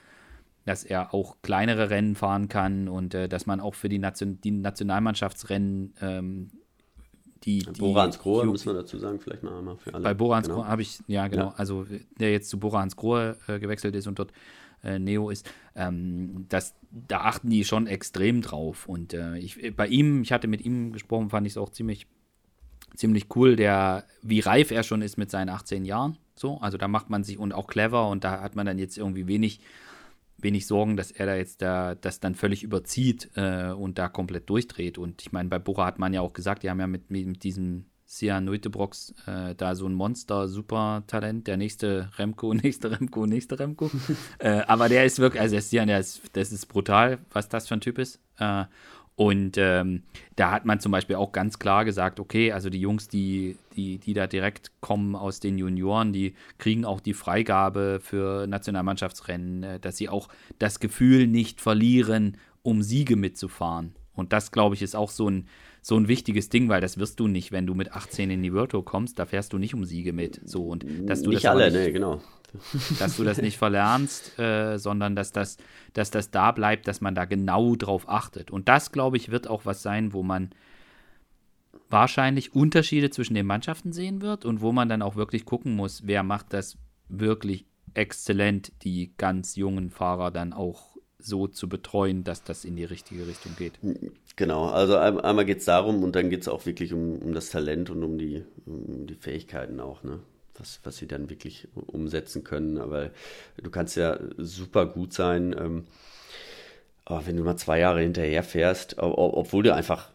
dass 0.64 0.84
er 0.84 1.12
auch 1.12 1.36
kleinere 1.42 1.90
Rennen 1.90 2.14
fahren 2.14 2.48
kann 2.48 2.88
und 2.88 3.14
äh, 3.14 3.28
dass 3.28 3.46
man 3.46 3.60
auch 3.60 3.74
für 3.74 3.88
die, 3.88 3.98
Nation 3.98 4.40
die 4.40 4.50
Nationalmannschaftsrennen 4.50 5.94
ähm, 6.00 6.50
die, 7.44 7.58
die 7.58 7.78
Borans 7.78 8.18
Grohe, 8.18 8.46
muss 8.46 8.64
man 8.64 8.74
dazu 8.74 8.98
sagen, 8.98 9.20
vielleicht 9.20 9.42
mal, 9.42 9.60
mal 9.60 9.76
für 9.76 9.92
alle. 9.92 10.02
Bei 10.02 10.14
Borans 10.14 10.46
genau. 10.46 10.60
Grohe 10.60 10.68
habe 10.68 10.82
ich, 10.82 11.00
ja 11.06 11.28
genau, 11.28 11.48
ja. 11.48 11.54
also 11.56 11.86
der 12.18 12.32
jetzt 12.32 12.48
zu 12.48 12.58
Borans 12.58 12.96
Grohe 12.96 13.36
äh, 13.46 13.58
gewechselt 13.58 13.94
ist 13.94 14.06
und 14.06 14.18
dort 14.18 14.32
äh, 14.82 14.98
Neo 14.98 15.30
ist, 15.30 15.50
ähm, 15.74 16.46
das, 16.48 16.74
da 16.90 17.22
achten 17.22 17.50
die 17.50 17.64
schon 17.64 17.86
extrem 17.86 18.42
drauf. 18.42 18.86
Und 18.88 19.14
äh, 19.14 19.36
ich, 19.38 19.74
bei 19.76 19.86
ihm, 19.86 20.22
ich 20.22 20.32
hatte 20.32 20.48
mit 20.48 20.64
ihm 20.64 20.92
gesprochen, 20.92 21.30
fand 21.30 21.46
ich 21.46 21.54
es 21.54 21.56
auch 21.58 21.70
ziemlich, 21.70 22.06
ziemlich 22.94 23.26
cool, 23.34 23.56
der, 23.56 24.04
wie 24.22 24.40
reif 24.40 24.70
er 24.70 24.82
schon 24.82 25.02
ist 25.02 25.18
mit 25.18 25.30
seinen 25.30 25.48
18 25.48 25.84
Jahren. 25.84 26.18
So, 26.36 26.58
also 26.60 26.78
da 26.78 26.88
macht 26.88 27.10
man 27.10 27.24
sich 27.24 27.38
und 27.38 27.52
auch 27.52 27.66
clever 27.66 28.08
und 28.08 28.24
da 28.24 28.40
hat 28.40 28.56
man 28.56 28.66
dann 28.66 28.78
jetzt 28.78 28.98
irgendwie 28.98 29.26
wenig 29.26 29.60
wenig 30.44 30.66
Sorgen, 30.66 30.96
dass 30.96 31.10
er 31.10 31.26
da 31.26 31.34
jetzt 31.34 31.60
da 31.60 31.96
das 31.96 32.20
dann 32.20 32.36
völlig 32.36 32.62
überzieht 32.62 33.30
äh, 33.34 33.70
und 33.70 33.98
da 33.98 34.08
komplett 34.08 34.48
durchdreht. 34.48 34.98
Und 34.98 35.22
ich 35.22 35.32
meine, 35.32 35.48
bei 35.48 35.58
Bora 35.58 35.86
hat 35.86 35.98
man 35.98 36.14
ja 36.14 36.20
auch 36.20 36.32
gesagt, 36.32 36.62
die 36.62 36.70
haben 36.70 36.78
ja 36.78 36.86
mit, 36.86 37.10
mit, 37.10 37.26
mit 37.26 37.42
diesem 37.42 37.86
Sia 38.06 38.40
Neutebrox 38.40 39.14
äh, 39.26 39.54
da 39.56 39.74
so 39.74 39.86
ein 39.86 39.94
Monster-Super-Talent, 39.94 41.48
der 41.48 41.56
nächste 41.56 42.10
Remco, 42.16 42.54
nächste 42.54 42.92
Remco, 42.92 43.26
nächste 43.26 43.58
Remco. 43.58 43.90
äh, 44.38 44.60
aber 44.68 44.88
der 44.88 45.04
ist 45.04 45.18
wirklich, 45.18 45.40
also 45.40 45.54
der 45.54 45.62
Sian, 45.62 45.88
der 45.88 45.98
ist, 45.98 46.22
das 46.34 46.52
ist 46.52 46.66
brutal, 46.66 47.18
was 47.32 47.48
das 47.48 47.66
für 47.66 47.74
ein 47.74 47.80
Typ 47.80 47.98
ist. 47.98 48.20
Und 49.16 49.56
ähm, 49.58 50.02
da 50.34 50.50
hat 50.50 50.64
man 50.64 50.80
zum 50.80 50.90
Beispiel 50.90 51.16
auch 51.16 51.30
ganz 51.30 51.60
klar 51.60 51.84
gesagt, 51.84 52.18
okay, 52.18 52.50
also 52.50 52.68
die 52.68 52.80
Jungs, 52.80 53.08
die, 53.08 53.56
die, 53.76 53.98
die 53.98 54.12
da 54.12 54.26
direkt 54.26 54.72
kommen 54.80 55.14
aus 55.14 55.38
den 55.38 55.56
Junioren, 55.56 56.12
die 56.12 56.34
kriegen 56.58 56.84
auch 56.84 57.00
die 57.00 57.14
Freigabe 57.14 58.00
für 58.02 58.48
Nationalmannschaftsrennen, 58.48 59.62
äh, 59.62 59.80
dass 59.80 59.96
sie 59.96 60.08
auch 60.08 60.28
das 60.58 60.80
Gefühl 60.80 61.28
nicht 61.28 61.60
verlieren, 61.60 62.38
um 62.62 62.82
Siege 62.82 63.14
mitzufahren. 63.14 63.94
Und 64.16 64.32
das, 64.32 64.50
glaube 64.50 64.74
ich, 64.74 64.82
ist 64.82 64.96
auch 64.96 65.10
so 65.10 65.28
ein, 65.28 65.46
so 65.80 65.96
ein 65.96 66.08
wichtiges 66.08 66.48
Ding, 66.48 66.68
weil 66.68 66.80
das 66.80 66.98
wirst 66.98 67.20
du 67.20 67.28
nicht, 67.28 67.52
wenn 67.52 67.66
du 67.66 67.74
mit 67.74 67.92
18 67.92 68.30
in 68.30 68.42
die 68.42 68.52
World 68.52 68.70
Tour 68.70 68.84
kommst, 68.84 69.18
da 69.18 69.26
fährst 69.26 69.52
du 69.52 69.58
nicht 69.58 69.74
um 69.74 69.84
Siege 69.84 70.12
mit. 70.12 70.40
So 70.44 70.66
und 70.66 70.84
dass 71.06 71.22
du 71.22 71.30
nicht 71.30 71.44
das 71.44 71.50
alle, 71.52 71.70
nicht, 71.70 71.86
nee, 71.86 71.92
genau. 71.92 72.20
Dass 72.98 73.16
du 73.16 73.24
das 73.24 73.40
nicht 73.40 73.58
verlernst, 73.58 74.38
äh, 74.38 74.78
sondern 74.78 75.16
dass 75.16 75.32
das, 75.32 75.56
dass 75.92 76.10
das 76.10 76.30
da 76.30 76.52
bleibt, 76.52 76.88
dass 76.88 77.00
man 77.00 77.14
da 77.14 77.24
genau 77.24 77.76
drauf 77.76 78.08
achtet. 78.08 78.50
Und 78.50 78.68
das, 78.68 78.92
glaube 78.92 79.16
ich, 79.16 79.30
wird 79.30 79.48
auch 79.48 79.66
was 79.66 79.82
sein, 79.82 80.12
wo 80.12 80.22
man 80.22 80.50
wahrscheinlich 81.90 82.54
Unterschiede 82.54 83.10
zwischen 83.10 83.34
den 83.34 83.46
Mannschaften 83.46 83.92
sehen 83.92 84.20
wird 84.20 84.44
und 84.44 84.60
wo 84.60 84.72
man 84.72 84.88
dann 84.88 85.02
auch 85.02 85.16
wirklich 85.16 85.44
gucken 85.44 85.76
muss, 85.76 86.06
wer 86.06 86.22
macht 86.22 86.52
das 86.52 86.76
wirklich 87.08 87.66
exzellent, 87.94 88.72
die 88.82 89.12
ganz 89.16 89.56
jungen 89.56 89.90
Fahrer 89.90 90.30
dann 90.30 90.52
auch 90.52 90.94
so 91.18 91.46
zu 91.46 91.68
betreuen, 91.68 92.24
dass 92.24 92.42
das 92.42 92.64
in 92.64 92.76
die 92.76 92.84
richtige 92.84 93.26
Richtung 93.26 93.52
geht. 93.56 93.78
Genau, 94.36 94.66
also 94.66 94.96
einmal 94.96 95.44
geht 95.44 95.58
es 95.58 95.64
darum 95.64 96.02
und 96.02 96.16
dann 96.16 96.28
geht 96.28 96.42
es 96.42 96.48
auch 96.48 96.66
wirklich 96.66 96.92
um, 96.92 97.18
um 97.18 97.32
das 97.32 97.50
Talent 97.50 97.88
und 97.90 98.02
um 98.02 98.18
die, 98.18 98.44
um 98.66 99.06
die 99.06 99.14
Fähigkeiten 99.14 99.80
auch, 99.80 100.02
ne? 100.02 100.20
Was, 100.58 100.80
was 100.84 100.96
sie 100.96 101.06
dann 101.06 101.30
wirklich 101.30 101.68
umsetzen 101.74 102.44
können. 102.44 102.78
Aber 102.78 103.10
du 103.62 103.70
kannst 103.70 103.96
ja 103.96 104.18
super 104.38 104.86
gut 104.86 105.12
sein, 105.12 105.54
ähm, 105.58 105.84
aber 107.04 107.26
wenn 107.26 107.36
du 107.36 107.44
mal 107.44 107.56
zwei 107.56 107.80
Jahre 107.80 108.00
hinterher 108.00 108.42
fährst, 108.42 108.96
obwohl 108.98 109.62
du 109.62 109.74
einfach 109.74 110.10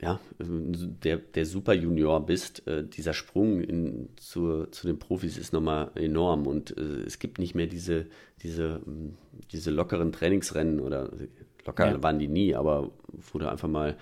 ja, 0.00 0.18
der, 0.38 1.18
der 1.18 1.44
Super 1.44 1.74
Junior 1.74 2.24
bist, 2.24 2.66
äh, 2.66 2.84
dieser 2.84 3.12
Sprung 3.12 3.60
in, 3.60 4.08
zu, 4.16 4.64
zu 4.66 4.86
den 4.86 4.98
Profis 4.98 5.36
ist 5.36 5.52
nochmal 5.52 5.90
enorm 5.94 6.46
und 6.46 6.76
äh, 6.78 7.02
es 7.04 7.18
gibt 7.18 7.38
nicht 7.38 7.54
mehr 7.54 7.66
diese, 7.66 8.06
diese, 8.42 8.80
diese 9.52 9.70
lockeren 9.70 10.12
Trainingsrennen 10.12 10.80
oder 10.80 11.10
locker 11.66 11.90
ja. 11.90 12.02
waren 12.02 12.18
die 12.18 12.28
nie, 12.28 12.54
aber 12.54 12.90
wo 13.32 13.38
du 13.38 13.50
einfach 13.50 13.68
mal 13.68 13.96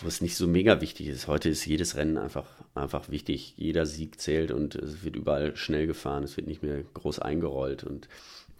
wo 0.00 0.08
es 0.08 0.20
nicht 0.20 0.36
so 0.36 0.46
mega 0.46 0.80
wichtig 0.80 1.08
ist. 1.08 1.26
Heute 1.26 1.48
ist 1.48 1.66
jedes 1.66 1.96
Rennen 1.96 2.16
einfach, 2.18 2.46
einfach 2.74 3.10
wichtig. 3.10 3.54
Jeder 3.56 3.86
Sieg 3.86 4.20
zählt 4.20 4.50
und 4.50 4.74
es 4.74 5.04
wird 5.04 5.16
überall 5.16 5.56
schnell 5.56 5.86
gefahren. 5.86 6.22
Es 6.24 6.36
wird 6.36 6.46
nicht 6.46 6.62
mehr 6.62 6.82
groß 6.94 7.18
eingerollt. 7.18 7.84
Und 7.84 8.08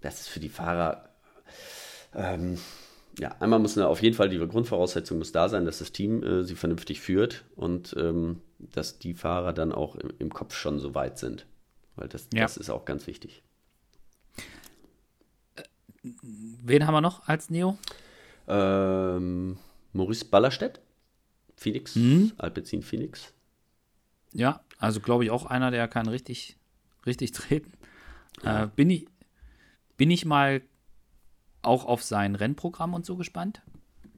das 0.01 0.20
ist 0.20 0.28
für 0.28 0.40
die 0.40 0.48
Fahrer, 0.48 1.09
ähm, 2.14 2.59
ja, 3.18 3.36
einmal 3.40 3.59
muss 3.59 3.76
eine, 3.76 3.89
auf 3.89 4.02
jeden 4.02 4.16
Fall 4.16 4.28
die 4.28 4.39
Grundvoraussetzung 4.39 5.18
muss 5.18 5.32
da 5.32 5.48
sein, 5.48 5.64
dass 5.64 5.78
das 5.78 5.93
Team 5.93 6.22
äh, 6.22 6.44
sie 6.44 6.55
vernünftig 6.55 7.01
führt 7.01 7.44
und 7.56 7.94
ähm, 7.98 8.40
dass 8.59 8.98
die 8.98 9.14
Fahrer 9.14 9.52
dann 9.52 9.72
auch 9.72 9.97
im, 9.97 10.12
im, 10.18 10.32
Kopf 10.32 10.55
schon 10.55 10.78
so 10.78 10.94
weit 10.94 11.18
sind. 11.18 11.47
Weil 11.97 12.09
das, 12.09 12.28
ja. 12.32 12.43
das 12.43 12.56
ist 12.56 12.70
auch 12.70 12.84
ganz 12.84 13.06
wichtig. 13.06 13.43
Wen 16.02 16.86
haben 16.86 16.94
wir 16.94 17.01
noch 17.01 17.28
als 17.28 17.51
Neo? 17.51 17.76
Ähm, 18.48 19.59
Maurice 19.93 20.24
Ballerstedt. 20.24 20.80
Phoenix, 21.55 21.94
mhm. 21.94 22.32
Alpecin 22.39 22.82
Phoenix. 22.82 23.32
Ja, 24.32 24.60
also 24.78 25.00
glaube 25.00 25.24
ich 25.24 25.30
auch 25.30 25.46
einer, 25.46 25.70
der 25.70 25.88
kann 25.88 26.09
richtig, 26.09 26.56
richtig 27.06 27.32
treten. 27.32 27.72
Äh, 28.42 28.68
bin, 28.74 28.90
ich, 28.90 29.06
bin 29.96 30.10
ich 30.10 30.24
mal 30.24 30.62
auch 31.62 31.84
auf 31.84 32.02
sein 32.02 32.34
Rennprogramm 32.34 32.94
und 32.94 33.06
so 33.06 33.16
gespannt. 33.16 33.62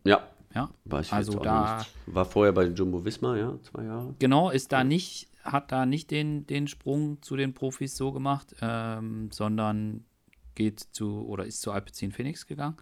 Ja. 0.04 0.26
Ja, 0.54 0.70
war 0.84 1.00
ich 1.00 1.12
also 1.12 1.40
da. 1.40 1.78
Nicht. 1.78 1.90
War 2.06 2.24
vorher 2.24 2.52
bei 2.52 2.66
Jumbo 2.66 3.04
Visma, 3.04 3.36
ja, 3.36 3.58
zwei 3.62 3.84
Jahre. 3.86 4.14
Genau, 4.20 4.50
ist 4.50 4.70
da 4.70 4.84
nicht, 4.84 5.28
hat 5.42 5.72
da 5.72 5.84
nicht 5.84 6.12
den, 6.12 6.46
den 6.46 6.68
Sprung 6.68 7.20
zu 7.22 7.34
den 7.34 7.54
Profis 7.54 7.96
so 7.96 8.12
gemacht, 8.12 8.54
ähm, 8.60 9.32
sondern 9.32 10.04
geht 10.54 10.78
zu 10.78 11.26
oder 11.26 11.44
ist 11.44 11.60
zu 11.60 11.72
Alpecin 11.72 12.12
Phoenix 12.12 12.46
gegangen. 12.46 12.76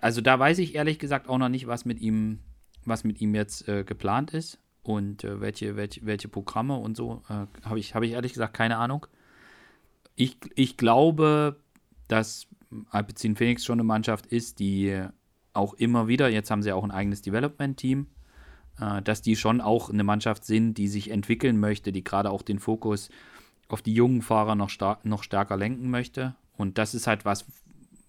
Also 0.00 0.20
da 0.20 0.38
weiß 0.38 0.58
ich 0.58 0.76
ehrlich 0.76 1.00
gesagt 1.00 1.28
auch 1.28 1.38
noch 1.38 1.48
nicht, 1.48 1.66
was 1.66 1.84
mit 1.84 2.00
ihm 2.00 2.38
was 2.84 3.02
mit 3.02 3.20
ihm 3.20 3.34
jetzt 3.34 3.66
äh, 3.66 3.82
geplant 3.82 4.32
ist 4.32 4.58
und 4.84 5.24
äh, 5.24 5.40
welche, 5.40 5.76
welche, 5.76 6.04
welche 6.06 6.28
Programme 6.28 6.76
und 6.76 6.96
so, 6.96 7.22
äh, 7.28 7.46
habe 7.64 7.78
ich, 7.78 7.94
hab 7.94 8.02
ich 8.02 8.12
ehrlich 8.12 8.34
gesagt 8.34 8.54
keine 8.54 8.76
Ahnung. 8.76 9.06
Ich, 10.14 10.38
ich 10.54 10.76
glaube, 10.76 11.56
dass 12.06 12.46
Alpecin 12.90 13.34
Phoenix 13.34 13.64
schon 13.64 13.80
eine 13.80 13.84
Mannschaft 13.84 14.26
ist, 14.26 14.60
die 14.60 15.04
auch 15.54 15.74
immer 15.74 16.06
wieder, 16.06 16.28
jetzt 16.28 16.50
haben 16.50 16.62
sie 16.62 16.72
auch 16.72 16.84
ein 16.84 16.90
eigenes 16.90 17.22
Development-Team, 17.22 18.06
äh, 18.78 19.02
dass 19.02 19.22
die 19.22 19.36
schon 19.36 19.60
auch 19.60 19.90
eine 19.90 20.04
Mannschaft 20.04 20.44
sind, 20.44 20.74
die 20.74 20.88
sich 20.88 21.10
entwickeln 21.10 21.58
möchte, 21.58 21.90
die 21.90 22.04
gerade 22.04 22.30
auch 22.30 22.42
den 22.42 22.58
Fokus 22.58 23.08
auf 23.68 23.82
die 23.82 23.94
jungen 23.94 24.22
Fahrer 24.22 24.54
noch, 24.54 24.70
noch 25.04 25.22
stärker 25.22 25.56
lenken 25.56 25.90
möchte. 25.90 26.34
Und 26.56 26.78
das 26.78 26.94
ist 26.94 27.06
halt 27.06 27.24
was, 27.24 27.46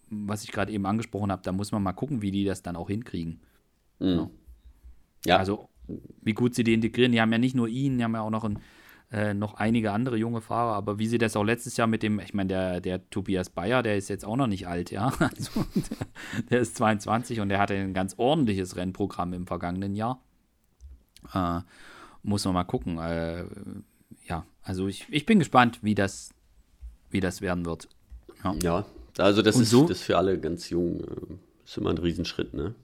was 0.09 0.43
ich 0.43 0.51
gerade 0.51 0.71
eben 0.71 0.85
angesprochen 0.85 1.31
habe. 1.31 1.41
Da 1.43 1.51
muss 1.51 1.71
man 1.71 1.81
mal 1.81 1.93
gucken, 1.93 2.21
wie 2.21 2.31
die 2.31 2.43
das 2.43 2.61
dann 2.61 2.75
auch 2.75 2.89
hinkriegen. 2.89 3.39
Mhm. 3.99 4.07
Ja. 4.07 4.29
ja. 5.25 5.37
Also, 5.37 5.69
wie 6.21 6.33
gut 6.33 6.55
sie 6.55 6.63
die 6.63 6.73
integrieren. 6.73 7.11
Die 7.11 7.21
haben 7.21 7.31
ja 7.31 7.37
nicht 7.37 7.55
nur 7.55 7.67
ihn, 7.67 7.97
die 7.97 8.03
haben 8.03 8.13
ja 8.13 8.21
auch 8.21 8.29
noch, 8.29 8.43
ein, 8.43 8.59
äh, 9.11 9.33
noch 9.33 9.55
einige 9.55 9.91
andere 9.91 10.17
junge 10.17 10.41
Fahrer. 10.41 10.73
Aber 10.73 10.99
wie 10.99 11.07
sie 11.07 11.17
das 11.17 11.35
auch 11.35 11.43
letztes 11.43 11.77
Jahr 11.77 11.87
mit 11.87 12.03
dem, 12.03 12.19
ich 12.19 12.33
meine, 12.33 12.47
der, 12.47 12.81
der 12.81 13.09
Tobias 13.09 13.49
Bayer, 13.49 13.83
der 13.83 13.97
ist 13.97 14.09
jetzt 14.09 14.25
auch 14.25 14.35
noch 14.35 14.47
nicht 14.47 14.67
alt, 14.67 14.91
ja. 14.91 15.11
Also, 15.19 15.65
der, 15.75 16.43
der 16.49 16.59
ist 16.59 16.75
22 16.75 17.39
und 17.39 17.49
der 17.49 17.59
hatte 17.59 17.75
ein 17.75 17.93
ganz 17.93 18.15
ordentliches 18.17 18.75
Rennprogramm 18.75 19.33
im 19.33 19.47
vergangenen 19.47 19.95
Jahr. 19.95 20.21
Äh, 21.33 21.61
muss 22.23 22.45
man 22.45 22.53
mal 22.53 22.63
gucken. 22.63 22.97
Äh, 22.97 23.45
ja, 24.27 24.45
also 24.63 24.87
ich, 24.87 25.05
ich 25.09 25.25
bin 25.25 25.39
gespannt, 25.39 25.79
wie 25.81 25.95
das, 25.95 26.31
wie 27.09 27.19
das 27.19 27.41
werden 27.41 27.65
wird. 27.65 27.87
Ja, 28.43 28.55
ja 28.61 28.85
also 29.17 29.41
das 29.41 29.57
ist 29.57 29.69
so, 29.69 29.87
das 29.87 30.01
für 30.01 30.17
alle 30.17 30.39
ganz 30.39 30.69
jung. 30.69 31.01
Äh, 31.01 31.35
ist 31.65 31.77
immer 31.77 31.89
ein 31.89 31.97
Riesenschritt, 31.97 32.53
ne? 32.53 32.75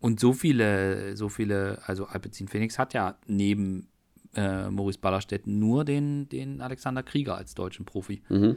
Und 0.00 0.20
so 0.20 0.32
viele, 0.32 1.16
so 1.16 1.28
viele, 1.28 1.82
also 1.84 2.06
Alpecin 2.06 2.48
Phoenix 2.48 2.78
hat 2.78 2.94
ja 2.94 3.16
neben 3.26 3.88
äh, 4.34 4.70
Maurice 4.70 4.98
Ballerstedt 4.98 5.46
nur 5.46 5.84
den, 5.84 6.28
den 6.28 6.60
Alexander 6.60 7.02
Krieger 7.02 7.36
als 7.36 7.54
deutschen 7.54 7.84
Profi. 7.84 8.22
Mhm. 8.28 8.56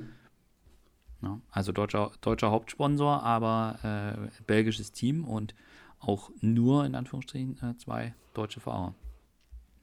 Ja, 1.24 1.40
also 1.52 1.72
deutscher, 1.72 2.12
deutscher 2.22 2.52
Hauptsponsor, 2.52 3.24
aber 3.24 3.80
äh, 3.84 4.42
belgisches 4.44 4.92
Team 4.92 5.24
und 5.24 5.54
auch 6.00 6.32
nur 6.42 6.86
in 6.86 6.96
Anführungsstrichen 6.96 7.58
äh, 7.62 7.78
zwei 7.78 8.14
deutsche 8.34 8.60
Fahrer. 8.60 8.96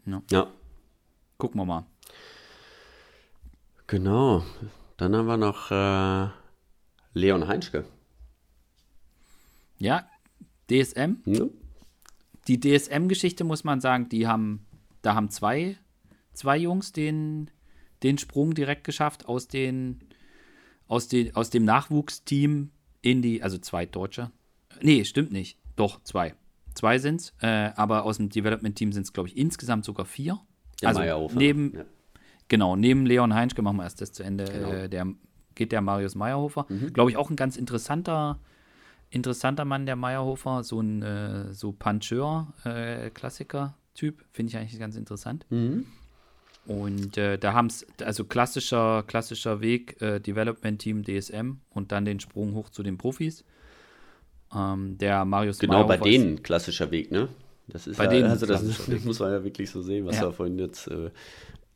Ja. 0.04 0.22
ja. 0.30 0.46
Gucken 1.38 1.60
wir 1.60 1.64
mal. 1.64 1.86
Genau. 3.86 4.42
Dann 4.96 5.14
haben 5.14 5.26
wir 5.26 5.36
noch 5.36 5.70
äh, 5.70 6.28
Leon 7.14 7.46
Heinschke. 7.46 7.84
Ja, 9.78 10.08
DSM. 10.70 11.16
Ja. 11.24 11.46
Die 12.46 12.60
DSM-Geschichte 12.60 13.44
muss 13.44 13.64
man 13.64 13.80
sagen, 13.80 14.08
die 14.08 14.26
haben, 14.26 14.66
da 15.02 15.14
haben 15.14 15.30
zwei, 15.30 15.76
zwei 16.32 16.56
Jungs 16.56 16.92
den, 16.92 17.50
den 18.02 18.18
Sprung 18.18 18.54
direkt 18.54 18.84
geschafft 18.84 19.26
aus 19.26 19.48
den, 19.48 20.00
aus 20.86 21.08
den, 21.08 21.34
aus 21.36 21.50
dem 21.50 21.64
Nachwuchsteam 21.64 22.70
in 23.02 23.22
die, 23.22 23.42
also 23.42 23.58
zwei 23.58 23.86
Deutsche. 23.86 24.30
Nee, 24.80 25.04
stimmt 25.04 25.32
nicht. 25.32 25.58
Doch, 25.76 26.02
zwei. 26.02 26.34
Zwei 26.74 26.98
sind 26.98 27.20
es, 27.20 27.34
äh, 27.40 27.72
aber 27.76 28.04
aus 28.04 28.18
dem 28.18 28.28
Development-Team 28.28 28.92
sind 28.92 29.02
es, 29.02 29.12
glaube 29.12 29.28
ich, 29.28 29.36
insgesamt 29.36 29.84
sogar 29.84 30.06
vier. 30.06 30.40
Der 30.80 30.90
also 30.90 31.00
Meyerhofer. 31.00 31.36
neben, 31.36 31.74
ja. 31.74 31.84
genau, 32.46 32.76
neben 32.76 33.04
Leon 33.04 33.34
Heinschke, 33.34 33.62
machen 33.62 33.78
wir 33.78 33.84
erst 33.84 34.00
das 34.00 34.12
zu 34.12 34.22
Ende, 34.22 34.44
genau. 34.44 34.70
äh, 34.70 34.88
der, 34.88 35.06
geht 35.54 35.72
der 35.72 35.80
Marius 35.80 36.14
Meyerhofer. 36.14 36.66
Mhm. 36.68 36.92
Glaube 36.92 37.10
ich 37.10 37.16
auch 37.16 37.30
ein 37.30 37.36
ganz 37.36 37.56
interessanter, 37.56 38.38
interessanter 39.10 39.64
Mann, 39.64 39.86
der 39.86 39.96
Meyerhofer, 39.96 40.62
so 40.64 40.80
ein 40.80 41.02
äh, 41.02 41.52
so 41.52 41.72
Puncheur-Klassiker-Typ, 41.72 44.20
äh, 44.20 44.24
finde 44.32 44.50
ich 44.50 44.56
eigentlich 44.56 44.78
ganz 44.78 44.94
interessant. 44.96 45.44
Mhm. 45.50 45.86
Und 46.66 47.16
äh, 47.16 47.38
da 47.38 47.54
haben 47.54 47.68
es, 47.68 47.86
also 48.02 48.24
klassischer, 48.24 49.02
klassischer 49.06 49.62
Weg, 49.62 50.02
äh, 50.02 50.20
Development-Team 50.20 51.04
DSM 51.04 51.52
und 51.70 51.92
dann 51.92 52.04
den 52.04 52.20
Sprung 52.20 52.52
hoch 52.54 52.68
zu 52.68 52.82
den 52.82 52.98
Profis. 52.98 53.46
Ähm, 54.54 54.98
der 54.98 55.24
Marius 55.24 55.58
Genau, 55.58 55.84
Meyerhofer 55.84 55.98
bei 55.98 56.10
denen 56.10 56.42
klassischer 56.42 56.90
Weg, 56.90 57.10
ne? 57.10 57.30
Das 57.68 57.86
ist 57.86 57.96
bei 57.96 58.04
ja, 58.04 58.10
denen 58.10 58.30
also 58.30 58.44
das, 58.46 58.62
das, 58.86 59.04
muss 59.04 59.20
man 59.20 59.32
ja 59.32 59.44
wirklich 59.44 59.70
so 59.70 59.82
sehen, 59.82 60.06
was 60.06 60.16
ja. 60.16 60.24
da 60.24 60.32
vorhin 60.32 60.58
jetzt 60.58 60.88
äh, 60.88 61.10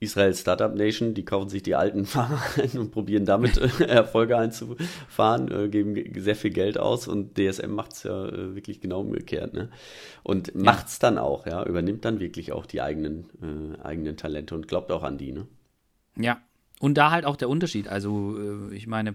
Israel 0.03 0.35
Startup 0.35 0.75
Nation, 0.75 1.15
die 1.15 1.25
kaufen 1.25 1.49
sich 1.49 1.63
die 1.63 1.75
alten 1.75 2.05
Fahrer 2.07 2.41
ein 2.61 2.79
und 2.79 2.91
probieren 2.91 3.25
damit 3.25 3.57
äh, 3.57 3.85
Erfolge 3.85 4.37
einzufahren, 4.37 5.51
äh, 5.51 5.69
geben 5.69 6.21
sehr 6.21 6.37
viel 6.37 6.51
Geld 6.51 6.79
aus 6.79 7.07
und 7.07 7.39
DSM 7.39 7.71
macht 7.71 7.93
es 7.93 8.03
ja 8.03 8.27
äh, 8.27 8.55
wirklich 8.55 8.81
genau 8.81 9.01
umgekehrt. 9.01 9.55
Ne? 9.55 9.71
Und 10.23 10.49
ja. 10.49 10.55
macht 10.57 10.89
es 10.89 10.99
dann 10.99 11.19
auch, 11.19 11.47
ja, 11.47 11.65
übernimmt 11.65 12.05
dann 12.05 12.21
wirklich 12.21 12.53
auch 12.53 12.67
die 12.67 12.83
eigenen, 12.83 13.27
äh, 13.41 13.81
eigenen 13.83 14.17
Talente 14.17 14.55
und 14.55 14.67
glaubt 14.69 14.91
auch 14.91 15.05
an 15.05 15.19
die. 15.19 15.33
Ne? 15.33 15.47
Ja, 16.17 16.41
und 16.81 16.99
da 16.99 17.13
halt 17.13 17.25
auch 17.25 17.37
der 17.37 17.49
Unterschied. 17.49 17.87
Also, 17.87 18.69
ich 18.73 18.89
meine, 18.89 19.15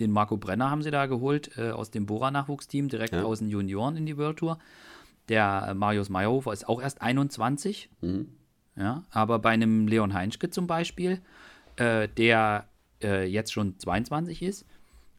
den 0.00 0.10
Marco 0.10 0.36
Brenner 0.36 0.70
haben 0.70 0.82
sie 0.82 0.90
da 0.90 1.06
geholt 1.06 1.56
äh, 1.56 1.70
aus 1.70 1.92
dem 1.92 2.04
Bora-Nachwuchsteam, 2.04 2.88
direkt 2.88 3.12
ja. 3.14 3.22
aus 3.22 3.38
den 3.38 3.48
Junioren 3.48 3.96
in 3.96 4.06
die 4.06 4.18
World 4.18 4.38
Tour. 4.38 4.58
Der 5.28 5.72
Marius 5.74 6.08
Meyerhofer 6.08 6.52
ist 6.52 6.68
auch 6.68 6.82
erst 6.82 7.02
21. 7.02 7.90
Mhm. 8.00 8.28
Ja, 8.76 9.04
aber 9.10 9.38
bei 9.38 9.50
einem 9.50 9.88
Leon 9.88 10.12
Heinschke 10.12 10.50
zum 10.50 10.66
Beispiel, 10.66 11.20
äh, 11.76 12.08
der 12.08 12.66
äh, 13.02 13.24
jetzt 13.26 13.52
schon 13.52 13.78
22 13.78 14.42
ist, 14.42 14.66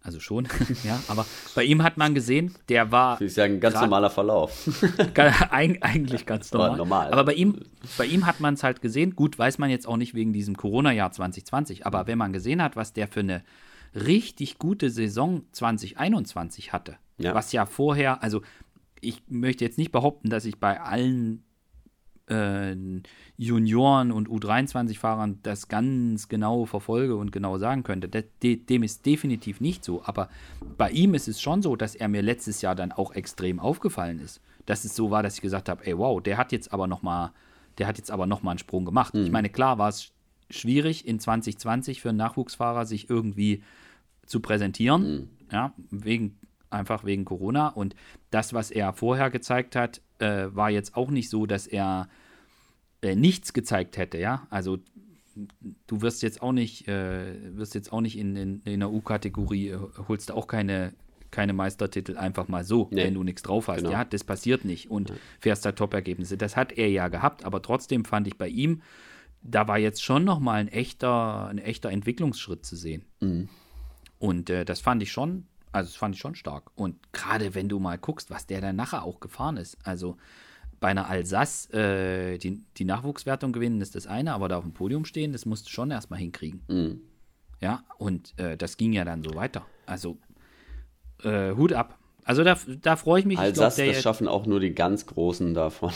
also 0.08 0.22
schon, 0.22 0.48
ja, 0.86 1.02
aber 1.10 1.26
bei 1.54 1.66
ihm 1.66 1.84
hat 1.84 1.98
man 1.98 2.16
gesehen, 2.16 2.56
der 2.70 2.94
war. 2.94 3.16
Das 3.16 3.24
ist 3.24 3.36
ja 3.36 3.44
ein 3.44 3.60
ganz 3.60 3.76
normaler 3.76 4.10
Verlauf. 4.10 4.70
eigentlich 5.52 6.26
ganz 6.26 6.54
normal. 6.54 6.78
normal. 6.78 7.12
Aber 7.12 7.26
bei 7.26 7.34
ihm, 7.34 7.62
bei 7.98 8.06
ihm 8.06 8.26
hat 8.26 8.40
man 8.40 8.54
es 8.54 8.64
halt 8.64 8.82
gesehen. 8.82 9.18
Gut, 9.18 9.38
weiß 9.38 9.58
man 9.58 9.70
jetzt 9.70 9.86
auch 9.86 9.98
nicht 9.98 10.14
wegen 10.14 10.32
diesem 10.32 10.56
Corona-Jahr 10.56 11.12
2020, 11.12 11.86
aber 11.86 12.08
wenn 12.08 12.18
man 12.18 12.32
gesehen 12.32 12.62
hat, 12.62 12.78
was 12.78 12.94
der 12.94 13.10
für 13.10 13.20
eine 13.20 13.44
richtig 13.94 14.60
gute 14.60 14.90
Saison 14.90 15.44
2021 15.52 16.72
hatte, 16.72 16.96
ja. 17.18 17.36
was 17.36 17.52
ja 17.52 17.66
vorher, 17.66 18.24
also 18.24 18.44
ich 19.02 19.24
möchte 19.28 19.66
jetzt 19.66 19.78
nicht 19.78 19.92
behaupten, 19.92 20.30
dass 20.30 20.46
ich 20.46 20.58
bei 20.58 20.80
allen 20.80 21.44
äh, 22.30 22.76
Junioren 23.40 24.12
und 24.12 24.28
U23-Fahrern 24.28 25.40
das 25.44 25.68
ganz 25.68 26.28
genau 26.28 26.66
verfolge 26.66 27.16
und 27.16 27.32
genau 27.32 27.60
sagen 27.60 27.84
könnte. 27.84 28.10
De 28.10 28.56
dem 28.58 28.82
ist 28.82 29.06
definitiv 29.06 29.62
nicht 29.62 29.86
so. 29.86 30.04
Aber 30.04 30.30
bei 30.78 30.90
ihm 30.90 31.14
ist 31.14 31.28
es 31.28 31.40
schon 31.40 31.62
so, 31.62 31.76
dass 31.76 31.94
er 31.94 32.08
mir 32.08 32.24
letztes 32.24 32.62
Jahr 32.62 32.74
dann 32.74 32.92
auch 32.92 33.14
extrem 33.14 33.60
aufgefallen 33.60 34.20
ist. 34.20 34.42
Dass 34.66 34.86
es 34.86 34.96
so 34.96 35.12
war, 35.12 35.22
dass 35.22 35.36
ich 35.36 35.42
gesagt 35.42 35.70
habe, 35.70 35.86
ey, 35.86 35.96
wow, 35.96 36.22
der 36.22 36.38
hat 36.38 36.52
jetzt 36.52 36.74
aber 36.74 36.88
noch 36.88 37.04
mal, 37.04 37.32
der 37.78 37.86
hat 37.86 38.00
jetzt 38.00 38.10
aber 38.10 38.26
noch 38.26 38.42
mal 38.42 38.52
einen 38.52 38.60
Sprung 38.60 38.86
gemacht. 38.86 39.14
Mhm. 39.14 39.26
Ich 39.26 39.32
meine, 39.32 39.50
klar 39.50 39.78
war 39.78 39.90
es 39.90 40.12
schwierig 40.50 41.08
in 41.08 41.20
2020 41.20 42.02
für 42.02 42.10
einen 42.10 42.18
Nachwuchsfahrer 42.18 42.86
sich 42.86 43.08
irgendwie 43.08 43.62
zu 44.26 44.40
präsentieren, 44.40 45.04
mhm. 45.04 45.30
ja, 45.52 45.74
wegen 45.92 46.40
einfach 46.72 47.06
wegen 47.06 47.24
Corona. 47.24 47.68
Und 47.68 47.96
das, 48.32 48.54
was 48.54 48.72
er 48.72 48.94
vorher 48.94 49.30
gezeigt 49.30 49.76
hat, 49.76 50.02
äh, 50.18 50.48
war 50.50 50.72
jetzt 50.72 50.98
auch 50.98 51.12
nicht 51.12 51.30
so, 51.30 51.46
dass 51.46 51.68
er 51.68 52.10
äh, 53.02 53.16
nichts 53.16 53.54
gezeigt 53.54 53.98
hätte, 53.98 54.18
ja. 54.18 54.48
Also 54.50 54.80
du 55.88 56.02
wirst 56.02 56.24
jetzt 56.24 56.42
auch 56.42 56.52
nicht, 56.52 56.88
äh, 56.88 57.56
wirst 57.56 57.76
jetzt 57.76 57.92
auch 57.92 58.02
nicht 58.02 58.18
in, 58.18 58.36
in, 58.36 58.62
in 58.64 58.80
der 58.80 58.92
U-Kategorie, 58.92 59.70
äh, 59.70 59.80
holst 60.08 60.30
du 60.30 60.34
auch 60.34 60.48
keine, 60.48 60.94
keine 61.32 61.54
Meistertitel 61.54 62.18
einfach 62.18 62.48
mal 62.48 62.64
so, 62.64 62.88
nee. 62.92 63.04
wenn 63.04 63.14
du 63.14 63.24
nichts 63.24 63.44
drauf 63.44 63.68
hast. 63.68 63.80
Genau. 63.80 63.92
Ja, 63.92 64.06
das 64.06 64.24
passiert 64.24 64.66
nicht 64.66 64.90
und 64.90 65.10
ja. 65.10 65.16
fährst 65.40 65.66
da 65.66 65.72
Top-Ergebnisse. 65.74 66.38
Das 66.38 66.56
hat 66.56 66.72
er 66.72 66.90
ja 66.90 67.08
gehabt, 67.08 67.46
aber 67.46 67.62
trotzdem 67.62 68.06
fand 68.06 68.28
ich 68.28 68.38
bei 68.38 68.48
ihm, 68.48 68.82
da 69.44 69.68
war 69.68 69.78
jetzt 69.78 70.04
schon 70.04 70.24
nochmal 70.24 70.60
ein 70.60 70.68
echter, 70.68 71.48
ein 71.48 71.60
echter 71.60 71.92
Entwicklungsschritt 71.92 72.66
zu 72.66 72.76
sehen. 72.76 73.06
Mhm. 73.20 73.50
Und 74.20 74.50
äh, 74.50 74.66
das 74.66 74.80
fand 74.80 75.04
ich 75.04 75.12
schon 75.12 75.46
also 75.78 75.90
das 75.90 75.96
fand 75.96 76.16
ich 76.16 76.22
schon 76.22 76.36
stark. 76.36 76.72
Und 76.76 76.96
gerade 77.14 77.54
wenn 77.54 77.70
du 77.70 77.80
mal 77.80 77.98
guckst, 77.98 78.32
was 78.32 78.48
der 78.48 78.62
dann 78.62 78.76
nachher 78.76 79.04
auch 79.04 79.20
gefahren 79.20 79.58
ist. 79.58 79.78
Also 79.84 80.18
bei 80.80 80.90
einer 80.90 81.10
Alsace 81.10 81.70
äh, 81.74 82.38
die, 82.38 82.64
die 82.78 82.86
Nachwuchswertung 82.86 83.52
gewinnen, 83.52 83.82
ist 83.82 83.96
das 83.96 84.08
eine, 84.08 84.34
aber 84.34 84.48
da 84.48 84.58
auf 84.58 84.64
dem 84.64 84.74
Podium 84.74 85.06
stehen, 85.06 85.32
das 85.32 85.46
musst 85.46 85.68
du 85.68 85.72
schon 85.72 85.92
erstmal 85.92 86.20
hinkriegen. 86.20 86.62
Mhm. 86.68 87.02
Ja, 87.62 87.84
und 87.98 88.34
äh, 88.38 88.56
das 88.56 88.78
ging 88.78 88.94
ja 88.94 89.04
dann 89.04 89.24
so 89.24 89.34
weiter. 89.36 89.66
Also 89.86 90.18
äh, 91.24 91.52
Hut 91.52 91.74
ab. 91.74 91.98
Also 92.24 92.44
da, 92.44 92.58
da 92.82 92.96
freue 92.96 93.22
ich 93.22 93.26
mich. 93.26 93.40
Alsace, 93.40 93.78
ich 93.80 93.84
glaub, 93.84 93.94
das 93.96 94.04
schaffen 94.04 94.28
auch 94.28 94.46
nur 94.46 94.60
die 94.60 94.76
ganz 94.76 95.06
Großen 95.06 95.54
davon, 95.54 95.92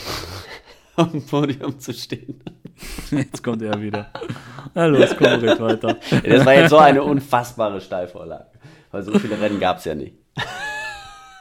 auf 0.95 1.11
dem 1.11 1.25
Podium 1.25 1.79
zu 1.79 1.93
stehen. 1.93 2.41
Jetzt 3.11 3.43
kommt 3.43 3.61
er 3.61 3.79
wieder. 3.81 4.11
Na 4.73 4.85
los, 4.85 5.15
komm, 5.17 5.27
red 5.27 5.59
weiter. 5.59 5.97
Das 6.23 6.45
war 6.45 6.53
jetzt 6.53 6.69
so 6.69 6.77
eine 6.77 7.03
unfassbare 7.03 7.81
Steilvorlage 7.81 8.51
weil 8.91 9.03
so 9.03 9.17
viele 9.17 9.39
Rennen 9.39 9.59
gab 9.59 9.77
es 9.77 9.85
ja 9.85 9.95
nicht. 9.95 10.15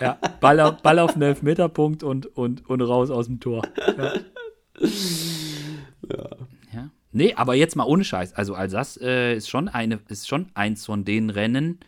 Ja, 0.01 0.19
Ball 0.41 0.61
auf, 0.61 0.83
Ball 0.83 0.99
auf 0.99 1.13
den 1.13 1.23
Elfmeterpunkt 1.23 2.03
und, 2.03 2.27
und, 2.27 2.69
und 2.69 2.81
raus 2.81 3.11
aus 3.11 3.27
dem 3.27 3.41
Tor. 3.41 3.63
Ja. 3.77 4.13
ja. 6.09 6.31
ja. 6.73 6.91
Nee, 7.13 7.35
aber 7.35 7.55
jetzt 7.55 7.77
mal 7.77 7.85
ohne 7.85 8.05
Scheiß. 8.05 8.35
Also 8.35 8.55
Alsace 8.55 8.99
äh, 9.03 9.37
ist, 9.37 9.51
schon 9.51 9.69
eine, 9.69 10.01
ist 10.09 10.29
schon 10.29 10.51
eins 10.55 10.87
von 10.87 11.05
den 11.05 11.31
Rennen, 11.31 11.81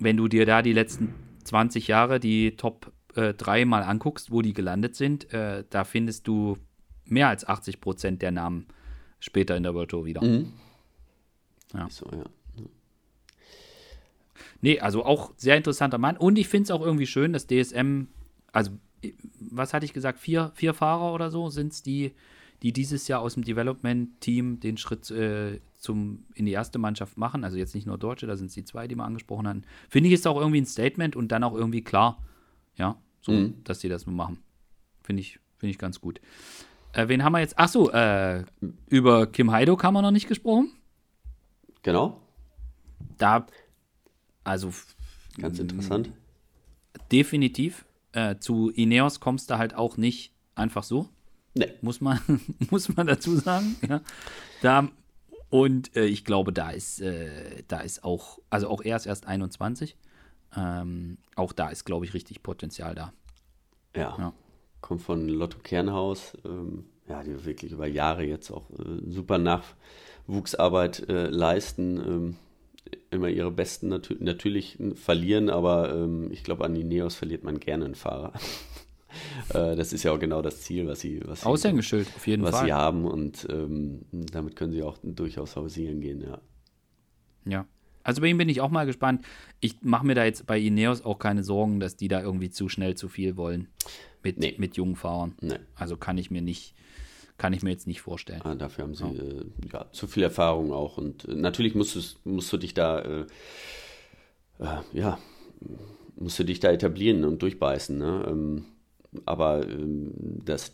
wenn 0.00 0.16
du 0.16 0.28
dir 0.28 0.46
da 0.46 0.62
die 0.62 0.72
letzten 0.72 1.14
20 1.44 1.88
Jahre 1.88 2.20
die 2.20 2.56
Top 2.56 2.92
äh, 3.14 3.34
3 3.34 3.64
mal 3.64 3.82
anguckst, 3.82 4.30
wo 4.30 4.42
die 4.42 4.54
gelandet 4.54 4.96
sind, 4.96 5.32
äh, 5.32 5.64
da 5.68 5.84
findest 5.84 6.26
du 6.26 6.56
mehr 7.04 7.28
als 7.28 7.46
80 7.46 7.80
Prozent 7.80 8.22
der 8.22 8.30
Namen 8.30 8.66
später 9.18 9.56
in 9.56 9.62
der 9.62 9.74
World 9.74 9.90
Tour 9.90 10.04
wieder. 10.04 10.24
Mhm. 10.24 10.52
Ja. 11.74 11.88
So, 11.90 12.06
ja. 12.10 12.24
Nee, 14.60 14.80
also 14.80 15.04
auch 15.04 15.32
sehr 15.36 15.56
interessanter 15.56 15.98
Mann. 15.98 16.16
Und 16.16 16.38
ich 16.38 16.48
finde 16.48 16.64
es 16.64 16.70
auch 16.70 16.82
irgendwie 16.82 17.06
schön, 17.06 17.32
dass 17.32 17.46
DSM 17.46 18.06
also 18.52 18.72
was 19.38 19.72
hatte 19.72 19.86
ich 19.86 19.92
gesagt, 19.92 20.18
vier, 20.18 20.52
vier 20.54 20.74
Fahrer 20.74 21.12
oder 21.14 21.30
so 21.30 21.48
sind 21.48 21.72
es, 21.72 21.82
die, 21.82 22.12
die 22.62 22.72
dieses 22.72 23.08
Jahr 23.08 23.20
aus 23.20 23.34
dem 23.34 23.44
Development-Team 23.44 24.60
den 24.60 24.76
Schritt 24.76 25.10
äh, 25.10 25.60
zum, 25.76 26.24
in 26.34 26.44
die 26.44 26.52
erste 26.52 26.78
Mannschaft 26.78 27.16
machen. 27.16 27.44
Also 27.44 27.56
jetzt 27.56 27.74
nicht 27.74 27.86
nur 27.86 27.98
Deutsche, 27.98 28.26
da 28.26 28.36
sind 28.36 28.48
es 28.48 28.54
die 28.54 28.64
zwei, 28.64 28.86
die 28.86 28.94
wir 28.94 29.04
angesprochen 29.04 29.48
haben. 29.48 29.62
Finde 29.88 30.08
ich, 30.08 30.14
ist 30.14 30.26
auch 30.26 30.38
irgendwie 30.38 30.60
ein 30.60 30.66
Statement 30.66 31.16
und 31.16 31.32
dann 31.32 31.44
auch 31.44 31.54
irgendwie 31.54 31.82
klar, 31.82 32.22
ja, 32.76 32.96
so, 33.22 33.32
mhm. 33.32 33.64
dass 33.64 33.78
die 33.78 33.88
das 33.88 34.06
nur 34.06 34.14
machen. 34.14 34.38
Finde 35.02 35.20
ich, 35.20 35.38
finde 35.56 35.70
ich 35.70 35.78
ganz 35.78 36.00
gut. 36.00 36.20
Äh, 36.92 37.08
wen 37.08 37.24
haben 37.24 37.32
wir 37.32 37.40
jetzt? 37.40 37.58
Achso, 37.58 37.90
äh, 37.90 38.44
über 38.88 39.26
Kim 39.26 39.50
Heidok 39.50 39.84
haben 39.84 39.94
wir 39.94 40.02
noch 40.02 40.10
nicht 40.10 40.28
gesprochen. 40.28 40.72
Genau. 41.82 42.20
Da, 43.16 43.46
also. 44.50 44.72
Ganz 45.38 45.58
interessant. 45.58 46.10
Definitiv. 47.12 47.84
Äh, 48.12 48.36
zu 48.38 48.70
Ineos 48.70 49.20
kommst 49.20 49.50
du 49.50 49.58
halt 49.58 49.74
auch 49.74 49.96
nicht 49.96 50.32
einfach 50.54 50.82
so. 50.82 51.08
Nee. 51.54 51.72
Muss 51.80 52.00
man, 52.00 52.20
muss 52.70 52.94
man 52.94 53.06
dazu 53.06 53.36
sagen. 53.36 53.76
Ja. 53.88 54.00
Da, 54.62 54.88
und 55.48 55.96
äh, 55.96 56.04
ich 56.04 56.24
glaube, 56.24 56.52
da 56.52 56.70
ist, 56.70 57.00
äh, 57.00 57.62
da 57.68 57.80
ist 57.80 58.04
auch, 58.04 58.38
also 58.50 58.68
auch 58.68 58.82
er 58.82 58.96
ist 58.96 59.06
erst 59.06 59.26
21. 59.26 59.96
Ähm, 60.56 61.18
auch 61.36 61.52
da 61.52 61.68
ist, 61.68 61.84
glaube 61.84 62.04
ich, 62.04 62.14
richtig 62.14 62.42
Potenzial 62.42 62.94
da. 62.94 63.12
Ja. 63.94 64.16
ja. 64.18 64.32
Kommt 64.80 65.02
von 65.02 65.28
Lotto 65.28 65.58
Kernhaus. 65.58 66.36
Ähm, 66.44 66.84
ja, 67.08 67.22
die 67.22 67.44
wirklich 67.44 67.72
über 67.72 67.86
Jahre 67.86 68.24
jetzt 68.24 68.50
auch 68.50 68.70
äh, 68.70 69.10
super 69.10 69.38
Nachwuchsarbeit 69.38 71.08
äh, 71.08 71.26
leisten. 71.26 71.96
Ähm, 71.96 72.36
immer 73.10 73.28
ihre 73.28 73.50
Besten 73.50 73.88
nat 73.88 74.14
natürlich 74.20 74.78
verlieren, 74.94 75.50
aber 75.50 75.94
ähm, 75.94 76.30
ich 76.30 76.44
glaube, 76.44 76.64
an 76.64 76.74
die 76.74 76.84
Neos 76.84 77.14
verliert 77.14 77.44
man 77.44 77.60
gerne 77.60 77.84
einen 77.84 77.94
Fahrer. 77.94 78.32
äh, 79.50 79.76
das 79.76 79.92
ist 79.92 80.02
ja 80.02 80.12
auch 80.12 80.18
genau 80.18 80.42
das 80.42 80.62
Ziel, 80.62 80.86
was 80.86 81.00
sie, 81.00 81.20
was 81.24 81.44
Aushängeschild, 81.44 82.08
auf 82.16 82.26
jeden 82.26 82.42
was 82.42 82.56
Fall. 82.56 82.66
sie 82.66 82.72
haben 82.72 83.04
und 83.04 83.46
ähm, 83.50 84.02
damit 84.12 84.56
können 84.56 84.72
sie 84.72 84.82
auch 84.82 84.98
durchaus 85.02 85.56
hausieren 85.56 86.00
gehen, 86.00 86.22
ja. 86.22 86.40
Ja. 87.46 87.66
Also 88.02 88.22
bei 88.22 88.28
ihm 88.28 88.38
bin 88.38 88.48
ich 88.48 88.60
auch 88.60 88.70
mal 88.70 88.86
gespannt. 88.86 89.24
Ich 89.60 89.82
mache 89.82 90.06
mir 90.06 90.14
da 90.14 90.24
jetzt 90.24 90.46
bei 90.46 90.58
Ineos 90.58 91.04
auch 91.04 91.18
keine 91.18 91.44
Sorgen, 91.44 91.80
dass 91.80 91.96
die 91.96 92.08
da 92.08 92.22
irgendwie 92.22 92.50
zu 92.50 92.68
schnell 92.68 92.94
zu 92.94 93.08
viel 93.08 93.36
wollen 93.36 93.68
mit, 94.22 94.38
nee. 94.38 94.54
mit 94.56 94.76
jungen 94.76 94.96
Fahrern. 94.96 95.34
Nee. 95.40 95.58
Also 95.74 95.96
kann 95.96 96.16
ich 96.16 96.30
mir 96.30 96.42
nicht, 96.42 96.74
kann 97.40 97.54
ich 97.54 97.62
mir 97.62 97.70
jetzt 97.70 97.86
nicht 97.86 98.02
vorstellen. 98.02 98.42
Ah, 98.44 98.54
dafür 98.54 98.84
haben 98.84 98.94
sie 98.94 99.04
ja. 99.04 99.22
Äh, 99.22 99.44
ja. 99.72 99.86
zu 99.92 100.06
viel 100.06 100.22
Erfahrung 100.22 100.74
auch. 100.74 100.98
Und 100.98 101.24
äh, 101.24 101.34
natürlich 101.34 101.74
musst, 101.74 102.24
musst 102.26 102.52
du 102.52 102.58
dich 102.58 102.74
da, 102.74 103.00
äh, 103.00 103.26
äh, 104.58 104.78
ja, 104.92 105.18
musst 106.16 106.38
du 106.38 106.44
dich 106.44 106.60
da 106.60 106.70
etablieren 106.70 107.24
und 107.24 107.40
durchbeißen. 107.40 107.96
Ne? 107.96 108.26
Ähm, 108.28 108.64
aber 109.24 109.66
ähm, 109.66 110.12
das, 110.44 110.72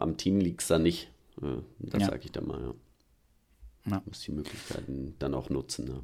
am 0.00 0.16
Team 0.16 0.40
liegt 0.40 0.62
es 0.62 0.68
da 0.68 0.78
nicht. 0.78 1.10
Äh, 1.42 1.58
das 1.80 2.00
ja. 2.00 2.08
sage 2.08 2.22
ich 2.24 2.32
dann 2.32 2.46
mal, 2.46 2.62
ja. 2.62 3.90
ja. 3.90 4.02
Muss 4.06 4.22
die 4.22 4.32
Möglichkeiten 4.32 5.16
dann 5.18 5.34
auch 5.34 5.50
nutzen. 5.50 5.84
Ne? 5.84 6.00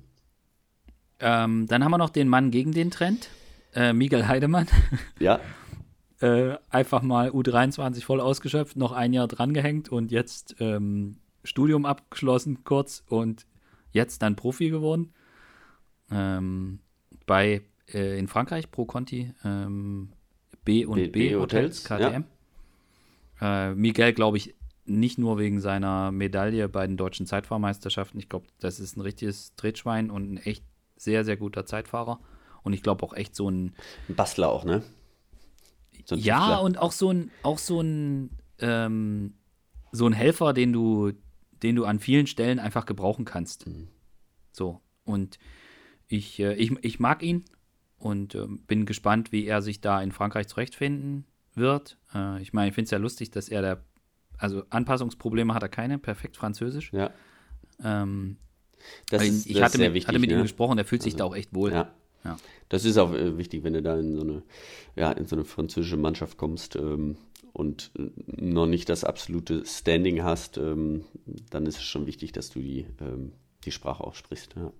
Ähm, 1.20 1.66
dann 1.68 1.82
haben 1.82 1.90
wir 1.90 1.98
noch 1.98 2.10
den 2.10 2.28
Mann 2.28 2.50
gegen 2.50 2.72
den 2.72 2.90
Trend, 2.90 3.30
äh, 3.74 3.94
Miguel 3.94 4.28
Heidemann. 4.28 4.66
Ja. 5.20 5.40
äh, 6.22 6.56
einfach 6.70 7.02
mal 7.02 7.30
U23 7.30 8.04
voll 8.04 8.20
ausgeschöpft, 8.20 8.76
noch 8.76 8.92
ein 8.92 9.12
Jahr 9.12 9.26
drangehängt 9.26 9.90
und 9.90 10.12
jetzt 10.12 10.56
ähm, 10.60 11.16
Studium 11.42 11.84
abgeschlossen, 11.84 12.62
kurz 12.62 13.02
und 13.08 13.46
jetzt 13.90 14.22
dann 14.22 14.36
Profi 14.36 14.70
geworden. 14.70 15.12
Ähm, 16.10 16.78
bei 17.26 17.62
äh, 17.92 18.18
in 18.18 18.28
Frankreich 18.28 18.70
Pro 18.70 18.84
Conti 18.84 19.34
ähm, 19.44 20.12
B 20.64 20.84
und 20.84 20.96
B, 20.96 21.08
B 21.08 21.34
Hotels, 21.34 21.84
KTM. 21.84 22.24
Ja. 23.40 23.70
Äh, 23.70 23.74
Miguel, 23.74 24.12
glaube 24.12 24.36
ich, 24.36 24.54
nicht 24.84 25.18
nur 25.18 25.38
wegen 25.38 25.60
seiner 25.60 26.12
Medaille 26.12 26.68
bei 26.68 26.86
den 26.86 26.96
deutschen 26.96 27.26
Zeitfahrmeisterschaften. 27.26 28.20
Ich 28.20 28.28
glaube, 28.28 28.46
das 28.60 28.78
ist 28.78 28.96
ein 28.96 29.00
richtiges 29.00 29.56
Tretschwein 29.56 30.10
und 30.10 30.32
ein 30.32 30.36
echt 30.36 30.64
sehr, 30.96 31.24
sehr 31.24 31.36
guter 31.36 31.66
Zeitfahrer. 31.66 32.20
Und 32.62 32.74
ich 32.74 32.82
glaube 32.82 33.04
auch 33.04 33.14
echt 33.14 33.34
so 33.34 33.50
ein. 33.50 33.74
Ein 34.08 34.14
Bastler 34.14 34.50
auch, 34.50 34.64
ne? 34.64 34.84
So 36.04 36.16
ja, 36.16 36.38
Tiefler. 36.38 36.62
und 36.62 36.78
auch 36.78 36.92
so 36.92 37.10
ein, 37.10 37.30
auch 37.42 37.58
so 37.58 37.80
ein, 37.80 38.30
ähm, 38.58 39.34
so 39.92 40.06
ein 40.06 40.12
Helfer, 40.12 40.52
den 40.52 40.72
du, 40.72 41.12
den 41.62 41.76
du 41.76 41.84
an 41.84 42.00
vielen 42.00 42.26
Stellen 42.26 42.58
einfach 42.58 42.86
gebrauchen 42.86 43.24
kannst. 43.24 43.66
Mhm. 43.66 43.88
So. 44.52 44.80
Und 45.04 45.38
ich, 46.08 46.40
äh, 46.40 46.54
ich, 46.54 46.72
ich 46.82 47.00
mag 47.00 47.22
ihn 47.22 47.44
und 47.98 48.34
äh, 48.34 48.46
bin 48.66 48.86
gespannt, 48.86 49.32
wie 49.32 49.46
er 49.46 49.62
sich 49.62 49.80
da 49.80 50.02
in 50.02 50.12
Frankreich 50.12 50.48
zurechtfinden 50.48 51.24
wird. 51.54 51.98
Äh, 52.14 52.42
ich 52.42 52.52
meine, 52.52 52.68
ich 52.68 52.74
finde 52.74 52.86
es 52.86 52.90
ja 52.90 52.98
lustig, 52.98 53.30
dass 53.30 53.48
er 53.48 53.62
da, 53.62 53.76
also 54.38 54.64
Anpassungsprobleme 54.70 55.54
hat 55.54 55.62
er 55.62 55.68
keine, 55.68 55.98
perfekt 55.98 56.36
Französisch. 56.36 56.92
Ja. 56.92 57.10
Ähm, 57.82 58.36
das 59.10 59.22
ist, 59.22 59.46
ich 59.46 59.54
das 59.54 59.64
hatte, 59.64 59.78
mit, 59.78 59.94
wichtig, 59.94 60.08
hatte 60.08 60.18
mit 60.18 60.30
ne? 60.30 60.36
ihm 60.36 60.42
gesprochen, 60.42 60.78
er 60.78 60.84
fühlt 60.84 61.02
sich 61.02 61.14
also, 61.14 61.24
da 61.24 61.30
auch 61.30 61.36
echt 61.36 61.54
wohl. 61.54 61.72
Ja. 61.72 61.94
Ja. 62.24 62.36
Das 62.68 62.84
ist 62.84 62.98
auch 62.98 63.12
äh, 63.12 63.36
wichtig, 63.36 63.64
wenn 63.64 63.72
du 63.72 63.82
da 63.82 63.98
in 63.98 64.14
so 64.14 64.22
eine, 64.22 64.42
ja, 64.96 65.12
in 65.12 65.26
so 65.26 65.36
eine 65.36 65.44
französische 65.44 65.96
Mannschaft 65.96 66.38
kommst 66.38 66.76
ähm, 66.76 67.16
und 67.52 67.90
äh, 67.98 68.10
noch 68.26 68.66
nicht 68.66 68.88
das 68.88 69.04
absolute 69.04 69.64
Standing 69.66 70.22
hast, 70.22 70.56
ähm, 70.58 71.04
dann 71.50 71.66
ist 71.66 71.78
es 71.78 71.84
schon 71.84 72.06
wichtig, 72.06 72.32
dass 72.32 72.50
du 72.50 72.60
die, 72.60 72.86
ähm, 73.00 73.32
die 73.64 73.72
Sprache 73.72 74.04
auch 74.04 74.14
sprichst. 74.14 74.54
Ja. 74.56 74.72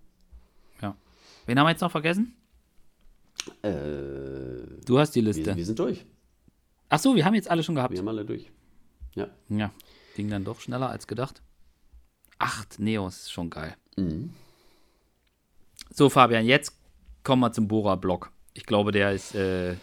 ja. 0.81 0.97
Wen 1.47 1.59
haben 1.59 1.67
wir 1.67 1.71
jetzt 1.71 1.81
noch 1.81 1.91
vergessen? 1.91 2.35
Äh, 3.63 3.71
du 4.85 4.99
hast 4.99 5.13
die 5.13 5.21
Liste. 5.21 5.47
Wir, 5.47 5.57
wir 5.57 5.67
sind 5.67 5.79
durch. 5.79 6.05
Ach 6.89 6.99
so, 6.99 7.17
wir 7.17 7.25
haben 7.25 7.35
jetzt 7.35 7.51
alle 7.51 7.63
schon 7.63 7.75
gehabt. 7.75 7.93
Wir 7.93 7.99
haben 7.99 8.09
alle 8.09 8.25
durch. 8.25 8.51
Ja. 9.15 9.29
Ja. 9.49 9.73
Ging 10.15 10.29
dann 10.29 10.45
doch 10.45 10.61
schneller 10.61 10.91
als 10.91 11.07
gedacht. 11.07 11.43
Acht 12.39 12.79
Neos, 12.79 13.31
schon 13.31 13.51
geil. 13.51 13.77
Mhm. 13.97 14.35
So, 15.91 16.09
Fabian, 16.09 16.45
jetzt 16.45 16.82
kommen 17.25 17.41
wir 17.41 17.53
zum 17.53 17.69
Bora-Block. 17.69 18.33
Ich 18.55 18.67
glaube, 18.67 18.93
der 18.93 19.13
ist, 19.13 19.35
äh, 19.35 19.77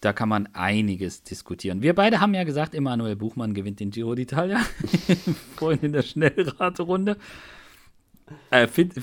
da 0.00 0.12
kann 0.12 0.28
man 0.28 0.48
einiges 0.54 1.22
diskutieren. 1.22 1.82
Wir 1.82 1.94
beide 1.94 2.20
haben 2.20 2.34
ja 2.34 2.44
gesagt, 2.44 2.74
Emanuel 2.74 3.16
Buchmann 3.16 3.54
gewinnt 3.54 3.80
den 3.80 3.90
Giro 3.90 4.12
d'Italia. 4.12 4.58
Vorhin 5.56 5.80
in 5.82 5.92
der 5.92 6.02
Schnellraterunde. 6.02 7.16
Äh, 8.50 8.66
find, 8.66 8.94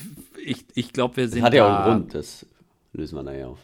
ich 0.44 0.65
ich 0.74 0.94
glaube, 0.94 1.18
wir 1.18 1.30
sind. 1.30 1.44
Hat 1.44 1.53
ja 1.53 1.68
auch 1.68 1.86
einen 1.86 1.99
Grund, 1.99 2.15
das 2.15 2.45
lösen 2.94 3.15
wir 3.15 3.24
nachher 3.24 3.49
auf. 3.49 3.60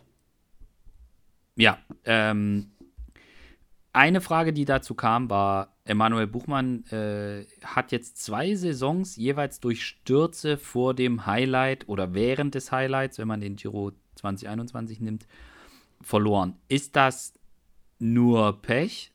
Ja, 1.56 1.78
ähm, 2.06 2.72
eine 3.94 4.22
Frage, 4.22 4.54
die 4.54 4.66
dazu 4.66 4.96
kam, 4.96 5.30
war, 5.30 5.73
Emanuel 5.86 6.28
Buchmann 6.28 6.86
äh, 6.86 7.46
hat 7.64 7.92
jetzt 7.92 8.18
zwei 8.18 8.56
Saisons 8.56 9.18
jeweils 9.18 9.60
durch 9.60 9.86
Stürze 9.86 10.58
vor 10.58 10.94
dem 10.94 11.26
Highlight 11.26 11.90
oder 11.90 12.14
während 12.14 12.56
des 12.56 12.72
Highlights, 12.72 13.18
wenn 13.18 13.28
man 13.28 13.42
den 13.42 13.58
Giro 13.58 13.92
2021 14.16 15.02
nimmt, 15.02 15.28
verloren. 16.02 16.56
Ist 16.70 16.96
das 16.96 17.34
nur 18.00 18.62
Pech? 18.62 19.12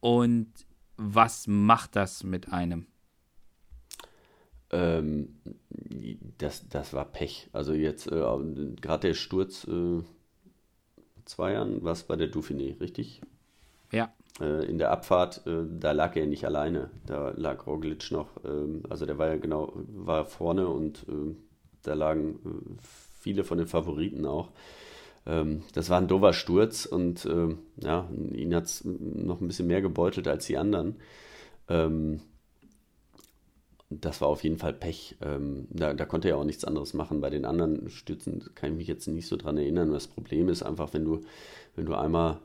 Und 0.00 0.52
was 0.96 1.46
macht 1.48 1.96
das 1.96 2.22
mit 2.22 2.52
einem? 2.52 2.86
Ähm, 4.70 5.36
das, 6.38 6.68
das 6.68 6.92
war 6.92 7.06
Pech. 7.06 7.48
Also 7.52 7.72
jetzt 7.72 8.06
äh, 8.06 8.20
gerade 8.80 9.08
der 9.08 9.14
Sturz 9.14 9.66
äh, 9.66 10.02
zwei 11.24 11.52
Jahren 11.52 11.82
war 11.82 11.92
es 11.92 12.04
bei 12.04 12.16
der 12.16 12.30
Dauphiné, 12.30 12.78
richtig? 12.80 13.20
Ja. 13.90 14.12
Äh, 14.40 14.64
in 14.64 14.78
der 14.78 14.90
Abfahrt, 14.90 15.46
äh, 15.46 15.64
da 15.78 15.92
lag 15.92 16.16
er 16.16 16.26
nicht 16.26 16.44
alleine. 16.44 16.90
Da 17.06 17.32
lag 17.36 17.66
Roglic 17.66 18.10
noch, 18.10 18.28
ähm, 18.44 18.82
also 18.88 19.06
der 19.06 19.18
war 19.18 19.28
ja 19.28 19.36
genau, 19.36 19.72
war 19.88 20.24
vorne 20.24 20.66
und 20.66 21.06
ähm, 21.08 21.36
da 21.82 21.94
lagen 21.94 22.40
äh, 22.44 22.82
viele 23.20 23.44
von 23.44 23.58
den 23.58 23.68
Favoriten 23.68 24.26
auch. 24.26 24.50
Ähm, 25.24 25.62
das 25.72 25.88
war 25.88 26.00
ein 26.00 26.08
dover 26.08 26.32
Sturz 26.32 26.84
und 26.84 27.28
ja, 27.76 28.08
ihn 28.32 28.54
hat 28.54 28.64
es 28.64 28.84
noch 28.84 29.40
ein 29.40 29.46
bisschen 29.46 29.66
mehr 29.68 29.82
gebeutelt 29.82 30.28
als 30.28 30.46
die 30.46 30.58
anderen. 30.58 30.96
das 33.90 34.20
war 34.20 34.28
auf 34.28 34.44
jeden 34.44 34.58
Fall 34.58 34.74
Pech. 34.74 35.16
da, 35.70 35.94
da 35.94 36.04
konnte 36.04 36.28
er 36.28 36.36
auch 36.36 36.44
nichts 36.44 36.64
anderes 36.64 36.92
machen. 36.92 37.20
Bei 37.20 37.30
den 37.30 37.44
anderen 37.46 37.88
Stürzen 37.88 38.44
kann 38.54 38.72
ich 38.72 38.76
mich 38.76 38.88
jetzt 38.88 39.06
nicht 39.06 39.26
so 39.28 39.36
dran 39.36 39.56
erinnern. 39.56 39.92
Das 39.92 40.08
Problem 40.08 40.48
ist 40.48 40.62
einfach, 40.62 40.92
wenn 40.92 41.04
du, 41.04 41.22
wenn 41.74 41.86
du 41.86 41.94
einmal 41.94 42.40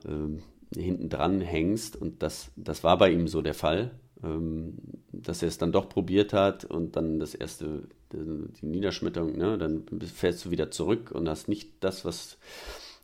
hinten 0.75 1.09
dran 1.09 1.41
hängst. 1.41 1.95
Und 1.95 2.21
das, 2.23 2.51
das 2.55 2.83
war 2.83 2.97
bei 2.97 3.11
ihm 3.11 3.27
so 3.27 3.41
der 3.41 3.53
Fall, 3.53 3.91
ähm, 4.23 4.77
dass 5.11 5.41
er 5.41 5.47
es 5.47 5.57
dann 5.57 5.71
doch 5.71 5.89
probiert 5.89 6.33
hat 6.33 6.65
und 6.65 6.95
dann 6.95 7.19
das 7.19 7.35
erste, 7.35 7.87
die 8.11 8.65
Niederschmetterung, 8.65 9.37
ne, 9.37 9.57
dann 9.57 9.83
fährst 10.01 10.45
du 10.45 10.51
wieder 10.51 10.71
zurück 10.71 11.11
und 11.11 11.29
hast 11.29 11.47
nicht 11.47 11.83
das, 11.83 12.05
was 12.05 12.37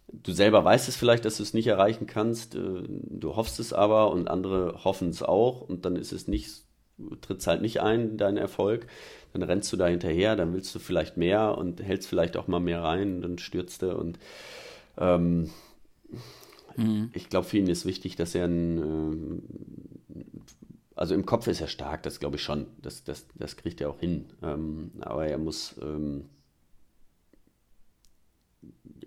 du 0.08 0.32
selber 0.32 0.64
weißt 0.64 0.88
es 0.88 0.96
vielleicht, 0.96 1.26
dass 1.26 1.38
du 1.38 1.44
es 1.44 1.54
nicht 1.54 1.68
erreichen 1.68 2.08
kannst. 2.08 2.56
Äh, 2.56 2.84
du 2.88 3.36
hoffst 3.36 3.60
es 3.60 3.74
aber 3.74 4.12
und 4.12 4.30
andere 4.30 4.84
hoffen 4.84 5.10
es 5.10 5.24
auch 5.24 5.62
und 5.62 5.86
dann 5.86 5.96
ist 5.96 6.12
es 6.12 6.28
nicht, 6.28 6.64
trittst 7.22 7.48
halt 7.48 7.62
nicht 7.62 7.82
ein, 7.82 8.18
dein 8.18 8.38
Erfolg. 8.38 8.88
Dann 9.34 9.44
rennst 9.44 9.72
du 9.74 9.78
da 9.78 9.88
hinterher, 9.88 10.36
dann 10.36 10.54
willst 10.54 10.74
du 10.74 10.80
vielleicht 10.80 11.18
mehr 11.18 11.58
und 11.58 11.84
hältst 11.84 12.08
vielleicht 12.08 12.38
auch 12.38 12.48
mal 12.48 12.62
mehr 12.62 12.84
rein, 12.84 13.22
dann 13.22 13.38
stürzt 13.38 13.82
du 13.82 13.96
und 13.98 14.18
ähm, 14.98 15.50
mhm. 16.78 17.10
ich 17.14 17.30
glaube, 17.30 17.48
für 17.48 17.58
ihn 17.58 17.68
ist 17.68 17.86
wichtig, 17.86 18.16
dass 18.16 18.36
er 18.36 18.46
ein, 18.46 19.42
äh, 20.14 20.24
also 20.96 21.14
im 21.14 21.26
Kopf 21.26 21.48
ist 21.48 21.62
er 21.62 21.68
stark, 21.68 22.04
das 22.04 22.20
glaube 22.20 22.38
ich 22.38 22.44
schon. 22.44 22.68
Das, 22.82 23.04
das, 23.04 23.28
das 23.36 23.58
kriegt 23.58 23.82
er 23.82 23.90
auch 23.90 24.00
hin. 24.00 24.26
Ähm, 24.42 24.92
aber 25.02 25.28
er 25.28 25.38
muss 25.38 25.76
ähm, 25.82 26.26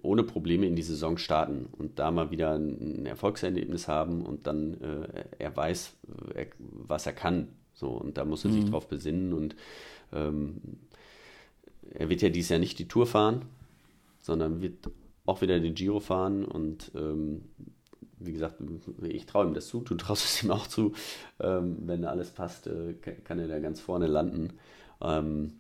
ohne 0.03 0.23
Probleme 0.23 0.67
in 0.67 0.77
die 0.77 0.83
Saison 0.83 1.19
starten 1.19 1.67
und 1.73 1.99
da 1.99 2.11
mal 2.11 2.31
wieder 2.31 2.55
ein 2.55 3.07
Erfolgserlebnis 3.07 3.89
haben 3.89 4.25
und 4.25 4.47
dann 4.47 4.75
äh, 4.81 5.25
er 5.39 5.57
weiß, 5.57 5.95
er, 6.35 6.47
was 6.61 7.07
er 7.07 7.13
kann. 7.13 7.49
So, 7.75 7.91
und 7.91 8.19
da 8.19 8.25
muss 8.25 8.45
er 8.45 8.51
mhm. 8.51 8.55
sich 8.55 8.71
drauf 8.71 8.89
besinnen 8.89 9.33
und 9.33 9.57
ähm, 10.13 10.61
er 11.91 12.09
wird 12.09 12.23
ja 12.23 12.29
dieses 12.29 12.51
Jahr 12.51 12.59
nicht 12.59 12.79
die 12.79 12.89
Tour 12.89 13.07
fahren, 13.07 13.47
sondern 14.21 14.61
wird 14.61 14.91
auch 15.29 15.41
wieder 15.41 15.61
den 15.61 15.75
Giro 15.75 16.01
fahren 16.01 16.45
und 16.45 16.91
ähm, 16.95 17.43
wie 18.21 18.33
gesagt, 18.33 18.57
ich 19.03 19.27
traue 19.27 19.47
ihm 19.47 19.55
das 19.55 19.69
zu, 19.69 19.81
du 19.81 19.95
traust 19.95 20.25
es 20.25 20.43
ihm 20.43 20.51
auch 20.51 20.67
zu. 20.67 20.93
Ähm, 21.39 21.77
wenn 21.83 22.05
alles 22.05 22.31
passt, 22.31 22.67
äh, 22.67 22.95
kann 22.95 23.39
er 23.39 23.49
da 23.49 23.59
ganz 23.61 23.81
vorne 23.81 24.07
landen. 24.07 24.55
Ähm, 25.01 25.53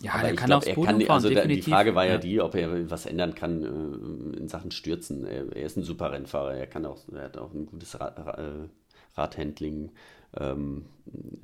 ja, 0.00 0.14
aber 0.14 0.22
der 0.22 0.34
kann 0.34 0.46
glaub, 0.46 0.58
aufs 0.58 0.74
Podium 0.74 0.98
kann, 0.98 1.06
fahren, 1.06 1.16
also 1.16 1.28
definitiv. 1.28 1.64
Die 1.66 1.70
Frage 1.70 1.94
war 1.94 2.04
ja, 2.04 2.12
ja, 2.12 2.18
die, 2.18 2.40
ob 2.40 2.54
er 2.54 2.90
was 2.90 3.06
ändern 3.06 3.34
kann 3.34 3.62
äh, 3.62 4.38
in 4.38 4.48
Sachen 4.48 4.70
Stürzen. 4.70 5.24
Er, 5.26 5.54
er, 5.54 5.66
ist 5.66 5.76
ein 5.76 5.84
super 5.84 6.10
Rennfahrer, 6.12 6.54
er 6.54 6.66
kann 6.66 6.86
auch, 6.86 7.00
er 7.12 7.24
hat 7.24 7.36
auch 7.36 7.52
ein 7.52 7.66
gutes 7.66 8.00
Rad, 8.00 8.18
äh, 8.18 8.68
Radhandling. 9.16 9.92
Ähm, 10.36 10.86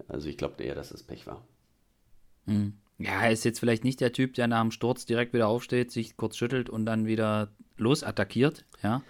also 0.08 0.28
ich 0.28 0.36
glaube 0.36 0.62
eher, 0.62 0.74
dass 0.74 0.90
es 0.90 1.02
Pech 1.02 1.26
war. 1.26 1.44
Hm. 2.46 2.74
Ja, 3.00 3.22
er 3.22 3.30
ist 3.30 3.44
jetzt 3.44 3.60
vielleicht 3.60 3.82
nicht 3.82 4.00
der 4.00 4.12
Typ, 4.12 4.34
der 4.34 4.46
nach 4.46 4.60
dem 4.60 4.70
Sturz 4.70 5.06
direkt 5.06 5.32
wieder 5.32 5.48
aufsteht, 5.48 5.90
sich 5.90 6.16
kurz 6.16 6.36
schüttelt 6.36 6.68
und 6.68 6.84
dann 6.84 7.06
wieder 7.06 7.48
losattackiert, 7.78 8.64
ja. 8.82 9.02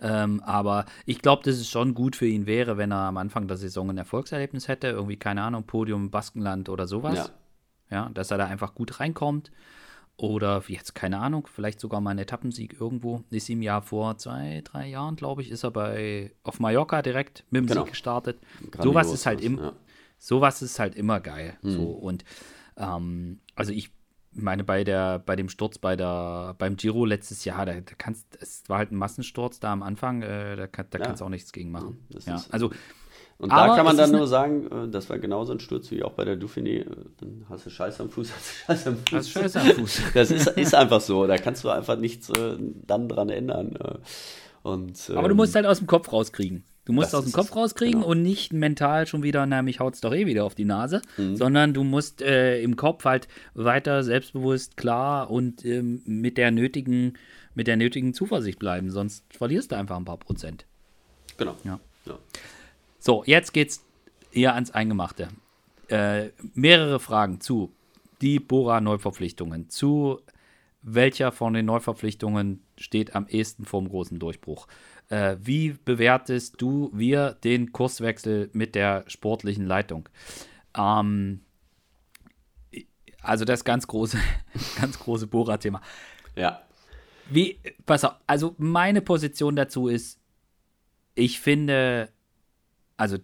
Ähm, 0.00 0.40
aber 0.44 0.84
ich 1.06 1.22
glaube, 1.22 1.42
dass 1.42 1.56
es 1.56 1.68
schon 1.68 1.94
gut 1.94 2.14
für 2.14 2.26
ihn 2.26 2.46
wäre, 2.46 2.76
wenn 2.76 2.92
er 2.92 3.08
am 3.08 3.16
Anfang 3.16 3.48
der 3.48 3.56
Saison 3.56 3.90
ein 3.90 3.98
Erfolgserlebnis 3.98 4.68
hätte, 4.68 4.88
irgendwie, 4.88 5.16
keine 5.16 5.42
Ahnung, 5.42 5.64
Podium 5.64 6.10
Baskenland 6.10 6.68
oder 6.68 6.86
sowas. 6.86 7.16
Ja. 7.16 7.30
Ja, 7.90 8.10
dass 8.12 8.30
er 8.30 8.38
da 8.38 8.46
einfach 8.46 8.74
gut 8.74 9.00
reinkommt. 9.00 9.50
Oder 10.18 10.62
jetzt, 10.66 10.94
keine 10.94 11.18
Ahnung, 11.18 11.46
vielleicht 11.46 11.78
sogar 11.78 12.00
mal 12.00 12.10
ein 12.10 12.18
Etappensieg 12.18 12.78
irgendwo. 12.78 13.22
Ist 13.30 13.48
ihm 13.48 13.62
ja 13.62 13.80
vor 13.80 14.18
zwei, 14.18 14.62
drei 14.64 14.88
Jahren, 14.88 15.14
glaube 15.14 15.42
ich, 15.42 15.50
ist 15.50 15.62
er 15.62 15.70
bei 15.70 16.32
auf 16.42 16.58
Mallorca 16.58 17.02
direkt 17.02 17.44
mit 17.50 17.62
dem 17.62 17.66
genau. 17.68 17.82
Sieg 17.82 17.92
gestartet. 17.92 18.38
Sowas 18.80 19.12
ist 19.12 19.26
halt 19.26 19.40
immer, 19.40 19.62
ja. 19.62 19.72
sowas 20.18 20.60
ist 20.60 20.80
halt 20.80 20.96
immer 20.96 21.20
geil. 21.20 21.56
Mhm. 21.62 21.70
So, 21.70 21.82
und 21.84 22.24
ähm, 22.78 23.40
also 23.54 23.72
ich 23.72 23.90
meine, 24.32 24.64
bei 24.64 24.84
der, 24.84 25.18
bei 25.18 25.36
dem 25.36 25.48
Sturz 25.48 25.78
bei 25.78 25.96
der, 25.96 26.54
beim 26.58 26.76
Giro 26.76 27.04
letztes 27.04 27.44
Jahr, 27.44 27.66
da, 27.66 27.74
da 27.74 27.94
kannst, 27.96 28.26
es 28.40 28.62
war 28.68 28.78
halt 28.78 28.92
ein 28.92 28.96
Massensturz 28.96 29.60
da 29.60 29.72
am 29.72 29.82
Anfang, 29.82 30.22
äh, 30.22 30.56
da, 30.56 30.66
kann, 30.66 30.86
da 30.90 30.98
ja. 30.98 31.06
kannst 31.06 31.20
du 31.20 31.24
auch 31.24 31.30
nichts 31.30 31.52
gegen 31.52 31.70
machen. 31.70 32.06
Ja, 32.24 32.42
also 32.50 32.70
und 33.40 33.52
da 33.52 33.76
kann 33.76 33.84
man 33.84 33.96
dann 33.96 34.10
nur 34.10 34.26
sagen, 34.26 34.66
äh, 34.66 34.88
das 34.88 35.08
war 35.10 35.18
genauso 35.18 35.52
ein 35.52 35.60
Sturz 35.60 35.92
wie 35.92 36.02
auch 36.02 36.12
bei 36.12 36.24
der 36.24 36.36
Dauphiné. 36.36 36.80
Äh, 36.80 36.86
dann 37.18 37.46
hast 37.48 37.66
du 37.66 37.70
Scheiße 37.70 38.02
am 38.02 38.10
Fuß, 38.10 38.32
hast 38.32 38.50
du 38.50 38.66
Scheiße 38.66 38.88
am 38.88 38.96
Fuß. 38.96 39.12
Hast 39.12 39.30
Scheiße 39.30 39.60
am 39.60 39.66
Fuß. 39.68 40.02
Das 40.12 40.30
ist, 40.32 40.48
ist 40.48 40.74
einfach 40.74 41.00
so. 41.00 41.26
Da 41.26 41.38
kannst 41.38 41.62
du 41.62 41.68
einfach 41.68 41.96
nichts 41.96 42.30
äh, 42.30 42.56
dann 42.58 43.08
dran 43.08 43.28
ändern. 43.28 43.78
Und, 44.62 45.12
Aber 45.14 45.28
du 45.28 45.36
musst 45.36 45.54
ähm, 45.54 45.62
halt 45.62 45.66
aus 45.66 45.78
dem 45.78 45.86
Kopf 45.86 46.12
rauskriegen. 46.12 46.64
Du 46.88 46.94
musst 46.94 47.14
aus 47.14 47.24
dem 47.24 47.34
Kopf 47.34 47.54
rauskriegen 47.54 48.00
genau. 48.00 48.06
und 48.06 48.22
nicht 48.22 48.54
mental 48.54 49.06
schon 49.06 49.22
wieder, 49.22 49.44
na, 49.44 49.60
mich 49.60 49.78
haut's 49.78 50.00
doch 50.00 50.14
eh 50.14 50.24
wieder 50.24 50.46
auf 50.46 50.54
die 50.54 50.64
Nase, 50.64 51.02
mhm. 51.18 51.36
sondern 51.36 51.74
du 51.74 51.84
musst 51.84 52.22
äh, 52.22 52.62
im 52.62 52.76
Kopf 52.76 53.04
halt 53.04 53.28
weiter 53.52 54.02
selbstbewusst, 54.02 54.78
klar 54.78 55.30
und 55.30 55.66
ähm, 55.66 56.00
mit 56.06 56.38
der 56.38 56.50
nötigen, 56.50 57.18
mit 57.54 57.66
der 57.66 57.76
nötigen 57.76 58.14
Zuversicht 58.14 58.58
bleiben, 58.58 58.90
sonst 58.90 59.22
verlierst 59.28 59.70
du 59.70 59.76
einfach 59.76 59.98
ein 59.98 60.06
paar 60.06 60.16
Prozent. 60.16 60.64
Genau. 61.36 61.56
Ja. 61.62 61.78
ja. 62.06 62.18
So, 62.98 63.22
jetzt 63.26 63.52
geht's 63.52 63.84
eher 64.32 64.54
ans 64.54 64.70
Eingemachte. 64.70 65.28
Äh, 65.88 66.30
mehrere 66.54 67.00
Fragen 67.00 67.42
zu 67.42 67.70
die 68.22 68.40
Bora-Neuverpflichtungen, 68.40 69.68
zu 69.68 70.20
welcher 70.80 71.32
von 71.32 71.52
den 71.52 71.66
Neuverpflichtungen 71.66 72.62
steht 72.78 73.14
am 73.14 73.26
ehesten 73.28 73.66
vorm 73.66 73.90
großen 73.90 74.18
Durchbruch. 74.18 74.68
Äh, 75.08 75.36
wie 75.40 75.70
bewertest 75.84 76.60
du, 76.60 76.90
wir, 76.92 77.32
den 77.44 77.72
Kurswechsel 77.72 78.50
mit 78.52 78.74
der 78.74 79.04
sportlichen 79.08 79.66
Leitung? 79.66 80.08
Ähm, 80.76 81.40
also 83.22 83.44
das 83.44 83.64
ganz 83.64 83.86
große, 83.86 84.18
ganz 84.80 84.98
große 84.98 85.26
Bora-Thema. 85.26 85.80
Ja. 86.36 86.62
Wie, 87.30 87.58
pass 87.84 88.04
auf, 88.04 88.14
also 88.26 88.54
meine 88.58 89.02
Position 89.02 89.56
dazu 89.56 89.88
ist, 89.88 90.18
ich 91.14 91.40
finde, 91.40 92.10
also 92.96 93.18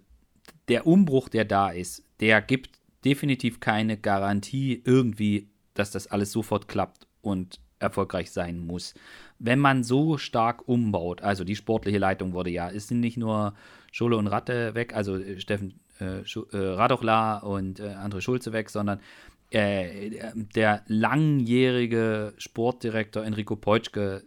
der 0.69 0.87
Umbruch, 0.87 1.29
der 1.29 1.45
da 1.45 1.71
ist, 1.71 2.03
der 2.21 2.43
gibt 2.43 2.79
definitiv 3.05 3.61
keine 3.61 3.97
Garantie 3.99 4.83
irgendwie, 4.85 5.49
dass 5.75 5.91
das 5.91 6.07
alles 6.07 6.33
sofort 6.33 6.69
klappt 6.69 7.07
und 7.21 7.61
erfolgreich 7.79 8.31
sein 8.31 8.59
muss. 8.59 8.95
Wenn 9.39 9.59
man 9.59 9.85
so 9.85 10.17
stark 10.17 10.69
umbaut, 10.69 11.23
also 11.23 11.45
die 11.45 11.57
sportliche 11.57 11.99
Leitung 11.99 12.33
wurde 12.33 12.51
ja, 12.51 12.71
es 12.71 12.89
sind 12.89 13.01
nicht 13.01 13.17
nur 13.17 13.55
Schule 13.93 14.17
und 14.17 14.27
Ratte 14.27 14.75
weg, 14.75 14.95
also 14.95 15.17
äh, 15.17 15.41
Steffen 15.41 15.81
äh, 16.01 16.21
äh, 16.21 16.57
Radochla 16.57 17.39
und 17.39 17.81
äh, 17.81 17.95
André 17.95 18.21
Schulze 18.21 18.53
weg, 18.53 18.71
sondern 18.71 19.01
äh, 19.51 20.11
der 20.55 20.83
langjährige 20.89 22.35
Sportdirektor 22.39 23.25
Enrico 23.25 23.57
Peutschke 23.57 24.25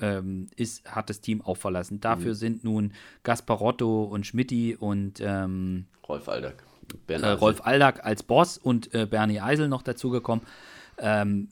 ähm, 0.00 0.48
ist, 0.56 0.90
hat 0.90 1.10
das 1.10 1.20
Team 1.20 1.42
auch 1.42 1.56
verlassen. 1.56 2.00
Dafür 2.00 2.30
mhm. 2.30 2.34
sind 2.38 2.64
nun 2.64 2.92
Gasparotto 3.22 4.04
und 4.04 4.26
Schmidti 4.26 4.76
und 4.78 5.20
ähm, 5.20 5.86
Rolf 6.08 6.28
Aldag. 6.28 6.64
Äh, 7.08 7.26
Rolf 7.26 7.60
Aldag 7.66 8.04
als 8.04 8.22
Boss 8.22 8.58
und 8.58 8.94
äh, 8.94 9.06
Bernie 9.06 9.40
Eisel 9.40 9.68
noch 9.68 9.82
dazugekommen. 9.82 10.44
Ähm, 11.02 11.48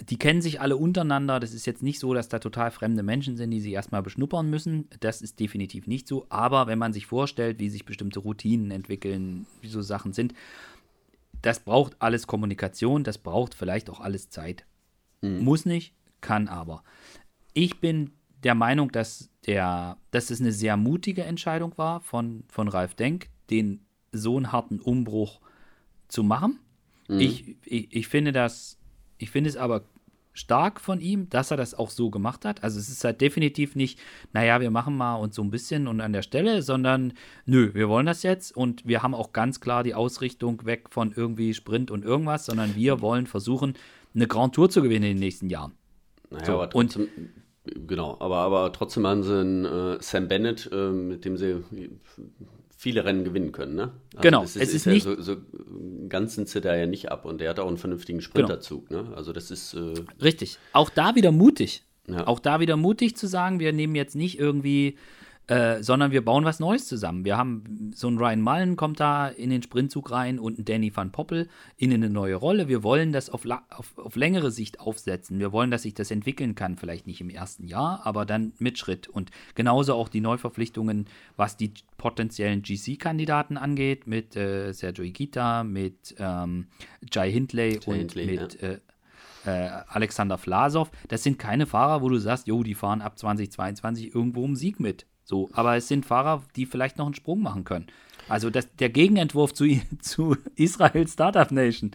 die 0.00 0.18
kennen 0.18 0.42
sich 0.42 0.60
alle 0.60 0.76
untereinander. 0.76 1.38
Das 1.38 1.54
ist 1.54 1.66
jetzt 1.66 1.82
nicht 1.82 2.00
so, 2.00 2.12
dass 2.14 2.28
da 2.28 2.40
total 2.40 2.72
fremde 2.72 3.04
Menschen 3.04 3.36
sind, 3.36 3.50
die 3.52 3.60
sich 3.60 3.72
erstmal 3.72 4.02
beschnuppern 4.02 4.50
müssen. 4.50 4.88
Das 5.00 5.22
ist 5.22 5.38
definitiv 5.38 5.86
nicht 5.86 6.08
so. 6.08 6.26
Aber 6.30 6.66
wenn 6.66 6.78
man 6.78 6.92
sich 6.92 7.06
vorstellt, 7.06 7.60
wie 7.60 7.70
sich 7.70 7.84
bestimmte 7.84 8.18
Routinen 8.18 8.72
entwickeln, 8.72 9.46
wie 9.60 9.68
so 9.68 9.82
Sachen 9.82 10.12
sind, 10.12 10.34
das 11.42 11.60
braucht 11.60 11.96
alles 12.00 12.26
Kommunikation, 12.26 13.04
das 13.04 13.18
braucht 13.18 13.54
vielleicht 13.54 13.88
auch 13.88 14.00
alles 14.00 14.30
Zeit. 14.30 14.66
Mhm. 15.22 15.44
Muss 15.44 15.64
nicht, 15.64 15.94
kann 16.20 16.48
aber. 16.48 16.82
Ich 17.52 17.80
bin 17.80 18.10
der 18.42 18.56
Meinung, 18.56 18.90
dass, 18.90 19.30
der, 19.46 19.96
dass 20.10 20.30
es 20.30 20.40
eine 20.40 20.52
sehr 20.52 20.76
mutige 20.76 21.22
Entscheidung 21.22 21.72
war 21.76 22.00
von, 22.00 22.42
von 22.48 22.66
Ralf 22.66 22.94
Denk, 22.94 23.28
den 23.50 23.86
so 24.10 24.36
einen 24.36 24.50
harten 24.50 24.80
Umbruch 24.80 25.40
zu 26.08 26.24
machen. 26.24 26.58
Mhm. 27.08 27.20
Ich, 27.20 27.56
ich, 27.64 27.88
ich 27.94 28.08
finde 28.08 28.32
das, 28.32 28.78
ich 29.18 29.30
finde 29.30 29.50
es 29.50 29.56
aber 29.56 29.84
stark 30.32 30.80
von 30.80 31.00
ihm, 31.00 31.30
dass 31.30 31.50
er 31.50 31.56
das 31.56 31.74
auch 31.74 31.88
so 31.88 32.10
gemacht 32.10 32.44
hat. 32.44 32.62
Also 32.62 32.78
es 32.78 32.90
ist 32.90 33.04
halt 33.04 33.20
definitiv 33.22 33.74
nicht, 33.74 33.98
naja, 34.32 34.60
wir 34.60 34.70
machen 34.70 34.96
mal 34.96 35.14
uns 35.16 35.34
so 35.34 35.42
ein 35.42 35.50
bisschen 35.50 35.88
und 35.88 36.02
an 36.02 36.12
der 36.12 36.22
Stelle, 36.22 36.60
sondern 36.60 37.14
nö, 37.46 37.72
wir 37.72 37.88
wollen 37.88 38.06
das 38.06 38.22
jetzt 38.22 38.54
und 38.54 38.86
wir 38.86 39.02
haben 39.02 39.14
auch 39.14 39.32
ganz 39.32 39.60
klar 39.60 39.82
die 39.82 39.94
Ausrichtung 39.94 40.66
weg 40.66 40.88
von 40.90 41.12
irgendwie 41.16 41.54
Sprint 41.54 41.90
und 41.90 42.04
irgendwas, 42.04 42.44
sondern 42.44 42.74
wir 42.76 43.00
wollen 43.00 43.26
versuchen, 43.26 43.74
eine 44.14 44.26
Grand 44.26 44.54
Tour 44.54 44.68
zu 44.68 44.82
gewinnen 44.82 45.04
in 45.04 45.16
den 45.16 45.20
nächsten 45.20 45.48
Jahren. 45.48 45.72
Naja, 46.30 46.44
so, 46.44 46.52
aber 46.52 46.70
trotzdem, 46.70 47.02
und 47.02 47.30
Genau, 47.86 48.16
aber, 48.20 48.36
aber 48.36 48.72
trotzdem 48.72 49.06
haben 49.06 49.22
sie 49.22 49.40
einen 49.40 49.64
äh, 49.64 49.98
Sam 50.00 50.28
Bennett, 50.28 50.70
äh, 50.72 50.90
mit 50.90 51.24
dem 51.24 51.36
sie 51.36 51.64
viele 52.86 53.04
Rennen 53.04 53.24
gewinnen 53.24 53.50
können. 53.50 53.74
Ne? 53.74 53.90
Also 54.14 54.22
genau, 54.22 54.44
ist, 54.44 54.54
es 54.54 54.68
ist, 54.68 54.74
ist 54.74 54.86
nicht. 54.86 55.06
Ja 55.06 55.16
so, 55.16 55.20
so 55.20 55.36
ganz 56.08 56.36
sind 56.36 56.48
sie 56.48 56.60
da 56.60 56.76
ja 56.76 56.86
nicht 56.86 57.10
ab 57.10 57.24
und 57.24 57.40
der 57.40 57.50
hat 57.50 57.58
auch 57.58 57.66
einen 57.66 57.78
vernünftigen 57.78 58.20
Sprinterzug. 58.20 58.90
Genau. 58.90 59.02
Ne? 59.02 59.16
Also 59.16 59.32
das 59.32 59.50
ist. 59.50 59.74
Äh, 59.74 59.94
Richtig, 60.22 60.58
auch 60.72 60.88
da 60.88 61.16
wieder 61.16 61.32
mutig. 61.32 61.82
Ja. 62.06 62.28
Auch 62.28 62.38
da 62.38 62.60
wieder 62.60 62.76
mutig 62.76 63.16
zu 63.16 63.26
sagen, 63.26 63.58
wir 63.58 63.72
nehmen 63.72 63.96
jetzt 63.96 64.14
nicht 64.14 64.38
irgendwie 64.38 64.98
äh, 65.48 65.82
sondern 65.82 66.10
wir 66.10 66.24
bauen 66.24 66.44
was 66.44 66.58
Neues 66.58 66.88
zusammen. 66.88 67.24
Wir 67.24 67.36
haben 67.36 67.92
so 67.94 68.08
einen 68.08 68.18
Ryan 68.18 68.40
Mullen 68.40 68.76
kommt 68.76 68.98
da 68.98 69.28
in 69.28 69.50
den 69.50 69.62
Sprintzug 69.62 70.10
rein 70.10 70.38
und 70.38 70.58
einen 70.58 70.64
Danny 70.64 70.94
van 70.94 71.12
Poppel 71.12 71.48
in 71.76 71.92
eine 71.92 72.10
neue 72.10 72.34
Rolle. 72.34 72.66
Wir 72.66 72.82
wollen 72.82 73.12
das 73.12 73.30
auf, 73.30 73.44
auf, 73.70 73.96
auf 73.96 74.16
längere 74.16 74.50
Sicht 74.50 74.80
aufsetzen. 74.80 75.38
Wir 75.38 75.52
wollen, 75.52 75.70
dass 75.70 75.82
sich 75.82 75.94
das 75.94 76.10
entwickeln 76.10 76.56
kann, 76.56 76.76
vielleicht 76.76 77.06
nicht 77.06 77.20
im 77.20 77.30
ersten 77.30 77.68
Jahr, 77.68 78.00
aber 78.04 78.26
dann 78.26 78.54
mit 78.58 78.78
Schritt. 78.78 79.06
Und 79.06 79.30
genauso 79.54 79.94
auch 79.94 80.08
die 80.08 80.20
Neuverpflichtungen, 80.20 81.06
was 81.36 81.56
die 81.56 81.72
potenziellen 81.96 82.62
GC-Kandidaten 82.62 83.56
angeht, 83.56 84.06
mit 84.08 84.34
äh, 84.34 84.72
Sergio 84.72 85.04
Igita, 85.04 85.62
mit 85.62 86.16
ähm, 86.18 86.66
Jai 87.12 87.30
Hindley 87.30 87.74
Jai 87.74 87.80
und 87.86 87.96
Hindley, 87.96 88.26
mit 88.26 88.60
ja. 88.60 88.68
äh, 88.68 88.78
äh, 89.46 89.70
Alexander 89.86 90.38
Vlasov. 90.38 90.90
Das 91.06 91.22
sind 91.22 91.38
keine 91.38 91.66
Fahrer, 91.66 92.02
wo 92.02 92.08
du 92.08 92.18
sagst, 92.18 92.48
jo, 92.48 92.64
die 92.64 92.74
fahren 92.74 93.00
ab 93.00 93.16
2022 93.16 94.12
irgendwo 94.12 94.42
um 94.42 94.56
Sieg 94.56 94.80
mit. 94.80 95.06
So, 95.26 95.50
aber 95.52 95.76
es 95.76 95.88
sind 95.88 96.06
Fahrer, 96.06 96.44
die 96.54 96.66
vielleicht 96.66 96.98
noch 96.98 97.06
einen 97.06 97.14
Sprung 97.14 97.42
machen 97.42 97.64
können. 97.64 97.88
Also 98.28 98.48
das, 98.48 98.72
der 98.76 98.90
Gegenentwurf 98.90 99.52
zu, 99.52 99.66
zu 100.00 100.36
Israel 100.54 101.06
Startup 101.08 101.50
Nation. 101.50 101.90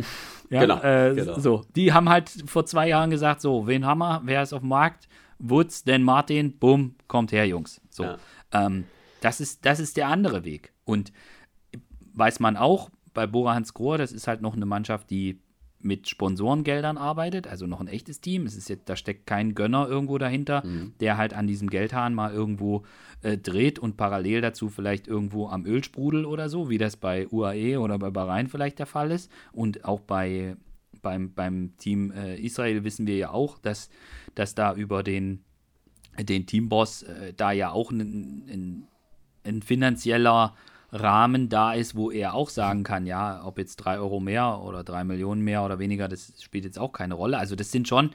Ja, 0.50 0.62
genau, 0.62 0.82
äh, 0.82 1.16
genau, 1.16 1.40
So, 1.40 1.66
die 1.76 1.94
haben 1.94 2.10
halt 2.10 2.30
vor 2.46 2.66
zwei 2.66 2.90
Jahren 2.90 3.10
gesagt, 3.10 3.40
so, 3.40 3.68
wen 3.68 3.86
haben 3.86 4.00
wir, 4.00 4.22
wer 4.26 4.44
ist 4.44 4.52
auf 4.52 4.60
dem 4.60 4.70
Markt, 4.70 5.08
Woods, 5.40 5.86
Dan 5.86 6.04
Martin, 6.04 6.58
bumm, 6.60 6.96
kommt 7.08 7.32
her, 7.32 7.48
Jungs. 7.48 7.82
So. 7.90 8.04
Ja. 8.04 8.18
Ähm, 8.52 8.84
das, 9.22 9.40
ist, 9.40 9.66
das 9.66 9.80
ist 9.80 9.96
der 9.96 10.10
andere 10.10 10.44
Weg. 10.44 10.74
Und 10.84 11.14
weiß 12.14 12.42
man 12.42 12.58
auch, 12.58 12.90
bei 13.14 13.28
Bora 13.28 13.56
Hans 13.56 13.74
Grohe, 13.74 13.98
das 13.98 14.12
ist 14.12 14.28
halt 14.28 14.42
noch 14.42 14.56
eine 14.56 14.66
Mannschaft, 14.66 15.10
die 15.10 15.40
mit 15.84 16.08
Sponsorengeldern 16.08 16.98
arbeitet, 16.98 17.48
also 17.48 17.68
noch 17.68 17.80
ein 17.80 17.88
echtes 17.88 18.22
Team. 18.22 18.46
Es 18.46 18.56
ist 18.56 18.70
jetzt, 18.70 18.90
da 18.90 18.96
steckt 18.96 19.28
kein 19.28 19.56
Gönner 19.56 19.88
irgendwo 19.88 20.18
dahinter, 20.18 20.66
mhm. 20.66 20.94
der 21.00 21.18
halt 21.18 21.34
an 21.34 21.48
diesem 21.48 21.70
Geldhahn 21.70 22.14
mal 22.14 22.34
irgendwo 22.34 22.84
äh, 23.22 23.38
dreht 23.38 23.80
und 23.80 23.98
parallel 23.98 24.42
dazu 24.42 24.70
vielleicht 24.70 25.08
irgendwo 25.08 25.48
am 25.48 25.66
Ölsprudel 25.66 26.26
oder 26.26 26.50
so, 26.50 26.70
wie 26.70 26.78
das 26.78 26.98
bei 26.98 27.28
UAE 27.28 27.80
oder 27.80 28.00
bei 28.00 28.10
Bahrain 28.10 28.48
vielleicht 28.48 28.80
der 28.80 28.86
Fall 28.86 29.12
ist. 29.12 29.32
Und 29.52 29.86
auch 29.86 30.00
bei 30.00 30.56
beim, 31.02 31.34
beim 31.34 31.76
Team 31.78 32.12
äh, 32.12 32.36
Israel 32.40 32.84
wissen 32.84 33.08
wir 33.08 33.18
ja 33.18 33.32
auch, 33.32 33.58
dass, 33.58 33.90
dass 34.36 34.56
da 34.56 34.74
über 34.74 35.04
den, 35.04 35.44
den 36.20 36.46
Teamboss 36.46 37.04
äh, 37.04 37.34
da 37.36 37.52
ja 37.52 37.72
auch 37.72 37.92
ein, 37.92 38.02
ein, 38.02 38.88
ein 39.44 39.62
finanzieller 39.62 40.56
Rahmen 40.92 41.50
da 41.50 41.74
ist, 41.74 41.96
wo 41.96 42.12
er 42.12 42.34
auch 42.34 42.50
sagen 42.50 42.84
kann, 42.84 43.06
ja, 43.06 43.46
ob 43.46 43.58
jetzt 43.58 43.78
drei 43.78 43.98
Euro 43.98 44.20
mehr 44.20 44.62
oder 44.62 44.84
drei 44.84 45.04
Millionen 45.04 45.42
mehr 45.42 45.64
oder 45.64 45.80
weniger, 45.80 46.08
das 46.08 46.34
spielt 46.42 46.66
jetzt 46.66 46.80
auch 46.80 46.92
keine 46.92 47.14
Rolle. 47.14 47.38
Also 47.38 47.56
das 47.56 47.72
sind 47.72 47.88
schon, 47.88 48.12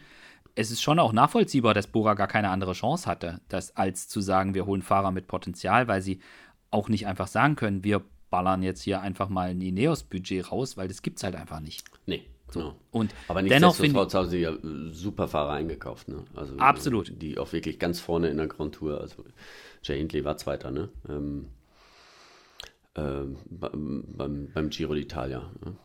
es 0.54 0.70
ist 0.70 0.82
schon 0.82 0.98
auch 0.98 1.12
nachvollziehbar, 1.12 1.72
dass 1.74 1.86
Bora 1.86 2.14
gar 2.14 2.28
keine 2.28 2.50
andere 2.50 2.72
Chance 2.72 3.08
hatte, 3.08 3.40
das 3.48 3.76
als 3.76 4.08
zu 4.08 4.20
sagen, 4.20 4.54
wir 4.54 4.66
holen 4.66 4.82
Fahrer 4.82 5.10
mit 5.10 5.26
Potenzial, 5.26 5.88
weil 5.88 6.02
sie 6.02 6.20
auch 6.70 6.88
nicht 6.88 7.06
einfach 7.06 7.28
sagen 7.28 7.56
können, 7.56 7.82
wir 7.82 8.02
ballern 8.28 8.62
jetzt 8.62 8.82
hier 8.82 9.00
einfach 9.00 9.28
mal 9.28 9.50
ein 9.50 9.60
Ineos-Budget 9.60 10.50
raus, 10.52 10.76
weil 10.76 10.88
das 10.88 11.00
gibt 11.00 11.18
es 11.18 11.24
halt 11.24 11.36
einfach 11.36 11.60
nicht. 11.60 11.88
Nee. 12.06 12.24
So. 12.50 12.60
Genau. 12.60 12.76
Und 12.92 13.14
Aber 13.28 13.42
nichtsdestotrotz 13.42 14.14
haben 14.14 14.28
sie 14.28 14.38
ja 14.38 14.52
super 14.90 15.26
Fahrer 15.28 15.52
eingekauft. 15.52 16.08
Ne? 16.08 16.24
Also, 16.34 16.56
Absolut. 16.58 17.12
Die 17.20 17.38
auch 17.38 17.52
wirklich 17.52 17.78
ganz 17.78 17.98
vorne 18.00 18.28
in 18.28 18.36
der 18.36 18.46
Grand 18.46 18.74
Tour. 18.74 19.00
Also 19.00 19.24
Jay 19.82 19.98
Hindley 19.98 20.24
war 20.24 20.36
Zweiter, 20.36 20.70
ne? 20.70 20.88
Ähm, 21.08 21.48
ähm, 22.96 23.36
beim, 23.50 24.48
beim, 24.52 24.70
Giro 24.70 24.94
d'Italia. 24.94 25.42
Ne? 25.64 25.76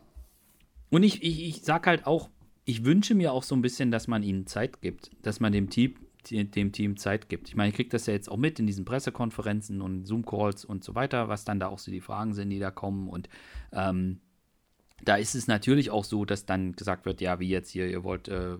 Und 0.89 1.03
ich, 1.03 1.23
ich, 1.23 1.43
ich 1.43 1.61
sag 1.61 1.87
halt 1.87 2.05
auch, 2.05 2.29
ich 2.65 2.85
wünsche 2.85 3.15
mir 3.15 3.33
auch 3.33 3.43
so 3.43 3.55
ein 3.55 3.61
bisschen, 3.61 3.91
dass 3.91 4.07
man 4.07 4.23
ihnen 4.23 4.47
Zeit 4.47 4.81
gibt, 4.81 5.11
dass 5.21 5.39
man 5.39 5.51
dem 5.51 5.69
Team, 5.69 5.95
dem 6.29 6.71
Team 6.71 6.97
Zeit 6.97 7.29
gibt. 7.29 7.49
Ich 7.49 7.55
meine, 7.55 7.69
ich 7.69 7.75
kriege 7.75 7.89
das 7.89 8.05
ja 8.05 8.13
jetzt 8.13 8.29
auch 8.29 8.37
mit 8.37 8.59
in 8.59 8.67
diesen 8.67 8.85
Pressekonferenzen 8.85 9.81
und 9.81 10.05
Zoom-Calls 10.05 10.65
und 10.65 10.83
so 10.83 10.93
weiter, 10.95 11.27
was 11.27 11.45
dann 11.45 11.59
da 11.59 11.67
auch 11.67 11.79
so 11.79 11.91
die 11.91 12.01
Fragen 12.01 12.33
sind, 12.33 12.49
die 12.49 12.59
da 12.59 12.71
kommen. 12.71 13.09
Und 13.09 13.27
ähm, 13.71 14.19
da 15.03 15.15
ist 15.15 15.33
es 15.33 15.47
natürlich 15.47 15.89
auch 15.89 16.03
so, 16.03 16.25
dass 16.25 16.45
dann 16.45 16.73
gesagt 16.73 17.05
wird, 17.05 17.21
ja, 17.21 17.39
wie 17.39 17.49
jetzt 17.49 17.71
hier, 17.71 17.89
ihr 17.89 18.03
wollt, 18.03 18.27
äh, 18.27 18.57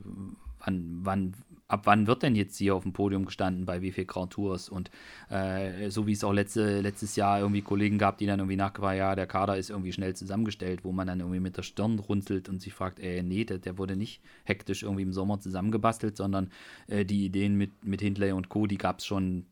wann, 0.59 0.99
wann, 1.03 1.33
ab 1.71 1.81
wann 1.85 2.05
wird 2.05 2.21
denn 2.23 2.35
jetzt 2.35 2.57
hier 2.57 2.75
auf 2.75 2.83
dem 2.83 2.91
Podium 2.91 3.25
gestanden, 3.25 3.65
bei 3.65 3.81
wie 3.81 3.91
viel 3.91 4.05
Grand 4.05 4.33
Tours 4.33 4.67
und 4.67 4.91
äh, 5.29 5.89
so 5.89 6.05
wie 6.05 6.11
es 6.11 6.23
auch 6.23 6.33
letzte, 6.33 6.81
letztes 6.81 7.15
Jahr 7.15 7.39
irgendwie 7.39 7.61
Kollegen 7.61 7.97
gab, 7.97 8.17
die 8.17 8.25
dann 8.25 8.39
irgendwie 8.39 8.57
nachgefragt, 8.57 8.97
ja, 8.97 9.15
der 9.15 9.25
Kader 9.25 9.57
ist 9.57 9.69
irgendwie 9.69 9.93
schnell 9.93 10.13
zusammengestellt, 10.13 10.83
wo 10.83 10.91
man 10.91 11.07
dann 11.07 11.21
irgendwie 11.21 11.39
mit 11.39 11.55
der 11.55 11.63
Stirn 11.63 11.97
runzelt 11.99 12.49
und 12.49 12.61
sich 12.61 12.73
fragt, 12.73 12.99
ey, 12.99 13.23
nee, 13.23 13.45
der, 13.45 13.57
der 13.57 13.77
wurde 13.77 13.95
nicht 13.95 14.21
hektisch 14.43 14.83
irgendwie 14.83 15.03
im 15.03 15.13
Sommer 15.13 15.39
zusammengebastelt, 15.39 16.17
sondern 16.17 16.51
äh, 16.87 17.05
die 17.05 17.25
Ideen 17.25 17.55
mit, 17.55 17.85
mit 17.85 18.01
Hindley 18.01 18.33
und 18.33 18.49
Co., 18.49 18.67
die 18.67 18.77
gab 18.77 18.99
es 18.99 19.05
schon 19.05 19.45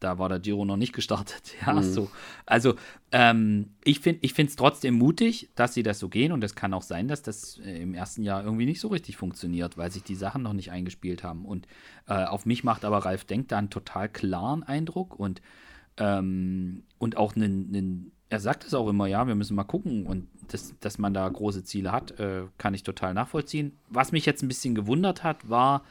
da 0.00 0.18
war 0.18 0.30
der 0.30 0.40
Giro 0.40 0.64
noch 0.64 0.76
nicht 0.76 0.92
gestartet. 0.92 1.54
Ja, 1.66 1.74
mhm. 1.74 1.82
so. 1.82 2.10
Also, 2.46 2.74
ähm, 3.12 3.74
ich 3.84 4.00
finde 4.00 4.20
es 4.22 4.56
trotzdem 4.56 4.94
mutig, 4.94 5.50
dass 5.54 5.74
sie 5.74 5.82
das 5.82 5.98
so 5.98 6.08
gehen. 6.08 6.32
Und 6.32 6.42
es 6.42 6.54
kann 6.54 6.72
auch 6.72 6.82
sein, 6.82 7.06
dass 7.06 7.22
das 7.22 7.58
äh, 7.58 7.82
im 7.82 7.94
ersten 7.94 8.22
Jahr 8.22 8.42
irgendwie 8.42 8.64
nicht 8.64 8.80
so 8.80 8.88
richtig 8.88 9.16
funktioniert, 9.16 9.76
weil 9.76 9.90
sich 9.90 10.02
die 10.02 10.14
Sachen 10.14 10.42
noch 10.42 10.54
nicht 10.54 10.70
eingespielt 10.70 11.22
haben. 11.22 11.44
Und 11.44 11.66
äh, 12.08 12.24
auf 12.24 12.46
mich 12.46 12.64
macht 12.64 12.84
aber 12.84 12.98
Ralf 12.98 13.24
Denk 13.24 13.48
da 13.48 13.58
einen 13.58 13.70
total 13.70 14.08
klaren 14.08 14.62
Eindruck 14.62 15.18
und, 15.18 15.42
ähm, 15.98 16.84
und 16.98 17.16
auch 17.18 17.36
einen, 17.36 17.68
einen, 17.68 18.12
er 18.30 18.40
sagt 18.40 18.64
es 18.64 18.72
auch 18.72 18.88
immer, 18.88 19.06
ja, 19.06 19.26
wir 19.26 19.34
müssen 19.34 19.54
mal 19.54 19.64
gucken. 19.64 20.06
Und 20.06 20.28
das, 20.48 20.74
dass 20.80 20.98
man 20.98 21.12
da 21.12 21.28
große 21.28 21.62
Ziele 21.64 21.92
hat, 21.92 22.18
äh, 22.18 22.44
kann 22.56 22.72
ich 22.72 22.84
total 22.84 23.12
nachvollziehen. 23.12 23.76
Was 23.90 24.12
mich 24.12 24.24
jetzt 24.24 24.42
ein 24.42 24.48
bisschen 24.48 24.74
gewundert 24.74 25.24
hat, 25.24 25.50
war, 25.50 25.84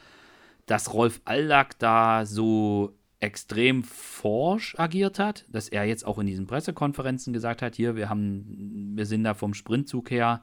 dass 0.66 0.94
Rolf 0.94 1.22
Allack 1.26 1.78
da 1.80 2.26
so 2.26 2.96
extrem 3.20 3.84
forsch 3.84 4.76
agiert 4.78 5.20
hat, 5.20 5.46
dass 5.50 5.68
er 5.68 5.84
jetzt 5.84 6.06
auch 6.06 6.20
in 6.20 6.28
diesen 6.28 6.48
Pressekonferenzen 6.48 7.34
gesagt 7.34 7.62
hat, 7.62 7.76
hier, 7.76 7.96
wir 7.96 8.10
haben, 8.10 8.94
wir 8.96 9.06
sind 9.06 9.24
da 9.24 9.34
vom 9.34 9.54
Sprintzug 9.54 10.10
her 10.10 10.42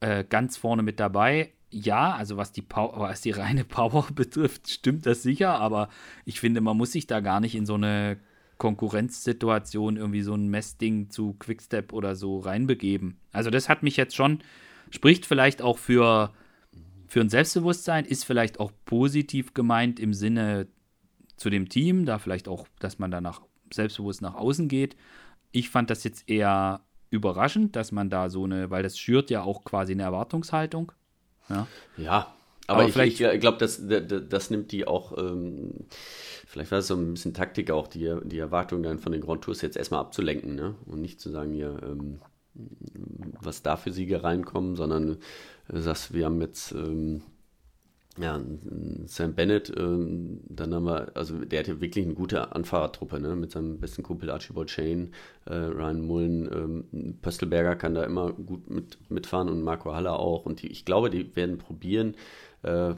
äh, 0.00 0.24
ganz 0.24 0.56
vorne 0.56 0.82
mit 0.82 1.00
dabei. 1.00 1.52
Ja, 1.70 2.14
also 2.14 2.36
was 2.36 2.52
die, 2.52 2.64
was 2.68 3.22
die 3.22 3.30
reine 3.30 3.64
Power 3.68 4.08
betrifft, 4.14 4.68
stimmt 4.68 5.06
das 5.06 5.22
sicher, 5.22 5.58
aber 5.58 5.88
ich 6.24 6.38
finde, 6.38 6.60
man 6.60 6.76
muss 6.76 6.92
sich 6.92 7.06
da 7.06 7.20
gar 7.20 7.40
nicht 7.40 7.54
in 7.54 7.66
so 7.66 7.74
eine 7.74 8.18
Konkurrenzsituation 8.58 9.96
irgendwie 9.96 10.22
so 10.22 10.34
ein 10.34 10.48
Messding 10.48 11.10
zu 11.10 11.34
Quickstep 11.34 11.92
oder 11.92 12.14
so 12.14 12.38
reinbegeben. 12.38 13.18
Also 13.32 13.50
das 13.50 13.68
hat 13.68 13.82
mich 13.82 13.96
jetzt 13.96 14.14
schon, 14.14 14.40
spricht 14.90 15.26
vielleicht 15.26 15.62
auch 15.62 15.78
für, 15.78 16.32
für 17.06 17.20
ein 17.20 17.28
Selbstbewusstsein, 17.28 18.04
ist 18.04 18.24
vielleicht 18.24 18.60
auch 18.60 18.72
positiv 18.84 19.54
gemeint 19.54 19.98
im 20.00 20.14
Sinne 20.14 20.68
zu 21.36 21.50
dem 21.50 21.68
Team, 21.68 22.06
da 22.06 22.18
vielleicht 22.18 22.48
auch, 22.48 22.66
dass 22.78 22.98
man 22.98 23.10
danach 23.10 23.42
selbstbewusst 23.72 24.22
nach 24.22 24.34
außen 24.34 24.68
geht. 24.68 24.96
Ich 25.52 25.70
fand 25.70 25.90
das 25.90 26.04
jetzt 26.04 26.28
eher 26.28 26.80
überraschend, 27.10 27.76
dass 27.76 27.92
man 27.92 28.10
da 28.10 28.30
so 28.30 28.44
eine, 28.44 28.70
weil 28.70 28.82
das 28.82 28.98
schürt 28.98 29.30
ja 29.30 29.42
auch 29.42 29.64
quasi 29.64 29.92
eine 29.92 30.02
Erwartungshaltung. 30.02 30.92
Ja, 31.48 31.66
ja 31.96 32.34
aber, 32.66 32.84
aber 32.84 33.06
ich, 33.06 33.20
ich 33.20 33.40
glaube, 33.40 33.58
das, 33.58 33.86
das, 33.86 34.22
das, 34.28 34.50
nimmt 34.50 34.72
die 34.72 34.86
auch, 34.86 35.16
ähm, 35.16 35.72
vielleicht 36.46 36.72
war 36.72 36.80
es 36.80 36.88
so 36.88 36.96
ein 36.96 37.12
bisschen 37.12 37.32
Taktik 37.32 37.70
auch, 37.70 37.86
die, 37.86 38.12
die 38.24 38.38
Erwartung 38.38 38.82
dann 38.82 38.98
von 38.98 39.12
den 39.12 39.20
Grand 39.20 39.42
Tours 39.42 39.62
jetzt 39.62 39.76
erstmal 39.76 40.00
abzulenken 40.00 40.56
ne? 40.56 40.74
und 40.86 41.00
nicht 41.00 41.20
zu 41.20 41.30
sagen, 41.30 41.52
hier, 41.52 41.78
ähm, 41.84 42.20
was 43.40 43.62
da 43.62 43.76
für 43.76 43.92
Siege 43.92 44.24
reinkommen, 44.24 44.74
sondern 44.74 45.18
du 45.68 45.80
sagst, 45.80 46.12
wir 46.12 46.24
haben 46.24 46.40
jetzt 46.40 46.72
ähm, 46.72 47.22
ja, 48.18 48.40
Sam 49.06 49.34
Bennett, 49.34 49.72
ähm, 49.76 50.40
dann 50.48 50.74
haben 50.74 50.84
wir, 50.84 51.14
also 51.14 51.44
der 51.44 51.60
hatte 51.60 51.80
wirklich 51.80 52.04
eine 52.04 52.14
gute 52.14 52.54
Anfahrertruppe, 52.54 53.20
ne? 53.20 53.36
mit 53.36 53.52
seinem 53.52 53.78
besten 53.78 54.02
Kumpel 54.02 54.30
Archibald 54.30 54.70
Shane, 54.70 55.12
äh, 55.44 55.54
Ryan 55.54 56.00
Mullen, 56.00 56.52
ähm, 56.52 57.18
Pöstelberger 57.20 57.76
kann 57.76 57.94
da 57.94 58.04
immer 58.04 58.32
gut 58.32 58.70
mit, 58.70 58.98
mitfahren 59.10 59.48
und 59.48 59.62
Marco 59.62 59.94
Haller 59.94 60.18
auch. 60.18 60.46
Und 60.46 60.62
die, 60.62 60.68
ich 60.68 60.84
glaube, 60.84 61.10
die 61.10 61.36
werden 61.36 61.58
probieren, 61.58 62.14
äh, 62.62 62.94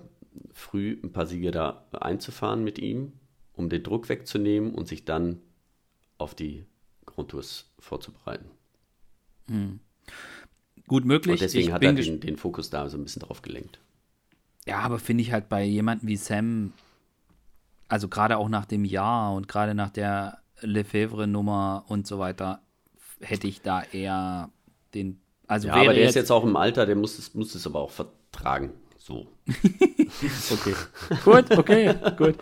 früh 0.52 0.98
ein 1.02 1.12
paar 1.12 1.26
Siege 1.26 1.50
da 1.50 1.84
einzufahren 1.92 2.62
mit 2.62 2.78
ihm, 2.78 3.12
um 3.54 3.68
den 3.68 3.82
Druck 3.82 4.08
wegzunehmen 4.08 4.72
und 4.74 4.86
sich 4.86 5.04
dann 5.04 5.40
auf 6.16 6.34
die 6.34 6.64
Grundtours 7.06 7.72
vorzubereiten. 7.80 8.50
Hm. 9.48 9.80
Gut 10.86 11.04
möglich. 11.04 11.32
Und 11.32 11.40
deswegen 11.40 11.68
ich 11.68 11.72
hat 11.72 11.82
er 11.82 11.92
den, 11.92 12.20
den 12.20 12.36
Fokus 12.36 12.70
da 12.70 12.88
so 12.88 12.96
ein 12.96 13.02
bisschen 13.02 13.22
drauf 13.22 13.42
gelenkt. 13.42 13.80
Ja, 14.68 14.80
aber 14.80 14.98
finde 14.98 15.22
ich 15.22 15.32
halt 15.32 15.48
bei 15.48 15.64
jemandem 15.64 16.08
wie 16.10 16.16
Sam, 16.16 16.74
also 17.88 18.08
gerade 18.08 18.36
auch 18.36 18.50
nach 18.50 18.66
dem 18.66 18.84
Jahr 18.84 19.32
und 19.32 19.48
gerade 19.48 19.74
nach 19.74 19.88
der 19.88 20.40
Lefebvre-Nummer 20.60 21.86
und 21.88 22.06
so 22.06 22.18
weiter, 22.18 22.60
hätte 23.20 23.46
ich 23.46 23.62
da 23.62 23.82
eher 23.82 24.50
den. 24.92 25.20
Also 25.46 25.68
ja, 25.68 25.74
aber 25.74 25.94
der 25.94 26.02
jetzt 26.02 26.10
ist 26.10 26.14
jetzt 26.16 26.30
auch 26.30 26.44
im 26.44 26.54
Alter, 26.54 26.84
der 26.84 26.96
muss 26.96 27.18
es, 27.18 27.34
muss 27.34 27.54
es 27.54 27.66
aber 27.66 27.80
auch 27.80 27.90
vertragen. 27.90 28.72
So. 28.98 29.26
okay. 30.52 30.74
gut, 31.24 31.50
okay, 31.56 31.94
gut. 32.18 32.36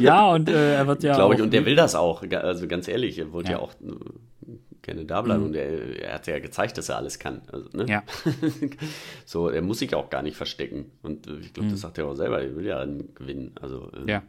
Ja, 0.00 0.32
und 0.32 0.50
äh, 0.50 0.74
er 0.74 0.86
wird 0.86 1.02
ja. 1.02 1.14
Glaube 1.14 1.36
ich, 1.36 1.40
und 1.40 1.50
der 1.50 1.64
will 1.64 1.76
das 1.76 1.94
auch. 1.94 2.22
Also 2.30 2.68
ganz 2.68 2.88
ehrlich, 2.88 3.18
er 3.18 3.32
wollte 3.32 3.52
ja, 3.52 3.56
ja 3.56 3.64
auch 3.64 3.72
gerne 4.82 5.04
da 5.04 5.22
bleiben. 5.22 5.40
Mhm. 5.40 5.46
Und 5.48 5.54
er, 5.54 6.02
er, 6.02 6.14
hat 6.14 6.26
ja 6.26 6.38
gezeigt, 6.38 6.78
dass 6.78 6.88
er 6.88 6.96
alles 6.96 7.18
kann. 7.18 7.42
Also, 7.52 7.68
ne? 7.76 7.86
Ja. 7.88 8.02
so, 9.24 9.48
er 9.48 9.62
muss 9.62 9.78
sich 9.78 9.94
auch 9.94 10.10
gar 10.10 10.22
nicht 10.22 10.36
verstecken. 10.36 10.90
Und 11.02 11.26
äh, 11.26 11.38
ich 11.38 11.52
glaube, 11.52 11.68
mhm. 11.68 11.72
das 11.72 11.80
sagt 11.80 11.98
er 11.98 12.06
auch 12.06 12.14
selber, 12.14 12.42
er 12.42 12.56
will 12.56 12.66
ja 12.66 12.84
gewinnen. 12.84 13.52
Also, 13.60 13.90
äh, 13.92 14.10
ja. 14.10 14.22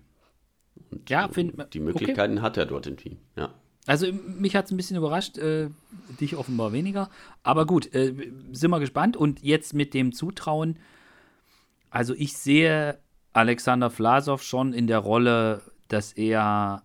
ja, 1.07 1.27
find, 1.29 1.73
die 1.73 1.79
Möglichkeiten 1.79 2.33
okay. 2.33 2.41
hat 2.41 2.57
er 2.57 2.65
dort 2.65 2.87
irgendwie. 2.87 3.17
Ja. 3.35 3.53
Also 3.87 4.07
mich 4.11 4.55
hat 4.55 4.65
es 4.65 4.71
ein 4.71 4.77
bisschen 4.77 4.97
überrascht, 4.97 5.37
äh, 5.37 5.69
dich 6.19 6.35
offenbar 6.35 6.71
weniger. 6.71 7.09
Aber 7.43 7.65
gut, 7.65 7.93
äh, 7.95 8.13
sind 8.51 8.69
wir 8.69 8.79
gespannt. 8.79 9.17
Und 9.17 9.41
jetzt 9.41 9.73
mit 9.73 9.93
dem 9.93 10.11
Zutrauen, 10.11 10.77
also 11.89 12.13
ich 12.13 12.33
sehe 12.33 12.99
Alexander 13.33 13.89
Vlasov 13.89 14.43
schon 14.43 14.73
in 14.73 14.87
der 14.87 14.99
Rolle, 14.99 15.61
dass 15.87 16.13
er 16.13 16.83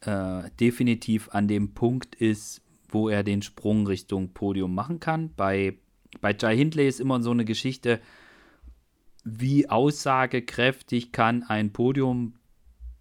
äh, 0.00 0.50
definitiv 0.60 1.28
an 1.32 1.48
dem 1.48 1.74
Punkt 1.74 2.14
ist, 2.14 2.62
wo 2.96 3.10
er 3.10 3.22
den 3.22 3.42
Sprung 3.42 3.86
Richtung 3.86 4.32
Podium 4.32 4.74
machen 4.74 5.00
kann. 5.00 5.34
Bei, 5.36 5.74
bei 6.22 6.34
Jai 6.34 6.56
Hindley 6.56 6.88
ist 6.88 6.98
immer 6.98 7.22
so 7.22 7.30
eine 7.30 7.44
Geschichte, 7.44 8.00
wie 9.22 9.68
aussagekräftig 9.68 11.12
kann 11.12 11.42
ein 11.42 11.74
Podium 11.74 12.36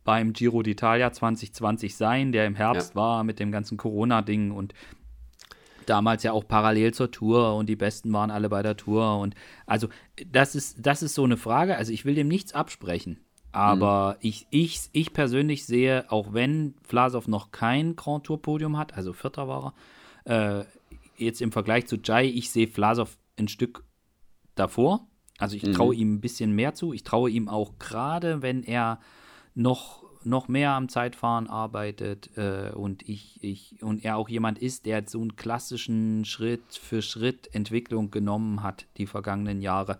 beim 0.04 0.34
Giro 0.34 0.60
d'Italia 0.60 1.12
2020 1.14 1.96
sein, 1.96 2.34
der 2.34 2.46
im 2.46 2.56
Herbst 2.56 2.90
ja. 2.90 2.96
war 2.96 3.24
mit 3.24 3.40
dem 3.40 3.54
ganzen 3.54 3.78
Corona-Ding 3.78 4.52
und 4.52 4.74
damals 5.86 6.24
ja 6.24 6.34
auch 6.34 6.46
parallel 6.46 6.94
zur 6.94 7.12
Tour 7.12 7.56
und 7.56 7.70
die 7.70 7.78
Besten 7.78 8.12
waren 8.12 8.32
alle 8.32 8.50
bei 8.50 8.64
der 8.64 8.76
Tour 8.76 9.20
und 9.20 9.34
also 9.66 9.88
das 10.30 10.56
ist, 10.56 10.86
das 10.86 11.04
ist 11.04 11.16
so 11.16 11.24
eine 11.24 11.38
Frage, 11.38 11.78
also 11.78 11.94
ich 11.94 12.06
will 12.06 12.16
dem 12.16 12.28
nichts 12.28 12.54
absprechen, 12.54 13.25
Aber 13.56 14.16
mhm. 14.16 14.28
ich, 14.28 14.48
ich, 14.50 14.82
ich 14.92 15.14
persönlich 15.14 15.66
sehe, 15.66 16.12
auch 16.12 16.34
wenn 16.34 16.76
Vlasov 16.84 17.30
noch 17.30 17.52
kein 17.52 17.96
Grand 17.96 18.26
Tour 18.26 18.42
Podium 18.42 18.78
hat, 18.78 18.96
also 18.98 19.14
Vierter 19.14 19.48
war 19.48 19.74
er, 20.26 20.60
äh, 20.60 20.66
jetzt 21.16 21.42
im 21.42 21.54
Vergleich 21.54 21.88
zu 21.88 21.96
Jai, 22.04 22.26
ich 22.26 22.50
sehe 22.52 22.68
Vlasov 22.68 23.18
ein 23.40 23.48
Stück 23.48 23.86
davor. 24.56 25.08
Also 25.38 25.56
ich 25.56 25.64
mhm. 25.64 25.72
traue 25.72 25.96
ihm 25.96 26.16
ein 26.16 26.22
bisschen 26.22 26.52
mehr 26.52 26.74
zu. 26.74 26.92
Ich 26.92 27.04
traue 27.04 27.30
ihm 27.30 27.48
auch 27.48 27.80
gerade, 27.80 28.42
wenn 28.42 28.62
er 28.64 29.00
noch, 29.54 30.04
noch 30.26 30.50
mehr 30.50 30.72
am 30.72 30.90
Zeitfahren 30.90 31.48
arbeitet 31.48 32.32
äh, 32.36 32.72
und 32.74 33.08
ich, 33.08 33.42
ich 33.42 33.82
und 33.82 34.04
er 34.04 34.18
auch 34.18 34.28
jemand 34.28 34.60
ist, 34.60 34.86
der 34.86 35.08
so 35.08 35.22
einen 35.22 35.38
klassischen 35.38 36.26
Schritt 36.26 36.76
für 36.76 37.02
Schritt 37.02 37.56
Entwicklung 37.56 38.12
genommen 38.12 38.64
hat 38.64 38.86
die 38.98 39.08
vergangenen 39.08 39.62
Jahre. 39.62 39.98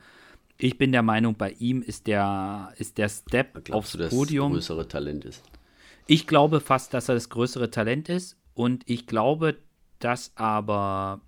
Ich 0.58 0.78
bin 0.78 0.92
der 0.92 1.02
Meinung, 1.02 1.36
bei 1.36 1.52
ihm 1.52 1.82
ist 1.82 2.08
der, 2.08 2.74
ist 2.78 2.98
der 2.98 3.10
Step 3.10 3.66
Glaubst 3.66 3.72
aufs 3.72 3.92
du, 3.92 3.98
dass 3.98 4.10
Podium. 4.10 4.54
Das 4.54 4.68
größere 4.68 4.88
Talent 4.88 5.26
ist. 5.26 5.44
Ich 6.08 6.28
glaube 6.28 6.62
fast, 6.62 6.94
dass 6.94 7.10
er 7.10 7.16
das 7.16 7.30
größere 7.30 7.72
Talent 7.72 8.10
ist 8.10 8.38
und 8.54 8.84
ich 8.86 9.08
glaube, 9.08 9.58
dass 10.00 10.32
aber 10.36 11.22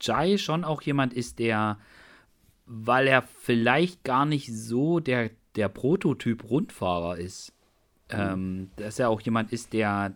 Jai 0.00 0.38
schon 0.38 0.64
auch 0.64 0.82
jemand 0.82 1.12
ist, 1.12 1.38
der, 1.38 1.78
weil 2.66 3.06
er 3.06 3.22
vielleicht 3.22 4.04
gar 4.04 4.26
nicht 4.26 4.54
so 4.54 5.00
der, 5.00 5.30
der 5.56 5.68
Prototyp 5.68 6.48
Rundfahrer 6.48 7.18
ist, 7.18 7.52
mhm. 8.12 8.18
ähm, 8.18 8.70
dass 8.76 8.98
er 8.98 9.10
auch 9.10 9.20
jemand 9.20 9.52
ist, 9.52 9.72
der, 9.72 10.14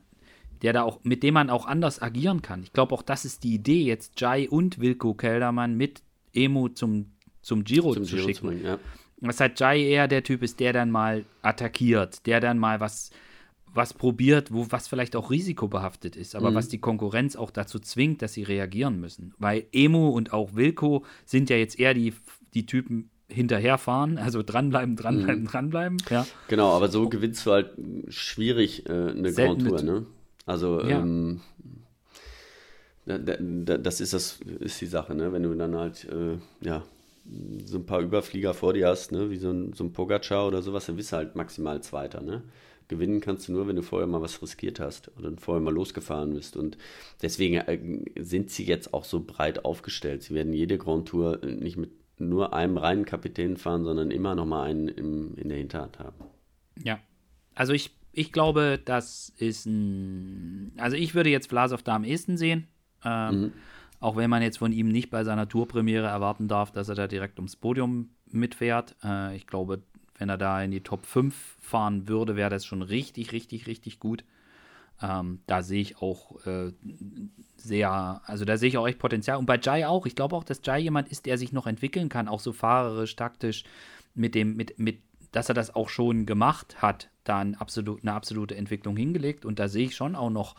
der 0.62 0.72
da 0.72 0.82
auch, 0.82 1.01
mit 1.02 1.22
dem 1.22 1.34
man 1.34 1.51
auch 1.51 1.66
anders 1.66 2.01
agieren 2.01 2.43
kann. 2.43 2.62
Ich 2.62 2.72
glaube 2.72 2.94
auch, 2.94 3.02
das 3.02 3.24
ist 3.24 3.44
die 3.44 3.55
Idee, 3.55 3.82
jetzt 3.82 4.20
Jai 4.20 4.48
und 4.48 4.78
Wilko 4.78 5.14
Keldermann 5.14 5.76
mit 5.76 6.02
Emu 6.32 6.68
zum, 6.68 7.11
zum 7.43 7.64
Giro 7.64 7.94
zum 7.94 8.05
zu 8.05 8.16
Giro 8.16 8.27
schicken. 8.27 8.39
Zu 8.39 8.47
bringen, 8.47 8.64
ja. 8.64 8.78
Was 9.20 9.39
halt 9.39 9.60
Jai 9.60 9.81
eher 9.81 10.09
der 10.09 10.24
Typ 10.24 10.43
ist, 10.43 10.59
der 10.59 10.73
dann 10.73 10.90
mal 10.90 11.24
attackiert, 11.43 12.27
der 12.27 12.40
dann 12.40 12.59
mal 12.59 12.81
was 12.81 13.10
was 13.74 13.94
probiert, 13.94 14.52
wo 14.52 14.66
was 14.70 14.89
vielleicht 14.89 15.16
auch 15.16 15.31
risikobehaftet 15.31 16.16
ist, 16.16 16.36
aber 16.36 16.51
mhm. 16.51 16.56
was 16.56 16.69
die 16.69 16.78
Konkurrenz 16.78 17.36
auch 17.36 17.51
dazu 17.51 17.78
zwingt, 17.78 18.23
dass 18.23 18.35
sie 18.35 18.43
reagieren 18.43 19.01
müssen. 19.01 19.35
Weil 19.39 19.64
Emu 19.73 20.10
und 20.10 20.32
auch 20.32 20.55
Wilko 20.55 21.05
sind 21.24 21.48
ja 21.48 21.56
jetzt 21.56 21.78
eher 21.78 21.94
die, 21.94 22.12
die 22.55 22.66
Typen 22.66 23.10
hinterherfahren, 23.28 24.19
also 24.19 24.43
dranbleiben, 24.43 24.97
dranbleiben, 24.97 25.43
mhm. 25.43 25.47
dranbleiben. 25.47 25.97
Ja. 26.10 26.27
Genau, 26.48 26.73
aber 26.77 26.89
so 26.89 27.09
gewinnst 27.09 27.47
du 27.47 27.52
halt 27.52 27.70
schwierig 28.09 28.86
äh, 28.86 28.93
eine 28.93 29.32
Selten 29.32 29.64
Grand 29.64 29.81
Tour, 29.81 29.82
ne? 29.82 30.06
Also 30.44 30.82
ja. 30.82 31.01
ähm, 31.01 31.40
da, 33.06 33.19
da, 33.19 33.78
das 33.78 34.01
ist 34.01 34.12
das 34.12 34.40
ist 34.60 34.81
die 34.81 34.86
Sache, 34.86 35.14
ne? 35.14 35.32
Wenn 35.32 35.44
du 35.44 35.55
dann 35.55 35.74
halt 35.74 36.06
äh, 36.10 36.36
ja 36.60 36.82
so 37.65 37.78
ein 37.78 37.86
paar 37.86 38.01
Überflieger 38.01 38.55
vor 38.55 38.73
dir 38.74 38.89
hast, 38.89 39.12
ne? 39.12 39.31
Wie 39.31 39.36
so 39.36 39.51
ein, 39.51 39.73
so 39.73 39.85
ein 39.85 39.93
Pogacar 39.93 40.47
oder 40.49 40.62
sowas, 40.62 40.86
dann 40.86 40.97
bist 40.97 41.12
du 41.12 41.16
halt 41.16 41.36
maximal 41.36 41.82
Zweiter, 41.82 42.20
ne? 42.20 42.43
Gewinnen 42.89 43.20
kannst 43.20 43.49
du 43.49 43.53
nur, 43.53 43.69
wenn 43.69 43.77
du 43.77 43.82
vorher 43.82 44.07
mal 44.07 44.20
was 44.20 44.43
riskiert 44.43 44.81
hast 44.81 45.11
oder 45.16 45.32
vorher 45.39 45.62
mal 45.62 45.73
losgefahren 45.73 46.35
bist. 46.35 46.57
Und 46.57 46.77
deswegen 47.23 47.57
äh, 47.57 47.78
sind 48.23 48.51
sie 48.51 48.65
jetzt 48.65 48.93
auch 48.93 49.05
so 49.05 49.20
breit 49.20 49.65
aufgestellt. 49.65 50.23
Sie 50.23 50.35
werden 50.35 50.53
jede 50.53 50.78
Grand 50.78 51.09
Tour 51.09 51.39
nicht 51.44 51.77
mit 51.77 51.90
nur 52.19 52.53
einem 52.53 52.77
reinen 52.77 53.05
Kapitän 53.05 53.57
fahren, 53.57 53.85
sondern 53.85 54.11
immer 54.11 54.35
noch 54.35 54.47
mal 54.47 54.65
einen 54.65 54.89
im, 54.89 55.35
in 55.36 55.49
der 55.49 55.59
Hinterhand 55.59 55.99
haben. 55.99 56.24
Ja, 56.82 57.01
also 57.55 57.73
ich, 57.73 57.90
ich 58.12 58.32
glaube, 58.32 58.78
das 58.85 59.32
ist 59.39 59.66
ein. 59.66 60.73
Also 60.77 60.97
ich 60.97 61.15
würde 61.15 61.31
jetzt 61.31 61.49
Vlasov 61.49 61.82
da 61.82 61.97
am 61.97 62.05
ehesten 62.05 62.36
sehen. 62.36 62.69
Ähm, 63.05 63.40
mhm. 63.40 63.53
Auch 64.02 64.16
wenn 64.16 64.28
man 64.28 64.42
jetzt 64.42 64.58
von 64.58 64.72
ihm 64.72 64.88
nicht 64.88 65.10
bei 65.10 65.22
seiner 65.22 65.48
Tourpremiere 65.48 66.08
erwarten 66.08 66.48
darf, 66.48 66.72
dass 66.72 66.88
er 66.88 66.96
da 66.96 67.06
direkt 67.06 67.38
ums 67.38 67.54
Podium 67.54 68.10
mitfährt. 68.26 68.96
Äh, 69.04 69.36
ich 69.36 69.46
glaube, 69.46 69.80
wenn 70.18 70.28
er 70.28 70.36
da 70.36 70.60
in 70.60 70.72
die 70.72 70.80
Top 70.82 71.06
5 71.06 71.56
fahren 71.60 72.08
würde, 72.08 72.34
wäre 72.34 72.50
das 72.50 72.66
schon 72.66 72.82
richtig, 72.82 73.30
richtig, 73.30 73.68
richtig 73.68 74.00
gut. 74.00 74.24
Ähm, 75.00 75.38
da 75.46 75.62
sehe 75.62 75.80
ich 75.80 75.98
auch 75.98 76.44
äh, 76.46 76.72
sehr, 77.54 78.20
also 78.24 78.44
da 78.44 78.56
sehe 78.56 78.70
ich 78.70 78.76
auch 78.76 78.88
echt 78.88 78.98
Potenzial. 78.98 79.38
Und 79.38 79.46
bei 79.46 79.60
Jai 79.62 79.86
auch. 79.86 80.04
Ich 80.04 80.16
glaube 80.16 80.34
auch, 80.34 80.42
dass 80.42 80.62
Jai 80.64 80.80
jemand 80.80 81.08
ist, 81.08 81.26
der 81.26 81.38
sich 81.38 81.52
noch 81.52 81.68
entwickeln 81.68 82.08
kann, 82.08 82.26
auch 82.26 82.40
so 82.40 82.52
fahrerisch, 82.52 83.14
taktisch, 83.14 83.62
mit 84.14 84.34
dem, 84.34 84.56
mit, 84.56 84.80
mit, 84.80 84.98
dass 85.30 85.48
er 85.48 85.54
das 85.54 85.76
auch 85.76 85.88
schon 85.88 86.26
gemacht 86.26 86.82
hat, 86.82 87.08
da 87.22 87.38
ein 87.38 87.54
absolut, 87.54 88.02
eine 88.02 88.14
absolute 88.14 88.56
Entwicklung 88.56 88.96
hingelegt. 88.96 89.44
Und 89.44 89.60
da 89.60 89.68
sehe 89.68 89.86
ich 89.86 89.94
schon 89.94 90.16
auch 90.16 90.30
noch, 90.30 90.56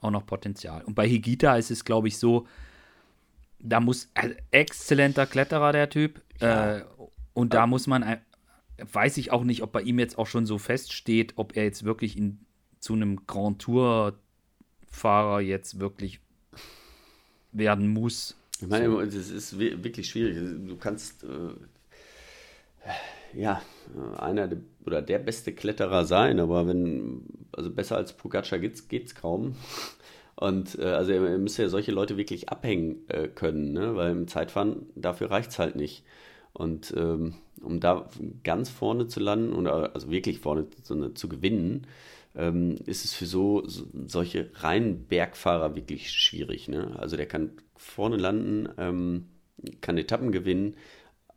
auch 0.00 0.10
noch 0.10 0.26
Potenzial. 0.26 0.82
Und 0.82 0.96
bei 0.96 1.08
Higita 1.08 1.54
ist 1.54 1.70
es, 1.70 1.84
glaube 1.84 2.08
ich, 2.08 2.18
so, 2.18 2.48
da 3.62 3.80
muss 3.80 4.08
also 4.14 4.34
exzellenter 4.50 5.26
Kletterer 5.26 5.72
der 5.72 5.90
Typ. 5.90 6.20
Ja. 6.40 6.78
Äh, 6.78 6.84
und 7.32 7.54
da 7.54 7.66
muss 7.66 7.86
man 7.86 8.02
weiß 8.92 9.16
ich 9.18 9.32
auch 9.32 9.44
nicht, 9.44 9.62
ob 9.62 9.72
bei 9.72 9.82
ihm 9.82 9.98
jetzt 9.98 10.18
auch 10.18 10.26
schon 10.26 10.46
so 10.46 10.58
feststeht, 10.58 11.34
ob 11.36 11.56
er 11.56 11.64
jetzt 11.64 11.84
wirklich 11.84 12.16
in, 12.16 12.40
zu 12.78 12.94
einem 12.94 13.26
Grand 13.26 13.60
Tour-Fahrer 13.62 15.40
jetzt 15.40 15.80
wirklich 15.80 16.20
werden 17.52 17.88
muss. 17.88 18.36
Ich 18.60 18.68
meine, 18.68 18.86
es 19.02 19.30
ist 19.30 19.58
wirklich 19.58 20.08
schwierig. 20.08 20.36
Du 20.66 20.76
kannst 20.76 21.24
äh, 21.24 23.38
ja 23.38 23.62
einer 24.18 24.48
der, 24.48 24.58
oder 24.84 25.02
der 25.02 25.18
beste 25.18 25.52
Kletterer 25.52 26.04
sein, 26.04 26.38
aber 26.38 26.66
wenn, 26.66 27.22
also 27.52 27.70
besser 27.70 27.96
als 27.96 28.12
Pogacar 28.12 28.58
geht's, 28.58 28.88
geht's 28.88 29.14
kaum. 29.14 29.56
Und 30.40 30.78
äh, 30.78 30.84
also 30.84 31.12
ihr 31.12 31.20
müsst 31.20 31.58
ja 31.58 31.68
solche 31.68 31.92
Leute 31.92 32.16
wirklich 32.16 32.48
abhängen 32.48 33.06
äh, 33.08 33.28
können, 33.28 33.74
ne? 33.74 33.94
weil 33.94 34.10
im 34.12 34.26
Zeitfahren 34.26 34.86
dafür 34.94 35.30
reicht 35.30 35.50
es 35.50 35.58
halt 35.58 35.76
nicht. 35.76 36.02
Und 36.54 36.94
ähm, 36.96 37.34
um 37.60 37.78
da 37.78 38.08
ganz 38.42 38.70
vorne 38.70 39.06
zu 39.06 39.20
landen 39.20 39.52
oder 39.52 39.94
also 39.94 40.10
wirklich 40.10 40.38
vorne 40.38 40.66
zu, 40.82 41.10
zu 41.10 41.28
gewinnen, 41.28 41.86
ähm, 42.34 42.76
ist 42.86 43.04
es 43.04 43.12
für 43.12 43.26
so, 43.26 43.68
so, 43.68 43.84
solche 44.06 44.50
reinen 44.54 45.04
Bergfahrer 45.04 45.76
wirklich 45.76 46.10
schwierig. 46.10 46.68
Ne? 46.68 46.98
Also 46.98 47.18
der 47.18 47.26
kann 47.26 47.52
vorne 47.76 48.16
landen, 48.16 48.70
ähm, 48.78 49.26
kann 49.82 49.98
Etappen 49.98 50.32
gewinnen, 50.32 50.74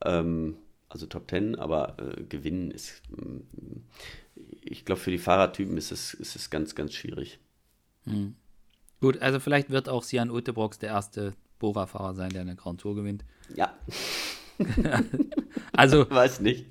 ähm, 0.06 0.56
also 0.88 1.08
Top 1.08 1.28
Ten, 1.28 1.56
aber 1.56 1.98
äh, 2.00 2.24
gewinnen 2.24 2.72
ist, 2.72 3.02
äh, 3.18 4.40
ich 4.62 4.86
glaube, 4.86 5.02
für 5.02 5.12
die 5.12 5.18
Fahrertypen 5.18 5.76
ist 5.76 5.92
es, 5.92 6.14
ist 6.14 6.38
es 6.38 6.50
ganz, 6.50 6.74
ganz 6.74 6.94
schwierig. 6.94 7.40
Hm. 8.06 8.36
Gut, 9.04 9.22
also 9.22 9.42
vielleicht 9.42 9.70
wird 9.70 9.90
auch 9.90 10.02
Sian 10.02 10.30
Utebrox 10.30 10.80
der 10.80 10.92
erste 10.92 11.34
Bora-Fahrer 11.60 12.14
sein, 12.14 12.30
der 12.30 12.40
eine 12.40 12.56
Grand 12.56 12.80
Tour 12.80 12.96
gewinnt. 12.96 13.26
Ja. 13.54 13.74
also 15.74 16.10
weiß 16.10 16.40
nicht. 16.40 16.66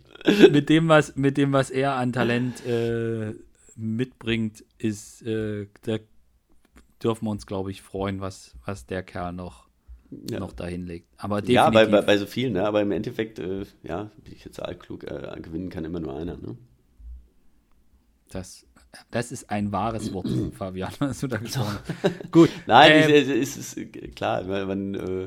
mit 0.50 0.70
dem, 0.70 0.88
was, 0.88 1.14
mit 1.14 1.36
dem, 1.36 1.52
was 1.52 1.68
er 1.68 1.96
an 1.96 2.14
Talent 2.14 2.64
äh, 2.64 3.34
mitbringt, 3.76 4.64
ist, 4.78 5.20
äh, 5.26 5.66
da 5.82 5.98
dürfen 7.02 7.26
wir 7.26 7.32
uns, 7.32 7.44
glaube 7.44 7.70
ich, 7.70 7.82
freuen, 7.82 8.22
was, 8.22 8.54
was 8.64 8.86
der 8.86 9.02
Kerl 9.02 9.34
noch, 9.34 9.68
ja. 10.30 10.40
noch 10.40 10.54
dahin 10.54 10.86
legt. 10.86 11.09
Aber 11.18 11.42
definitiv, 11.42 11.54
ja, 11.56 11.68
bei, 11.68 11.84
bei, 11.84 12.00
bei 12.00 12.16
so 12.16 12.24
vielen, 12.24 12.54
ne? 12.54 12.66
aber 12.66 12.80
im 12.80 12.92
Endeffekt, 12.92 13.40
äh, 13.40 13.66
ja, 13.82 14.10
bin 14.24 14.32
ich 14.32 14.46
jetzt 14.46 14.59
altklug, 14.59 15.04
äh, 15.04 15.38
gewinnen 15.42 15.68
kann 15.68 15.84
immer 15.84 16.00
nur 16.00 16.16
einer. 16.16 16.38
Ne? 16.38 16.56
Das, 18.30 18.64
das 19.10 19.32
ist 19.32 19.51
ein 19.51 19.73
wahres 19.73 20.12
Wort, 20.12 20.28
Fabian, 20.56 20.93
was 20.98 21.20
du 21.20 21.27
da 21.27 21.39
gesprochen 21.39 21.78
Gut. 22.31 22.51
Nein, 22.66 23.09
ähm, 23.09 23.10
ist, 23.10 23.56
es 23.56 23.74
ist 23.74 24.14
klar, 24.14 24.44
man, 24.44 24.94
äh, 24.94 25.23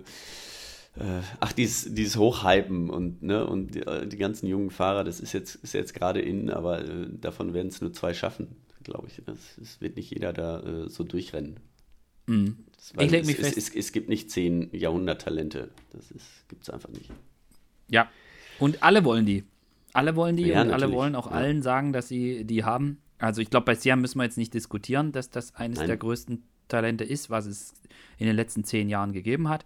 äh, 0.98 1.22
ach, 1.40 1.52
dieses, 1.52 1.94
dieses 1.94 2.18
Hochhypen 2.18 2.90
und, 2.90 3.22
ne, 3.22 3.46
und 3.46 3.76
die, 3.76 3.82
äh, 3.82 4.08
die, 4.08 4.18
ganzen 4.18 4.48
jungen 4.48 4.72
Fahrer, 4.72 5.04
das 5.04 5.20
ist 5.20 5.34
jetzt, 5.34 5.56
ist 5.56 5.74
jetzt 5.74 5.94
gerade 5.94 6.22
in, 6.22 6.50
aber 6.50 6.86
äh, 6.86 7.08
davon 7.10 7.54
werden 7.54 7.68
es 7.68 7.82
nur 7.82 7.92
zwei 7.92 8.14
schaffen, 8.14 8.56
glaube 8.84 9.08
ich. 9.08 9.22
Es 9.62 9.82
wird 9.82 9.98
nicht 9.98 10.12
jeder 10.12 10.32
da 10.32 10.62
äh, 10.62 10.90
so 10.90 11.04
durchrennen. 11.04 11.60
Mhm. 12.28 12.58
ich 13.00 13.12
leg 13.12 13.26
mich 13.26 13.38
es, 13.40 13.46
fest. 13.46 13.58
Es, 13.58 13.70
es, 13.70 13.76
es, 13.76 13.92
gibt 13.92 14.10
nicht 14.10 14.32
zehn 14.32 14.70
Jahrhunderttalente. 14.72 15.70
Das 15.92 16.14
gibt 16.48 16.64
es 16.64 16.70
einfach 16.70 16.90
nicht. 16.90 17.12
Ja. 17.90 18.10
Und 18.60 18.82
alle 18.82 19.04
wollen 19.04 19.26
die. 19.26 19.44
Alle 19.94 20.16
wollen 20.16 20.36
die 20.36 20.48
ja, 20.48 20.62
und 20.62 20.68
natürlich. 20.68 20.84
alle 20.84 20.94
wollen 20.94 21.16
auch 21.16 21.28
ja. 21.28 21.34
allen 21.34 21.62
sagen, 21.62 21.94
dass 21.94 22.08
sie 22.08 22.46
die 22.46 22.64
haben. 22.64 23.00
Also 23.20 23.42
ich 23.42 23.50
glaube, 23.50 23.66
bei 23.66 23.76
Siam 23.76 24.02
müssen 24.02 24.20
wir 24.20 24.24
jetzt 24.24 24.38
nicht 24.38 24.54
diskutieren, 24.54 25.12
dass 25.12 25.30
das 25.30 25.56
eines 25.56 25.80
Nein. 25.80 25.88
der 25.88 25.98
größten 25.98 26.44
Talente 26.68 27.04
ist, 27.04 27.30
was 27.30 27.46
es 27.46 27.74
in 28.18 28.28
den 28.28 28.36
letzten 28.36 28.64
zehn 28.64 28.90
Jahren 28.90 29.14
gegeben 29.14 29.50
hat. 29.50 29.66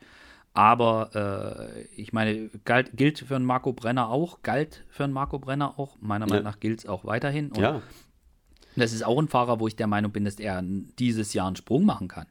Aber 0.53 1.71
äh, 1.75 1.83
ich 1.95 2.11
meine, 2.11 2.49
galt, 2.65 2.91
gilt 2.95 3.19
für 3.19 3.35
einen 3.35 3.45
Marco 3.45 3.71
Brenner 3.71 4.09
auch, 4.09 4.41
galt 4.41 4.83
für 4.89 5.03
einen 5.03 5.13
Marco 5.13 5.39
Brenner 5.39 5.79
auch. 5.79 5.97
Meiner 6.01 6.25
ja. 6.25 6.29
Meinung 6.29 6.45
nach 6.45 6.59
gilt 6.59 6.79
es 6.79 6.85
auch 6.85 7.05
weiterhin. 7.05 7.49
Und 7.49 7.59
ja. 7.59 7.81
Das 8.75 8.93
ist 8.93 9.05
auch 9.05 9.19
ein 9.19 9.27
Fahrer, 9.27 9.59
wo 9.59 9.67
ich 9.67 9.75
der 9.75 9.87
Meinung 9.87 10.11
bin, 10.11 10.25
dass 10.25 10.39
er 10.39 10.61
dieses 10.63 11.33
Jahr 11.33 11.47
einen 11.47 11.55
Sprung 11.55 11.85
machen 11.85 12.07
kann. 12.07 12.27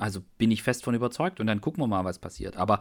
Also 0.00 0.20
bin 0.38 0.50
ich 0.50 0.62
fest 0.62 0.84
von 0.84 0.94
überzeugt 0.94 1.40
und 1.40 1.46
dann 1.46 1.60
gucken 1.60 1.82
wir 1.82 1.86
mal, 1.86 2.04
was 2.04 2.18
passiert. 2.18 2.56
Aber 2.56 2.80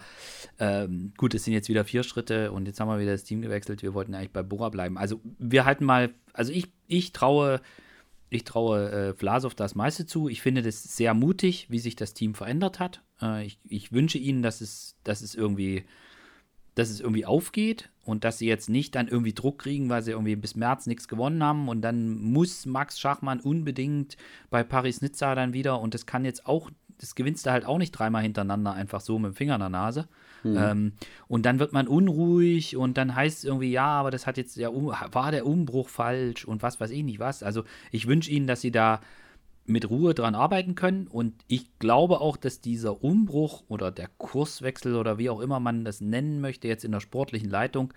ähm, 0.58 1.14
gut, 1.18 1.34
es 1.34 1.44
sind 1.44 1.54
jetzt 1.54 1.70
wieder 1.70 1.86
vier 1.86 2.04
Schritte 2.04 2.52
und 2.52 2.66
jetzt 2.66 2.80
haben 2.80 2.88
wir 2.88 3.00
wieder 3.00 3.12
das 3.12 3.24
Team 3.24 3.42
gewechselt. 3.42 3.84
Wir 3.84 3.94
wollten 3.94 4.16
eigentlich 4.16 4.32
bei 4.32 4.44
Bora 4.44 4.70
bleiben. 4.70 4.98
Also 4.98 5.22
wir 5.38 5.66
halten 5.66 5.86
mal, 5.86 6.14
also 6.34 6.52
ich, 6.52 6.68
ich 6.88 7.12
traue 7.12 7.62
ich 8.30 8.44
traue 8.44 8.92
äh, 8.92 9.14
Vlasov 9.14 9.56
das 9.56 9.76
meiste 9.76 10.06
zu. 10.06 10.30
Ich 10.30 10.42
finde 10.42 10.62
das 10.62 10.84
sehr 10.84 11.14
mutig, 11.14 11.68
wie 11.70 11.80
sich 11.80 11.96
das 11.96 12.14
Team 12.14 12.36
verändert 12.36 12.80
hat. 12.80 13.02
Äh, 13.22 13.46
ich, 13.46 13.60
ich, 13.68 13.92
wünsche 13.92 14.18
ihnen, 14.18 14.44
dass 14.44 14.62
es, 14.62 14.96
dass 15.04 15.22
es 15.22 15.34
irgendwie, 15.34 15.86
dass 16.76 16.90
es 16.90 17.00
irgendwie 17.00 17.26
aufgeht 17.26 17.90
und 18.04 18.24
dass 18.24 18.38
sie 18.38 18.48
jetzt 18.48 18.70
nicht 18.70 18.96
dann 18.96 19.08
irgendwie 19.08 19.34
Druck 19.34 19.60
kriegen, 19.60 19.90
weil 19.90 20.04
sie 20.04 20.12
irgendwie 20.12 20.36
bis 20.36 20.56
März 20.56 20.86
nichts 20.86 21.08
gewonnen 21.08 21.44
haben 21.44 21.68
und 21.68 21.82
dann 21.82 22.10
muss 22.10 22.66
Max 22.66 23.00
Schachmann 23.00 23.40
unbedingt 23.40 24.16
bei 24.50 24.64
Paris-Nizza 24.64 25.34
dann 25.36 25.54
wieder 25.54 25.80
und 25.82 25.94
das 25.94 26.06
kann 26.06 26.26
jetzt 26.26 26.46
auch, 26.46 26.70
das 27.00 27.16
gewinnst 27.16 27.46
du 27.46 27.52
halt 27.52 27.66
auch 27.66 27.78
nicht 27.78 27.92
dreimal 27.92 28.22
hintereinander 28.22 28.74
einfach 28.74 29.02
so 29.02 29.18
mit 29.20 29.32
dem 29.32 29.36
Finger 29.36 29.56
in 29.56 29.62
der 29.62 29.70
Nase. 29.70 30.08
Mhm. 30.44 30.58
Ähm, 30.58 30.94
und 31.28 31.46
dann 31.46 31.60
wird 31.60 31.74
man 31.74 31.88
unruhig 31.88 32.78
und 32.78 32.98
dann 32.98 33.16
heißt 33.16 33.40
es 33.40 33.44
irgendwie, 33.44 33.72
ja, 33.72 33.88
aber 33.88 34.12
das 34.12 34.28
hat 34.28 34.38
jetzt, 34.38 34.56
ja, 34.58 34.70
war 34.72 35.32
der 35.32 35.46
Umbruch 35.46 35.90
falsch 35.90 36.46
und 36.46 36.62
was 36.62 36.80
weiß 36.80 36.92
ich 36.92 37.04
nicht 37.04 37.20
was. 37.20 37.44
Also 37.44 37.64
ich 37.92 38.08
wünsche 38.08 38.32
Ihnen, 38.32 38.48
dass 38.48 38.62
Sie 38.62 38.72
da 38.72 39.02
mit 39.70 39.90
Ruhe 39.90 40.14
dran 40.14 40.36
arbeiten 40.36 40.76
können. 40.76 41.08
Und 41.08 41.34
ich 41.48 41.78
glaube 41.80 42.20
auch, 42.22 42.38
dass 42.38 42.60
dieser 42.60 43.04
Umbruch 43.04 43.64
oder 43.68 43.92
der 43.92 44.10
Kurswechsel 44.18 44.96
oder 44.96 45.18
wie 45.18 45.30
auch 45.30 45.40
immer 45.40 45.60
man 45.60 45.86
das 45.86 46.02
nennen 46.02 46.42
möchte, 46.42 46.68
jetzt 46.68 46.84
in 46.84 46.92
der 46.92 47.00
sportlichen 47.00 47.50
Leitung, 47.50 47.94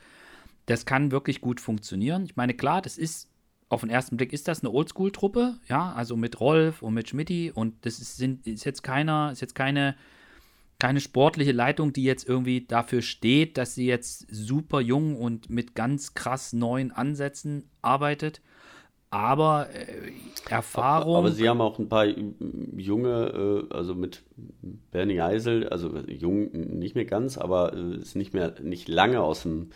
das 0.66 0.86
kann 0.86 1.10
wirklich 1.10 1.40
gut 1.40 1.60
funktionieren. 1.60 2.24
Ich 2.24 2.36
meine, 2.36 2.54
klar, 2.54 2.82
das 2.82 2.98
ist 2.98 3.28
auf 3.72 3.80
den 3.80 3.90
ersten 3.90 4.16
Blick 4.18 4.32
ist 4.32 4.48
das 4.48 4.60
eine 4.60 4.70
Oldschool-Truppe, 4.70 5.54
ja, 5.66 5.92
also 5.92 6.16
mit 6.16 6.40
Rolf 6.40 6.82
und 6.82 6.92
mit 6.92 7.08
Schmidti 7.08 7.50
und 7.52 7.86
das 7.86 8.00
ist, 8.00 8.18
sind, 8.18 8.46
ist 8.46 8.64
jetzt 8.64 8.82
keiner, 8.82 9.30
ist 9.32 9.40
jetzt 9.40 9.54
keine, 9.54 9.96
keine 10.78 11.00
sportliche 11.00 11.52
Leitung, 11.52 11.94
die 11.94 12.04
jetzt 12.04 12.28
irgendwie 12.28 12.66
dafür 12.66 13.00
steht, 13.00 13.56
dass 13.56 13.74
sie 13.74 13.86
jetzt 13.86 14.26
super 14.30 14.80
jung 14.80 15.16
und 15.16 15.48
mit 15.48 15.74
ganz 15.74 16.12
krass 16.12 16.52
neuen 16.52 16.92
Ansätzen 16.92 17.70
arbeitet 17.80 18.42
aber 19.12 19.68
äh, 19.74 20.10
Erfahrung. 20.48 21.16
Aber 21.16 21.32
sie 21.32 21.46
haben 21.46 21.60
auch 21.60 21.78
ein 21.78 21.90
paar 21.90 22.06
junge, 22.06 23.66
äh, 23.70 23.74
also 23.74 23.94
mit 23.94 24.22
Bernie 24.90 25.20
Eisel, 25.20 25.68
also 25.68 25.98
jung 26.08 26.50
nicht 26.52 26.94
mehr 26.94 27.04
ganz, 27.04 27.36
aber 27.36 27.74
äh, 27.74 27.96
ist 27.96 28.16
nicht 28.16 28.32
mehr 28.32 28.54
nicht 28.62 28.88
lange 28.88 29.20
aus 29.20 29.42
dem 29.42 29.68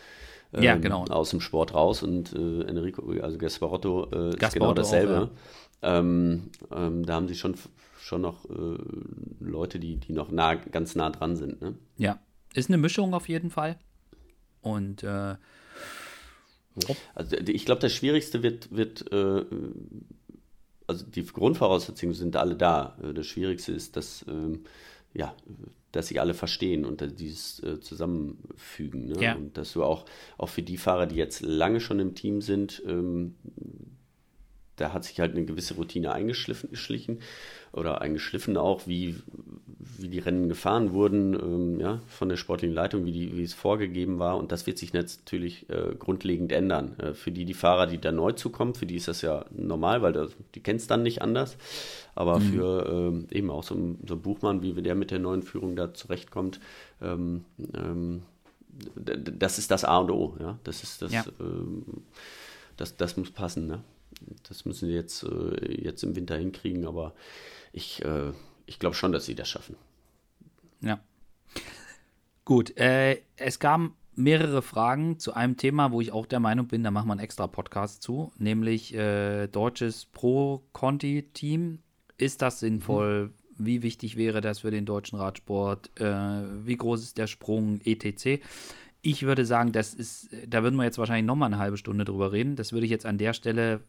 ähm, 0.53 0.63
ja, 0.63 0.75
genau. 0.75 1.05
aus 1.05 1.31
dem 1.31 1.41
Sport 1.41 1.73
raus 1.73 2.03
und 2.03 2.33
äh, 2.33 2.63
Enrico, 2.63 3.11
also 3.21 3.37
Gasparotto 3.37 4.09
äh, 4.11 4.29
ist 4.29 4.53
genau 4.53 4.73
dasselbe. 4.73 5.29
Auch, 5.31 5.83
ja. 5.83 5.99
ähm, 5.99 6.51
ähm, 6.71 7.05
da 7.05 7.15
haben 7.15 7.27
sie 7.27 7.35
schon 7.35 7.55
schon 7.99 8.21
noch 8.21 8.45
äh, 8.45 8.77
Leute, 9.41 9.79
die, 9.79 9.97
die 9.97 10.13
noch 10.13 10.31
nah, 10.31 10.55
ganz 10.55 10.95
nah 10.95 11.09
dran 11.09 11.35
sind. 11.35 11.61
Ne? 11.61 11.75
Ja, 11.97 12.19
ist 12.53 12.69
eine 12.69 12.77
Mischung 12.77 13.13
auf 13.13 13.27
jeden 13.27 13.49
Fall. 13.49 13.77
Und 14.61 15.03
äh, 15.03 15.35
also 17.15 17.35
ich 17.35 17.65
glaube, 17.65 17.81
das 17.81 17.93
Schwierigste 17.93 18.43
wird, 18.43 18.75
wird 18.75 19.11
äh, 19.11 19.43
also 20.87 21.05
die 21.05 21.25
Grundvoraussetzungen 21.25 22.15
sind 22.15 22.35
alle 22.35 22.55
da. 22.55 22.97
Äh, 23.03 23.13
das 23.13 23.27
Schwierigste 23.27 23.73
ist, 23.73 23.95
dass, 23.95 24.25
ähm, 24.27 24.63
ja, 25.13 25.35
dass 25.91 26.07
sich 26.07 26.19
alle 26.19 26.33
verstehen 26.33 26.85
und 26.85 27.19
dieses 27.19 27.61
äh, 27.63 27.79
Zusammenfügen. 27.79 29.07
Ne? 29.07 29.21
Ja. 29.21 29.35
Und 29.35 29.57
dass 29.57 29.73
du 29.73 29.83
auch, 29.83 30.05
auch 30.37 30.49
für 30.49 30.61
die 30.61 30.77
Fahrer, 30.77 31.05
die 31.05 31.15
jetzt 31.15 31.41
lange 31.41 31.79
schon 31.79 31.99
im 31.99 32.13
Team 32.13 32.41
sind, 32.41 32.83
ähm, 32.85 33.35
da 34.75 34.93
hat 34.93 35.03
sich 35.03 35.19
halt 35.19 35.31
eine 35.35 35.45
gewisse 35.45 35.75
Routine 35.75 36.11
eingeschlichen 36.11 37.21
oder 37.71 38.01
eingeschliffen 38.01 38.57
auch, 38.57 38.87
wie, 38.87 39.15
wie 39.97 40.09
die 40.09 40.19
Rennen 40.19 40.49
gefahren 40.49 40.93
wurden, 40.93 41.33
ähm, 41.33 41.79
ja, 41.79 42.01
von 42.07 42.29
der 42.29 42.37
sportlichen 42.37 42.75
Leitung, 42.75 43.05
wie, 43.05 43.11
die, 43.11 43.37
wie 43.37 43.43
es 43.43 43.53
vorgegeben 43.53 44.19
war. 44.19 44.37
Und 44.37 44.51
das 44.51 44.67
wird 44.67 44.77
sich 44.77 44.93
natürlich 44.93 45.69
äh, 45.69 45.95
grundlegend 45.97 46.51
ändern. 46.51 46.99
Äh, 46.99 47.13
für 47.13 47.31
die, 47.31 47.45
die 47.45 47.53
Fahrer, 47.53 47.87
die 47.87 47.99
da 47.99 48.11
neu 48.11 48.31
zukommen, 48.31 48.73
für 48.73 48.85
die 48.85 48.95
ist 48.95 49.07
das 49.07 49.21
ja 49.21 49.45
normal, 49.51 50.01
weil 50.01 50.13
das, 50.13 50.31
die 50.55 50.61
kennen 50.61 50.77
es 50.77 50.87
dann 50.87 51.03
nicht 51.03 51.21
anders. 51.21 51.57
Aber 52.15 52.39
mhm. 52.39 52.43
für 52.43 53.25
äh, 53.31 53.37
eben 53.37 53.49
auch 53.49 53.63
so, 53.63 53.75
ein, 53.75 53.99
so 54.07 54.15
ein 54.15 54.21
Buchmann, 54.21 54.61
wie 54.61 54.73
der 54.81 54.95
mit 54.95 55.11
der 55.11 55.19
neuen 55.19 55.43
Führung 55.43 55.75
da 55.75 55.93
zurechtkommt, 55.93 56.59
ähm, 57.01 57.45
ähm, 57.75 58.23
das 58.95 59.57
ist 59.57 59.71
das 59.71 59.83
A 59.83 59.99
und 59.99 60.11
O. 60.11 60.35
Ja? 60.39 60.59
Das 60.63 60.83
ist 60.83 61.01
das, 61.01 61.11
ja. 61.11 61.25
Ähm, 61.39 61.83
das, 62.77 62.95
das 62.95 63.17
muss 63.17 63.31
passen. 63.31 63.67
Ne? 63.67 63.83
Das 64.47 64.65
müssen 64.65 64.87
sie 64.87 64.93
jetzt, 64.93 65.23
äh, 65.23 65.83
jetzt 65.83 66.03
im 66.03 66.15
Winter 66.15 66.37
hinkriegen, 66.37 66.85
aber 66.85 67.13
ich, 67.77 68.03
äh, 68.03 68.33
ich 68.65 68.79
glaube 68.79 68.95
schon, 68.95 69.11
dass 69.11 69.25
sie 69.25 69.35
das 69.35 69.47
schaffen. 69.47 69.77
Ja. 70.81 70.99
Gut, 72.43 72.75
äh, 72.77 73.21
es 73.37 73.59
gab 73.59 73.91
mehrere 74.15 74.61
Fragen 74.61 75.19
zu 75.19 75.33
einem 75.33 75.57
Thema, 75.57 75.91
wo 75.91 76.01
ich 76.01 76.11
auch 76.11 76.25
der 76.25 76.39
Meinung 76.39 76.67
bin, 76.67 76.83
da 76.83 76.91
machen 76.91 77.07
wir 77.07 77.13
einen 77.13 77.21
extra 77.21 77.47
Podcast 77.47 78.01
zu, 78.01 78.31
nämlich 78.37 78.93
äh, 78.95 79.47
deutsches 79.47 80.05
Pro-Conti-Team. 80.05 81.79
Ist 82.17 82.41
das 82.41 82.59
sinnvoll? 82.59 83.27
Mhm. 83.27 83.33
Wie 83.59 83.83
wichtig 83.83 84.17
wäre 84.17 84.41
das 84.41 84.59
für 84.59 84.71
den 84.71 84.85
deutschen 84.85 85.17
Radsport? 85.17 85.99
Äh, 85.99 86.65
wie 86.65 86.77
groß 86.77 87.03
ist 87.03 87.17
der 87.17 87.27
Sprung? 87.27 87.79
etc. 87.83 88.43
Ich 89.01 89.23
würde 89.23 89.45
sagen, 89.45 89.71
das 89.71 89.93
ist, 89.93 90.29
da 90.47 90.63
würden 90.63 90.75
wir 90.75 90.83
jetzt 90.83 90.97
wahrscheinlich 90.97 91.25
nochmal 91.25 91.47
eine 91.47 91.59
halbe 91.59 91.77
Stunde 91.77 92.05
drüber 92.05 92.31
reden. 92.31 92.55
Das 92.55 92.71
würde 92.71 92.85
ich 92.85 92.91
jetzt 92.91 93.05
an 93.05 93.17
der 93.17 93.33
Stelle 93.33 93.81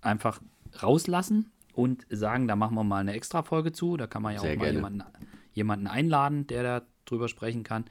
einfach 0.00 0.40
rauslassen 0.82 1.50
und 1.76 2.06
sagen, 2.08 2.48
da 2.48 2.56
machen 2.56 2.74
wir 2.74 2.84
mal 2.84 3.00
eine 3.00 3.12
extra 3.12 3.42
Folge 3.42 3.72
zu. 3.72 3.96
Da 3.96 4.06
kann 4.06 4.22
man 4.22 4.34
ja 4.34 4.40
Sehr 4.40 4.54
auch 4.54 4.58
mal 4.58 4.72
jemanden, 4.72 5.04
jemanden, 5.52 5.86
einladen, 5.86 6.46
der 6.46 6.62
da 6.62 6.82
drüber 7.04 7.28
sprechen 7.28 7.62
kann, 7.62 7.84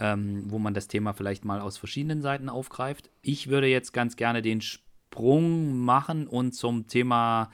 ähm, 0.00 0.44
wo 0.48 0.58
man 0.58 0.74
das 0.74 0.88
Thema 0.88 1.12
vielleicht 1.12 1.44
mal 1.44 1.60
aus 1.60 1.78
verschiedenen 1.78 2.20
Seiten 2.20 2.48
aufgreift. 2.48 3.10
Ich 3.22 3.48
würde 3.48 3.68
jetzt 3.68 3.92
ganz 3.92 4.16
gerne 4.16 4.42
den 4.42 4.60
Sprung 4.60 5.78
machen 5.78 6.26
und 6.26 6.52
zum 6.52 6.88
Thema 6.88 7.50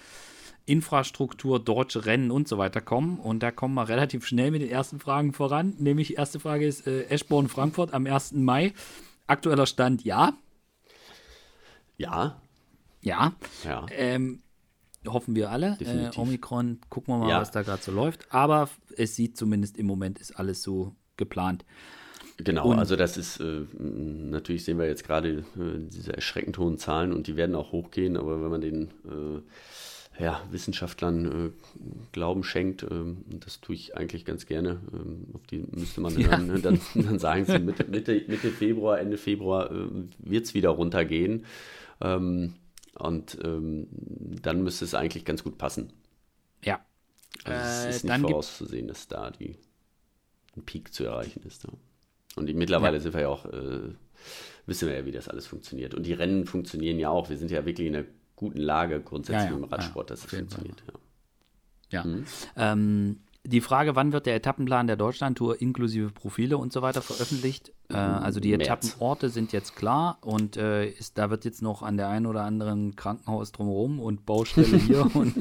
Infrastruktur, 0.65 1.61
deutsche 1.61 2.07
Rennen 2.07 2.31
und 2.31 2.49
so 2.49 2.57
weiter 2.57 2.81
kommen. 2.81 3.19
Und 3.19 3.43
da 3.43 3.51
kommen 3.51 3.75
wir 3.75 3.89
relativ 3.89 4.27
schnell 4.27 4.51
mit 4.51 4.63
den 4.63 4.71
ersten 4.71 5.01
Fragen 5.01 5.33
voran. 5.33 5.75
Nämlich, 5.79 6.17
erste 6.17 6.41
Frage 6.41 6.67
ist 6.67 6.87
äh, 6.87 7.05
Eschborn 7.05 7.49
Frankfurt 7.49 7.93
am 7.93 8.07
1. 8.07 8.33
Mai. 8.33 8.73
Aktueller 9.27 9.67
Stand 9.67 10.05
ja. 10.05 10.33
Ja. 11.99 12.41
Ja. 13.03 13.33
ja. 13.65 13.87
Ähm, 13.91 14.41
hoffen 15.13 15.35
wir 15.35 15.51
alle. 15.51 15.77
Äh, 15.81 16.11
Omikron, 16.17 16.79
gucken 16.89 17.15
wir 17.15 17.19
mal, 17.19 17.31
ja. 17.31 17.41
was 17.41 17.51
da 17.51 17.63
gerade 17.63 17.83
so 17.83 17.93
läuft. 17.93 18.27
Aber 18.31 18.69
es 18.97 19.17
sieht 19.17 19.37
zumindest 19.37 19.77
im 19.77 19.87
Moment 19.87 20.19
ist 20.19 20.33
alles 20.39 20.63
so 20.63 20.95
geplant. 21.17 21.65
Genau, 22.39 22.71
und, 22.71 22.79
also 22.79 22.95
das 22.95 23.17
ist, 23.17 23.41
äh, 23.41 23.63
natürlich 23.79 24.65
sehen 24.65 24.79
wir 24.79 24.87
jetzt 24.87 25.05
gerade 25.05 25.39
äh, 25.57 25.79
diese 25.91 26.15
erschreckend 26.15 26.57
hohen 26.59 26.79
Zahlen 26.79 27.13
und 27.13 27.27
die 27.27 27.37
werden 27.37 27.57
auch 27.57 27.73
hochgehen, 27.73 28.17
aber 28.17 28.41
wenn 28.41 28.51
man 28.51 28.61
den 28.61 28.83
äh, 29.05 30.23
ja, 30.23 30.41
Wissenschaftlern 30.51 31.27
äh, 31.27 31.51
Glauben 32.13 32.45
schenkt, 32.45 32.85
ähm, 32.85 33.25
das 33.29 33.61
tue 33.61 33.75
ich 33.75 33.97
eigentlich 33.97 34.25
ganz 34.25 34.47
gerne, 34.47 34.81
ähm, 34.93 35.27
auf 35.33 35.47
die 35.49 35.65
müsste 35.73 36.01
man 36.01 36.17
ja. 36.21 36.29
dann, 36.29 36.63
dann, 36.63 36.81
dann, 36.95 37.19
sagen 37.19 37.45
sie, 37.45 37.59
Mitte, 37.59 37.85
Mitte, 37.85 38.23
Mitte 38.29 38.51
Februar, 38.51 39.01
Ende 39.01 39.17
Februar 39.17 39.71
äh, 39.73 39.89
wird 40.19 40.45
es 40.45 40.55
wieder 40.55 40.71
runtergehen. 40.71 41.45
Ähm, 42.01 42.55
und 42.99 43.39
ähm, 43.45 43.89
dann 44.43 44.63
müsste 44.63 44.85
es 44.85 44.95
eigentlich 44.95 45.25
ganz 45.25 45.45
gut 45.45 45.59
passen. 45.59 45.93
Ja. 46.65 46.81
Also 47.45 47.89
es 47.89 47.97
ist 47.97 48.05
äh, 48.05 48.19
nicht 48.19 48.21
vorauszusehen, 48.29 48.89
dass 48.89 49.09
da 49.09 49.31
die, 49.31 49.57
ein 50.57 50.65
Peak 50.65 50.93
zu 50.93 51.05
erreichen 51.05 51.43
ist. 51.45 51.65
Ja. 51.65 51.71
Und 52.37 52.53
mittlerweile 52.55 52.97
ja. 52.97 53.01
sind 53.01 53.15
wir 53.15 53.23
ja 53.23 53.29
auch, 53.29 53.47
äh, 53.47 53.95
wissen 54.67 54.89
wir 54.89 54.97
ja, 54.97 55.05
wie 55.05 55.13
das 55.13 55.29
alles 55.29 55.47
funktioniert. 55.47 55.95
Und 55.95 56.05
die 56.05 56.13
Rennen 56.13 56.47
funktionieren 56.47 56.99
ja 56.99 57.11
auch. 57.11 57.31
Wir 57.31 57.39
sind 57.39 57.51
ja 57.51 57.65
wirklich 57.65 57.89
in 57.89 57.97
einer 57.97 58.07
guten 58.37 58.61
Lage 58.61 59.01
grundsätzlich 59.01 59.51
ja, 59.51 59.57
im 59.57 59.65
Radsport, 59.65 60.11
dass 60.11 60.25
es 60.25 60.31
funktioniert. 60.31 60.83
Ja. 61.91 62.05
Mhm. 62.05 62.27
Ähm, 62.57 63.21
die 63.45 63.61
Frage, 63.61 63.97
wann 63.97 64.13
wird 64.13 64.27
der 64.27 64.35
Etappenplan 64.35 64.87
der 64.87 64.97
Deutschlandtour 64.97 65.61
inklusive 65.61 66.11
Profile 66.11 66.59
und 66.59 66.73
so 66.73 66.83
weiter 66.83 67.03
veröffentlicht? 67.03 67.73
Äh, 67.89 67.97
also 67.97 68.41
die 68.41 68.53
Etappenorte 68.53 69.31
sind 69.31 69.53
jetzt 69.53 69.77
klar 69.77 70.19
und 70.21 70.57
äh, 70.57 70.87
ist, 70.87 71.19
da 71.19 71.31
wird 71.31 71.45
jetzt 71.45 71.63
noch 71.63 71.83
an 71.83 71.97
der 71.97 72.09
einen 72.09 72.27
oder 72.27 72.43
anderen 72.43 72.97
Krankenhaus 72.97 73.53
drumherum 73.53 74.01
und 74.01 74.27
Baustelle 74.27 74.77
hier 74.77 75.15
und 75.15 75.37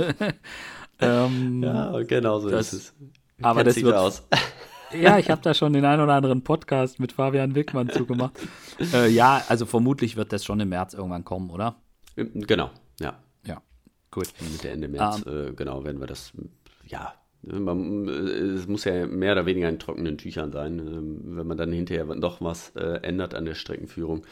ähm, 1.00 1.64
ja, 1.64 2.02
genau 2.04 2.40
so 2.40 2.50
das, 2.50 2.74
ist 2.74 2.80
es. 2.80 2.94
Aber 3.42 3.64
das 3.64 3.76
wird 3.76 3.96
aus. 3.96 4.24
ja, 4.94 5.18
ich 5.18 5.30
habe 5.30 5.42
da 5.42 5.54
schon 5.54 5.74
den 5.74 5.86
einen 5.86 6.02
oder 6.02 6.14
anderen 6.14 6.44
Podcast 6.44 7.00
mit 7.00 7.12
Fabian 7.12 7.56
Wickmann 7.56 7.90
zugemacht. 7.90 8.34
äh, 8.94 9.10
ja, 9.10 9.44
also 9.48 9.66
vermutlich 9.66 10.16
wird 10.16 10.32
das 10.32 10.46
schon 10.46 10.60
im 10.60 10.70
März 10.70 10.94
irgendwann 10.94 11.26
kommen, 11.26 11.50
oder? 11.50 11.76
Genau, 12.16 12.72
ja. 13.00 13.20
Ja, 13.46 13.62
gut. 14.12 14.34
Mitte 14.52 14.70
Ende 14.70 14.88
März, 14.88 15.24
um, 15.24 15.32
ähm. 15.32 15.48
äh, 15.50 15.52
genau, 15.54 15.84
werden 15.84 16.00
wir 16.00 16.08
das, 16.08 16.32
ja, 16.86 17.14
man, 17.52 18.08
es 18.08 18.68
muss 18.68 18.84
ja 18.84 19.08
mehr 19.08 19.34
oder 19.34 19.46
weniger 19.46 19.70
in 19.70 19.80
trockenen 19.80 20.18
Tüchern 20.18 20.52
sein. 20.52 20.80
Ähm, 20.80 21.22
wenn 21.24 21.48
man 21.48 21.58
dann 21.58 21.72
hinterher 21.72 22.06
noch 22.06 22.42
was 22.42 22.72
äh, 22.76 23.00
ändert 23.04 23.34
an 23.34 23.46
der 23.46 23.56
Streckenführung, 23.56 24.26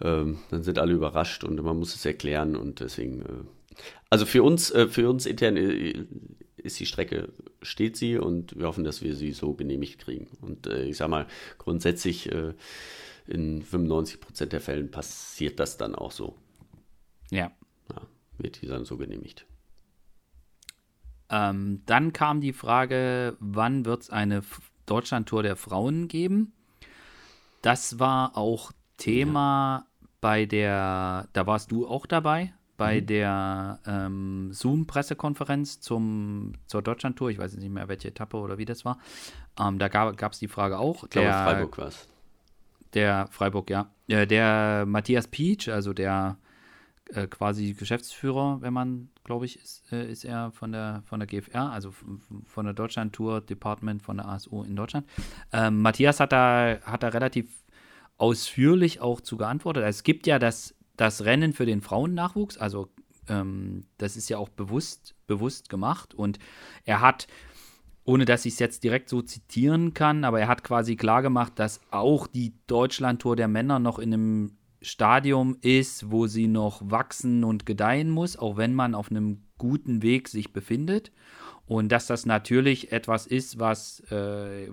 ähm, 0.00 0.38
dann 0.50 0.62
sind 0.62 0.78
alle 0.78 0.92
überrascht 0.92 1.44
und 1.44 1.62
man 1.62 1.78
muss 1.78 1.94
es 1.94 2.04
erklären 2.04 2.56
und 2.56 2.80
deswegen. 2.80 3.22
Äh, 3.22 3.76
also 4.10 4.26
für 4.26 4.42
uns, 4.42 4.70
äh, 4.70 4.88
für 4.88 5.08
uns 5.08 5.26
intern 5.26 5.56
ist 5.56 6.78
die 6.78 6.86
Strecke, 6.86 7.28
steht 7.62 7.96
sie 7.96 8.18
und 8.18 8.58
wir 8.58 8.66
hoffen, 8.66 8.84
dass 8.84 9.02
wir 9.02 9.16
sie 9.16 9.32
so 9.32 9.54
genehmigt 9.54 10.00
kriegen. 10.00 10.28
Und 10.40 10.66
ich 10.66 10.98
sag 10.98 11.08
mal, 11.08 11.26
grundsätzlich 11.58 12.30
in 13.26 13.62
95 13.62 14.20
Prozent 14.20 14.52
der 14.52 14.60
Fällen 14.60 14.90
passiert 14.90 15.58
das 15.58 15.76
dann 15.76 15.96
auch 15.96 16.12
so. 16.12 16.36
Ja. 17.30 17.50
ja 17.90 18.02
wird 18.38 18.62
die 18.62 18.66
dann 18.66 18.84
so 18.84 18.96
genehmigt. 18.96 19.46
Ähm, 21.32 21.80
dann 21.86 22.12
kam 22.12 22.40
die 22.40 22.52
Frage, 22.52 23.36
wann 23.40 23.86
wird 23.86 24.02
es 24.02 24.10
eine 24.10 24.42
Deutschlandtour 24.86 25.42
der 25.42 25.56
Frauen 25.56 26.06
geben? 26.06 26.52
Das 27.62 27.98
war 27.98 28.36
auch 28.36 28.72
Thema 28.98 29.86
ja. 30.00 30.08
bei 30.20 30.44
der, 30.46 31.28
da 31.32 31.46
warst 31.46 31.72
du 31.72 31.88
auch 31.88 32.06
dabei, 32.06 32.52
bei 32.76 33.00
mhm. 33.00 33.06
der 33.06 33.78
ähm, 33.86 34.52
Zoom-Pressekonferenz 34.52 35.80
zur 35.80 36.02
Deutschlandtour. 36.68 37.30
Ich 37.30 37.38
weiß 37.38 37.56
nicht 37.56 37.70
mehr, 37.70 37.88
welche 37.88 38.08
Etappe 38.08 38.36
oder 38.36 38.58
wie 38.58 38.64
das 38.64 38.84
war. 38.84 38.98
Ähm, 39.58 39.78
da 39.78 39.88
gab 39.88 40.32
es 40.32 40.38
die 40.38 40.48
Frage 40.48 40.78
auch. 40.78 41.04
Ich 41.04 41.10
glaube, 41.10 41.28
der, 41.28 41.44
Freiburg 41.44 41.78
war 41.78 41.86
es. 41.86 42.08
Der 42.94 43.26
Freiburg, 43.30 43.70
ja. 43.70 43.90
Der, 44.08 44.26
der 44.26 44.84
Matthias 44.86 45.28
Pietsch, 45.28 45.68
also 45.68 45.94
der 45.94 46.36
äh, 47.14 47.26
quasi 47.26 47.72
Geschäftsführer, 47.72 48.60
wenn 48.60 48.72
man, 48.72 49.08
glaube 49.24 49.46
ich, 49.46 49.58
ist, 49.58 49.84
äh, 49.92 50.10
ist 50.10 50.24
er 50.24 50.50
von 50.52 50.72
der, 50.72 51.02
von 51.04 51.20
der 51.20 51.26
GFR, 51.26 51.70
also 51.70 51.92
von 52.44 52.64
der 52.64 52.74
Deutschland 52.74 53.12
Tour 53.12 53.40
Department 53.40 54.02
von 54.02 54.16
der 54.16 54.28
ASO 54.28 54.62
in 54.62 54.76
Deutschland. 54.76 55.06
Ähm, 55.52 55.80
Matthias 55.80 56.20
hat 56.20 56.32
da, 56.32 56.78
hat 56.82 57.02
da 57.02 57.08
relativ 57.08 57.64
ausführlich 58.16 59.00
auch 59.00 59.20
zu 59.20 59.36
geantwortet. 59.36 59.84
Also 59.84 59.98
es 59.98 60.02
gibt 60.02 60.26
ja 60.26 60.38
das, 60.38 60.74
das 60.96 61.24
Rennen 61.24 61.52
für 61.52 61.66
den 61.66 61.80
Frauennachwuchs, 61.80 62.58
also 62.58 62.88
ähm, 63.28 63.86
das 63.98 64.16
ist 64.16 64.28
ja 64.28 64.38
auch 64.38 64.48
bewusst, 64.48 65.14
bewusst 65.26 65.68
gemacht 65.68 66.14
und 66.14 66.38
er 66.84 67.00
hat 67.00 67.26
ohne 68.04 68.24
dass 68.24 68.44
ich 68.46 68.54
es 68.54 68.58
jetzt 68.58 68.82
direkt 68.82 69.08
so 69.08 69.22
zitieren 69.22 69.94
kann, 69.94 70.24
aber 70.24 70.40
er 70.40 70.48
hat 70.48 70.64
quasi 70.64 70.96
klargemacht, 70.96 71.58
dass 71.58 71.80
auch 71.90 72.26
die 72.26 72.52
Deutschlandtour 72.66 73.36
der 73.36 73.48
Männer 73.48 73.78
noch 73.78 73.98
in 73.98 74.12
einem 74.12 74.56
Stadium 74.82 75.56
ist, 75.60 76.10
wo 76.10 76.26
sie 76.26 76.48
noch 76.48 76.82
wachsen 76.84 77.44
und 77.44 77.66
gedeihen 77.66 78.10
muss, 78.10 78.36
auch 78.36 78.56
wenn 78.56 78.74
man 78.74 78.94
auf 78.94 79.10
einem 79.10 79.42
guten 79.58 80.02
Weg 80.02 80.28
sich 80.28 80.52
befindet. 80.52 81.12
Und 81.66 81.90
dass 81.90 82.06
das 82.06 82.26
natürlich 82.26 82.92
etwas 82.92 83.26
ist, 83.26 83.58
was, 83.58 84.00
äh, 84.10 84.68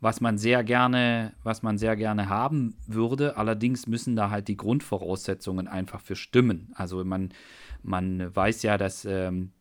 was 0.00 0.20
man 0.20 0.38
sehr 0.38 0.64
gerne, 0.64 1.34
was 1.42 1.62
man 1.62 1.78
sehr 1.78 1.96
gerne 1.96 2.28
haben 2.28 2.76
würde. 2.86 3.36
Allerdings 3.36 3.86
müssen 3.86 4.16
da 4.16 4.30
halt 4.30 4.48
die 4.48 4.56
Grundvoraussetzungen 4.56 5.68
einfach 5.68 6.00
für 6.00 6.16
stimmen. 6.16 6.72
Also 6.74 7.04
man, 7.04 7.32
man 7.82 8.34
weiß 8.34 8.62
ja, 8.62 8.78
dass 8.78 9.04
ähm, 9.04 9.52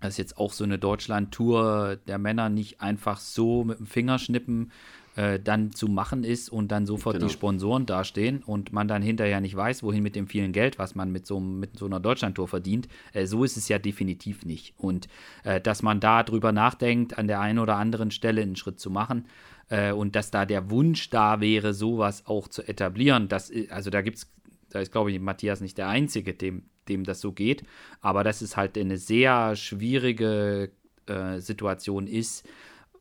dass 0.00 0.16
jetzt 0.16 0.38
auch 0.38 0.52
so 0.52 0.64
eine 0.64 0.78
Deutschland-Tour 0.78 1.98
der 2.08 2.18
Männer 2.18 2.48
nicht 2.48 2.80
einfach 2.80 3.18
so 3.18 3.64
mit 3.64 3.78
dem 3.78 3.86
Fingerschnippen 3.86 4.72
äh, 5.16 5.38
dann 5.40 5.72
zu 5.72 5.88
machen 5.88 6.24
ist 6.24 6.48
und 6.48 6.68
dann 6.68 6.86
sofort 6.86 7.16
genau. 7.16 7.26
die 7.26 7.32
Sponsoren 7.32 7.86
dastehen 7.86 8.42
und 8.42 8.72
man 8.72 8.88
dann 8.88 9.02
hinterher 9.02 9.40
nicht 9.40 9.56
weiß, 9.56 9.82
wohin 9.82 10.02
mit 10.02 10.16
dem 10.16 10.26
vielen 10.26 10.52
Geld, 10.52 10.78
was 10.78 10.94
man 10.94 11.10
mit 11.10 11.26
so, 11.26 11.40
mit 11.40 11.78
so 11.78 11.86
einer 11.86 12.00
Deutschland-Tour 12.00 12.48
verdient. 12.48 12.88
Äh, 13.12 13.26
so 13.26 13.44
ist 13.44 13.56
es 13.56 13.68
ja 13.68 13.78
definitiv 13.78 14.44
nicht. 14.44 14.74
Und 14.76 15.08
äh, 15.44 15.60
dass 15.60 15.82
man 15.82 16.00
da 16.00 16.22
drüber 16.22 16.52
nachdenkt, 16.52 17.18
an 17.18 17.26
der 17.26 17.40
einen 17.40 17.58
oder 17.58 17.76
anderen 17.76 18.10
Stelle 18.10 18.42
einen 18.42 18.56
Schritt 18.56 18.80
zu 18.80 18.90
machen 18.90 19.26
äh, 19.68 19.92
und 19.92 20.16
dass 20.16 20.30
da 20.30 20.46
der 20.46 20.70
Wunsch 20.70 21.10
da 21.10 21.40
wäre, 21.40 21.74
sowas 21.74 22.26
auch 22.26 22.48
zu 22.48 22.62
etablieren, 22.62 23.28
das, 23.28 23.52
also 23.70 23.90
da 23.90 24.02
gibt 24.02 24.18
es 24.18 24.30
da 24.70 24.78
ist, 24.78 24.92
glaube 24.92 25.10
ich, 25.10 25.20
Matthias 25.20 25.60
nicht 25.60 25.76
der 25.78 25.88
Einzige, 25.88 26.32
dem, 26.32 26.62
dem 26.88 27.04
das 27.04 27.20
so 27.20 27.32
geht. 27.32 27.64
Aber 28.00 28.24
dass 28.24 28.40
es 28.40 28.56
halt 28.56 28.78
eine 28.78 28.96
sehr 28.96 29.56
schwierige 29.56 30.70
äh, 31.06 31.40
Situation 31.40 32.06
ist, 32.06 32.48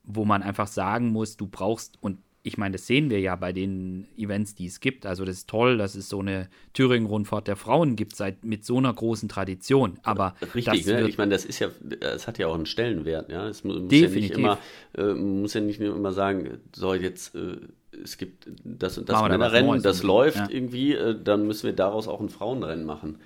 wo 0.10 0.26
man 0.26 0.44
einfach 0.44 0.68
sagen 0.68 1.10
muss, 1.10 1.38
du 1.38 1.48
brauchst, 1.48 1.98
und 2.02 2.18
ich 2.42 2.58
meine, 2.58 2.74
das 2.74 2.88
sehen 2.88 3.10
wir 3.10 3.20
ja 3.20 3.36
bei 3.36 3.54
den 3.54 4.08
Events, 4.18 4.56
die 4.56 4.66
es 4.66 4.80
gibt. 4.80 5.06
Also 5.06 5.24
das 5.24 5.38
ist 5.38 5.50
toll, 5.50 5.78
dass 5.78 5.96
es 5.96 6.10
so 6.10 6.20
eine 6.20 6.50
Thüringen-Rundfahrt 6.74 7.48
der 7.48 7.56
Frauen 7.56 7.96
gibt, 7.96 8.16
seit 8.16 8.44
mit 8.44 8.66
so 8.66 8.78
einer 8.78 8.94
großen 8.94 9.30
Tradition. 9.30 10.00
Aber 10.04 10.36
richtig, 10.56 10.86
ne? 10.88 11.08
ich 11.08 11.18
meine, 11.18 11.32
das 11.32 11.46
ist 11.46 11.60
ja, 11.60 11.70
es 12.00 12.28
hat 12.28 12.40
ja 12.40 12.48
auch 12.48 12.56
einen 12.56 12.66
Stellenwert. 12.66 13.30
Ja, 13.30 13.48
es 13.48 13.64
muss, 13.64 13.88
definitiv. 13.88 14.16
ja 14.16 14.20
nicht 14.20 14.32
immer, 14.32 14.58
äh, 14.98 15.14
muss 15.14 15.54
ja 15.54 15.62
nicht 15.62 15.80
immer 15.80 16.12
sagen, 16.12 16.60
so 16.74 16.94
jetzt 16.94 17.36
äh, 17.36 17.58
es 18.04 18.18
gibt 18.18 18.48
das 18.64 18.98
und 18.98 19.10
das 19.10 19.22
Männerrennen, 19.22 19.82
das 19.82 20.04
läuft 20.04 20.38
ja. 20.38 20.48
irgendwie, 20.50 20.94
äh, 20.94 21.16
dann 21.22 21.46
müssen 21.46 21.66
wir 21.66 21.74
daraus 21.74 22.08
auch 22.08 22.20
ein 22.20 22.30
Frauenrennen 22.30 22.86
machen. 22.86 23.18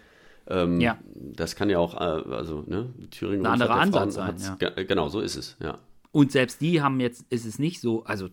Ähm, 0.47 0.81
ja. 0.81 0.97
Das 1.15 1.55
kann 1.55 1.69
ja 1.69 1.80
auch, 1.80 1.95
äh, 1.95 2.34
also 2.34 2.64
ne, 2.68 2.89
Thüringen 3.11 3.45
ein 3.45 3.53
anderer 3.53 3.76
Ansatz 3.76 4.15
sein. 4.15 4.35
Ja. 4.60 4.69
Genau, 4.69 5.07
so 5.07 5.22
ist 5.22 5.35
es, 5.35 5.55
ja. 5.61 5.77
Und 6.14 6.31
selbst 6.31 6.61
die 6.61 6.80
haben 6.80 6.99
jetzt, 6.99 7.26
ist 7.31 7.44
es 7.44 7.57
nicht 7.57 7.81
so, 7.81 8.03
also 8.03 8.30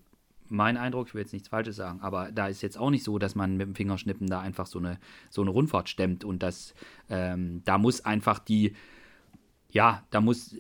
mein 0.49 0.77
Eindruck, 0.77 1.09
ich 1.09 1.15
will 1.15 1.23
jetzt 1.23 1.33
nichts 1.33 1.49
Falsches 1.49 1.77
sagen, 1.77 2.01
aber 2.03 2.31
da 2.31 2.47
ist 2.47 2.61
jetzt 2.61 2.77
auch 2.77 2.91
nicht 2.91 3.05
so, 3.05 3.19
dass 3.19 3.35
man 3.35 3.57
mit 3.57 3.67
dem 3.67 3.75
Fingerschnippen 3.75 4.27
da 4.27 4.41
einfach 4.41 4.67
so 4.67 4.79
eine, 4.79 4.99
so 5.31 5.41
eine 5.41 5.51
Rundfahrt 5.51 5.89
stemmt 5.89 6.23
und 6.23 6.43
das, 6.43 6.75
ähm, 7.09 7.63
da 7.65 7.79
muss 7.79 8.05
einfach 8.05 8.39
die, 8.39 8.75
ja, 9.71 10.05
da 10.11 10.21
muss, 10.21 10.55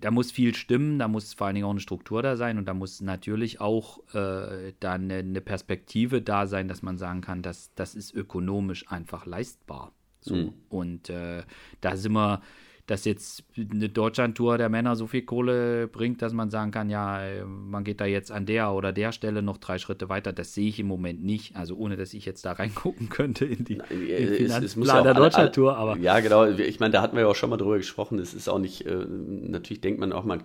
da 0.00 0.10
muss 0.10 0.30
viel 0.30 0.54
stimmen, 0.54 0.98
da 0.98 1.08
muss 1.08 1.32
vor 1.32 1.46
allen 1.46 1.54
Dingen 1.54 1.66
auch 1.66 1.70
eine 1.70 1.80
Struktur 1.80 2.22
da 2.22 2.36
sein 2.36 2.58
und 2.58 2.66
da 2.66 2.74
muss 2.74 3.00
natürlich 3.00 3.58
auch 3.58 4.00
äh, 4.14 4.74
da 4.78 4.92
eine, 4.92 5.14
eine, 5.14 5.40
Perspektive 5.40 6.20
da 6.20 6.46
sein, 6.46 6.68
dass 6.68 6.82
man 6.82 6.98
sagen 6.98 7.22
kann, 7.22 7.40
dass 7.40 7.72
das 7.74 7.94
ist 7.94 8.12
ökonomisch 8.12 8.86
einfach 8.90 9.24
leistbar. 9.24 9.92
So. 10.20 10.34
Mhm. 10.34 10.52
Und 10.68 11.08
äh, 11.08 11.44
da 11.80 11.96
sind 11.96 12.12
wir, 12.12 12.42
dass 12.86 13.04
jetzt 13.04 13.44
eine 13.56 13.88
Deutschlandtour 13.88 14.58
der 14.58 14.68
Männer 14.68 14.94
so 14.94 15.06
viel 15.06 15.22
Kohle 15.22 15.88
bringt, 15.88 16.22
dass 16.22 16.32
man 16.32 16.50
sagen 16.50 16.70
kann, 16.70 16.88
ja, 16.88 17.20
man 17.44 17.82
geht 17.82 18.00
da 18.00 18.06
jetzt 18.06 18.30
an 18.30 18.46
der 18.46 18.72
oder 18.72 18.92
der 18.92 19.10
Stelle 19.12 19.42
noch 19.42 19.58
drei 19.58 19.78
Schritte 19.78 20.08
weiter, 20.08 20.32
das 20.32 20.54
sehe 20.54 20.68
ich 20.68 20.78
im 20.78 20.86
Moment 20.86 21.24
nicht. 21.24 21.56
Also 21.56 21.76
ohne, 21.76 21.96
dass 21.96 22.14
ich 22.14 22.24
jetzt 22.24 22.44
da 22.44 22.52
reingucken 22.52 23.08
könnte 23.10 23.44
in 23.44 23.64
die 23.64 23.76
Nein, 23.76 23.88
in 23.90 24.34
Finanzplan 24.34 25.04
der 25.04 25.14
Deutschlandtour. 25.14 25.76
Aber 25.76 25.96
ja, 25.98 26.20
genau. 26.20 26.46
Ich 26.46 26.78
meine, 26.78 26.92
da 26.92 27.02
hatten 27.02 27.16
wir 27.16 27.22
ja 27.22 27.28
auch 27.28 27.34
schon 27.34 27.50
mal 27.50 27.56
drüber 27.56 27.76
gesprochen. 27.76 28.18
Es 28.18 28.34
ist 28.34 28.48
auch 28.48 28.58
nicht, 28.58 28.86
äh, 28.86 29.04
natürlich 29.06 29.80
denkt 29.80 29.98
man 29.98 30.12
auch, 30.12 30.24
man 30.24 30.42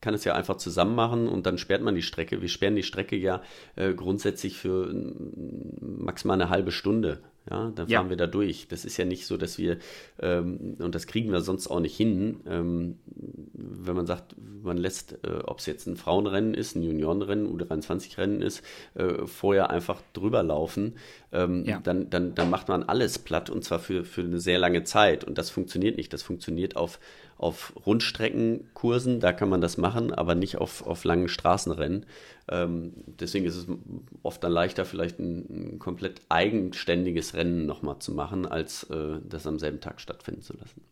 kann 0.00 0.14
es 0.14 0.24
ja 0.24 0.34
einfach 0.34 0.56
zusammen 0.56 0.94
machen 0.94 1.28
und 1.28 1.46
dann 1.46 1.58
sperrt 1.58 1.82
man 1.82 1.94
die 1.94 2.02
Strecke. 2.02 2.40
Wir 2.40 2.48
sperren 2.48 2.76
die 2.76 2.82
Strecke 2.82 3.16
ja 3.16 3.42
äh, 3.76 3.94
grundsätzlich 3.94 4.56
für 4.56 4.94
maximal 5.80 6.40
eine 6.40 6.50
halbe 6.50 6.70
Stunde. 6.70 7.20
Ja, 7.50 7.72
dann 7.74 7.88
fahren 7.88 8.06
ja. 8.06 8.08
wir 8.08 8.16
da 8.16 8.26
durch. 8.26 8.68
Das 8.68 8.84
ist 8.84 8.96
ja 8.96 9.04
nicht 9.04 9.26
so, 9.26 9.36
dass 9.36 9.58
wir, 9.58 9.78
ähm, 10.20 10.76
und 10.78 10.94
das 10.94 11.06
kriegen 11.06 11.32
wir 11.32 11.40
sonst 11.40 11.68
auch 11.68 11.80
nicht 11.80 11.96
hin, 11.96 12.40
ähm, 12.46 12.98
wenn 13.52 13.96
man 13.96 14.06
sagt, 14.06 14.36
man 14.62 14.76
lässt, 14.76 15.18
äh, 15.24 15.40
ob 15.44 15.58
es 15.58 15.66
jetzt 15.66 15.86
ein 15.86 15.96
Frauenrennen 15.96 16.54
ist, 16.54 16.76
ein 16.76 16.82
Juniorenrennen, 16.82 17.48
U23-Rennen 17.48 18.40
ist, 18.40 18.62
äh, 18.94 19.26
vorher 19.26 19.70
einfach 19.70 20.00
drüber 20.12 20.42
laufen, 20.42 20.94
ähm, 21.32 21.64
ja. 21.64 21.80
dann, 21.80 22.08
dann, 22.08 22.34
dann 22.34 22.50
macht 22.50 22.68
man 22.68 22.84
alles 22.84 23.18
platt 23.18 23.50
und 23.50 23.64
zwar 23.64 23.80
für, 23.80 24.04
für 24.04 24.22
eine 24.22 24.38
sehr 24.38 24.58
lange 24.58 24.84
Zeit. 24.84 25.24
Und 25.24 25.36
das 25.36 25.50
funktioniert 25.50 25.96
nicht. 25.96 26.12
Das 26.12 26.22
funktioniert 26.22 26.76
auf, 26.76 27.00
auf 27.40 27.72
Rundstreckenkursen, 27.86 29.18
da 29.18 29.32
kann 29.32 29.48
man 29.48 29.62
das 29.62 29.78
machen, 29.78 30.12
aber 30.12 30.34
nicht 30.34 30.58
auf, 30.58 30.86
auf 30.86 31.04
langen 31.04 31.28
Straßenrennen. 31.28 32.04
Ähm, 32.48 32.92
deswegen 33.06 33.46
ist 33.46 33.56
es 33.56 33.66
oft 34.22 34.44
dann 34.44 34.52
leichter, 34.52 34.84
vielleicht 34.84 35.18
ein, 35.18 35.74
ein 35.74 35.78
komplett 35.78 36.20
eigenständiges 36.28 37.32
Rennen 37.32 37.64
nochmal 37.64 37.98
zu 37.98 38.12
machen, 38.12 38.44
als 38.44 38.84
äh, 38.90 39.20
das 39.24 39.46
am 39.46 39.58
selben 39.58 39.80
Tag 39.80 40.02
stattfinden 40.02 40.42
zu 40.42 40.54
lassen. 40.54 40.82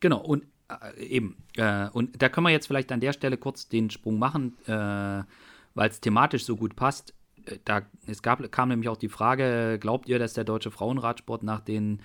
Genau, 0.00 0.18
und 0.18 0.44
äh, 0.68 1.04
eben, 1.04 1.36
äh, 1.56 1.88
und 1.90 2.20
da 2.20 2.28
können 2.28 2.46
wir 2.46 2.50
jetzt 2.50 2.66
vielleicht 2.66 2.90
an 2.90 3.00
der 3.00 3.12
Stelle 3.12 3.36
kurz 3.36 3.68
den 3.68 3.90
Sprung 3.90 4.18
machen, 4.18 4.56
äh, 4.66 4.72
weil 4.72 5.88
es 5.88 6.00
thematisch 6.00 6.44
so 6.44 6.56
gut 6.56 6.74
passt. 6.74 7.14
Äh, 7.44 7.58
da, 7.64 7.82
es 8.08 8.22
gab, 8.22 8.50
kam 8.50 8.70
nämlich 8.70 8.88
auch 8.88 8.96
die 8.96 9.08
Frage, 9.08 9.78
glaubt 9.80 10.08
ihr, 10.08 10.18
dass 10.18 10.34
der 10.34 10.44
deutsche 10.44 10.72
Frauenradsport 10.72 11.44
nach 11.44 11.60
den 11.60 12.02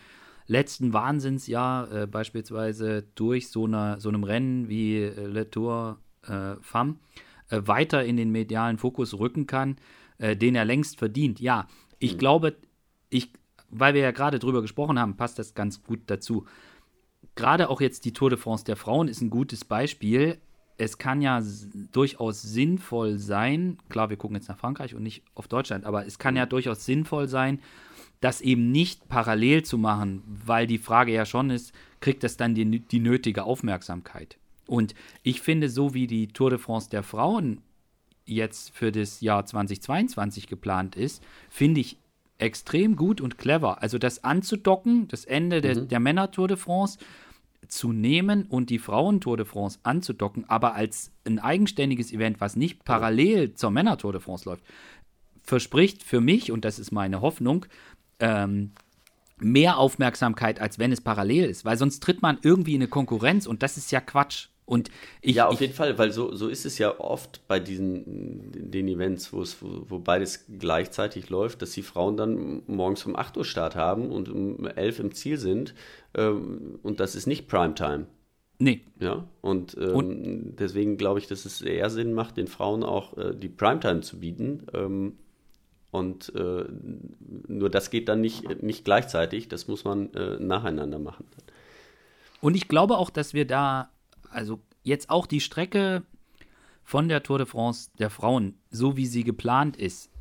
letzten 0.47 0.93
Wahnsinnsjahr 0.93 1.91
äh, 1.91 2.07
beispielsweise 2.07 3.03
durch 3.15 3.49
so, 3.49 3.65
eine, 3.65 3.99
so 3.99 4.09
einem 4.09 4.23
Rennen 4.23 4.69
wie 4.69 4.97
äh, 4.97 5.25
Le 5.25 5.49
Tour 5.49 5.99
äh, 6.23 6.55
Femme 6.61 6.97
äh, 7.49 7.61
weiter 7.65 8.03
in 8.03 8.17
den 8.17 8.31
medialen 8.31 8.77
Fokus 8.77 9.17
rücken 9.17 9.47
kann, 9.47 9.77
äh, 10.17 10.35
den 10.35 10.55
er 10.55 10.65
längst 10.65 10.97
verdient. 10.97 11.39
Ja, 11.39 11.67
ich 11.99 12.13
mhm. 12.13 12.17
glaube, 12.19 12.55
ich, 13.09 13.33
weil 13.69 13.93
wir 13.93 14.01
ja 14.01 14.11
gerade 14.11 14.39
drüber 14.39 14.61
gesprochen 14.61 14.99
haben, 14.99 15.17
passt 15.17 15.39
das 15.39 15.53
ganz 15.53 15.83
gut 15.83 16.01
dazu. 16.07 16.45
Gerade 17.35 17.69
auch 17.69 17.81
jetzt 17.81 18.05
die 18.05 18.13
Tour 18.13 18.29
de 18.29 18.39
France 18.39 18.65
der 18.65 18.75
Frauen 18.75 19.07
ist 19.07 19.21
ein 19.21 19.29
gutes 19.29 19.65
Beispiel. 19.65 20.39
Es 20.77 20.97
kann 20.97 21.21
ja 21.21 21.41
durchaus 21.91 22.41
sinnvoll 22.41 23.17
sein, 23.17 23.77
klar, 23.89 24.09
wir 24.09 24.17
gucken 24.17 24.35
jetzt 24.35 24.49
nach 24.49 24.57
Frankreich 24.57 24.93
und 24.93 25.03
nicht 25.03 25.23
auf 25.33 25.47
Deutschland, 25.47 25.85
aber 25.85 26.05
es 26.05 26.19
kann 26.19 26.35
ja 26.35 26.45
mhm. 26.45 26.49
durchaus 26.49 26.85
sinnvoll 26.85 27.27
sein, 27.27 27.61
das 28.25 28.41
eben 28.41 28.71
nicht 28.71 29.07
parallel 29.07 29.61
zu 29.61 29.77
machen, 29.77 30.23
weil 30.25 30.65
die 30.65 30.79
Frage 30.79 31.13
ja 31.13 31.27
schon 31.27 31.51
ist, 31.51 31.75
kriegt 31.99 32.23
das 32.23 32.37
dann 32.37 32.55
die, 32.55 32.79
die 32.79 32.99
nötige 32.99 33.43
Aufmerksamkeit? 33.43 34.39
Und 34.65 34.95
ich 35.21 35.41
finde, 35.41 35.69
so 35.69 35.93
wie 35.93 36.07
die 36.07 36.29
Tour 36.29 36.49
de 36.49 36.57
France 36.57 36.89
der 36.89 37.03
Frauen 37.03 37.61
jetzt 38.25 38.75
für 38.75 38.91
das 38.91 39.21
Jahr 39.21 39.45
2022 39.45 40.47
geplant 40.47 40.95
ist, 40.95 41.21
finde 41.51 41.81
ich 41.81 41.99
extrem 42.39 42.95
gut 42.95 43.21
und 43.21 43.37
clever. 43.37 43.83
Also 43.83 43.99
das 43.99 44.23
anzudocken, 44.23 45.07
das 45.07 45.25
Ende 45.25 45.61
der, 45.61 45.77
mhm. 45.77 45.87
der 45.87 45.99
Männer-Tour 45.99 46.47
de 46.47 46.57
France 46.57 46.97
zu 47.67 47.93
nehmen 47.93 48.47
und 48.47 48.71
die 48.71 48.79
Frauen-Tour 48.79 49.37
de 49.37 49.45
France 49.45 49.77
anzudocken, 49.83 50.49
aber 50.49 50.73
als 50.73 51.11
ein 51.25 51.37
eigenständiges 51.37 52.11
Event, 52.11 52.41
was 52.41 52.55
nicht 52.55 52.85
parallel 52.85 53.53
zur 53.53 53.69
Männer-Tour 53.69 54.13
de 54.13 54.21
France 54.21 54.49
läuft, 54.49 54.63
verspricht 55.43 56.01
für 56.01 56.21
mich, 56.21 56.51
und 56.51 56.65
das 56.65 56.79
ist 56.79 56.91
meine 56.91 57.21
Hoffnung, 57.21 57.67
ähm, 58.19 58.71
mehr 59.37 59.77
Aufmerksamkeit, 59.77 60.59
als 60.59 60.79
wenn 60.79 60.91
es 60.91 61.01
parallel 61.01 61.49
ist, 61.49 61.65
weil 61.65 61.77
sonst 61.77 62.01
tritt 62.01 62.21
man 62.21 62.37
irgendwie 62.41 62.75
in 62.75 62.81
eine 62.81 62.87
Konkurrenz 62.87 63.47
und 63.47 63.63
das 63.63 63.77
ist 63.77 63.91
ja 63.91 64.01
Quatsch. 64.01 64.47
Und 64.67 64.89
ich, 65.21 65.35
ja, 65.35 65.47
auf 65.47 65.55
ich, 65.55 65.59
jeden 65.59 65.73
Fall, 65.73 65.97
weil 65.99 66.11
so, 66.11 66.33
so 66.33 66.47
ist 66.47 66.65
es 66.65 66.79
ja 66.79 66.99
oft 66.99 67.47
bei 67.47 67.59
diesen 67.59 68.51
den 68.51 68.87
Events, 68.87 69.31
wo 69.31 69.41
es, 69.41 69.61
wo, 69.61 69.85
wo 69.87 69.99
beides 69.99 70.45
gleichzeitig 70.57 71.29
läuft, 71.29 71.61
dass 71.61 71.71
die 71.71 71.83
Frauen 71.83 72.17
dann 72.17 72.63
morgens 72.65 73.05
um 73.05 73.15
8 73.15 73.37
Uhr 73.37 73.45
Start 73.45 73.75
haben 73.75 74.09
und 74.09 74.27
um 74.27 74.65
11 74.65 74.99
im 74.99 75.13
Ziel 75.13 75.37
sind. 75.37 75.75
Ähm, 76.15 76.79
und 76.81 76.99
das 76.99 77.13
ist 77.13 77.27
nicht 77.27 77.47
Primetime. 77.47 78.07
Nee. 78.57 78.81
Ja, 78.99 79.27
und, 79.41 79.77
ähm, 79.79 79.95
und 79.95 80.55
deswegen 80.55 80.97
glaube 80.97 81.19
ich, 81.19 81.27
dass 81.27 81.45
es 81.45 81.61
eher 81.61 81.91
Sinn 81.91 82.13
macht, 82.13 82.37
den 82.37 82.47
Frauen 82.47 82.83
auch 82.83 83.15
äh, 83.17 83.35
die 83.35 83.49
Primetime 83.49 84.01
zu 84.01 84.19
bieten. 84.19 84.65
Ähm, 84.73 85.13
und 85.95 86.33
äh, 86.35 86.65
nur 87.47 87.69
das 87.69 87.89
geht 87.89 88.09
dann 88.09 88.21
nicht, 88.21 88.61
nicht 88.61 88.85
gleichzeitig, 88.85 89.47
das 89.47 89.67
muss 89.67 89.83
man 89.83 90.13
äh, 90.13 90.37
nacheinander 90.39 90.99
machen. 90.99 91.25
Und 92.41 92.55
ich 92.55 92.67
glaube 92.67 92.97
auch, 92.97 93.09
dass 93.09 93.33
wir 93.33 93.45
da 93.45 93.89
also 94.29 94.59
jetzt 94.83 95.09
auch 95.09 95.25
die 95.25 95.41
Strecke 95.41 96.03
von 96.83 97.09
der 97.09 97.23
Tour 97.23 97.39
de 97.39 97.47
France 97.47 97.89
der 97.97 98.09
Frauen, 98.09 98.59
so 98.69 98.97
wie 98.97 99.07
sie 99.07 99.23
geplant 99.23 99.77
ist, 99.77 100.11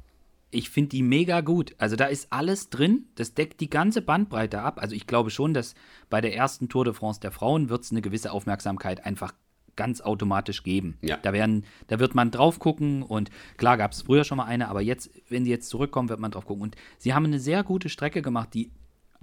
ich 0.50 0.70
finde 0.70 0.90
die 0.90 1.02
mega 1.02 1.40
gut. 1.40 1.74
Also 1.78 1.96
da 1.96 2.06
ist 2.06 2.28
alles 2.30 2.70
drin, 2.70 3.06
das 3.16 3.34
deckt 3.34 3.60
die 3.60 3.68
ganze 3.68 4.00
Bandbreite 4.00 4.60
ab. 4.62 4.80
Also 4.80 4.94
ich 4.94 5.06
glaube 5.06 5.30
schon, 5.30 5.52
dass 5.52 5.74
bei 6.08 6.20
der 6.20 6.34
ersten 6.34 6.68
Tour 6.68 6.84
de 6.84 6.94
France 6.94 7.20
der 7.20 7.32
Frauen 7.32 7.68
wird 7.68 7.82
es 7.82 7.90
eine 7.90 8.02
gewisse 8.02 8.30
Aufmerksamkeit 8.30 9.04
einfach 9.04 9.34
ganz 9.76 10.00
automatisch 10.00 10.62
geben. 10.62 10.96
Ja. 11.02 11.16
Da, 11.16 11.32
werden, 11.32 11.64
da 11.88 11.98
wird 11.98 12.14
man 12.14 12.30
drauf 12.30 12.58
gucken 12.58 13.02
und 13.02 13.30
klar 13.56 13.76
gab 13.76 13.92
es 13.92 14.02
früher 14.02 14.24
schon 14.24 14.38
mal 14.38 14.44
eine, 14.44 14.68
aber 14.68 14.80
jetzt, 14.80 15.10
wenn 15.28 15.44
die 15.44 15.50
jetzt 15.50 15.68
zurückkommen, 15.68 16.08
wird 16.08 16.20
man 16.20 16.30
drauf 16.30 16.46
gucken. 16.46 16.62
Und 16.62 16.76
sie 16.98 17.14
haben 17.14 17.24
eine 17.24 17.40
sehr 17.40 17.62
gute 17.62 17.88
Strecke 17.88 18.22
gemacht, 18.22 18.50
die 18.54 18.70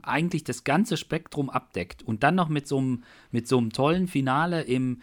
eigentlich 0.04 0.44
das 0.44 0.64
ganze 0.64 0.98
Spektrum 0.98 1.50
abdeckt 1.50 2.04
und 2.04 2.24
dann 2.24 2.36
noch 2.36 2.50
mit 2.50 2.68
so 2.68 2.78
einem, 2.78 3.04
mit 3.32 3.48
so 3.48 3.58
einem 3.58 3.72
tollen 3.72 4.08
Finale 4.08 4.64
im, 4.64 5.02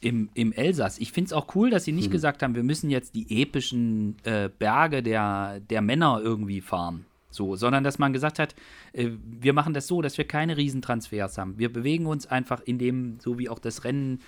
im, 0.00 0.28
im 0.34 0.52
Elsass. 0.52 0.98
Ich 0.98 1.12
finde 1.12 1.26
es 1.26 1.32
auch 1.32 1.54
cool, 1.54 1.70
dass 1.70 1.84
sie 1.84 1.92
nicht 1.92 2.08
mhm. 2.08 2.12
gesagt 2.12 2.42
haben, 2.42 2.54
wir 2.54 2.62
müssen 2.62 2.90
jetzt 2.90 3.14
die 3.14 3.42
epischen 3.42 4.16
äh, 4.24 4.48
Berge 4.56 5.02
der, 5.02 5.60
der 5.60 5.82
Männer 5.82 6.20
irgendwie 6.22 6.60
fahren. 6.60 7.06
So, 7.30 7.54
sondern 7.54 7.84
dass 7.84 7.98
man 7.98 8.12
gesagt 8.12 8.38
hat, 8.38 8.54
äh, 8.92 9.10
wir 9.22 9.52
machen 9.52 9.74
das 9.74 9.86
so, 9.86 10.00
dass 10.00 10.16
wir 10.16 10.26
keine 10.26 10.56
Riesentransfers 10.56 11.38
haben. 11.38 11.58
Wir 11.58 11.72
bewegen 11.72 12.06
uns 12.06 12.26
einfach 12.26 12.60
in 12.62 12.78
dem, 12.78 13.18
so 13.20 13.38
wie 13.38 13.48
auch 13.48 13.58
das 13.58 13.84
Rennen 13.84 14.20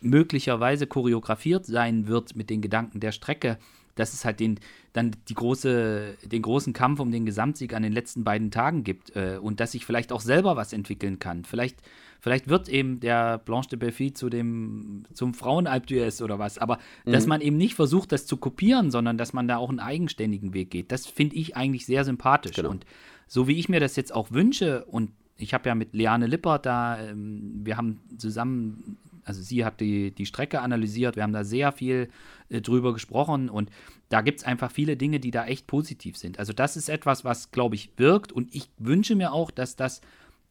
möglicherweise 0.00 0.86
choreografiert 0.86 1.66
sein 1.66 2.06
wird 2.06 2.36
mit 2.36 2.50
den 2.50 2.60
Gedanken 2.60 3.00
der 3.00 3.12
Strecke, 3.12 3.58
dass 3.94 4.14
es 4.14 4.24
halt 4.24 4.40
den, 4.40 4.58
dann 4.92 5.12
die 5.28 5.34
große, 5.34 6.16
den 6.24 6.42
großen 6.42 6.72
Kampf 6.72 7.00
um 7.00 7.10
den 7.10 7.26
Gesamtsieg 7.26 7.74
an 7.74 7.82
den 7.82 7.92
letzten 7.92 8.24
beiden 8.24 8.50
Tagen 8.50 8.84
gibt 8.84 9.14
äh, 9.14 9.38
und 9.40 9.60
dass 9.60 9.74
ich 9.74 9.84
vielleicht 9.84 10.12
auch 10.12 10.20
selber 10.20 10.56
was 10.56 10.72
entwickeln 10.72 11.18
kann. 11.18 11.44
Vielleicht, 11.44 11.82
vielleicht 12.20 12.48
wird 12.48 12.68
eben 12.68 13.00
der 13.00 13.38
Blanche 13.38 13.70
de 13.70 13.78
Belfi 13.78 14.12
zu 14.12 14.30
dem, 14.30 15.04
zum 15.12 15.34
Frauenalp 15.34 15.86
d'Huez 15.86 16.22
oder 16.22 16.38
was, 16.38 16.58
aber 16.58 16.78
mhm. 17.04 17.12
dass 17.12 17.26
man 17.26 17.40
eben 17.40 17.56
nicht 17.56 17.74
versucht, 17.74 18.12
das 18.12 18.26
zu 18.26 18.36
kopieren, 18.36 18.90
sondern 18.90 19.18
dass 19.18 19.32
man 19.32 19.48
da 19.48 19.58
auch 19.58 19.68
einen 19.68 19.80
eigenständigen 19.80 20.54
Weg 20.54 20.70
geht, 20.70 20.92
das 20.92 21.06
finde 21.06 21.36
ich 21.36 21.56
eigentlich 21.56 21.86
sehr 21.86 22.04
sympathisch. 22.04 22.56
Genau. 22.56 22.70
Und 22.70 22.86
so 23.26 23.46
wie 23.46 23.58
ich 23.58 23.68
mir 23.68 23.80
das 23.80 23.96
jetzt 23.96 24.14
auch 24.14 24.30
wünsche 24.30 24.84
und 24.86 25.10
ich 25.36 25.54
habe 25.54 25.68
ja 25.68 25.74
mit 25.74 25.94
Leane 25.94 26.26
Lippert 26.26 26.66
da, 26.66 27.00
ähm, 27.00 27.60
wir 27.64 27.76
haben 27.76 28.00
zusammen 28.18 28.98
also 29.30 29.42
sie 29.42 29.64
hat 29.64 29.80
die, 29.80 30.10
die 30.10 30.26
Strecke 30.26 30.60
analysiert, 30.60 31.14
wir 31.14 31.22
haben 31.22 31.32
da 31.32 31.44
sehr 31.44 31.70
viel 31.70 32.08
äh, 32.48 32.60
drüber 32.60 32.92
gesprochen 32.92 33.48
und 33.48 33.70
da 34.08 34.22
gibt 34.22 34.40
es 34.40 34.44
einfach 34.44 34.72
viele 34.72 34.96
Dinge, 34.96 35.20
die 35.20 35.30
da 35.30 35.46
echt 35.46 35.68
positiv 35.68 36.16
sind. 36.16 36.40
Also 36.40 36.52
das 36.52 36.76
ist 36.76 36.88
etwas, 36.88 37.24
was, 37.24 37.52
glaube 37.52 37.76
ich, 37.76 37.92
wirkt 37.96 38.32
und 38.32 38.52
ich 38.52 38.70
wünsche 38.76 39.14
mir 39.14 39.32
auch, 39.32 39.52
dass 39.52 39.76
das 39.76 40.00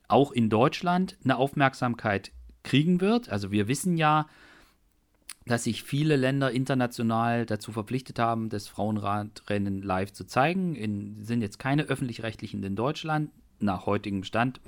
auch 0.08 0.32
in 0.32 0.50
Deutschland 0.50 1.18
eine 1.26 1.36
Aufmerksamkeit 1.36 2.32
kriegen 2.64 3.02
wird. 3.02 3.28
Also 3.28 3.52
wir 3.52 3.68
wissen 3.68 3.98
ja, 3.98 4.28
dass 5.46 5.66
sich 5.66 5.84
viele 5.84 6.16
Länder 6.16 6.52
international 6.52 7.46
dazu 7.46 7.74
verpflichtet 7.74 8.18
haben, 8.18 8.48
das 8.48 8.70
Frauenradrennen 8.70 9.82
live 9.82 10.14
zu 10.14 10.24
zeigen. 10.24 10.76
In, 10.76 11.22
sind 11.26 11.42
jetzt 11.42 11.60
keine 11.60 11.84
öffentlich-rechtlichen 11.84 12.64
in 12.64 12.78
Deutschland 12.78 13.32
nach 13.60 13.86
heutigem 13.86 14.24
Stand 14.24 14.62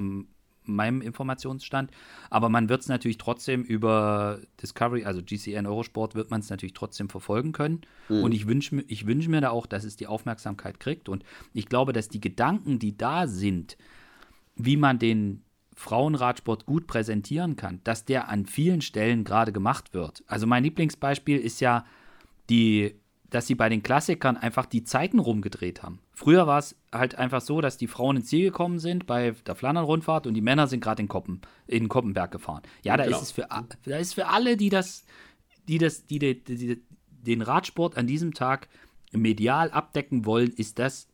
meinem 0.64 1.02
Informationsstand. 1.02 1.92
Aber 2.30 2.50
man 2.50 2.70
wird 2.70 2.82
es 2.82 2.88
natürlich 2.88 3.18
trotzdem 3.18 3.64
über 3.64 4.40
Discovery, 4.62 5.06
also 5.06 5.22
GCN 5.22 5.66
Eurosport, 5.66 6.16
wird 6.16 6.32
man 6.32 6.42
es 6.42 6.50
natürlich 6.50 6.74
trotzdem 6.74 7.10
verfolgen 7.10 7.52
können. 7.52 7.82
Mhm. 8.10 8.24
Und 8.24 8.32
ich 8.34 8.48
wünsche 8.48 8.84
ich 8.88 9.06
wünsch 9.08 9.28
mir 9.28 9.42
da 9.42 9.50
auch, 9.50 9.66
dass 9.66 9.84
es 9.84 9.96
die 9.96 10.08
Aufmerksamkeit 10.08 10.80
kriegt. 10.80 11.10
Und 11.10 11.24
ich 11.54 11.68
glaube, 11.68 11.94
dass 11.94 12.10
die 12.10 12.22
Gedanken, 12.22 12.80
die 12.80 12.98
da 12.98 13.28
sind, 13.28 13.78
wie 14.56 14.78
man 14.78 15.00
den 15.00 15.44
Frauenradsport 15.74 16.66
gut 16.66 16.86
präsentieren 16.86 17.56
kann, 17.56 17.82
dass 17.84 18.06
der 18.06 18.30
an 18.30 18.46
vielen 18.46 18.82
Stellen 18.82 19.24
gerade 19.24 19.52
gemacht 19.52 19.94
wird. 19.94 20.24
Also 20.28 20.46
mein 20.46 20.64
Lieblingsbeispiel 20.64 21.38
ist 21.38 21.60
ja 21.60 21.86
die 22.50 23.01
dass 23.32 23.48
sie 23.48 23.56
bei 23.56 23.70
den 23.70 23.82
Klassikern 23.82 24.38
einfach 24.38 24.66
die 24.66 24.84
Zeiten 24.84 25.18
rumgedreht 25.18 25.82
haben. 25.82 26.00
Früher 26.14 26.48
war 26.48 26.60
es 26.60 26.76
halt 26.92 27.16
einfach 27.16 27.42
so, 27.42 27.62
dass 27.62 27.78
die 27.78 27.88
Frauen 27.88 28.18
ins 28.18 28.28
Ziel 28.28 28.46
gekommen 28.46 28.78
sind 28.78 29.08
bei 29.08 29.32
der 29.32 29.56
Flandern-Rundfahrt 29.56 30.28
und 30.28 30.34
die 30.34 30.42
Männer 30.42 30.68
sind 30.68 30.84
gerade 30.84 31.02
in, 31.02 31.08
Koppen, 31.08 31.42
in 31.66 31.88
Koppenberg 31.88 32.30
gefahren. 32.30 32.62
Ja, 32.84 32.98
da 32.98 33.06
genau. 33.06 33.18
ist 33.18 33.24
es 33.24 33.32
für, 33.32 33.48
da 33.86 33.98
ist 33.98 34.14
für 34.14 34.28
alle, 34.28 34.58
die 34.58 34.70
das, 34.70 35.06
die 35.70 35.78
das, 35.78 36.06
die, 36.06 36.20
die, 36.20 36.44
die, 36.44 36.84
den 37.08 37.42
Radsport 37.42 37.98
an 37.98 38.06
diesem 38.06 38.34
Tag 38.34 38.68
medial 39.14 39.72
abdecken 39.72 40.26
wollen, 40.26 40.52
ist 40.52 40.78
das 40.78 41.08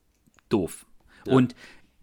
doof. 0.50 0.88
Ja. 1.26 1.34
Und 1.34 1.56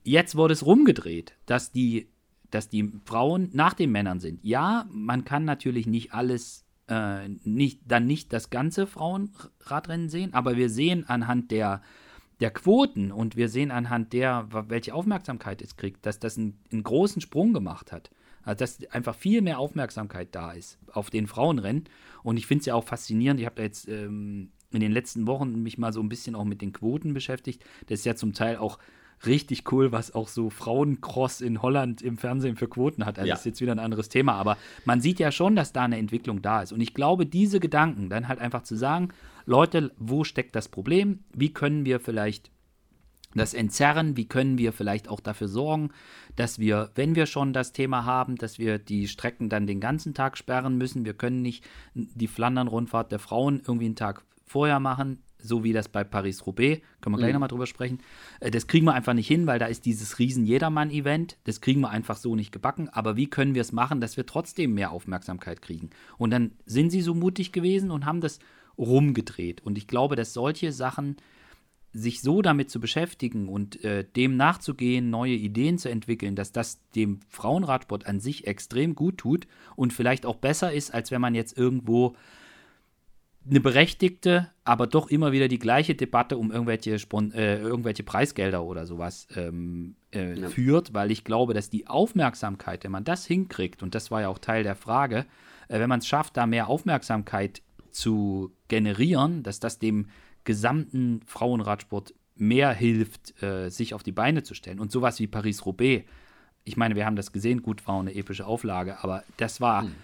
jetzt 0.05 0.37
wurde 0.37 0.55
es 0.55 0.65
rumgedreht, 0.65 1.35
dass 1.47 1.73
die, 1.73 2.09
dass 2.51 2.69
die 2.69 2.93
Frauen 3.05 3.51
nach 3.53 3.75
den 3.75 3.91
Männern 3.91 4.21
sind. 4.21 4.45
Ja, 4.45 4.87
man 4.93 5.25
kann 5.25 5.45
natürlich 5.45 5.89
nicht 5.89 6.15
alles 6.15 6.64
äh, 6.89 7.29
nicht, 7.29 7.81
dann 7.87 8.07
nicht 8.07 8.33
das 8.33 8.51
ganze 8.51 8.87
Frauenradrennen 8.87 10.09
sehen, 10.09 10.35
aber 10.35 10.57
wir 10.57 10.69
sehen 10.69 11.09
anhand 11.09 11.51
der, 11.51 11.83
der 12.41 12.51
Quoten 12.51 13.13
und 13.13 13.37
wir 13.37 13.49
sehen 13.49 13.71
anhand 13.71 14.13
der, 14.13 14.49
welche 14.69 14.95
Aufmerksamkeit 14.95 15.63
es 15.63 15.77
kriegt, 15.77 16.05
dass 16.07 16.19
das 16.19 16.37
einen, 16.37 16.59
einen 16.73 16.83
großen 16.83 17.23
Sprung 17.23 17.53
gemacht 17.53 17.93
hat. 17.93 18.11
Also 18.43 18.59
dass 18.59 18.85
einfach 18.91 19.15
viel 19.15 19.41
mehr 19.41 19.59
Aufmerksamkeit 19.59 20.35
da 20.35 20.53
ist 20.53 20.79
auf 20.93 21.11
den 21.11 21.27
Frauenrennen. 21.27 21.85
Und 22.23 22.37
ich 22.37 22.47
finde 22.47 22.61
es 22.61 22.67
ja 22.67 22.75
auch 22.75 22.85
faszinierend. 22.85 23.41
Ich 23.41 23.47
habe 23.47 23.57
da 23.57 23.63
jetzt 23.63 23.89
ähm, 23.89 24.51
in 24.71 24.81
den 24.81 24.93
letzten 24.93 25.27
Wochen 25.27 25.63
mich 25.63 25.79
mal 25.79 25.93
so 25.93 26.01
ein 26.01 26.09
bisschen 26.09 26.35
auch 26.35 26.45
mit 26.45 26.61
den 26.61 26.73
Quoten 26.73 27.15
beschäftigt. 27.15 27.65
Das 27.87 28.01
ist 28.01 28.05
ja 28.05 28.17
zum 28.17 28.35
Teil 28.35 28.59
auch 28.59 28.79
richtig 29.27 29.71
cool, 29.73 29.93
was 29.93 30.15
auch 30.15 30.29
so 30.29 30.51
Frauencross 30.51 31.41
in 31.41 31.63
Holland 31.63 32.03
im 32.03 32.19
Fernsehen 32.19 32.57
für 32.57 32.69
Quoten 32.69 33.05
hat. 33.07 33.19
Also 33.19 33.29
ja. 33.29 33.35
ist 33.35 33.47
jetzt 33.47 33.61
wieder 33.61 33.73
ein 33.73 33.79
anderes 33.79 34.09
Thema, 34.09 34.35
aber 34.35 34.57
man 34.85 35.01
sieht 35.01 35.19
ja 35.19 35.33
schon, 35.33 35.57
dass 35.57 35.73
da 35.73 35.83
eine 35.83 35.99
Entwicklung 35.99 36.43
da 36.43 36.63
ist. 36.63 36.73
Und 36.73 36.81
ich 36.81 36.95
glaube, 36.95 37.27
diese 37.27 37.61
Gedanken, 37.61 38.09
dann 38.09 38.29
halt 38.29 38.41
einfach 38.41 38.63
zu 38.63 38.77
sagen, 38.77 39.09
Leute, 39.47 39.93
wo 39.99 40.25
steckt 40.25 40.57
das 40.57 40.69
Problem? 40.69 41.21
Wie 41.33 41.53
können 41.53 41.85
wir 41.85 42.01
vielleicht 42.01 42.51
das 43.35 43.53
entzerren, 43.53 44.17
wie 44.17 44.27
können 44.27 44.59
wir 44.59 44.73
vielleicht 44.73 45.09
auch 45.09 45.21
dafür 45.21 45.49
sorgen, 45.49 45.91
dass 46.37 46.59
wir, 46.59 46.91
wenn 46.95 47.17
wir 47.17 47.27
schon 47.27 47.53
das 47.53 47.73
Thema 47.73 48.05
haben, 48.05 48.37
dass 48.37 48.59
wir 48.59 48.79
die 48.79 49.09
Strecken 49.09 49.49
dann 49.49 49.67
den 49.67 49.81
ganzen 49.81 50.15
Tag 50.15 50.39
sperren 50.39 50.79
müssen. 50.79 51.05
Wir 51.05 51.15
können 51.15 51.43
nicht 51.43 51.65
die 51.95 52.29
Flandern-Rundfahrt 52.29 53.11
der 53.11 53.19
Frauen 53.19 53.61
irgendwie 53.67 53.87
einen 53.87 53.97
Tag 53.97 54.25
vorher 54.45 54.79
machen 54.79 55.19
so 55.45 55.63
wie 55.63 55.73
das 55.73 55.89
bei 55.89 56.05
Paris-Roubaix, 56.05 56.83
können 57.01 57.15
wir 57.15 57.19
gleich 57.19 57.29
mhm. 57.29 57.35
nochmal 57.35 57.49
drüber 57.49 57.67
sprechen. 57.67 57.99
Äh, 58.41 58.51
das 58.51 58.67
kriegen 58.67 58.87
wir 58.87 58.95
einfach 58.95 59.15
nicht 59.15 59.29
hin, 59.29 59.47
weil 59.47 59.59
da 59.59 59.67
ist 59.67 59.85
dieses 59.85 60.19
riesen 60.19 60.45
Jedermann-Event. 60.45 61.37
Das 61.45 61.61
kriegen 61.61 61.81
wir 61.81 61.91
einfach 61.91 62.17
so 62.17 62.35
nicht 62.35 62.53
gebacken. 62.53 62.89
Aber 62.89 63.17
wie 63.17 63.29
können 63.29 63.55
wir 63.55 63.63
es 63.63 63.73
machen, 63.73 64.01
dass 64.01 64.17
wir 64.17 64.27
trotzdem 64.27 64.75
mehr 64.75 64.91
Aufmerksamkeit 64.91 65.63
kriegen? 65.63 65.91
Und 66.19 66.31
dann 66.31 66.53
sind 66.67 66.91
sie 66.91 67.03
so 67.03 67.15
mutig 67.15 67.53
gewesen 67.53 67.91
und 67.91 68.07
haben 68.07 68.21
das 68.21 68.39
rumgedreht. 68.79 69.61
Und 69.61 69.79
ich 69.79 69.87
glaube, 69.87 70.17
dass 70.17 70.33
solche 70.33 70.73
Sachen 70.73 71.17
sich 71.95 72.23
so 72.23 72.43
damit 72.43 72.71
zu 72.71 72.81
beschäftigen 72.81 73.49
und 73.49 73.83
äh, 73.85 74.05
dem 74.05 74.37
nachzugehen, 74.37 75.11
neue 75.11 75.35
Ideen 75.35 75.79
zu 75.79 75.89
entwickeln, 75.89 76.35
dass 76.35 76.51
das 76.51 76.81
dem 76.97 77.21
Frauenradsport 77.29 78.07
an 78.07 78.19
sich 78.19 78.49
extrem 78.49 78.97
gut 78.97 79.19
tut 79.19 79.47
und 79.77 79.93
vielleicht 79.93 80.27
auch 80.27 80.37
besser 80.37 80.73
ist, 80.73 80.93
als 80.93 81.13
wenn 81.13 81.21
man 81.21 81.37
jetzt 81.37 81.57
irgendwo 81.57 82.17
eine 83.49 83.61
berechtigte, 83.61 84.51
aber 84.65 84.87
doch 84.87 85.09
immer 85.09 85.33
wieder 85.33 85.49
die 85.49 85.59
gleiche 85.59 85.95
Debatte 85.95 86.39
um 86.39 86.51
irgendwelche, 86.51 86.99
Spon 86.99 87.33
äh, 87.33 87.59
irgendwelche 87.59 88.03
Preisgelder 88.03 88.65
oder 88.65 88.87
sowas 88.87 89.29
ähm, 89.37 89.97
äh, 90.13 90.35
ja. 90.35 90.49
führt, 90.49 90.95
weil 90.95 91.11
ich 91.11 91.25
glaube, 91.25 91.53
dass 91.53 91.69
die 91.69 91.87
Aufmerksamkeit, 91.87 92.85
wenn 92.85 92.93
man 92.93 93.05
das 93.05 93.27
hinkriegt, 93.27 93.83
und 93.83 93.95
das 93.95 94.11
war 94.11 94.23
ja 94.23 94.29
auch 94.29 94.39
Teil 94.39 94.63
der 94.63 94.77
Frage, 94.77 95.27
äh, 95.69 95.79
wenn 95.79 95.89
man 95.89 95.99
es 95.99 96.07
schafft, 96.07 96.37
da 96.37 96.47
mehr 96.47 96.69
Aufmerksamkeit 96.69 97.61
zu 97.91 98.53
generieren, 98.69 99.43
dass 99.43 99.61
das 99.61 99.79
dem 99.79 100.09
gesamten 100.45 101.21
Frauenradsport 101.27 102.15
mehr 102.37 102.73
hilft, 102.73 103.41
äh, 103.43 103.69
sich 103.69 103.95
auf 103.95 104.03
die 104.03 104.13
Beine 104.13 104.43
zu 104.43 104.55
stellen. 104.55 104.81
Und 104.81 104.91
sowas 104.91 105.21
wie 105.21 105.27
Paris-Roubaix, 105.27 106.05
ich 106.65 106.77
meine, 106.79 106.97
wir 106.97 107.05
haben 107.05 107.17
das 107.17 107.31
gesehen, 107.31 107.63
gut, 107.63 107.87
war 107.87 108.01
eine 108.01 108.15
epische 108.15 108.47
Auflage, 108.47 109.03
aber 109.05 109.23
das 109.37 109.61
war. 109.61 109.83
Hm 109.83 109.95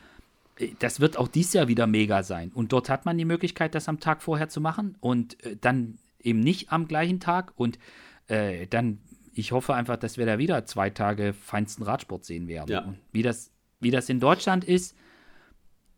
das 0.79 1.01
wird 1.01 1.17
auch 1.17 1.29
dieses 1.29 1.53
Jahr 1.55 1.69
wieder 1.69 1.87
mega 1.87 2.23
sein. 2.23 2.51
Und 2.53 2.73
dort 2.73 2.89
hat 2.89 3.07
man 3.07 3.17
die 3.19 3.25
Möglichkeit, 3.25 3.75
das 3.75 3.89
am 3.89 4.01
Tag 4.01 4.23
vorher 4.23 4.49
zu 4.49 4.61
machen 4.61 4.97
und 5.01 5.43
äh, 5.45 5.57
dann 5.61 5.99
eben 6.21 6.41
nicht 6.41 6.73
am 6.73 6.87
gleichen 6.87 7.21
Tag. 7.21 7.53
Und 7.57 7.79
äh, 8.29 8.67
dann, 8.67 8.99
ich 9.33 9.53
hoffe 9.53 9.75
einfach, 9.75 9.97
dass 9.97 10.19
wir 10.19 10.27
da 10.27 10.39
wieder 10.39 10.67
zwei 10.67 10.91
Tage 10.91 11.33
feinsten 11.33 11.83
Radsport 11.83 12.25
sehen 12.25 12.49
werden. 12.49 12.71
Ja. 12.71 12.81
Und 12.81 12.99
wie 13.13 13.23
das, 13.23 13.51
wie 13.81 13.91
das 13.91 14.09
in 14.09 14.21
Deutschland 14.21 14.65
ist, 14.65 14.97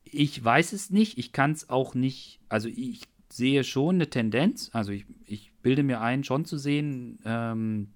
ich 0.05 0.43
weiß 0.43 0.73
es 0.73 0.91
nicht. 0.91 1.19
Ich 1.19 1.33
kann 1.33 1.53
es 1.53 1.69
auch 1.69 1.95
nicht. 1.95 2.41
Also 2.49 2.69
ich 2.69 3.03
sehe 3.29 3.65
schon 3.65 3.97
eine 3.97 4.11
Tendenz. 4.11 4.71
Also 4.73 4.93
ich, 4.93 5.07
ich 5.25 5.53
bilde 5.63 5.83
mir 5.83 6.01
ein, 6.01 6.23
schon 6.23 6.45
zu 6.45 6.59
sehen, 6.59 7.19
ähm, 7.25 7.93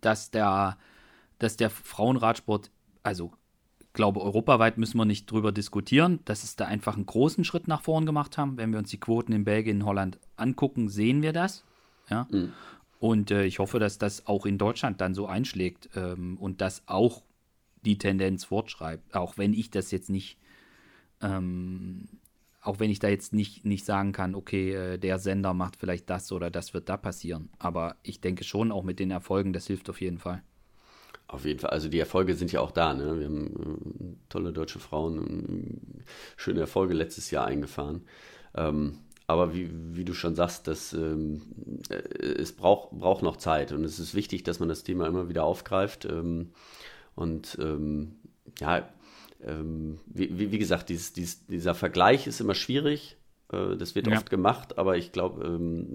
dass 0.00 0.30
der, 0.30 0.78
dass 1.38 1.56
der 1.56 1.70
Frauenradsport, 1.70 2.70
also 3.02 3.32
glaube, 3.96 4.20
europaweit 4.20 4.78
müssen 4.78 4.98
wir 4.98 5.04
nicht 5.04 5.28
drüber 5.28 5.50
diskutieren, 5.50 6.20
dass 6.24 6.44
es 6.44 6.54
da 6.54 6.66
einfach 6.66 6.94
einen 6.94 7.06
großen 7.06 7.42
Schritt 7.42 7.66
nach 7.66 7.82
vorn 7.82 8.06
gemacht 8.06 8.38
haben. 8.38 8.56
Wenn 8.56 8.70
wir 8.70 8.78
uns 8.78 8.90
die 8.90 9.00
Quoten 9.00 9.32
in 9.32 9.44
Belgien, 9.44 9.82
und 9.82 9.86
Holland 9.86 10.18
angucken, 10.36 10.88
sehen 10.88 11.22
wir 11.22 11.32
das. 11.32 11.64
Ja. 12.08 12.28
Mhm. 12.30 12.52
Und 13.00 13.30
äh, 13.30 13.44
ich 13.44 13.58
hoffe, 13.58 13.78
dass 13.78 13.98
das 13.98 14.26
auch 14.26 14.46
in 14.46 14.58
Deutschland 14.58 15.00
dann 15.00 15.14
so 15.14 15.26
einschlägt 15.26 15.90
ähm, 15.96 16.36
und 16.38 16.60
dass 16.60 16.82
auch 16.86 17.22
die 17.84 17.98
Tendenz 17.98 18.44
fortschreibt, 18.44 19.14
auch 19.14 19.38
wenn 19.38 19.52
ich 19.52 19.70
das 19.70 19.90
jetzt 19.90 20.10
nicht, 20.10 20.38
ähm, 21.20 22.08
auch 22.60 22.80
wenn 22.80 22.90
ich 22.90 22.98
da 22.98 23.08
jetzt 23.08 23.32
nicht, 23.32 23.64
nicht 23.64 23.84
sagen 23.84 24.12
kann, 24.12 24.34
okay, 24.34 24.72
äh, 24.72 24.98
der 24.98 25.18
Sender 25.18 25.54
macht 25.54 25.76
vielleicht 25.76 26.08
das 26.10 26.32
oder 26.32 26.50
das 26.50 26.74
wird 26.74 26.88
da 26.88 26.96
passieren. 26.96 27.48
Aber 27.58 27.96
ich 28.02 28.20
denke 28.20 28.44
schon, 28.44 28.72
auch 28.72 28.82
mit 28.82 28.98
den 28.98 29.10
Erfolgen, 29.10 29.52
das 29.52 29.66
hilft 29.66 29.88
auf 29.90 30.00
jeden 30.00 30.18
Fall. 30.18 30.42
Auf 31.28 31.44
jeden 31.44 31.58
Fall, 31.58 31.70
also 31.70 31.88
die 31.88 31.98
Erfolge 31.98 32.34
sind 32.34 32.52
ja 32.52 32.60
auch 32.60 32.70
da. 32.70 32.94
Ne? 32.94 33.18
Wir 33.18 33.26
haben 33.26 33.46
äh, 33.46 34.28
tolle 34.28 34.52
deutsche 34.52 34.78
Frauen, 34.78 35.98
äh, 35.98 36.02
schöne 36.36 36.60
Erfolge 36.60 36.94
letztes 36.94 37.30
Jahr 37.30 37.46
eingefahren. 37.46 38.02
Ähm, 38.54 38.98
aber 39.26 39.52
wie, 39.52 39.68
wie 39.72 40.04
du 40.04 40.14
schon 40.14 40.36
sagst, 40.36 40.68
das, 40.68 40.92
ähm, 40.92 41.42
äh, 41.88 41.96
es 41.96 42.52
braucht, 42.52 42.92
braucht 42.92 43.22
noch 43.22 43.36
Zeit 43.38 43.72
und 43.72 43.82
es 43.84 43.98
ist 43.98 44.14
wichtig, 44.14 44.44
dass 44.44 44.60
man 44.60 44.68
das 44.68 44.84
Thema 44.84 45.08
immer 45.08 45.28
wieder 45.28 45.44
aufgreift. 45.44 46.04
Ähm, 46.04 46.52
und 47.16 47.58
ähm, 47.60 48.16
ja, 48.60 48.88
ähm, 49.42 49.98
wie, 50.06 50.52
wie, 50.52 50.58
gesagt, 50.58 50.88
dieses, 50.90 51.12
dieses, 51.12 51.46
dieser 51.46 51.74
Vergleich 51.74 52.28
ist 52.28 52.40
immer 52.40 52.54
schwierig. 52.54 53.16
Äh, 53.50 53.76
das 53.76 53.96
wird 53.96 54.06
ja. 54.06 54.16
oft 54.16 54.30
gemacht, 54.30 54.78
aber 54.78 54.96
ich 54.96 55.10
glaube, 55.10 55.44
ähm, 55.44 55.92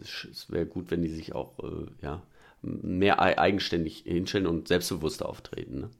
es 0.00 0.50
wäre 0.50 0.66
gut, 0.66 0.90
wenn 0.90 1.02
die 1.02 1.08
sich 1.08 1.32
auch 1.32 1.60
äh, 1.60 1.86
ja, 2.02 2.22
mehr 2.64 3.20
eigenständig 3.20 4.04
hinstellen 4.06 4.46
und 4.46 4.68
selbstbewusster 4.68 5.28
auftreten. 5.28 5.80
Ne? 5.80 5.90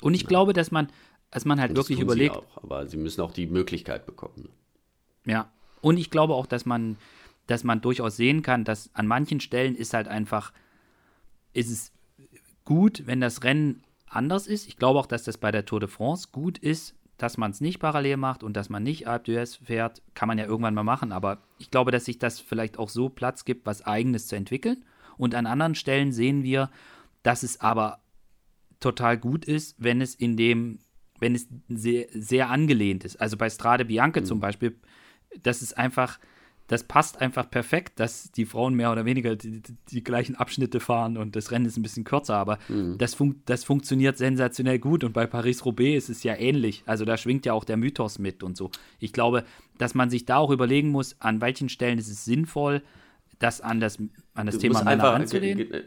Und 0.00 0.14
ich 0.14 0.22
ja. 0.22 0.28
glaube, 0.28 0.52
dass 0.52 0.70
man, 0.70 0.88
dass 1.30 1.44
man 1.44 1.60
halt 1.60 1.76
wirklich 1.76 2.00
überlegt. 2.00 2.34
Sie 2.34 2.40
auch, 2.40 2.62
aber 2.62 2.86
sie 2.86 2.96
müssen 2.96 3.20
auch 3.20 3.32
die 3.32 3.46
Möglichkeit 3.46 4.06
bekommen. 4.06 4.48
Ne? 5.24 5.32
Ja. 5.32 5.52
Und 5.80 5.96
ich 5.96 6.10
glaube 6.10 6.34
auch, 6.34 6.46
dass 6.46 6.66
man, 6.66 6.96
dass 7.46 7.64
man 7.64 7.80
durchaus 7.80 8.16
sehen 8.16 8.42
kann, 8.42 8.64
dass 8.64 8.90
an 8.94 9.06
manchen 9.06 9.40
Stellen 9.40 9.76
ist 9.76 9.94
halt 9.94 10.08
einfach, 10.08 10.52
ist 11.52 11.70
es 11.70 11.92
gut, 12.64 13.06
wenn 13.06 13.20
das 13.20 13.44
Rennen 13.44 13.82
anders 14.08 14.46
ist. 14.46 14.66
Ich 14.66 14.76
glaube 14.76 14.98
auch, 14.98 15.06
dass 15.06 15.24
das 15.24 15.38
bei 15.38 15.52
der 15.52 15.64
Tour 15.64 15.80
de 15.80 15.88
France 15.88 16.28
gut 16.32 16.58
ist, 16.58 16.94
dass 17.16 17.36
man 17.36 17.50
es 17.50 17.60
nicht 17.60 17.80
parallel 17.80 18.16
macht 18.16 18.42
und 18.42 18.56
dass 18.56 18.68
man 18.68 18.82
nicht 18.82 19.08
Alpe 19.08 19.32
d'Huez 19.32 19.64
fährt, 19.64 20.02
kann 20.14 20.28
man 20.28 20.38
ja 20.38 20.46
irgendwann 20.46 20.74
mal 20.74 20.84
machen. 20.84 21.12
Aber 21.12 21.38
ich 21.58 21.70
glaube, 21.70 21.90
dass 21.90 22.04
sich 22.04 22.18
das 22.18 22.38
vielleicht 22.40 22.78
auch 22.78 22.88
so 22.88 23.08
Platz 23.08 23.44
gibt, 23.44 23.66
was 23.66 23.82
Eigenes 23.82 24.28
zu 24.28 24.36
entwickeln. 24.36 24.84
Und 25.18 25.34
an 25.34 25.46
anderen 25.46 25.74
Stellen 25.74 26.12
sehen 26.12 26.42
wir, 26.42 26.70
dass 27.22 27.42
es 27.42 27.60
aber 27.60 27.98
total 28.80 29.18
gut 29.18 29.44
ist, 29.44 29.74
wenn 29.78 30.00
es 30.00 30.14
in 30.14 30.36
dem, 30.36 30.78
wenn 31.18 31.34
es 31.34 31.48
sehr, 31.68 32.06
sehr 32.12 32.50
angelehnt 32.50 33.04
ist. 33.04 33.20
Also 33.20 33.36
bei 33.36 33.50
Strade 33.50 33.84
Bianche 33.84 34.20
mhm. 34.20 34.24
zum 34.24 34.40
Beispiel, 34.40 34.76
das 35.42 35.62
ist 35.62 35.76
einfach, 35.76 36.18
das 36.68 36.84
passt 36.84 37.20
einfach 37.20 37.50
perfekt, 37.50 37.98
dass 37.98 38.30
die 38.30 38.44
Frauen 38.44 38.74
mehr 38.74 38.92
oder 38.92 39.04
weniger 39.04 39.36
die, 39.36 39.60
die, 39.62 39.76
die 39.90 40.04
gleichen 40.04 40.36
Abschnitte 40.36 40.80
fahren 40.80 41.16
und 41.16 41.34
das 41.34 41.50
Rennen 41.50 41.66
ist 41.66 41.76
ein 41.76 41.82
bisschen 41.82 42.04
kürzer, 42.04 42.36
aber 42.36 42.58
mhm. 42.68 42.98
das, 42.98 43.14
fun 43.14 43.42
das 43.46 43.64
funktioniert 43.64 44.18
sensationell 44.18 44.78
gut 44.78 45.02
und 45.02 45.12
bei 45.12 45.26
Paris-Roubaix 45.26 46.04
ist 46.04 46.18
es 46.18 46.22
ja 46.22 46.36
ähnlich. 46.36 46.82
Also 46.86 47.04
da 47.04 47.16
schwingt 47.16 47.46
ja 47.46 47.52
auch 47.54 47.64
der 47.64 47.78
Mythos 47.78 48.18
mit 48.18 48.42
und 48.42 48.56
so. 48.56 48.70
Ich 49.00 49.12
glaube, 49.12 49.44
dass 49.78 49.94
man 49.94 50.10
sich 50.10 50.24
da 50.24 50.36
auch 50.36 50.50
überlegen 50.50 50.90
muss, 50.90 51.16
an 51.20 51.40
welchen 51.40 51.68
Stellen 51.68 51.98
ist 51.98 52.08
es 52.08 52.24
sinnvoll, 52.24 52.82
das 53.38 53.60
an 53.60 53.80
das, 53.80 53.98
an 54.38 54.46
das 54.46 54.58
Thema 54.58 54.78
Männer 54.78 54.90
einfach, 54.90 55.14
anzulehnen? 55.14 55.72
Äh, 55.72 55.84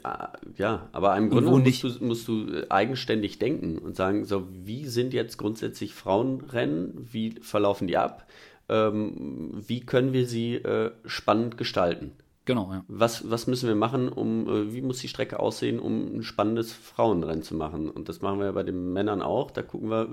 ja, 0.57 0.87
aber 0.91 1.15
im 1.17 1.29
Grunde 1.29 1.49
musst 1.51 1.83
du, 1.83 2.05
musst 2.05 2.27
du 2.27 2.65
eigenständig 2.69 3.39
denken 3.39 3.77
und 3.77 3.95
sagen, 3.95 4.25
so, 4.25 4.47
wie 4.49 4.85
sind 4.85 5.13
jetzt 5.13 5.37
grundsätzlich 5.37 5.93
Frauenrennen, 5.93 7.07
wie 7.11 7.35
verlaufen 7.41 7.87
die 7.87 7.97
ab, 7.97 8.27
ähm, 8.69 9.51
wie 9.67 9.81
können 9.81 10.13
wir 10.13 10.27
sie 10.27 10.55
äh, 10.55 10.91
spannend 11.05 11.57
gestalten? 11.57 12.11
Genau, 12.45 12.71
ja. 12.71 12.83
Was, 12.87 13.29
was 13.29 13.47
müssen 13.47 13.67
wir 13.67 13.75
machen, 13.75 14.09
um, 14.09 14.47
äh, 14.47 14.73
wie 14.73 14.81
muss 14.81 14.99
die 14.99 15.07
Strecke 15.07 15.39
aussehen, 15.39 15.79
um 15.79 16.17
ein 16.17 16.23
spannendes 16.23 16.73
Frauenrennen 16.73 17.43
zu 17.43 17.55
machen? 17.55 17.89
Und 17.89 18.09
das 18.09 18.21
machen 18.21 18.39
wir 18.39 18.47
ja 18.47 18.51
bei 18.51 18.63
den 18.63 18.93
Männern 18.93 19.21
auch. 19.21 19.51
Da 19.51 19.61
gucken 19.61 19.89
wir, 19.89 20.09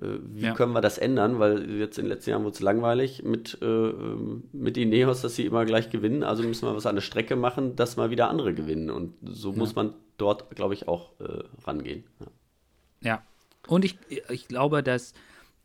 wie 0.00 0.42
ja. 0.42 0.54
können 0.54 0.72
wir 0.72 0.80
das 0.80 0.98
ändern? 0.98 1.38
Weil 1.38 1.70
jetzt 1.70 1.98
in 1.98 2.06
den 2.06 2.10
letzten 2.10 2.30
Jahren 2.30 2.44
wurde 2.44 2.54
es 2.54 2.60
langweilig 2.60 3.22
mit, 3.22 3.58
äh, 3.60 3.92
mit 4.52 4.76
Ineos, 4.76 5.20
dass 5.20 5.36
sie 5.36 5.44
immer 5.44 5.64
gleich 5.64 5.90
gewinnen. 5.90 6.22
Also 6.22 6.42
müssen 6.42 6.66
wir 6.66 6.74
was 6.74 6.86
an 6.86 6.94
der 6.94 7.02
Strecke 7.02 7.36
machen, 7.36 7.76
dass 7.76 7.96
mal 7.96 8.10
wieder 8.10 8.30
andere 8.30 8.54
gewinnen. 8.54 8.90
Und 8.90 9.14
so 9.22 9.52
ja. 9.52 9.58
muss 9.58 9.74
man 9.74 9.94
dort, 10.16 10.54
glaube 10.56 10.74
ich, 10.74 10.88
auch 10.88 11.18
äh, 11.20 11.44
rangehen. 11.64 12.04
Ja. 12.20 12.26
ja. 13.10 13.22
Und 13.68 13.84
ich, 13.84 13.98
ich 14.30 14.48
glaube, 14.48 14.82
dass 14.82 15.12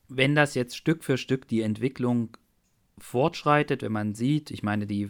wenn 0.07 0.36
das 0.36 0.53
jetzt 0.53 0.76
Stück 0.76 1.03
für 1.03 1.18
Stück 1.18 1.48
die 1.48 1.62
Entwicklung 1.62 2.38
fortschreitet, 2.98 3.82
wenn 3.82 3.91
man 3.91 4.16
sieht, 4.16 4.52
ich 4.52 4.64
meine, 4.64 4.86
die, 4.86 5.10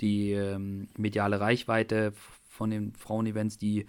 die 0.00 0.32
ähm, 0.32 0.88
mediale 0.96 1.40
Reichweite 1.40 2.12
von 2.48 2.70
den 2.70 2.94
Frauenevents, 2.94 3.58
die, 3.58 3.86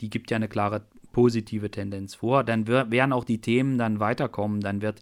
die 0.00 0.10
gibt 0.10 0.30
ja 0.30 0.36
eine 0.36 0.48
klare 0.48 0.82
positive 1.18 1.70
Tendenz 1.70 2.14
vor, 2.14 2.44
dann 2.44 2.68
werden 2.68 3.12
auch 3.12 3.24
die 3.24 3.40
Themen 3.40 3.76
dann 3.76 3.98
weiterkommen, 3.98 4.60
dann 4.60 4.82
wird 4.82 5.00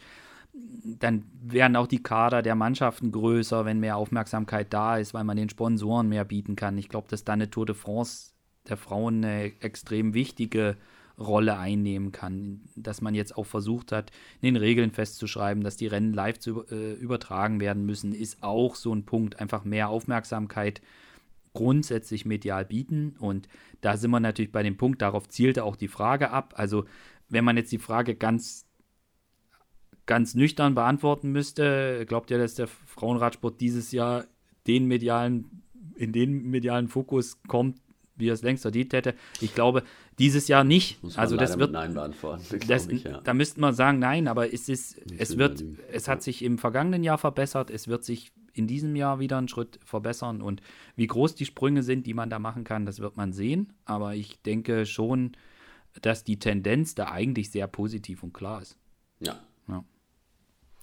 dann 0.98 1.24
werden 1.42 1.76
auch 1.76 1.86
die 1.86 2.02
Kader 2.02 2.40
der 2.40 2.54
Mannschaften 2.54 3.12
größer, 3.12 3.66
wenn 3.66 3.80
mehr 3.80 3.98
Aufmerksamkeit 3.98 4.72
da 4.72 4.96
ist, 4.96 5.12
weil 5.12 5.24
man 5.24 5.36
den 5.36 5.50
Sponsoren 5.50 6.08
mehr 6.08 6.24
bieten 6.24 6.56
kann. 6.56 6.78
Ich 6.78 6.88
glaube, 6.88 7.08
dass 7.10 7.24
da 7.24 7.34
eine 7.34 7.50
Tour 7.50 7.66
de 7.66 7.74
France 7.74 8.32
der 8.66 8.78
Frauen 8.78 9.22
eine 9.22 9.60
extrem 9.60 10.14
wichtige 10.14 10.78
Rolle 11.18 11.58
einnehmen 11.58 12.12
kann. 12.12 12.62
Dass 12.74 13.02
man 13.02 13.14
jetzt 13.14 13.36
auch 13.36 13.44
versucht 13.44 13.92
hat, 13.92 14.10
in 14.40 14.54
den 14.54 14.56
Regeln 14.56 14.92
festzuschreiben, 14.92 15.62
dass 15.62 15.76
die 15.76 15.88
Rennen 15.88 16.14
live 16.14 16.38
zu, 16.38 16.64
äh, 16.70 16.94
übertragen 16.94 17.60
werden 17.60 17.84
müssen, 17.84 18.14
ist 18.14 18.42
auch 18.42 18.76
so 18.76 18.94
ein 18.94 19.04
Punkt. 19.04 19.38
Einfach 19.38 19.64
mehr 19.64 19.90
Aufmerksamkeit 19.90 20.80
grundsätzlich 21.56 22.26
medial 22.26 22.66
bieten. 22.66 23.16
Und 23.18 23.48
da 23.80 23.96
sind 23.96 24.10
wir 24.10 24.20
natürlich 24.20 24.52
bei 24.52 24.62
dem 24.62 24.76
Punkt, 24.76 25.00
darauf 25.00 25.26
zielte 25.28 25.64
auch 25.64 25.74
die 25.74 25.88
Frage 25.88 26.30
ab. 26.30 26.54
Also 26.56 26.84
wenn 27.28 27.44
man 27.44 27.56
jetzt 27.56 27.72
die 27.72 27.78
Frage 27.78 28.14
ganz, 28.14 28.66
ganz 30.04 30.34
nüchtern 30.34 30.74
beantworten 30.74 31.32
müsste, 31.32 32.04
glaubt 32.06 32.30
ihr, 32.30 32.38
dass 32.38 32.54
der 32.54 32.68
Frauenradsport 32.68 33.60
dieses 33.60 33.90
Jahr 33.90 34.26
den 34.66 34.84
medialen, 34.86 35.62
in 35.96 36.12
den 36.12 36.42
medialen 36.50 36.88
Fokus 36.88 37.40
kommt, 37.48 37.78
wie 38.16 38.28
er 38.28 38.34
es 38.34 38.42
längst 38.42 38.62
verdient 38.62 38.92
hätte? 38.92 39.14
Ich 39.40 39.54
glaube, 39.54 39.82
dieses 40.18 40.48
Jahr 40.48 40.62
nicht. 40.62 41.02
Muss 41.02 41.16
also 41.16 41.36
das 41.36 41.58
wird 41.58 41.72
Nein 41.72 41.94
beantworten. 41.94 42.44
Das, 42.68 42.86
ich, 42.86 43.04
ja. 43.04 43.20
Da 43.22 43.32
müsste 43.34 43.60
man 43.60 43.74
sagen, 43.74 43.98
nein, 43.98 44.28
aber 44.28 44.52
es 44.52 44.68
ist, 44.68 44.98
es 45.18 45.38
wird, 45.38 45.64
es 45.90 46.06
hat 46.06 46.22
sich 46.22 46.42
im 46.42 46.58
vergangenen 46.58 47.02
Jahr 47.02 47.18
verbessert, 47.18 47.70
es 47.70 47.88
wird 47.88 48.04
sich 48.04 48.32
in 48.56 48.66
diesem 48.66 48.96
Jahr 48.96 49.18
wieder 49.18 49.38
einen 49.38 49.48
Schritt 49.48 49.78
verbessern. 49.84 50.42
Und 50.42 50.62
wie 50.96 51.06
groß 51.06 51.34
die 51.34 51.44
Sprünge 51.44 51.82
sind, 51.82 52.06
die 52.06 52.14
man 52.14 52.30
da 52.30 52.38
machen 52.38 52.64
kann, 52.64 52.86
das 52.86 53.00
wird 53.00 53.16
man 53.16 53.32
sehen. 53.32 53.72
Aber 53.84 54.14
ich 54.14 54.40
denke 54.42 54.86
schon, 54.86 55.32
dass 56.02 56.24
die 56.24 56.38
Tendenz 56.38 56.94
da 56.94 57.10
eigentlich 57.10 57.50
sehr 57.50 57.66
positiv 57.66 58.22
und 58.22 58.32
klar 58.32 58.62
ist. 58.62 58.78
Ja. 59.20 59.40
ja. 59.68 59.84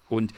Und 0.09 0.33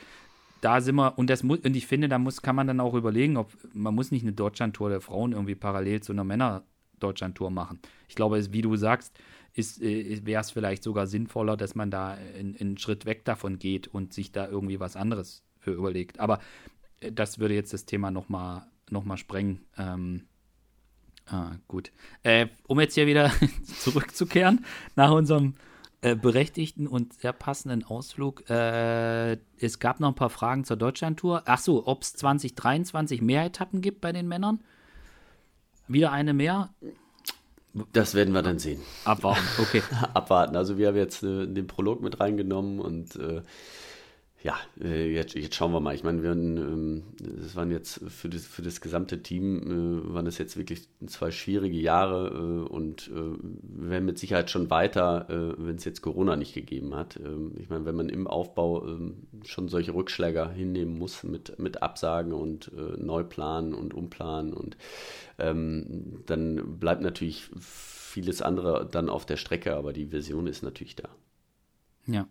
da 0.61 0.81
sind 0.81 0.95
wir, 0.95 1.17
und 1.17 1.29
das 1.29 1.43
muss, 1.43 1.59
und 1.59 1.75
ich 1.75 1.85
finde, 1.87 2.07
da 2.09 2.17
muss, 2.17 2.41
kann 2.41 2.55
man 2.55 2.67
dann 2.67 2.79
auch 2.79 2.93
überlegen, 2.93 3.37
ob 3.37 3.51
man 3.73 3.93
muss 3.93 4.11
nicht 4.11 4.23
eine 4.23 4.33
Deutschlandtour 4.33 4.89
der 4.89 5.01
Frauen 5.01 5.33
irgendwie 5.33 5.55
parallel 5.55 6.01
zu 6.01 6.11
einer 6.11 6.23
Männer-Deutschlandtour 6.23 7.51
machen. 7.51 7.79
Ich 8.07 8.15
glaube, 8.15 8.41
wie 8.51 8.61
du 8.61 8.75
sagst, 8.75 9.17
äh, 9.55 10.25
wäre 10.25 10.41
es 10.41 10.51
vielleicht 10.51 10.83
sogar 10.83 11.07
sinnvoller, 11.07 11.55
dass 11.55 11.75
man 11.75 11.91
da 11.91 12.17
einen 12.37 12.77
Schritt 12.77 13.05
weg 13.05 13.25
davon 13.25 13.59
geht 13.59 13.87
und 13.87 14.13
sich 14.13 14.31
da 14.31 14.47
irgendwie 14.47 14.79
was 14.79 14.95
anderes 14.95 15.43
für 15.59 15.71
überlegt. 15.71 16.19
Aber 16.19 16.39
das 16.99 17.39
würde 17.39 17.53
jetzt 17.53 17.73
das 17.73 17.85
Thema 17.85 18.11
nochmal 18.11 18.65
noch 18.89 19.03
mal 19.03 19.17
sprengen. 19.17 19.65
Ähm, 19.77 20.25
ah, 21.27 21.51
gut. 21.67 21.91
Äh, 22.23 22.47
um 22.67 22.79
jetzt 22.79 22.93
hier 22.95 23.07
wieder 23.07 23.31
zurückzukehren 23.79 24.65
nach 24.95 25.11
unserem 25.11 25.55
äh, 26.01 26.15
berechtigten 26.15 26.87
und 26.87 27.13
sehr 27.13 27.33
passenden 27.33 27.83
Ausflug. 27.83 28.49
Äh, 28.49 29.37
es 29.57 29.79
gab 29.79 29.99
noch 29.99 30.09
ein 30.09 30.15
paar 30.15 30.29
Fragen 30.29 30.63
zur 30.63 30.77
Deutschlandtour. 30.77 31.43
Ach 31.45 31.59
so, 31.59 31.87
ob 31.87 32.03
es 32.03 32.13
2023 32.13 33.21
mehr 33.21 33.45
Etappen 33.45 33.81
gibt 33.81 34.01
bei 34.01 34.11
den 34.11 34.27
Männern? 34.27 34.63
Wieder 35.87 36.11
eine 36.11 36.33
mehr? 36.33 36.69
Das 37.91 38.13
werden 38.13 38.33
wir 38.33 38.41
dann 38.41 38.59
sehen. 38.59 38.81
Abwarten, 39.03 39.45
okay. 39.59 39.81
Abwarten. 40.13 40.55
Also 40.55 40.77
wir 40.77 40.87
haben 40.87 40.95
jetzt 40.95 41.23
äh, 41.23 41.45
den 41.47 41.67
Prolog 41.67 42.01
mit 42.01 42.19
reingenommen 42.19 42.79
und 42.79 43.15
äh, 43.17 43.41
ja, 44.45 44.59
äh, 44.79 45.11
jetzt, 45.11 45.33
jetzt 45.33 45.55
schauen 45.55 45.71
wir 45.71 45.79
mal. 45.79 45.95
Ich 45.95 46.03
meine, 46.03 46.21
wir 46.21 46.33
ähm, 46.33 47.01
das 47.17 47.55
waren 47.55 47.71
jetzt 47.71 47.99
für 48.07 48.29
das, 48.29 48.45
für 48.45 48.61
das 48.61 48.79
gesamte 48.79 49.23
Team, 49.23 50.03
äh, 50.03 50.13
waren 50.13 50.25
das 50.25 50.37
jetzt 50.37 50.55
wirklich 50.55 50.87
zwei 51.07 51.31
schwierige 51.31 51.79
Jahre 51.79 52.27
äh, 52.27 52.71
und 52.71 53.09
wir 53.09 53.89
wären 53.89 54.05
mit 54.05 54.19
Sicherheit 54.19 54.51
schon 54.51 54.69
weiter, 54.69 55.25
wenn 55.57 55.77
es 55.77 55.85
jetzt 55.85 56.01
Corona 56.01 56.35
nicht 56.35 56.53
gegeben 56.53 56.93
hat. 56.95 57.17
Ähm, 57.17 57.53
ich 57.57 57.69
meine, 57.69 57.85
wenn 57.85 57.95
man 57.95 58.07
im 58.09 58.27
Aufbau 58.27 58.85
ähm, 58.85 59.23
schon 59.45 59.67
solche 59.67 59.95
Rückschläge 59.95 60.51
hinnehmen 60.51 60.95
muss 60.95 61.23
mit, 61.23 61.57
mit 61.57 61.81
Absagen 61.81 62.31
und 62.31 62.71
Neuplanen 62.97 63.73
und 63.73 63.95
Umplanen 63.95 64.53
und 64.53 64.77
dann 65.37 66.79
bleibt 66.79 67.01
natürlich 67.01 67.49
vieles 67.59 68.41
andere 68.41 68.87
dann 68.89 69.09
auf 69.09 69.25
der 69.25 69.37
Strecke, 69.37 69.75
aber 69.75 69.91
die 69.91 70.07
Version 70.07 70.47
ist 70.47 70.61
natürlich 70.61 70.95
da. 70.95 71.09
Ja. 72.05 72.27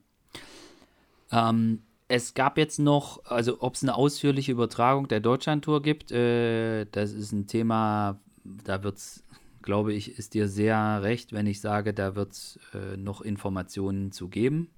Ähm, 1.30 1.80
es 2.08 2.34
gab 2.34 2.58
jetzt 2.58 2.78
noch, 2.78 3.24
also 3.24 3.60
ob 3.60 3.74
es 3.74 3.82
eine 3.82 3.94
ausführliche 3.94 4.52
Übertragung 4.52 5.08
der 5.08 5.20
Deutschlandtour 5.20 5.82
gibt, 5.82 6.12
äh, 6.12 6.86
das 6.86 7.12
ist 7.12 7.32
ein 7.32 7.46
Thema, 7.46 8.20
da 8.44 8.82
wird 8.82 8.96
es, 8.98 9.24
glaube 9.62 9.94
ich, 9.94 10.18
ist 10.18 10.34
dir 10.34 10.48
sehr 10.48 11.02
recht, 11.02 11.32
wenn 11.32 11.46
ich 11.46 11.60
sage, 11.60 11.94
da 11.94 12.14
wird 12.14 12.32
es 12.32 12.58
äh, 12.74 12.96
noch 12.96 13.22
Informationen 13.22 14.12
zu 14.12 14.28
geben. 14.28 14.68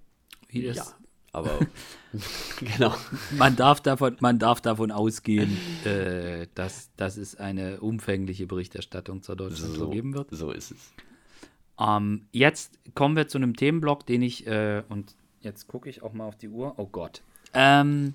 Wie 0.48 0.62
das, 0.62 0.76
ja, 0.76 0.84
aber 1.32 1.58
genau. 2.60 2.94
Man 3.36 3.56
darf 3.56 3.80
davon, 3.80 4.16
man 4.20 4.38
darf 4.38 4.60
davon 4.60 4.92
ausgehen, 4.92 5.56
äh, 5.84 6.46
dass, 6.54 6.94
dass 6.96 7.16
es 7.16 7.34
eine 7.34 7.80
umfängliche 7.80 8.46
Berichterstattung 8.46 9.22
zur 9.22 9.34
Deutschlandtour 9.34 9.86
so, 9.86 9.90
geben 9.90 10.14
wird. 10.14 10.28
So 10.30 10.52
ist 10.52 10.70
es. 10.70 10.92
Ähm, 11.78 12.28
jetzt 12.30 12.78
kommen 12.94 13.16
wir 13.16 13.26
zu 13.26 13.38
einem 13.38 13.56
Themenblock, 13.56 14.06
den 14.06 14.22
ich, 14.22 14.46
äh, 14.46 14.84
und 14.88 15.14
Jetzt 15.46 15.68
gucke 15.68 15.88
ich 15.88 16.02
auch 16.02 16.12
mal 16.12 16.26
auf 16.26 16.36
die 16.36 16.48
Uhr. 16.48 16.74
Oh 16.76 16.86
Gott. 16.86 17.22
Ähm, 17.54 18.14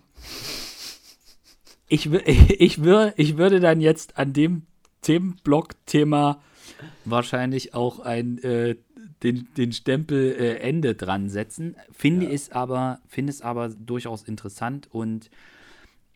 ich, 1.87 2.11
ich, 2.11 2.83
wür, 2.83 3.13
ich 3.15 3.37
würde 3.37 3.61
dann 3.61 3.79
jetzt 3.79 4.17
an 4.17 4.33
dem 4.33 4.63
Themenblock-Thema 5.01 6.41
wahrscheinlich 7.05 7.73
auch 7.73 7.99
ein, 8.01 8.37
äh, 8.43 8.75
den, 9.23 9.47
den 9.55 9.71
Stempel 9.71 10.35
äh, 10.37 10.57
Ende 10.57 10.93
dran 10.93 11.29
setzen. 11.29 11.77
Finde 11.93 12.25
ja. 12.25 12.33
es 12.33 12.51
aber, 12.51 12.99
finde 13.07 13.31
es 13.31 13.41
aber 13.41 13.69
durchaus 13.69 14.23
interessant 14.23 14.89
und, 14.91 15.31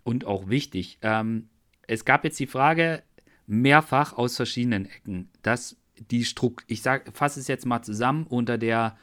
und 0.04 0.26
auch 0.26 0.50
wichtig. 0.50 0.98
Ähm, 1.02 1.48
es 1.88 2.04
gab 2.04 2.26
jetzt 2.26 2.42
die 2.42 2.48
Frage 2.48 3.04
mehrfach 3.48 4.18
aus 4.18 4.36
verschiedenen 4.36 4.86
Ecken, 4.86 5.30
dass 5.44 5.78
die 6.12 6.26
Struktur, 6.26 6.66
ich 6.68 6.82
fasse 6.82 7.40
es 7.40 7.48
jetzt 7.48 7.66
mal 7.66 7.84
zusammen 7.84 8.28
unter 8.28 8.58
der 8.58 8.98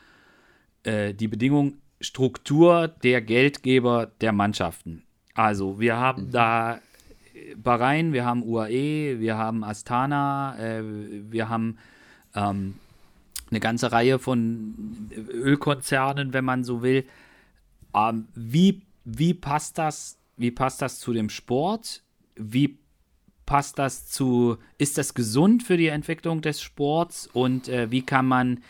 äh, 0.82 1.14
die 1.14 1.28
Bedingung, 1.28 1.78
Struktur 2.02 2.88
der 2.88 3.22
Geldgeber 3.22 4.10
der 4.20 4.32
Mannschaften. 4.32 5.02
Also 5.34 5.80
wir 5.80 5.96
haben 5.96 6.26
mhm. 6.26 6.30
da 6.32 6.80
Bahrain, 7.56 8.12
wir 8.12 8.24
haben 8.24 8.42
UAE, 8.42 9.18
wir 9.18 9.36
haben 9.36 9.64
Astana, 9.64 10.58
äh, 10.58 10.82
wir 11.30 11.48
haben 11.48 11.78
ähm, 12.34 12.74
eine 13.50 13.60
ganze 13.60 13.92
Reihe 13.92 14.18
von 14.18 15.10
Ölkonzernen, 15.14 16.32
wenn 16.32 16.44
man 16.44 16.64
so 16.64 16.82
will. 16.82 17.04
Ähm, 17.94 18.26
wie, 18.34 18.82
wie, 19.04 19.34
passt 19.34 19.78
das, 19.78 20.18
wie 20.36 20.50
passt 20.50 20.82
das 20.82 20.98
zu 20.98 21.12
dem 21.12 21.28
Sport? 21.28 22.02
Wie 22.36 22.78
passt 23.46 23.78
das 23.78 24.06
zu, 24.06 24.56
ist 24.78 24.98
das 24.98 25.14
gesund 25.14 25.62
für 25.62 25.76
die 25.76 25.88
Entwicklung 25.88 26.40
des 26.40 26.62
Sports 26.62 27.26
und 27.26 27.68
äh, 27.68 27.90
wie 27.90 28.02
kann 28.02 28.26
man 28.26 28.62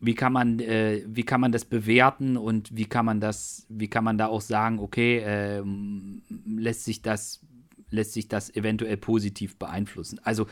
wie 0.00 0.14
kann 0.14 0.32
man, 0.32 0.60
äh, 0.60 1.02
wie 1.06 1.24
kann 1.24 1.40
man 1.40 1.52
das 1.52 1.64
bewerten 1.64 2.36
und 2.36 2.76
wie 2.76 2.84
kann 2.84 3.04
man 3.04 3.20
das, 3.20 3.66
wie 3.68 3.88
kann 3.88 4.04
man 4.04 4.18
da 4.18 4.26
auch 4.26 4.40
sagen, 4.40 4.78
okay, 4.78 5.18
äh, 5.18 5.62
lässt 6.46 6.84
sich 6.84 7.02
das, 7.02 7.40
lässt 7.90 8.12
sich 8.12 8.28
das 8.28 8.54
eventuell 8.54 8.96
positiv 8.96 9.56
beeinflussen? 9.56 10.20
Also 10.22 10.46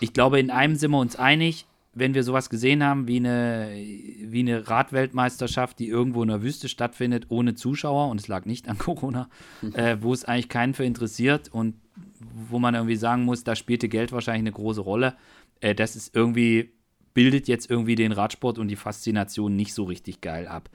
ich 0.00 0.12
glaube, 0.12 0.38
in 0.38 0.50
einem 0.50 0.76
sind 0.76 0.90
wir 0.90 1.00
uns 1.00 1.16
einig, 1.16 1.66
wenn 1.94 2.12
wir 2.12 2.22
sowas 2.22 2.50
gesehen 2.50 2.84
haben 2.84 3.08
wie 3.08 3.16
eine, 3.16 3.70
wie 3.74 4.40
eine 4.40 4.68
Radweltmeisterschaft, 4.68 5.78
die 5.78 5.88
irgendwo 5.88 6.22
in 6.22 6.28
der 6.28 6.42
Wüste 6.42 6.68
stattfindet, 6.68 7.26
ohne 7.30 7.54
Zuschauer, 7.54 8.10
und 8.10 8.20
es 8.20 8.28
lag 8.28 8.44
nicht 8.44 8.68
an 8.68 8.76
Corona, 8.78 9.28
äh, 9.72 9.96
wo 10.00 10.12
es 10.12 10.26
eigentlich 10.26 10.50
keinen 10.50 10.74
für 10.74 10.84
interessiert 10.84 11.48
und 11.48 11.74
wo 12.20 12.58
man 12.58 12.74
irgendwie 12.74 12.96
sagen 12.96 13.24
muss, 13.24 13.44
da 13.44 13.56
spielte 13.56 13.88
Geld 13.88 14.12
wahrscheinlich 14.12 14.42
eine 14.42 14.52
große 14.52 14.82
Rolle. 14.82 15.16
Äh, 15.60 15.74
das 15.74 15.96
ist 15.96 16.14
irgendwie 16.14 16.75
bildet 17.16 17.48
jetzt 17.48 17.70
irgendwie 17.70 17.94
den 17.94 18.12
Radsport 18.12 18.58
und 18.58 18.68
die 18.68 18.76
Faszination 18.76 19.56
nicht 19.56 19.72
so 19.72 19.84
richtig 19.84 20.20
geil 20.20 20.46
ab. 20.46 20.68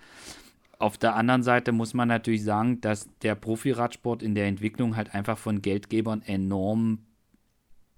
Auf 0.80 0.98
der 0.98 1.16
anderen 1.16 1.44
Seite 1.44 1.72
muss 1.72 1.94
man 1.94 2.08
natürlich 2.08 2.44
sagen, 2.44 2.82
dass 2.82 3.08
der 3.22 3.36
Profi-Radsport 3.36 4.24
in 4.24 4.34
der 4.34 4.48
Entwicklung 4.48 4.96
halt 4.96 5.14
einfach 5.14 5.38
von 5.38 5.62
Geldgebern 5.62 6.24
enorm 6.24 6.98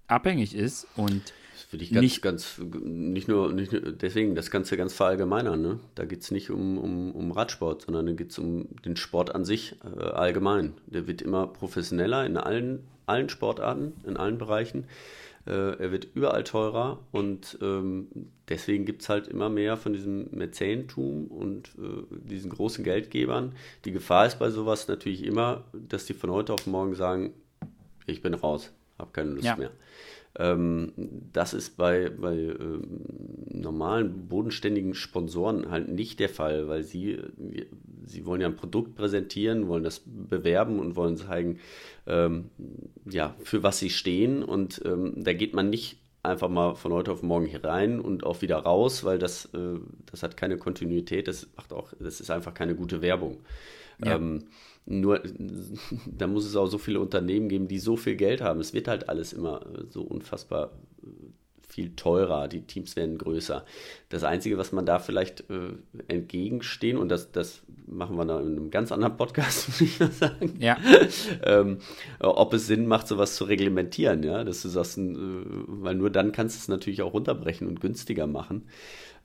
abhängig 0.08 0.54
ist 0.54 0.86
und 0.94 1.32
das 1.54 1.72
würde 1.72 1.84
ich 1.84 1.92
ganz, 1.92 2.02
nicht, 2.02 2.20
ganz, 2.20 2.60
nicht 2.82 3.28
nur, 3.28 3.50
nicht 3.54 3.72
nur, 3.72 3.80
deswegen, 3.80 4.34
das 4.34 4.50
Ganze 4.50 4.76
ganz 4.76 4.92
verallgemeinern, 4.92 5.62
ne? 5.62 5.80
Da 5.94 6.04
geht 6.04 6.20
es 6.20 6.30
nicht 6.30 6.50
um, 6.50 6.76
um, 6.76 7.12
um 7.12 7.32
Radsport, 7.32 7.82
sondern 7.82 8.04
da 8.04 8.12
geht 8.12 8.32
es 8.32 8.38
um 8.38 8.68
den 8.84 8.96
Sport 8.96 9.34
an 9.34 9.46
sich 9.46 9.76
äh, 9.82 10.02
allgemein. 10.02 10.74
Der 10.86 11.06
wird 11.06 11.22
immer 11.22 11.46
professioneller 11.46 12.26
in 12.26 12.36
allen, 12.36 12.80
allen 13.06 13.30
Sportarten, 13.30 13.94
in 14.06 14.18
allen 14.18 14.36
Bereichen. 14.36 14.84
Äh, 15.46 15.78
er 15.78 15.92
wird 15.92 16.08
überall 16.14 16.42
teurer 16.42 17.00
und 17.12 17.58
ähm, 17.60 18.08
deswegen 18.48 18.86
gibt 18.86 19.02
es 19.02 19.08
halt 19.08 19.28
immer 19.28 19.50
mehr 19.50 19.76
von 19.76 19.92
diesem 19.92 20.28
Mäzenentum 20.30 21.26
und 21.26 21.68
äh, 21.78 22.04
diesen 22.10 22.50
großen 22.50 22.82
Geldgebern. 22.82 23.54
Die 23.84 23.92
Gefahr 23.92 24.26
ist 24.26 24.38
bei 24.38 24.50
sowas 24.50 24.88
natürlich 24.88 25.22
immer, 25.22 25.64
dass 25.72 26.06
die 26.06 26.14
von 26.14 26.30
heute 26.30 26.54
auf 26.54 26.66
morgen 26.66 26.94
sagen, 26.94 27.34
ich 28.06 28.22
bin 28.22 28.32
raus, 28.32 28.72
habe 28.98 29.10
keine 29.12 29.30
Lust 29.32 29.44
ja. 29.44 29.56
mehr. 29.56 29.70
Ähm, 30.36 30.92
das 31.32 31.54
ist 31.54 31.76
bei, 31.76 32.10
bei 32.10 32.34
ähm, 32.34 32.82
normalen, 33.52 34.28
bodenständigen 34.28 34.94
Sponsoren 34.94 35.70
halt 35.70 35.88
nicht 35.88 36.18
der 36.18 36.28
Fall, 36.28 36.66
weil 36.68 36.82
sie, 36.82 37.18
sie 38.04 38.26
wollen 38.26 38.40
ja 38.40 38.48
ein 38.48 38.56
Produkt 38.56 38.96
präsentieren, 38.96 39.68
wollen 39.68 39.84
das 39.84 40.02
bewerben 40.04 40.80
und 40.80 40.96
wollen 40.96 41.16
zeigen, 41.16 41.60
ähm, 42.06 42.50
ja, 43.08 43.34
für 43.44 43.62
was 43.62 43.78
sie 43.78 43.90
stehen. 43.90 44.42
Und 44.42 44.82
ähm, 44.84 45.22
da 45.22 45.32
geht 45.32 45.54
man 45.54 45.70
nicht 45.70 45.98
einfach 46.24 46.48
mal 46.48 46.74
von 46.74 46.92
heute 46.92 47.12
auf 47.12 47.22
morgen 47.22 47.46
hier 47.46 47.62
rein 47.62 48.00
und 48.00 48.24
auch 48.24 48.42
wieder 48.42 48.56
raus, 48.56 49.04
weil 49.04 49.18
das, 49.18 49.46
äh, 49.54 49.78
das 50.10 50.22
hat 50.22 50.36
keine 50.36 50.56
Kontinuität, 50.56 51.28
das 51.28 51.48
macht 51.56 51.72
auch, 51.72 51.92
das 52.00 52.20
ist 52.20 52.30
einfach 52.30 52.54
keine 52.54 52.74
gute 52.74 53.02
Werbung. 53.02 53.38
Ja. 54.04 54.16
Ähm, 54.16 54.44
nur, 54.86 55.22
da 56.06 56.26
muss 56.26 56.44
es 56.46 56.56
auch 56.56 56.66
so 56.66 56.78
viele 56.78 57.00
Unternehmen 57.00 57.48
geben, 57.48 57.68
die 57.68 57.78
so 57.78 57.96
viel 57.96 58.16
Geld 58.16 58.40
haben. 58.40 58.60
Es 58.60 58.74
wird 58.74 58.88
halt 58.88 59.08
alles 59.08 59.32
immer 59.32 59.62
äh, 59.62 59.84
so 59.88 60.02
unfassbar 60.02 60.72
äh, 61.02 61.06
viel 61.66 61.96
teurer, 61.96 62.46
die 62.46 62.62
Teams 62.62 62.94
werden 62.94 63.18
größer. 63.18 63.64
Das 64.08 64.22
Einzige, 64.22 64.58
was 64.58 64.70
man 64.70 64.86
da 64.86 65.00
vielleicht 65.00 65.40
äh, 65.50 65.72
entgegenstehen, 66.06 66.96
und 66.96 67.08
das, 67.08 67.32
das 67.32 67.62
machen 67.86 68.16
wir 68.16 68.24
dann 68.24 68.46
in 68.46 68.56
einem 68.56 68.70
ganz 68.70 68.92
anderen 68.92 69.16
Podcast, 69.16 69.68
muss 69.68 69.80
ich 69.80 69.98
mal 69.98 70.12
sagen, 70.12 70.54
ja. 70.60 70.76
ähm, 71.42 71.78
ob 72.20 72.54
es 72.54 72.68
Sinn 72.68 72.86
macht, 72.86 73.08
sowas 73.08 73.34
zu 73.34 73.44
reglementieren, 73.44 74.22
ja, 74.22 74.44
dass 74.44 74.62
du 74.62 74.68
sagst, 74.68 74.98
äh, 74.98 75.02
weil 75.02 75.96
nur 75.96 76.10
dann 76.10 76.30
kannst 76.30 76.56
du 76.56 76.60
es 76.60 76.68
natürlich 76.68 77.02
auch 77.02 77.12
runterbrechen 77.12 77.66
und 77.66 77.80
günstiger 77.80 78.28
machen. 78.28 78.68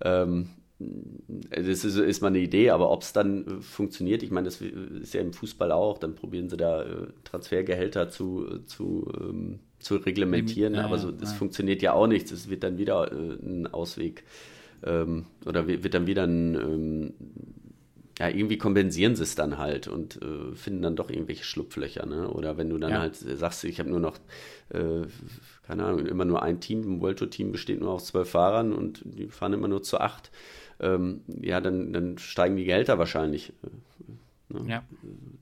Ähm, 0.01 0.49
das 0.79 1.83
ist, 1.83 1.97
ist 1.97 2.21
mal 2.21 2.29
eine 2.29 2.39
Idee, 2.39 2.69
aber 2.69 2.89
ob 2.89 3.01
es 3.01 3.11
dann 3.11 3.45
äh, 3.45 3.61
funktioniert, 3.61 4.23
ich 4.23 4.31
meine, 4.31 4.45
das 4.45 4.61
ist 4.61 5.13
ja 5.13 5.21
im 5.21 5.33
Fußball 5.33 5.71
auch, 5.71 5.97
dann 5.97 6.15
probieren 6.15 6.49
sie 6.49 6.57
da 6.57 6.83
äh, 6.83 7.07
Transfergehälter 7.25 8.09
zu, 8.09 8.59
zu, 8.65 9.11
ähm, 9.19 9.59
zu 9.79 9.97
reglementieren, 9.97 10.75
ja, 10.75 10.85
aber 10.85 10.97
so, 10.97 11.11
das 11.11 11.31
ja. 11.31 11.37
funktioniert 11.37 11.81
ja 11.81 11.93
auch 11.93 12.07
nicht. 12.07 12.31
Es 12.31 12.49
wird 12.49 12.63
dann 12.63 12.77
wieder 12.77 13.11
äh, 13.11 13.15
ein 13.15 13.67
Ausweg 13.67 14.23
ähm, 14.83 15.25
oder 15.45 15.67
wird 15.67 15.93
dann 15.93 16.07
wieder 16.07 16.23
ein, 16.23 16.55
ähm, 16.55 17.13
ja, 18.17 18.29
irgendwie 18.29 18.57
kompensieren 18.57 19.15
sie 19.15 19.23
es 19.23 19.35
dann 19.35 19.57
halt 19.57 19.87
und 19.87 20.21
äh, 20.21 20.55
finden 20.55 20.81
dann 20.81 20.95
doch 20.95 21.09
irgendwelche 21.09 21.43
Schlupflöcher, 21.43 22.05
ne? 22.05 22.29
Oder 22.29 22.57
wenn 22.57 22.69
du 22.69 22.77
dann 22.77 22.91
ja. 22.91 22.99
halt 22.99 23.15
sagst, 23.15 23.63
ich 23.63 23.79
habe 23.79 23.89
nur 23.89 24.01
noch, 24.01 24.17
äh, 24.69 25.07
keine 25.65 25.85
Ahnung, 25.85 26.05
immer 26.05 26.25
nur 26.25 26.43
ein 26.43 26.59
Team, 26.59 26.81
ein 26.81 27.01
World 27.01 27.19
Tour 27.19 27.29
Team 27.29 27.51
besteht 27.51 27.79
nur 27.79 27.91
aus 27.91 28.07
zwölf 28.07 28.29
Fahrern 28.29 28.73
und 28.73 29.01
die 29.05 29.27
fahren 29.27 29.53
immer 29.53 29.69
nur 29.69 29.83
zu 29.83 29.99
acht 29.99 30.31
ähm, 30.79 31.21
ja, 31.41 31.61
dann, 31.61 31.93
dann 31.93 32.17
steigen 32.17 32.55
die 32.55 32.65
Gehälter 32.65 32.97
wahrscheinlich. 32.97 33.53
Äh, 33.63 34.53
ne? 34.53 34.69
Ja. 34.71 34.83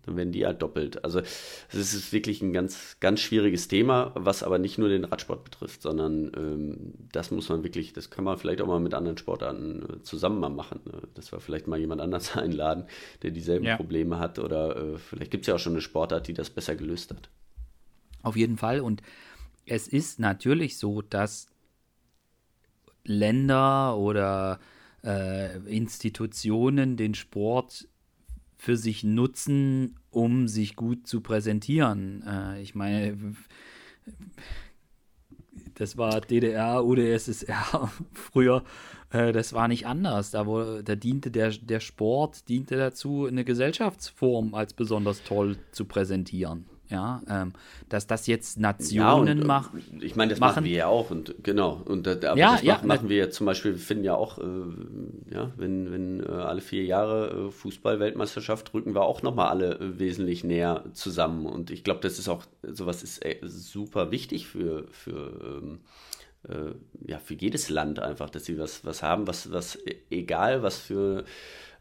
Dann 0.06 0.18
werden 0.18 0.32
die 0.32 0.46
halt 0.46 0.62
doppelt. 0.62 1.04
Also 1.04 1.20
es 1.20 1.76
ist 1.94 2.12
wirklich 2.12 2.42
ein 2.42 2.54
ganz, 2.54 2.98
ganz 3.00 3.20
schwieriges 3.20 3.68
Thema, 3.68 4.12
was 4.16 4.44
aber 4.44 4.58
nicht 4.58 4.78
nur 4.78 4.90
den 4.90 5.06
Radsport 5.06 5.44
betrifft, 5.44 5.82
sondern 5.82 6.32
ähm, 6.36 6.94
das 7.12 7.32
muss 7.32 7.50
man 7.50 7.64
wirklich, 7.64 7.94
das 7.94 8.10
kann 8.10 8.24
man 8.24 8.38
vielleicht 8.38 8.62
auch 8.62 8.68
mal 8.68 8.80
mit 8.80 8.94
anderen 8.94 9.18
Sportarten 9.18 9.84
äh, 9.84 10.02
zusammen 10.02 10.40
mal 10.40 10.50
machen. 10.50 10.82
Ne? 10.86 11.02
Dass 11.14 11.32
wir 11.32 11.40
vielleicht 11.40 11.68
mal 11.68 11.80
jemand 11.80 12.02
anders 12.02 12.36
einladen, 12.38 12.86
der 13.22 13.32
dieselben 13.32 13.66
ja. 13.66 13.78
Probleme 13.78 14.20
hat 14.20 14.40
oder 14.40 14.76
äh, 14.76 14.98
vielleicht 14.98 15.32
gibt 15.32 15.44
es 15.44 15.48
ja 15.48 15.56
auch 15.56 15.60
schon 15.60 15.74
eine 15.74 15.82
Sportart, 15.82 16.28
die 16.28 16.34
das 16.34 16.50
besser 16.50 16.76
gelöst 16.76 17.12
hat. 17.12 17.30
Auf 18.24 18.36
jeden 18.36 18.58
Fall 18.58 18.82
und 18.82 19.02
es 19.66 19.88
ist 19.88 20.20
natürlich 20.20 20.78
so, 20.78 21.02
dass 21.02 21.48
Länder 23.04 23.98
oder 23.98 24.60
äh, 25.08 25.58
Institutionen 25.60 26.98
den 26.98 27.16
Sport 27.16 27.88
für 28.58 28.76
sich 28.76 29.04
nutzen, 29.04 29.96
um 30.10 30.48
sich 30.48 30.76
gut 30.76 31.08
zu 31.08 31.22
präsentieren. 31.22 32.24
Äh, 32.28 32.62
ich 32.62 32.76
meine, 32.76 33.36
das 35.76 35.98
war 35.98 36.22
DDR, 36.22 36.84
UdSSR 36.84 37.92
früher, 38.12 38.64
äh, 39.12 39.32
das 39.32 39.54
war 39.54 39.68
nicht 39.68 39.88
anders. 39.88 40.32
Da, 40.32 40.46
wo, 40.46 40.82
da 40.82 40.96
diente 40.96 41.32
der, 41.32 41.52
der 41.52 41.80
Sport, 41.80 42.50
diente 42.50 42.76
dazu, 42.76 43.26
eine 43.26 43.46
Gesellschaftsform 43.46 44.54
als 44.56 44.74
besonders 44.74 45.24
toll 45.24 45.58
zu 45.72 45.86
präsentieren. 45.86 46.66
Ja, 46.90 47.22
ähm, 47.30 47.52
dass 47.90 48.08
das 48.08 48.28
jetzt 48.28 48.60
Nationen 48.60 49.28
ja, 49.28 49.34
und, 49.34 49.46
machen. 49.46 49.84
Ich 50.00 50.16
meine, 50.16 50.30
das 50.30 50.40
machen, 50.40 50.56
machen 50.56 50.66
wir 50.66 50.72
ja 50.72 50.88
auch 50.88 51.12
und 51.12 51.36
genau. 51.44 51.82
Und 51.84 52.08
aber 52.08 52.38
ja, 52.38 52.54
das 52.54 52.64
ja, 52.64 52.76
machen, 52.76 52.88
machen 52.88 53.10
wir 53.10 53.18
ja 53.18 53.30
zum 53.30 53.46
Beispiel, 53.46 53.74
wir 53.74 53.80
finden 53.80 54.06
ja 54.06 54.16
auch, 54.16 54.38
äh, 54.38 54.44
ja, 55.34 55.52
wenn, 55.58 55.92
wenn 55.92 56.24
äh, 56.24 56.32
alle 56.32 56.62
vier 56.62 56.86
Jahre 56.86 57.48
äh, 57.48 57.52
Fußball-Weltmeisterschaft 57.52 58.74
rücken 58.74 58.96
wir 58.96 59.02
auch 59.02 59.22
nochmal 59.22 59.50
alle 59.50 59.76
äh, 59.80 60.00
wesentlich 60.00 60.46
näher 60.46 60.86
zusammen. 60.94 61.46
Und 61.46 61.72
ich 61.72 61.84
glaube, 61.84 62.00
das 62.02 62.20
ist 62.20 62.30
auch, 62.30 62.46
sowas 62.64 63.04
ist 63.04 63.24
äh, 63.26 63.40
super 63.44 64.12
wichtig 64.12 64.48
für, 64.48 64.88
für 64.92 65.62
ähm, 65.62 65.80
äh, 66.48 66.74
ja, 67.06 67.20
für 67.20 67.34
jedes 67.34 67.70
Land 67.70 68.00
einfach, 68.00 68.30
dass 68.30 68.46
sie 68.46 68.58
was, 68.58 68.86
was 68.86 69.04
haben, 69.04 69.28
was, 69.28 69.52
was 69.52 69.78
egal, 70.10 70.64
was 70.64 70.78
für 70.78 71.26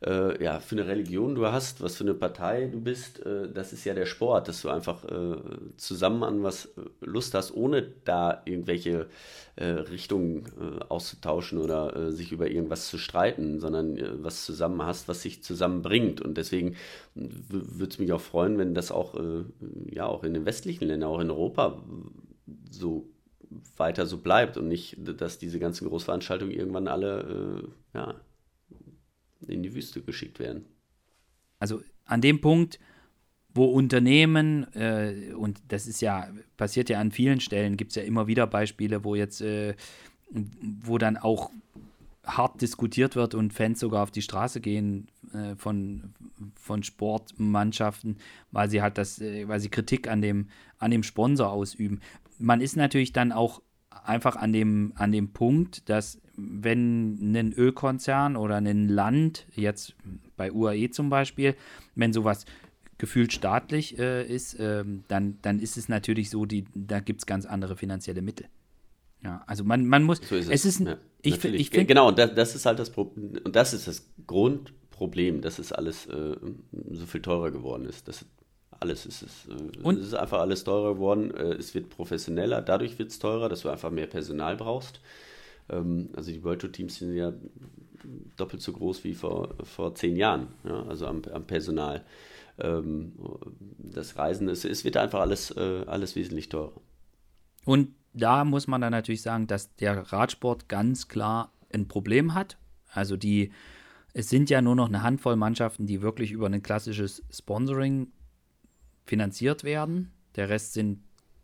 äh, 0.04 0.42
ja, 0.42 0.60
für 0.60 0.76
eine 0.76 0.86
Religion 0.86 1.34
du 1.34 1.46
hast, 1.46 1.80
was 1.82 1.96
für 1.96 2.04
eine 2.04 2.14
Partei 2.14 2.66
du 2.66 2.80
bist, 2.80 3.24
äh, 3.24 3.50
das 3.50 3.72
ist 3.72 3.84
ja 3.84 3.94
der 3.94 4.06
Sport, 4.06 4.48
dass 4.48 4.62
du 4.62 4.68
einfach 4.68 5.04
äh, 5.04 5.36
zusammen 5.76 6.22
an 6.22 6.42
was 6.42 6.66
äh, 6.66 6.82
Lust 7.00 7.34
hast, 7.34 7.54
ohne 7.54 7.82
da 8.04 8.42
irgendwelche 8.44 9.06
äh, 9.56 9.64
Richtungen 9.64 10.44
äh, 10.60 10.84
auszutauschen 10.88 11.58
oder 11.58 12.12
sich 12.12 12.32
über 12.32 12.50
irgendwas 12.50 12.88
zu 12.88 12.98
streiten, 12.98 13.58
sondern 13.58 13.98
was 14.22 14.44
zusammen 14.44 14.82
hast, 14.82 15.08
was 15.08 15.22
sich 15.22 15.42
zusammenbringt. 15.42 16.20
Und 16.20 16.36
deswegen 16.36 16.76
würde 17.14 17.90
es 17.90 17.98
mich 17.98 18.12
auch 18.12 18.20
freuen, 18.20 18.58
wenn 18.58 18.74
das 18.74 18.90
auch, 18.90 19.18
ja, 19.90 20.06
auch 20.06 20.24
in 20.24 20.34
den 20.34 20.44
westlichen 20.44 20.86
Ländern, 20.88 21.10
auch 21.10 21.20
in 21.20 21.30
Europa 21.30 21.82
so 22.70 23.08
weiter 23.76 24.06
so 24.06 24.18
bleibt 24.18 24.56
und 24.56 24.68
nicht, 24.68 24.98
dass 25.20 25.38
diese 25.38 25.58
ganzen 25.58 25.88
Großveranstaltungen 25.88 26.54
irgendwann 26.54 26.88
alle 26.88 27.68
ja, 27.94 28.14
in 29.48 29.62
die 29.62 29.74
Wüste 29.74 30.02
geschickt 30.02 30.38
werden. 30.38 30.64
Also 31.58 31.82
an 32.04 32.20
dem 32.20 32.40
Punkt, 32.40 32.78
wo 33.54 33.64
Unternehmen, 33.64 34.72
äh, 34.74 35.32
und 35.34 35.60
das 35.68 35.86
ist 35.86 36.00
ja, 36.00 36.28
passiert 36.56 36.88
ja 36.88 37.00
an 37.00 37.10
vielen 37.10 37.40
Stellen, 37.40 37.76
gibt 37.76 37.92
es 37.92 37.96
ja 37.96 38.02
immer 38.02 38.26
wieder 38.26 38.46
Beispiele, 38.46 39.02
wo 39.04 39.14
jetzt, 39.14 39.40
äh, 39.40 39.74
wo 40.30 40.98
dann 40.98 41.16
auch 41.16 41.50
hart 42.26 42.60
diskutiert 42.60 43.16
wird 43.16 43.34
und 43.34 43.52
Fans 43.52 43.80
sogar 43.80 44.02
auf 44.02 44.10
die 44.10 44.22
Straße 44.22 44.60
gehen 44.60 45.06
äh, 45.32 45.54
von, 45.56 46.12
von 46.56 46.82
Sportmannschaften, 46.82 48.18
weil 48.50 48.68
sie 48.68 48.82
halt 48.82 48.98
das, 48.98 49.20
äh, 49.20 49.48
weil 49.48 49.60
sie 49.60 49.68
Kritik 49.68 50.08
an 50.08 50.20
dem, 50.20 50.48
an 50.78 50.90
dem 50.90 51.02
Sponsor 51.02 51.50
ausüben. 51.50 52.00
Man 52.38 52.60
ist 52.60 52.76
natürlich 52.76 53.12
dann 53.12 53.32
auch 53.32 53.62
einfach 54.08 54.36
an 54.36 54.52
dem, 54.52 54.92
an 54.96 55.12
dem 55.12 55.28
Punkt, 55.32 55.88
dass 55.88 56.20
wenn 56.36 57.34
ein 57.34 57.52
Ölkonzern 57.52 58.36
oder 58.36 58.56
ein 58.56 58.88
Land, 58.88 59.46
jetzt 59.54 59.94
bei 60.36 60.52
UAE 60.52 60.90
zum 60.90 61.10
Beispiel, 61.10 61.54
wenn 61.94 62.12
sowas 62.12 62.44
gefühlt 62.98 63.32
staatlich 63.32 63.98
äh, 63.98 64.26
ist, 64.26 64.54
äh, 64.54 64.84
dann, 65.08 65.38
dann 65.42 65.60
ist 65.60 65.76
es 65.76 65.88
natürlich 65.88 66.30
so, 66.30 66.46
die, 66.46 66.64
da 66.74 67.00
gibt 67.00 67.20
es 67.20 67.26
ganz 67.26 67.46
andere 67.46 67.76
finanzielle 67.76 68.22
Mittel. 68.22 68.46
Ja, 69.22 69.42
also 69.46 69.64
man, 69.64 69.86
man 69.86 70.02
muss. 70.02 70.18
So 70.18 70.36
ist 70.36 70.46
es. 70.46 70.64
es 70.64 70.64
ist, 70.64 70.80
ja, 70.80 70.96
ich, 71.22 71.44
ich 71.44 71.70
find, 71.70 71.88
genau, 71.88 72.08
und 72.08 72.18
das, 72.18 72.34
das, 72.34 72.54
ist 72.54 72.66
halt 72.66 72.78
das 72.78 72.90
Problem, 72.90 73.40
und 73.44 73.56
das 73.56 73.74
ist 73.74 73.88
das 73.88 74.06
Grundproblem, 74.26 75.40
dass 75.40 75.58
es 75.58 75.72
alles 75.72 76.06
äh, 76.06 76.36
so 76.90 77.06
viel 77.06 77.22
teurer 77.22 77.50
geworden 77.50 77.86
ist. 77.86 78.08
Das, 78.08 78.24
alles 78.80 79.06
ist 79.06 79.22
es. 79.22 79.48
Äh, 79.48 79.82
und? 79.82 79.98
Es 79.98 80.08
ist 80.08 80.14
einfach 80.14 80.40
alles 80.40 80.64
teurer 80.64 80.94
geworden. 80.94 81.32
Äh, 81.32 81.54
es 81.54 81.74
wird 81.74 81.90
professioneller, 81.90 82.62
dadurch 82.62 82.98
wird 82.98 83.10
es 83.10 83.18
teurer, 83.18 83.48
dass 83.48 83.62
du 83.62 83.68
einfach 83.68 83.90
mehr 83.90 84.06
Personal 84.06 84.56
brauchst. 84.56 85.00
Ähm, 85.68 86.10
also 86.14 86.30
die 86.30 86.42
World 86.42 86.60
Tour 86.60 86.72
Teams 86.72 86.96
sind 86.96 87.14
ja 87.14 87.32
doppelt 88.36 88.62
so 88.62 88.72
groß 88.72 89.04
wie 89.04 89.14
vor, 89.14 89.54
vor 89.64 89.94
zehn 89.94 90.16
Jahren, 90.16 90.48
ja, 90.64 90.82
also 90.84 91.06
am, 91.06 91.22
am 91.32 91.46
Personal. 91.46 92.04
Ähm, 92.58 93.12
das 93.78 94.16
Reisen, 94.16 94.48
es, 94.48 94.64
es 94.64 94.84
wird 94.84 94.96
einfach 94.96 95.20
alles, 95.20 95.50
äh, 95.50 95.84
alles 95.86 96.16
wesentlich 96.16 96.48
teurer. 96.48 96.80
Und 97.64 97.90
da 98.12 98.44
muss 98.44 98.66
man 98.66 98.80
dann 98.80 98.92
natürlich 98.92 99.22
sagen, 99.22 99.46
dass 99.46 99.74
der 99.76 100.12
Radsport 100.12 100.68
ganz 100.68 101.08
klar 101.08 101.52
ein 101.72 101.88
Problem 101.88 102.34
hat. 102.34 102.56
Also 102.92 103.16
die, 103.16 103.52
es 104.14 104.30
sind 104.30 104.48
ja 104.48 104.62
nur 104.62 104.74
noch 104.74 104.88
eine 104.88 105.02
Handvoll 105.02 105.36
Mannschaften, 105.36 105.86
die 105.86 106.00
wirklich 106.00 106.30
über 106.30 106.46
ein 106.46 106.62
klassisches 106.62 107.22
Sponsoring 107.30 108.12
finanziert 109.06 109.64
werden. 109.64 110.10
Der 110.36 110.48
Rest 110.48 110.74
sind 110.74 111.00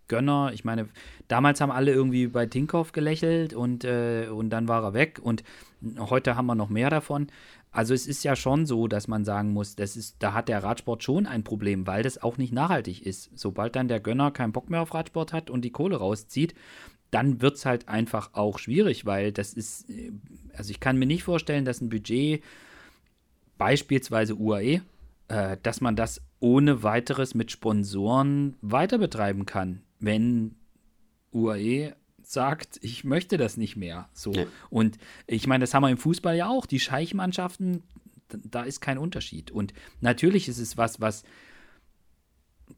Gönner. 0.09 0.51
Ich 0.53 0.65
meine, 0.65 0.89
damals 1.29 1.61
haben 1.61 1.71
alle 1.71 1.93
irgendwie 1.93 2.27
bei 2.27 2.47
Tinkoff 2.47 2.93
gelächelt 2.93 3.55
und, 3.55 3.85
äh, 3.85 4.29
und 4.29 4.51
dann 4.51 4.69
war 4.69 4.83
er 4.83 4.93
weg 4.93 5.21
und 5.23 5.43
heute 5.99 6.37
haben 6.37 6.47
wir 6.47 6.55
noch 6.55 6.69
mehr 6.69 6.91
davon. 6.91 7.29
Also 7.71 7.95
es 7.95 8.07
ist 8.07 8.23
ja 8.23 8.37
schon 8.37 8.67
so, 8.67 8.87
dass 8.87 9.09
man 9.09 9.25
sagen 9.25 9.55
muss, 9.55 9.77
das 9.77 9.97
ist, 9.97 10.17
da 10.19 10.35
hat 10.35 10.49
der 10.49 10.63
Radsport 10.63 11.03
schon 11.03 11.27
ein 11.27 11.43
Problem, 11.43 11.87
weil 11.87 12.03
das 12.03 12.23
auch 12.23 12.37
nicht 12.37 12.53
nachhaltig 12.53 13.07
ist. 13.07 13.31
Sobald 13.35 13.75
dann 13.75 13.89
der 13.89 14.01
Gönner 14.01 14.31
keinen 14.31 14.53
Bock 14.53 14.69
mehr 14.69 14.83
auf 14.83 14.93
Radsport 14.93 15.33
hat 15.33 15.49
und 15.49 15.63
die 15.63 15.71
Kohle 15.71 15.97
rauszieht, 15.97 16.55
dann 17.11 17.41
wird 17.41 17.57
es 17.57 17.65
halt 17.65 17.89
einfach 17.89 18.35
auch 18.35 18.59
schwierig, 18.59 19.07
weil 19.07 19.33
das 19.33 19.55
ist, 19.55 19.89
äh, 19.89 20.13
also 20.55 20.71
ich 20.71 20.81
kann 20.81 20.99
mir 20.99 21.07
nicht 21.07 21.25
vorstellen, 21.25 21.65
dass 21.65 21.81
ein 21.81 21.89
Budget, 21.89 22.43
beispielsweise 23.57 24.35
UAE, 24.35 24.83
äh, 25.33 25.57
dass 25.63 25.81
man 25.81 25.97
das 25.97 26.21
ohne 26.41 26.83
weiteres 26.83 27.35
mit 27.35 27.51
Sponsoren 27.51 28.57
weiter 28.61 28.99
betreiben 28.99 29.47
kann, 29.47 29.81
wenn 29.99 30.57
UAE 31.33 31.95
sagt, 32.23 32.79
ich 32.83 33.03
möchte 33.05 33.39
das 33.39 33.57
nicht 33.57 33.75
mehr. 33.77 34.11
So. 34.13 34.33
Ja. 34.33 34.45
Und 34.69 34.99
ich 35.27 35.47
meine, 35.47 35.63
das 35.63 35.73
haben 35.73 35.85
wir 35.85 35.89
im 35.89 35.97
Fußball 35.97 36.37
ja 36.37 36.49
auch. 36.49 36.67
Die 36.67 36.81
Scheichmannschaften, 36.81 37.83
da 38.29 38.63
ist 38.63 38.81
kein 38.81 38.99
Unterschied. 38.99 39.51
Und 39.51 39.73
natürlich 40.03 40.49
ist 40.49 40.59
es 40.59 40.77
was, 40.77 41.01
was 41.01 41.25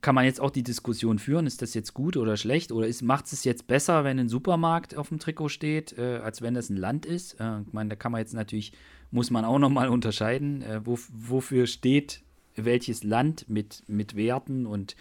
kann 0.01 0.15
man 0.15 0.25
jetzt 0.25 0.41
auch 0.41 0.51
die 0.51 0.63
Diskussion 0.63 1.19
führen, 1.19 1.47
ist 1.47 1.61
das 1.61 1.75
jetzt 1.75 1.93
gut 1.93 2.17
oder 2.17 2.37
schlecht? 2.37 2.71
Oder 2.71 2.89
macht 3.03 3.33
es 3.33 3.43
jetzt 3.43 3.67
besser, 3.67 4.05
wenn 4.05 4.19
ein 4.21 4.29
Supermarkt 4.29 4.97
auf 4.97 5.09
dem 5.09 5.19
Trikot 5.19 5.49
steht, 5.49 5.99
äh, 5.99 6.21
als 6.23 6.41
wenn 6.41 6.55
das 6.55 6.71
ein 6.71 6.77
Land 6.77 7.05
ist? 7.05 7.41
Äh, 7.41 7.63
ich 7.63 7.73
meine, 7.73 7.91
da 7.91 7.97
kann 7.97 8.13
man 8.13 8.21
jetzt 8.21 8.35
natürlich, 8.35 8.73
muss 9.11 9.31
man 9.31 9.45
auch 9.45 9.59
nochmal 9.59 9.89
unterscheiden, 9.89 10.63
äh, 10.63 10.81
wo, 10.85 10.99
wofür 11.11 11.67
steht 11.67 12.24
welches 12.57 13.05
Land 13.05 13.49
mit, 13.49 13.83
mit 13.87 14.17
Werten 14.17 14.67
und 14.67 14.97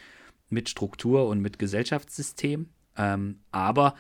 mit 0.50 0.70
Struktur 0.70 1.28
und 1.28 1.40
mit 1.42 1.60
Gesellschaftssystem. 1.60 2.68
Ähm, 2.98 3.40
aber 3.52 3.96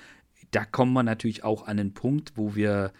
da 0.51 0.65
kommen 0.65 0.93
wir 0.93 1.03
natürlich 1.03 1.43
auch 1.43 1.63
an 1.63 1.79
einen 1.79 1.93
Punkt, 1.93 2.33
wo 2.35 2.55
wir, 2.55 2.91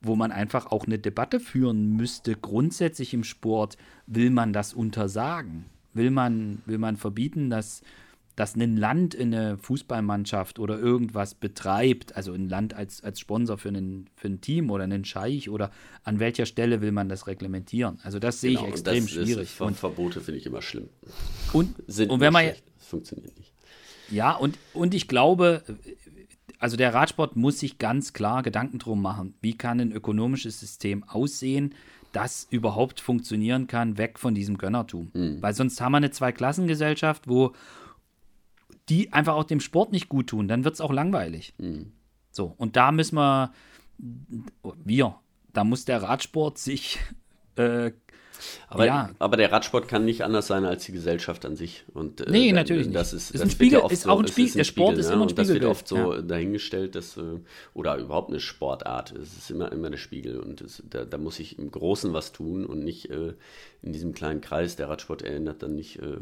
wo 0.00 0.14
man 0.14 0.30
einfach 0.30 0.66
auch 0.66 0.86
eine 0.86 0.98
Debatte 0.98 1.40
führen 1.40 1.96
müsste. 1.96 2.34
Grundsätzlich 2.34 3.14
im 3.14 3.24
Sport 3.24 3.76
will 4.06 4.30
man 4.30 4.52
das 4.52 4.74
untersagen. 4.74 5.66
Will 5.94 6.10
man, 6.10 6.62
will 6.66 6.78
man 6.78 6.96
verbieten, 6.96 7.50
dass 7.50 7.82
dass 8.38 8.54
ein 8.54 8.76
Land 8.76 9.18
eine 9.18 9.58
Fußballmannschaft 9.58 10.60
oder 10.60 10.78
irgendwas 10.78 11.34
betreibt, 11.34 12.14
also 12.14 12.32
ein 12.32 12.48
Land 12.48 12.72
als, 12.72 13.02
als 13.02 13.18
Sponsor 13.18 13.58
für, 13.58 13.70
einen, 13.70 14.08
für 14.14 14.28
ein 14.28 14.40
Team 14.40 14.70
oder 14.70 14.84
einen 14.84 15.04
Scheich 15.04 15.50
oder 15.50 15.72
an 16.04 16.20
welcher 16.20 16.46
Stelle 16.46 16.80
will 16.80 16.92
man 16.92 17.08
das 17.08 17.26
reglementieren? 17.26 17.98
Also 18.04 18.20
das 18.20 18.40
sehe 18.40 18.52
genau, 18.52 18.66
ich 18.66 18.68
extrem 18.70 19.04
das 19.04 19.10
schwierig. 19.10 19.50
Ist, 19.50 19.60
und 19.60 19.76
Verbote 19.76 20.20
finde 20.20 20.38
ich 20.38 20.46
immer 20.46 20.62
schlimm. 20.62 20.88
Und, 21.52 21.74
Sind 21.88 22.10
und 22.10 22.20
wenn 22.20 22.32
man 22.32 22.44
schlecht. 22.44 22.62
das 22.78 22.86
funktioniert 22.86 23.36
nicht. 23.36 23.52
Ja, 24.08 24.34
und, 24.34 24.56
und 24.72 24.94
ich 24.94 25.08
glaube, 25.08 25.64
also 26.60 26.76
der 26.76 26.94
Radsport 26.94 27.34
muss 27.34 27.58
sich 27.58 27.78
ganz 27.78 28.12
klar 28.12 28.44
Gedanken 28.44 28.78
drum 28.78 29.02
machen, 29.02 29.34
wie 29.40 29.58
kann 29.58 29.80
ein 29.80 29.90
ökonomisches 29.90 30.60
System 30.60 31.02
aussehen, 31.08 31.74
das 32.12 32.46
überhaupt 32.50 33.00
funktionieren 33.00 33.66
kann, 33.66 33.98
weg 33.98 34.20
von 34.20 34.36
diesem 34.36 34.58
Gönnertum. 34.58 35.10
Mhm. 35.12 35.42
Weil 35.42 35.54
sonst 35.54 35.80
haben 35.80 35.90
wir 35.90 35.96
eine 35.96 36.12
Zweiklassengesellschaft, 36.12 37.26
wo 37.26 37.52
die 38.88 39.12
einfach 39.12 39.34
auch 39.34 39.44
dem 39.44 39.60
Sport 39.60 39.92
nicht 39.92 40.08
gut 40.08 40.28
tun, 40.28 40.48
dann 40.48 40.64
wird 40.64 40.74
es 40.74 40.80
auch 40.80 40.92
langweilig. 40.92 41.54
Mhm. 41.58 41.92
So, 42.30 42.54
und 42.56 42.76
da 42.76 42.92
müssen 42.92 43.16
wir, 43.16 43.52
wir, 44.84 45.16
da 45.52 45.64
muss 45.64 45.84
der 45.84 46.02
Radsport 46.02 46.58
sich. 46.58 46.98
Äh, 47.56 47.92
aber, 48.68 48.86
ja. 48.86 49.10
aber 49.18 49.36
der 49.36 49.50
Radsport 49.50 49.88
kann 49.88 50.04
nicht 50.04 50.22
anders 50.22 50.46
sein 50.46 50.64
als 50.64 50.84
die 50.84 50.92
Gesellschaft 50.92 51.44
an 51.44 51.56
sich. 51.56 51.84
Und, 51.92 52.20
äh, 52.20 52.30
nee, 52.30 52.52
natürlich 52.52 52.90
das 52.92 53.12
ist, 53.12 53.30
ist 53.30 53.34
das 53.34 53.42
ein 53.42 53.50
Spiegel, 53.50 53.80
ja 53.80 53.90
ist 53.90 54.02
so, 54.02 54.10
auch 54.10 54.20
ein 54.20 54.28
Spiegel. 54.28 54.52
Ein 54.52 54.56
der 54.58 54.64
Sport 54.64 54.88
Spiegel, 54.90 55.00
ist 55.00 55.10
immer 55.10 55.22
ein 55.24 55.28
Spiegel. 55.28 55.44
Das 55.44 55.54
wird 55.54 55.64
oft 55.64 55.88
so 55.88 56.14
ja. 56.14 56.22
dahingestellt, 56.22 56.94
dass, 56.94 57.16
äh, 57.16 57.40
oder 57.74 57.96
überhaupt 57.96 58.30
eine 58.30 58.40
Sportart. 58.40 59.12
Es 59.12 59.36
ist 59.36 59.50
immer, 59.50 59.72
immer 59.72 59.90
der 59.90 59.98
Spiegel 59.98 60.38
und 60.38 60.60
es, 60.60 60.82
da, 60.88 61.04
da, 61.04 61.18
muss 61.18 61.40
ich 61.40 61.58
im 61.58 61.70
Großen 61.70 62.12
was 62.12 62.32
tun 62.32 62.64
und 62.64 62.84
nicht 62.84 63.10
äh, 63.10 63.34
in 63.82 63.92
diesem 63.92 64.12
kleinen 64.12 64.40
Kreis. 64.40 64.76
Der 64.76 64.88
Radsport 64.88 65.22
erinnert 65.22 65.62
dann 65.62 65.74
nicht, 65.74 65.98
äh, 65.98 66.18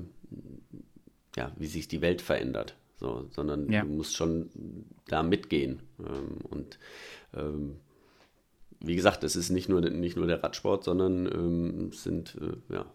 ja, 1.37 1.53
wie 1.57 1.67
sich 1.67 1.89
die 1.89 2.01
Welt 2.01 2.23
verändert 2.23 2.77
so, 2.99 3.29
sondern 3.31 3.71
ja. 3.71 3.83
du 3.83 3.89
musst 3.89 4.17
schon 4.17 4.51
da 5.09 5.23
mitgehen. 5.23 5.83
Ähm, 6.01 6.39
und 6.49 6.79
ähm, 7.35 7.77
wie 8.81 8.97
gesagt, 8.97 9.23
es 9.25 9.37
ist 9.37 9.51
nicht 9.51 9.69
nur, 9.69 9.81
nicht 9.83 10.17
nur 10.17 10.27
der 10.27 10.43
Radsport, 10.43 10.85
sondern 10.85 11.27
ähm, 11.27 11.91
es 11.93 12.03
sind, 12.03 12.37
äh, 12.41 12.75
ja, 12.75 12.87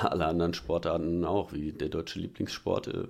alle 0.00 0.26
anderen 0.26 0.54
Sportarten 0.54 1.24
auch, 1.24 1.52
wie 1.52 1.72
der 1.72 1.88
deutsche 1.88 2.20
Lieblingssport. 2.20 2.88
Äh, 2.88 3.08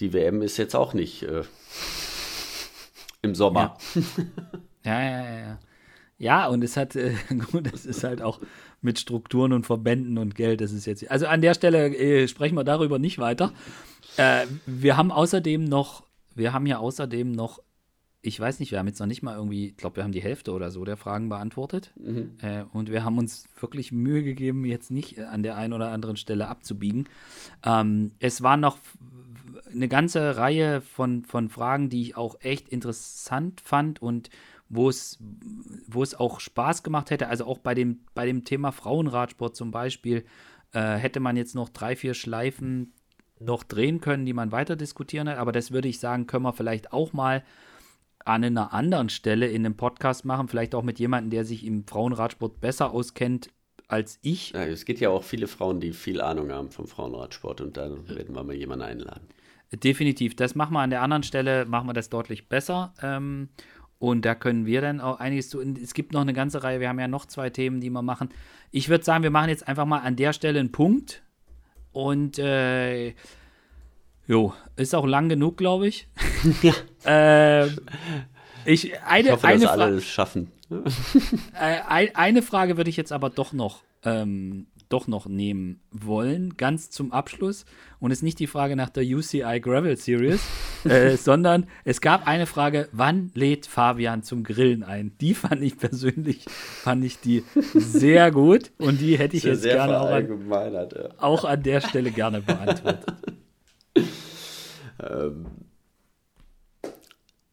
die 0.00 0.12
WM 0.12 0.42
ist 0.42 0.56
jetzt 0.56 0.74
auch 0.74 0.94
nicht 0.94 1.22
äh, 1.22 1.44
im 3.22 3.34
Sommer. 3.34 3.78
Ja. 4.84 5.00
ja, 5.00 5.22
ja, 5.22 5.38
ja. 5.38 5.46
Ja, 5.46 5.58
und 6.46 6.62
es 6.62 6.76
hat, 6.76 6.96
äh, 6.96 7.14
gut, 7.52 7.72
es 7.72 7.84
ist 7.84 8.04
halt 8.04 8.22
auch 8.22 8.40
mit 8.80 8.98
Strukturen 8.98 9.52
und 9.52 9.66
Verbänden 9.66 10.18
und 10.18 10.34
Geld, 10.34 10.60
das 10.60 10.72
ist 10.72 10.86
jetzt, 10.86 11.10
also 11.10 11.26
an 11.26 11.40
der 11.40 11.54
Stelle 11.54 11.96
äh, 11.96 12.28
sprechen 12.28 12.56
wir 12.56 12.64
darüber 12.64 12.98
nicht 12.98 13.18
weiter. 13.18 13.52
Äh, 14.16 14.46
wir 14.66 14.96
haben 14.96 15.10
außerdem 15.10 15.64
noch, 15.64 16.04
wir 16.34 16.52
haben 16.52 16.66
ja 16.66 16.78
außerdem 16.78 17.32
noch 17.32 17.60
ich 18.24 18.38
weiß 18.38 18.60
nicht, 18.60 18.70
wir 18.70 18.78
haben 18.78 18.86
jetzt 18.86 19.00
noch 19.00 19.08
nicht 19.08 19.22
mal 19.22 19.34
irgendwie, 19.34 19.68
ich 19.68 19.76
glaube, 19.76 19.96
wir 19.96 20.04
haben 20.04 20.12
die 20.12 20.22
Hälfte 20.22 20.52
oder 20.52 20.70
so 20.70 20.84
der 20.84 20.96
Fragen 20.96 21.28
beantwortet. 21.28 21.92
Mhm. 21.96 22.36
Äh, 22.40 22.62
und 22.72 22.90
wir 22.90 23.04
haben 23.04 23.18
uns 23.18 23.48
wirklich 23.58 23.90
Mühe 23.90 24.22
gegeben, 24.22 24.64
jetzt 24.64 24.92
nicht 24.92 25.18
an 25.18 25.42
der 25.42 25.56
einen 25.56 25.72
oder 25.72 25.90
anderen 25.90 26.16
Stelle 26.16 26.46
abzubiegen. 26.46 27.08
Ähm, 27.64 28.12
es 28.20 28.40
war 28.40 28.56
noch 28.56 28.78
eine 29.72 29.88
ganze 29.88 30.36
Reihe 30.36 30.80
von, 30.82 31.24
von 31.24 31.48
Fragen, 31.48 31.90
die 31.90 32.02
ich 32.02 32.16
auch 32.16 32.36
echt 32.40 32.68
interessant 32.68 33.60
fand 33.60 34.00
und 34.00 34.30
wo 34.72 34.88
es, 34.88 35.18
wo 35.86 36.02
es 36.02 36.14
auch 36.14 36.40
Spaß 36.40 36.82
gemacht 36.82 37.10
hätte. 37.10 37.28
Also 37.28 37.44
auch 37.44 37.58
bei 37.58 37.74
dem, 37.74 38.00
bei 38.14 38.24
dem 38.24 38.44
Thema 38.44 38.72
Frauenradsport 38.72 39.54
zum 39.54 39.70
Beispiel 39.70 40.24
äh, 40.72 40.94
hätte 40.94 41.20
man 41.20 41.36
jetzt 41.36 41.54
noch 41.54 41.68
drei, 41.68 41.94
vier 41.94 42.14
Schleifen 42.14 42.94
noch 43.38 43.64
drehen 43.64 44.00
können, 44.00 44.24
die 44.24 44.32
man 44.32 44.50
weiter 44.50 44.74
diskutieren 44.74 45.28
hat. 45.28 45.36
Aber 45.36 45.52
das 45.52 45.72
würde 45.72 45.88
ich 45.88 46.00
sagen, 46.00 46.26
können 46.26 46.44
wir 46.44 46.54
vielleicht 46.54 46.92
auch 46.92 47.12
mal 47.12 47.44
an 48.24 48.44
einer 48.44 48.72
anderen 48.72 49.10
Stelle 49.10 49.46
in 49.48 49.66
einem 49.66 49.76
Podcast 49.76 50.24
machen, 50.24 50.48
vielleicht 50.48 50.74
auch 50.74 50.82
mit 50.82 50.98
jemandem, 50.98 51.30
der 51.30 51.44
sich 51.44 51.66
im 51.66 51.86
Frauenradsport 51.86 52.60
besser 52.60 52.92
auskennt 52.92 53.50
als 53.88 54.18
ich. 54.22 54.52
Ja, 54.52 54.64
es 54.64 54.86
gibt 54.86 55.00
ja 55.00 55.10
auch 55.10 55.22
viele 55.22 55.48
Frauen, 55.48 55.80
die 55.80 55.92
viel 55.92 56.22
Ahnung 56.22 56.50
haben 56.50 56.70
vom 56.70 56.86
Frauenradsport 56.86 57.60
und 57.60 57.76
da 57.76 57.90
werden 58.08 58.34
wir 58.34 58.42
mal 58.42 58.54
jemanden 58.54 58.86
einladen. 58.86 59.26
Definitiv. 59.72 60.34
Das 60.36 60.54
machen 60.54 60.72
wir 60.72 60.80
an 60.80 60.90
der 60.90 61.02
anderen 61.02 61.24
Stelle, 61.24 61.66
machen 61.66 61.88
wir 61.88 61.94
das 61.94 62.08
deutlich 62.08 62.48
besser. 62.48 62.94
Ähm, 63.02 63.50
und 64.02 64.24
da 64.24 64.34
können 64.34 64.66
wir 64.66 64.80
dann 64.80 65.00
auch 65.00 65.20
einiges 65.20 65.48
tun. 65.48 65.78
Es 65.80 65.94
gibt 65.94 66.12
noch 66.12 66.22
eine 66.22 66.32
ganze 66.32 66.64
Reihe, 66.64 66.80
wir 66.80 66.88
haben 66.88 66.98
ja 66.98 67.06
noch 67.06 67.24
zwei 67.26 67.50
Themen, 67.50 67.80
die 67.80 67.88
wir 67.88 68.02
machen. 68.02 68.30
Ich 68.72 68.88
würde 68.88 69.04
sagen, 69.04 69.22
wir 69.22 69.30
machen 69.30 69.48
jetzt 69.48 69.68
einfach 69.68 69.84
mal 69.86 70.00
an 70.00 70.16
der 70.16 70.32
Stelle 70.32 70.58
einen 70.58 70.72
Punkt. 70.72 71.22
Und 71.92 72.36
äh, 72.40 73.14
Jo, 74.26 74.54
ist 74.74 74.96
auch 74.96 75.06
lang 75.06 75.28
genug, 75.28 75.56
glaube 75.56 75.86
ich. 75.86 76.08
Ja. 76.62 76.72
ähm, 77.04 77.78
ich, 78.64 79.00
eine, 79.04 79.28
ich 79.28 79.32
hoffe, 79.34 79.46
eine 79.46 79.60
dass 79.60 79.70
alle 79.70 79.94
es 79.94 80.04
schaffen. 80.04 80.50
äh, 81.54 82.08
eine 82.12 82.42
Frage 82.42 82.76
würde 82.76 82.90
ich 82.90 82.96
jetzt 82.96 83.12
aber 83.12 83.30
doch 83.30 83.52
noch, 83.52 83.84
ähm, 84.04 84.66
doch 84.92 85.08
noch 85.08 85.26
nehmen 85.26 85.80
wollen, 85.90 86.56
ganz 86.56 86.90
zum 86.90 87.12
Abschluss. 87.12 87.64
Und 87.98 88.10
es 88.10 88.18
ist 88.18 88.22
nicht 88.22 88.38
die 88.38 88.46
Frage 88.46 88.76
nach 88.76 88.90
der 88.90 89.04
UCI 89.04 89.60
Gravel 89.60 89.96
Series, 89.96 90.40
äh, 90.84 91.16
sondern 91.16 91.66
es 91.84 92.00
gab 92.00 92.26
eine 92.26 92.46
Frage, 92.46 92.88
wann 92.92 93.30
lädt 93.34 93.66
Fabian 93.66 94.22
zum 94.22 94.44
Grillen 94.44 94.82
ein? 94.82 95.12
Die 95.20 95.34
fand 95.34 95.62
ich 95.62 95.78
persönlich, 95.78 96.44
fand 96.48 97.04
ich 97.04 97.20
die 97.20 97.44
sehr 97.74 98.30
gut 98.30 98.72
und 98.78 99.00
die 99.00 99.18
hätte 99.18 99.36
ich 99.36 99.44
jetzt 99.44 99.62
gerne 99.62 100.00
auch 100.00 100.10
an, 100.10 100.28
ja. 100.28 101.08
auch 101.18 101.44
an 101.44 101.62
der 101.62 101.80
Stelle 101.80 102.10
gerne 102.10 102.42
beantwortet. 102.42 103.06
Ähm, 105.02 105.46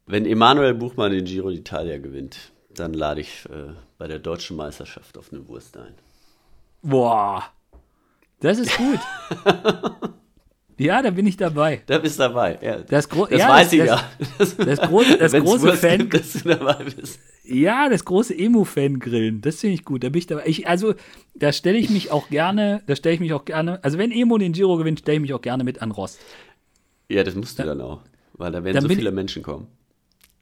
wenn 0.06 0.26
Emanuel 0.26 0.74
Buchmann 0.74 1.12
den 1.12 1.26
Giro 1.26 1.50
d'Italia 1.50 2.00
gewinnt, 2.00 2.52
dann 2.70 2.94
lade 2.94 3.22
ich 3.22 3.46
äh, 3.46 3.74
bei 3.98 4.08
der 4.08 4.20
deutschen 4.20 4.56
Meisterschaft 4.56 5.18
auf 5.18 5.32
eine 5.32 5.48
Wurst 5.48 5.78
ein. 5.78 5.94
Boah, 6.82 7.44
das 8.40 8.58
ist 8.60 8.78
gut. 8.78 9.00
ja, 10.78 11.02
da 11.02 11.10
bin 11.10 11.28
ich 11.28 11.36
dabei. 11.36 11.82
Da 11.86 11.98
bist 11.98 12.18
du 12.20 12.24
dabei. 12.24 12.58
Ja. 12.62 12.78
Das, 12.78 13.08
das 13.10 13.30
ja, 13.32 13.50
weiß 13.50 13.68
das, 13.68 13.74
ich 13.74 13.80
ja. 13.80 14.04
Das, 14.38 14.58
das 14.58 14.80
große, 14.80 15.18
das 15.18 15.34
große 15.34 15.74
Fan. 15.74 15.98
Gibt, 16.00 16.14
dass 16.14 16.34
du 16.34 16.50
dabei 16.50 16.84
bist. 16.84 17.20
Ja, 17.44 17.90
das 17.90 18.06
große 18.06 18.38
Emo-Fan-Grillen, 18.38 19.42
das 19.42 19.60
finde 19.60 19.74
ich 19.74 19.84
gut. 19.84 20.04
Da 20.04 20.10
bin 20.10 20.20
ich 20.20 20.28
dabei. 20.28 20.44
Ich, 20.46 20.68
also, 20.68 20.94
da 21.36 21.52
stelle 21.52 21.78
ich 21.78 21.90
mich 21.90 22.12
auch 22.12 22.30
gerne, 22.30 22.82
da 22.88 22.96
stelle 22.96 23.16
ich 23.16 23.22
mich 23.22 23.34
auch 23.34 23.44
gerne, 23.44 23.84
also 23.84 23.98
wenn 23.98 24.12
Emo 24.12 24.38
den 24.38 24.54
Giro 24.54 24.78
gewinnt, 24.78 25.00
stelle 25.00 25.16
ich 25.16 25.22
mich 25.22 25.34
auch 25.34 25.42
gerne 25.42 25.64
mit 25.64 25.82
an 25.82 25.92
Rost. 25.92 26.20
Ja, 27.10 27.24
das 27.24 27.36
musst 27.36 27.58
du 27.58 27.64
dann 27.64 27.82
auch, 27.82 28.02
weil 28.34 28.52
da 28.52 28.64
werden 28.64 28.82
so 28.82 28.88
viele 28.88 29.12
Menschen 29.12 29.42
kommen. 29.42 29.68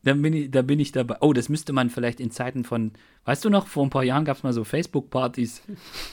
Dann 0.03 0.21
bin, 0.21 0.33
ich, 0.33 0.51
da 0.51 0.61
bin 0.61 0.79
ich 0.79 0.91
dabei. 0.91 1.17
Oh, 1.21 1.33
das 1.33 1.49
müsste 1.49 1.73
man 1.73 1.89
vielleicht 1.89 2.19
in 2.19 2.31
Zeiten 2.31 2.63
von, 2.63 2.91
weißt 3.25 3.43
du 3.43 3.49
noch, 3.49 3.67
vor 3.67 3.83
ein 3.83 3.89
paar 3.89 4.03
Jahren 4.03 4.25
gab 4.25 4.37
es 4.37 4.43
mal 4.43 4.53
so 4.53 4.63
Facebook-Partys, 4.63 5.63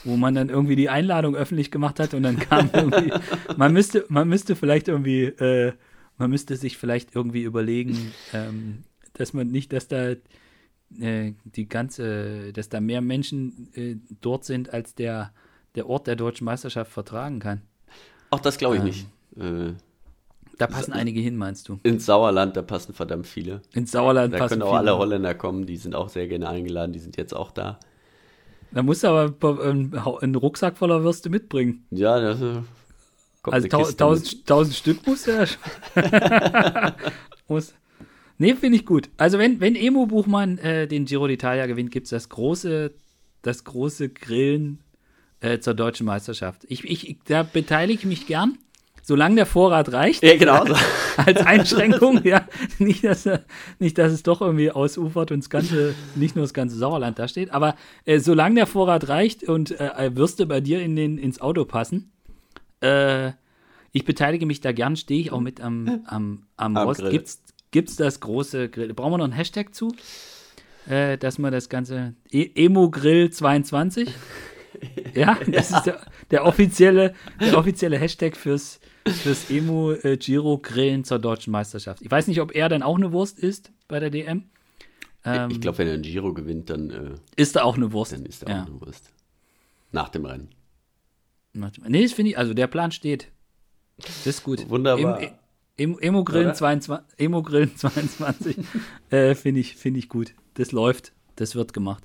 wo 0.03 0.17
man 0.17 0.35
dann 0.35 0.49
irgendwie 0.49 0.75
die 0.75 0.89
Einladung 0.89 1.35
öffentlich 1.35 1.71
gemacht 1.71 1.99
hat 1.99 2.13
und 2.13 2.23
dann 2.23 2.39
kam 2.39 2.69
irgendwie, 2.73 3.13
man 3.57 3.71
müsste, 3.73 4.05
man 4.09 4.27
müsste 4.27 4.55
vielleicht 4.55 4.87
irgendwie, 4.87 5.23
äh, 5.23 5.73
man 6.17 6.29
müsste 6.29 6.55
sich 6.55 6.77
vielleicht 6.77 7.15
irgendwie 7.15 7.43
überlegen, 7.43 8.11
ähm, 8.33 8.83
dass 9.13 9.33
man 9.33 9.47
nicht, 9.47 9.71
dass 9.71 9.87
da 9.87 10.15
äh, 10.99 11.33
die 11.43 11.67
ganze, 11.69 12.53
dass 12.53 12.69
da 12.69 12.81
mehr 12.81 13.01
Menschen 13.01 13.69
äh, 13.75 13.95
dort 14.21 14.45
sind, 14.45 14.73
als 14.73 14.95
der, 14.95 15.31
der 15.75 15.87
Ort 15.87 16.07
der 16.07 16.15
deutschen 16.15 16.45
Meisterschaft 16.45 16.91
vertragen 16.91 17.39
kann. 17.39 17.61
Auch 18.29 18.39
das 18.39 18.57
glaube 18.57 18.75
ich 18.75 18.81
ähm, 18.81 18.87
nicht. 18.87 19.07
Da 20.57 20.67
passen 20.67 20.91
Sa 20.91 20.97
einige 20.97 21.19
hin, 21.19 21.35
meinst 21.35 21.67
du? 21.67 21.79
Ins 21.83 22.05
Sauerland, 22.05 22.55
da 22.55 22.61
passen 22.61 22.93
verdammt 22.93 23.27
viele. 23.27 23.61
Ins 23.73 23.91
Sauerland 23.91 24.33
da 24.33 24.37
passen 24.37 24.53
viele. 24.53 24.59
Da 24.59 24.65
können 24.65 24.73
auch 24.73 24.77
alle 24.77 24.97
Holländer 24.97 25.35
kommen, 25.35 25.65
die 25.65 25.77
sind 25.77 25.95
auch 25.95 26.09
sehr 26.09 26.27
gerne 26.27 26.47
eingeladen, 26.49 26.93
die 26.93 26.99
sind 26.99 27.17
jetzt 27.17 27.35
auch 27.35 27.51
da. 27.51 27.79
Da 28.71 28.83
musst 28.83 29.03
du 29.03 29.07
aber 29.07 29.63
einen 30.21 30.35
Rucksack 30.35 30.77
voller 30.77 31.03
Würste 31.03 31.29
mitbringen. 31.29 31.85
Ja, 31.91 32.19
das 32.19 32.41
äh, 32.41 32.61
kommt 33.41 33.53
Also 33.53 33.67
tausend, 33.67 33.99
tausend, 33.99 34.47
tausend 34.47 34.75
Stück 34.75 35.07
muss 35.07 35.27
er. 35.27 35.47
muss. 37.47 37.73
Nee, 38.37 38.55
finde 38.55 38.77
ich 38.77 38.85
gut. 38.85 39.09
Also 39.17 39.39
wenn, 39.39 39.61
wenn 39.61 39.75
Emo 39.75 40.07
Buchmann 40.07 40.57
äh, 40.57 40.87
den 40.87 41.05
Giro 41.05 41.25
d'Italia 41.25 41.67
gewinnt, 41.67 41.91
gibt 41.91 42.05
es 42.05 42.09
das 42.11 42.27
große, 42.29 42.91
das 43.41 43.63
große 43.63 44.09
Grillen 44.09 44.79
äh, 45.39 45.59
zur 45.59 45.73
deutschen 45.73 46.05
Meisterschaft. 46.05 46.65
Ich, 46.67 46.83
ich, 46.83 47.17
da 47.25 47.43
beteilige 47.43 47.99
ich 47.99 48.05
mich 48.05 48.27
gern 48.27 48.57
solange 49.05 49.35
der 49.35 49.45
Vorrat 49.45 49.93
reicht. 49.93 50.23
Ja, 50.23 50.35
genau. 50.35 50.65
So. 50.65 50.75
Als 51.17 51.45
Einschränkung, 51.45 52.23
ja. 52.23 52.47
Nicht 52.79 53.03
dass, 53.03 53.29
nicht, 53.77 53.97
dass 53.99 54.11
es 54.11 54.23
doch 54.23 54.41
irgendwie 54.41 54.71
ausufert 54.71 55.31
und 55.31 55.43
das 55.43 55.49
ganze, 55.51 55.93
nicht 56.15 56.35
nur 56.35 56.43
das 56.43 56.55
ganze 56.55 56.75
Sauerland 56.75 57.19
da 57.19 57.27
steht, 57.27 57.51
aber 57.51 57.75
äh, 58.05 58.19
solange 58.19 58.55
der 58.55 58.67
Vorrat 58.67 59.07
reicht 59.07 59.43
und 59.43 59.79
äh, 59.79 60.15
Würste 60.15 60.47
bei 60.47 60.59
dir 60.59 60.81
in 60.81 60.95
den, 60.95 61.19
ins 61.19 61.39
Auto 61.39 61.65
passen, 61.65 62.11
äh, 62.81 63.31
ich 63.91 64.05
beteilige 64.05 64.47
mich 64.47 64.59
da 64.59 64.71
gern, 64.71 64.95
stehe 64.95 65.21
ich 65.21 65.31
auch 65.31 65.39
mit 65.39 65.61
am, 65.61 66.01
am, 66.07 66.43
am, 66.57 66.75
am 66.75 66.77
Rost. 66.77 66.99
Grill. 66.99 67.11
Gibt's, 67.11 67.43
gibt's 67.69 67.95
das 67.95 68.19
große 68.19 68.69
Grill? 68.69 68.93
Brauchen 68.95 69.13
wir 69.13 69.17
noch 69.19 69.25
einen 69.25 69.33
Hashtag 69.33 69.75
zu? 69.75 69.93
Äh, 70.89 71.19
dass 71.19 71.37
man 71.37 71.51
das 71.51 71.69
ganze 71.69 72.15
e 72.31 72.49
Emo 72.55 72.89
Grill 72.89 73.29
22 73.29 74.09
ja, 75.13 75.37
das 75.47 75.69
ja. 75.69 75.77
ist 75.77 75.85
der, 75.85 76.01
der, 76.31 76.45
offizielle, 76.45 77.13
der 77.39 77.57
offizielle 77.57 77.97
Hashtag 77.97 78.35
fürs, 78.35 78.79
fürs 79.07 79.49
Emo 79.49 79.91
äh, 79.91 80.17
Giro 80.17 80.57
Grillen 80.57 81.03
zur 81.03 81.19
deutschen 81.19 81.51
Meisterschaft. 81.51 82.01
Ich 82.01 82.09
weiß 82.09 82.27
nicht, 82.27 82.41
ob 82.41 82.55
er 82.55 82.69
dann 82.69 82.83
auch 82.83 82.95
eine 82.95 83.11
Wurst 83.11 83.39
ist 83.39 83.71
bei 83.87 83.99
der 83.99 84.09
DM. 84.09 84.43
Ähm, 85.23 85.49
ich 85.51 85.61
glaube, 85.61 85.79
wenn 85.79 85.87
er 85.87 85.93
ein 85.95 86.01
Giro 86.01 86.33
gewinnt, 86.33 86.69
dann 86.69 86.89
äh, 86.89 87.15
ist 87.35 87.55
er 87.55 87.65
auch 87.65 87.75
eine 87.75 87.91
Wurst. 87.91 88.13
Dann 88.13 88.25
ist 88.25 88.43
er 88.43 88.49
ja. 88.49 88.63
auch 88.63 88.67
eine 88.67 88.81
Wurst. 88.81 89.11
Nach 89.91 90.09
dem 90.09 90.25
Rennen. 90.25 90.49
Nee, 91.53 92.03
das 92.03 92.13
finde 92.13 92.31
ich, 92.31 92.37
also 92.37 92.53
der 92.53 92.67
Plan 92.67 92.91
steht. 92.91 93.31
Das 93.97 94.27
ist 94.27 94.43
gut. 94.43 94.67
Wunderbar. 94.69 95.21
Emo, 95.77 95.97
Emo 95.99 96.23
Grillen 96.23 96.53
22, 96.53 97.17
Emo 97.17 97.43
Grillen 97.43 97.75
22 97.77 98.57
äh, 99.09 99.35
finde 99.35 99.61
ich, 99.61 99.75
find 99.75 99.97
ich 99.97 100.09
gut. 100.09 100.33
Das 100.55 100.71
läuft, 100.71 101.13
das 101.35 101.55
wird 101.55 101.73
gemacht. 101.73 102.03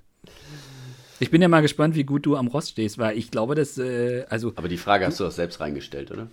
Ich 1.20 1.30
bin 1.30 1.42
ja 1.42 1.48
mal 1.48 1.60
gespannt, 1.60 1.94
wie 1.94 2.04
gut 2.04 2.26
du 2.26 2.36
am 2.36 2.46
Rost 2.48 2.70
stehst, 2.70 2.98
weil 2.98 3.16
ich 3.16 3.30
glaube, 3.30 3.54
dass, 3.54 3.76
äh, 3.78 4.24
also. 4.28 4.52
Aber 4.56 4.68
die 4.68 4.78
Frage 4.78 5.06
hast 5.06 5.20
du 5.20 5.26
auch 5.26 5.30
selbst 5.30 5.60
reingestellt, 5.60 6.10
oder? 6.10 6.28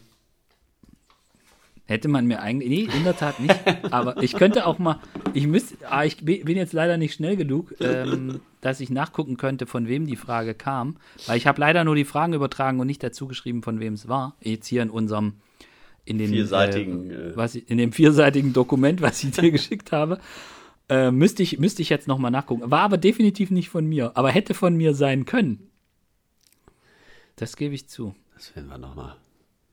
Hätte 1.87 2.09
man 2.09 2.27
mir 2.27 2.41
eigentlich, 2.41 2.69
nee, 2.69 2.97
in 2.97 3.05
der 3.05 3.15
Tat 3.15 3.39
nicht. 3.39 3.55
Aber 3.91 4.21
ich 4.21 4.33
könnte 4.33 4.65
auch 4.65 4.77
mal, 4.77 4.99
ich 5.33 5.47
müsste, 5.47 5.77
ah, 5.89 6.03
ich 6.03 6.17
bin 6.17 6.57
jetzt 6.57 6.73
leider 6.73 6.97
nicht 6.97 7.13
schnell 7.13 7.37
genug, 7.37 7.73
ähm, 7.79 8.41
dass 8.59 8.81
ich 8.81 8.89
nachgucken 8.89 9.37
könnte, 9.37 9.65
von 9.67 9.87
wem 9.87 10.05
die 10.05 10.17
Frage 10.17 10.53
kam. 10.53 10.97
Weil 11.27 11.37
ich 11.37 11.47
habe 11.47 11.61
leider 11.61 11.85
nur 11.85 11.95
die 11.95 12.03
Fragen 12.03 12.33
übertragen 12.33 12.81
und 12.81 12.87
nicht 12.87 13.01
dazu 13.03 13.25
geschrieben, 13.25 13.63
von 13.63 13.79
wem 13.79 13.93
es 13.93 14.09
war. 14.09 14.35
Jetzt 14.41 14.67
hier 14.67 14.81
in 14.81 14.89
unserem, 14.89 15.35
in 16.03 16.17
den 16.17 16.29
vierseitigen, 16.29 17.09
äh, 17.09 17.37
was 17.37 17.55
ich, 17.55 17.69
in 17.69 17.77
dem 17.77 17.93
vierseitigen 17.93 18.51
Dokument, 18.51 19.01
was 19.01 19.23
ich 19.23 19.31
dir 19.31 19.51
geschickt 19.53 19.93
habe. 19.93 20.19
Äh, 20.89 21.11
müsste, 21.11 21.41
ich, 21.41 21.57
müsste 21.57 21.81
ich 21.81 21.87
jetzt 21.87 22.09
nochmal 22.09 22.31
nachgucken. 22.31 22.69
War 22.69 22.81
aber 22.81 22.97
definitiv 22.97 23.49
nicht 23.49 23.69
von 23.69 23.85
mir. 23.85 24.11
Aber 24.15 24.29
hätte 24.29 24.53
von 24.53 24.75
mir 24.75 24.93
sein 24.93 25.23
können. 25.23 25.69
Das 27.37 27.55
gebe 27.55 27.75
ich 27.75 27.87
zu. 27.87 28.13
Das 28.33 28.53
werden 28.57 28.67
wir 28.67 28.77
nochmal. 28.77 29.15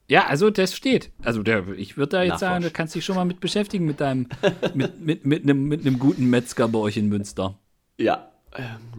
Ja, 0.09 0.27
also 0.27 0.51
das 0.51 0.75
steht. 0.75 1.11
Also 1.23 1.43
der, 1.43 1.67
ich 1.77 1.97
würde 1.97 2.11
da 2.11 2.23
jetzt 2.23 2.41
sagen, 2.41 2.63
du 2.63 2.71
kannst 2.71 2.95
dich 2.95 3.05
schon 3.05 3.17
mal 3.17 3.25
mit 3.25 3.41
beschäftigen 3.41 3.87
mit 3.87 4.01
deinem, 4.01 4.29
mit, 4.75 5.01
mit, 5.01 5.25
mit, 5.25 5.45
einem, 5.45 5.65
mit 5.65 5.87
einem 5.87 5.99
guten 5.99 6.29
Metzger 6.29 6.69
bei 6.69 6.79
euch 6.79 6.97
in 6.97 7.09
Münster. 7.09 7.59
Ja, 7.99 8.31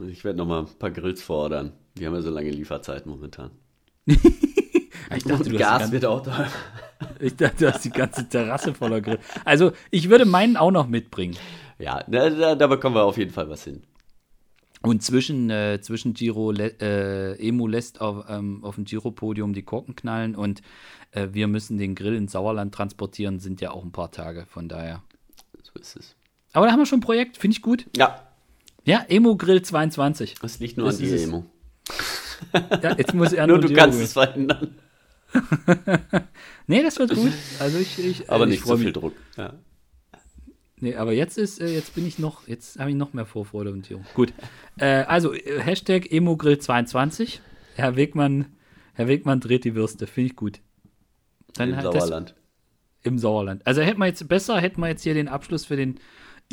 ich 0.10 0.24
werde 0.24 0.38
nochmal 0.38 0.64
ein 0.64 0.80
paar 0.80 0.92
Grills 0.92 1.22
fordern. 1.22 1.74
Die 1.98 2.06
haben 2.06 2.14
ja 2.14 2.22
so 2.22 2.32
lange 2.32 2.50
Lieferzeit 2.50 3.06
momentan. 3.06 3.52
ich 4.06 5.24
dachte, 5.24 5.50
Und 5.50 5.58
Gas 5.58 5.92
wird 5.92 6.06
auch 6.06 6.22
da. 6.22 6.48
Ich 7.20 7.36
dachte, 7.36 7.66
du 7.66 7.74
hast 7.74 7.84
die 7.84 7.92
ganze 7.92 8.28
Terrasse 8.28 8.74
voller 8.74 9.02
Grill. 9.02 9.20
Also, 9.44 9.74
ich 9.92 10.10
würde 10.10 10.24
meinen 10.26 10.56
auch 10.56 10.72
noch 10.72 10.88
mitbringen. 10.88 11.36
Ja, 11.78 12.04
da, 12.08 12.30
da, 12.30 12.56
da 12.56 12.68
bekommen 12.68 12.96
wir 12.96 13.04
auf 13.04 13.18
jeden 13.18 13.32
Fall 13.32 13.50
was 13.50 13.66
hin. 13.66 13.84
Und 14.86 15.04
zwischen, 15.04 15.50
äh, 15.50 15.80
zwischen 15.82 16.14
Giro, 16.14 16.52
äh, 16.52 17.36
Emu 17.36 17.68
lässt 17.68 18.02
auf, 18.02 18.26
ähm, 18.30 18.64
auf 18.64 18.76
dem 18.76 18.86
Giro-Podium 18.86 19.54
die 19.54 19.64
Korken 19.64 19.96
knallen 19.96 20.36
und 20.36 20.62
äh, 21.12 21.30
wir 21.32 21.48
müssen 21.48 21.78
den 21.78 21.96
Grill 21.96 22.16
ins 22.16 22.34
Sauerland 22.34 22.74
transportieren, 22.74 23.40
sind 23.40 23.62
ja 23.62 23.72
auch 23.72 23.84
ein 23.84 23.92
paar 23.92 24.12
Tage, 24.12 24.46
von 24.46 24.70
daher. 24.70 25.02
So 25.64 25.80
ist 25.80 25.96
es. 25.96 26.16
Aber 26.54 26.68
da 26.68 26.72
haben 26.72 26.80
wir 26.80 26.86
schon 26.86 27.00
ein 27.00 27.02
Projekt, 27.02 27.38
finde 27.38 27.56
ich 27.56 27.62
gut. 27.62 27.86
Ja. 27.96 28.22
Ja, 28.86 29.04
Emo 29.08 29.36
Grill 29.36 29.62
22. 29.62 30.36
Das 30.42 30.60
liegt 30.60 30.78
nur 30.78 30.88
das 30.88 31.00
an 31.00 31.06
dir, 31.06 31.22
Emo. 31.22 31.46
Ja, 32.82 32.96
jetzt 32.96 33.14
muss 33.14 33.34
er 33.34 33.48
nur, 33.48 33.58
nur 33.58 33.68
du 33.68 33.74
kannst 33.74 34.00
es 34.00 34.14
verhindern. 34.14 34.76
nee, 36.68 36.84
das 36.84 36.98
wird 37.00 37.14
gut. 37.14 37.32
Also 37.60 37.78
ich, 37.78 38.00
ich 38.00 38.30
aber 38.30 38.46
äh, 38.46 38.50
nicht 38.50 38.66
so 38.66 38.78
viel 38.78 38.94
Druck. 38.94 39.14
Ja. 39.38 39.54
Nee, 40.86 40.98
aber 40.98 41.14
jetzt 41.14 41.40
ist, 41.40 41.60
äh, 41.60 41.74
jetzt 41.74 41.96
bin 41.96 42.06
ich 42.06 42.20
noch, 42.20 42.48
jetzt 42.48 42.78
habe 42.78 42.92
ich 42.92 42.96
noch 42.96 43.12
mehr 43.14 43.26
Vorfreude 43.26 43.72
und 43.72 43.88
Tierung. 43.88 44.06
Gut. 44.14 44.34
Äh, 44.78 45.04
also, 45.08 45.34
äh, 45.34 45.60
Hashtag 45.60 46.12
Emogrill22. 46.12 47.40
Herr 47.74 47.96
Wegmann, 47.96 48.54
Herr 48.94 49.08
Wegmann 49.08 49.40
dreht 49.40 49.64
die 49.64 49.74
Würste. 49.74 50.06
Finde 50.06 50.30
ich 50.30 50.36
gut. 50.36 50.62
Dann 51.56 51.74
Im 51.74 51.82
Sauerland. 51.82 52.30
Das, 52.30 52.36
Im 53.02 53.18
Sauerland. 53.18 53.66
Also 53.66 53.82
hätten 53.82 53.98
wir 53.98 54.06
jetzt 54.06 54.28
besser, 54.28 54.62
hätten 54.62 54.80
wir 54.80 54.90
jetzt 54.90 55.02
hier 55.02 55.16
den 55.16 55.28
Abschluss 55.28 55.66
für 55.66 55.76
den 55.76 56.00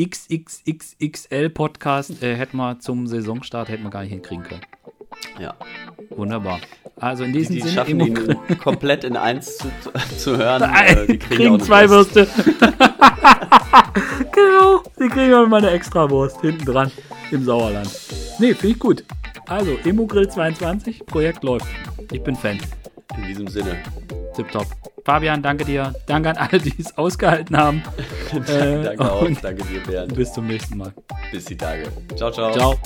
XXXXL 0.00 1.50
Podcast, 1.50 2.22
äh, 2.22 2.34
hätten 2.34 2.56
wir 2.56 2.78
zum 2.78 3.06
Saisonstart 3.06 3.68
hätten 3.68 3.82
wir 3.82 3.90
gar 3.90 4.00
nicht 4.00 4.12
hinkriegen 4.12 4.44
können. 4.44 4.62
Ja. 5.38 5.54
Wunderbar. 6.10 6.60
Also 7.00 7.24
in 7.24 7.32
diesem 7.32 7.56
die, 7.56 7.62
die 7.62 7.68
Sinne. 7.68 7.74
Schaffen 7.74 8.00
ihn 8.00 8.58
komplett 8.62 9.04
in 9.04 9.16
eins 9.16 9.58
zu, 9.58 9.68
zu 10.18 10.36
hören. 10.36 10.62
Äh, 10.62 11.06
die 11.06 11.18
kriegen, 11.18 11.36
kriegen 11.36 11.60
zwei 11.60 11.88
Würste. 11.88 12.26
genau. 14.32 14.82
Die 14.98 15.08
kriegen 15.08 15.34
auch 15.34 15.46
mal 15.48 15.58
eine 15.58 15.70
extra 15.70 16.08
Wurst 16.10 16.40
hinten 16.40 16.64
dran 16.64 16.90
im 17.30 17.44
Sauerland. 17.44 17.90
Nee, 18.38 18.54
finde 18.54 18.74
ich 18.74 18.78
gut. 18.78 19.04
Also, 19.46 19.72
Immogrill 19.84 20.28
22, 20.28 21.04
Projekt 21.06 21.42
läuft. 21.42 21.66
Ich 22.12 22.22
bin 22.22 22.36
Fan. 22.36 22.58
In 23.16 23.26
diesem 23.26 23.48
Sinne. 23.48 23.76
Tipptopp. 24.34 24.66
Fabian, 25.04 25.42
danke 25.42 25.64
dir. 25.64 25.94
Danke 26.06 26.30
an 26.30 26.36
alle, 26.36 26.58
die 26.58 26.74
es 26.78 26.96
ausgehalten 26.96 27.56
haben. 27.56 27.82
äh, 28.48 28.82
danke 28.82 29.12
auch. 29.12 29.28
Danke 29.42 29.64
dir, 29.64 29.80
Bernd. 29.80 30.14
Bis 30.14 30.32
zum 30.32 30.46
nächsten 30.46 30.78
Mal. 30.78 30.92
Bis 31.32 31.46
die 31.46 31.56
Tage. 31.56 31.88
Ciao, 32.16 32.30
ciao. 32.30 32.52
Ciao. 32.52 32.78